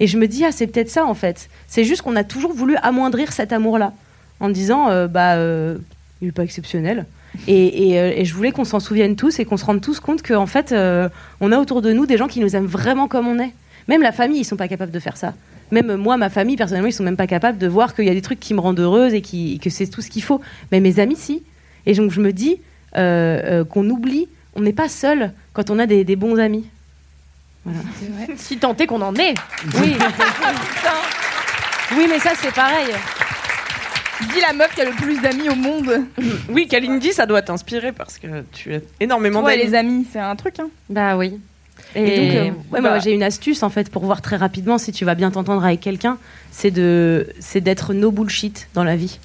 Et 0.00 0.06
je 0.06 0.18
me 0.18 0.26
dis, 0.26 0.44
ah, 0.44 0.52
c'est 0.52 0.66
peut-être 0.66 0.90
ça 0.90 1.04
en 1.04 1.14
fait. 1.14 1.48
C'est 1.68 1.84
juste 1.84 2.02
qu'on 2.02 2.16
a 2.16 2.24
toujours 2.24 2.52
voulu 2.52 2.76
amoindrir 2.82 3.32
cet 3.32 3.52
amour-là 3.52 3.92
en 4.40 4.48
disant, 4.48 4.90
euh, 4.90 5.06
bah, 5.06 5.34
euh, 5.34 5.78
il 6.20 6.28
est 6.28 6.32
pas 6.32 6.44
exceptionnel. 6.44 7.06
Et, 7.48 7.90
et, 7.90 7.98
euh, 7.98 8.24
je 8.24 8.34
voulais 8.34 8.52
qu'on 8.52 8.64
s'en 8.64 8.80
souvienne 8.80 9.16
tous 9.16 9.38
et 9.38 9.44
qu'on 9.44 9.56
se 9.56 9.64
rende 9.64 9.80
tous 9.80 10.00
compte 10.00 10.22
qu'en 10.22 10.46
fait, 10.46 10.72
euh, 10.72 11.08
on 11.40 11.52
a 11.52 11.58
autour 11.58 11.82
de 11.82 11.92
nous 11.92 12.06
des 12.06 12.16
gens 12.16 12.28
qui 12.28 12.40
nous 12.40 12.54
aiment 12.56 12.66
vraiment 12.66 13.08
comme 13.08 13.26
on 13.26 13.38
est. 13.38 13.52
Même 13.88 14.02
la 14.02 14.12
famille, 14.12 14.40
ils 14.40 14.44
sont 14.44 14.56
pas 14.56 14.68
capables 14.68 14.92
de 14.92 14.98
faire 14.98 15.16
ça. 15.16 15.34
Même 15.72 15.96
moi, 15.96 16.16
ma 16.18 16.28
famille, 16.30 16.56
personnellement, 16.56 16.88
ils 16.88 16.92
sont 16.92 17.02
même 17.02 17.16
pas 17.16 17.26
capables 17.26 17.58
de 17.58 17.66
voir 17.66 17.94
qu'il 17.94 18.04
y 18.04 18.10
a 18.10 18.14
des 18.14 18.22
trucs 18.22 18.38
qui 18.38 18.54
me 18.54 18.60
rendent 18.60 18.78
heureuse 18.78 19.14
et 19.14 19.22
qui, 19.22 19.58
que 19.58 19.70
c'est 19.70 19.86
tout 19.88 20.02
ce 20.02 20.10
qu'il 20.10 20.22
faut. 20.22 20.40
Mais 20.70 20.78
mes 20.80 21.00
amis, 21.00 21.16
si. 21.16 21.42
Et 21.86 21.94
donc 21.94 22.12
je 22.12 22.20
me 22.20 22.32
dis 22.32 22.60
euh, 22.96 23.60
euh, 23.62 23.64
qu'on 23.64 23.88
oublie, 23.90 24.28
on 24.54 24.60
n'est 24.60 24.72
pas 24.74 24.88
seul 24.88 25.32
quand 25.54 25.70
on 25.70 25.78
a 25.80 25.86
des, 25.86 26.04
des 26.04 26.14
bons 26.14 26.38
amis. 26.38 26.66
Voilà. 27.64 27.80
Si 28.36 28.58
tant 28.58 28.76
est 28.76 28.86
qu'on 28.86 29.00
en 29.02 29.14
est. 29.16 29.34
Oui. 29.80 29.94
oui, 31.96 32.06
mais 32.08 32.18
ça 32.18 32.30
c'est 32.36 32.52
pareil. 32.54 32.88
Dis 34.32 34.40
la 34.46 34.52
meuf 34.52 34.74
qui 34.74 34.80
a 34.82 34.84
le 34.84 34.92
plus 34.92 35.20
d'amis 35.20 35.48
au 35.48 35.54
monde. 35.56 36.04
Oui, 36.48 36.68
Kalindi, 36.68 37.12
ça 37.12 37.26
doit 37.26 37.42
t'inspirer 37.42 37.90
parce 37.92 38.18
que 38.18 38.44
tu 38.52 38.74
as 38.74 38.78
énormément 39.00 39.42
Ouais, 39.42 39.56
d'amis. 39.56 39.70
les 39.70 39.74
amis, 39.76 40.06
c'est 40.12 40.20
un 40.20 40.36
truc. 40.36 40.60
Hein. 40.60 40.68
Bah 40.88 41.16
oui. 41.16 41.40
Et, 41.94 42.00
Et 42.00 42.26
donc, 42.26 42.36
euh, 42.36 42.74
ouais, 42.74 42.80
bah- 42.80 42.98
j'ai 42.98 43.12
une 43.12 43.22
astuce 43.22 43.62
en 43.62 43.68
fait 43.70 43.90
pour 43.90 44.04
voir 44.04 44.22
très 44.22 44.36
rapidement 44.36 44.78
si 44.78 44.92
tu 44.92 45.04
vas 45.04 45.14
bien 45.14 45.30
t'entendre 45.30 45.64
avec 45.64 45.80
quelqu'un, 45.80 46.18
c'est 46.50 46.70
de, 46.70 47.26
c'est 47.40 47.60
d'être 47.60 47.94
no 47.94 48.10
bullshit 48.10 48.68
dans 48.74 48.84
la 48.84 48.96
vie. 48.96 49.18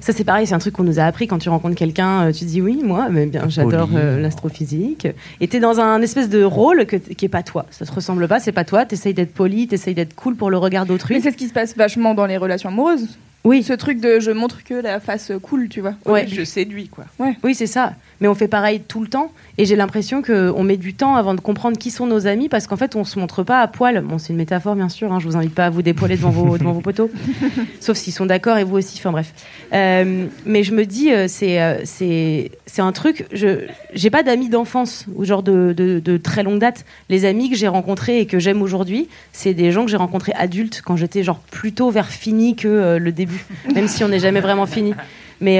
Ça 0.00 0.12
c'est 0.12 0.24
pareil, 0.24 0.46
c'est 0.46 0.54
un 0.54 0.58
truc 0.58 0.74
qu'on 0.74 0.84
nous 0.84 0.98
a 1.00 1.04
appris 1.04 1.26
quand 1.26 1.38
tu 1.38 1.48
rencontres 1.48 1.74
quelqu'un, 1.76 2.28
euh, 2.28 2.32
tu 2.32 2.44
dis 2.44 2.60
oui, 2.60 2.80
moi, 2.84 3.08
mais 3.10 3.26
bien, 3.26 3.48
j'adore 3.48 3.90
euh, 3.94 4.20
l'astrophysique. 4.20 5.06
Et 5.40 5.48
t'es 5.48 5.60
dans 5.60 5.80
un 5.80 6.00
espèce 6.02 6.28
de 6.28 6.42
rôle 6.44 6.86
que, 6.86 6.96
qui 6.96 7.24
est 7.24 7.28
pas 7.28 7.42
toi. 7.42 7.66
Ça 7.70 7.86
te 7.86 7.92
ressemble 7.92 8.28
pas, 8.28 8.40
c'est 8.40 8.52
pas 8.52 8.64
toi. 8.64 8.84
T'essayes 8.84 9.14
d'être 9.14 9.34
poli, 9.34 9.66
t'essayes 9.68 9.94
d'être 9.94 10.14
cool 10.14 10.36
pour 10.36 10.50
le 10.50 10.58
regard 10.58 10.86
d'autrui. 10.86 11.14
Mais 11.16 11.20
c'est 11.20 11.30
ce 11.32 11.36
qui 11.36 11.48
se 11.48 11.52
passe 11.52 11.76
vachement 11.76 12.14
dans 12.14 12.26
les 12.26 12.36
relations 12.36 12.68
amoureuses. 12.68 13.08
Oui. 13.44 13.64
Ce 13.64 13.72
truc 13.72 14.00
de 14.00 14.20
je 14.20 14.30
montre 14.30 14.62
que 14.62 14.74
la 14.74 15.00
face 15.00 15.32
cool, 15.42 15.68
tu 15.68 15.80
vois. 15.80 15.94
Ouais. 16.06 16.26
Je 16.28 16.44
séduis, 16.44 16.88
quoi. 16.88 17.06
Oui, 17.42 17.54
c'est 17.56 17.66
ça. 17.66 17.94
Mais 18.22 18.28
on 18.28 18.36
fait 18.36 18.46
pareil 18.46 18.80
tout 18.86 19.00
le 19.00 19.08
temps. 19.08 19.32
Et 19.58 19.66
j'ai 19.66 19.74
l'impression 19.74 20.22
qu'on 20.22 20.62
met 20.62 20.76
du 20.76 20.94
temps 20.94 21.16
avant 21.16 21.34
de 21.34 21.40
comprendre 21.40 21.76
qui 21.76 21.90
sont 21.90 22.06
nos 22.06 22.28
amis 22.28 22.48
parce 22.48 22.68
qu'en 22.68 22.76
fait, 22.76 22.94
on 22.94 23.02
se 23.02 23.18
montre 23.18 23.42
pas 23.42 23.60
à 23.60 23.66
poil. 23.66 24.00
Bon, 24.00 24.18
c'est 24.18 24.28
une 24.32 24.36
métaphore, 24.36 24.76
bien 24.76 24.88
sûr. 24.88 25.12
Hein, 25.12 25.18
je 25.18 25.26
vous 25.26 25.36
invite 25.36 25.52
pas 25.52 25.66
à 25.66 25.70
vous 25.70 25.82
dépoiler 25.82 26.14
devant 26.14 26.30
vos, 26.30 26.56
devant 26.56 26.70
vos 26.70 26.80
poteaux. 26.80 27.10
Sauf 27.80 27.96
s'ils 27.96 28.12
sont 28.12 28.24
d'accord 28.24 28.58
et 28.58 28.64
vous 28.64 28.76
aussi. 28.76 28.96
Enfin, 28.98 29.10
bref. 29.10 29.34
Euh, 29.72 30.26
mais 30.46 30.62
je 30.62 30.72
me 30.72 30.86
dis, 30.86 31.12
euh, 31.12 31.26
c'est 31.26 31.60
euh, 31.60 31.80
c'est 31.82 32.52
c'est 32.66 32.80
un 32.80 32.92
truc. 32.92 33.26
Je 33.32 33.66
j'ai 33.92 34.10
pas 34.10 34.22
d'amis 34.22 34.48
d'enfance 34.48 35.06
ou 35.16 35.24
genre 35.24 35.42
de, 35.42 35.74
de, 35.76 35.98
de 35.98 36.16
très 36.16 36.44
longue 36.44 36.60
date. 36.60 36.84
Les 37.08 37.24
amis 37.24 37.50
que 37.50 37.56
j'ai 37.56 37.66
rencontrés 37.66 38.20
et 38.20 38.26
que 38.26 38.38
j'aime 38.38 38.62
aujourd'hui, 38.62 39.08
c'est 39.32 39.52
des 39.52 39.72
gens 39.72 39.84
que 39.84 39.90
j'ai 39.90 39.96
rencontrés 39.96 40.32
adultes 40.36 40.80
quand 40.84 40.96
j'étais 40.96 41.24
genre 41.24 41.40
plutôt 41.50 41.90
vers 41.90 42.06
fini 42.06 42.54
que 42.54 42.98
le 42.98 43.10
début. 43.10 43.44
Même 43.74 43.88
si 43.88 44.04
on 44.04 44.08
n'est 44.08 44.20
jamais 44.20 44.40
vraiment 44.40 44.66
fini. 44.66 44.94
Mais 45.40 45.58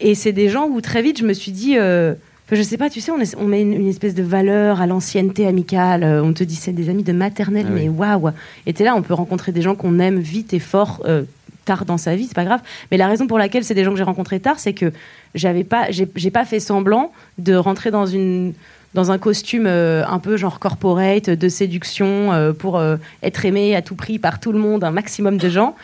et 0.00 0.14
c'est 0.14 0.32
des 0.32 0.48
gens 0.48 0.66
où 0.68 0.80
très 0.80 1.02
vite 1.02 1.18
je 1.18 1.24
me 1.24 1.32
suis 1.32 1.52
dit. 1.52 1.76
euh, 1.78 2.14
je 2.52 2.62
sais 2.62 2.76
pas, 2.76 2.88
tu 2.88 3.00
sais, 3.00 3.10
on, 3.10 3.18
est- 3.18 3.34
on 3.38 3.44
met 3.46 3.60
une, 3.60 3.72
une 3.72 3.88
espèce 3.88 4.14
de 4.14 4.22
valeur 4.22 4.80
à 4.80 4.86
l'ancienneté 4.86 5.46
amicale. 5.48 6.04
euh, 6.04 6.22
On 6.22 6.32
te 6.32 6.44
dit 6.44 6.54
c'est 6.54 6.72
des 6.72 6.88
amis 6.90 7.02
de 7.02 7.12
maternelle, 7.12 7.66
Ah 7.68 7.72
mais 7.74 7.88
waouh! 7.88 8.30
Et 8.66 8.72
t'es 8.72 8.84
là, 8.84 8.94
on 8.94 9.02
peut 9.02 9.14
rencontrer 9.14 9.50
des 9.52 9.62
gens 9.62 9.74
qu'on 9.74 9.98
aime 9.98 10.20
vite 10.20 10.54
et 10.54 10.60
fort 10.60 11.02
euh, 11.06 11.22
tard 11.64 11.84
dans 11.86 11.98
sa 11.98 12.14
vie, 12.14 12.26
c'est 12.28 12.36
pas 12.36 12.44
grave. 12.44 12.60
Mais 12.92 12.98
la 12.98 13.08
raison 13.08 13.26
pour 13.26 13.38
laquelle 13.38 13.64
c'est 13.64 13.74
des 13.74 13.82
gens 13.82 13.90
que 13.90 13.96
j'ai 13.98 14.04
rencontrés 14.04 14.38
tard, 14.38 14.60
c'est 14.60 14.74
que 14.74 14.92
j'avais 15.34 15.64
pas, 15.64 15.86
j'ai 15.90 16.30
pas 16.30 16.44
fait 16.44 16.60
semblant 16.60 17.10
de 17.38 17.54
rentrer 17.56 17.90
dans 17.90 18.06
une 18.06 18.52
dans 18.94 19.10
un 19.10 19.18
costume 19.18 19.64
euh, 19.66 20.04
un 20.06 20.18
peu 20.20 20.36
genre 20.38 20.58
corporate 20.60 21.28
de 21.28 21.48
séduction 21.50 22.32
euh, 22.32 22.52
pour 22.54 22.78
euh, 22.78 22.96
être 23.24 23.44
aimé 23.44 23.74
à 23.76 23.82
tout 23.82 23.96
prix 23.96 24.18
par 24.20 24.38
tout 24.40 24.52
le 24.52 24.58
monde, 24.60 24.84
un 24.84 24.90
maximum 24.92 25.36
de 25.36 25.48
gens. 25.50 25.74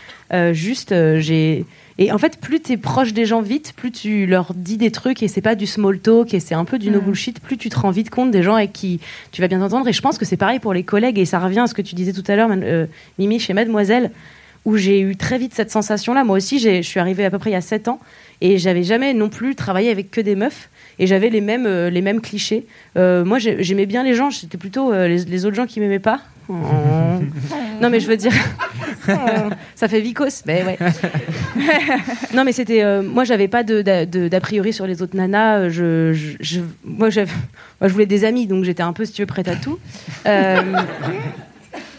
Juste, 0.52 0.94
j'ai 1.18 1.66
et 1.98 2.10
en 2.12 2.18
fait, 2.18 2.38
plus 2.40 2.60
tu 2.60 2.72
es 2.72 2.76
proche 2.76 3.12
des 3.12 3.26
gens 3.26 3.42
vite, 3.42 3.72
plus 3.76 3.92
tu 3.92 4.26
leur 4.26 4.52
dis 4.54 4.76
des 4.76 4.90
trucs 4.90 5.22
et 5.22 5.28
c'est 5.28 5.40
pas 5.42 5.54
du 5.54 5.66
small 5.66 5.98
talk 5.98 6.32
et 6.34 6.40
c'est 6.40 6.54
un 6.54 6.64
peu 6.64 6.78
du 6.78 6.90
no 6.90 7.00
Mm. 7.00 7.04
bullshit, 7.04 7.40
plus 7.40 7.56
tu 7.58 7.68
te 7.68 7.78
rends 7.78 7.90
vite 7.90 8.10
compte 8.10 8.30
des 8.30 8.42
gens 8.42 8.54
avec 8.54 8.72
qui 8.72 9.00
tu 9.30 9.40
vas 9.42 9.48
bien 9.48 9.58
t'entendre. 9.58 9.86
Et 9.88 9.92
je 9.92 10.00
pense 10.02 10.18
que 10.18 10.24
c'est 10.24 10.36
pareil 10.36 10.58
pour 10.58 10.72
les 10.74 10.82
collègues 10.84 11.18
et 11.18 11.24
ça 11.26 11.38
revient 11.38 11.60
à 11.60 11.66
ce 11.66 11.74
que 11.74 11.82
tu 11.82 11.94
disais 11.94 12.12
tout 12.12 12.24
à 12.28 12.36
l'heure, 12.36 12.50
euh, 12.52 12.86
Mimi, 13.18 13.38
chez 13.38 13.52
Mademoiselle, 13.52 14.10
où 14.64 14.76
j'ai 14.76 15.00
eu 15.00 15.16
très 15.16 15.38
vite 15.38 15.54
cette 15.54 15.70
sensation-là. 15.70 16.24
Moi 16.24 16.36
aussi, 16.36 16.58
j'ai- 16.58 16.82
je 16.82 16.88
suis 16.88 17.00
arrivée 17.00 17.24
à 17.24 17.30
peu 17.30 17.38
près 17.38 17.50
il 17.50 17.54
y 17.54 17.56
a 17.56 17.60
7 17.60 17.88
ans 17.88 17.98
et 18.40 18.58
j'avais 18.58 18.84
jamais 18.84 19.12
non 19.12 19.28
plus 19.28 19.54
travaillé 19.54 19.90
avec 19.90 20.10
que 20.10 20.20
des 20.20 20.34
meufs. 20.36 20.68
Et 20.98 21.06
j'avais 21.06 21.30
les 21.30 21.40
mêmes, 21.40 21.66
euh, 21.66 21.90
les 21.90 22.00
mêmes 22.02 22.20
clichés. 22.20 22.66
Euh, 22.96 23.24
moi, 23.24 23.38
j'ai- 23.38 23.62
j'aimais 23.62 23.86
bien 23.86 24.04
les 24.04 24.14
gens. 24.14 24.30
C'était 24.30 24.58
plutôt 24.58 24.92
les, 24.92 25.24
les 25.24 25.46
autres 25.46 25.56
gens 25.56 25.66
qui 25.66 25.80
m'aimaient 25.80 25.98
pas. 25.98 26.20
Oh. 26.48 26.54
non, 27.80 27.88
mais 27.90 28.00
je 28.00 28.06
veux 28.08 28.16
dire, 28.16 28.32
ça 29.74 29.88
fait 29.88 30.00
vicos. 30.00 30.42
Mais 30.46 30.64
ouais. 30.64 30.78
non, 32.34 32.44
mais 32.44 32.52
c'était. 32.52 32.82
euh, 32.82 33.02
moi, 33.02 33.24
j'avais 33.24 33.48
pas 33.48 33.62
d'a 33.62 34.40
priori 34.40 34.72
sur 34.72 34.86
les 34.86 35.02
autres 35.02 35.16
nanas. 35.16 35.68
Je, 35.68 36.12
je- 36.12 36.36
je- 36.40 36.60
moi, 36.84 37.10
je 37.10 37.22
voulais 37.88 38.06
des 38.06 38.24
amis, 38.24 38.46
donc 38.46 38.64
j'étais 38.64 38.82
un 38.82 38.92
peu, 38.92 39.04
si 39.04 39.12
tu 39.12 39.24
prête 39.26 39.48
à 39.48 39.56
tout. 39.56 39.78
Euh, 40.26 40.60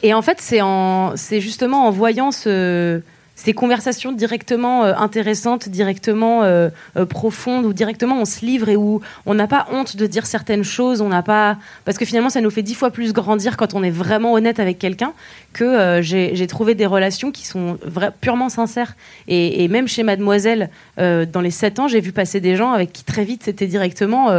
et 0.03 0.14
en 0.14 0.22
fait, 0.22 0.40
c'est 0.41 1.40
justement 1.41 1.88
en 1.88 1.91
voyant 1.91 2.32
ce, 2.32 3.02
ces 3.35 3.53
conversations 3.53 4.11
directement 4.11 4.85
euh, 4.85 4.93
intéressantes, 4.95 5.68
directement 5.68 6.43
euh, 6.43 6.69
euh, 6.97 7.05
profondes, 7.05 7.65
où 7.65 7.73
directement 7.73 8.19
on 8.22 8.26
se 8.26 8.45
livre 8.45 8.69
et 8.69 8.76
où 8.76 9.01
on 9.26 9.34
n'a 9.34 9.47
pas 9.47 9.68
honte 9.72 9.97
de 9.97 10.05
dire 10.05 10.26
certaines 10.27 10.64
choses, 10.64 11.01
on 11.01 11.10
n'a 11.10 11.23
pas, 11.23 11.57
parce 11.84 11.97
que 11.97 12.05
finalement, 12.05 12.30
ça 12.30 12.41
nous 12.41 12.51
fait 12.51 12.61
dix 12.61 12.76
fois 12.76 12.91
plus 12.91 13.11
grandir 13.11 13.57
quand 13.57 13.73
on 13.73 13.84
est 13.84 13.91
vraiment 13.91 14.34
honnête 14.34 14.60
avec 14.60 14.77
quelqu'un 14.77 15.14
que 15.51 15.99
j'ai 16.01 16.47
trouvé 16.47 16.76
des 16.76 16.85
relations 16.85 17.31
qui 17.31 17.45
sont 17.45 17.77
purement 18.22 18.49
sincères. 18.49 18.95
Et, 19.27 19.68
même 19.68 19.88
chez 19.88 20.03
Mademoiselle, 20.03 20.69
dans 20.97 21.41
les 21.41 21.51
sept 21.51 21.80
ans, 21.80 21.88
j'ai 21.88 22.01
vu 22.01 22.11
passer 22.11 22.39
des 22.39 22.55
gens 22.55 22.72
avec 22.72 22.91
qui 22.91 23.03
très 23.03 23.23
vite 23.23 23.43
c'était 23.43 23.68
directement. 23.68 24.31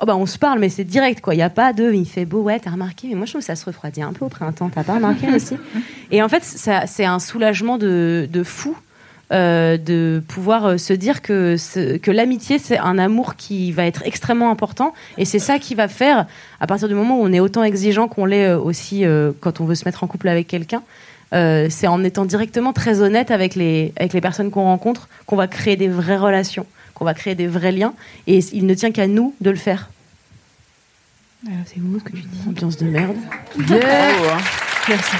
Oh 0.00 0.04
bah 0.06 0.14
on 0.16 0.26
se 0.26 0.36
parle 0.38 0.58
mais 0.58 0.68
c'est 0.68 0.84
direct 0.84 1.22
quoi, 1.22 1.34
il 1.34 1.38
y 1.38 1.42
a 1.42 1.48
pas 1.48 1.72
de 1.72 1.90
il 1.92 2.04
fait 2.06 2.26
beau 2.26 2.42
ouais, 2.42 2.60
t'as 2.60 2.70
remarqué 2.70 3.08
mais 3.08 3.14
moi 3.14 3.24
je 3.24 3.32
trouve 3.32 3.40
que 3.40 3.46
ça 3.46 3.56
se 3.56 3.64
refroidit 3.64 4.02
un 4.02 4.12
peu 4.12 4.24
au 4.26 4.28
printemps, 4.28 4.68
t'as 4.72 4.84
pas 4.84 4.94
remarqué 4.96 5.26
aussi? 5.34 5.56
Et 6.10 6.22
en 6.22 6.28
fait 6.28 6.44
ça- 6.44 6.86
c'est 6.86 7.06
un 7.06 7.18
soulagement 7.18 7.78
de, 7.78 8.28
de 8.30 8.42
fou 8.42 8.76
euh, 9.32 9.76
de 9.78 10.22
pouvoir 10.28 10.66
euh, 10.66 10.76
se 10.76 10.92
dire 10.92 11.20
que, 11.22 11.56
ce- 11.56 11.96
que 11.96 12.10
l'amitié 12.10 12.58
c'est 12.58 12.78
un 12.78 12.98
amour 12.98 13.36
qui 13.36 13.72
va 13.72 13.84
être 13.86 14.02
extrêmement 14.04 14.50
important. 14.52 14.92
Et 15.18 15.24
c'est 15.24 15.38
ça 15.40 15.58
qui 15.58 15.74
va 15.74 15.88
faire 15.88 16.26
à 16.60 16.66
partir 16.66 16.86
du 16.88 16.94
moment 16.94 17.18
où 17.18 17.24
on 17.24 17.32
est 17.32 17.40
autant 17.40 17.64
exigeant 17.64 18.06
qu'on 18.06 18.24
l'est 18.26 18.46
euh, 18.50 18.58
aussi 18.58 19.04
euh, 19.04 19.32
quand 19.40 19.60
on 19.60 19.64
veut 19.64 19.74
se 19.74 19.84
mettre 19.86 20.04
en 20.04 20.06
couple 20.06 20.28
avec 20.28 20.46
quelqu'un 20.46 20.82
euh, 21.34 21.66
c'est 21.70 21.88
en 21.88 22.04
étant 22.04 22.24
directement 22.24 22.72
très 22.72 23.00
honnête 23.00 23.32
avec 23.32 23.56
les, 23.56 23.92
avec 23.98 24.12
les 24.12 24.20
personnes 24.20 24.50
qu'on 24.52 24.62
rencontre 24.62 25.08
qu'on 25.26 25.34
va 25.34 25.48
créer 25.48 25.74
des 25.74 25.88
vraies 25.88 26.16
relations, 26.18 26.66
qu'on 26.96 27.04
va 27.04 27.14
créer 27.14 27.34
des 27.34 27.46
vrais 27.46 27.72
liens. 27.72 27.94
Et 28.26 28.38
il 28.52 28.66
ne 28.66 28.74
tient 28.74 28.90
qu'à 28.90 29.06
nous 29.06 29.34
de 29.40 29.50
le 29.50 29.56
faire. 29.56 29.90
c'est 31.44 31.78
où 31.78 31.98
ce 31.98 32.04
que 32.04 32.12
tu 32.16 32.22
dis 32.22 32.48
Ambiance 32.48 32.76
de 32.78 32.86
merde. 32.86 33.16
Yeah. 33.68 33.78
Bravo, 33.78 34.24
hein. 34.30 34.38
Merci. 34.88 35.16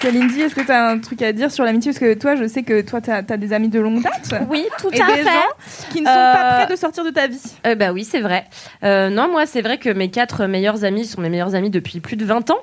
Kalindi, 0.00 0.42
est-ce 0.42 0.54
que 0.54 0.60
tu 0.60 0.70
as 0.70 0.90
un 0.90 0.98
truc 1.00 1.22
à 1.22 1.32
dire 1.32 1.50
sur 1.50 1.64
l'amitié? 1.64 1.90
Parce 1.90 1.98
que 1.98 2.14
toi, 2.14 2.36
je 2.36 2.46
sais 2.46 2.62
que 2.62 2.82
toi, 2.82 3.00
tu 3.00 3.10
as, 3.10 3.22
des 3.22 3.52
amis 3.52 3.68
de 3.68 3.80
longue 3.80 4.02
date. 4.02 4.46
Oui, 4.48 4.64
tout 4.78 4.90
et 4.92 5.00
à 5.00 5.06
des 5.06 5.12
fait. 5.14 5.24
gens 5.24 5.88
qui 5.90 6.00
ne 6.02 6.06
sont 6.06 6.12
pas 6.12 6.60
Euh, 6.60 6.64
prêts 6.66 6.74
de 6.74 6.78
sortir 6.78 7.04
de 7.04 7.10
ta 7.10 7.26
vie. 7.26 7.40
Euh, 7.66 7.74
bah 7.74 7.92
oui, 7.92 8.04
c'est 8.04 8.20
vrai. 8.20 8.44
Euh, 8.84 9.08
non, 9.10 9.28
moi, 9.28 9.44
c'est 9.46 9.60
vrai 9.62 9.78
que 9.78 9.88
mes 9.88 10.08
quatre 10.10 10.46
meilleurs 10.46 10.84
amis 10.84 11.04
sont 11.04 11.20
mes 11.20 11.30
meilleurs 11.30 11.56
amis 11.56 11.70
depuis 11.70 11.98
plus 11.98 12.14
de 12.16 12.24
20 12.24 12.50
ans. 12.50 12.60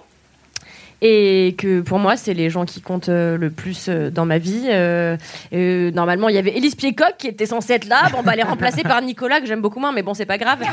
Et 1.01 1.55
que 1.57 1.81
pour 1.81 1.99
moi, 1.99 2.17
c'est 2.17 2.33
les 2.33 2.49
gens 2.49 2.65
qui 2.65 2.81
comptent 2.81 3.09
euh, 3.09 3.37
le 3.37 3.49
plus 3.49 3.87
euh, 3.89 4.09
dans 4.09 4.25
ma 4.25 4.37
vie. 4.37 4.65
Euh, 4.67 5.17
euh, 5.53 5.91
normalement, 5.91 6.29
il 6.29 6.35
y 6.35 6.37
avait 6.37 6.55
Élise 6.55 6.75
Piecoq 6.75 7.15
qui 7.17 7.27
était 7.27 7.45
censée 7.45 7.73
être 7.73 7.87
là. 7.87 8.03
Bon, 8.11 8.23
bah, 8.23 8.31
elle 8.33 8.39
est 8.39 8.43
remplacée 8.43 8.83
par 8.83 9.01
Nicolas, 9.01 9.39
que 9.41 9.45
j'aime 9.45 9.61
beaucoup 9.61 9.79
moins, 9.79 9.91
mais 9.91 10.03
bon, 10.03 10.13
c'est 10.13 10.25
pas 10.25 10.37
grave. 10.37 10.59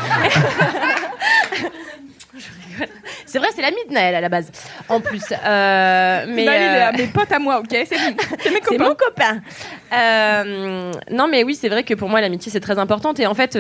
C'est 3.27 3.39
vrai, 3.39 3.49
c'est 3.55 3.63
l'ami 3.63 3.77
de 3.89 3.95
Naël 3.95 4.15
à 4.15 4.21
la 4.21 4.29
base. 4.29 4.51
En 4.91 5.01
plus. 5.01 5.25
Euh, 5.33 6.25
mais, 6.29 6.45
Naël, 6.45 6.63
il 6.63 6.77
est 6.77 6.83
à 6.83 6.93
mes 6.93 7.07
potes 7.07 7.33
à 7.33 7.39
moi, 7.39 7.61
ok 7.61 7.75
C'est 7.87 8.79
mon 8.79 8.95
copain. 8.95 9.41
Euh, 9.91 10.93
non, 11.11 11.29
mais 11.29 11.43
oui, 11.43 11.55
c'est 11.55 11.71
vrai 11.71 11.83
que 11.83 11.95
pour 11.95 12.11
moi, 12.11 12.21
l'amitié, 12.21 12.53
c'est 12.53 12.61
très 12.61 12.79
importante. 12.79 13.21
Et 13.21 13.27
en 13.27 13.33
fait, 13.33 13.57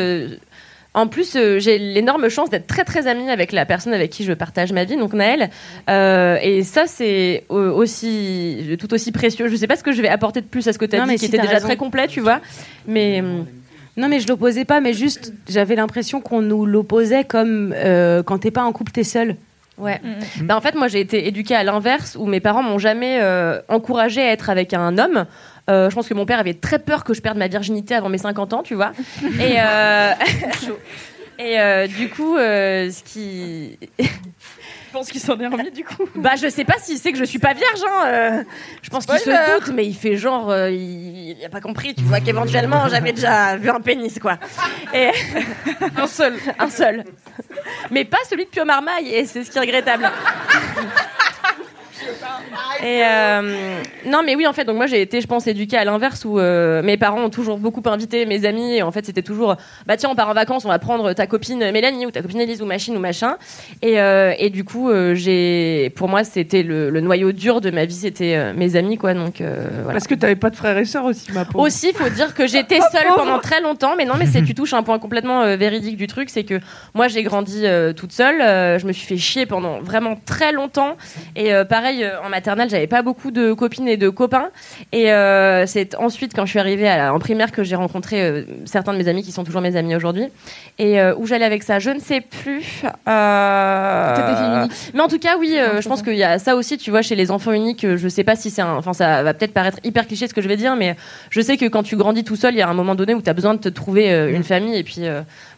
en 0.94 1.06
plus, 1.06 1.36
euh, 1.36 1.58
j'ai 1.58 1.78
l'énorme 1.78 2.28
chance 2.28 2.50
d'être 2.50 2.66
très, 2.66 2.84
très 2.84 3.06
amie 3.06 3.30
avec 3.30 3.52
la 3.52 3.64
personne 3.64 3.94
avec 3.94 4.10
qui 4.10 4.24
je 4.24 4.32
partage 4.32 4.72
ma 4.72 4.84
vie, 4.84 4.96
donc 4.96 5.14
Naël. 5.14 5.48
Euh, 5.88 6.36
et 6.42 6.62
ça, 6.62 6.86
c'est 6.86 7.44
aussi, 7.48 8.76
tout 8.78 8.92
aussi 8.92 9.12
précieux. 9.12 9.48
Je 9.48 9.56
sais 9.56 9.66
pas 9.66 9.76
ce 9.76 9.82
que 9.82 9.92
je 9.92 10.02
vais 10.02 10.08
apporter 10.08 10.40
de 10.40 10.46
plus 10.46 10.66
à 10.68 10.72
ce 10.72 10.78
que 10.78 10.84
tu 10.84 10.96
as 10.96 10.98
Non, 10.98 11.04
dit, 11.06 11.12
mais 11.12 11.14
qui 11.18 11.26
si, 11.26 11.34
était 11.34 11.38
déjà 11.38 11.54
raison. 11.54 11.66
très 11.66 11.76
complet, 11.76 12.08
tu 12.08 12.20
vois. 12.20 12.40
Mais. 12.86 13.20
hum, 13.20 13.46
Non, 13.96 14.08
mais 14.08 14.20
je 14.20 14.28
l'opposais 14.28 14.64
pas, 14.64 14.80
mais 14.80 14.92
juste, 14.92 15.32
j'avais 15.48 15.76
l'impression 15.76 16.20
qu'on 16.20 16.42
nous 16.42 16.66
l'opposait 16.66 17.24
comme 17.24 17.74
euh, 17.76 18.22
quand 18.22 18.38
t'es 18.38 18.50
pas 18.50 18.62
en 18.62 18.72
couple, 18.72 18.92
t'es 18.92 19.04
seul. 19.04 19.36
Ouais. 19.78 20.00
Bah, 20.42 20.56
en 20.56 20.60
fait, 20.60 20.74
moi, 20.74 20.86
j'ai 20.88 21.00
été 21.00 21.26
éduquée 21.26 21.54
à 21.54 21.64
l'inverse, 21.64 22.16
où 22.20 22.26
mes 22.26 22.40
parents 22.40 22.62
m'ont 22.62 22.78
jamais 22.78 23.18
euh, 23.20 23.60
encouragée 23.68 24.20
à 24.20 24.30
être 24.30 24.50
avec 24.50 24.74
un 24.74 24.98
homme. 24.98 25.24
Euh, 25.70 25.90
je 25.90 25.94
pense 25.94 26.08
que 26.08 26.14
mon 26.14 26.26
père 26.26 26.38
avait 26.40 26.54
très 26.54 26.78
peur 26.78 27.04
que 27.04 27.14
je 27.14 27.20
perde 27.20 27.38
ma 27.38 27.48
virginité 27.48 27.94
avant 27.94 28.08
mes 28.08 28.18
50 28.18 28.52
ans, 28.52 28.62
tu 28.62 28.74
vois. 28.74 28.92
Et, 29.40 29.56
euh, 29.58 30.12
et 31.38 31.60
euh, 31.60 31.86
du 31.86 32.08
coup, 32.08 32.36
ce 32.36 33.02
qui. 33.04 33.78
Je 33.98 34.98
pense 34.98 35.10
qu'il 35.10 35.20
s'en 35.20 35.38
est 35.40 35.46
remis 35.46 35.70
du 35.70 35.84
coup? 35.84 36.04
Bah, 36.16 36.32
je 36.36 36.48
sais 36.50 36.64
pas 36.64 36.74
s'il 36.78 36.98
sait 36.98 37.12
que 37.12 37.18
je 37.18 37.24
suis 37.24 37.38
pas 37.38 37.54
vierge. 37.54 37.80
Hein, 37.88 38.44
je 38.82 38.90
pense 38.90 39.06
qu'il 39.06 39.18
se 39.18 39.58
doute, 39.58 39.72
mais 39.74 39.86
il 39.86 39.94
fait 39.94 40.16
genre. 40.16 40.54
il, 40.68 41.36
il 41.38 41.44
a 41.44 41.48
pas 41.48 41.60
compris, 41.60 41.94
tu 41.94 42.02
vois, 42.02 42.20
qu'éventuellement 42.20 42.88
j'avais 42.88 43.12
déjà 43.12 43.56
vu 43.56 43.70
un 43.70 43.80
pénis, 43.80 44.18
quoi. 44.18 44.38
Et 44.92 45.10
un 45.96 46.06
seul. 46.06 46.34
Un 46.58 46.68
seul. 46.68 47.04
Mais 47.90 48.04
pas 48.04 48.18
celui 48.28 48.44
de 48.44 48.50
Pio 48.50 48.64
Marmaille, 48.64 49.08
et 49.14 49.24
c'est 49.24 49.44
ce 49.44 49.50
qui 49.50 49.56
est 49.56 49.60
regrettable. 49.62 50.10
Et 52.82 53.02
euh, 53.04 53.80
non, 54.06 54.20
mais 54.24 54.34
oui, 54.36 54.46
en 54.46 54.52
fait, 54.52 54.64
donc 54.64 54.76
moi 54.76 54.86
j'ai 54.86 55.00
été, 55.00 55.20
je 55.20 55.26
pense, 55.26 55.46
éduquée 55.46 55.76
à 55.76 55.84
l'inverse 55.84 56.24
où 56.24 56.38
euh, 56.38 56.82
mes 56.82 56.96
parents 56.96 57.22
ont 57.22 57.30
toujours 57.30 57.58
beaucoup 57.58 57.82
invité 57.86 58.26
mes 58.26 58.44
amis. 58.44 58.74
Et 58.76 58.82
en 58.82 58.90
fait, 58.90 59.06
c'était 59.06 59.22
toujours, 59.22 59.56
bah 59.86 59.96
tiens, 59.96 60.10
on 60.10 60.14
part 60.14 60.28
en 60.28 60.34
vacances, 60.34 60.64
on 60.64 60.68
va 60.68 60.78
prendre 60.78 61.12
ta 61.12 61.26
copine 61.26 61.70
Mélanie 61.70 62.06
ou 62.06 62.10
ta 62.10 62.22
copine 62.22 62.40
Elise 62.40 62.62
ou 62.62 62.66
machine 62.66 62.96
ou 62.96 63.00
machin. 63.00 63.36
Et, 63.80 64.00
euh, 64.00 64.34
et 64.38 64.50
du 64.50 64.64
coup, 64.64 64.90
euh, 64.90 65.14
j'ai, 65.14 65.92
pour 65.96 66.08
moi, 66.08 66.24
c'était 66.24 66.62
le, 66.62 66.90
le 66.90 67.00
noyau 67.00 67.32
dur 67.32 67.60
de 67.60 67.70
ma 67.70 67.84
vie, 67.84 67.94
c'était 67.94 68.36
euh, 68.36 68.52
mes 68.54 68.76
amis, 68.76 68.98
quoi. 68.98 69.14
Donc 69.14 69.40
euh, 69.40 69.66
voilà. 69.84 69.92
Parce 69.92 70.06
que 70.06 70.14
t'avais 70.14 70.36
pas 70.36 70.50
de 70.50 70.56
frères 70.56 70.76
et 70.78 70.84
sœurs 70.84 71.04
aussi, 71.04 71.32
ma 71.32 71.44
pauvre. 71.44 71.64
Aussi, 71.64 71.92
faut 71.92 72.08
dire 72.10 72.34
que 72.34 72.46
j'étais 72.46 72.78
Oh, 72.80 72.84
seule 72.92 73.06
pendant 73.16 73.38
très 73.38 73.60
longtemps, 73.60 73.94
mais 73.96 74.04
non, 74.04 74.14
mais 74.18 74.26
c'est 74.26 74.42
tu 74.42 74.54
touches 74.62 74.72
un 74.74 74.82
point 74.82 74.98
complètement 74.98 75.42
euh, 75.42 75.56
véridique 75.56 75.96
du 75.96 76.06
truc, 76.06 76.30
c'est 76.30 76.44
que 76.44 76.58
moi 76.94 77.08
j'ai 77.08 77.22
grandi 77.22 77.62
euh, 77.64 77.92
toute 77.92 78.12
seule, 78.12 78.40
euh, 78.40 78.78
je 78.78 78.86
me 78.86 78.92
suis 78.92 79.06
fait 79.06 79.16
chier 79.16 79.46
pendant 79.46 79.80
vraiment 79.80 80.16
très 80.26 80.52
longtemps, 80.52 80.96
et 81.36 81.52
euh, 81.54 81.64
pareil 81.64 82.04
euh, 82.04 82.20
en 82.24 82.28
maternelle 82.42 82.68
j'avais 82.68 82.88
pas 82.88 83.02
beaucoup 83.02 83.30
de 83.30 83.52
copines 83.52 83.86
et 83.86 83.96
de 83.96 84.08
copains. 84.08 84.50
Et 84.90 85.12
euh, 85.12 85.64
c'est 85.66 85.94
ensuite, 85.94 86.34
quand 86.34 86.44
je 86.44 86.50
suis 86.50 86.58
arrivée 86.58 86.88
à 86.88 86.96
la- 86.96 87.14
en 87.14 87.20
primaire, 87.20 87.52
que 87.52 87.62
j'ai 87.62 87.76
rencontré 87.76 88.20
euh, 88.20 88.42
certains 88.64 88.92
de 88.92 88.98
mes 88.98 89.06
amis 89.06 89.22
qui 89.22 89.30
sont 89.30 89.44
toujours 89.44 89.60
mes 89.60 89.76
amis 89.76 89.94
aujourd'hui. 89.94 90.26
Et 90.78 91.00
euh, 91.00 91.14
où 91.16 91.26
j'allais 91.26 91.44
avec 91.44 91.62
ça, 91.62 91.78
je 91.78 91.90
ne 91.90 92.00
sais 92.00 92.20
plus. 92.20 92.82
Mais 94.94 95.00
en 95.00 95.08
tout 95.08 95.18
cas, 95.20 95.36
oui, 95.38 95.54
euh, 95.56 95.80
je 95.80 95.88
pense 95.88 96.02
qu'il 96.02 96.16
y 96.16 96.24
a 96.24 96.38
ça 96.40 96.56
aussi, 96.56 96.78
tu 96.78 96.90
vois, 96.90 97.02
chez 97.02 97.14
les 97.14 97.30
enfants 97.30 97.52
uniques. 97.52 97.86
Je 97.96 98.08
sais 98.08 98.24
pas 98.24 98.34
si 98.34 98.50
c'est 98.50 98.62
un. 98.62 98.74
Enfin, 98.74 98.92
ça 98.92 99.22
va 99.22 99.34
peut-être 99.34 99.54
paraître 99.54 99.78
hyper 99.84 100.06
cliché 100.08 100.26
ce 100.26 100.34
que 100.34 100.42
je 100.42 100.48
vais 100.48 100.56
dire, 100.56 100.74
mais 100.74 100.96
je 101.30 101.40
sais 101.40 101.56
que 101.56 101.66
quand 101.66 101.82
tu 101.84 101.96
grandis 101.96 102.24
tout 102.24 102.36
seul, 102.36 102.54
il 102.54 102.58
y 102.58 102.62
a 102.62 102.68
un 102.68 102.74
moment 102.74 102.94
donné 102.96 103.14
où 103.14 103.22
tu 103.22 103.30
as 103.30 103.34
besoin 103.34 103.54
de 103.54 103.60
te 103.60 103.68
trouver 103.68 104.10
une 104.32 104.42
famille. 104.42 104.76
Et 104.76 104.82
puis, 104.82 105.02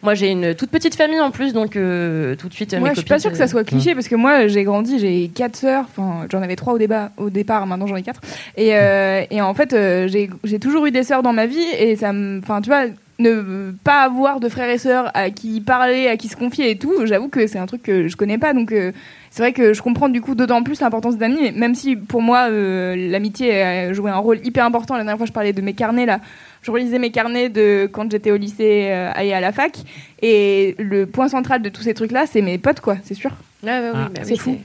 moi, 0.05 0.13
j'ai 0.13 0.31
une 0.31 0.55
toute 0.55 0.69
petite 0.69 0.95
famille 0.95 1.19
en 1.19 1.31
plus, 1.31 1.51
donc 1.51 1.75
euh, 1.75 2.35
tout 2.35 2.47
de 2.47 2.53
suite. 2.53 2.73
Moi, 2.75 2.89
mes 2.89 2.95
je 2.95 2.99
suis 2.99 3.09
pas 3.09 3.19
sûre 3.19 3.31
que 3.31 3.37
ça 3.37 3.43
euh, 3.43 3.47
soit 3.47 3.63
cliché 3.63 3.93
parce 3.93 4.07
que 4.07 4.15
moi, 4.15 4.47
j'ai 4.47 4.63
grandi, 4.63 4.99
j'ai 4.99 5.27
quatre 5.27 5.57
sœurs. 5.57 5.85
Enfin, 5.89 6.27
j'en 6.31 6.41
avais 6.41 6.55
trois 6.55 6.73
au, 6.73 6.77
débat, 6.77 7.11
au 7.17 7.29
départ, 7.29 7.67
maintenant 7.67 7.87
j'en 7.87 7.97
ai 7.97 8.03
quatre. 8.03 8.21
Et, 8.55 8.75
euh, 8.75 9.23
et 9.29 9.41
en 9.41 9.53
fait, 9.53 9.75
j'ai 10.07 10.59
toujours 10.59 10.85
eu 10.85 10.91
des 10.91 11.03
sœurs 11.03 11.23
dans 11.23 11.33
ma 11.33 11.47
vie 11.47 11.67
et 11.77 11.95
ça 11.95 12.13
me. 12.13 12.39
Enfin, 12.39 12.61
tu 12.61 12.69
vois, 12.69 12.85
ne 13.19 13.71
pas 13.83 14.01
avoir 14.01 14.39
de 14.39 14.49
frères 14.49 14.69
et 14.69 14.77
sœurs 14.77 15.09
à 15.13 15.29
qui 15.29 15.61
parler, 15.61 16.07
à 16.07 16.17
qui 16.17 16.27
se 16.27 16.35
confier 16.35 16.71
et 16.71 16.77
tout, 16.77 17.05
j'avoue 17.05 17.29
que 17.29 17.47
c'est 17.47 17.59
un 17.59 17.65
truc 17.65 17.83
que 17.83 18.07
je 18.07 18.15
connais 18.15 18.37
pas. 18.37 18.53
Donc, 18.53 18.71
euh, 18.71 18.91
c'est 19.29 19.41
vrai 19.41 19.53
que 19.53 19.73
je 19.73 19.81
comprends 19.81 20.09
du 20.09 20.21
coup 20.21 20.35
d'autant 20.35 20.63
plus 20.63 20.81
l'importance 20.81 21.17
d'amis, 21.17 21.51
même 21.51 21.75
si 21.75 21.95
pour 21.95 22.21
moi, 22.21 22.49
euh, 22.49 22.95
l'amitié 23.09 23.61
a 23.61 23.93
joué 23.93 24.11
un 24.11 24.17
rôle 24.17 24.39
hyper 24.43 24.65
important. 24.65 24.95
La 24.95 25.01
dernière 25.01 25.17
fois, 25.17 25.25
je 25.25 25.31
parlais 25.31 25.53
de 25.53 25.61
mes 25.61 25.73
carnets 25.73 26.05
là. 26.05 26.19
Je 26.65 26.71
relisais 26.71 26.97
mes 26.97 27.11
carnets 27.11 27.49
de 27.49 27.87
quand 27.91 28.09
j'étais 28.11 28.31
au 28.31 28.37
lycée 28.37 28.87
euh, 28.91 29.11
et 29.21 29.33
à 29.35 29.39
la 29.39 29.51
fac. 29.51 29.77
Et 30.23 30.75
le 30.79 31.05
point 31.05 31.27
central 31.27 31.61
de 31.61 31.69
tous 31.69 31.83
ces 31.83 31.93
trucs-là, 31.93 32.25
c'est 32.31 32.41
mes 32.41 32.57
potes, 32.57 32.79
quoi, 32.81 32.97
c'est 33.03 33.13
sûr. 33.13 33.29
Ouais, 33.63 33.69
ouais, 33.69 33.89
oui, 33.93 33.99
Ah. 34.05 34.09
bah 34.13 34.21
C'est 34.23 34.31
oui, 34.31 34.37
fou. 34.39 34.57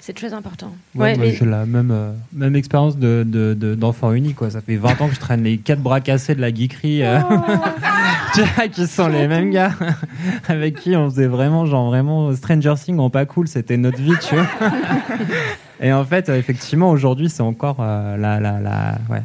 C'est 0.00 0.14
très 0.14 0.32
important. 0.32 0.72
Ouais, 0.94 1.10
Ouais, 1.12 1.16
moi, 1.16 1.26
mais- 1.26 1.32
j'ai 1.34 1.44
la 1.44 1.66
même, 1.66 1.90
euh, 1.90 2.12
même 2.32 2.54
expérience 2.56 2.96
de, 2.96 3.22
de- 3.26 3.54
de- 3.58 3.74
d'enfant 3.74 4.12
unique. 4.12 4.36
Quoi. 4.36 4.50
Ça 4.50 4.60
fait 4.60 4.76
20 4.76 4.98
ans 5.02 5.08
que 5.08 5.14
je 5.14 5.20
traîne 5.20 5.42
les 5.42 5.58
quatre 5.58 5.80
bras 5.80 6.00
cassés 6.00 6.34
de 6.36 6.40
la 6.40 6.54
geekerie. 6.54 7.02
euh, 7.02 7.18
vois, 8.36 8.68
qui 8.68 8.86
sont 8.86 9.08
les 9.08 9.26
mêmes 9.28 9.50
gars 9.50 9.72
avec 10.48 10.76
qui 10.76 10.94
on 10.96 11.10
faisait 11.10 11.26
vraiment, 11.26 11.66
genre, 11.66 11.86
vraiment 11.88 12.32
Stranger 12.34 12.74
Things 12.82 12.98
en 12.98 13.10
pas 13.10 13.26
cool. 13.26 13.48
C'était 13.48 13.76
notre 13.76 14.00
vie, 14.00 14.14
tu 14.26 14.36
vois. 14.36 14.46
Et 15.80 15.92
en 15.92 16.04
fait, 16.04 16.28
euh, 16.28 16.38
effectivement, 16.38 16.88
aujourd'hui, 16.90 17.28
c'est 17.28 17.42
encore 17.42 17.76
euh, 17.80 18.16
la, 18.16 18.40
la, 18.40 18.60
la, 18.60 18.98
ouais. 19.10 19.22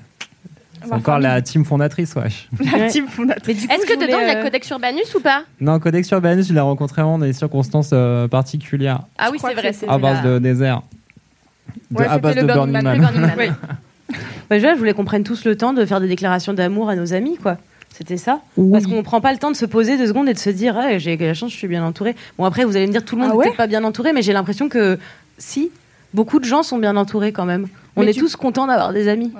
C'est 0.84 0.94
encore 0.94 1.20
la 1.20 1.42
team 1.42 1.66
fondatrice, 1.66 2.16
wesh. 2.16 2.50
La 2.78 2.90
team 2.90 3.08
fondatrice. 3.08 3.64
Est-ce 3.66 3.86
que 3.86 3.94
dedans 3.94 4.18
il 4.22 4.28
y 4.28 4.32
a 4.32 4.44
Codex 4.44 4.70
Urbanus 4.70 5.14
ou 5.16 5.20
pas? 5.20 5.44
Non, 5.60 5.80
Codex 5.80 6.10
Urbanus, 6.12 6.48
je 6.48 6.54
l'ai 6.54 6.60
rencontré 6.60 7.02
vraiment 7.02 7.18
dans 7.20 7.26
des 7.26 7.34
circonstances 7.34 7.92
euh, 7.94 8.28
particulières. 8.28 9.02
Ah 9.18 9.30
oui, 9.32 9.38
c'est 9.40 9.54
vrai. 9.54 9.74
c'est 9.74 9.88
À 9.88 9.98
base 9.98 10.22
de 10.24 10.40
désert. 10.40 10.82
De- 11.90 11.98
Ouais, 12.00 12.06
à 12.08 12.18
base 12.18 12.36
de 12.36 12.42
Burning 12.44 12.74
Burning 12.74 12.84
Man. 12.84 13.00
Man. 13.00 13.12
Burning 13.14 13.36
Man. 13.38 13.56
Bah, 14.50 14.60
je 14.60 14.78
voulais 14.78 14.94
qu'on 14.94 15.06
prenne 15.06 15.24
tous 15.24 15.46
le 15.46 15.56
temps 15.56 15.72
de 15.72 15.86
faire 15.86 16.02
des 16.02 16.10
déclarations 16.10 16.54
d'amour 16.54 16.90
à 16.90 16.98
nos 16.98 17.14
amis, 17.14 17.38
quoi. 17.38 17.56
C'était 17.94 18.18
ça. 18.18 18.42
Parce 18.72 18.86
qu'on 18.86 19.04
prend 19.04 19.22
pas 19.22 19.32
le 19.32 19.38
temps 19.38 19.52
de 19.52 19.56
se 19.56 19.66
poser 19.66 19.98
deux 19.98 20.08
secondes 20.08 20.28
et 20.28 20.34
de 20.34 20.40
se 20.40 20.50
dire, 20.50 20.78
Ah, 20.78 20.98
j'ai 20.98 21.16
la 21.16 21.34
chance, 21.34 21.52
je 21.52 21.56
suis 21.58 21.68
bien 21.70 21.86
entouré. 21.86 22.16
Bon, 22.38 22.44
après, 22.44 22.66
vous 22.66 22.76
allez 22.76 22.88
me 22.88 22.92
dire, 22.92 23.06
tout 23.06 23.16
le 23.16 23.22
monde 23.22 23.30
Ah 23.32 23.34
n'est 23.36 23.40
ouais? 23.40 23.46
peut-être 23.46 23.58
pas 23.58 23.68
bien 23.68 23.84
entouré, 23.86 24.12
mais 24.12 24.22
j'ai 24.22 24.34
l'impression 24.34 24.68
que 24.68 25.00
si, 25.38 25.72
beaucoup 26.14 26.40
de 26.40 26.46
gens 26.46 26.64
sont 26.64 26.78
bien 26.78 26.98
entourés 26.98 27.32
quand 27.32 27.46
même. 27.46 27.68
On 27.98 28.04
Mais 28.04 28.12
est 28.12 28.14
tu- 28.14 28.22
tous 28.22 28.36
contents 28.38 28.68
d'avoir 28.68 28.94
des 28.94 29.08
amis. 29.10 29.34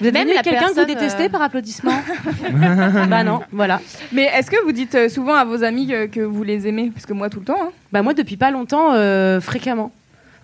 Vous 0.00 0.06
êtes 0.06 0.14
Même 0.14 0.28
quelqu'un 0.42 0.68
que 0.68 0.80
vous 0.80 0.84
détestez 0.86 1.24
euh, 1.24 1.28
par 1.28 1.42
applaudissement 1.42 1.92
Bah 3.08 3.22
non, 3.22 3.40
voilà. 3.52 3.80
Mais 4.12 4.24
est-ce 4.24 4.50
que 4.50 4.62
vous 4.64 4.72
dites 4.72 4.94
euh, 4.94 5.08
souvent 5.08 5.34
à 5.34 5.44
vos 5.44 5.62
amis 5.64 5.86
que, 5.88 6.06
que 6.06 6.20
vous 6.20 6.42
les 6.42 6.66
aimez? 6.66 6.90
Parce 6.92 7.04
que 7.06 7.12
moi, 7.12 7.28
tout 7.28 7.40
le 7.40 7.44
temps. 7.44 7.58
hein. 7.60 7.70
Bah 7.92 8.02
moi, 8.02 8.14
depuis 8.14 8.36
pas 8.36 8.50
longtemps, 8.50 8.92
euh, 8.94 9.40
fréquemment. 9.40 9.92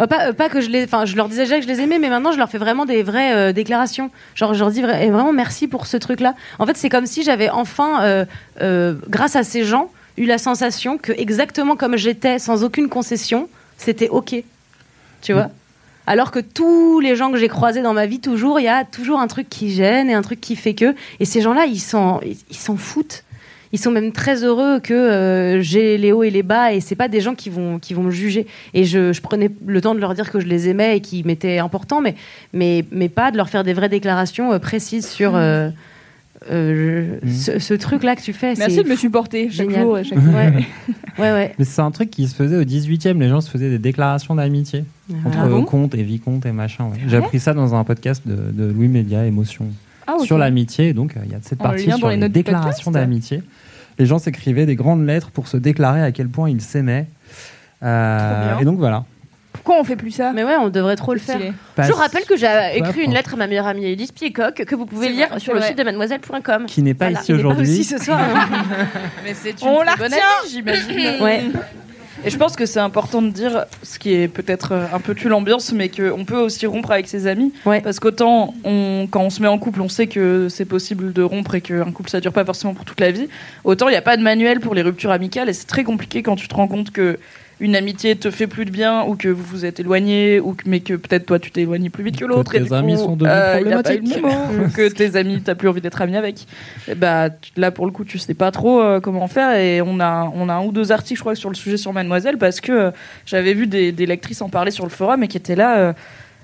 Euh, 0.01 0.07
pas, 0.07 0.29
euh, 0.29 0.33
pas 0.33 0.49
que 0.49 0.61
je 0.61 0.69
les, 0.71 0.85
enfin, 0.85 1.05
je 1.05 1.15
leur 1.17 1.29
disais 1.29 1.45
déjà 1.45 1.57
que 1.57 1.63
je 1.63 1.69
les 1.69 1.81
aimais, 1.81 1.99
mais 2.01 2.09
maintenant 2.09 2.33
je 2.33 2.39
leur 2.39 2.51
fais 2.51 2.59
vraiment 2.59 2.85
des 2.85 3.03
vraies 3.05 3.33
euh, 3.33 3.53
déclarations. 3.53 4.11
Genre, 4.35 4.53
je 4.53 4.59
leur 4.59 4.71
dis 4.71 4.83
vra- 4.83 5.01
et 5.01 5.09
vraiment 5.11 5.33
merci 5.33 5.69
pour 5.69 5.87
ce 5.87 5.97
truc-là. 5.97 6.35
En 6.59 6.67
fait, 6.67 6.77
c'est 6.77 6.89
comme 6.89 7.07
si 7.07 7.23
j'avais 7.23 7.49
enfin, 7.49 8.03
euh, 8.03 8.25
euh, 8.61 8.95
grâce 9.09 9.37
à 9.37 9.45
ces 9.45 9.65
gens, 9.65 9.91
eu 10.19 10.27
la 10.27 10.39
sensation 10.39 10.99
que 10.99 11.13
exactement 11.13 11.77
comme 11.77 11.97
j'étais, 11.97 12.39
sans 12.41 12.65
aucune 12.65 12.89
concession, 12.89 13.49
c'était 13.79 14.09
ok. 14.09 14.35
Tu 15.23 15.33
vois? 15.33 15.49
Alors 16.07 16.31
que 16.31 16.39
tous 16.39 17.01
les 17.01 17.17
gens 17.17 17.31
que 17.31 17.39
j'ai 17.39 17.49
croisés 17.49 17.83
dans 17.83 17.95
ma 17.95 18.07
vie, 18.07 18.21
toujours, 18.21 18.61
il 18.61 18.65
y 18.65 18.69
a 18.69 18.85
toujours 18.85 19.21
un 19.21 19.27
truc 19.27 19.49
qui 19.49 19.71
gêne 19.71 20.11
et 20.11 20.15
un 20.15 20.23
truc 20.23 20.41
qui 20.41 20.57
fait 20.57 20.75
que. 20.75 20.95
Et 21.21 21.25
ces 21.25 21.41
gens-là, 21.41 21.65
ils 21.67 21.81
s'en, 21.81 22.21
ils 22.23 22.77
foutent. 22.77 23.25
Ils 23.73 23.79
sont 23.79 23.91
même 23.91 24.13
très 24.13 24.45
heureux 24.45 24.79
que 24.79 24.95
euh, 24.95 25.61
j'ai 25.61 25.99
les 25.99 26.13
hauts 26.13 26.23
et 26.23 26.31
les 26.31 26.45
bas 26.45 26.73
et 26.73 26.81
c'est 26.81 26.95
pas 26.95 27.09
des 27.09 27.21
gens 27.21 27.35
qui 27.35 27.51
vont 27.51 27.81
qui 27.81 27.93
vont 27.93 28.05
me 28.05 28.13
juger. 28.13 28.47
Et 28.73 28.85
je, 28.85 29.13
je 29.13 29.21
prenais 29.21 29.51
le 29.67 29.81
temps 29.81 29.97
de 29.97 30.01
leur 30.01 30.15
dire 30.15 30.31
que 30.31 30.39
je 30.39 30.47
les 30.47 30.69
aimais 30.69 30.99
et 30.99 31.01
qu'ils 31.01 31.27
m'étaient 31.27 31.59
importants, 31.59 32.01
mais 32.01 32.15
mais 32.53 32.85
mais 32.93 33.09
pas 33.09 33.33
de 33.33 33.37
leur 33.37 33.49
faire 33.49 33.65
des 33.65 33.73
vraies 33.73 33.89
déclarations 33.89 34.53
euh, 34.53 34.61
précises 34.61 35.09
sur 35.09 35.35
euh, 35.35 35.71
euh, 36.51 37.19
je- 37.23 37.31
ce, 37.33 37.59
ce 37.59 37.75
truc-là 37.75 38.17
que 38.17 38.23
tu 38.23 38.33
fais. 38.33 38.55
Merci 38.57 38.83
de 38.83 38.89
me 38.89 38.97
supporter 38.97 39.51
chaque 39.51 39.69
génial. 39.69 39.83
jour 39.83 39.99
et 39.99 40.05
chaque 40.05 40.19
Ouais. 40.19 40.53
ouais, 41.19 41.33
ouais. 41.33 41.55
Mais 41.59 41.65
c'est 41.65 41.81
un 41.83 41.91
truc 41.91 42.11
qui 42.11 42.27
se 42.29 42.35
faisait 42.35 42.57
au 42.57 42.65
18e, 42.65 43.19
les 43.19 43.29
gens 43.29 43.41
se 43.41 43.51
faisaient 43.51 43.71
des 43.71 43.79
déclarations 43.79 44.35
d'amitié 44.35 44.85
entre 45.25 45.39
Ah 45.41 45.47
bon 45.49 45.65
comte 45.65 45.95
et 45.95 46.03
vicomte 46.03 46.47
et 46.47 46.53
machin. 46.53 46.85
ouais. 46.87 46.99
J'ai 47.07 47.17
appris 47.17 47.41
ça 47.41 47.55
dans 47.55 47.75
un 47.75 47.85
podcast 47.85 48.23
de, 48.27 48.37
de 48.53 48.71
Louis 48.73 48.89
Média, 48.89 49.25
Émotion, 49.27 49.67
Ah, 50.07 50.17
sur 50.23 50.39
l'amitié. 50.39 50.93
Donc 50.93 51.17
euh, 51.17 51.21
il 51.25 51.33
y 51.33 51.35
a 51.35 51.39
cette 51.43 51.59
partie 51.59 51.91
sur 51.93 52.09
les 52.09 52.17
les, 52.17 52.29
déclarations 52.29 52.91
d'amitié. 52.91 53.43
Les 53.99 54.07
gens 54.07 54.19
s'écrivaient 54.19 54.67
des 54.67 54.75
grandes 54.77 55.07
lettres 55.07 55.31
pour 55.31 55.47
se 55.49 55.57
déclarer 55.57 56.03
à 56.03 56.11
quel 56.13 56.29
point 56.29 56.51
ils 56.51 56.61
s'aimaient. 56.61 57.07
Euh, 57.83 58.59
et 58.61 58.65
donc 58.65 58.79
voilà. 58.79 59.05
Pourquoi 59.65 59.81
on 59.81 59.85
fait 59.85 59.97
plus 59.97 60.11
ça 60.11 60.33
Mais 60.35 60.45
ouais, 60.45 60.57
on 60.61 60.69
devrait 60.69 60.95
trop 60.97 61.15
le 61.15 61.19
faire. 61.21 61.39
Parce- 61.75 61.89
Je 61.89 61.93
vous 61.95 61.99
rappelle 61.99 62.25
que 62.27 62.37
j'ai 62.37 62.47
écrit 62.77 63.01
une 63.03 63.15
lettre 63.15 63.33
à 63.33 63.37
ma 63.39 63.47
meilleure 63.47 63.67
amie 63.67 63.87
Elise 63.87 64.13
Piecock 64.13 64.55
que 64.57 64.75
vous 64.75 64.85
pouvez 64.85 65.09
lire 65.09 65.29
vrai, 65.31 65.41
sur 65.41 65.55
le 65.55 65.61
vrai. 65.61 65.69
site 65.69 65.79
de 65.79 65.85
mademoiselle.com. 65.85 66.67
Qui 66.67 66.83
n'est 66.83 66.93
pas 66.93 67.07
Voilà. 67.07 67.21
ici 67.23 67.33
Il 67.33 67.37
n'est 67.37 67.43
pas 67.43 67.49
aujourd'hui. 67.49 67.73
aussi 67.73 67.85
ce 67.85 67.97
soir. 67.99 68.21
Mais 69.25 69.33
c'est 69.33 69.63
une 69.63 69.69
On 69.69 69.81
la 69.83 69.97
bonne 69.97 70.13
retient. 70.13 70.19
amie, 70.43 70.51
j'imagine. 70.51 71.21
Ouais. 71.23 71.45
Et 72.27 72.31
je 72.31 72.37
pense 72.39 72.57
que 72.57 72.65
c'est 72.65 72.81
important 72.81 73.21
de 73.23 73.29
dire, 73.31 73.65
ce 73.83 73.99
qui 73.99 74.15
est 74.15 74.29
peut-être 74.29 74.73
euh, 74.73 74.87
un 74.95 75.01
peu 75.01 75.15
tue 75.15 75.29
l'ambiance, 75.29 75.73
mais 75.73 75.89
qu'on 75.91 76.25
peut 76.25 76.39
aussi 76.39 76.67
rompre 76.67 76.91
avec 76.91 77.07
ses 77.09 77.27
amis. 77.27 77.53
Parce 77.65 78.01
qu'autant, 78.01 78.55
on, 78.65 79.07
quand 79.11 79.21
on 79.23 79.31
se 79.31 79.43
met 79.43 79.49
en 79.49 79.59
couple, 79.59 79.81
on 79.83 79.89
sait 79.91 80.07
que 80.07 80.49
c'est 80.51 80.65
possible 80.65 81.13
de 81.13 81.23
rompre 81.23 81.55
et 81.55 81.61
qu'un 81.61 81.91
couple, 81.93 82.09
ça 82.11 82.21
dure 82.21 82.33
pas 82.33 82.45
forcément 82.45 82.73
pour 82.75 82.85
toute 82.87 83.01
la 83.01 83.11
vie. 83.11 83.29
Autant, 83.65 83.89
il 83.89 83.93
n'y 83.93 83.97
a 83.99 84.03
pas 84.03 84.17
de 84.17 84.23
manuel 84.23 84.61
pour 84.61 84.75
les 84.75 84.83
ruptures 84.83 85.11
amicales 85.11 85.49
et 85.49 85.53
c'est 85.55 85.67
très 85.67 85.85
compliqué 85.85 86.23
quand 86.23 86.37
tu 86.37 86.49
te 86.49 86.55
rends 86.55 86.69
compte 86.69 86.91
que 86.93 87.19
une 87.61 87.77
amitié 87.77 88.17
te 88.17 88.31
fait 88.31 88.47
plus 88.47 88.65
de 88.65 88.71
bien 88.71 89.05
ou 89.05 89.17
que 89.17 89.29
vous 89.29 89.43
vous 89.43 89.65
êtes 89.65 89.81
éloigné 89.81 90.41
ou 90.41 90.55
que, 90.55 90.65
mais 90.67 90.81
que 90.81 90.95
peut-être 90.95 91.27
toi 91.27 91.39
tu 91.39 91.51
t'es 91.51 91.63
éloigné 91.63 91.89
plus 91.91 92.03
vite 92.03 92.19
que 92.19 92.25
l'autre 92.25 92.53
tes 92.53 92.59
et 92.59 92.61
du 92.61 92.73
amis 92.73 92.95
coup, 92.95 93.01
sont 93.01 93.17
devenus 93.17 93.37
euh, 93.37 93.55
problématiques. 93.55 94.17
ou 94.25 94.71
que 94.71 94.89
tes 94.89 95.17
amis 95.17 95.41
t'as 95.43 95.55
plus 95.55 95.69
envie 95.69 95.81
d'être 95.81 96.03
ami 96.03 96.17
avec 96.17 96.47
Et 96.89 96.95
bah 96.95 97.29
là 97.57 97.71
pour 97.71 97.87
le 97.87 97.93
coup 97.93 98.05
tu 98.05 98.19
sais 98.19 98.35
pas 98.35 98.51
trop 98.51 98.81
euh, 98.81 99.01
comment 99.01 99.29
faire 99.29 99.57
et 99.59 99.81
on 99.83 100.01
a 100.01 100.31
on 100.35 100.49
a 100.49 100.55
un 100.55 100.65
ou 100.65 100.73
deux 100.73 100.91
articles 100.93 101.19
je 101.19 101.23
crois 101.23 101.35
sur 101.35 101.49
le 101.49 101.55
sujet 101.55 101.77
sur 101.77 101.93
Mademoiselle 101.93 102.39
parce 102.39 102.61
que 102.61 102.73
euh, 102.73 102.91
j'avais 103.27 103.55
vu 103.55 103.67
des, 103.67 103.93
des 103.93 104.07
lectrices 104.07 104.43
en 104.43 104.49
parler 104.49 104.71
sur 104.71 104.85
le 104.85 104.91
forum 104.91 105.23
et 105.23 105.29
qui 105.29 105.37
étaient 105.37 105.57
là 105.57 105.95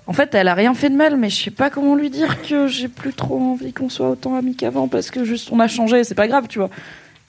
en 0.07 0.13
fait, 0.13 0.35
elle 0.35 0.49
a 0.49 0.55
rien 0.55 0.75
fait 0.75 0.91
de 0.91 0.97
mal, 0.97 1.17
mais 1.17 1.31
je 1.31 1.45
sais 1.45 1.51
pas 1.53 1.71
comment 1.71 1.95
lui 1.95 2.11
dire 2.11 2.43
que 2.43 2.67
j'ai 2.67 2.89
plus 2.89 3.13
trop 3.13 3.39
envie 3.39 3.73
qu'on 3.73 3.89
soit 3.89 4.11
autant 4.11 4.35
amis 4.35 4.57
qu'avant 4.57 4.89
parce 4.89 5.09
que 5.09 5.23
juste 5.23 5.51
on 5.53 5.61
a 5.61 5.69
changé, 5.69 6.03
c'est 6.03 6.17
pas 6.17 6.27
grave, 6.27 6.49
tu 6.49 6.59
vois. 6.59 6.69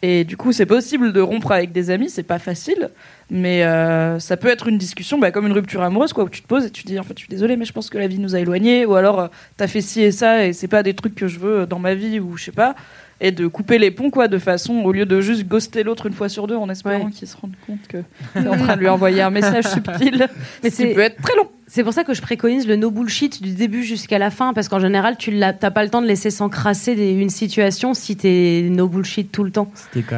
Et 0.04 0.24
du 0.24 0.36
coup, 0.36 0.52
c'est 0.52 0.66
possible 0.66 1.14
de 1.14 1.22
rompre 1.22 1.52
avec 1.52 1.72
des 1.72 1.92
amis, 1.92 2.10
c'est 2.10 2.24
pas 2.24 2.40
facile, 2.40 2.90
mais 3.30 3.64
euh, 3.64 4.18
ça 4.18 4.36
peut 4.36 4.48
être 4.48 4.68
une 4.68 4.80
discussion, 4.80 5.20
bah, 5.20 5.30
comme 5.30 5.46
une 5.46 5.54
rupture 5.54 5.84
amoureuse, 5.84 6.12
quoi, 6.12 6.24
où 6.24 6.30
tu 6.30 6.42
te 6.42 6.48
poses 6.48 6.66
et 6.66 6.72
tu 6.72 6.84
dis 6.84 6.98
en 6.98 7.04
fait, 7.04 7.14
je 7.16 7.20
suis 7.20 7.30
désolée, 7.30 7.56
mais 7.56 7.66
je 7.66 7.74
pense 7.74 7.90
que 7.90 8.00
la 8.00 8.08
vie 8.08 8.18
nous 8.18 8.36
a 8.36 8.40
éloignés, 8.40 8.86
ou 8.88 8.96
alors 8.96 9.20
euh, 9.20 9.28
t'as 9.58 9.68
fait 9.68 9.82
ci 9.82 10.02
et 10.02 10.12
ça 10.12 10.46
et 10.46 10.54
c'est 10.54 10.68
pas 10.68 10.82
des 10.82 10.96
trucs 10.96 11.14
que 11.14 11.28
je 11.28 11.38
veux 11.38 11.68
dans 11.68 11.78
ma 11.78 11.94
vie, 11.94 12.20
ou 12.20 12.36
je 12.36 12.46
sais 12.46 12.52
pas, 12.52 12.76
et 13.20 13.32
de 13.32 13.46
couper 13.46 13.78
les 13.78 13.92
ponts, 13.92 14.10
quoi, 14.10 14.28
de 14.28 14.40
façon, 14.40 14.74
au 14.78 14.92
lieu 14.92 15.06
de 15.06 15.22
juste 15.22 15.48
ghoster 15.48 15.84
l'autre 15.84 16.08
une 16.08 16.14
fois 16.14 16.30
sur 16.30 16.48
deux 16.48 16.56
en 16.56 16.68
espérant 16.70 17.12
qu'il 17.12 17.28
se 17.28 17.38
rende 17.38 17.54
compte 17.68 17.88
que 17.88 17.98
t'es 18.34 18.48
en 18.48 18.58
train 18.58 18.76
de 18.76 18.82
lui 18.82 18.90
envoyer 18.90 19.22
un 19.22 19.30
message 19.30 19.66
subtil, 19.68 20.28
Mais 20.64 20.72
qui 20.72 20.88
peut 20.88 21.02
être 21.02 21.22
très 21.22 21.36
long. 21.36 21.48
C'est 21.74 21.86
pour 21.86 21.94
ça 21.94 22.04
que 22.04 22.14
je 22.14 22.22
préconise 22.22 22.68
le 22.68 22.76
no 22.76 22.92
bullshit 22.92 23.42
du 23.42 23.54
début 23.54 23.84
jusqu'à 23.84 24.20
la 24.20 24.30
fin, 24.30 24.52
parce 24.52 24.68
qu'en 24.68 24.82
général, 24.82 25.16
tu 25.18 25.34
n'as 25.34 25.54
pas 25.54 25.84
le 25.86 25.90
temps 25.90 26.02
de 26.02 26.06
laisser 26.06 26.30
s'encrasser 26.30 26.92
une 26.92 27.30
situation 27.30 27.94
si 27.94 28.18
t'es 28.18 28.68
no 28.70 28.90
bullshit 28.90 29.32
tout 29.32 29.46
le 29.46 29.52
temps. 29.52 29.72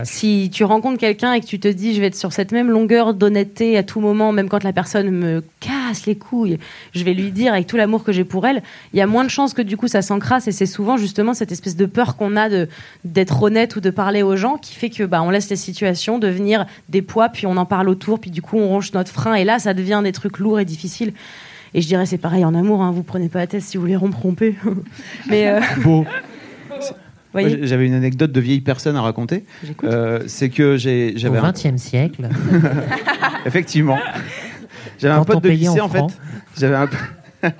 Si 0.04 0.50
tu 0.52 0.64
rencontres 0.64 0.98
quelqu'un 0.98 1.34
et 1.34 1.42
que 1.42 1.46
tu 1.46 1.60
te 1.60 1.68
dis, 1.68 1.94
je 1.94 2.02
vais 2.02 2.08
être 2.08 2.16
sur 2.16 2.34
cette 2.34 2.54
même 2.54 2.72
longueur 2.72 3.14
d'honnêteté 3.14 3.78
à 3.78 3.84
tout 3.84 4.00
moment, 4.00 4.32
même 4.32 4.50
quand 4.50 4.64
la 4.64 4.74
personne 4.74 5.12
me 5.12 5.44
casse 5.60 5.82
les 6.05 6.15
couilles, 6.15 6.57
je 6.93 7.03
vais 7.03 7.14
lui 7.14 7.31
dire 7.31 7.53
avec 7.53 7.68
tout 7.68 7.77
l'amour 7.77 8.03
que 8.03 8.11
j'ai 8.11 8.23
pour 8.23 8.45
elle, 8.47 8.64
il 8.93 8.97
y 8.97 9.01
a 9.01 9.07
moins 9.07 9.23
de 9.23 9.30
chances 9.30 9.53
que 9.53 9.61
du 9.61 9.77
coup 9.77 9.88
ça 9.88 10.01
s'encrasse 10.01 10.47
et 10.47 10.51
c'est 10.51 10.65
souvent 10.65 10.97
justement 10.97 11.34
cette 11.34 11.51
espèce 11.51 11.76
de 11.76 11.85
peur 11.85 12.15
qu'on 12.15 12.35
a 12.35 12.49
de 12.49 12.68
d'être 13.05 13.41
honnête 13.41 13.76
ou 13.76 13.81
de 13.81 13.89
parler 13.89 14.23
aux 14.23 14.35
gens 14.35 14.57
qui 14.57 14.76
fait 14.76 14.89
que 14.89 15.03
bah 15.03 15.22
on 15.22 15.30
laisse 15.30 15.49
les 15.49 15.55
situations 15.55 16.19
devenir 16.19 16.65
des 16.89 17.01
poids 17.01 17.30
puis 17.30 17.45
on 17.47 17.57
en 17.57 17.65
parle 17.65 17.89
autour 17.89 18.19
puis 18.19 18.31
du 18.31 18.41
coup 18.41 18.57
on 18.57 18.68
ronge 18.68 18.91
notre 18.93 19.11
frein 19.11 19.34
et 19.35 19.43
là 19.43 19.60
ça 19.60 19.73
devient 19.73 20.01
des 20.03 20.11
trucs 20.11 20.39
lourds 20.39 20.60
et 20.60 20.65
difficiles. 20.65 21.14
Et 21.76 21.81
je 21.81 21.88
dirais 21.88 22.05
c'est 22.05 22.18
pareil 22.19 22.45
en 22.45 22.53
amour, 22.53 22.81
hein, 22.84 22.91
vous 22.91 23.03
prenez 23.03 23.30
pas 23.30 23.39
la 23.39 23.47
tête 23.47 23.64
si 23.64 23.77
vous 23.77 23.81
voulez 23.81 23.95
rompre, 23.95 24.19
rompez. 24.22 24.55
Mais 25.30 25.47
euh, 25.49 25.60
Beau. 25.84 26.05
J'avais 27.64 27.88
une 27.88 27.95
anecdote 27.95 28.31
de 28.31 28.39
vieille 28.39 28.61
personne 28.61 28.95
à 28.95 29.01
raconter. 29.01 29.43
Euh, 29.84 30.19
c'est 30.27 30.49
que 30.49 30.77
j'ai, 30.77 31.14
j'avais 31.15 31.39
Au 31.39 31.43
un- 31.43 31.51
XXe 31.51 31.77
siècle. 31.81 32.30
Effectivement. 33.47 33.97
J'avais 35.04 35.16
un 35.16 35.24
pote 35.24 35.44
de 35.44 35.50
en 35.50 35.54
lycée 35.54 35.82
en 35.82 35.90
fait. 35.90 36.04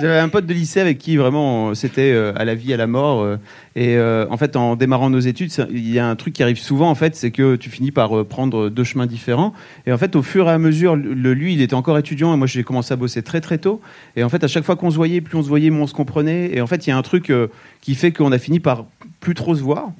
J'avais 0.00 0.18
un 0.18 0.28
pote 0.28 0.46
de 0.46 0.52
lycée 0.52 0.80
avec 0.80 0.98
qui 0.98 1.16
vraiment 1.16 1.68
euh, 1.70 1.74
c'était 1.74 2.10
euh, 2.12 2.32
à 2.34 2.44
la 2.44 2.56
vie, 2.56 2.74
à 2.74 2.76
la 2.76 2.88
mort. 2.88 3.22
euh, 3.22 3.36
et 3.76 3.96
en 4.30 4.36
fait, 4.36 4.56
en 4.56 4.76
démarrant 4.76 5.10
nos 5.10 5.20
études, 5.20 5.52
il 5.70 5.90
y 5.90 5.98
a 5.98 6.08
un 6.08 6.16
truc 6.16 6.34
qui 6.34 6.42
arrive 6.42 6.58
souvent, 6.58 6.90
en 6.90 6.94
fait, 6.94 7.14
c'est 7.14 7.30
que 7.30 7.56
tu 7.56 7.70
finis 7.70 7.92
par 7.92 8.24
prendre 8.24 8.68
deux 8.68 8.84
chemins 8.84 9.06
différents. 9.06 9.52
Et 9.86 9.92
en 9.92 9.98
fait, 9.98 10.16
au 10.16 10.22
fur 10.22 10.48
et 10.48 10.52
à 10.52 10.58
mesure, 10.58 10.96
le, 10.96 11.34
lui, 11.34 11.54
il 11.54 11.60
était 11.60 11.74
encore 11.74 11.98
étudiant 11.98 12.34
et 12.34 12.36
moi, 12.36 12.46
j'ai 12.46 12.64
commencé 12.64 12.92
à 12.92 12.96
bosser 12.96 13.22
très 13.22 13.40
très 13.40 13.58
tôt. 13.58 13.80
Et 14.16 14.24
en 14.24 14.28
fait, 14.28 14.42
à 14.42 14.48
chaque 14.48 14.64
fois 14.64 14.76
qu'on 14.76 14.90
se 14.90 14.96
voyait, 14.96 15.20
plus 15.20 15.36
on 15.36 15.42
se 15.42 15.48
voyait, 15.48 15.70
moins 15.70 15.84
on 15.84 15.86
se 15.86 15.94
comprenait. 15.94 16.50
Et 16.54 16.60
en 16.60 16.66
fait, 16.66 16.86
il 16.86 16.90
y 16.90 16.92
a 16.92 16.96
un 16.96 17.02
truc 17.02 17.32
qui 17.80 17.94
fait 17.94 18.12
qu'on 18.12 18.32
a 18.32 18.38
fini 18.38 18.60
par 18.60 18.86
plus 19.20 19.34
trop 19.34 19.54
se 19.54 19.62
voir. 19.62 19.90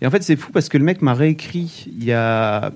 Et 0.00 0.06
en 0.06 0.10
fait, 0.10 0.22
c'est 0.22 0.36
fou 0.36 0.50
parce 0.52 0.68
que 0.68 0.78
le 0.78 0.84
mec 0.84 1.02
m'a 1.02 1.14
réécrit 1.14 1.86
il 1.88 2.04
y 2.04 2.12
a 2.12 2.72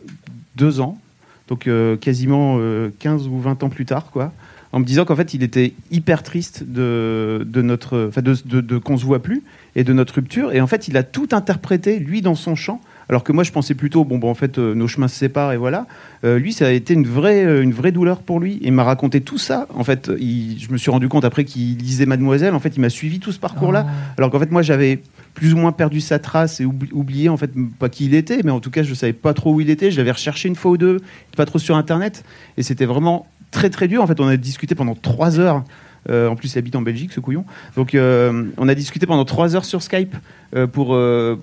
deux 0.57 0.81
ans, 0.81 0.99
donc 1.48 1.66
euh, 1.66 1.97
quasiment 1.97 2.56
euh, 2.59 2.90
15 2.98 3.28
ou 3.28 3.39
20 3.39 3.62
ans 3.62 3.68
plus 3.68 3.85
tard, 3.86 4.10
quoi, 4.10 4.32
en 4.73 4.81
me 4.81 4.85
disant 4.85 5.05
qu'en 5.05 5.16
fait, 5.16 5.32
il 5.32 5.43
était 5.43 5.74
hyper 5.90 6.23
triste 6.23 6.64
de, 6.64 7.47
de 7.47 7.62
notre, 7.62 8.10
de, 8.20 8.35
de- 8.44 8.60
de 8.60 8.78
qu'on 8.78 8.97
se 8.97 9.05
voit 9.05 9.23
plus 9.23 9.43
et 9.74 9.85
de 9.85 9.93
notre 9.93 10.14
rupture. 10.14 10.52
Et 10.52 10.60
en 10.60 10.66
fait, 10.66 10.89
il 10.89 10.97
a 10.97 11.02
tout 11.02 11.28
interprété 11.32 11.98
lui 11.98 12.20
dans 12.20 12.35
son 12.35 12.55
champ. 12.55 12.81
Alors 13.09 13.23
que 13.23 13.33
moi, 13.33 13.45
je 13.45 13.53
pensais 13.53 13.74
plutôt, 13.74 14.05
bon, 14.05 14.19
bon 14.19 14.28
en 14.31 14.35
fait, 14.35 14.59
euh, 14.59 14.74
nos 14.74 14.89
chemins 14.89 15.09
se 15.09 15.16
séparent 15.16 15.53
et 15.53 15.57
voilà. 15.57 15.87
Euh, 16.24 16.39
lui, 16.39 16.53
ça 16.53 16.66
a 16.66 16.70
été 16.70 16.95
une 16.95 17.07
vraie, 17.07 17.45
euh, 17.45 17.62
une 17.62 17.73
vraie 17.73 17.93
douleur 17.93 18.19
pour 18.20 18.41
lui. 18.41 18.59
Il 18.62 18.73
m'a 18.73 18.83
raconté 18.85 19.20
tout 19.20 19.39
ça. 19.39 19.69
En 19.74 19.85
fait, 19.85 20.11
il- 20.19 20.59
je 20.59 20.70
me 20.73 20.77
suis 20.77 20.91
rendu 20.91 21.09
compte 21.09 21.24
après 21.24 21.45
qu'il 21.45 21.77
lisait 21.78 22.07
Mademoiselle. 22.07 22.55
En 22.55 22.61
fait, 22.61 22.77
il 22.77 22.81
m'a 22.81 22.89
suivi 22.91 23.20
tout 23.20 23.31
ce 23.33 23.39
parcours-là. 23.39 23.87
Alors 24.19 24.31
qu'en 24.31 24.39
fait, 24.41 24.51
moi, 24.51 24.62
j'avais 24.62 25.03
plus 25.35 25.53
ou 25.55 25.57
moins 25.57 25.73
perdu 25.73 26.01
sa 26.01 26.19
trace 26.19 26.61
et 26.61 26.65
oubli- 26.65 26.91
oublié 26.93 27.28
en 27.28 27.37
fait 27.37 27.51
pas 27.78 27.89
qui 27.89 28.07
il 28.07 28.15
était, 28.15 28.41
mais 28.43 28.51
en 28.51 28.61
tout 28.61 28.70
cas, 28.70 28.83
je 28.83 28.95
savais 28.95 29.12
pas 29.12 29.35
trop 29.35 29.53
où 29.55 29.61
il 29.61 29.70
était. 29.70 29.91
Je 29.91 29.99
l'avais 29.99 30.11
recherché 30.12 30.49
une 30.49 30.57
fois 30.57 30.73
ou 30.73 30.77
deux, 30.77 31.01
pas 31.37 31.45
trop 31.47 31.59
sur 31.59 31.77
Internet, 31.77 32.24
et 32.57 32.62
c'était 32.62 32.87
vraiment 32.87 33.27
très 33.51 33.70
très 33.70 33.87
dur. 33.87 34.03
En 34.03 34.07
fait, 34.07 34.19
on 34.20 34.27
a 34.27 34.37
discuté 34.37 34.74
pendant 34.74 34.95
trois 34.95 35.39
heures. 35.39 35.62
Euh, 36.11 36.28
en 36.28 36.37
plus, 36.37 36.55
il 36.55 36.59
habite 36.59 36.77
en 36.77 36.83
Belgique, 36.83 37.12
ce 37.12 37.20
couillon. 37.20 37.45
Donc, 37.77 37.95
euh, 37.95 38.45
on 38.59 38.69
a 38.69 38.74
discuté 38.74 39.07
pendant 39.07 39.24
trois 39.24 39.57
heures 39.57 39.65
sur 39.65 39.83
Skype, 39.83 40.16
euh, 40.55 40.66
pour, 40.66 40.97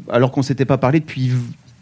alors 0.10 0.32
qu'on 0.32 0.42
s'était 0.42 0.66
pas 0.66 0.78
parlé 0.78 1.00
depuis 1.00 1.32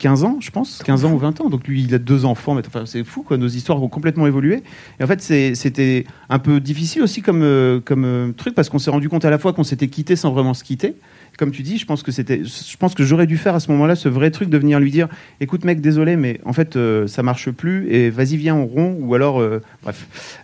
15 0.02 0.24
ans, 0.24 0.38
je 0.40 0.50
pense, 0.50 0.82
15 0.84 1.06
ans 1.06 1.14
ou 1.14 1.20
20 1.20 1.42
ans. 1.42 1.50
Donc, 1.50 1.68
lui, 1.68 1.84
il 1.84 1.94
a 1.94 2.00
deux 2.00 2.26
enfants. 2.26 2.56
Mais, 2.56 2.64
enfin, 2.66 2.88
c'est 2.88 3.04
fou, 3.04 3.22
quoi. 3.22 3.38
Nos 3.38 3.48
histoires 3.48 3.82
ont 3.84 3.88
complètement 3.88 4.26
évolué. 4.26 4.64
Et 5.00 5.04
en 5.04 5.08
fait, 5.08 5.22
c'était 5.22 6.06
un 6.28 6.40
peu 6.40 6.60
difficile 6.60 7.04
aussi 7.04 7.22
comme, 7.22 7.44
euh, 7.44 7.80
comme 7.80 8.04
euh, 8.04 8.32
truc, 8.32 8.56
parce 8.56 8.68
qu'on 8.68 8.80
s'est 8.80 8.90
rendu 8.90 9.10
compte 9.10 9.26
à 9.26 9.30
la 9.30 9.38
fois 9.38 9.54
qu'on 9.54 9.64
s'était 9.64 9.90
quitté 9.90 10.16
sans 10.16 10.32
vraiment 10.32 10.56
se 10.56 10.64
quitter. 10.64 10.96
Comme 11.38 11.52
tu 11.52 11.62
dis, 11.62 11.78
je 11.78 11.86
pense 11.86 12.02
que 12.02 12.12
c'était, 12.12 12.44
je 12.44 12.78
pense 12.78 12.96
que 12.96 13.04
j'aurais 13.04 13.28
dû 13.28 13.38
faire 13.38 13.54
à 13.54 13.60
ce 13.60 13.72
moment-là 13.72 13.96
ce 13.96 14.10
vrai 14.10 14.32
truc 14.32 14.50
de 14.50 14.58
venir 14.58 14.80
lui 14.80 14.92
dire, 14.92 15.08
écoute 15.40 15.64
mec, 15.64 15.80
désolé, 15.80 16.18
mais 16.18 16.42
en 16.46 16.52
fait 16.52 16.76
euh, 16.76 17.08
ça 17.08 17.24
marche 17.24 17.50
plus 17.52 17.90
et 17.90 18.10
vas-y 18.10 18.36
viens 18.36 18.54
on 18.54 18.66
rond 18.66 18.98
ou 19.00 19.16
alors 19.16 19.40
euh, 19.40 19.62
bref. 19.82 20.42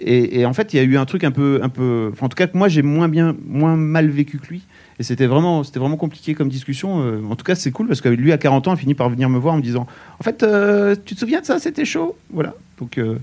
Et, 0.00 0.40
et 0.40 0.46
en 0.46 0.54
fait 0.54 0.72
il 0.72 0.78
y 0.78 0.80
a 0.80 0.84
eu 0.84 0.96
un 0.96 1.04
truc 1.04 1.22
un 1.22 1.32
peu, 1.32 1.60
un 1.62 1.68
peu, 1.68 2.08
enfin, 2.12 2.26
en 2.26 2.28
tout 2.30 2.34
cas 2.34 2.46
que 2.46 2.56
moi 2.56 2.68
j'ai 2.68 2.80
moins 2.80 3.08
bien, 3.08 3.36
moins 3.46 3.76
mal 3.76 4.08
vécu 4.08 4.38
que 4.38 4.46
lui. 4.46 4.62
Et 4.98 5.02
c'était 5.02 5.26
vraiment, 5.26 5.62
c'était 5.62 5.78
vraiment 5.78 5.96
compliqué 5.98 6.34
comme 6.34 6.48
discussion. 6.48 7.00
Euh, 7.02 7.20
en 7.30 7.36
tout 7.36 7.44
cas, 7.44 7.54
c'est 7.54 7.70
cool 7.70 7.86
parce 7.86 8.00
que 8.00 8.08
lui, 8.08 8.32
à 8.32 8.38
40 8.38 8.68
ans, 8.68 8.72
a 8.72 8.76
fini 8.76 8.94
par 8.94 9.10
venir 9.10 9.28
me 9.28 9.38
voir 9.38 9.54
en 9.54 9.58
me 9.58 9.62
disant 9.62 9.86
En 10.18 10.22
fait, 10.22 10.42
euh, 10.42 10.94
tu 11.04 11.14
te 11.14 11.20
souviens 11.20 11.40
de 11.40 11.46
ça? 11.46 11.58
C'était 11.58 11.84
chaud. 11.84 12.16
Voilà. 12.32 12.54
Donc, 12.80 12.96
euh, 12.98 13.18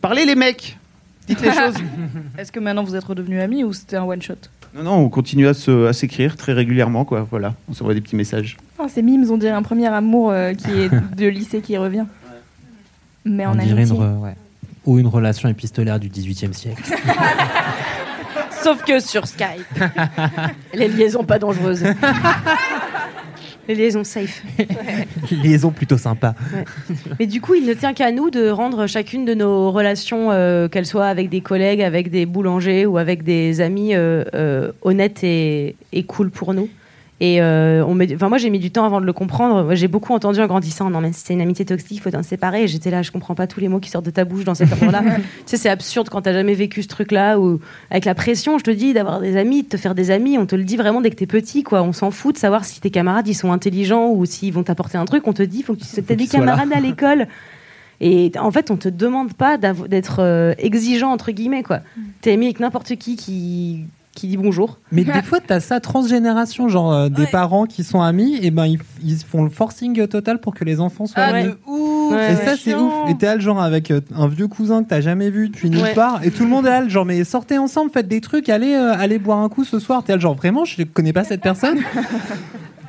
parlez 0.00 0.24
les 0.26 0.34
mecs 0.34 0.76
Dites 1.26 1.40
les 1.40 1.50
choses. 1.52 1.74
Est-ce 2.38 2.52
que 2.52 2.60
maintenant 2.60 2.84
vous 2.84 2.94
êtes 2.94 3.04
redevenus 3.04 3.40
amis 3.42 3.64
ou 3.64 3.72
c'était 3.72 3.96
un 3.96 4.04
one 4.04 4.20
shot 4.22 4.34
Non, 4.76 4.82
non, 4.84 4.92
on 4.96 5.08
continue 5.08 5.48
à 5.48 5.54
se- 5.54 5.86
à 5.86 5.92
s'écrire 5.92 6.36
très 6.36 6.52
régulièrement, 6.52 7.04
quoi. 7.04 7.26
Voilà, 7.30 7.54
on 7.68 7.72
s'envoie 7.72 7.94
des 7.94 8.00
petits 8.02 8.14
messages. 8.16 8.56
Oh, 8.78 8.84
ces 8.88 9.02
mimes, 9.02 9.24
on 9.30 9.38
dirait 9.38 9.52
un 9.54 9.62
premier 9.62 9.86
amour 9.88 10.30
euh, 10.30 10.52
qui 10.52 10.70
est 10.70 10.90
de 11.16 11.26
lycée 11.26 11.62
qui 11.62 11.76
revient. 11.78 12.04
Mais 13.24 13.44
en 13.46 13.52
On 13.52 13.54
dirait 13.54 13.70
une, 13.70 13.78
amitié. 13.78 13.96
re- 13.98 14.18
ouais. 14.20 14.34
Ou 14.84 14.98
une 15.00 15.08
relation 15.08 15.48
épistolaire 15.48 15.98
du 15.98 16.08
XVIIIe 16.08 16.54
siècle. 16.54 16.82
Sauf 18.66 18.82
que 18.82 18.98
sur 18.98 19.28
Skype. 19.28 19.64
Les 20.74 20.88
liaisons 20.88 21.22
pas 21.22 21.38
dangereuses. 21.38 21.84
Les 23.68 23.76
liaisons 23.76 24.02
safe. 24.02 24.42
Liaison 25.30 25.70
plutôt 25.70 25.98
sympa. 25.98 26.34
Mais 27.20 27.28
du 27.28 27.40
coup, 27.40 27.54
il 27.54 27.64
ne 27.64 27.74
tient 27.74 27.94
qu'à 27.94 28.10
nous 28.10 28.28
de 28.28 28.48
rendre 28.48 28.88
chacune 28.88 29.24
de 29.24 29.34
nos 29.34 29.70
relations, 29.70 30.32
euh, 30.32 30.66
qu'elles 30.66 30.84
soient 30.84 31.06
avec 31.06 31.28
des 31.28 31.42
collègues, 31.42 31.80
avec 31.80 32.10
des 32.10 32.26
boulangers 32.26 32.86
ou 32.86 32.98
avec 32.98 33.22
des 33.22 33.60
amis, 33.60 33.94
euh, 33.94 34.24
euh, 34.34 34.72
honnêtes 34.82 35.22
et, 35.22 35.76
et 35.92 36.02
cool 36.02 36.30
pour 36.30 36.52
nous. 36.52 36.68
Et 37.18 37.40
euh, 37.40 37.82
on 37.86 37.94
met- 37.94 38.14
enfin, 38.14 38.28
moi, 38.28 38.36
j'ai 38.36 38.50
mis 38.50 38.58
du 38.58 38.70
temps 38.70 38.84
avant 38.84 39.00
de 39.00 39.06
le 39.06 39.12
comprendre. 39.14 39.74
J'ai 39.74 39.88
beaucoup 39.88 40.12
entendu 40.12 40.38
en 40.40 40.46
grandissant, 40.46 40.90
non, 40.90 41.00
mais 41.00 41.12
si 41.12 41.22
c'est 41.24 41.32
une 41.32 41.40
amitié 41.40 41.64
toxique, 41.64 41.96
il 41.96 42.00
faut 42.00 42.10
t'en 42.10 42.22
séparer. 42.22 42.64
Et 42.64 42.68
j'étais 42.68 42.90
là, 42.90 43.00
je 43.00 43.10
comprends 43.10 43.34
pas 43.34 43.46
tous 43.46 43.58
les 43.58 43.68
mots 43.68 43.80
qui 43.80 43.88
sortent 43.88 44.04
de 44.04 44.10
ta 44.10 44.26
bouche 44.26 44.44
dans 44.44 44.54
cet 44.54 44.70
endroit-là. 44.72 45.02
tu 45.16 45.22
sais, 45.46 45.56
c'est 45.56 45.70
absurde 45.70 46.10
quand 46.10 46.20
t'as 46.20 46.34
jamais 46.34 46.52
vécu 46.52 46.82
ce 46.82 46.88
truc-là, 46.88 47.38
ou 47.40 47.58
avec 47.90 48.04
la 48.04 48.14
pression, 48.14 48.58
je 48.58 48.64
te 48.64 48.70
dis, 48.70 48.92
d'avoir 48.92 49.20
des 49.20 49.38
amis, 49.38 49.62
de 49.62 49.68
te 49.68 49.78
faire 49.78 49.94
des 49.94 50.10
amis, 50.10 50.36
on 50.36 50.44
te 50.44 50.56
le 50.56 50.64
dit 50.64 50.76
vraiment 50.76 51.00
dès 51.00 51.08
que 51.08 51.16
t'es 51.16 51.26
petit, 51.26 51.62
quoi. 51.62 51.82
On 51.82 51.94
s'en 51.94 52.10
fout 52.10 52.34
de 52.34 52.38
savoir 52.38 52.66
si 52.66 52.82
tes 52.82 52.90
camarades, 52.90 53.26
ils 53.28 53.34
sont 53.34 53.50
intelligents 53.50 54.10
ou 54.10 54.26
s'ils 54.26 54.52
vont 54.52 54.62
t'apporter 54.62 54.98
un 54.98 55.06
truc. 55.06 55.26
On 55.26 55.32
te 55.32 55.42
dit, 55.42 55.62
faut 55.62 55.74
que 55.74 55.80
tu 55.80 55.86
aies 55.86 56.02
des 56.16 56.26
camarades 56.40 56.72
à 56.74 56.80
l'école. 56.80 57.28
Et 58.02 58.30
en 58.38 58.50
fait, 58.50 58.70
on 58.70 58.76
te 58.76 58.90
demande 58.90 59.32
pas 59.32 59.56
d'être 59.56 60.16
euh, 60.20 60.52
exigeant, 60.58 61.12
entre 61.12 61.30
guillemets, 61.32 61.62
quoi. 61.62 61.80
T'es 62.20 62.32
ami 62.32 62.44
avec 62.44 62.60
n'importe 62.60 62.94
qui 62.96 63.16
qui, 63.16 63.84
qui 64.16 64.26
dit 64.26 64.36
bonjour. 64.36 64.78
Mais 64.90 65.04
des 65.04 65.22
fois, 65.22 65.38
t'as 65.46 65.60
ça 65.60 65.78
transgénération, 65.78 66.68
genre 66.68 66.92
euh, 66.92 67.08
des 67.08 67.26
parents 67.26 67.66
qui 67.66 67.84
sont 67.84 68.00
amis, 68.02 68.38
et 68.42 68.50
ben 68.50 68.66
ils, 68.66 68.80
ils 69.04 69.16
font 69.18 69.44
le 69.44 69.50
forcing 69.50 70.06
total 70.08 70.40
pour 70.40 70.54
que 70.54 70.64
les 70.64 70.80
enfants 70.80 71.06
soient 71.06 71.22
Ah, 71.24 71.34
amis. 71.34 71.44
de 71.50 71.58
ouf 71.66 72.12
et 72.12 72.14
Ouais, 72.16 72.36
ça, 72.44 72.54
c'est 72.56 72.74
ouf. 72.74 72.92
Et 73.08 73.16
t'es 73.16 73.26
là, 73.26 73.34
le 73.36 73.40
genre, 73.40 73.60
avec 73.62 73.90
euh, 73.90 74.00
un 74.14 74.26
vieux 74.28 74.48
cousin 74.48 74.82
que 74.82 74.88
t'as 74.88 75.00
jamais 75.00 75.30
vu 75.30 75.48
depuis 75.48 75.70
nulle 75.70 75.82
Ouais. 75.82 75.94
part, 75.94 76.24
et 76.24 76.30
tout 76.30 76.42
le 76.44 76.48
monde 76.48 76.66
est 76.66 76.70
là, 76.70 76.80
le 76.80 76.88
genre, 76.88 77.04
mais 77.04 77.22
sortez 77.24 77.58
ensemble, 77.58 77.90
faites 77.92 78.08
des 78.08 78.20
trucs, 78.20 78.48
allez, 78.48 78.74
euh, 78.74 78.94
allez 78.98 79.18
boire 79.18 79.38
un 79.38 79.48
coup 79.48 79.64
ce 79.64 79.78
soir. 79.78 80.02
T'es 80.02 80.12
là, 80.12 80.16
le 80.16 80.22
genre, 80.22 80.34
vraiment, 80.34 80.64
je 80.64 80.82
connais 80.84 81.12
pas 81.12 81.24
cette 81.24 81.42
personne. 81.42 81.78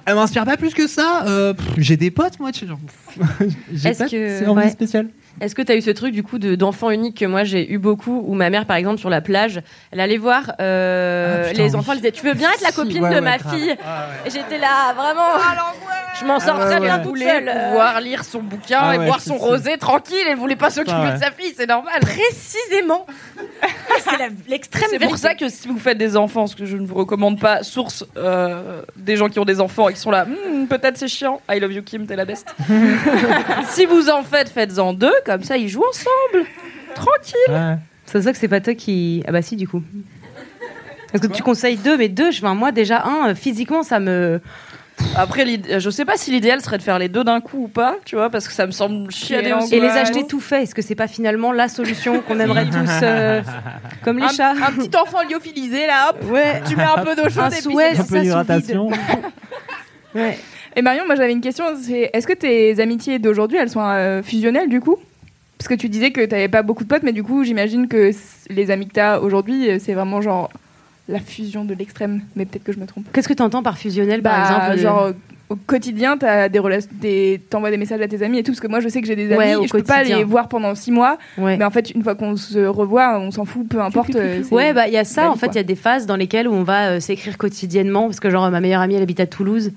Elle 0.05 0.15
m'inspire 0.15 0.45
pas 0.45 0.55
plus 0.55 0.73
que 0.73 0.87
ça. 0.87 1.25
euh, 1.27 1.53
pff, 1.53 1.65
J'ai 1.77 1.97
des 1.97 2.11
potes, 2.11 2.39
moi. 2.39 2.51
tu 2.53 2.61
sais, 2.61 2.67
genre, 2.67 2.79
J'ai 3.73 3.89
Est-ce 3.89 3.99
pas 3.99 4.09
que- 4.09 4.39
c'est 4.39 4.47
envie 4.47 4.61
ouais. 4.63 4.69
spéciale. 4.69 5.09
Est-ce 5.39 5.53
que 5.55 5.61
tu 5.61 5.72
as 5.72 5.76
eu 5.76 5.81
ce 5.81 5.91
truc 5.91 6.14
du 6.14 6.23
coup 6.23 6.39
de- 6.39 6.55
d'enfant 6.55 6.89
unique 6.89 7.19
que 7.19 7.26
moi 7.26 7.43
j'ai 7.43 7.72
eu 7.72 7.77
beaucoup 7.77 8.23
où 8.27 8.34
ma 8.34 8.49
mère 8.49 8.65
par 8.65 8.76
exemple 8.77 8.97
sur 8.99 9.09
la 9.09 9.22
plage 9.22 9.61
elle 9.91 9.99
allait 9.99 10.18
voir 10.18 10.53
euh, 10.59 11.43
Ah, 11.45 11.49
putain, 11.49 11.64
les 11.64 11.69
oui. 11.72 11.76
enfants 11.76 11.91
elle 11.91 11.99
disait 11.99 12.11
tu 12.11 12.26
veux 12.26 12.34
bien 12.34 12.49
être 12.51 12.61
la 12.61 12.69
Si, 12.69 12.76
copine 12.76 13.03
ouais, 13.03 13.09
de 13.09 13.15
ouais, 13.15 13.22
ma 13.22 13.38
grave. 13.38 13.53
fille 13.55 13.69
et 14.26 14.30
j'étais 14.30 14.57
là 14.57 14.93
vraiment 14.93 15.39
je 16.19 16.26
m'en 16.26 16.39
sors 16.39 16.57
Ah 16.59 16.65
très 16.65 16.73
ouais, 16.76 16.80
bien 16.81 16.97
toute 16.97 17.07
voulait 17.09 17.26
seule 17.30 17.45
pouvoir 17.69 18.01
lire 18.01 18.23
son 18.23 18.39
bouquin 18.41 18.80
Ah 18.81 18.95
et 18.95 18.97
boire 19.05 19.22
son 19.22 19.38
rosé 19.38 19.77
tranquille. 19.77 20.18
Elle 20.27 20.35
voulait 20.38 20.55
pas 20.55 20.72
s'occuper 20.72 20.95
Ah 20.97 21.09
ouais. 21.09 21.14
de 21.14 21.19
sa 21.19 21.30
fille, 21.31 21.53
c'est 21.55 21.68
normal. 21.68 21.99
précisément 21.99 23.05
c'est 24.03 24.18
la- 24.18 24.30
l'extrême 24.47 24.88
C'est 24.89 24.99
pour 24.99 25.18
ça 25.18 25.35
que 25.35 25.47
si 25.49 25.68
vous 25.68 25.77
faites 25.77 25.97
des 25.99 26.18
enfants, 26.18 26.47
ce 26.47 26.55
que 26.55 26.65
je 26.65 26.76
ne 26.77 26.88
vous 26.88 26.95
recommande 26.95 27.39
pas, 27.39 27.61
source 27.61 28.03
euh, 28.18 28.81
des 28.95 29.15
gens 29.15 29.30
qui 29.30 29.38
ont 29.39 29.45
des 29.45 29.59
enfants 29.61 29.89
et 29.89 29.93
qui 29.93 29.99
sont 29.99 30.09
là, 30.11 30.26
Hmm, 30.26 30.65
peut-être 30.68 30.97
c'est 30.97 31.07
chiant. 31.07 31.39
I 31.51 31.59
love 31.59 31.72
you 31.73 31.84
Kim, 31.84 32.07
t'es 32.07 32.15
la 32.15 32.26
best. 32.26 32.47
si 33.69 33.85
vous 33.85 34.09
en 34.09 34.23
faites, 34.23 34.49
faites-en 34.49 34.93
deux, 34.93 35.14
comme 35.27 35.43
ça 35.43 35.57
ils 35.57 35.69
jouent 35.69 35.85
ensemble. 35.89 36.45
Tranquille. 36.95 37.77
Ça 38.05 38.13
se 38.13 38.19
voit 38.19 38.31
que 38.31 38.37
c'est 38.37 38.47
pas 38.47 38.61
toi 38.61 38.73
qui. 38.73 39.23
Ah 39.27 39.31
bah 39.31 39.41
si, 39.41 39.55
du 39.55 39.67
coup. 39.67 39.83
Parce 41.11 41.25
que 41.25 41.31
tu 41.31 41.43
conseilles 41.43 41.77
deux, 41.77 41.97
mais 41.97 42.09
deux, 42.09 42.31
je- 42.31 42.39
enfin, 42.39 42.53
moi 42.55 42.71
déjà, 42.71 43.03
un, 43.05 43.29
euh, 43.29 43.35
physiquement, 43.35 43.83
ça 43.83 43.99
me. 43.99 44.41
Après, 45.15 45.45
l'id- 45.45 45.79
je 45.79 45.89
sais 45.91 46.05
pas 46.05 46.17
si 46.17 46.31
l'idéal 46.31 46.59
serait 46.61 46.77
de 46.79 46.83
faire 46.83 46.97
les 46.99 47.07
deux 47.07 47.23
d'un 47.23 47.39
coup 47.39 47.65
ou 47.65 47.67
pas, 47.67 47.95
tu 48.03 48.15
vois, 48.15 48.29
parce 48.31 48.47
que 48.47 48.53
ça 48.53 48.65
me 48.65 48.71
semble 48.71 49.11
chiader 49.11 49.53
aussi. 49.53 49.75
Et 49.75 49.79
les 49.79 49.89
acheter 49.89 50.25
tout 50.25 50.39
fait, 50.39 50.63
est-ce 50.63 50.73
que 50.73 50.81
c'est 50.81 50.95
pas 50.95 51.07
finalement 51.07 51.51
la 51.51 51.67
solution 51.69 52.21
qu'on 52.21 52.39
aimerait 52.39 52.65
tous 52.69 52.89
euh, 53.03 53.41
Comme 54.03 54.17
les 54.17 54.25
un, 54.25 54.29
chats 54.29 54.51
Un 54.51 54.71
petit 54.71 54.89
enfant 54.97 55.19
lyophilisé 55.29 55.85
là, 55.85 56.09
hop, 56.09 56.31
Ouais. 56.31 56.61
tu 56.67 56.75
mets 56.75 56.83
un 56.83 57.03
peu 57.03 57.15
d'eau 57.15 57.29
chaude 57.29 57.43
Un 57.43 57.49
et 57.49 57.51
puis 57.51 57.61
souhait, 57.61 57.95
c'est 57.95 58.03
ça, 58.03 58.19
d'hydratation. 58.21 58.89
Ouais. 60.15 60.37
Et 60.75 60.81
Marion, 60.81 61.05
moi 61.05 61.15
j'avais 61.15 61.31
une 61.31 61.41
question. 61.41 61.65
C'est 61.81 62.09
est-ce 62.13 62.25
que 62.27 62.33
tes 62.33 62.79
amitiés 62.79 63.19
d'aujourd'hui, 63.19 63.57
elles 63.59 63.69
sont 63.69 63.81
euh, 63.83 64.21
fusionnelles 64.23 64.69
du 64.69 64.79
coup? 64.79 64.97
Parce 65.57 65.67
que 65.67 65.73
tu 65.73 65.89
disais 65.89 66.11
que 66.11 66.23
t'avais 66.25 66.47
pas 66.49 66.61
beaucoup 66.61 66.84
de 66.84 66.89
potes, 66.89 67.03
mais 67.03 67.13
du 67.13 67.23
coup, 67.23 67.43
j'imagine 67.43 67.88
que 67.88 68.11
les 68.49 68.71
amis 68.71 68.88
que 68.88 68.93
t'as 68.93 69.19
aujourd'hui, 69.19 69.69
euh, 69.69 69.77
c'est 69.79 69.93
vraiment 69.93 70.21
genre 70.21 70.49
la 71.09 71.19
fusion 71.19 71.65
de 71.65 71.73
l'extrême. 71.73 72.21
Mais 72.35 72.45
peut-être 72.45 72.63
que 72.63 72.71
je 72.73 72.79
me 72.79 72.85
trompe. 72.85 73.05
Qu'est-ce 73.13 73.27
que 73.27 73.34
tu 73.34 73.41
entends 73.43 73.63
par 73.63 73.77
fusionnel, 73.77 74.21
Bah, 74.21 74.31
par 74.31 74.39
exemple 74.45 74.77
genre 74.77 75.01
euh, 75.03 75.13
au 75.49 75.55
quotidien, 75.55 76.17
t'as 76.17 76.49
des 76.49 76.59
des, 76.91 77.41
t'envoies 77.49 77.71
des 77.71 77.77
messages 77.77 78.01
à 78.01 78.07
tes 78.09 78.21
amis 78.21 78.39
et 78.39 78.43
tout, 78.43 78.51
parce 78.51 78.59
que 78.59 78.67
moi 78.67 78.81
je 78.81 78.89
sais 78.89 78.99
que 78.99 79.07
j'ai 79.07 79.15
des 79.15 79.27
amis 79.31 79.38
Ouais, 79.38 79.51
et 79.63 79.67
je 79.67 79.71
peux 79.71 79.81
pas 79.81 80.03
les 80.03 80.23
voir 80.25 80.49
pendant 80.49 80.75
six 80.75 80.91
mois, 80.91 81.17
Ouais. 81.38 81.55
mais 81.55 81.63
en 81.63 81.71
fait 81.71 81.89
une 81.91 82.03
fois 82.03 82.15
qu'on 82.15 82.35
se 82.35 82.59
revoit, 82.59 83.17
on 83.17 83.31
s'en 83.31 83.45
fout, 83.45 83.65
peu 83.69 83.79
importe. 83.81 84.13
euh, 84.15 84.41
c'est 84.43 84.53
Ouais, 84.53 84.73
bah 84.73 84.88
il 84.88 84.93
y 84.93 84.97
a 84.97 85.05
ça. 85.05 85.31
En 85.31 85.35
fait, 85.38 85.47
il 85.47 85.55
y 85.55 85.59
a 85.59 85.63
des 85.63 85.75
phases 85.75 86.05
dans 86.05 86.17
lesquelles 86.17 86.49
où 86.49 86.53
on 86.53 86.63
va 86.63 86.89
euh, 86.89 86.99
s'écrire 86.99 87.38
quotidiennement, 87.38 88.07
parce 88.07 88.19
que 88.19 88.29
genre 88.29 88.51
ma 88.51 88.59
meilleure 88.59 88.81
amie, 88.81 88.95
elle 88.95 89.03
habite 89.03 89.21
à 89.21 89.25
Toulouse, 89.25 89.71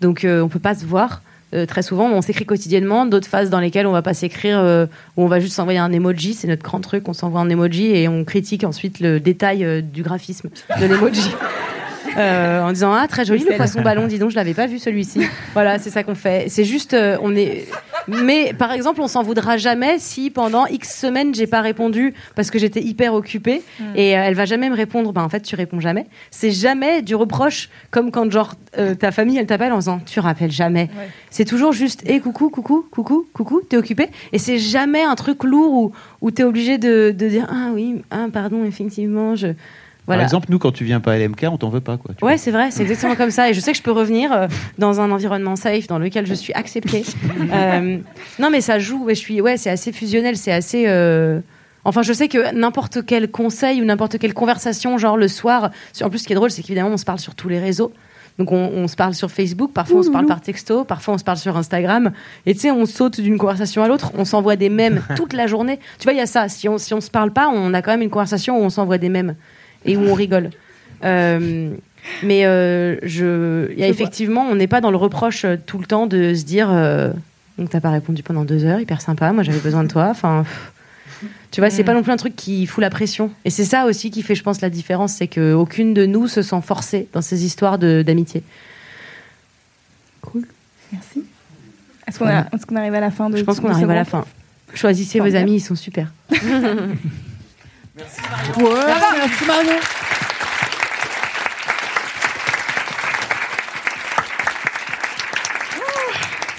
donc 0.00 0.24
euh, 0.24 0.40
on 0.42 0.48
peut 0.48 0.60
pas 0.60 0.76
se 0.76 0.86
voir. 0.86 1.22
Euh, 1.56 1.66
très 1.66 1.82
souvent, 1.82 2.10
on 2.10 2.20
s'écrit 2.20 2.44
quotidiennement. 2.44 3.06
D'autres 3.06 3.28
phases 3.28 3.50
dans 3.50 3.60
lesquelles 3.60 3.86
on 3.86 3.92
va 3.92 4.02
pas 4.02 4.14
s'écrire, 4.14 4.58
euh, 4.58 4.86
où 5.16 5.22
on 5.22 5.26
va 5.26 5.40
juste 5.40 5.54
s'envoyer 5.54 5.78
un 5.78 5.92
emoji. 5.92 6.34
C'est 6.34 6.48
notre 6.48 6.62
grand 6.62 6.80
truc. 6.80 7.08
On 7.08 7.12
s'envoie 7.12 7.40
un 7.40 7.48
emoji 7.48 7.86
et 7.86 8.08
on 8.08 8.24
critique 8.24 8.64
ensuite 8.64 9.00
le 9.00 9.20
détail 9.20 9.64
euh, 9.64 9.80
du 9.80 10.02
graphisme 10.02 10.50
de 10.80 10.86
l'emoji. 10.86 11.30
En 12.18 12.72
disant 12.72 12.94
ah 12.94 13.06
très 13.08 13.26
joli 13.26 13.44
le 13.44 13.56
poisson 13.56 13.82
ballon 13.82 14.06
dis 14.06 14.18
donc 14.18 14.30
je 14.30 14.36
l'avais 14.36 14.54
pas 14.54 14.66
vu 14.66 14.78
celui-ci 14.78 15.20
voilà 15.52 15.78
c'est 15.78 15.90
ça 15.90 16.02
qu'on 16.02 16.14
fait 16.14 16.46
c'est 16.48 16.64
juste 16.64 16.96
on 17.20 17.36
est 17.36 17.66
Mais 18.08 18.52
par 18.54 18.72
exemple, 18.72 19.00
on 19.00 19.08
s'en 19.08 19.22
voudra 19.22 19.56
jamais 19.56 19.98
si 19.98 20.30
pendant 20.30 20.66
X 20.66 21.00
semaines 21.00 21.34
j'ai 21.34 21.46
pas 21.46 21.60
répondu 21.60 22.14
parce 22.34 22.50
que 22.50 22.58
j'étais 22.58 22.80
hyper 22.82 23.14
occupée 23.14 23.62
Mm. 23.80 23.84
et 23.96 24.16
euh, 24.16 24.22
elle 24.24 24.34
va 24.34 24.44
jamais 24.44 24.70
me 24.70 24.74
répondre. 24.76 25.12
Bah 25.12 25.22
en 25.22 25.28
fait, 25.28 25.40
tu 25.40 25.54
réponds 25.56 25.80
jamais. 25.80 26.06
C'est 26.30 26.50
jamais 26.50 27.02
du 27.02 27.14
reproche 27.14 27.68
comme 27.90 28.10
quand 28.10 28.30
genre 28.30 28.54
euh, 28.78 28.94
ta 28.94 29.10
famille 29.12 29.38
elle 29.38 29.46
t'appelle 29.46 29.72
en 29.72 29.78
disant 29.78 30.00
tu 30.06 30.20
rappelles 30.20 30.52
jamais. 30.52 30.88
Ouais. 30.96 31.08
C'est 31.30 31.44
toujours 31.44 31.72
juste 31.72 32.08
et 32.08 32.20
coucou 32.20 32.48
coucou 32.50 32.86
coucou 32.90 33.26
coucou 33.32 33.60
t'es 33.68 33.76
occupé 33.76 34.08
et 34.32 34.38
c'est 34.38 34.58
jamais 34.58 35.02
un 35.02 35.14
truc 35.14 35.42
lourd 35.44 35.72
où 35.74 35.92
où 36.20 36.30
t'es 36.30 36.44
obligé 36.44 36.78
de, 36.78 37.10
de 37.16 37.28
dire 37.28 37.46
ah 37.50 37.70
oui 37.74 38.02
ah 38.10 38.26
pardon 38.32 38.64
effectivement 38.64 39.34
je 39.36 39.48
voilà. 40.06 40.20
Par 40.20 40.24
exemple, 40.28 40.46
nous, 40.50 40.58
quand 40.58 40.72
tu 40.72 40.84
viens 40.84 41.00
pas 41.00 41.12
à 41.14 41.18
LMK, 41.18 41.46
on 41.50 41.56
t'en 41.58 41.68
veut 41.68 41.80
pas. 41.80 41.96
Quoi. 41.96 42.14
Tu 42.16 42.24
Ouais, 42.24 42.38
c'est 42.38 42.50
vrai, 42.50 42.70
c'est 42.70 42.82
exactement 42.82 43.14
comme 43.16 43.30
ça. 43.30 43.50
Et 43.50 43.54
je 43.54 43.60
sais 43.60 43.72
que 43.72 43.78
je 43.78 43.82
peux 43.82 43.90
revenir 43.92 44.32
euh, 44.32 44.46
dans 44.78 45.00
un 45.00 45.10
environnement 45.10 45.56
safe 45.56 45.86
dans 45.88 45.98
lequel 45.98 46.26
je 46.26 46.34
suis 46.34 46.52
acceptée. 46.52 47.04
Euh, 47.52 47.98
non, 48.38 48.50
mais 48.50 48.60
ça 48.60 48.78
joue. 48.78 49.04
Ouais, 49.04 49.14
je 49.14 49.20
suis, 49.20 49.40
ouais, 49.40 49.56
c'est 49.56 49.70
assez 49.70 49.92
fusionnel, 49.92 50.36
c'est 50.36 50.52
assez. 50.52 50.84
euh, 50.88 51.40
Enfin, 51.84 52.02
je 52.02 52.12
sais 52.12 52.26
que 52.26 52.52
n'importe 52.52 53.06
quel 53.06 53.30
conseil 53.30 53.80
ou 53.80 53.84
n'importe 53.84 54.18
quelle 54.18 54.34
conversation, 54.34 54.98
genre 54.98 55.16
le 55.16 55.28
soir. 55.28 55.70
En 56.02 56.10
plus, 56.10 56.18
ce 56.18 56.26
qui 56.26 56.32
est 56.32 56.36
drôle, 56.36 56.50
c'est 56.50 56.62
qu'évidemment, 56.62 56.90
on 56.90 56.96
se 56.96 57.04
parle 57.04 57.20
sur 57.20 57.34
tous 57.36 57.48
les 57.48 57.60
réseaux. 57.60 57.92
Donc, 58.38 58.50
on, 58.52 58.56
on 58.74 58.88
se 58.88 58.96
parle 58.96 59.14
sur 59.14 59.30
Facebook, 59.30 59.72
parfois 59.72 60.00
on 60.00 60.02
se 60.02 60.10
parle 60.10 60.26
par 60.26 60.40
texto, 60.42 60.84
parfois 60.84 61.14
on 61.14 61.18
se 61.18 61.24
parle 61.24 61.38
sur 61.38 61.56
Instagram. 61.56 62.10
Et 62.44 62.54
tu 62.54 62.60
sais, 62.60 62.70
on 62.70 62.84
saute 62.84 63.20
d'une 63.20 63.38
conversation 63.38 63.82
à 63.82 63.88
l'autre, 63.88 64.10
on 64.18 64.24
s'envoie 64.26 64.56
des 64.56 64.68
mèmes 64.68 65.00
toute 65.16 65.32
la 65.32 65.46
journée. 65.46 65.78
Tu 65.98 66.04
vois, 66.04 66.12
il 66.12 66.18
y 66.18 66.20
a 66.20 66.26
ça. 66.26 66.48
Si 66.48 66.68
on, 66.68 66.76
si 66.76 66.92
on 66.92 67.00
se 67.00 67.10
parle 67.10 67.30
pas, 67.32 67.48
on 67.48 67.72
a 67.72 67.80
quand 67.82 67.92
même 67.92 68.02
une 68.02 68.10
conversation 68.10 68.58
où 68.60 68.62
on 68.62 68.68
s'envoie 68.70 68.98
des 68.98 69.08
mèmes 69.08 69.36
et 69.84 69.96
où 69.96 70.02
on 70.02 70.14
rigole. 70.14 70.50
Euh, 71.04 71.70
mais 72.22 72.46
euh, 72.46 72.96
je, 73.02 73.72
y 73.76 73.82
a 73.82 73.88
effectivement, 73.88 74.42
on 74.48 74.54
n'est 74.54 74.68
pas 74.68 74.80
dans 74.80 74.90
le 74.90 74.96
reproche 74.96 75.44
euh, 75.44 75.56
tout 75.64 75.78
le 75.78 75.86
temps 75.86 76.06
de 76.06 76.34
se 76.34 76.44
dire, 76.44 76.68
euh, 76.70 77.12
donc 77.58 77.70
t'as 77.70 77.80
pas 77.80 77.90
répondu 77.90 78.22
pendant 78.22 78.44
deux 78.44 78.64
heures, 78.64 78.80
hyper 78.80 79.00
sympa, 79.00 79.32
moi 79.32 79.42
j'avais 79.42 79.58
besoin 79.58 79.82
de 79.82 79.88
toi. 79.88 80.08
Enfin, 80.10 80.44
tu 81.50 81.60
vois, 81.60 81.70
c'est 81.70 81.82
Mm. 81.82 81.86
pas 81.86 81.94
non 81.94 82.02
plus 82.02 82.12
un 82.12 82.16
truc 82.16 82.36
qui 82.36 82.66
fout 82.66 82.80
la 82.80 82.90
pression. 82.90 83.30
Et 83.44 83.50
c'est 83.50 83.64
ça 83.64 83.86
aussi 83.86 84.10
qui 84.10 84.22
fait, 84.22 84.34
je 84.34 84.42
pense, 84.42 84.60
la 84.60 84.70
différence, 84.70 85.14
c'est 85.14 85.26
que 85.28 85.52
aucune 85.52 85.94
de 85.94 86.06
nous 86.06 86.28
se 86.28 86.42
sent 86.42 86.60
forcée 86.62 87.08
dans 87.12 87.22
ces 87.22 87.44
histoires 87.44 87.78
d'amitié. 87.78 88.42
Merci. 90.92 91.24
Est-ce 92.06 92.66
qu'on 92.66 92.76
arrive 92.76 92.94
à 92.94 93.00
la 93.00 93.10
fin 93.10 93.30
de 93.30 93.36
Je 93.36 93.42
pense 93.42 93.58
qu'on 93.58 93.70
arrive 93.70 93.90
à 93.90 93.94
la 93.94 94.04
fin. 94.04 94.24
Choisissez 94.74 95.18
vos 95.20 95.34
amis, 95.34 95.56
ils 95.56 95.60
sont 95.60 95.74
super. 95.74 96.12
Ouais. 97.96 98.04
Merci 99.16 99.44
Marion. 99.46 99.80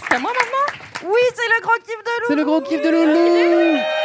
C'est 0.09 0.15
à 0.15 0.19
moi 0.19 0.31
maintenant 0.31 1.11
Oui, 1.11 1.19
c'est 1.35 1.47
le 1.55 1.61
gros 1.61 1.73
kiff 1.85 1.97
de 2.03 2.21
Loulou. 2.21 2.27
C'est 2.27 2.35
le 2.35 2.45
gros 2.45 2.61
kiff 2.61 2.81
de 2.81 2.89
Loulou. 2.89 3.96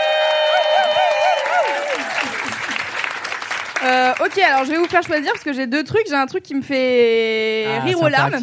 Euh, 3.84 4.12
ok, 4.24 4.38
alors 4.38 4.64
je 4.64 4.70
vais 4.70 4.78
vous 4.78 4.86
faire 4.86 5.02
choisir 5.02 5.32
parce 5.32 5.42
que 5.44 5.52
j'ai 5.52 5.66
deux 5.66 5.82
trucs. 5.82 6.06
J'ai 6.08 6.14
un 6.14 6.26
truc 6.26 6.42
qui 6.44 6.54
me 6.54 6.62
fait 6.62 7.66
Ah, 7.68 7.80
rire 7.80 8.00
aux 8.00 8.08
larmes. 8.08 8.34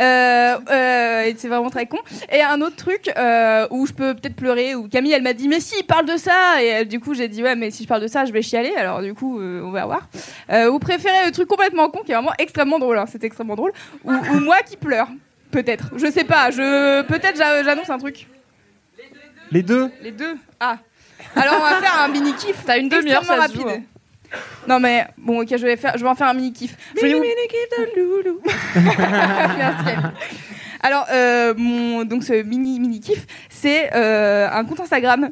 Euh, 0.00 0.56
euh, 0.70 1.22
et 1.24 1.34
c'est 1.36 1.48
vraiment 1.48 1.70
très 1.70 1.86
con. 1.86 1.98
Et 2.30 2.42
un 2.42 2.60
autre 2.60 2.76
truc 2.76 3.10
euh, 3.16 3.66
où 3.70 3.86
je 3.86 3.92
peux 3.92 4.14
peut-être 4.14 4.36
pleurer. 4.36 4.74
Où 4.74 4.88
Camille, 4.88 5.12
elle 5.12 5.22
m'a 5.22 5.32
dit 5.32 5.48
mais 5.48 5.60
si, 5.60 5.82
parle 5.82 6.06
de 6.06 6.16
ça. 6.16 6.62
Et 6.62 6.74
euh, 6.74 6.84
du 6.84 7.00
coup, 7.00 7.14
j'ai 7.14 7.28
dit 7.28 7.42
ouais, 7.42 7.56
mais 7.56 7.70
si 7.70 7.82
je 7.82 7.88
parle 7.88 8.02
de 8.02 8.06
ça, 8.06 8.24
je 8.24 8.32
vais 8.32 8.42
chialer. 8.42 8.72
Alors 8.76 9.02
du 9.02 9.14
coup, 9.14 9.40
euh, 9.40 9.62
on 9.64 9.70
va 9.70 9.84
voir. 9.84 10.08
Euh, 10.50 10.70
vous 10.70 10.78
préférez 10.78 11.26
le 11.26 11.32
truc 11.32 11.48
complètement 11.48 11.88
con 11.88 12.00
qui 12.04 12.12
est 12.12 12.14
vraiment 12.14 12.32
extrêmement 12.38 12.78
drôle. 12.78 12.98
hein, 12.98 13.06
c'est 13.10 13.24
extrêmement 13.24 13.56
drôle. 13.56 13.72
Ou, 14.04 14.12
ou 14.12 14.40
moi 14.40 14.58
qui 14.68 14.76
pleure. 14.76 15.08
Peut-être. 15.50 15.90
Je 15.96 16.10
sais 16.10 16.24
pas. 16.24 16.50
Je 16.50 17.02
peut-être 17.02 17.36
j'a- 17.36 17.62
j'annonce 17.64 17.90
un 17.90 17.98
truc. 17.98 18.26
Les 19.50 19.62
deux. 19.62 19.90
Les 20.02 20.12
deux. 20.12 20.36
Ah. 20.60 20.78
Alors 21.36 21.56
on 21.58 21.62
va 21.62 21.76
faire 21.80 22.00
un 22.02 22.08
mini 22.08 22.32
kiff. 22.34 22.56
T'as 22.64 22.78
une 22.78 22.88
demi-heure, 22.88 23.22
se 23.24 23.32
joue, 23.32 23.38
rapide. 23.38 23.82
Non 24.68 24.80
mais 24.80 25.06
bon 25.18 25.42
ok 25.42 25.48
je 25.50 25.64
vais 25.64 25.76
faire 25.76 25.92
je 25.96 26.02
vais 26.02 26.08
en 26.08 26.14
faire 26.14 26.28
un 26.28 26.34
mini 26.34 26.52
kiff. 26.52 26.76
Mini, 27.00 27.14
vous... 27.14 27.20
mini 27.20 27.34
kiff 27.48 27.68
de 27.78 28.00
Loulou. 28.00 28.40
Alors 30.82 31.06
euh, 31.12 31.54
mon 31.56 32.04
donc 32.04 32.24
ce 32.24 32.42
mini 32.42 32.80
mini 32.80 33.00
kiff 33.00 33.26
c'est 33.48 33.94
euh, 33.94 34.48
un 34.50 34.64
compte 34.64 34.80
Instagram 34.80 35.30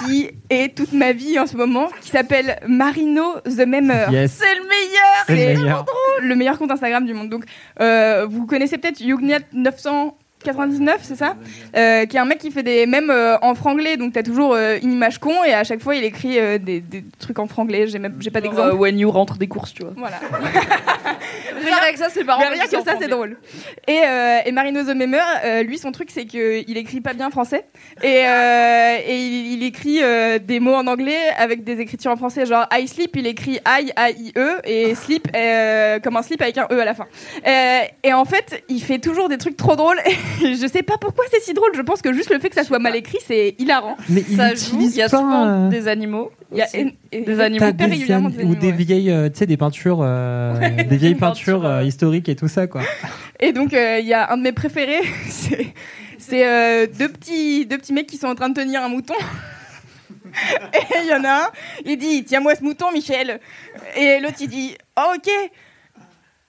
qui 0.00 0.30
est 0.48 0.74
toute 0.74 0.92
ma 0.92 1.12
vie 1.12 1.38
en 1.38 1.46
ce 1.46 1.56
moment 1.56 1.88
qui 2.00 2.10
s'appelle 2.10 2.58
Marino 2.66 3.40
the 3.44 3.66
Memeur. 3.66 4.08
C'est 4.10 4.54
le 4.54 4.68
meilleur. 4.68 5.24
C'est 5.26 5.54
le 5.54 5.60
meilleur. 5.60 5.86
Le 6.20 6.34
meilleur 6.34 6.58
compte 6.58 6.70
Instagram 6.70 7.04
du 7.04 7.14
monde. 7.14 7.28
Donc 7.28 7.44
euh, 7.80 8.26
vous 8.28 8.46
connaissez 8.46 8.78
peut-être 8.78 9.00
Yugnat 9.00 9.40
900 9.52 10.16
99, 10.42 11.00
c'est 11.02 11.16
ça 11.16 11.34
euh, 11.76 12.06
Qui 12.06 12.16
est 12.16 12.20
un 12.20 12.24
mec 12.24 12.38
qui 12.38 12.50
fait 12.50 12.62
des 12.62 12.86
mèmes 12.86 13.10
euh, 13.10 13.36
en 13.42 13.54
franglais, 13.54 13.96
donc 13.96 14.12
t'as 14.12 14.22
toujours 14.22 14.54
euh, 14.54 14.78
une 14.82 14.92
image 14.92 15.18
con 15.18 15.44
et 15.46 15.52
à 15.52 15.64
chaque 15.64 15.80
fois 15.80 15.94
il 15.94 16.04
écrit 16.04 16.38
des, 16.58 16.82
trucs 17.18 17.38
en 17.38 17.46
franglais. 17.46 17.86
J'ai 17.86 17.98
même 17.98 18.16
j'ai 18.20 18.30
pas 18.30 18.40
d'exemple. 18.40 18.74
when 18.76 18.98
you 18.98 19.10
rentre 19.10 19.38
des 19.38 19.48
courses, 19.48 19.72
tu 19.72 19.82
vois. 19.82 19.92
Voilà. 19.96 20.16
Rien 21.64 21.76
avec 21.76 21.96
ça, 21.96 22.08
c'est 22.10 22.24
marrant. 22.24 22.40
Mais 22.40 22.48
rien 22.48 22.64
que 22.64 22.70
ça, 22.70 22.94
c'est 22.98 23.08
drôle. 23.08 23.36
Et, 23.86 24.00
euh, 24.04 24.38
et 24.44 24.52
Marino 24.52 24.82
The 24.82 24.94
Memer, 24.94 25.20
euh, 25.44 25.62
lui, 25.62 25.78
son 25.78 25.92
truc, 25.92 26.10
c'est 26.10 26.24
qu'il 26.24 26.76
écrit 26.76 27.00
pas 27.00 27.12
bien 27.12 27.30
français. 27.30 27.64
Et, 28.02 28.26
euh, 28.26 28.96
et 29.06 29.16
il, 29.16 29.52
il 29.54 29.62
écrit 29.62 30.02
euh, 30.02 30.38
des 30.38 30.60
mots 30.60 30.74
en 30.74 30.86
anglais 30.86 31.18
avec 31.36 31.64
des 31.64 31.80
écritures 31.80 32.10
en 32.10 32.16
français. 32.16 32.46
Genre, 32.46 32.66
I 32.72 32.88
sleep, 32.88 33.16
il 33.16 33.26
écrit 33.26 33.60
I, 33.66 33.92
A-I-E. 33.96 34.60
Et 34.64 34.94
sleep, 34.94 35.28
euh, 35.34 35.98
comme 36.00 36.16
un 36.16 36.22
slip 36.22 36.40
avec 36.42 36.58
un 36.58 36.66
E 36.70 36.80
à 36.80 36.84
la 36.84 36.94
fin. 36.94 37.06
Euh, 37.46 37.80
et 38.02 38.12
en 38.12 38.24
fait, 38.24 38.64
il 38.68 38.82
fait 38.82 38.98
toujours 38.98 39.28
des 39.28 39.38
trucs 39.38 39.56
trop 39.56 39.76
drôles. 39.76 40.00
Et 40.42 40.54
je 40.54 40.66
sais 40.66 40.82
pas 40.82 40.96
pourquoi 40.98 41.24
c'est 41.30 41.40
si 41.40 41.54
drôle. 41.54 41.70
Je 41.74 41.82
pense 41.82 42.02
que 42.02 42.12
juste 42.12 42.30
le 42.30 42.38
fait 42.38 42.48
que 42.48 42.54
ça 42.54 42.64
soit 42.64 42.78
mal 42.78 42.96
écrit, 42.96 43.18
c'est 43.26 43.54
hilarant. 43.58 43.96
Mais 44.08 44.24
il 44.28 44.36
joue, 44.36 44.42
utilise 44.42 44.96
il 44.96 44.98
y 44.98 45.02
a 45.02 45.08
pas, 45.08 45.18
souvent 45.18 45.46
euh, 45.46 45.68
des 45.68 45.88
animaux. 45.88 46.32
Il 46.50 46.58
y 46.58 46.62
a 46.62 46.66
des 47.20 47.40
animaux. 47.40 47.60
T'as 47.60 47.72
des, 47.72 47.84
régulièrement 47.84 48.30
ou 48.42 48.54
des 48.54 48.70
ouais. 48.70 48.72
vieilles, 48.72 49.10
euh, 49.10 49.28
tu 49.28 49.38
sais, 49.38 49.46
des 49.46 49.56
peintures, 49.56 50.00
euh, 50.02 50.58
des 50.88 50.96
vieilles 50.96 51.14
peintures 51.14 51.64
euh, 51.64 51.82
historiques 51.82 52.28
et 52.28 52.36
tout 52.36 52.48
ça, 52.48 52.66
quoi. 52.66 52.82
Et 53.40 53.52
donc, 53.52 53.72
il 53.72 54.06
y 54.06 54.14
a 54.14 54.32
un 54.32 54.36
de 54.36 54.42
mes 54.42 54.52
préférés, 54.52 55.02
c'est 55.28 55.66
c'est, 56.18 56.86
deux, 56.86 57.08
petits, 57.08 57.66
deux 57.66 57.78
petits 57.78 57.92
mecs 57.92 58.06
qui 58.06 58.16
sont 58.16 58.28
en 58.28 58.34
train 58.34 58.48
de 58.48 58.54
tenir 58.54 58.82
un 58.82 58.88
mouton. 58.88 59.14
Et 60.72 61.02
il 61.02 61.10
y 61.10 61.14
en 61.14 61.24
a 61.24 61.46
un, 61.46 61.50
il 61.84 61.98
dit 61.98 62.24
Tiens-moi 62.24 62.54
ce 62.54 62.62
mouton, 62.62 62.92
Michel. 62.92 63.40
Et 63.96 64.20
l'autre, 64.20 64.36
il 64.40 64.48
dit 64.48 64.76
Oh, 64.96 65.14
ok. 65.16 65.30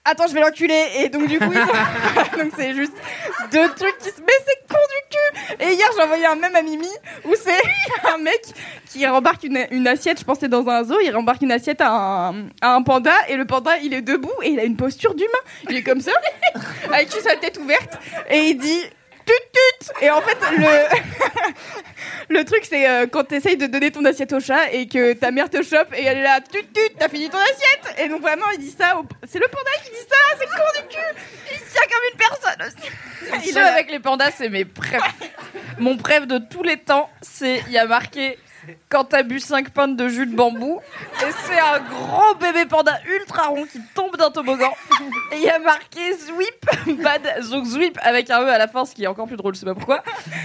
Attends, 0.06 0.26
je 0.28 0.34
vais 0.34 0.40
l'enculer. 0.40 0.84
Et 0.98 1.08
donc, 1.08 1.26
du 1.26 1.38
coup, 1.38 1.50
ils 1.50 2.38
donc 2.38 2.52
c'est 2.56 2.74
juste 2.74 2.92
deux 3.50 3.68
trucs 3.70 3.96
qui 3.98 4.10
se. 4.10 4.20
Mais 4.20 4.32
c'est 4.46 4.68
con 4.68 4.76
du 4.76 5.16
cul 5.16 5.64
Et 5.64 5.72
hier, 5.74 5.88
j'ai 5.96 6.02
envoyé 6.02 6.26
un 6.26 6.34
même 6.34 6.54
à 6.54 6.62
Mimi 6.62 6.88
où 7.24 7.34
c'est 7.34 7.62
un 8.14 8.18
mec 8.18 8.42
qui 8.86 9.06
rembarque 9.06 9.44
une, 9.44 9.66
une 9.70 9.86
assiette, 9.88 10.20
je 10.20 10.24
pensais 10.24 10.48
dans 10.48 10.68
un 10.68 10.84
zoo, 10.84 10.98
il 11.02 11.14
rembarque 11.14 11.40
une 11.42 11.52
assiette 11.52 11.80
à 11.80 11.90
un, 11.90 12.48
à 12.60 12.74
un 12.74 12.82
panda 12.82 13.14
et 13.28 13.36
le 13.36 13.46
panda, 13.46 13.78
il 13.78 13.94
est 13.94 14.02
debout 14.02 14.32
et 14.42 14.50
il 14.50 14.60
a 14.60 14.64
une 14.64 14.76
posture 14.76 15.14
d'humain. 15.14 15.30
Il 15.70 15.76
est 15.76 15.82
comme 15.82 16.00
ça, 16.00 16.12
avec 16.92 17.10
sa 17.10 17.36
tête 17.36 17.58
ouverte 17.58 17.98
et 18.28 18.40
il 18.50 18.58
dit 18.58 18.82
tut 19.26 19.32
tut. 19.52 20.04
Et 20.04 20.10
en 20.10 20.20
fait 20.20 20.36
le 20.56 20.64
le 22.28 22.44
truc 22.44 22.64
c'est 22.68 22.88
euh, 22.88 23.06
quand 23.06 23.24
t'essayes 23.24 23.56
de 23.56 23.66
donner 23.66 23.90
ton 23.90 24.04
assiette 24.04 24.32
au 24.32 24.40
chat 24.40 24.72
et 24.72 24.86
que 24.88 25.12
ta 25.14 25.30
mère 25.30 25.50
te 25.50 25.62
chope 25.62 25.92
et 25.96 26.04
elle 26.04 26.18
est 26.18 26.22
là 26.22 26.40
tut 26.40 26.64
tut 26.72 26.80
t'as 26.98 27.08
fini 27.08 27.28
ton 27.30 27.38
assiette. 27.38 27.98
Et 27.98 28.08
donc 28.08 28.20
vraiment 28.22 28.46
il 28.54 28.58
dit 28.60 28.74
ça 28.76 28.98
au- 28.98 29.04
c'est 29.26 29.38
le 29.38 29.46
panda 29.48 29.70
qui 29.84 29.90
dit 29.90 30.06
ça 30.08 30.36
c'est 30.38 30.46
con 30.46 30.80
du 30.82 30.88
cul. 30.88 31.22
Il 31.52 31.58
se 31.58 31.72
tient 31.72 31.82
comme 31.82 32.04
une 32.12 32.18
personne 32.18 32.66
aussi. 33.42 33.48
Il 33.50 33.58
avec 33.58 33.90
les 33.90 33.98
pandas, 34.00 34.30
c'est 34.36 34.48
mes 34.48 34.64
préf. 34.64 35.02
Mon 35.78 35.96
préf 35.96 36.26
de 36.26 36.38
tous 36.38 36.62
les 36.62 36.76
temps, 36.76 37.08
c'est 37.22 37.62
il 37.66 37.72
y 37.72 37.78
a 37.78 37.86
marqué 37.86 38.38
quand 38.88 39.04
t'as 39.04 39.22
bu 39.22 39.40
5 39.40 39.70
pintes 39.70 39.96
de 39.96 40.08
jus 40.08 40.26
de 40.26 40.34
bambou 40.34 40.80
et 41.20 41.30
c'est 41.46 41.58
un 41.58 41.80
gros 41.80 42.34
bébé 42.34 42.66
panda 42.66 42.98
ultra 43.06 43.48
rond 43.48 43.64
qui 43.66 43.80
tombe 43.94 44.16
d'un 44.16 44.30
toboggan 44.30 44.72
et 45.32 45.36
il 45.36 45.42
y 45.42 45.50
a 45.50 45.58
marqué 45.58 46.12
Zwip 46.14 46.66
bad 47.02 47.22
donc 47.50 47.66
Zwip 47.66 47.98
avec 48.02 48.30
un 48.30 48.42
e 48.42 48.48
à 48.48 48.58
la 48.58 48.68
fin 48.68 48.84
ce 48.84 48.94
qui 48.94 49.04
est 49.04 49.06
encore 49.06 49.26
plus 49.26 49.36
drôle 49.36 49.54
je 49.54 49.60
sais 49.60 49.66
pas 49.66 49.74
pourquoi 49.74 50.02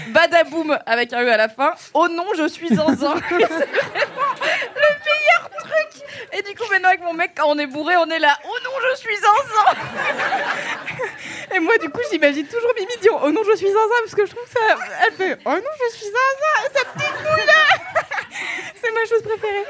Badaboum 0.10 0.78
avec 0.86 1.14
un 1.14 1.24
e 1.24 1.32
à 1.32 1.38
la 1.38 1.50
fin 1.50 1.74
oh 1.94 2.08
non 2.10 2.26
je 2.38 2.48
suis 2.48 2.70
zinzin. 2.70 3.16
C'est 3.30 3.38
le 3.38 4.90
meilleur 5.06 5.50
truc. 5.60 6.04
Et 6.34 6.42
du 6.42 6.56
coup 6.56 6.70
maintenant 6.72 6.90
avec 6.90 7.02
mon 7.02 7.14
mec 7.14 7.32
quand 7.36 7.48
on 7.48 7.58
est 7.58 7.68
bourré 7.68 7.96
on 7.98 8.10
est 8.10 8.20
là 8.20 8.38
oh 8.46 8.58
non 8.64 8.72
je 8.92 8.98
suis 8.98 9.16
zinzin. 9.16 9.78
Et 11.56 11.60
moi, 11.60 11.78
du 11.80 11.90
coup, 11.90 12.02
j'imagine 12.12 12.46
toujours 12.46 12.72
Mimi 12.76 12.96
dire 13.02 13.12
Oh 13.24 13.32
non, 13.32 13.42
je 13.44 13.58
suis 13.58 13.68
zinzin, 13.68 13.96
parce 14.04 14.16
que 14.16 14.26
je 14.26 14.32
trouve 14.32 14.48
ça. 14.48 14.78
Elle 15.06 15.14
fait 15.14 15.38
Oh 15.46 15.50
non, 15.50 15.72
je 15.90 15.96
suis 15.96 16.06
zinzin, 16.06 16.70
sa 16.74 16.86
petite 16.86 17.24
boule 17.24 17.46
là 17.48 17.89
C'est 18.82 18.92
ma 18.94 19.06
chose 19.10 19.22
préférée. 19.24 19.66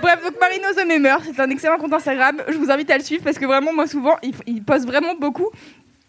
Bref, 0.00 0.22
donc 0.24 0.40
Marino 0.40 0.68
The 0.74 0.86
Memer, 0.86 1.16
c'est 1.24 1.40
un 1.40 1.50
excellent 1.50 1.78
compte 1.78 1.92
Instagram. 1.92 2.42
Je 2.48 2.54
vous 2.56 2.70
invite 2.70 2.90
à 2.90 2.98
le 2.98 3.04
suivre 3.04 3.24
parce 3.24 3.38
que 3.38 3.44
vraiment, 3.46 3.72
moi, 3.72 3.86
souvent, 3.86 4.16
il, 4.22 4.34
il 4.46 4.62
poste 4.62 4.86
vraiment 4.86 5.14
beaucoup. 5.14 5.48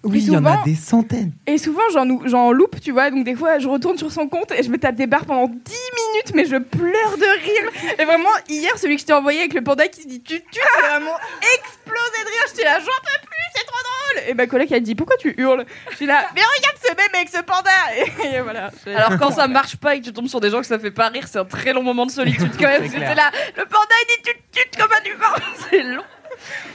Oui, 0.04 0.20
il 0.28 0.34
y 0.34 0.38
en 0.38 0.46
a 0.46 0.62
des 0.66 0.76
centaines. 0.76 1.32
Et 1.48 1.58
souvent, 1.58 1.82
j'en 1.94 2.08
ou- 2.10 2.22
j'en 2.26 2.52
loupe, 2.52 2.80
tu 2.82 2.92
vois. 2.92 3.10
Donc, 3.10 3.24
des 3.24 3.36
fois, 3.36 3.58
je 3.60 3.68
retourne 3.70 3.98
sur 3.98 4.12
son 4.12 4.28
compte 4.28 4.52
et 4.52 4.62
je 4.62 4.70
me 4.70 4.78
tape 4.78 4.96
des 4.96 5.08
barres 5.08 5.26
pendant 5.26 5.48
10 5.48 5.54
minutes, 5.56 6.34
mais 6.36 6.46
je 6.46 6.58
pleure 6.58 7.18
de 7.18 7.42
rire. 7.42 7.72
Et 7.98 8.04
vraiment, 8.04 8.28
hier, 8.50 8.78
celui 8.78 8.96
que 8.96 9.02
je 9.02 9.06
t'ai 9.08 9.14
envoyé 9.14 9.40
avec 9.40 9.54
le 9.54 9.62
panda 9.62 9.88
qui 9.88 10.02
se 10.02 10.08
dit 10.08 10.22
tu 10.22 10.42
tu, 10.42 10.60
c'est 10.60 10.88
vraiment 10.90 11.16
explosé 11.56 12.20
de 12.22 12.30
rire. 12.30 12.44
J'étais 12.50 12.64
là, 12.66 12.80
j'en 12.80 12.86
peux 12.86 13.26
plus, 13.26 13.48
c'est 13.56 13.66
trop 13.66 13.78
drôle. 13.82 13.93
Hurle 14.18 14.30
Et 14.30 14.34
ma 14.34 14.48
collègue 14.48 14.72
elle 14.72 14.84
dit 14.84 14.96
pourquoi 14.96 15.18
tu 15.18 15.34
hurles? 15.38 15.66
Je 15.92 15.96
suis 15.98 16.06
là, 16.06 16.26
mais 16.36 16.42
regarde 16.42 16.78
ce 16.82 16.90
même 16.96 17.10
avec 17.14 17.30
ce 17.30 17.42
panda 17.42 17.72
Et, 17.98 18.36
et 18.38 18.42
voilà. 18.42 18.70
Je- 18.86 18.92
Alors 18.92 19.18
quand 19.20 19.32
ça 19.32 19.48
marche 19.48 19.76
pas 19.78 19.96
et 19.96 20.00
que 20.02 20.06
tu 20.06 20.14
tombes 20.14 20.28
sur 20.28 20.40
des 20.40 20.50
gens 20.50 20.60
que 20.62 20.68
ça 20.68 20.80
fait 20.80 20.92
pas 20.92 21.08
rire, 21.10 21.28
c'est 21.28 21.40
un 21.40 21.46
très 21.46 21.74
long 21.74 21.84
moment 21.84 22.06
de 22.06 22.12
solitude 22.12 22.52
quand 22.60 22.68
même. 22.68 22.90
Clair. 22.90 23.16
là, 23.16 23.32
le 23.58 23.66
panda 23.66 23.94
il 24.02 24.08
dit 24.08 24.22
tu 24.24 24.34
te 24.34 24.60
tutes 24.64 24.78
comme 24.82 24.92
un 24.92 25.10
humain, 25.10 25.36
c'est 25.70 25.84
long. 25.84 26.04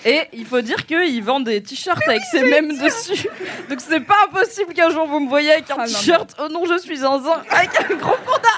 Et 0.04 0.20
il 0.32 0.46
faut 0.46 0.60
dire 0.60 0.86
qu'ils 0.86 1.22
vendent 1.22 1.44
des 1.44 1.62
t-shirts 1.62 2.02
avec 2.08 2.22
ces 2.30 2.42
mêmes 2.42 2.76
dessus. 2.78 3.26
Donc 3.68 3.80
c'est 3.80 4.00
pas 4.00 4.16
impossible 4.28 4.72
qu'un 4.74 4.90
jour 4.90 5.06
vous 5.06 5.20
me 5.20 5.28
voyez 5.28 5.52
avec 5.52 5.70
un 5.70 5.74
Ah, 5.78 5.86
non, 5.86 5.92
t-shirt. 5.92 6.34
Oh 6.40 6.48
non, 6.50 6.64
je 6.66 6.78
suis 6.78 7.04
un 7.04 7.20
zin 7.20 7.42
avec 7.50 7.70
un 7.80 7.94
gros 7.96 8.16
panda. 8.24 8.48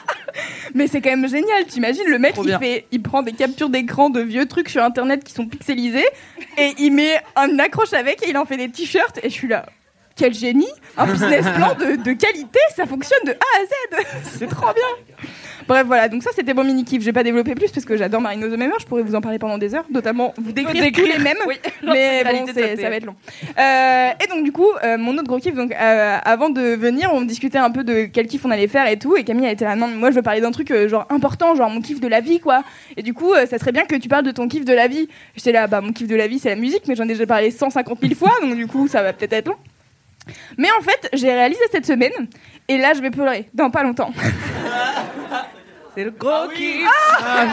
Mais 0.75 0.87
c'est 0.87 1.01
quand 1.01 1.11
même 1.11 1.29
génial, 1.29 1.65
t'imagines 1.67 2.07
le 2.09 2.19
mec 2.19 2.35
Trop 2.35 2.43
il 2.45 2.49
bien. 2.49 2.59
fait, 2.59 2.87
il 2.93 3.03
prend 3.03 3.23
des 3.23 3.33
captures 3.33 3.69
d'écran 3.69 4.11
de 4.11 4.21
vieux 4.21 4.47
trucs 4.47 4.69
sur 4.69 4.83
internet 4.85 5.25
qui 5.25 5.33
sont 5.33 5.47
pixelisés 5.47 6.07
et 6.57 6.75
il 6.79 6.93
met 6.93 7.21
un 7.37 7.59
accroche 7.59 7.93
avec 7.93 8.23
et 8.25 8.31
il 8.31 8.39
en 8.39 8.45
fait 8.45 8.57
des 8.57 8.71
t-shirts 8.71 9.19
et 9.23 9.29
je 9.31 9.35
suis 9.35 9.49
là. 9.49 9.67
Quel 10.17 10.35
génie 10.35 10.69
Un 10.99 11.07
business 11.07 11.47
plan 11.57 11.75
de, 11.75 11.97
de 11.97 12.13
qualité, 12.13 12.59
ça 12.77 12.85
fonctionne 12.87 13.25
de 13.25 13.31
A 13.33 13.35
à 13.35 13.65
Z 14.03 14.07
C'est 14.39 14.49
trop 14.49 14.73
bien 14.75 15.27
Bref, 15.71 15.87
voilà, 15.87 16.09
donc 16.09 16.25
ça 16.25 16.31
c'était 16.35 16.53
mon 16.53 16.65
mini 16.65 16.85
kiff. 16.85 17.01
Je 17.01 17.07
vais 17.07 17.13
pas 17.13 17.23
développer 17.23 17.55
plus 17.55 17.71
parce 17.71 17.85
que 17.85 17.97
j'adore 17.97 18.21
Marino 18.21 18.49
the 18.49 18.59
Memer, 18.59 18.75
je 18.81 18.87
pourrais 18.87 19.03
vous 19.03 19.15
en 19.15 19.21
parler 19.21 19.39
pendant 19.39 19.57
des 19.57 19.73
heures, 19.77 19.85
notamment 19.89 20.35
vous 20.37 20.51
décrire, 20.51 20.83
Décrire, 20.83 21.05
tous 21.05 21.13
les 21.13 21.23
mêmes, 21.23 21.37
oui, 21.47 21.61
mais 21.85 22.25
bon, 22.25 22.45
de 22.45 22.53
ça 22.53 22.91
va 22.91 22.97
être 22.97 23.07
long. 23.07 23.15
Euh, 23.57 24.09
et 24.21 24.27
donc 24.27 24.43
du 24.43 24.51
coup, 24.51 24.67
euh, 24.83 24.99
mon 24.99 25.13
autre 25.13 25.29
gros 25.29 25.39
kiff, 25.39 25.55
donc 25.55 25.71
euh, 25.71 26.19
avant 26.25 26.51
de 26.51 26.61
venir, 26.61 27.11
on 27.15 27.21
discutait 27.21 27.59
un 27.59 27.71
peu 27.71 27.85
de 27.85 28.07
quel 28.13 28.27
kiff 28.27 28.45
on 28.45 28.51
allait 28.51 28.67
faire 28.67 28.89
et 28.89 28.99
tout, 28.99 29.17
et 29.17 29.23
Camille 29.23 29.47
a 29.47 29.53
été 29.53 29.65
là, 29.65 29.77
non, 29.77 29.87
mais 29.87 29.95
moi 29.95 30.11
je 30.11 30.17
veux 30.17 30.23
parler 30.23 30.41
d'un 30.41 30.51
truc 30.51 30.73
euh, 30.73 30.89
genre 30.89 31.07
important, 31.09 31.55
genre 31.55 31.71
mon 31.71 31.81
kiff 31.81 32.01
de 32.01 32.09
la 32.09 32.21
vie, 32.21 32.41
quoi. 32.41 32.65
Et 32.97 33.05
du 33.05 33.15
coup, 33.15 33.33
euh, 33.33 33.47
ça 33.47 33.59
serait 33.59 33.71
bien 33.71 33.85
que 33.85 33.95
tu 33.95 34.09
parles 34.09 34.25
de 34.25 34.33
ton 34.33 34.49
kiff 34.49 34.65
de 34.65 34.75
la 34.75 34.89
vie. 34.89 35.09
J'étais 35.37 35.53
là, 35.53 35.69
bah 35.69 35.81
mon 35.81 35.93
kiff 35.93 36.09
de 36.09 36.17
la 36.17 36.27
vie 36.27 36.41
c'est 36.41 36.51
la 36.51 36.57
musique, 36.57 36.83
mais 36.89 36.97
j'en 36.97 37.05
ai 37.05 37.13
déjà 37.13 37.27
parlé 37.27 37.53
150 37.53 38.01
000 38.03 38.15
fois, 38.17 38.33
donc 38.43 38.57
du 38.57 38.67
coup 38.67 38.89
ça 38.89 39.05
va 39.05 39.13
peut-être 39.13 39.35
être 39.35 39.47
long. 39.47 39.59
Mais 40.59 40.69
en 40.77 40.83
fait, 40.83 41.11
j'ai 41.13 41.33
réalisé 41.33 41.63
cette 41.71 41.87
semaine, 41.87 42.11
et 42.67 42.77
là 42.77 42.93
je 42.93 43.01
vais 43.01 43.11
pleurer 43.11 43.49
dans 43.55 43.71
pas 43.71 43.85
longtemps. 43.85 44.11
C'est 45.95 46.05
le 46.05 46.11
gros 46.13 46.49
kiff. 46.49 46.89
Ah 47.21 47.45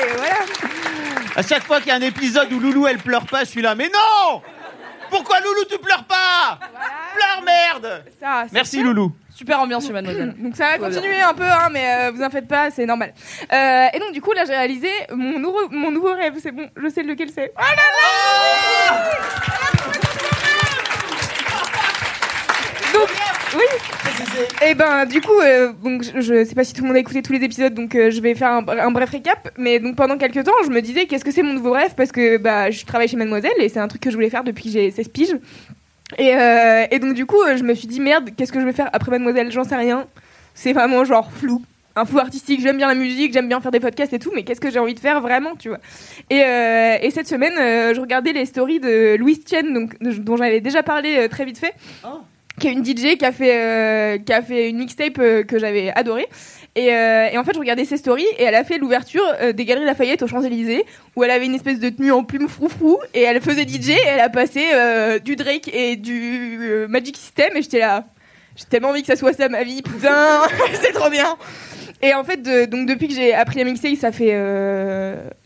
Et 0.00 0.12
voilà. 0.16 0.34
À 1.36 1.42
chaque 1.42 1.64
fois 1.64 1.78
qu'il 1.80 1.88
y 1.88 1.90
a 1.90 1.96
un 1.96 2.00
épisode 2.00 2.52
où 2.52 2.60
Loulou 2.60 2.86
elle 2.86 2.98
pleure 2.98 3.26
pas, 3.26 3.40
je 3.40 3.50
suis 3.50 3.62
là. 3.62 3.74
Mais 3.74 3.88
non 3.92 4.40
Pourquoi 5.10 5.40
Loulou 5.40 5.64
tu 5.68 5.78
pleures 5.78 6.04
pas? 6.04 6.58
Pleure 7.14 7.42
merde 7.44 8.04
Ça, 8.20 8.44
Merci 8.52 8.76
ça. 8.78 8.82
Loulou. 8.82 9.12
Super 9.34 9.58
ambiance 9.60 9.86
chez 9.86 9.92
Mademoiselle. 9.92 10.34
Donc 10.38 10.54
ça 10.56 10.70
va 10.70 10.78
continuer 10.78 11.20
un 11.20 11.34
peu, 11.34 11.42
hein, 11.44 11.68
mais 11.70 12.08
euh, 12.08 12.10
vous 12.14 12.22
en 12.22 12.30
faites 12.30 12.46
pas, 12.46 12.70
c'est 12.70 12.86
normal. 12.86 13.12
Euh, 13.52 13.86
et 13.92 13.98
donc 13.98 14.12
du 14.12 14.20
coup 14.20 14.32
là 14.32 14.44
j'ai 14.46 14.52
réalisé 14.54 14.88
mon 15.12 15.40
nouveau, 15.40 15.68
mon 15.70 15.90
nouveau 15.90 16.12
rêve, 16.14 16.34
c'est 16.40 16.52
bon, 16.52 16.70
je 16.76 16.88
sais 16.88 17.02
lequel 17.02 17.30
c'est. 17.34 17.52
Oh 17.56 17.60
là 17.60 17.74
là 18.94 19.10
Donc 19.72 19.73
oui. 23.56 24.66
Et 24.66 24.74
ben 24.74 25.06
du 25.06 25.20
coup, 25.20 25.38
euh, 25.42 25.72
donc 25.82 26.02
je, 26.02 26.44
sais 26.44 26.54
pas 26.54 26.64
si 26.64 26.72
tout 26.74 26.82
le 26.82 26.88
monde 26.88 26.96
a 26.96 27.00
écouté 27.00 27.22
tous 27.22 27.32
les 27.32 27.42
épisodes, 27.42 27.74
donc 27.74 27.94
euh, 27.94 28.10
je 28.10 28.20
vais 28.20 28.34
faire 28.34 28.50
un, 28.50 28.66
un 28.66 28.90
bref 28.90 29.10
récap. 29.10 29.50
Mais 29.58 29.78
donc 29.80 29.96
pendant 29.96 30.16
quelques 30.18 30.44
temps, 30.44 30.52
je 30.64 30.70
me 30.70 30.80
disais 30.80 31.06
qu'est-ce 31.06 31.24
que 31.24 31.30
c'est 31.30 31.42
mon 31.42 31.52
nouveau 31.52 31.72
rêve? 31.72 31.94
Parce 31.96 32.12
que 32.12 32.36
bah 32.38 32.70
je 32.70 32.84
travaille 32.84 33.08
chez 33.08 33.16
Mademoiselle 33.16 33.52
et 33.58 33.68
c'est 33.68 33.80
un 33.80 33.88
truc 33.88 34.02
que 34.02 34.10
je 34.10 34.16
voulais 34.16 34.30
faire 34.30 34.44
depuis 34.44 34.64
que 34.64 34.70
j'ai 34.70 34.90
16 34.90 35.08
piges. 35.08 35.36
Et, 36.18 36.34
euh, 36.34 36.86
et 36.90 36.98
donc 36.98 37.14
du 37.14 37.26
coup, 37.26 37.40
euh, 37.42 37.56
je 37.56 37.62
me 37.64 37.74
suis 37.74 37.88
dit 37.88 38.00
merde, 38.00 38.30
qu'est-ce 38.36 38.52
que 38.52 38.60
je 38.60 38.66
vais 38.66 38.72
faire 38.72 38.90
après 38.92 39.10
Mademoiselle? 39.10 39.50
J'en 39.50 39.64
sais 39.64 39.76
rien. 39.76 40.06
C'est 40.54 40.72
vraiment 40.72 41.04
genre 41.04 41.30
flou. 41.32 41.62
Un 41.96 42.04
flou 42.04 42.18
artistique, 42.18 42.60
j'aime 42.60 42.76
bien 42.76 42.88
la 42.88 42.96
musique, 42.96 43.32
j'aime 43.32 43.46
bien 43.46 43.60
faire 43.60 43.70
des 43.70 43.78
podcasts 43.78 44.12
et 44.12 44.18
tout, 44.18 44.32
mais 44.34 44.42
qu'est-ce 44.42 44.60
que 44.60 44.68
j'ai 44.68 44.80
envie 44.80 44.94
de 44.94 44.98
faire 45.00 45.20
vraiment, 45.20 45.54
tu 45.54 45.68
vois? 45.68 45.78
Et, 46.28 46.42
euh, 46.44 46.96
et 47.00 47.10
cette 47.12 47.28
semaine, 47.28 47.52
euh, 47.56 47.94
je 47.94 48.00
regardais 48.00 48.32
les 48.32 48.46
stories 48.46 48.80
de 48.80 49.14
Louise 49.16 49.44
Chen, 49.48 49.72
donc, 49.72 49.96
de- 50.00 50.10
dont 50.10 50.36
j'avais 50.36 50.60
déjà 50.60 50.82
parlé 50.82 51.16
euh, 51.18 51.28
très 51.28 51.44
vite 51.44 51.56
fait, 51.56 51.72
qui 52.58 52.68
est 52.68 52.72
une 52.72 52.84
DJ 52.84 53.16
qui 53.16 53.24
a 53.24 53.32
fait, 53.32 53.56
euh, 53.56 54.18
qui 54.18 54.32
a 54.32 54.42
fait 54.42 54.70
une 54.70 54.78
mixtape 54.78 55.18
euh, 55.18 55.42
que 55.42 55.58
j'avais 55.58 55.92
adorée. 55.94 56.28
Et, 56.76 56.92
euh, 56.92 57.28
et 57.32 57.38
en 57.38 57.44
fait, 57.44 57.54
je 57.54 57.58
regardais 57.58 57.84
ses 57.84 57.96
stories 57.96 58.26
et 58.38 58.44
elle 58.44 58.54
a 58.54 58.64
fait 58.64 58.78
l'ouverture 58.78 59.24
des 59.54 59.64
Galeries 59.64 59.86
Lafayette 59.86 60.22
aux 60.22 60.26
Champs-Élysées 60.26 60.84
où 61.14 61.22
elle 61.22 61.30
avait 61.30 61.46
une 61.46 61.54
espèce 61.54 61.78
de 61.78 61.88
tenue 61.88 62.10
en 62.10 62.24
plume 62.24 62.48
froufrou 62.48 62.98
et 63.14 63.22
elle 63.22 63.40
faisait 63.40 63.62
DJ 63.62 63.90
et 63.90 63.98
elle 64.06 64.20
a 64.20 64.28
passé 64.28 64.60
du 65.24 65.36
Drake 65.36 65.70
et 65.72 65.94
du 65.94 66.86
Magic 66.88 67.16
System 67.16 67.50
et 67.54 67.62
j'étais 67.62 67.78
là. 67.78 68.06
J'ai 68.56 68.64
tellement 68.64 68.88
envie 68.88 69.02
que 69.02 69.06
ça 69.06 69.14
soit 69.14 69.32
ça 69.32 69.48
ma 69.48 69.62
vie, 69.62 69.82
putain, 69.82 70.42
c'est 70.74 70.92
trop 70.92 71.10
bien. 71.10 71.36
Et 72.02 72.12
en 72.12 72.24
fait, 72.24 72.42
donc 72.68 72.88
depuis 72.88 73.06
que 73.06 73.14
j'ai 73.14 73.32
appris 73.34 73.60
à 73.60 73.64
mixer, 73.64 73.94
ça 73.94 74.10
fait 74.10 74.36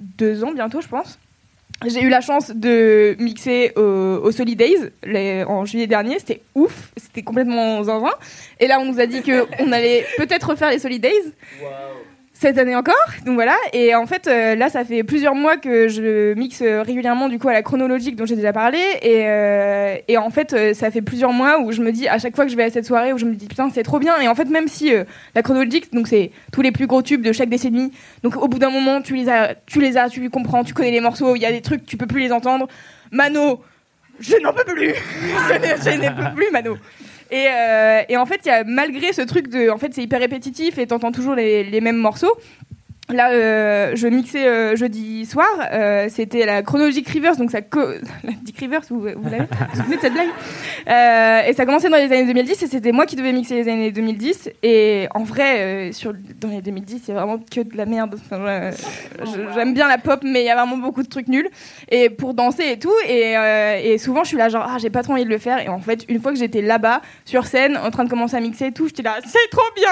deux 0.00 0.44
ans 0.44 0.52
bientôt, 0.52 0.80
je 0.80 0.88
pense. 0.88 1.18
J'ai 1.86 2.02
eu 2.02 2.08
la 2.08 2.20
chance 2.20 2.50
de 2.50 3.14
mixer 3.20 3.72
au, 3.76 3.80
au 4.24 4.32
Solid 4.32 4.58
Days 4.58 4.90
les- 5.04 5.44
en 5.44 5.64
juillet 5.64 5.86
dernier. 5.86 6.18
C'était 6.18 6.40
ouf, 6.56 6.90
c'était 6.96 7.22
complètement 7.22 7.84
zinzin. 7.84 8.10
Et 8.58 8.66
là, 8.66 8.80
on 8.80 8.84
nous 8.84 8.98
a 8.98 9.06
dit 9.06 9.22
que 9.22 9.46
on 9.60 9.70
allait 9.70 10.04
peut-être 10.16 10.50
refaire 10.50 10.70
les 10.70 10.80
Solid 10.80 11.00
Days 11.00 11.12
cette 12.40 12.56
année 12.56 12.76
encore. 12.76 12.94
Donc 13.26 13.34
voilà. 13.34 13.56
Et 13.72 13.94
en 13.94 14.06
fait, 14.06 14.28
euh, 14.28 14.54
là, 14.54 14.68
ça 14.68 14.84
fait 14.84 15.02
plusieurs 15.02 15.34
mois 15.34 15.56
que 15.56 15.88
je 15.88 16.34
mixe 16.34 16.62
euh, 16.62 16.82
régulièrement 16.82 17.28
du 17.28 17.38
coup 17.38 17.48
à 17.48 17.52
la 17.52 17.62
chronologique 17.62 18.14
dont 18.14 18.26
j'ai 18.26 18.36
déjà 18.36 18.52
parlé. 18.52 18.78
Et, 19.02 19.24
euh, 19.26 19.96
en 20.18 20.30
fait, 20.30 20.74
ça 20.74 20.90
fait 20.90 21.02
plusieurs 21.02 21.32
mois 21.32 21.60
où 21.60 21.72
je 21.72 21.82
me 21.82 21.90
dis 21.90 22.06
à 22.06 22.18
chaque 22.18 22.36
fois 22.36 22.44
que 22.44 22.50
je 22.50 22.56
vais 22.56 22.64
à 22.64 22.70
cette 22.70 22.86
soirée 22.86 23.12
où 23.12 23.18
je 23.18 23.24
me 23.24 23.34
dis 23.34 23.46
putain 23.46 23.70
c'est 23.74 23.82
trop 23.82 23.98
bien. 23.98 24.20
Et 24.20 24.28
en 24.28 24.34
fait, 24.34 24.44
même 24.44 24.68
si 24.68 24.92
la 25.34 25.42
chronologique, 25.42 25.92
donc 25.92 26.06
c'est 26.06 26.30
tous 26.52 26.62
les 26.62 26.70
plus 26.70 26.86
gros 26.86 27.02
tubes 27.02 27.22
de 27.22 27.32
chaque 27.32 27.48
décennie. 27.48 27.92
Donc 28.22 28.36
au 28.36 28.46
bout 28.46 28.58
d'un 28.58 28.70
moment, 28.70 29.02
tu 29.02 29.16
les 29.16 29.28
as, 29.28 29.54
tu 29.66 29.80
les 29.80 29.96
as, 29.96 30.08
tu 30.08 30.28
comprends, 30.30 30.62
tu 30.62 30.74
connais 30.74 30.90
les 30.90 31.00
morceaux. 31.00 31.34
Il 31.34 31.42
y 31.42 31.46
a 31.46 31.52
des 31.52 31.62
trucs 31.62 31.86
tu 31.86 31.96
peux 31.96 32.06
plus 32.06 32.20
les 32.20 32.32
entendre. 32.32 32.68
Mano, 33.10 33.60
je 34.20 34.36
n'en 34.36 34.52
peux 34.52 34.64
plus. 34.64 34.94
je 35.22 36.00
n'en 36.00 36.14
peux 36.14 36.34
plus, 36.36 36.50
Mano. 36.52 36.76
Et, 37.30 37.46
euh, 37.48 38.02
et 38.08 38.16
en 38.16 38.26
fait, 38.26 38.40
il 38.44 38.48
y 38.48 38.50
a 38.50 38.64
malgré 38.64 39.12
ce 39.12 39.22
truc 39.22 39.48
de, 39.48 39.70
en 39.70 39.78
fait, 39.78 39.92
c'est 39.94 40.02
hyper 40.02 40.20
répétitif 40.20 40.78
et 40.78 40.86
t'entends 40.86 41.12
toujours 41.12 41.34
les, 41.34 41.64
les 41.64 41.80
mêmes 41.80 41.96
morceaux. 41.98 42.36
Là, 43.10 43.30
euh, 43.30 43.92
je 43.94 44.06
mixais 44.06 44.46
euh, 44.46 44.76
jeudi 44.76 45.24
soir. 45.24 45.46
euh, 45.72 46.08
C'était 46.10 46.44
la 46.44 46.62
chronologique 46.62 47.08
Rivers, 47.08 47.36
donc 47.36 47.50
ça. 47.50 47.62
Co 47.62 47.80
la 48.24 48.32
Dick 48.42 48.58
Rivers, 48.58 48.82
vous, 48.90 49.00
vous 49.00 49.06
l'avez 49.30 49.38
Vous 49.38 49.46
vous 49.72 49.76
souvenez 49.76 49.96
de 49.96 50.00
cette 50.02 50.12
blague 50.12 50.28
Euh, 50.88 51.40
Et 51.48 51.52
ça 51.54 51.64
commençait 51.64 51.88
dans 51.88 51.96
les 51.96 52.04
années 52.04 52.26
2010 52.26 52.62
et 52.62 52.66
c'était 52.66 52.92
moi 52.92 53.06
qui 53.06 53.16
devais 53.16 53.32
mixer 53.32 53.54
les 53.62 53.68
années 53.70 53.90
2010. 53.92 54.50
Et 54.62 55.08
en 55.14 55.22
vrai, 55.24 55.58
euh, 55.88 55.92
sur, 55.92 56.12
dans 56.38 56.48
les 56.48 56.60
2010, 56.60 57.02
il 57.08 57.08
y 57.08 57.16
a 57.16 57.20
vraiment 57.20 57.38
que 57.38 57.60
de 57.62 57.76
la 57.76 57.86
merde. 57.86 58.18
Enfin, 58.30 58.70
je- 59.24 59.52
J'aime 59.54 59.72
bien 59.72 59.88
la 59.88 59.96
pop, 59.98 60.20
mais 60.22 60.42
il 60.42 60.46
y 60.46 60.50
a 60.50 60.54
vraiment 60.54 60.76
beaucoup 60.76 61.02
de 61.02 61.08
trucs 61.08 61.28
nuls. 61.28 61.48
Et 61.90 62.10
pour 62.10 62.34
danser 62.34 62.72
et 62.72 62.78
tout. 62.78 62.92
Et, 63.08 63.36
euh, 63.38 63.80
et 63.82 63.96
souvent, 63.96 64.22
je 64.22 64.28
suis 64.28 64.36
là, 64.36 64.50
genre, 64.50 64.66
ah, 64.68 64.76
j'ai 64.78 64.90
pas 64.90 65.02
trop 65.02 65.14
envie 65.14 65.24
de 65.24 65.30
le 65.30 65.38
faire. 65.38 65.60
Et 65.60 65.68
en 65.68 65.80
fait, 65.80 66.04
une 66.08 66.20
fois 66.20 66.32
que 66.32 66.38
j'étais 66.38 66.60
là-bas, 66.62 67.00
sur 67.24 67.46
scène, 67.46 67.78
en 67.78 67.90
train 67.90 68.04
de 68.04 68.10
commencer 68.10 68.36
à 68.36 68.40
mixer 68.40 68.66
et 68.66 68.72
tout, 68.72 68.86
j'étais 68.88 69.02
là, 69.02 69.16
c'est 69.24 69.50
trop 69.50 69.62
bien 69.74 69.88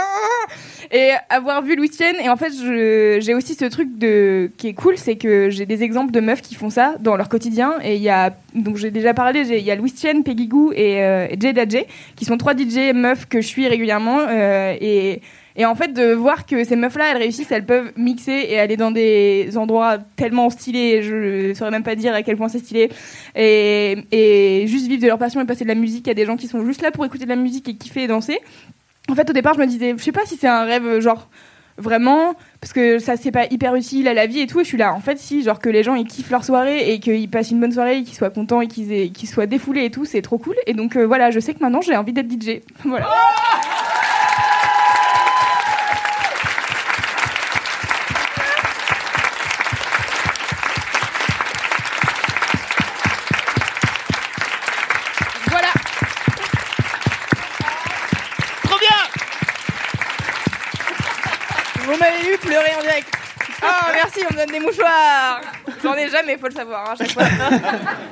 Et 0.90 1.12
avoir 1.30 1.62
vu 1.62 1.76
Louis 1.76 1.90
Chen, 1.96 2.14
et 2.22 2.28
en 2.28 2.36
fait, 2.36 2.50
je- 2.50 3.05
j'ai 3.20 3.34
aussi 3.34 3.54
ce 3.54 3.64
truc 3.64 3.98
de, 3.98 4.50
qui 4.56 4.68
est 4.68 4.74
cool, 4.74 4.96
c'est 4.96 5.16
que 5.16 5.50
j'ai 5.50 5.66
des 5.66 5.82
exemples 5.82 6.12
de 6.12 6.20
meufs 6.20 6.42
qui 6.42 6.54
font 6.54 6.70
ça 6.70 6.94
dans 7.00 7.16
leur 7.16 7.28
quotidien. 7.28 7.74
Et 7.82 7.96
il 7.96 8.02
y 8.02 8.08
a, 8.08 8.36
donc 8.54 8.76
j'ai 8.76 8.90
déjà 8.90 9.14
parlé, 9.14 9.40
il 9.40 9.64
y 9.64 9.70
a 9.70 9.76
Louis 9.76 9.92
Chen, 9.96 10.22
Peggy 10.22 10.46
Goo 10.46 10.72
et, 10.72 11.02
euh, 11.02 11.28
Jada 11.38 11.68
J, 11.68 11.84
qui 12.16 12.24
sont 12.24 12.36
trois 12.36 12.54
DJ 12.54 12.92
meufs 12.94 13.26
que 13.26 13.40
je 13.40 13.46
suis 13.46 13.66
régulièrement. 13.68 14.20
euh, 14.20 14.74
et, 14.80 15.64
en 15.64 15.74
fait, 15.74 15.92
de 15.94 16.12
voir 16.12 16.44
que 16.44 16.64
ces 16.64 16.76
meufs-là, 16.76 17.12
elles 17.12 17.16
réussissent, 17.16 17.50
elles 17.50 17.64
peuvent 17.64 17.90
mixer 17.96 18.46
et 18.50 18.58
aller 18.58 18.76
dans 18.76 18.90
des 18.90 19.56
endroits 19.56 19.96
tellement 20.16 20.50
stylés, 20.50 21.02
je 21.02 21.54
saurais 21.54 21.70
même 21.70 21.82
pas 21.82 21.94
dire 21.94 22.12
à 22.12 22.22
quel 22.22 22.36
point 22.36 22.48
c'est 22.50 22.58
stylé, 22.58 22.90
et, 23.34 23.96
et 24.12 24.66
juste 24.66 24.86
vivre 24.86 25.00
de 25.00 25.06
leur 25.06 25.16
passion 25.16 25.40
et 25.40 25.46
passer 25.46 25.64
de 25.64 25.68
la 25.68 25.74
musique 25.74 26.08
à 26.08 26.14
des 26.14 26.26
gens 26.26 26.36
qui 26.36 26.46
sont 26.46 26.62
juste 26.66 26.82
là 26.82 26.90
pour 26.90 27.06
écouter 27.06 27.24
de 27.24 27.30
la 27.30 27.36
musique 27.36 27.70
et 27.70 27.74
kiffer 27.74 28.02
et 28.02 28.06
danser. 28.06 28.38
En 29.08 29.14
fait, 29.14 29.30
au 29.30 29.32
départ, 29.32 29.54
je 29.54 29.60
me 29.60 29.66
disais, 29.66 29.94
je 29.96 30.02
sais 30.02 30.12
pas 30.12 30.26
si 30.26 30.36
c'est 30.36 30.48
un 30.48 30.64
rêve, 30.64 31.00
genre, 31.00 31.28
vraiment, 31.78 32.34
parce 32.60 32.72
que 32.72 32.98
ça, 32.98 33.16
c'est 33.16 33.30
pas 33.30 33.46
hyper 33.50 33.74
utile 33.74 34.08
à 34.08 34.14
la 34.14 34.26
vie 34.26 34.40
et 34.40 34.46
tout, 34.46 34.60
et 34.60 34.64
je 34.64 34.68
suis 34.68 34.78
là, 34.78 34.94
en 34.94 35.00
fait, 35.00 35.18
si, 35.18 35.42
genre, 35.42 35.58
que 35.58 35.68
les 35.68 35.82
gens, 35.82 35.94
ils 35.94 36.06
kiffent 36.06 36.30
leur 36.30 36.44
soirée 36.44 36.92
et 36.92 37.00
qu'ils 37.00 37.28
passent 37.28 37.50
une 37.50 37.60
bonne 37.60 37.72
soirée, 37.72 38.02
qu'ils 38.02 38.14
soient 38.14 38.30
contents 38.30 38.60
et 38.60 38.68
qu'ils 38.68 39.28
soient 39.28 39.46
défoulés 39.46 39.84
et 39.84 39.90
tout, 39.90 40.04
c'est 40.04 40.22
trop 40.22 40.38
cool. 40.38 40.56
Et 40.66 40.74
donc, 40.74 40.96
euh, 40.96 41.06
voilà, 41.06 41.30
je 41.30 41.40
sais 41.40 41.54
que 41.54 41.60
maintenant, 41.60 41.80
j'ai 41.80 41.96
envie 41.96 42.12
d'être 42.12 42.30
DJ. 42.30 42.60
Voilà. 42.84 43.06
Voilà. 43.06 43.95
Oh, 63.62 63.86
merci, 63.92 64.20
on 64.28 64.34
me 64.34 64.38
donne 64.38 64.52
des 64.52 64.60
mouchoirs. 64.60 65.40
J'en 65.82 65.94
ai 65.94 66.08
jamais, 66.08 66.36
faut 66.36 66.48
le 66.48 66.54
savoir, 66.54 66.90
hein, 66.90 66.92
à 66.92 66.96
chaque 66.96 67.12
fois. 67.12 67.24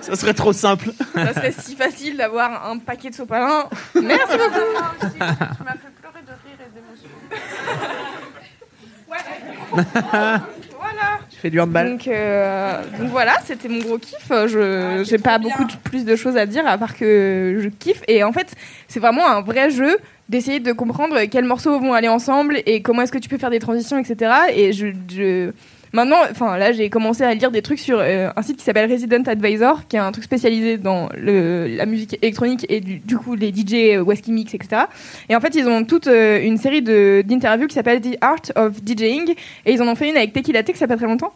Ça 0.01 0.16
serait 0.16 0.35
trop 0.35 0.53
simple. 0.53 0.91
Ça 1.15 1.35
serait 1.35 1.53
si 1.53 1.77
facile 1.77 2.16
d'avoir 2.16 2.66
un 2.66 2.79
paquet 2.79 3.11
de 3.11 3.15
sopalin. 3.15 3.69
Merci 3.95 4.37
beaucoup. 4.39 4.55
Tu 5.01 5.19
m'as 5.19 5.35
fait 5.75 5.91
pleurer 6.01 6.23
de 6.23 6.33
rire 6.45 6.59
et 6.61 6.71
d'émotion. 6.75 7.11
Ouais. 9.09 9.19
Voilà, 11.05 11.19
Tu 11.31 11.39
fais 11.39 11.51
du 11.51 11.61
handball. 11.61 11.91
Donc, 11.91 12.09
euh, 12.09 12.83
donc 12.99 13.09
voilà, 13.11 13.35
c'était 13.45 13.69
mon 13.69 13.79
gros 13.81 13.99
kiff. 13.99 14.29
Je 14.31 15.03
j'ai 15.07 15.19
pas 15.19 15.39
beaucoup 15.39 15.65
de- 15.65 15.73
plus 15.85 16.05
de 16.05 16.17
choses 16.17 16.37
à 16.37 16.47
dire 16.47 16.67
à 16.67 16.79
part 16.79 16.97
que 16.97 17.59
je 17.63 17.69
kiffe. 17.69 18.03
Et 18.09 18.23
en 18.25 18.33
fait, 18.33 18.53
c'est 18.89 19.01
vraiment 19.01 19.27
un 19.29 19.41
vrai 19.43 19.71
jeu 19.71 19.97
d'essayer 20.29 20.59
de 20.61 20.73
comprendre 20.73 21.23
quels 21.25 21.45
morceaux 21.45 21.79
vont 21.79 21.93
aller 21.93 22.09
ensemble 22.09 22.59
et 22.67 22.81
comment 22.83 23.03
est-ce 23.03 23.13
que 23.13 23.19
tu 23.19 23.29
peux 23.29 23.37
faire 23.39 23.51
des 23.51 23.59
transitions, 23.59 23.99
etc. 23.99 24.33
Et 24.55 24.73
je, 24.73 24.87
je- 25.11 25.51
maintenant, 25.95 26.19
enfin 26.31 26.59
là, 26.59 26.73
j'ai 26.73 26.91
commencé 26.91 27.23
à 27.25 27.33
lire 27.33 27.51
des 27.51 27.62
trucs 27.62 27.79
sur 27.79 27.99
euh, 28.01 28.29
un 28.37 28.43
site 28.43 28.59
qui 28.59 28.65
s'appelle 28.65 28.91
Resident 28.93 29.23
Advisor, 29.25 29.89
qui 29.89 29.97
est 29.97 30.01
un 30.01 30.12
truc 30.12 30.25
spécialisé 30.25 30.77
dans 30.77 31.09
le, 31.16 31.66
la 31.69 31.87
musique 31.87 32.19
électronique 32.21 32.66
et 32.69 32.81
du, 32.81 32.99
du 32.99 33.16
coup 33.16 33.35
les 33.35 33.49
DJ, 33.55 33.97
euh, 33.97 34.01
Wesky 34.03 34.33
Mix, 34.33 34.53
etc. 34.55 34.83
Et 35.31 35.37
en 35.37 35.41
fait, 35.41 35.55
ils 35.55 35.66
ont 35.66 35.85
toute 35.85 36.07
euh, 36.09 36.43
une 36.43 36.59
série 36.59 36.83
d'interviews 36.83 37.66
qui 37.69 37.75
s'appelle 37.75 38.03
The 38.03 38.19
Art 38.21 38.43
of 38.57 38.85
DJing 38.85 39.35
et 39.65 39.73
ils 39.73 39.81
en 39.83 39.89
ont 39.89 39.95
fait 39.95 40.11
une 40.11 40.16
avec 40.19 40.33
Tequila 40.35 40.62
Tech, 40.62 40.77
ça 40.77 40.81
fait 40.81 40.89
pas 40.89 40.97
très 40.99 41.07
longtemps. 41.07 41.33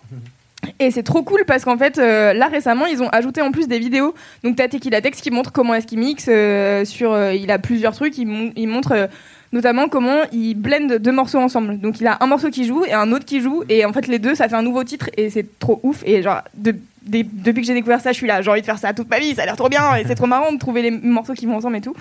Et 0.81 0.91
c'est 0.91 1.05
trop 1.05 1.23
cool 1.23 1.45
parce 1.47 1.65
qu'en 1.65 1.79
fait, 1.79 1.99
euh, 1.99 2.33
là 2.35 2.49
récemment, 2.49 2.87
ils 2.87 3.01
ont 3.03 3.09
ajouté 3.11 3.41
en 3.41 3.53
plus 3.53 3.69
des 3.69 3.79
vidéos. 3.79 4.13
Donc, 4.43 4.57
t'as 4.57 4.67
Tequila 4.69 5.01
Tex 5.01 5.21
qui 5.21 5.31
montre 5.31 5.53
comment 5.53 5.73
est-ce 5.75 5.87
qu'il 5.87 6.01
mixe. 6.01 6.27
euh, 6.29 6.85
sur, 6.85 7.13
euh, 7.13 7.33
il 7.33 7.51
a 7.53 7.59
plusieurs 7.61 7.95
trucs. 7.95 8.19
Il, 8.19 8.27
mon- 8.27 8.53
il 8.57 8.67
montre 8.69 9.09
notamment 9.53 9.89
comment 9.89 10.23
il 10.33 10.55
blende 10.55 10.95
deux 10.95 11.13
morceaux 11.13 11.39
ensemble. 11.39 11.79
Donc, 11.79 12.01
il 12.01 12.07
a 12.07 12.19
un 12.21 12.27
morceau 12.27 12.51
qui 12.51 12.67
joue 12.67 12.85
et 12.85 12.93
un 12.93 13.13
autre 13.13 13.25
qui 13.25 13.41
joue. 13.41 13.65
Et 13.69 13.85
en 13.85 13.93
fait, 13.93 14.07
les 14.07 14.19
deux, 14.19 14.35
ça 14.35 14.49
fait 14.49 14.57
un 14.57 14.63
nouveau 14.63 14.85
titre 14.85 15.11
et 15.17 15.31
c'est 15.31 15.59
trop 15.59 15.81
ouf. 15.83 16.03
Et 16.05 16.23
genre, 16.23 16.43
depuis 16.55 17.61
que 17.61 17.67
j'ai 17.67 17.75
découvert 17.75 18.01
ça, 18.01 18.13
je 18.13 18.17
suis 18.17 18.27
là. 18.27 18.43
J'ai 18.43 18.51
envie 18.51 18.61
de 18.61 18.67
faire 18.67 18.79
ça 18.79 18.93
toute 18.93 19.09
ma 19.09 19.19
vie. 19.19 19.35
Ça 19.35 19.43
a 19.43 19.47
l'air 19.47 19.57
trop 19.57 19.69
bien 19.69 19.95
et 19.97 20.05
c'est 20.07 20.15
trop 20.15 20.27
marrant 20.27 20.53
de 20.53 20.59
trouver 20.59 20.83
les 20.83 20.91
morceaux 20.91 21.35
qui 21.35 21.47
vont 21.47 21.57
ensemble 21.57 21.77
et 21.77 21.81
tout. 21.81 21.95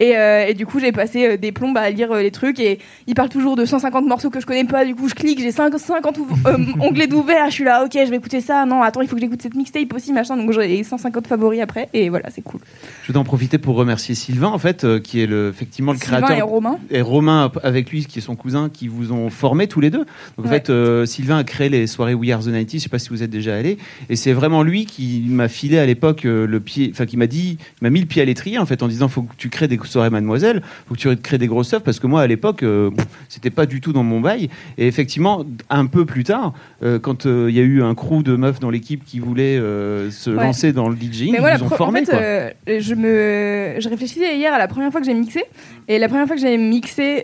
Et, 0.00 0.16
euh, 0.16 0.46
et 0.48 0.54
du 0.54 0.66
coup, 0.66 0.80
j'ai 0.80 0.92
passé 0.92 1.26
euh, 1.26 1.36
des 1.36 1.52
plombes 1.52 1.76
à 1.76 1.90
lire 1.90 2.10
euh, 2.12 2.22
les 2.22 2.30
trucs. 2.30 2.58
Et 2.58 2.78
il 3.06 3.14
parle 3.14 3.28
toujours 3.28 3.54
de 3.54 3.64
150 3.66 4.06
morceaux 4.06 4.30
que 4.30 4.40
je 4.40 4.46
connais 4.46 4.64
pas. 4.64 4.84
Du 4.84 4.94
coup, 4.94 5.08
je 5.08 5.14
clique, 5.14 5.38
j'ai 5.40 5.52
5 5.52 5.78
50 5.78 6.18
ouv- 6.18 6.46
euh, 6.46 6.56
onglets 6.80 7.06
d'ouvert. 7.06 7.46
Je 7.48 7.52
suis 7.54 7.64
là, 7.64 7.84
ok, 7.84 7.92
je 7.94 8.10
vais 8.10 8.16
écouter 8.16 8.40
ça. 8.40 8.64
Non, 8.64 8.82
attends, 8.82 9.02
il 9.02 9.08
faut 9.08 9.16
que 9.16 9.20
j'écoute 9.22 9.42
cette 9.42 9.54
mixtape 9.54 9.92
aussi, 9.92 10.12
machin. 10.12 10.36
Donc, 10.36 10.50
j'ai 10.52 10.82
150 10.82 11.26
favoris 11.26 11.60
après. 11.60 11.88
Et 11.92 12.08
voilà, 12.08 12.30
c'est 12.30 12.42
cool. 12.42 12.60
Je 13.06 13.12
vais 13.12 13.18
en 13.18 13.24
profiter 13.24 13.58
pour 13.58 13.76
remercier 13.76 14.14
Sylvain, 14.14 14.48
en 14.48 14.58
fait, 14.58 14.86
qui 15.02 15.20
est 15.20 15.26
le, 15.26 15.50
effectivement 15.50 15.92
le 15.92 15.98
Sylvain 15.98 16.22
créateur. 16.22 16.38
et 16.38 16.42
Romain. 16.42 16.78
Et 16.90 17.02
Romain 17.02 17.52
avec 17.62 17.90
lui, 17.90 18.06
qui 18.06 18.18
est 18.20 18.22
son 18.22 18.36
cousin, 18.36 18.70
qui 18.72 18.88
vous 18.88 19.12
ont 19.12 19.28
formé 19.30 19.68
tous 19.68 19.80
les 19.80 19.90
deux. 19.90 20.06
Donc 20.38 20.46
en 20.46 20.48
Ouais. 20.48 20.48
fait, 20.48 20.70
euh, 20.70 21.04
Sylvain 21.04 21.36
a 21.38 21.44
créé 21.44 21.68
les 21.68 21.86
soirées 21.86 22.14
We 22.14 22.30
Are 22.32 22.40
the 22.40 22.44
90 22.46 22.78
Je 22.78 22.82
sais 22.84 22.88
pas 22.88 22.98
si 22.98 23.10
vous 23.10 23.22
êtes 23.22 23.30
déjà 23.30 23.54
allé. 23.54 23.76
Et 24.08 24.16
c'est 24.16 24.32
vraiment 24.32 24.62
lui 24.62 24.86
qui 24.86 25.24
m'a 25.28 25.48
filé 25.48 25.78
à 25.78 25.84
l'époque 25.84 26.22
le 26.24 26.60
pied, 26.60 26.88
enfin 26.92 27.04
qui 27.06 27.16
m'a 27.18 27.26
dit, 27.26 27.58
m'a 27.82 27.90
mis 27.90 28.00
le 28.00 28.06
pied 28.06 28.22
à 28.22 28.24
l'étrier 28.24 28.58
en 28.58 28.64
fait 28.66 28.82
en 28.82 28.88
disant 28.88 29.08
faut 29.08 29.22
que 29.22 29.34
tu 29.36 29.50
crées 29.50 29.68
des 29.68 29.76
soirées 29.90 30.10
Mademoiselle, 30.10 30.62
faut 30.88 30.94
que 30.94 31.00
tu 31.00 31.16
crées 31.16 31.38
des 31.38 31.46
grosses 31.46 31.72
œuvres 31.74 31.84
parce 31.84 31.98
que 32.00 32.06
moi 32.06 32.22
à 32.22 32.26
l'époque 32.26 32.62
euh, 32.62 32.90
c'était 33.28 33.50
pas 33.50 33.66
du 33.66 33.80
tout 33.80 33.92
dans 33.92 34.02
mon 34.04 34.20
bail. 34.20 34.48
Et 34.78 34.86
effectivement, 34.86 35.44
un 35.68 35.86
peu 35.86 36.04
plus 36.06 36.24
tard, 36.24 36.52
euh, 36.82 36.98
quand 36.98 37.26
euh, 37.26 37.46
il 37.50 37.56
y 37.56 37.60
a 37.60 37.62
eu 37.62 37.82
un 37.82 37.94
crew 37.94 38.22
de 38.22 38.36
meufs 38.36 38.60
dans 38.60 38.70
l'équipe 38.70 39.04
qui 39.04 39.18
voulait 39.18 39.58
euh, 39.58 40.10
se 40.10 40.30
Ouais. 40.30 40.44
lancer 40.44 40.72
dans 40.72 40.88
le 40.88 40.94
DJing, 40.96 41.34
ils 41.34 41.40
nous 41.40 41.64
ont 41.64 41.66
en 41.82 41.90
fait, 41.92 42.04
quoi. 42.06 42.78
je 42.80 42.94
me, 42.94 43.80
je 43.80 43.88
réfléchissais 43.88 44.36
hier 44.36 44.54
à 44.54 44.58
la 44.58 44.68
première 44.68 44.90
fois 44.92 45.00
que 45.00 45.06
j'ai 45.06 45.14
mixé, 45.14 45.42
et 45.88 45.98
la 45.98 46.08
première 46.08 46.26
fois 46.26 46.36
que 46.36 46.42
j'ai 46.42 46.56
mixé, 46.56 47.22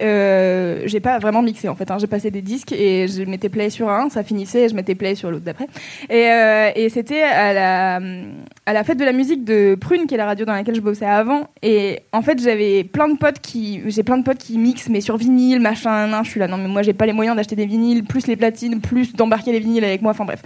j'ai 0.86 1.00
pas 1.00 1.18
vraiment 1.18 1.42
mixé 1.42 1.68
en 1.68 1.74
fait. 1.74 1.90
hein. 1.90 1.98
J'ai 1.98 2.06
passé 2.06 2.30
des 2.30 2.42
disques 2.42 2.72
et 2.72 3.06
je 3.08 3.22
mettais 3.22 3.48
play 3.48 3.70
sur 3.70 3.88
un, 3.90 4.08
ça 4.08 4.22
finissait, 4.22 4.64
et 4.64 4.68
je 4.68 4.74
mettais 4.74 4.94
play 4.94 5.14
sur 5.14 5.30
l'autre 5.30 5.44
d'après. 5.44 5.66
Et, 6.10 6.26
et 6.82 6.88
c'était 6.88 7.22
à 7.22 7.52
la, 7.52 8.00
à 8.66 8.72
la 8.72 8.84
fête 8.84 8.98
de 8.98 9.04
la 9.04 9.12
musique 9.12 9.44
de 9.44 9.76
Prune, 9.80 10.06
qui 10.06 10.14
est 10.14 10.18
la 10.18 10.26
radio 10.26 10.44
dans 10.44 10.52
laquelle 10.54 10.74
je 10.74 10.80
bossais 10.80 11.06
avant. 11.06 11.48
Et 11.62 12.00
en 12.12 12.22
fait, 12.22 12.42
j'avais 12.42 12.55
plein 12.84 13.08
de 13.08 13.16
potes 13.16 13.40
qui, 13.40 13.82
j'ai 13.86 14.02
plein 14.02 14.18
de 14.18 14.22
potes 14.24 14.38
qui 14.38 14.58
mixent, 14.58 14.88
mais 14.88 15.00
sur 15.00 15.16
vinyle, 15.16 15.60
machin, 15.60 16.06
nan, 16.06 16.24
je 16.24 16.30
suis 16.30 16.40
là, 16.40 16.48
non 16.48 16.56
mais 16.56 16.68
moi 16.68 16.82
j'ai 16.82 16.92
pas 16.92 17.06
les 17.06 17.12
moyens 17.12 17.36
d'acheter 17.36 17.56
des 17.56 17.66
vinyles, 17.66 18.04
plus 18.04 18.26
les 18.26 18.36
platines, 18.36 18.80
plus 18.80 19.14
d'embarquer 19.14 19.52
les 19.52 19.60
vinyles 19.60 19.84
avec 19.84 20.02
moi, 20.02 20.12
enfin 20.12 20.24
bref. 20.24 20.42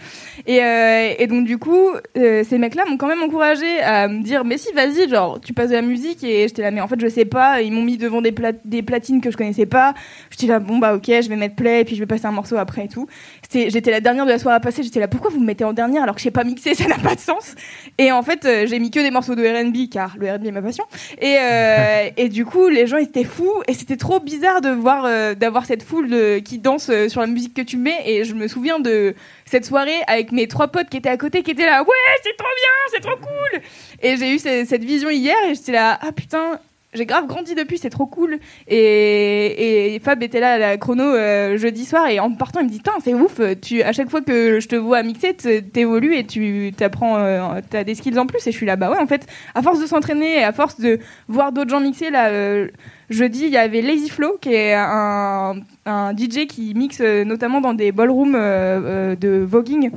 Et, 0.47 0.63
euh, 0.63 1.13
et 1.19 1.27
donc 1.27 1.45
du 1.45 1.59
coup, 1.59 1.91
euh, 2.17 2.45
ces 2.49 2.59
mecs-là 2.59 2.85
m'ont 2.89 2.97
quand 2.97 3.09
même 3.09 3.23
encouragé 3.23 3.81
à 3.81 4.09
me 4.09 4.23
dire, 4.23 4.45
mais 4.45 4.59
si, 4.59 4.73
vas-y, 4.73 5.09
genre, 5.09 5.41
tu 5.41 5.53
passes 5.53 5.71
de 5.71 5.75
la 5.75 5.83
musique 5.83 6.23
et 6.25 6.49
j'étais 6.49 6.63
là, 6.63 6.71
mais 6.71 6.81
en 6.81 6.89
fait, 6.89 7.01
je 7.01 7.09
sais 7.09 7.25
pas. 7.25 7.61
Ils 7.63 7.73
m'ont 7.73 7.83
mis 7.83 7.97
devant 7.97 8.21
des, 8.23 8.33
pla- 8.33 8.53
des 8.65 8.83
platines 8.83 9.21
que 9.21 9.31
je 9.31 9.37
connaissais 9.37 9.67
pas. 9.67 9.95
J'étais 10.31 10.47
là, 10.47 10.59
bon 10.59 10.79
bah 10.79 10.95
ok, 10.95 11.05
je 11.07 11.29
vais 11.29 11.37
mettre 11.37 11.55
play 11.57 11.81
et 11.81 11.85
puis 11.85 11.95
je 11.95 12.01
vais 12.01 12.07
passer 12.07 12.27
un 12.27 12.33
morceau 12.33 12.57
après 12.57 12.85
et 12.85 12.89
tout. 12.89 13.07
J'étais 13.53 13.91
la 13.91 14.01
dernière 14.01 14.27
de 14.27 14.31
la 14.31 14.39
soirée 14.39 14.57
à 14.57 14.61
passer. 14.61 14.83
J'étais 14.83 15.01
là, 15.01 15.09
pourquoi 15.09 15.31
vous 15.31 15.41
me 15.41 15.47
mettez 15.47 15.65
en 15.65 15.73
dernière 15.73 16.03
alors 16.03 16.15
que 16.15 16.21
je 16.21 16.25
sais 16.25 16.31
pas 16.31 16.45
mixer, 16.45 16.75
ça 16.77 16.87
n'a 16.87 16.99
pas 16.99 17.15
de 17.15 17.21
sens. 17.21 17.55
Et 17.99 18.13
en 18.13 18.23
fait, 18.23 18.45
euh, 18.45 18.67
j'ai 18.67 18.79
mis 18.79 18.91
que 18.91 19.01
des 19.01 19.11
morceaux 19.11 19.35
de 19.35 19.43
R&B 19.43 19.89
car 19.91 20.17
le 20.19 20.31
R&B 20.31 20.47
est 20.47 20.53
ma 20.53 20.63
passion. 20.63 20.85
Et, 21.21 21.37
et 22.17 22.29
du 22.29 22.45
coup, 22.45 22.69
les 22.69 22.87
gens 22.87 22.97
étaient 22.97 23.25
fous 23.25 23.63
et 23.69 23.75
c'était 23.75 23.97
trop 23.97 24.21
bizarre 24.21 24.61
de 24.61 24.71
voir 24.71 25.05
euh, 25.05 25.35
d'avoir 25.35 25.65
cette 25.67 25.83
foule 25.83 26.43
qui 26.45 26.59
danse 26.59 26.89
euh, 26.91 27.09
sur 27.09 27.21
la 27.21 27.27
musique 27.27 27.55
que 27.55 27.63
tu 27.63 27.77
mets. 27.77 27.99
Et 28.07 28.25
je 28.25 28.35
me 28.35 28.49
souviens 28.49 28.79
de 28.81 29.15
cette 29.45 29.65
soirée 29.65 30.01
avec 30.07 30.33
mes 30.33 30.49
trois 30.49 30.69
potes 30.69 30.89
qui 30.89 30.97
étaient 30.97 31.09
à 31.09 31.17
côté, 31.17 31.43
qui 31.43 31.51
étaient 31.53 31.67
là, 31.67 31.83
ouais, 31.83 31.89
c'est 32.23 32.37
trop 32.37 32.49
bien, 32.49 32.73
c'est 32.95 33.01
trop 33.01 33.17
cool. 33.17 33.61
Et 34.03 34.17
j'ai 34.17 34.35
eu 34.35 34.39
ce- 34.39 34.65
cette 34.69 34.85
vision 34.85 35.11
hier 35.11 35.37
et 35.49 35.55
j'étais 35.55 35.73
là, 35.73 35.99
ah 36.03 36.13
putain. 36.13 36.59
J'ai 36.93 37.07
grave 37.07 37.29
grandi 37.29 37.55
depuis, 37.55 37.79
c'est 37.79 37.89
trop 37.89 38.07
cool. 38.07 38.41
Et, 38.67 40.01
Fab 40.03 40.21
était 40.25 40.41
là 40.41 40.55
à 40.55 40.59
la 40.59 40.77
chrono 40.77 41.05
euh, 41.05 41.57
jeudi 41.57 41.85
soir 41.85 42.09
et 42.09 42.19
en 42.19 42.33
partant, 42.33 42.61
il 42.61 42.67
me 42.67 42.71
dit 42.71 42.81
Tain, 42.81 42.95
c'est 43.05 43.15
ouf, 43.15 43.41
tu, 43.63 43.83
à 43.83 43.93
chaque 43.93 44.11
fois 44.11 44.23
que 44.23 44.59
je 44.59 44.67
te 44.67 44.75
vois 44.75 45.05
mixer, 45.05 45.35
t'évolues 45.35 46.17
et 46.17 46.27
tu 46.27 46.73
t'apprends, 46.77 47.19
euh, 47.19 47.61
t'as 47.71 47.85
des 47.85 47.95
skills 47.95 48.19
en 48.19 48.27
plus. 48.27 48.45
Et 48.49 48.51
je 48.51 48.57
suis 48.57 48.67
là, 48.67 48.75
bah 48.75 48.91
ouais, 48.91 48.99
en 48.99 49.07
fait, 49.07 49.29
à 49.55 49.63
force 49.63 49.81
de 49.81 49.87
s'entraîner 49.87 50.39
et 50.39 50.43
à 50.43 50.53
force 50.53 50.81
de 50.81 50.99
voir 51.29 51.53
d'autres 51.53 51.71
gens 51.71 51.81
mixer, 51.81 52.11
là, 52.11 52.31
euh, 52.31 52.67
jeudi, 53.09 53.45
il 53.45 53.53
y 53.53 53.57
avait 53.57 53.83
Lazy 53.83 54.09
Flow 54.09 54.39
qui 54.41 54.53
est 54.53 54.75
un, 54.75 55.61
un 55.87 56.13
DJ 56.17 56.49
qui 56.49 56.75
mixe 56.75 57.01
notamment 57.01 57.61
dans 57.61 57.75
des 57.75 57.93
ballrooms 57.93 58.33
de 58.33 59.45
voguing. 59.47 59.93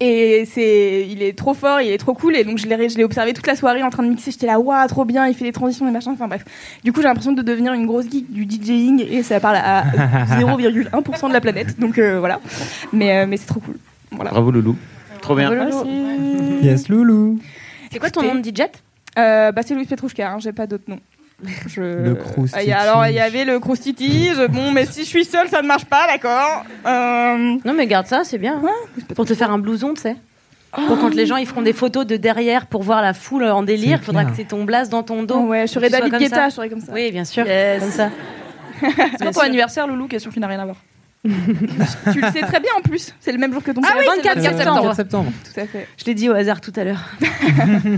Et 0.00 0.44
c'est, 0.50 1.06
il 1.08 1.22
est 1.22 1.36
trop 1.36 1.52
fort, 1.52 1.80
il 1.80 1.90
est 1.92 1.98
trop 1.98 2.14
cool. 2.14 2.36
Et 2.36 2.44
donc 2.44 2.58
je 2.58 2.66
l'ai, 2.66 2.88
je 2.88 2.96
l'ai 2.96 3.04
observé 3.04 3.32
toute 3.34 3.46
la 3.46 3.54
soirée 3.54 3.82
en 3.82 3.90
train 3.90 4.02
de 4.02 4.08
mixer. 4.08 4.30
J'étais 4.30 4.46
là, 4.46 4.58
waouh, 4.58 4.86
trop 4.88 5.04
bien. 5.04 5.26
Il 5.28 5.34
fait 5.34 5.44
des 5.44 5.52
transitions, 5.52 5.84
des 5.84 5.92
machins. 5.92 6.12
Enfin 6.12 6.26
bref. 6.26 6.44
Du 6.82 6.92
coup, 6.92 7.00
j'ai 7.02 7.06
l'impression 7.08 7.32
de 7.32 7.42
devenir 7.42 7.74
une 7.74 7.86
grosse 7.86 8.10
geek 8.10 8.32
du 8.32 8.44
DJing 8.44 9.04
et 9.08 9.22
ça 9.22 9.40
parle 9.40 9.56
à 9.56 9.84
0,1% 10.40 11.28
de 11.28 11.32
la 11.32 11.40
planète. 11.40 11.78
Donc 11.78 11.98
euh, 11.98 12.18
voilà. 12.18 12.40
Mais, 12.92 13.18
euh, 13.18 13.26
mais 13.26 13.36
c'est 13.36 13.46
trop 13.46 13.60
cool. 13.60 13.76
Voilà. 14.12 14.30
Bravo 14.30 14.50
Loulou. 14.50 14.76
Trop 15.20 15.34
bien. 15.36 15.50
Yes, 16.62 16.88
Loulou. 16.88 17.38
C'est 17.92 17.98
quoi 17.98 18.10
ton 18.10 18.22
nom 18.22 18.34
de 18.36 18.42
DJ? 18.48 18.62
euh, 19.18 19.52
Bah 19.52 19.62
c'est 19.64 19.74
Louis 19.74 19.84
Petrouchka. 19.84 20.32
Hein, 20.32 20.38
j'ai 20.40 20.52
pas 20.52 20.66
d'autre 20.66 20.84
nom. 20.88 20.98
Je... 21.66 21.80
Le 21.82 22.14
Croustiti. 22.14 22.72
Ah, 22.72 22.80
alors 22.80 23.06
il 23.06 23.14
y 23.14 23.20
avait 23.20 23.44
le 23.44 23.58
Croustiti. 23.60 24.28
je- 24.34 24.46
Bon, 24.46 24.70
mais 24.72 24.86
si 24.86 25.00
je 25.00 25.08
suis 25.08 25.24
seule, 25.24 25.48
ça 25.48 25.62
ne 25.62 25.66
marche 25.66 25.84
pas, 25.84 26.06
d'accord. 26.06 26.64
Euh, 26.86 27.56
Non, 27.64 27.74
mais 27.74 27.86
garde 27.86 28.06
ça, 28.06 28.22
c'est 28.24 28.38
bien. 28.38 28.62
Pour 29.14 29.26
te 29.26 29.34
faire 29.34 29.50
un 29.50 29.58
blouson, 29.58 29.94
tu 29.94 30.00
sais. 30.02 30.16
Pour 30.88 30.98
quand 30.98 31.14
les 31.14 31.26
gens 31.26 31.36
ils 31.36 31.46
feront 31.46 31.62
des 31.62 31.72
photos 31.72 32.04
de 32.04 32.16
derrière 32.16 32.66
pour 32.66 32.82
voir 32.82 33.00
la 33.00 33.14
foule 33.14 33.44
en 33.44 33.62
délire, 33.62 33.98
il 34.02 34.04
faudra 34.04 34.24
que 34.24 34.32
c'est 34.34 34.48
ton 34.48 34.64
blaze 34.64 34.88
dans 34.88 35.02
ton 35.04 35.22
dos. 35.22 35.38
Ouais, 35.46 35.66
je 35.68 35.72
serais 35.72 35.88
David 35.88 36.10
comme 36.10 36.18
Guetta, 36.20 36.36
ça. 36.36 36.48
je 36.48 36.54
serais 36.54 36.68
comme 36.68 36.80
ça. 36.80 36.92
Oui, 36.92 37.12
bien 37.12 37.24
sûr. 37.24 37.46
Yes. 37.46 37.80
Comme 37.80 37.92
ça. 37.92 38.10
C'est 38.80 39.24
quand 39.24 39.30
ton 39.30 39.40
anniversaire, 39.40 39.86
Loulou 39.86 40.08
Question 40.08 40.32
qui 40.32 40.40
n'a 40.40 40.48
rien 40.48 40.58
à 40.58 40.64
voir. 40.64 40.76
tu 41.24 41.30
le 42.20 42.30
sais 42.32 42.40
très 42.40 42.58
bien 42.60 42.72
en 42.76 42.82
plus. 42.82 43.14
C'est 43.20 43.30
le 43.32 43.38
même 43.38 43.52
jour 43.52 43.62
que 43.62 43.70
ton 43.70 43.80
Ah 43.84 43.94
oui, 43.96 44.04
c'est 44.16 44.16
24 44.16 44.42
septembre. 44.42 44.74
24 44.80 44.96
septembre. 44.96 45.32
Tout 45.54 45.60
à 45.60 45.66
fait. 45.66 45.88
Je 45.96 46.04
l'ai 46.06 46.14
dit 46.14 46.28
au 46.28 46.32
hasard 46.34 46.60
tout 46.60 46.72
à 46.76 46.82
l'heure. 46.84 47.08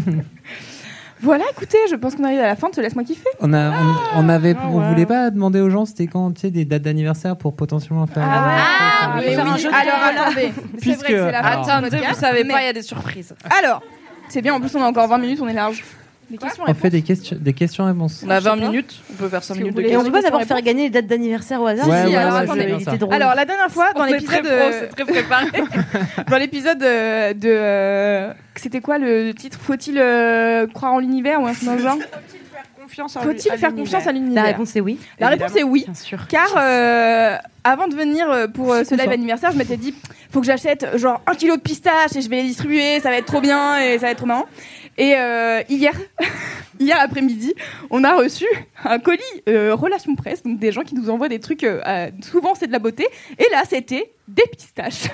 Voilà, 1.22 1.44
écoutez, 1.51 1.78
je 1.90 1.97
pense 1.97 2.14
qu'on 2.14 2.24
arrive 2.24 2.40
à 2.40 2.47
la 2.47 2.56
fin. 2.56 2.68
Te 2.70 2.80
laisse-moi 2.80 3.05
kiffer. 3.05 3.28
On, 3.40 3.52
a, 3.55 3.70
on, 3.70 3.94
on 4.16 4.28
avait, 4.28 4.55
on 4.68 4.78
ouais. 4.80 4.88
voulait 4.88 5.06
pas 5.06 5.30
demander 5.30 5.60
aux 5.60 5.70
gens 5.70 5.86
c'était 5.86 6.06
quand 6.06 6.32
tu 6.32 6.43
sais 6.43 6.51
des 6.51 6.64
dates 6.64 6.82
d'anniversaire 6.82 7.36
pour 7.36 7.56
potentiellement 7.56 8.06
faire. 8.06 8.24
Ah, 8.26 9.14
oui, 9.16 9.24
oui, 9.28 9.34
faire 9.34 9.47
un 9.47 9.55
oui. 9.55 9.60
jeu 9.60 9.70
de 9.70 9.74
Alors 9.74 10.22
attendez, 10.22 10.52
c'est 10.82 10.93
vrai 10.94 11.09
que 11.09 11.18
c'est 11.26 11.32
la 11.32 11.43
fin 11.43 11.62
Attendez, 11.62 11.97
vous 12.09 12.14
savez 12.14 12.44
mais- 12.44 12.52
pas, 12.52 12.62
il 12.62 12.66
y 12.66 12.68
a 12.68 12.72
des 12.72 12.82
surprises. 12.82 13.34
Alors, 13.59 13.82
c'est 14.28 14.43
bien. 14.43 14.55
En 14.55 14.60
plus, 14.60 14.74
on 14.76 14.82
a 14.82 14.86
encore 14.86 15.09
20 15.09 15.18
minutes, 15.18 15.40
on 15.43 15.48
est 15.48 15.52
large. 15.55 15.82
Des 16.31 16.39
questions. 16.39 16.65
On 16.66 16.74
fait 16.74 16.90
des 16.90 17.03
questions, 17.03 17.36
des 17.40 17.53
questions-réponses. 17.53 18.24
On 18.27 18.31
a 18.31 18.40
20 18.40 18.40
Je 18.40 18.43
sais 18.43 18.61
pas. 18.61 18.69
minutes, 18.70 18.94
on 19.11 19.15
peut 19.15 19.28
faire 19.28 19.44
5 19.44 19.55
Si 19.55 19.61
minutes 19.61 19.77
de 19.77 19.81
voulez. 19.81 19.93
Et 19.93 19.97
on 19.97 20.01
questions. 20.01 20.12
peut 20.12 20.19
pas 20.19 20.23
d'abord 20.23 20.40
questions, 20.40 20.57
faire 20.57 20.65
gagner 20.65 20.82
les 20.85 20.90
dates 20.90 21.07
d'anniversaire 21.07 21.62
au 21.62 21.66
hasard 21.66 21.89
Ouais, 21.89 22.03
Si, 22.03 22.09
ouais, 22.09 22.16
alors 22.16 22.57
était 22.57 22.85
ça. 22.85 22.97
drôle. 22.97 23.15
Alors 23.15 23.35
la 23.35 23.44
dernière 23.44 23.70
fois 23.70 23.93
dans 23.94 24.05
l'épisode 24.05 24.28
très 24.28 24.43
pro, 24.43 24.51
euh, 24.51 24.70
c'est 24.81 24.89
très 24.89 25.05
préparé. 25.05 25.47
dans 26.28 26.36
l'épisode 26.39 26.82
euh, 26.82 27.32
de 27.32 27.48
euh, 27.48 28.32
c'était 28.57 28.81
quoi 28.81 28.98
le 28.98 29.32
titre? 29.35 29.59
Faut-il 29.61 29.98
euh, 29.98 30.66
croire 30.66 30.94
en 30.94 30.98
l'univers 30.98 31.40
ou 31.40 31.47
un 31.47 31.55
truc 31.55 31.78
genre? 31.78 31.98
Faut-il 32.89 33.53
faire 33.59 33.74
confiance 33.74 34.07
à 34.07 34.07
La 34.07 34.12
l'univers 34.12 34.44
réponse 34.44 34.77
est 34.77 34.81
oui. 34.81 34.98
La 35.19 35.28
réponse 35.28 35.57
est 35.57 35.62
oui. 35.62 35.82
Bien 35.85 35.94
sûr. 35.94 36.27
Car 36.28 36.48
euh, 36.57 37.36
avant 37.65 37.89
de 37.89 37.94
venir 37.94 38.31
euh, 38.31 38.47
pour 38.47 38.73
euh, 38.73 38.85
ce 38.85 38.94
live 38.94 39.07
ça. 39.07 39.11
anniversaire, 39.11 39.53
je 39.53 39.59
m'étais 39.59 39.77
dit 39.77 39.94
faut 40.31 40.40
que 40.40 40.47
j'achète 40.47 40.97
genre 40.97 41.20
un 41.27 41.35
kilo 41.35 41.57
de 41.57 41.61
pistaches 41.62 42.15
et 42.16 42.20
je 42.20 42.28
vais 42.28 42.36
les 42.36 42.48
distribuer, 42.48 43.01
ça 43.01 43.11
va 43.11 43.16
être 43.16 43.27
trop 43.27 43.40
bien 43.40 43.78
et 43.81 43.98
ça 43.98 44.07
va 44.07 44.12
être 44.12 44.19
trop 44.19 44.27
marrant. 44.27 44.47
Et 44.98 45.14
euh, 45.16 45.62
hier, 45.68 45.93
hier 46.81 46.98
après-midi, 47.01 47.55
on 47.90 48.05
a 48.05 48.16
reçu 48.16 48.47
un 48.85 48.98
colis 48.98 49.23
euh, 49.48 49.74
relation 49.74 50.14
presse, 50.14 50.43
donc 50.43 50.59
des 50.59 50.73
gens 50.73 50.82
qui 50.82 50.94
nous 50.94 51.10
envoient 51.10 51.28
des 51.28 51.40
trucs. 51.40 51.64
euh, 51.64 52.10
souvent 52.23 52.55
c'est 52.55 52.66
de 52.66 52.73
la 52.73 52.78
beauté, 52.78 53.06
et 53.39 53.47
là 53.51 53.62
c'était 53.68 54.12
des 54.27 54.47
pistaches. 54.51 55.05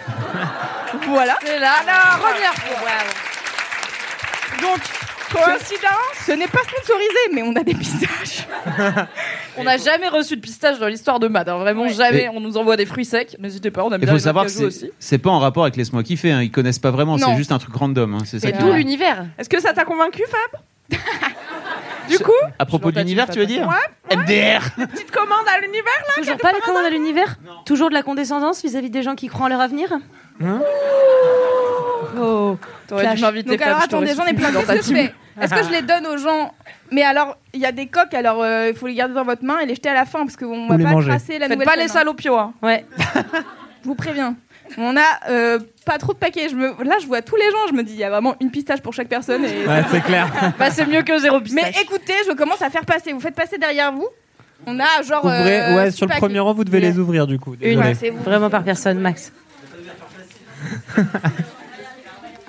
voilà. 1.09 1.37
C'est 1.45 1.59
la 1.59 1.71
première 2.19 2.55
fois. 2.55 2.91
Donc 4.61 4.81
Coïncidence 5.33 6.27
Ce 6.27 6.33
n'est 6.33 6.47
pas 6.49 6.59
sponsorisé, 6.63 7.19
mais 7.33 7.43
on 7.43 7.55
a 7.57 7.63
des 7.63 7.75
pistaches. 7.75 8.47
On 9.59 9.65
n'a 9.65 9.77
jamais 9.77 10.09
reçu 10.09 10.37
de 10.37 10.41
pistache 10.41 10.79
dans 10.79 10.87
l'histoire 10.89 11.21
de 11.21 11.29
Mad. 11.29 11.49
hein. 11.49 11.59
Vraiment 11.59 11.87
jamais. 11.89 12.23
Mais- 12.23 12.29
On 12.33 12.41
nous 12.41 12.57
envoie 12.57 12.77
des 12.77 12.87
fruits 12.87 13.05
secs. 13.05 13.37
N'hésitez 13.39 13.71
pas, 13.71 13.83
on 13.85 13.89
aime 13.91 13.95
Il 14.01 14.05
bien 14.05 14.09
faut 14.09 14.15
les 14.17 14.23
savoir 14.23 14.45
que 14.47 14.51
de 14.51 14.55
c'est 14.57 14.65
aussi. 14.65 14.91
c'est 14.99 15.19
pas 15.19 15.31
en 15.31 15.39
rapport 15.39 15.65
avec 15.65 15.77
Laisse-moi 15.77 16.03
kiffer. 16.03 16.33
Hein. 16.33 16.43
Ils 16.43 16.51
connaissent 16.51 16.79
pas 16.79 16.91
vraiment. 16.91 17.17
Non. 17.19 17.27
C'est 17.31 17.37
juste 17.37 17.53
un 17.53 17.59
truc 17.59 17.75
random. 17.75 18.15
Hein. 18.15 18.19
C'est 18.25 18.39
ça. 18.41 18.47
C'est 18.49 18.53
qui- 18.55 18.59
tout 18.59 18.73
l'univers. 18.73 19.27
Est-ce 19.39 19.49
que 19.51 19.61
ça 19.61 19.73
t'a 19.75 19.85
convaincu, 19.85 20.23
Fab 20.27 20.99
Du 22.09 22.19
coup, 22.19 22.33
À 22.59 22.65
propos 22.67 22.91
de 22.91 22.99
l'univers, 22.99 23.29
tu 23.31 23.39
veux 23.39 23.47
dire 23.47 23.69
MDR. 24.11 24.61
petite 24.91 25.11
commande 25.11 25.47
à 25.55 25.61
l'univers 25.61 25.85
là 26.09 26.15
Toujours 26.23 26.37
pas 26.39 26.53
les 26.53 26.61
commandes 26.61 26.85
à 26.87 26.91
l'univers 26.91 27.37
Toujours 27.65 27.89
de 27.91 27.95
la 27.95 28.03
condescendance 28.03 28.61
vis-à-vis 28.63 28.91
des 28.91 29.03
gens 29.03 29.15
qui 29.15 29.29
croient 29.29 29.47
en 29.47 29.49
leur 29.49 29.61
avenir 29.61 29.89
Oh, 32.19 32.57
T'aurais 32.89 33.03
clash. 33.03 33.17
dû 33.17 33.23
m'inviter 33.23 33.51
Donc 33.51 33.63
alors 33.63 33.79
Fab, 33.81 33.85
je 33.87 33.91
t'aurais 33.91 34.11
attendez, 34.11 34.17
j'en 34.17 34.25
ai 34.25 34.37
soutenu 34.37 34.41
plein. 34.51 34.53
dans 34.61 34.67
ta 34.67 34.75
Qu'est-ce 34.77 34.89
que 34.91 34.95
je 34.95 35.01
team. 35.01 35.07
fais? 35.09 35.15
Est-ce 35.41 35.55
que 35.55 35.63
je 35.65 35.71
les 35.71 35.83
donne 35.83 36.07
aux 36.07 36.19
gens? 36.19 36.53
Mais 36.91 37.03
alors, 37.03 37.39
il 37.55 37.61
y 37.61 37.67
a 37.67 37.73
des 37.73 37.87
coques, 37.87 38.15
alors 38.15 38.43
euh, 38.43 38.69
il 38.69 38.77
faut 38.77 38.87
les 38.87 38.95
garder 38.95 39.15
dans 39.15 39.25
votre 39.25 39.45
main 39.45 39.59
et 39.61 39.67
les 39.67 39.75
jeter 39.75 39.89
à 39.89 39.95
la 39.95 40.05
fin 40.05 40.21
parce 40.21 40.37
qu'on 40.37 40.69
va 40.69 40.77
les 40.77 40.85
pas 40.85 40.91
manger. 40.91 41.09
tracer 41.09 41.39
la 41.39 41.49
Faites 41.49 41.59
nouvelle 41.59 41.67
pas 41.67 41.77
les 41.77 41.89
salopios. 41.89 42.37
Hein. 42.37 42.53
Ouais. 42.63 42.85
Je 43.15 43.89
vous 43.89 43.95
préviens. 43.95 44.37
On 44.79 44.97
a 44.97 45.31
euh, 45.31 45.59
pas 45.85 45.99
trop 45.99 46.13
de 46.13 46.19
paquets. 46.19 46.49
Je 46.49 46.55
me... 46.55 46.83
Là, 46.85 46.97
je 47.01 47.07
vois 47.07 47.23
tous 47.23 47.37
les 47.37 47.51
gens. 47.51 47.67
Je 47.69 47.75
me 47.75 47.83
dis, 47.83 47.93
il 47.95 47.99
y 47.99 48.05
a 48.05 48.11
vraiment 48.11 48.37
une 48.41 48.51
pistache 48.51 48.81
pour 48.81 48.93
chaque 48.93 49.09
personne. 49.09 49.45
Et... 49.45 49.67
Ouais, 49.67 49.83
c'est 49.91 50.03
clair. 50.03 50.29
Bah, 50.59 50.71
c'est 50.71 50.87
mieux 50.87 51.03
que 51.03 51.19
zéro 51.19 51.41
pistache. 51.41 51.75
Mais 51.75 51.83
écoutez, 51.83 52.15
je 52.27 52.33
commence 52.33 52.63
à 52.63 52.71
faire 52.71 52.85
passer. 52.85 53.13
Vous 53.13 53.21
faites 53.21 53.35
passer 53.35 53.59
derrière 53.59 53.93
vous. 53.93 54.09
On 54.67 54.79
a 54.79 55.03
genre. 55.03 55.25
Ouvrez, 55.25 55.63
euh, 55.63 55.77
ouais, 55.77 55.91
sur 55.91 56.07
le 56.07 56.11
paquets. 56.11 56.21
premier 56.21 56.39
rang, 56.39 56.55
vous 56.55 56.65
devez 56.65 56.81
les 56.81 56.99
ouvrir 56.99 57.27
du 57.27 57.39
coup. 57.39 57.57
Une. 57.61 57.81
Ouais, 57.81 57.95
c'est 57.95 58.11
vous. 58.11 58.23
vraiment 58.23 58.49
par 58.49 58.63
personne, 58.63 59.01
Max. 59.01 59.33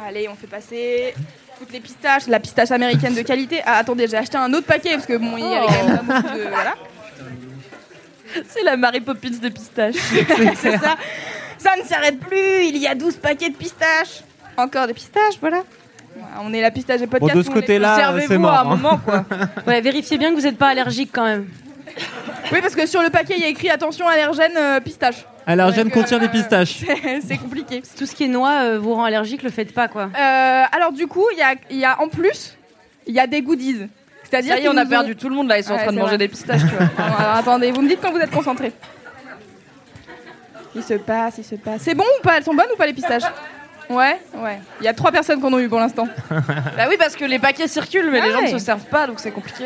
Allez, 0.05 0.27
on 0.29 0.35
fait 0.35 0.47
passer 0.47 1.13
toutes 1.59 1.71
les 1.71 1.79
pistaches. 1.79 2.27
La 2.27 2.39
pistache 2.39 2.71
américaine 2.71 3.15
de 3.15 3.21
qualité. 3.21 3.61
Ah, 3.65 3.77
attendez, 3.77 4.07
j'ai 4.07 4.17
acheté 4.17 4.37
un 4.37 4.51
autre 4.53 4.65
paquet 4.65 4.93
parce 4.93 5.05
que 5.05 5.17
bon, 5.17 5.37
il 5.37 5.43
y 5.43 5.55
avait 5.55 5.67
quand 5.67 5.87
même 5.87 6.05
pas 6.05 6.21
beaucoup 6.21 6.37
de. 6.37 6.43
Voilà. 6.49 6.75
C'est 8.47 8.63
la 8.63 8.77
Mary 8.77 8.99
Poppins 8.99 9.29
des 9.29 9.51
pistaches. 9.51 9.95
c'est 10.55 10.77
ça. 10.77 10.95
Ça 11.57 11.75
ne 11.77 11.83
s'arrête 11.83 12.19
plus. 12.19 12.65
Il 12.65 12.77
y 12.77 12.87
a 12.87 12.95
12 12.95 13.17
paquets 13.17 13.49
de 13.49 13.55
pistaches. 13.55 14.23
Encore 14.57 14.87
des 14.87 14.93
pistaches, 14.93 15.35
voilà. 15.39 15.63
On 16.41 16.53
est 16.53 16.61
la 16.61 16.71
pistache 16.71 16.99
des 16.99 17.07
podcasts. 17.07 17.33
Bon, 17.33 17.39
de 17.39 17.43
ce 17.43 17.49
côté-là, 17.49 17.95
Servez-vous 17.95 18.27
c'est 18.27 18.37
mort. 18.37 18.51
à 18.51 18.61
un 18.61 18.61
hein. 18.61 18.75
moment, 18.75 18.97
quoi. 18.97 19.25
Ouais, 19.67 19.81
vérifiez 19.81 20.17
bien 20.17 20.29
que 20.29 20.35
vous 20.35 20.41
n'êtes 20.41 20.57
pas 20.57 20.69
allergique 20.69 21.09
quand 21.11 21.25
même. 21.25 21.47
Oui, 22.51 22.59
parce 22.61 22.75
que 22.75 22.85
sur 22.85 23.01
le 23.01 23.09
paquet, 23.09 23.33
il 23.37 23.41
y 23.41 23.45
a 23.45 23.49
écrit 23.49 23.69
attention 23.69 24.07
allergène 24.07 24.55
euh, 24.57 24.79
pistache. 24.79 25.25
Allergène 25.45 25.85
Donc, 25.85 25.97
euh, 25.97 26.01
contient 26.01 26.19
des 26.19 26.27
pistaches. 26.29 26.79
C'est 27.25 27.37
compliqué. 27.37 27.81
Tout 27.97 28.05
ce 28.05 28.15
qui 28.15 28.23
est 28.25 28.27
noix 28.27 28.61
euh, 28.63 28.79
vous 28.79 28.93
rend 28.93 29.03
allergique, 29.03 29.43
le 29.43 29.49
faites 29.49 29.73
pas 29.73 29.87
quoi. 29.87 30.03
Euh, 30.17 30.63
alors 30.71 30.91
du 30.93 31.07
coup, 31.07 31.25
il 31.33 31.37
y 31.39 31.41
a, 31.41 31.55
il 31.69 31.77
y 31.77 31.85
a 31.85 31.99
en 32.01 32.07
plus, 32.07 32.57
il 33.07 33.13
y 33.13 33.19
a 33.19 33.27
des 33.27 33.41
goodies. 33.41 33.87
C'est-à-dire 34.23 34.53
Ça 34.53 34.57
y 34.57 34.61
est, 34.61 34.67
qu'ils 34.69 34.75
on 34.75 34.77
a 34.81 34.85
perdu 34.85 35.11
ont- 35.11 35.15
tout 35.15 35.29
le 35.29 35.35
monde 35.35 35.47
là. 35.47 35.57
Ils 35.59 35.63
sont 35.63 35.73
en 35.73 35.77
train 35.77 35.91
de 35.91 35.97
manger 35.97 36.07
vrai. 36.09 36.17
des 36.17 36.27
pistaches, 36.27 36.61
tu 36.61 36.75
vois. 36.75 36.85
Bon, 36.97 37.03
alors, 37.19 37.35
attendez, 37.35 37.71
vous 37.71 37.81
me 37.81 37.87
dites 37.89 37.99
quand 38.01 38.11
vous 38.11 38.19
êtes 38.19 38.31
concentrés. 38.31 38.71
Il 40.75 40.83
se 40.83 40.95
passe, 40.95 41.35
il 41.37 41.43
se 41.43 41.55
passe. 41.55 41.81
C'est 41.83 41.93
bon 41.93 42.03
ou 42.19 42.23
pas? 42.23 42.37
Elles 42.37 42.43
sont 42.43 42.53
bonnes 42.55 42.65
ou 42.73 42.77
pas 42.77 42.87
les 42.87 42.93
pistaches? 42.93 43.23
Ouais, 43.89 44.19
ouais. 44.37 44.59
Il 44.81 44.85
y 44.85 44.87
a 44.87 44.93
trois 44.93 45.11
personnes 45.11 45.39
qu'on 45.39 45.53
a 45.55 45.61
eu 45.61 45.69
pour 45.69 45.79
l'instant. 45.79 46.07
Bah 46.31 46.85
oui, 46.89 46.95
parce 46.97 47.15
que 47.15 47.25
les 47.25 47.37
paquets 47.37 47.67
circulent, 47.67 48.09
mais 48.11 48.21
les 48.21 48.31
gens 48.31 48.41
ne 48.41 48.47
se 48.47 48.57
servent 48.57 48.85
pas, 48.85 49.05
donc 49.07 49.19
c'est 49.19 49.31
compliqué. 49.31 49.65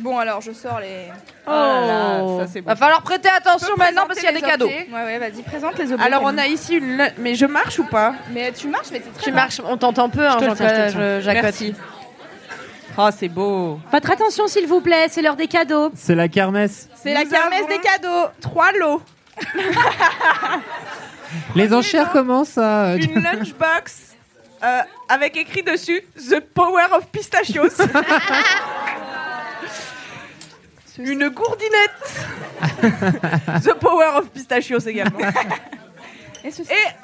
Bon 0.00 0.18
alors, 0.18 0.40
je 0.40 0.52
sors 0.52 0.80
les. 0.80 1.06
Oh 1.46 1.50
là 1.50 1.86
là, 1.86 2.18
ça, 2.40 2.46
c'est 2.52 2.60
bon. 2.60 2.68
Va 2.70 2.76
falloir 2.76 3.02
prêter 3.02 3.28
attention 3.36 3.74
maintenant 3.76 4.04
parce 4.06 4.18
qu'il 4.20 4.28
y 4.28 4.32
a 4.32 4.34
des 4.34 4.40
cadeaux. 4.46 4.66
Ouais, 4.68 4.86
ouais, 4.92 5.18
vas-y, 5.18 5.42
présente 5.42 5.76
les 5.78 5.92
objets. 5.92 6.04
Alors 6.04 6.22
on 6.24 6.36
a 6.38 6.46
ici 6.46 6.76
une. 6.76 7.10
Mais 7.18 7.34
je 7.34 7.46
marche 7.46 7.78
ou 7.78 7.84
pas 7.84 8.14
Mais 8.32 8.52
tu 8.52 8.68
marches, 8.68 8.88
mais 8.92 9.00
t'es 9.00 9.10
très 9.10 9.22
Tu 9.24 9.30
bas. 9.30 9.36
marches, 9.36 9.60
on 9.64 9.76
t'entend 9.76 10.08
peu, 10.08 10.26
hein, 10.26 10.36
Je 10.40 10.44
te 10.44 10.50
le 10.50 10.56
tiens, 10.56 10.68
je 10.88 10.92
te 10.92 10.98
le 10.98 11.20
Jean-Claude 11.20 11.22
tiens. 11.22 11.32
Jacques 11.32 11.42
Merci. 11.42 11.74
Oh, 13.00 13.08
c'est 13.16 13.28
beau. 13.28 13.78
Votre 13.92 14.10
attention 14.10 14.46
s'il 14.48 14.66
vous 14.66 14.80
plaît, 14.80 15.06
c'est 15.08 15.22
l'heure 15.22 15.36
des 15.36 15.46
cadeaux. 15.46 15.90
C'est 15.94 16.14
la 16.16 16.26
kermesse. 16.28 16.88
C'est 16.96 17.14
la 17.14 17.24
Nous 17.24 17.30
kermesse 17.30 17.60
avons 17.60 17.68
des 17.68 17.78
cadeaux. 17.78 18.26
Trois 18.40 18.72
lots. 18.72 19.02
Les 21.54 21.72
enchères 21.74 22.10
commencent 22.10 22.58
à. 22.58 22.96
Une 22.96 23.14
lunchbox 23.22 24.14
euh, 24.64 24.80
avec 25.08 25.36
écrit 25.36 25.62
dessus 25.62 26.02
The 26.30 26.40
Power 26.40 26.86
of 26.96 27.06
Pistachios. 27.12 27.68
Une 30.98 31.28
gourdinette. 31.28 32.26
The 33.62 33.74
Power 33.74 34.16
of 34.16 34.30
Pistachios 34.30 34.80
également. 34.80 35.18
Et 36.44 36.52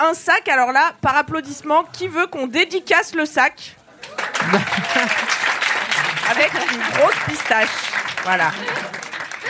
un 0.01 0.15
sac, 0.15 0.49
alors 0.49 0.73
là, 0.73 0.93
par 1.01 1.17
applaudissement, 1.17 1.85
qui 1.93 2.09
veut 2.09 2.27
qu'on 2.27 2.47
dédicace 2.47 3.15
le 3.15 3.27
sac 3.27 3.77
Avec 6.31 6.51
une 6.73 6.81
grosse 6.99 7.19
pistache. 7.27 7.69
Voilà. 8.23 8.51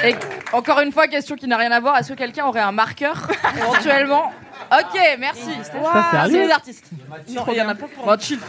Et 0.03 0.15
encore 0.53 0.81
une 0.81 0.91
fois, 0.91 1.07
question 1.07 1.37
qui 1.37 1.47
n'a 1.47 1.57
rien 1.57 1.71
à 1.71 1.81
voir. 1.81 1.97
Est-ce 1.99 2.09
que 2.13 2.19
quelqu'un 2.19 2.47
aurait 2.47 2.61
un 2.61 2.73
marqueur 2.73 3.29
éventuellement? 3.57 4.33
Ok, 4.73 4.99
merci. 5.19 5.43
Sérieux 5.43 6.31
C'est 6.31 6.47
les 6.47 6.51
artistes. 6.51 6.91
Non, 7.29 7.45
il 7.49 7.57
y 7.57 7.63
en 7.63 7.69
a 7.69 7.75
pas 7.75 7.87
pour 7.87 8.05
Bon, 8.05 8.19
chill. 8.19 8.41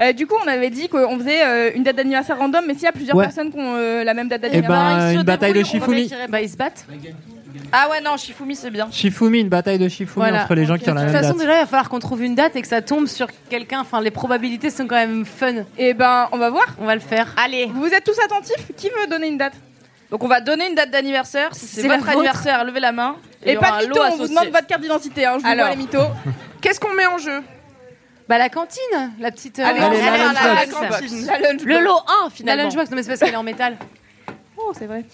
Euh, 0.00 0.12
du 0.12 0.26
coup, 0.26 0.34
on 0.44 0.48
avait 0.48 0.68
dit 0.70 0.88
qu'on 0.88 1.18
faisait 1.18 1.42
euh, 1.44 1.70
une 1.74 1.82
date 1.82 1.96
d'anniversaire 1.96 2.38
random, 2.38 2.64
mais 2.66 2.74
s'il 2.74 2.82
y 2.82 2.86
a 2.86 2.92
plusieurs 2.92 3.16
Ouais. 3.16 3.24
personnes 3.24 3.50
qui 3.50 3.58
ont 3.58 3.74
euh, 3.76 4.04
la 4.04 4.12
même 4.14 4.28
date 4.28 4.40
Eh 4.44 4.48
d'anniversaire. 4.48 4.78
ben, 4.98 5.08
ils 5.10 5.14
se 5.14 5.18
une 5.20 5.22
bataille 5.24 5.52
de 5.54 5.62
Shifumi. 5.64 6.10
Bah 6.28 6.40
ils 6.42 6.50
se 6.50 6.56
battent. 6.56 6.84
Ah 7.72 7.88
ouais, 7.90 8.00
non, 8.02 8.16
Shifumi, 8.18 8.54
c'est 8.54 8.70
bien. 8.70 8.88
Shifumi, 8.92 9.40
une 9.40 9.48
bataille 9.48 9.78
de 9.78 9.88
Shifumi 9.88 10.14
Voilà. 10.16 10.42
entre 10.42 10.54
les 10.54 10.66
gens 10.66 10.76
qui 10.76 10.88
ont 10.90 10.92
De 10.94 10.98
la 11.00 11.04
toute 11.06 11.12
même 11.14 11.22
façon, 11.22 11.34
date. 11.34 11.46
déjà, 11.46 11.56
il 11.56 11.60
va 11.60 11.66
falloir 11.66 11.88
qu'on 11.88 11.98
trouve 11.98 12.22
une 12.22 12.34
date 12.34 12.54
et 12.56 12.62
que 12.62 12.68
ça 12.68 12.82
tombe 12.82 13.06
sur 13.06 13.28
quelqu'un. 13.48 13.80
Enfin, 13.80 14.00
les 14.02 14.10
probabilités 14.10 14.68
sont 14.70 14.86
quand 14.86 14.96
même 14.96 15.24
fun. 15.24 15.64
Et 15.78 15.94
ben, 15.94 16.28
on 16.32 16.36
va 16.38 16.50
voir. 16.50 16.66
On 16.78 16.84
va 16.84 16.94
le 16.94 17.00
faire. 17.00 17.34
Allez. 17.42 17.66
Vous 17.74 17.86
êtes 17.86 18.04
tous 18.04 18.18
attentifs 18.24 18.70
Qui 18.76 18.88
veut 18.88 19.06
donner 19.10 19.28
une 19.28 19.38
date? 19.38 19.54
Donc 20.10 20.22
on 20.22 20.28
va 20.28 20.40
donner 20.40 20.68
une 20.68 20.74
date 20.76 20.90
d'anniversaire. 20.90 21.54
Si 21.54 21.66
c'est 21.66 21.80
C'est 21.80 21.88
la 21.88 21.94
votre 21.96 22.06
vôtre. 22.06 22.18
anniversaire, 22.18 22.64
levez 22.64 22.78
la 22.80 22.92
main. 22.92 23.16
il 23.42 23.48
y 23.48 23.52
Et 23.52 23.56
aura 23.56 23.66
pas 23.68 23.74
un 23.78 23.80
de 23.80 23.86
lot 23.86 23.94
mytho, 23.94 24.00
on 24.02 24.08
vous 24.10 24.14
associé. 24.22 24.28
demande 24.36 24.52
votre 24.52 24.66
carte 24.68 24.80
d'identité. 24.82 25.24
Hein, 25.26 25.34
je 25.38 25.42
vous 25.42 25.48
Alors. 25.48 25.66
vois 25.66 25.74
les 25.74 25.82
mythos. 25.82 26.06
Qu'est-ce 26.60 26.78
qu'on 26.78 26.94
met 26.94 27.06
en 27.06 27.18
jeu? 27.18 27.40
Bah 28.28 28.38
la 28.38 28.48
cantine, 28.48 29.12
la 29.20 29.30
petite. 29.30 29.58
euh, 29.60 29.64
Allez, 29.64 29.80
on 29.82 29.90
la 29.90 30.54
la 30.54 30.66
cantine. 30.66 31.26
La 31.26 31.38
lunchbox. 31.38 31.64
Le 31.64 31.78
lot 31.80 31.98
1 32.22 32.24
La 32.24 32.30
finalement. 32.30 32.62
lunchbox, 32.64 32.90
non 32.90 32.96
mais 32.96 33.02
c'est 33.02 33.08
parce 33.08 33.20
qu'elle 33.20 33.34
est 33.34 33.36
en 33.36 33.42
métal. 33.44 33.76
Oh, 34.56 34.72
c'est 34.76 34.86
vrai. 34.86 35.04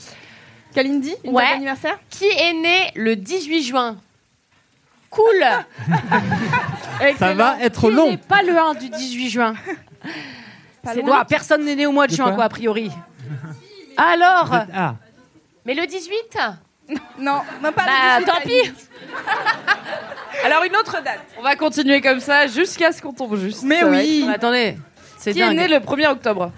Kalindi, 0.74 1.14
une 1.24 1.32
Ouais. 1.34 1.42
date 1.42 1.52
d'anniversaire 1.54 1.98
Qui 2.08 2.24
est 2.26 2.52
né 2.54 2.90
le 2.94 3.14
18 3.16 3.62
juin? 3.64 3.96
Cool 5.10 5.44
Ça 7.18 7.34
va 7.34 7.58
être 7.60 7.88
Qui 7.90 7.94
long. 7.94 8.10
n'est 8.12 8.16
pas 8.16 8.42
le 8.42 8.56
1 8.58 8.74
du 8.74 8.88
18 8.88 9.28
juin? 9.28 9.54
C'est 10.84 11.02
loin. 11.02 11.24
personne 11.26 11.64
n'est 11.66 11.74
né 11.74 11.84
au 11.86 11.92
mois 11.92 12.06
de, 12.06 12.12
De 12.12 12.16
juin, 12.16 12.26
quoi 12.28 12.34
quoi, 12.36 12.44
a 12.44 12.48
priori. 12.48 12.90
Alors 13.98 14.50
Ah, 14.74 14.94
Mais 15.66 15.74
le 15.74 15.86
18 15.86 16.38
Non, 17.18 17.40
non 17.62 17.72
pas 17.72 17.84
Bah 17.84 18.18
le 18.18 18.24
18, 18.24 18.32
tant 18.32 18.40
pis 18.40 18.72
Alors 20.44 20.64
une 20.64 20.76
autre 20.76 21.02
date. 21.02 21.20
On 21.38 21.42
va 21.42 21.56
continuer 21.56 22.00
comme 22.00 22.20
ça 22.20 22.46
jusqu'à 22.46 22.92
ce 22.92 23.00
qu'on 23.00 23.12
tombe 23.12 23.36
juste. 23.36 23.62
Mais 23.62 23.84
oui. 23.84 24.24
Bah, 24.26 24.34
Attendez, 24.34 24.76
c'est 25.18 25.32
Qui 25.32 25.40
est 25.40 25.54
né 25.54 25.68
le 25.68 25.76
1er 25.76 26.08
octobre 26.08 26.50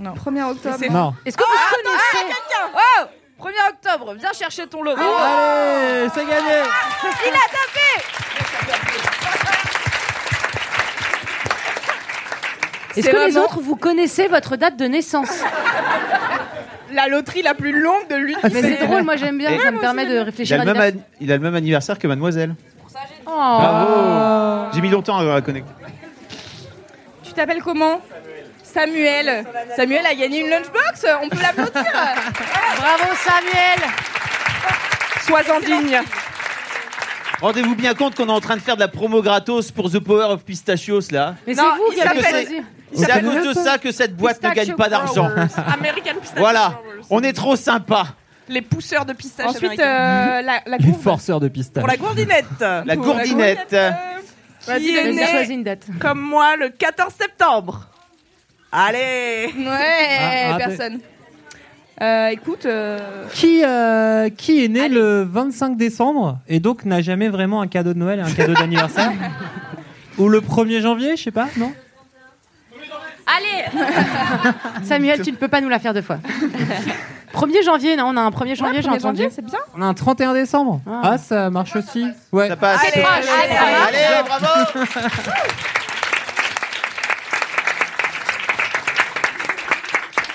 1er 0.00 0.50
octobre. 0.50 0.76
C'est 0.78 0.88
non. 0.88 1.14
Est-ce 1.24 1.36
que 1.36 1.44
vous 1.44 1.76
connaissez 1.76 2.34
Oh 2.74 3.04
1er 3.42 3.70
octobre, 3.70 4.14
viens 4.14 4.32
chercher 4.32 4.66
ton 4.66 4.82
lot. 4.82 4.92
Allez, 4.92 6.08
c'est 6.14 6.24
gagné. 6.24 6.62
Est-ce 12.96 13.06
C'est 13.06 13.12
que 13.12 13.26
les 13.26 13.36
autres 13.36 13.60
vous 13.60 13.74
connaissez 13.76 14.28
votre 14.28 14.56
date 14.56 14.76
de 14.76 14.86
naissance? 14.86 15.28
La 16.92 17.08
loterie 17.08 17.42
la 17.42 17.54
plus 17.54 17.72
longue 17.80 18.08
de 18.08 18.14
l'univers. 18.16 18.50
Mais 18.52 18.62
c'est 18.62 18.86
drôle, 18.86 19.02
moi 19.02 19.16
j'aime 19.16 19.38
bien, 19.38 19.50
Et- 19.50 19.58
ça 19.58 19.70
me 19.70 19.80
permet 19.80 20.06
de 20.06 20.12
Il 20.12 20.18
a, 20.18 20.24
réfléchir 20.24 20.60
à 20.60 20.64
le 20.64 20.72
même 20.72 20.94
an- 20.96 21.00
il 21.20 21.32
a 21.32 21.36
le 21.36 21.42
même 21.42 21.54
anniversaire 21.54 21.98
que 21.98 22.06
Mademoiselle. 22.06 22.54
Oh. 23.26 23.30
Bravo 23.30 24.70
J'ai 24.74 24.80
mis 24.80 24.90
longtemps 24.90 25.18
à 25.18 25.24
la 25.24 25.40
connecter. 25.40 25.70
Tu 27.22 27.32
t'appelles 27.32 27.62
comment? 27.62 28.00
Samuel. 28.62 29.44
Samuel 29.76 30.04
a 30.06 30.14
gagné 30.14 30.40
une 30.40 30.50
lunchbox. 30.50 31.06
On 31.22 31.28
peut 31.28 31.40
l'applaudir. 31.40 31.72
Bravo 32.76 33.12
Samuel 33.16 33.90
Sois-en 35.22 35.60
digne. 35.60 36.00
Rendez-vous 37.44 37.74
bien 37.74 37.92
compte 37.92 38.14
qu'on 38.14 38.26
est 38.28 38.32
en 38.32 38.40
train 38.40 38.56
de 38.56 38.62
faire 38.62 38.74
de 38.76 38.80
la 38.80 38.88
promo 38.88 39.20
gratos 39.20 39.70
pour 39.70 39.90
The 39.90 39.98
Power 39.98 40.24
of 40.32 40.44
Pistachios 40.44 41.00
là. 41.10 41.34
Mais 41.46 41.52
Non, 41.54 41.62
c'est 41.74 41.78
vous 41.78 41.84
il 41.92 41.94
qui 41.94 42.00
avez 42.00 42.22
s'appelle- 42.22 42.46
choisi. 42.46 42.62
C'est 42.96 43.10
à 43.10 43.20
cause 43.20 43.46
de 43.48 43.52
ça 43.52 43.76
que 43.76 43.92
cette 43.92 44.16
boîte 44.16 44.42
ne 44.42 44.50
gagne 44.50 44.74
pas 44.74 44.88
d'argent. 44.88 45.26
American 45.26 46.14
Pistachio. 46.20 46.38
Voilà, 46.38 46.80
on 47.10 47.22
est 47.22 47.34
trop 47.34 47.54
sympa. 47.56 48.06
Les 48.48 48.62
pousseurs 48.62 49.04
de 49.04 49.12
pistache 49.12 49.46
Ensuite, 49.48 49.78
euh, 49.78 49.84
la, 49.84 50.42
la 50.64 50.76
Les 50.78 50.86
gourde. 50.86 51.02
forceurs 51.02 51.38
de 51.40 51.48
pistache. 51.48 51.82
Pour 51.82 51.88
la 51.90 51.96
gourdinette. 51.98 52.46
La 52.60 52.82
Pour 52.96 53.04
gourdinette. 53.04 53.68
Qui 53.68 54.66
Vas-y, 54.70 54.88
est 54.96 55.02
vas-y, 55.04 55.14
né 55.14 55.26
choisis 55.26 55.50
une 55.54 55.64
date. 55.64 55.86
comme 56.00 56.20
moi 56.20 56.56
le 56.56 56.70
14 56.70 57.12
septembre. 57.12 57.88
Allez 58.72 59.52
Ouais, 59.54 60.18
Ah, 60.18 60.54
ah, 60.54 60.56
personne. 60.56 61.00
Euh, 62.00 62.26
écoute, 62.28 62.66
euh, 62.66 62.98
Qui, 63.32 63.62
euh, 63.64 64.28
qui 64.28 64.64
est 64.64 64.68
né 64.68 64.88
le 64.88 65.22
25 65.22 65.76
décembre 65.76 66.38
et 66.48 66.58
donc 66.58 66.84
n'a 66.84 67.00
jamais 67.00 67.28
vraiment 67.28 67.60
un 67.60 67.68
cadeau 67.68 67.94
de 67.94 67.98
Noël 67.98 68.18
et 68.18 68.22
un 68.22 68.32
cadeau 68.32 68.54
d'anniversaire 68.54 69.12
Ou 70.18 70.28
le 70.28 70.40
1er 70.40 70.80
janvier, 70.80 71.16
je 71.16 71.22
sais 71.22 71.30
pas, 71.30 71.46
non 71.56 71.72
Allez 73.26 73.64
Samuel, 74.82 75.22
tu 75.22 75.30
ne 75.32 75.36
peux 75.36 75.48
pas 75.48 75.60
nous 75.60 75.68
la 75.68 75.78
faire 75.78 75.94
deux 75.94 76.02
fois. 76.02 76.18
1er 77.34 77.64
janvier, 77.64 77.96
non, 77.96 78.06
on 78.08 78.16
a 78.16 78.20
un 78.20 78.30
1er 78.30 78.54
janvier, 78.54 78.82
j'ai 78.82 78.88
1er 78.88 78.96
entendu. 78.96 79.22
janvier, 79.22 79.28
c'est 79.30 79.44
bien. 79.44 79.58
On 79.76 79.82
a 79.82 79.86
un 79.86 79.94
31 79.94 80.34
décembre. 80.34 80.80
Ah, 80.86 81.18
ça 81.18 81.50
marche 81.50 81.74
aussi. 81.74 82.06
Ouais. 82.32 82.48
Ça 82.48 82.56
passe. 82.56 82.80
Allez, 82.92 83.02
allez, 83.02 83.28
allez, 83.28 83.98
Allez, 83.98 84.28
bravo 84.28 84.46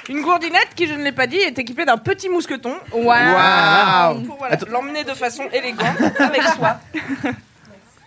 Une 0.09 0.21
gourdinette 0.21 0.69
qui, 0.75 0.87
je 0.87 0.93
ne 0.95 1.03
l'ai 1.03 1.11
pas 1.11 1.27
dit, 1.27 1.37
est 1.37 1.57
équipée 1.59 1.85
d'un 1.85 1.97
petit 1.97 2.27
mousqueton. 2.29 2.73
Waouh 2.91 3.05
Waouh. 3.05 4.21
Pour 4.25 4.37
voilà, 4.37 4.55
Attends. 4.55 4.65
l'emmener 4.71 5.03
de 5.03 5.13
façon 5.13 5.43
élégante 5.53 6.01
avec 6.19 6.41
soi. 6.43 6.79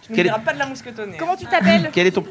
Tu 0.05 0.11
ne 0.11 0.17
Quel- 0.17 0.27
diras 0.27 0.41
pas 0.41 0.53
de 0.53 0.59
la 0.59 0.67
mousquetonner. 0.67 1.17
Comment 1.17 1.37
tu 1.37 1.47
t'appelles 1.47 1.89
Quel 1.93 2.09
est 2.09 2.11
ton. 2.11 2.25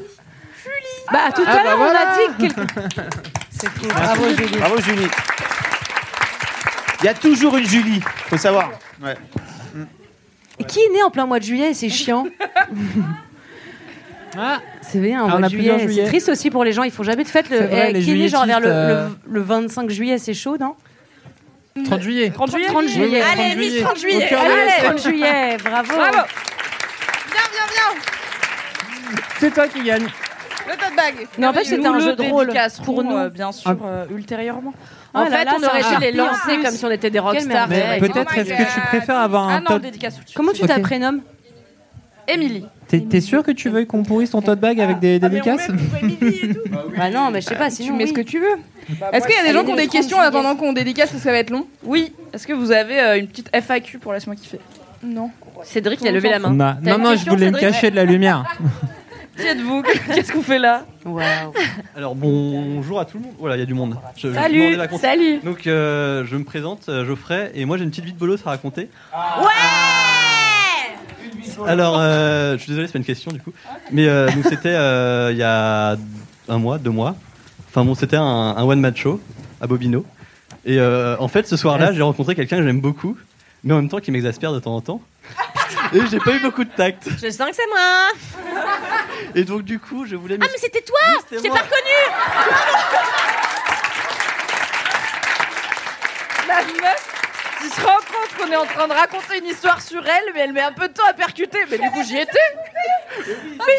Bah, 1.10 1.32
tout 1.34 1.42
Ah, 1.46 1.50
à 1.50 1.56
bah 1.56 1.62
l'heure, 1.64 1.78
voilà. 1.78 2.00
on 2.04 2.12
a 2.12 2.36
dit 2.38 2.48
que. 2.54 3.88
Bravo, 3.88 4.28
Julie. 4.36 4.58
Bravo, 4.58 4.80
Julie. 4.82 5.08
Il 7.00 7.06
y 7.06 7.08
a 7.08 7.14
toujours 7.14 7.56
une 7.56 7.66
Julie, 7.66 8.02
faut 8.28 8.36
savoir. 8.36 8.70
Ouais. 9.02 9.16
Et 10.58 10.64
qui 10.64 10.80
est 10.80 10.90
né 10.92 11.02
en 11.02 11.10
plein 11.10 11.24
mois 11.24 11.38
de 11.38 11.44
juillet 11.44 11.72
C'est 11.72 11.88
chiant. 11.88 12.26
Ah, 14.38 14.60
C'est 14.80 14.98
bien, 15.00 15.22
en 15.22 15.26
Ah, 15.26 15.28
mois 15.30 15.38
on 15.40 15.42
a 15.42 15.48
de 15.48 15.54
plusieurs 15.54 15.78
juillet. 15.78 16.02
C'est 16.04 16.08
triste 16.08 16.28
aussi 16.28 16.50
pour 16.50 16.64
les 16.64 16.72
gens, 16.72 16.82
ils 16.84 16.90
font 16.90 17.02
jamais 17.02 17.24
de 17.24 17.28
fête. 17.28 17.50
Le... 17.50 17.58
Vrai, 17.66 17.86
eh, 17.90 17.92
les 17.92 18.00
qui 18.02 18.10
est 18.12 18.14
né 18.14 18.28
genre 18.28 18.46
vers 18.46 18.60
le, 18.60 18.66
juilletistes, 18.66 19.18
le, 19.26 19.32
le 19.34 19.40
25 19.42 19.90
juillet, 19.90 20.18
c'est 20.18 20.34
chaud, 20.34 20.56
non 20.58 20.74
30 21.84 22.00
juillet. 22.02 22.30
30 22.30 22.50
juillet 22.50 22.66
30 22.68 22.88
juillet. 22.88 23.22
Allez, 23.22 23.42
30 23.50 23.56
Miss 23.56 23.68
juillet. 23.70 23.82
30 23.82 23.98
juillet. 23.98 24.28
De 24.30 24.36
Allez, 24.36 24.64
l'Est. 24.66 24.84
30 24.84 24.98
juillet, 25.02 25.56
bravo. 25.64 25.88
Bravo 25.94 26.12
Viens, 26.12 27.48
viens, 27.52 27.66
viens 27.72 29.20
C'est 29.38 29.50
toi 29.52 29.68
qui 29.68 29.82
gagne. 29.82 30.04
Le 30.04 30.72
tote 30.74 30.96
bag 30.96 31.26
N'empêche, 31.38 31.66
c'était 31.66 31.86
un 31.86 31.98
jeu 31.98 32.10
le 32.10 32.16
drôle 32.16 32.46
dédicacerons, 32.46 32.84
pour 32.84 33.02
nous. 33.02 33.16
euh, 33.16 33.28
bien 33.30 33.50
sûr, 33.52 33.76
euh, 33.84 34.04
ultérieurement. 34.14 34.72
En 35.14 35.22
Oh 35.22 35.24
là 35.28 35.38
fait, 35.38 35.44
là, 35.44 35.56
on 35.58 35.64
aurait 35.64 35.82
dû 35.82 36.00
les 36.12 36.20
en 36.20 36.26
lancer 36.26 36.56
comme 36.62 36.70
si 36.70 36.84
on 36.84 36.90
était 36.90 37.10
des 37.10 37.18
rockstars. 37.18 37.68
peut-être 37.68 38.30
Oh 38.30 38.38
est-ce 38.40 38.50
que 38.50 38.74
tu 38.74 38.80
préfères 38.86 39.18
avoir 39.18 39.48
un 39.48 39.56
Ah 39.66 39.70
non, 39.72 39.78
dédicace 39.78 40.16
de. 40.18 40.22
Comment 40.34 40.52
tu 40.52 40.62
t'apprénommes 40.66 41.20
Émilie. 42.28 42.66
T'es 42.88 43.00
t'es 43.00 43.20
sûr 43.20 43.42
que 43.42 43.50
tu 43.50 43.68
veux 43.70 43.84
qu'on 43.84 44.02
pourrisse 44.02 44.30
ton 44.30 44.42
tote 44.42 44.60
bag 44.60 44.80
avec 44.80 44.98
des 45.00 45.18
dédicaces 45.18 45.68
Bah 46.96 47.10
non, 47.10 47.30
mais 47.30 47.40
je 47.40 47.46
sais 47.46 47.54
pas, 47.56 47.68
Tu 47.70 47.76
sinon. 47.84 47.96
mets 47.96 48.04
oui. 48.04 48.10
ce 48.10 48.14
que 48.14 48.20
tu 48.20 48.38
veux. 48.38 48.56
Est-ce 49.12 49.26
qu'il 49.26 49.36
y 49.36 49.38
a 49.38 49.44
des 49.46 49.52
gens 49.52 49.64
qui 49.64 49.72
ont 49.72 49.76
des 49.76 49.86
questions 49.88 50.18
en 50.18 50.22
attendant 50.22 50.54
qu'on 50.56 50.72
dédicace 50.72 51.10
parce 51.10 51.22
que 51.22 51.24
ça 51.28 51.32
va 51.32 51.38
être 51.38 51.50
long? 51.50 51.66
Oui. 51.84 52.12
Est-ce 52.32 52.46
que 52.46 52.52
vous 52.52 52.70
avez 52.72 53.00
euh, 53.00 53.18
une 53.18 53.28
petite 53.28 53.50
FAQ 53.54 53.98
pour 53.98 54.12
Laisse-moi 54.12 54.36
kiffer 54.36 54.60
Non. 55.02 55.30
Cédric, 55.64 56.00
il 56.02 56.08
a 56.08 56.12
levé 56.12 56.28
la 56.30 56.38
main. 56.38 56.50
Non, 56.50 56.58
T'as 56.84 56.90
non, 56.90 56.96
une 56.96 57.02
non, 57.02 57.10
je 57.10 57.14
question, 57.14 57.32
voulais 57.34 57.50
me 57.50 57.58
Cédric? 57.58 57.74
cacher 57.74 57.90
de 57.90 57.96
la 57.96 58.04
lumière. 58.04 58.44
Qui 59.38 59.46
êtes-vous? 59.46 59.82
Qu'est-ce 60.14 60.30
qu'on 60.30 60.42
fait 60.42 60.58
là? 60.58 60.84
Waouh. 61.06 61.22
Alors 61.96 62.14
bonjour 62.14 63.00
à 63.00 63.06
tout 63.06 63.16
le 63.16 63.24
monde. 63.24 63.32
Voilà, 63.38 63.56
il 63.56 63.60
y 63.60 63.62
a 63.62 63.66
du 63.66 63.72
monde. 63.72 63.96
Je- 64.14 64.28
je 64.28 64.34
Salut, 64.34 64.58
demandais 64.58 64.76
la 64.76 64.88
compte. 64.88 65.00
salut. 65.00 65.38
Donc 65.42 65.66
euh, 65.66 66.24
je 66.26 66.36
me 66.36 66.44
présente, 66.44 66.90
euh, 66.90 67.06
Geoffrey, 67.06 67.50
et 67.54 67.64
moi 67.64 67.78
j'ai 67.78 67.84
une 67.84 67.90
petite 67.90 68.04
vie 68.04 68.12
de 68.12 68.18
bolos 68.18 68.36
à 68.44 68.50
raconter. 68.50 68.90
Alors, 71.66 71.96
euh, 71.98 72.52
je 72.56 72.62
suis 72.62 72.68
désolé, 72.70 72.86
c'est 72.86 72.92
pas 72.92 72.98
une 72.98 73.04
question 73.04 73.30
du 73.32 73.40
coup. 73.40 73.52
Mais 73.90 74.06
euh, 74.08 74.30
donc 74.30 74.44
c'était 74.48 74.74
euh, 74.74 75.30
il 75.32 75.38
y 75.38 75.42
a 75.42 75.96
un 76.48 76.58
mois, 76.58 76.78
deux 76.78 76.90
mois. 76.90 77.16
Enfin 77.68 77.84
bon, 77.84 77.94
c'était 77.94 78.16
un, 78.16 78.22
un 78.22 78.62
one-man 78.64 78.94
show 78.96 79.20
à 79.60 79.66
Bobino. 79.66 80.04
Et 80.64 80.78
euh, 80.78 81.16
en 81.18 81.28
fait, 81.28 81.46
ce 81.48 81.56
soir-là, 81.56 81.92
j'ai 81.92 82.02
rencontré 82.02 82.34
quelqu'un 82.34 82.58
que 82.58 82.64
j'aime 82.64 82.80
beaucoup, 82.80 83.16
mais 83.64 83.72
en 83.74 83.76
même 83.76 83.88
temps 83.88 83.98
qui 83.98 84.10
m'exaspère 84.12 84.52
de 84.52 84.60
temps 84.60 84.76
en 84.76 84.80
temps. 84.80 85.00
Et 85.92 86.00
j'ai 86.10 86.18
pas 86.18 86.32
eu 86.34 86.40
beaucoup 86.40 86.64
de 86.64 86.70
tact. 86.70 87.08
Je 87.10 87.30
sens 87.30 87.50
que 87.50 87.56
c'est 87.56 87.68
moi. 87.68 88.08
Et 89.34 89.44
donc 89.44 89.62
du 89.62 89.78
coup, 89.78 90.06
je 90.06 90.16
voulais... 90.16 90.36
Ah, 90.40 90.46
mais 90.50 90.58
c'était 90.58 90.82
toi 90.82 90.98
Je 91.30 91.38
t'ai 91.38 91.48
pas 91.48 91.56
reconnu 91.56 91.70
La 96.48 96.56
meuf 96.82 97.11
qui 97.62 97.68
se 97.74 97.80
rend 97.80 97.96
compte 97.96 98.36
qu'on 98.46 98.52
est 98.52 98.56
en 98.56 98.64
train 98.66 98.88
de 98.88 98.92
raconter 98.92 99.38
une 99.38 99.46
histoire 99.46 99.80
sur 99.80 100.00
elle, 100.06 100.32
mais 100.34 100.40
elle 100.40 100.52
met 100.52 100.60
un 100.62 100.72
peu 100.72 100.88
de 100.88 100.92
temps 100.92 101.02
à 101.08 101.12
percuter. 101.12 101.58
Mais 101.70 101.78
du 101.78 101.90
coup, 101.90 102.02
j'y 102.06 102.16
étais. 102.18 102.38
Mais 103.18 103.24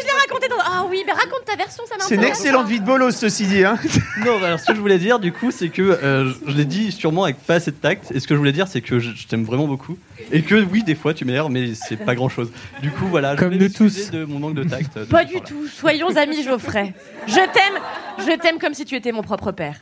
je 0.00 0.06
l'ai 0.06 0.20
raconté 0.26 0.48
dans... 0.48 0.56
Ah 0.64 0.84
oui, 0.88 1.02
mais 1.06 1.12
raconte 1.12 1.44
ta 1.44 1.56
version, 1.56 1.84
ça 1.86 1.96
C'est 1.98 2.14
une 2.14 2.20
m'intéresse. 2.20 2.38
excellente 2.40 2.66
vie 2.66 2.80
de 2.80 2.84
bolos, 2.84 3.10
ceci 3.12 3.46
dit. 3.46 3.64
Hein. 3.64 3.78
Non, 4.24 4.38
bah 4.40 4.46
alors 4.46 4.60
ce 4.60 4.66
que 4.66 4.74
je 4.74 4.80
voulais 4.80 4.98
dire, 4.98 5.18
du 5.18 5.32
coup, 5.32 5.50
c'est 5.50 5.68
que 5.68 5.82
euh, 5.82 6.32
je, 6.46 6.50
je 6.52 6.56
l'ai 6.56 6.64
dit 6.64 6.92
sûrement 6.92 7.24
avec 7.24 7.36
pas 7.38 7.54
assez 7.54 7.70
de 7.72 7.76
tact. 7.76 8.10
Et 8.12 8.20
ce 8.20 8.26
que 8.28 8.34
je 8.34 8.38
voulais 8.38 8.52
dire, 8.52 8.68
c'est 8.68 8.80
que 8.80 8.98
je, 8.98 9.10
je 9.14 9.26
t'aime 9.26 9.44
vraiment 9.44 9.66
beaucoup. 9.66 9.98
Et 10.32 10.42
que 10.42 10.54
oui, 10.54 10.82
des 10.82 10.94
fois, 10.94 11.12
tu 11.14 11.24
m'énerves, 11.24 11.50
mais 11.50 11.74
c'est 11.74 11.96
pas 11.96 12.14
grand 12.14 12.28
chose. 12.28 12.50
Du 12.80 12.90
coup, 12.90 13.06
voilà, 13.06 13.34
je 13.34 13.38
Comme 13.40 13.48
voulais 13.48 13.58
nous 13.58 13.84
m'excuser 13.84 14.10
de 14.10 14.24
mon 14.24 14.38
manque 14.38 14.54
de 14.54 14.64
tact. 14.64 14.96
de 14.98 15.04
Pas 15.04 15.24
du 15.24 15.40
tout. 15.40 15.66
Soyons 15.66 16.16
amis, 16.16 16.42
Geoffrey. 16.42 16.94
Je 17.26 17.34
t'aime. 17.34 17.80
Je 18.18 18.36
t'aime 18.38 18.58
comme 18.58 18.74
si 18.74 18.84
tu 18.84 18.94
étais 18.94 19.12
mon 19.12 19.22
propre 19.22 19.50
père. 19.52 19.76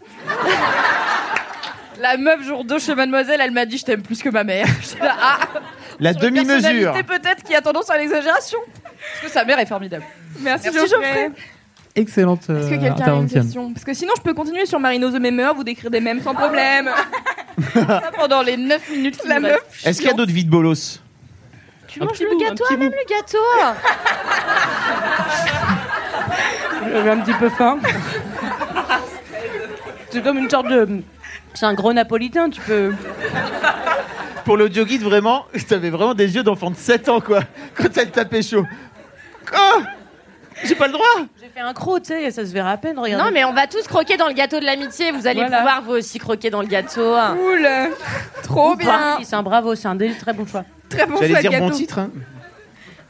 La 2.02 2.16
meuf, 2.16 2.42
jour 2.42 2.64
2 2.64 2.78
chez 2.80 2.94
Mademoiselle, 2.96 3.40
elle 3.40 3.52
m'a 3.52 3.64
dit 3.64 3.78
Je 3.78 3.84
t'aime 3.84 4.02
plus 4.02 4.20
que 4.22 4.28
ma 4.28 4.42
mère. 4.44 4.66
J'étais 4.82 5.04
là, 5.04 5.14
ah 5.20 5.38
La 6.00 6.12
demi-mesure. 6.12 6.60
personnalité 6.60 7.02
peut-être 7.04 7.42
qui 7.44 7.54
a 7.54 7.60
tendance 7.60 7.88
à 7.90 7.96
l'exagération. 7.96 8.58
Parce 8.66 9.20
que 9.26 9.30
sa 9.30 9.44
mère 9.44 9.58
est 9.60 9.66
formidable. 9.66 10.04
Merci, 10.40 10.68
Merci, 10.72 10.90
Geoffrey. 10.90 11.30
Excellente 11.94 12.40
Est-ce 12.48 12.68
que 12.70 12.74
euh, 12.74 12.78
quelqu'un 12.78 12.84
a 12.84 12.86
une 12.86 12.92
intervention. 13.02 13.40
question 13.42 13.72
Parce 13.72 13.84
que 13.84 13.94
sinon, 13.94 14.14
je 14.16 14.22
peux 14.22 14.32
continuer 14.34 14.64
sur 14.66 14.80
Marino 14.80 15.10
the 15.10 15.20
Memer, 15.20 15.52
vous 15.54 15.62
décrire 15.64 15.90
des 15.90 16.00
mèmes 16.00 16.22
sans 16.22 16.34
problème. 16.34 16.90
Ça 17.74 18.10
pendant 18.18 18.42
les 18.42 18.56
9 18.56 18.90
minutes 18.90 19.18
qui 19.18 19.28
La 19.28 19.36
nous 19.36 19.42
meuf. 19.42 19.60
restent. 19.60 19.86
Est-ce 19.86 19.98
qu'il 20.00 20.08
y 20.08 20.12
a 20.12 20.14
d'autres 20.14 20.32
vies 20.32 20.44
de 20.46 20.50
bolos 20.50 21.00
Tu 21.86 22.00
Un 22.00 22.06
manges 22.06 22.14
petit 22.14 22.24
le 22.24 22.30
bout, 22.30 22.42
un 22.42 22.48
gâteau, 22.48 22.64
petit 22.64 22.74
ah, 22.74 22.76
même 22.78 22.88
bout. 22.88 22.94
le 22.96 23.04
gâteau. 23.14 23.38
J'avais 26.92 27.10
un 27.10 27.18
petit 27.18 27.34
peu 27.34 27.48
faim. 27.50 27.78
C'est 30.10 30.22
comme 30.22 30.38
une 30.38 30.50
sorte 30.50 30.68
de. 30.68 31.02
C'est 31.54 31.66
un 31.66 31.74
gros 31.74 31.92
napolitain, 31.92 32.50
tu 32.50 32.60
peux. 32.60 32.94
Pour 34.44 34.56
l'audio 34.56 34.84
guide, 34.84 35.02
vraiment, 35.02 35.44
t'avais 35.68 35.90
vraiment 35.90 36.14
des 36.14 36.34
yeux 36.34 36.42
d'enfant 36.42 36.70
de 36.70 36.76
7 36.76 37.08
ans, 37.08 37.20
quoi, 37.20 37.40
quand 37.74 37.96
elle 37.96 38.10
tapait 38.10 38.42
chaud. 38.42 38.64
Quoi? 39.48 39.82
J'ai 40.64 40.74
pas 40.74 40.86
le 40.86 40.92
droit 40.92 41.04
J'ai 41.40 41.48
fait 41.48 41.60
un 41.60 41.72
croc, 41.72 42.02
tu 42.02 42.08
sais, 42.08 42.30
ça 42.30 42.46
se 42.46 42.52
verra 42.52 42.70
à 42.72 42.76
peine, 42.76 42.98
regarde. 42.98 43.22
Non, 43.24 43.30
mais 43.32 43.44
on 43.44 43.52
va 43.52 43.66
tous 43.66 43.82
croquer 43.88 44.16
dans 44.16 44.28
le 44.28 44.34
gâteau 44.34 44.60
de 44.60 44.64
l'amitié. 44.64 45.10
Vous 45.10 45.26
allez 45.26 45.40
Voilà. 45.40 45.56
pouvoir 45.58 45.82
vous 45.82 45.92
aussi 45.92 46.18
croquer 46.18 46.50
dans 46.50 46.60
le 46.60 46.68
gâteau. 46.68 47.16
Cool. 47.36 47.68
Trop 48.44 48.76
bien. 48.76 49.18
C'est 49.24 49.34
un 49.34 49.42
bravo, 49.42 49.74
c'est 49.74 49.88
un 49.88 49.94
dé- 49.96 50.14
très 50.16 50.32
bon 50.32 50.46
choix. 50.46 50.64
Très 50.88 51.06
bon 51.06 51.16
J'allais 51.16 51.28
choix 51.30 51.36
de 51.38 51.48
dire 51.48 51.50
gâteau. 51.52 51.66
bon 51.70 51.76
titre. 51.76 51.98
Hein. 51.98 52.10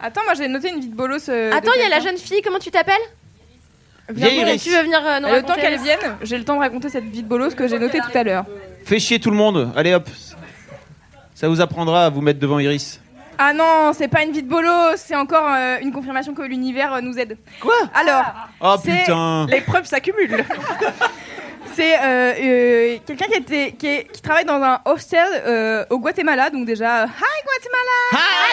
Attends, 0.00 0.22
moi 0.24 0.34
j'ai 0.34 0.48
noté 0.48 0.70
une 0.70 0.80
vie 0.80 0.88
de 0.88 0.94
bolos. 0.96 1.28
euh, 1.28 1.50
de 1.50 1.54
Attends, 1.56 1.72
il 1.76 1.82
y 1.82 1.84
a 1.84 1.88
la 1.88 1.96
quelqu'un. 1.96 2.10
jeune 2.10 2.18
fille. 2.18 2.40
Comment 2.42 2.58
tu 2.58 2.70
t'appelles? 2.70 2.94
Vieille 4.12 4.40
Iris. 4.40 4.62
Tu 4.62 4.70
veux 4.70 4.82
venir 4.82 5.00
euh, 5.04 5.20
nous 5.20 5.26
le 5.28 5.40
temps 5.42 5.48
raconter 5.48 5.60
qu'elle 5.60 5.80
vienne, 5.80 6.16
j'ai 6.22 6.38
le 6.38 6.44
temps 6.44 6.54
de 6.54 6.60
raconter 6.60 6.88
cette 6.88 7.04
vie 7.04 7.22
de 7.22 7.28
bolos 7.28 7.54
que 7.54 7.66
j'ai 7.68 7.78
notée 7.78 7.98
tout 8.00 8.16
à 8.18 8.22
l'heure. 8.22 8.44
Fais 8.84 8.98
chier 8.98 9.18
tout 9.20 9.30
le 9.30 9.36
monde. 9.36 9.72
Allez 9.76 9.94
hop. 9.94 10.08
Ça 11.34 11.48
vous 11.48 11.60
apprendra 11.60 12.06
à 12.06 12.10
vous 12.10 12.20
mettre 12.20 12.38
devant 12.38 12.58
Iris. 12.58 13.00
Ah 13.38 13.52
non, 13.52 13.92
c'est 13.92 14.08
pas 14.08 14.22
une 14.22 14.30
vie 14.32 14.42
de 14.42 14.48
bolos, 14.48 14.96
c'est 14.96 15.16
encore 15.16 15.48
euh, 15.50 15.78
une 15.80 15.90
confirmation 15.90 16.32
que 16.34 16.42
l'univers 16.42 16.92
euh, 16.94 17.00
nous 17.00 17.18
aide. 17.18 17.36
Quoi? 17.60 17.72
Alors, 17.94 18.24
Oh 18.60 18.76
c'est- 18.84 18.98
putain. 19.00 19.46
Les 19.48 19.60
preuves 19.62 19.86
s'accumulent. 19.86 20.44
c'est 21.74 21.94
euh, 21.96 22.32
euh, 22.40 22.98
quelqu'un 23.06 23.24
qui, 23.26 23.34
était, 23.38 23.72
qui, 23.72 23.86
est- 23.86 24.12
qui 24.12 24.20
travaille 24.22 24.44
dans 24.44 24.62
un 24.62 24.80
hostel 24.84 25.26
euh, 25.46 25.84
au 25.90 25.98
Guatemala, 25.98 26.50
donc 26.50 26.66
déjà, 26.66 27.04
euh, 27.04 27.06
hi 27.06 27.42
Guatemala 27.44 28.52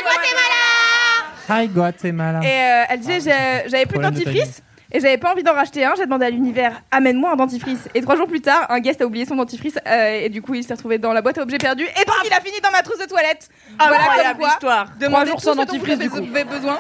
Hi 1.49 1.67
Guatemala. 1.67 2.39
Et 2.43 2.47
euh, 2.47 2.85
elle 2.89 2.99
disait, 2.99 3.19
j'ai- 3.19 3.69
j'avais 3.69 3.85
plus 3.85 3.97
de 3.97 4.01
Problème 4.03 4.13
de 4.13 4.19
dentifrice. 4.23 4.61
Et 4.91 4.99
j'avais 4.99 5.17
pas 5.19 5.31
envie 5.31 5.43
d'en 5.43 5.53
racheter 5.53 5.85
un, 5.85 5.93
j'ai 5.95 6.05
demandé 6.05 6.25
à 6.25 6.29
l'univers, 6.31 6.81
amène-moi 6.89 7.31
un 7.31 7.35
dentifrice. 7.35 7.87
Et 7.93 8.01
trois 8.01 8.15
jours 8.15 8.27
plus 8.27 8.41
tard, 8.41 8.65
un 8.69 8.79
guest 8.79 9.01
a 9.01 9.05
oublié 9.05 9.25
son 9.25 9.35
dentifrice 9.35 9.77
euh, 9.87 10.21
et 10.23 10.29
du 10.29 10.41
coup 10.41 10.55
il 10.55 10.63
s'est 10.63 10.73
retrouvé 10.73 10.97
dans 10.97 11.13
la 11.13 11.21
boîte 11.21 11.37
à 11.37 11.43
objets 11.43 11.59
perdus 11.59 11.83
et 11.85 12.05
donc 12.05 12.15
il 12.25 12.33
a 12.33 12.39
fini 12.41 12.59
dans 12.61 12.71
ma 12.71 12.81
trousse 12.81 12.97
de 12.97 13.05
toilette. 13.05 13.49
Voilà 13.77 13.95
Incroyable 14.01 14.29
comme 14.29 14.39
quoi. 14.39 14.49
histoire. 14.49 14.85
Trois 14.85 14.97
Demandez 15.07 15.29
jours 15.31 15.41
sans 15.41 15.55
dentifrice, 15.55 15.95
vous 15.95 16.01
du 16.01 16.09
coup. 16.09 16.35
avez 16.35 16.43
besoin. 16.43 16.79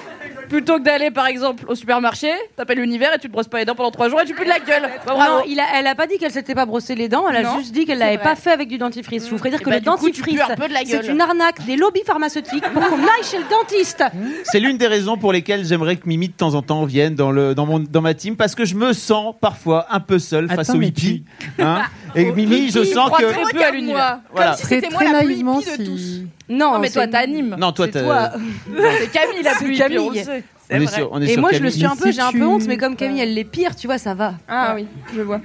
Plutôt 0.49 0.79
que 0.79 0.83
d'aller 0.83 1.11
par 1.11 1.27
exemple 1.27 1.63
au 1.67 1.75
supermarché, 1.75 2.31
t'appelles 2.55 2.79
l'univers 2.79 3.13
et 3.13 3.19
tu 3.19 3.27
te 3.27 3.31
brosses 3.31 3.47
pas 3.47 3.59
les 3.59 3.65
dents 3.65 3.75
pendant 3.75 3.91
3 3.91 4.09
jours 4.09 4.19
et 4.21 4.25
tu 4.25 4.33
pues 4.33 4.45
de 4.45 4.49
la 4.49 4.59
gueule. 4.59 4.81
Bah, 5.05 5.13
bravo. 5.15 5.37
Non, 5.37 5.43
il 5.47 5.59
a, 5.59 5.65
elle 5.77 5.87
a 5.87 5.95
pas 5.95 6.07
dit 6.07 6.17
qu'elle 6.17 6.31
s'était 6.31 6.55
pas 6.55 6.65
brossé 6.65 6.95
les 6.95 7.07
dents, 7.07 7.29
elle 7.29 7.35
a 7.37 7.43
Non, 7.43 7.59
juste 7.59 7.71
dit 7.71 7.85
qu'elle 7.85 7.99
l'avait 7.99 8.15
vrai. 8.15 8.23
pas 8.23 8.35
fait 8.35 8.51
avec 8.51 8.67
du 8.67 8.77
dentifrice. 8.77 9.25
Je 9.25 9.29
vous 9.29 9.37
ferai 9.37 9.51
dire 9.51 9.59
Et 9.61 9.63
que 9.63 9.69
bah, 9.69 9.75
le 9.75 9.81
du 9.81 9.89
coup, 9.89 10.09
tu 10.09 10.21
dentifrice, 10.21 10.39
pues 10.41 10.51
un 10.51 10.55
peu 10.55 10.67
de 10.67 10.73
la 10.73 10.83
gueule. 10.83 11.01
c'est 11.03 11.11
une 11.11 11.21
arnaque 11.21 11.63
des 11.65 11.75
lobbies 11.75 12.03
pharmaceutiques 12.05 12.67
pour 12.73 12.81
qu'on 12.87 12.97
aille 12.97 13.23
chez 13.23 13.37
le 13.37 13.43
dentiste. 13.49 14.03
C'est 14.43 14.59
l'une 14.59 14.77
des 14.77 14.87
raisons 14.87 15.17
pour 15.17 15.31
lesquelles 15.31 15.65
j'aimerais 15.65 15.95
que 15.97 16.07
Mimi 16.07 16.29
de 16.29 16.33
temps 16.33 16.55
en 16.55 16.61
temps 16.61 16.83
vienne 16.85 17.15
dans, 17.15 17.31
le, 17.31 17.53
dans, 17.53 17.65
mon, 17.65 17.79
dans 17.79 18.01
ma 18.01 18.13
team 18.15 18.35
parce 18.35 18.55
que 18.55 18.65
je 18.65 18.75
me 18.75 18.93
sens 18.93 19.35
parfois 19.39 19.85
un 19.91 19.99
peu 19.99 20.17
seul 20.19 20.47
face 20.47 20.69
Attends, 20.69 20.77
au 20.77 20.81
mais 20.81 20.87
hippie. 20.87 21.23
Hein 21.59 21.83
et 22.15 22.31
Mimi, 22.31 22.71
je 22.71 22.83
sens 22.83 23.11
que. 23.17 23.23
très 23.23 23.51
peu 23.53 23.63
à 23.63 23.71
l'univers. 23.71 24.19
Voilà. 24.33 24.51
Comme 24.51 24.59
si 24.59 24.65
c'était 24.65 24.89
moi 24.89 25.01
très 25.03 25.11
la 25.13 25.19
plus 25.19 25.27
naïvement, 25.27 25.59
hippie 25.59 25.77
de 25.77 25.85
tous. 25.85 25.97
si... 25.97 26.27
Non, 26.49 26.73
Non, 26.73 26.79
mais 26.79 26.89
toi 26.89 27.07
t'animes. 27.07 27.55
Non, 27.59 27.71
toi, 27.71 27.85
c'est 27.85 27.91
t'as- 27.91 28.01
toi. 28.03 28.31
C'est 28.99 29.11
Camille 29.11 29.43
la 29.43 29.53
plus 29.55 29.77
Camille. 29.77 29.99
on 29.99 30.81
est 30.81 30.87
sur, 30.87 31.11
on 31.11 31.21
est 31.21 31.25
Et 31.25 31.33
sur 31.33 31.41
moi, 31.41 31.49
je 31.51 31.57
Camille. 31.57 31.71
le 31.71 31.77
suis 31.77 31.85
un 31.85 31.95
peu, 31.95 32.11
si 32.11 32.13
j'ai 32.13 32.21
un 32.21 32.31
tu- 32.31 32.39
peu 32.39 32.45
honte, 32.45 32.63
mais 32.67 32.77
comme 32.77 32.95
Camille, 32.95 33.21
elle 33.21 33.33
les 33.33 33.43
pire, 33.43 33.75
tu 33.75 33.87
vois, 33.87 33.97
ça 33.97 34.13
va. 34.15 34.33
Ah 34.47 34.73
oui, 34.75 34.87
je 35.15 35.21
vois. 35.21 35.37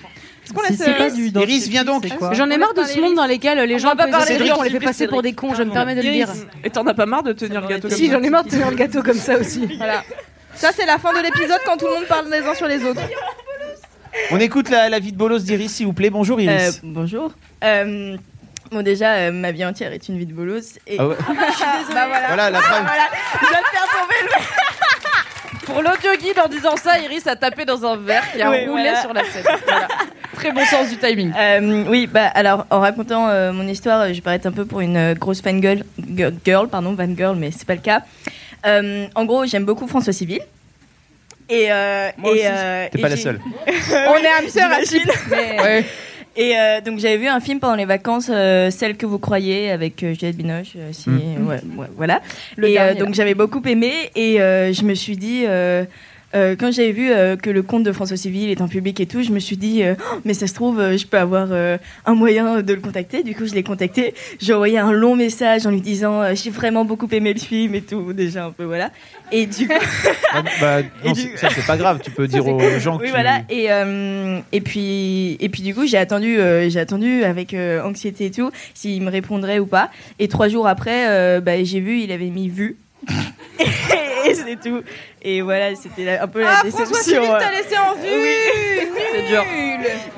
Est-ce 0.45 0.53
qu'on 0.53 0.63
Si 0.65 0.73
laisse 0.73 0.81
euh, 1.37 1.41
Iris, 1.41 1.69
viens 1.69 1.85
donc. 1.85 2.05
c'est 2.09 2.17
quoi 2.17 2.33
J'en 2.35 2.51
ai 2.51 2.57
On 2.57 2.59
marre 2.59 2.69
laisse 2.75 2.77
de 2.77 2.81
parler 2.83 2.95
ce 2.95 3.01
monde 3.01 3.15
dans 3.15 3.25
lesquels 3.27 3.59
les 3.67 3.79
gens 3.79 3.89
va 3.89 3.97
pas 3.97 4.03
peuvent 4.05 4.13
parler 4.13 4.27
de 4.35 4.39
Cédric, 4.39 4.53
on 4.59 4.63
les 4.63 4.69
fait 4.69 4.73
Cédric. 4.75 4.89
passer 4.89 5.09
pour 5.09 5.23
des 5.23 5.33
cons, 5.33 5.55
je 5.55 5.63
me 5.63 5.71
permets 5.73 5.95
de 5.95 6.01
le 6.03 6.07
Iris, 6.09 6.27
dire. 6.33 6.47
Et 6.65 6.71
t'en 6.71 6.87
as 6.87 6.93
pas 6.95 7.07
marre 7.07 7.23
de 7.23 7.33
tenir 7.33 7.61
le 7.63 7.67
gâteau 7.69 7.89
Si, 7.89 8.09
comme 8.11 8.21
j'en 8.21 8.27
ai 8.27 8.31
marre 8.31 8.45
de 8.45 8.51
tenir 8.51 8.71
le 8.71 8.77
gâteau 8.77 9.03
comme 9.03 9.17
ça 9.17 9.39
aussi. 9.39 9.67
Voilà. 9.79 10.03
Ça, 10.55 10.71
c'est 10.77 10.85
la 10.87 10.99
fin 10.99 11.13
de 11.13 11.19
l'épisode 11.23 11.59
quand 11.67 11.77
tout 11.79 11.87
le 11.87 11.95
monde 11.95 12.05
parle 12.07 12.27
les 12.31 12.39
uns 12.47 12.55
sur 12.55 12.69
les 12.69 12.85
autres. 12.85 13.01
On 14.31 14.39
écoute 14.39 14.69
la, 14.71 14.89
la 14.89 14.99
vie 15.01 15.11
de 15.13 15.17
bolos 15.19 15.41
d'Iris, 15.41 15.71
s'il 15.73 15.87
vous 15.87 15.93
plaît. 15.93 16.11
Bonjour 16.11 16.41
Iris. 16.41 16.77
Euh, 16.77 16.81
bonjour. 16.85 17.33
Euh, 17.65 18.17
bon, 18.71 18.83
déjà, 18.83 19.15
euh, 19.15 19.31
ma 19.33 19.53
vie 19.53 19.65
entière 19.65 19.93
est 19.93 20.09
une 20.09 20.19
vie 20.19 20.27
de 20.27 20.33
bolos. 20.35 20.79
Et... 20.87 20.97
Ah 20.99 21.07
ouais. 21.09 21.17
je 21.29 21.53
suis 21.57 21.65
désolée. 21.79 21.95
Bah 21.95 22.07
voilà. 22.09 22.27
Voilà, 22.29 22.51
la 22.51 22.59
Ah, 22.59 22.63
preuve. 22.63 22.83
voilà. 22.83 23.05
Je 23.43 23.47
viens 23.49 23.61
de 23.61 23.67
faire 23.67 23.89
tomber 24.01 24.15
le 24.23 25.67
Pour 25.67 25.81
l'audio 25.83 26.11
guide, 26.21 26.39
en 26.45 26.49
disant 26.49 26.77
ça, 26.77 26.99
Iris 26.99 27.27
a 27.27 27.37
tapé 27.37 27.65
dans 27.65 27.85
un 27.87 27.97
verre 27.97 28.31
qui 28.33 28.43
a 28.43 28.51
Oui, 28.51 28.67
roulé 28.67 28.83
voilà. 28.83 29.01
sur 29.01 29.13
la 29.15 29.25
scène. 29.25 29.45
Voilà. 29.67 29.89
Très 30.35 30.53
bon 30.53 30.65
sens 30.67 30.91
du 30.91 30.99
timing. 30.99 31.33
Euh, 31.39 31.85
oui, 31.89 32.07
bah 32.07 32.27
alors 32.35 32.67
en 32.69 32.81
racontant 32.81 33.29
euh, 33.29 33.51
mon 33.53 33.67
histoire, 33.67 34.09
je 34.09 34.13
vais 34.15 34.21
paraître 34.21 34.47
un 34.47 34.53
peu 34.53 34.67
pour 34.67 34.81
une 34.81 34.97
euh, 34.97 35.15
grosse 35.15 35.41
fangirl, 35.41 35.85
girl, 36.15 36.35
girl, 36.45 36.69
pardon, 36.69 36.93
van 36.93 37.09
girl, 37.17 37.37
mais 37.37 37.51
c'est 37.51 37.67
pas 37.67 37.77
le 37.77 37.81
cas. 37.81 38.03
Euh, 38.67 39.07
en 39.15 39.25
gros, 39.25 39.47
j'aime 39.47 39.65
beaucoup 39.65 39.87
François 39.87 40.13
Civil. 40.13 40.41
Et, 41.49 41.69
euh, 41.73 42.11
Moi 42.19 42.31
et, 42.31 42.35
aussi. 42.35 42.43
euh, 42.47 42.89
T'es 42.93 42.99
pas 43.01 43.09
la 43.09 43.17
seule. 43.17 43.41
On 43.67 44.17
est 44.17 44.27
âme 44.39 44.49
sœur 44.49 44.71
à 44.71 44.83
j'imagine. 44.83 45.11
Mais- 45.31 45.85
Et 46.37 46.57
euh, 46.59 46.81
donc 46.81 46.99
j'avais 46.99 47.17
vu 47.17 47.29
un 47.29 47.41
film 47.41 47.61
pendant 47.61 47.77
les 47.77 47.85
vacances, 47.85 48.29
euh, 48.33 48.71
Celle 48.71 48.97
que 48.97 49.07
vous 49.07 49.19
croyez, 49.19 49.71
avec 49.71 50.03
euh, 50.03 50.15
Juliette 50.15 50.37
Binoche. 50.37 50.73
euh, 50.77 50.91
si, 50.93 51.09
Mm. 51.11 51.47
ouais, 51.47 51.61
ouais, 51.77 51.87
voilà. 51.97 52.21
Le 52.57 52.69
et 52.69 52.79
euh, 52.81 52.85
dernier, 52.87 53.01
donc 53.01 53.15
j'avais 53.15 53.35
beaucoup 53.35 53.63
aimé 53.67 53.93
et 54.17 54.41
euh, 54.41 54.73
je 54.73 54.83
me 54.83 54.95
suis 54.95 55.17
dit. 55.17 55.45
Euh, 56.35 56.57
quand 56.59 56.73
j'avais 56.73 56.93
vu 56.93 57.11
euh, 57.11 57.37
que 57.37 57.51
le 57.51 57.63
compte 57.63 57.83
de 57.85 57.93
François 57.93 58.17
Civil 58.17 58.51
est 58.51 58.61
en 58.61 58.69
public 58.69 58.99
et 59.01 59.07
tout, 59.07 59.23
je 59.23 59.31
me 59.31 59.39
suis 59.39 59.57
dit, 59.57 59.83
euh, 59.83 59.95
Oh, 60.13 60.21
mais 60.25 60.35
ça 60.35 60.47
se 60.47 60.55
trouve, 60.55 60.81
je 60.97 61.07
peux 61.07 61.19
avoir 61.19 61.49
un 61.53 62.15
moyen 62.15 62.63
de 62.63 62.75
le 62.75 62.81
contacter. 62.81 63.23
Du 63.23 63.35
coup, 63.35 63.47
je 63.47 63.55
l'ai 63.55 63.63
contacté. 63.63 64.15
J'ai 64.41 64.53
envoyé 64.55 64.79
un 64.79 64.93
long 64.93 65.17
message 65.17 65.67
en 65.67 65.71
lui 65.71 65.81
disant, 65.81 66.23
j'ai 66.35 66.51
vraiment 66.51 66.85
beaucoup 66.85 67.09
aimé 67.13 67.33
le 67.33 67.41
film 67.41 67.75
et 67.75 67.81
tout, 67.83 68.13
déjà 68.13 68.47
un 68.47 68.51
peu, 68.51 68.65
voilà. 68.65 68.91
Et 69.33 69.47
du 69.47 69.67
coup, 69.69 69.75
Bah, 70.33 70.43
bah, 70.61 70.81
Et 71.05 71.09
non, 71.09 71.13
du- 71.13 71.37
ça 71.37 71.49
c'est 71.51 71.67
pas 71.67 71.77
grave. 71.77 72.01
Tu 72.03 72.11
peux 72.11 72.27
dire 72.29 72.47
aux 72.47 72.79
gens 72.79 72.97
que 72.99 73.03
oui, 73.03 73.09
tu- 73.09 73.13
voilà. 73.13 73.41
Et, 73.49 73.69
et, 74.53 74.61
puis, 74.61 75.37
et 75.41 75.49
puis, 75.49 75.63
du 75.63 75.75
coup, 75.75 75.87
j'ai 75.87 75.99
attendu, 75.99 76.37
j'ai 76.69 76.79
attendu 76.81 77.25
avec 77.25 77.55
anxiété 77.85 78.27
et 78.27 78.31
tout, 78.31 78.51
s'il 78.75 79.03
me 79.03 79.11
répondrait 79.11 79.59
ou 79.59 79.67
pas. 79.67 79.91
Et 80.19 80.29
trois 80.29 80.49
jours 80.49 80.67
après, 80.67 81.41
bah, 81.41 81.63
j'ai 81.63 81.81
vu, 81.81 82.01
il 82.01 82.13
avait 82.13 82.31
mis 82.31 82.49
vu. 82.49 82.77
et 84.27 84.35
c'est 84.35 84.59
tout. 84.61 84.83
Et 85.23 85.43
voilà, 85.43 85.75
c'était 85.75 86.19
un 86.19 86.27
peu 86.29 86.41
la 86.43 86.59
Ah, 86.59 86.63
déception. 86.63 86.85
François 86.87 87.03
Civil 87.03 87.21
euh. 87.31 87.39
t'a 87.39 87.51
laissé 87.51 87.77
en 87.79 87.95
vue 87.95 88.23
Oui. 88.23 88.89
C'est 89.13 89.23
dur. 89.29 89.45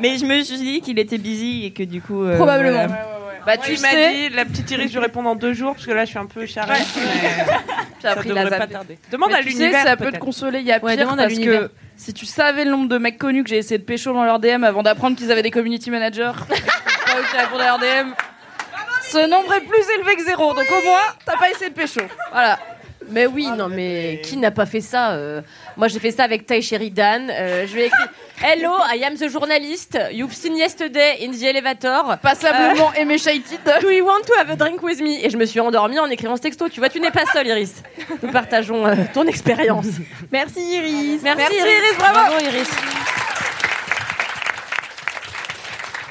Mais 0.00 0.18
je 0.18 0.24
me 0.24 0.42
suis 0.42 0.56
dit 0.58 0.80
qu'il 0.80 0.98
était 0.98 1.18
busy 1.18 1.66
et 1.66 1.72
que 1.72 1.82
du 1.82 2.00
coup. 2.00 2.22
euh, 2.24 2.36
Probablement. 2.36 2.86
voilà. 2.86 3.08
Bah, 3.44 3.56
tu 3.56 3.76
tu 3.76 3.80
m'as 3.82 3.90
sais- 3.90 4.12
dit, 4.12 4.28
la 4.30 4.44
petite 4.44 4.68
Iris, 4.72 4.90
je 4.90 4.98
réponds 4.98 5.22
dans 5.22 5.36
deux 5.36 5.52
jours, 5.52 5.74
parce 5.74 5.86
que 5.86 5.92
là, 5.92 6.04
je 6.04 6.10
suis 6.10 6.18
un 6.18 6.26
peu 6.26 6.46
charrette. 6.46 6.84
mais 6.96 7.02
J'ai 7.20 8.02
ça 8.02 8.10
appris 8.12 8.28
devrait 8.30 8.50
la 8.50 8.58
pas 8.58 8.66
tarder. 8.66 8.98
Demande 9.12 9.28
Mais 9.30 9.36
à 9.36 9.38
tu 9.42 9.52
sais, 9.52 9.58
l'univers. 9.58 9.84
ça 9.84 9.96
peut 9.96 10.10
te 10.10 10.18
consoler. 10.18 10.58
Il 10.60 10.66
y 10.66 10.72
a 10.72 10.80
pire 10.80 10.96
demande 10.96 11.18
parce 11.18 11.32
que 11.38 11.70
si 11.96 12.12
tu 12.12 12.26
savais 12.26 12.64
le 12.64 12.72
nombre 12.72 12.88
de 12.88 12.98
mecs 12.98 13.18
connus 13.18 13.44
que 13.44 13.50
j'ai 13.50 13.58
essayé 13.58 13.78
de 13.78 13.84
pécho 13.84 14.12
dans 14.12 14.24
leur 14.24 14.40
DM 14.40 14.64
avant 14.64 14.82
d'apprendre 14.82 15.16
qu'ils 15.16 15.30
avaient 15.30 15.42
des 15.42 15.52
community 15.52 15.90
managers, 15.92 16.32
pas 16.48 16.54
qui 16.56 17.36
répondent 17.38 17.60
à 17.60 17.66
leur 17.66 17.78
DM, 17.78 18.10
ce 19.02 19.28
nombre 19.28 19.54
est 19.54 19.60
plus 19.60 19.84
élevé 19.96 20.16
que 20.16 20.24
zéro. 20.24 20.52
Donc 20.52 20.64
au 20.68 20.84
moins, 20.84 20.98
t'as 21.24 21.36
pas 21.36 21.48
essayé 21.50 21.70
de 21.70 21.74
pécho. 21.76 22.00
Voilà. 22.32 22.58
Mais 23.10 23.26
oui, 23.26 23.48
non, 23.56 23.68
mais 23.68 24.20
qui 24.22 24.36
n'a 24.36 24.50
pas 24.50 24.66
fait 24.66 24.80
ça 24.80 25.12
euh, 25.12 25.40
Moi, 25.76 25.88
j'ai 25.88 25.98
fait 25.98 26.10
ça 26.10 26.24
avec 26.24 26.46
Tai 26.46 26.60
Sheridan. 26.60 27.28
Euh, 27.30 27.66
je 27.66 27.74
lui 27.74 27.82
ai 27.82 27.86
écrit 27.86 28.04
Hello, 28.42 28.72
I 28.92 29.02
am 29.04 29.14
the 29.16 29.30
journalist. 29.30 29.98
You've 30.12 30.34
seen 30.34 30.56
yesterday 30.56 31.24
in 31.24 31.30
the 31.30 31.42
elevator. 31.42 32.18
Passablement 32.18 32.92
aimé 32.94 33.18
Shaited. 33.18 33.60
Do 33.80 33.90
you 33.90 34.04
want 34.04 34.22
to 34.26 34.34
have 34.38 34.50
a 34.50 34.56
drink 34.56 34.82
with 34.82 35.00
me? 35.00 35.24
Et 35.24 35.30
je 35.30 35.36
me 35.36 35.46
suis 35.46 35.60
endormie 35.60 35.98
en 35.98 36.06
écrivant 36.06 36.36
ce 36.36 36.42
texto. 36.42 36.68
Tu 36.68 36.80
vois, 36.80 36.88
tu 36.88 37.00
n'es 37.00 37.10
pas 37.10 37.24
seule, 37.32 37.46
Iris. 37.46 37.82
Nous 38.22 38.30
partageons 38.30 38.86
euh, 38.86 38.94
ton 39.14 39.26
expérience. 39.26 39.86
Merci 40.30 40.60
Iris. 40.60 41.22
Merci, 41.22 41.38
Merci, 41.38 41.56
Iris. 41.56 41.72
Iris, 41.72 41.98
bravo. 41.98 42.38
Iris. 42.44 43.25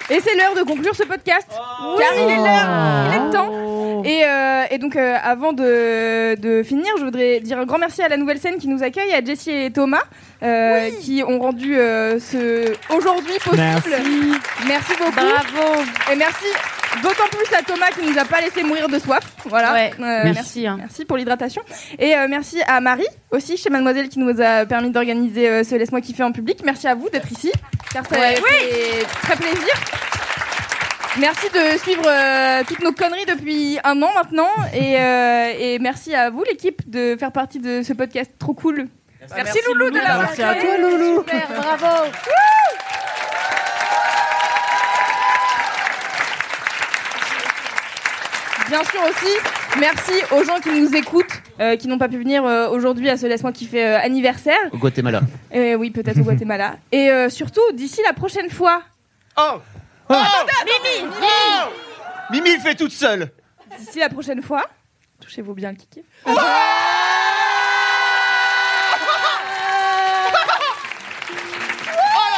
Et 0.10 0.20
c'est 0.20 0.36
l'heure 0.36 0.54
de 0.56 0.62
conclure 0.62 0.96
ce 0.96 1.04
podcast. 1.04 1.48
Car 1.50 2.14
il 2.16 2.30
est 2.30 2.38
l'heure, 2.38 3.08
il 3.10 3.16
est 3.16 3.26
le 3.26 3.32
temps. 3.32 4.04
Et, 4.06 4.24
euh, 4.24 4.64
et 4.70 4.78
donc, 4.78 4.96
euh, 4.96 5.16
avant 5.24 5.52
de, 5.52 6.36
de 6.36 6.62
finir, 6.64 6.92
je 7.00 7.06
voudrais 7.06 7.40
dire 7.40 7.58
un 7.58 7.66
grand 7.66 7.80
merci 7.80 8.04
à 8.04 8.08
la 8.08 8.18
nouvelle 8.18 8.38
scène 8.38 8.58
qui 8.58 8.68
nous 8.68 8.84
accueille, 8.84 9.12
à 9.14 9.24
Jessie 9.24 9.50
et 9.52 9.72
Thomas, 9.72 10.04
euh, 10.44 10.90
qui 11.02 11.24
ont 11.28 11.40
rendu 11.40 11.76
euh, 11.76 12.20
ce 12.20 12.72
aujourd'hui 12.96 13.34
possible. 13.44 13.58
Merci. 13.58 13.90
Merci 14.68 14.92
beaucoup. 15.00 15.12
Bravo. 15.12 15.82
Et 16.12 16.16
merci 16.16 16.46
d'autant 17.02 17.28
plus 17.32 17.56
à 17.56 17.62
Thomas 17.62 17.90
qui 17.98 18.06
nous 18.10 18.18
a 18.18 18.26
pas 18.26 18.42
laissé 18.42 18.64
mourir 18.64 18.88
de 18.90 19.00
soif. 19.00 19.24
Voilà. 19.46 19.74
Ouais, 19.74 19.92
Euh, 20.00 20.32
merci, 20.34 20.66
hein. 20.68 20.76
Merci 20.80 21.06
pour 21.06 21.18
l'hydratation. 21.18 21.62
Et 22.00 22.16
euh, 22.16 22.28
merci 22.30 22.62
à 22.68 22.80
Marie 22.82 23.08
aussi 23.32 23.58
chez 23.58 23.70
Mademoiselle 23.70 24.10
qui 24.10 24.20
nous 24.20 24.42
a 24.42 24.66
permis 24.66 24.90
d'organiser 24.92 25.50
euh, 25.50 25.64
ce 25.64 25.76
Laisse-moi 25.76 26.02
kiffer 26.02 26.24
en 26.24 26.32
public. 26.32 26.60
Merci 26.64 26.88
à 26.88 26.96
vous 26.96 27.10
d'être 27.10 27.32
ici, 27.32 27.52
car 27.94 28.06
ça 28.06 28.16
Ouais. 28.20 28.36
fait 28.36 29.06
très 29.24 29.36
plaisir. 29.36 29.74
Merci 31.18 31.48
de 31.50 31.78
suivre 31.80 32.04
euh, 32.06 32.62
toutes 32.68 32.82
nos 32.82 32.92
conneries 32.92 33.26
depuis 33.26 33.80
un 33.86 34.02
an 34.02 34.10
maintenant. 34.16 34.50
Et, 34.74 35.00
euh, 35.00 35.54
et 35.58 35.80
merci 35.80 36.14
à 36.14 36.30
vous, 36.30 36.44
l'équipe, 36.44 36.82
de 36.90 37.16
faire 37.18 37.32
partie 37.32 37.60
de 37.60 37.84
ce 37.84 37.94
podcast 37.94 38.32
trop 38.38 38.54
cool. 38.54 38.88
Merci, 39.36 39.58
Loulou 39.68 39.90
de 39.90 39.96
l'avoir 39.98 40.20
Merci 40.24 40.44
à 40.44 40.56
toi, 40.56 40.78
Loulou. 40.78 41.20
Super, 41.20 41.48
bravo. 41.56 42.12
Bien 48.68 48.84
sûr 48.84 49.00
aussi, 49.04 49.32
merci 49.80 50.12
aux 50.32 50.44
gens 50.44 50.60
qui 50.60 50.70
nous 50.70 50.96
écoutent, 50.96 51.42
euh, 51.60 51.76
qui 51.76 51.88
n'ont 51.88 52.00
pas 52.00 52.08
pu 52.10 52.18
venir 52.18 52.44
euh, 52.46 52.68
aujourd'hui 52.70 53.10
à 53.10 53.18
ce 53.18 53.28
Laisse-moi 53.28 53.52
kiffer 53.52 53.86
euh, 53.86 54.00
anniversaire. 54.00 54.58
Au 54.72 54.78
Guatemala. 54.78 55.22
Euh, 55.54 55.76
oui, 55.76 55.92
peut-être 55.92 56.20
au 56.20 56.24
Guatemala. 56.30 56.78
Et 56.92 57.12
euh, 57.12 57.30
surtout, 57.30 57.62
d'ici 57.74 58.02
la 58.06 58.14
prochaine 58.14 58.50
fois. 58.50 58.82
Oh 59.38 59.60
Mimi 60.10 61.12
Mimi 62.32 62.56
le 62.56 62.60
fait 62.60 62.76
toute 62.76 62.92
seule. 62.92 63.32
D'ici 63.78 64.00
la 64.00 64.10
prochaine 64.10 64.42
fois, 64.42 64.64
touchez-vous 65.22 65.54
bien 65.54 65.72
le 65.72 65.78
kiki. 65.78 66.04
Oh 66.26 66.30
là 66.34 66.42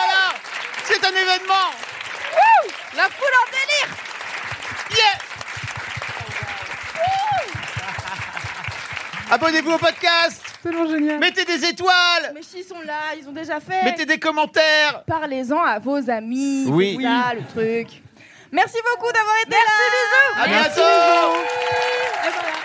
là 0.07 0.33
C'est 0.83 1.06
un 1.06 1.09
événement 1.09 1.72
La 2.95 3.03
foule 3.03 3.35
en 3.41 3.45
délire. 3.51 3.95
Yeah 4.91 5.26
Abonnez-vous 9.32 9.72
au 9.72 9.77
podcast 9.77 10.42
C'est 10.64 10.72
génial. 10.72 11.19
Mettez 11.19 11.43
des 11.45 11.66
étoiles 11.66 12.32
Mais 12.34 12.43
s'ils 12.43 12.64
sont 12.64 12.80
là, 12.85 13.14
ils 13.19 13.27
ont 13.27 13.34
déjà 13.34 13.59
fait. 13.59 13.84
Mettez 13.84 14.06
des 14.06 14.19
commentaires 14.19 15.03
Parlez-en 15.06 15.61
à 15.61 15.80
vos 15.80 16.09
amis. 16.09 16.66
Oui. 16.67 16.95
C'est 16.98 17.03
ça 17.03 17.34
le 17.34 17.45
truc. 17.45 18.01
Merci 18.51 18.77
beaucoup 18.90 19.11
d'avoir 19.11 19.35
été 19.45 19.51
là. 19.51 20.43
À 20.43 20.48
Merci, 20.48 20.76
bientôt 20.76 20.82
bisous. 20.82 22.26
Et 22.26 22.30
voilà. 22.32 22.58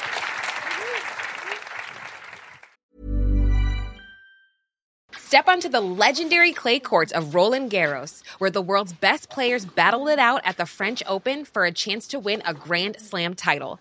Step 5.33 5.49
onto 5.49 5.67
the 5.69 5.81
legendary 5.81 6.52
clay 6.52 6.78
courts 6.78 7.11
of 7.12 7.35
Roland 7.35 7.70
Garros, 7.70 8.23
where 8.39 8.51
the 8.51 8.61
world's 8.61 8.93
best 8.93 9.31
players 9.31 9.65
battle 9.65 10.07
it 10.07 10.19
out 10.19 10.43
at 10.44 10.59
the 10.59 10.67
French 10.67 11.02
Open 11.07 11.47
for 11.47 11.65
a 11.65 11.73
chance 11.73 12.07
to 12.09 12.19
win 12.19 12.43
a 12.44 12.52
Grand 12.52 13.01
Slam 13.01 13.33
title. 13.35 13.81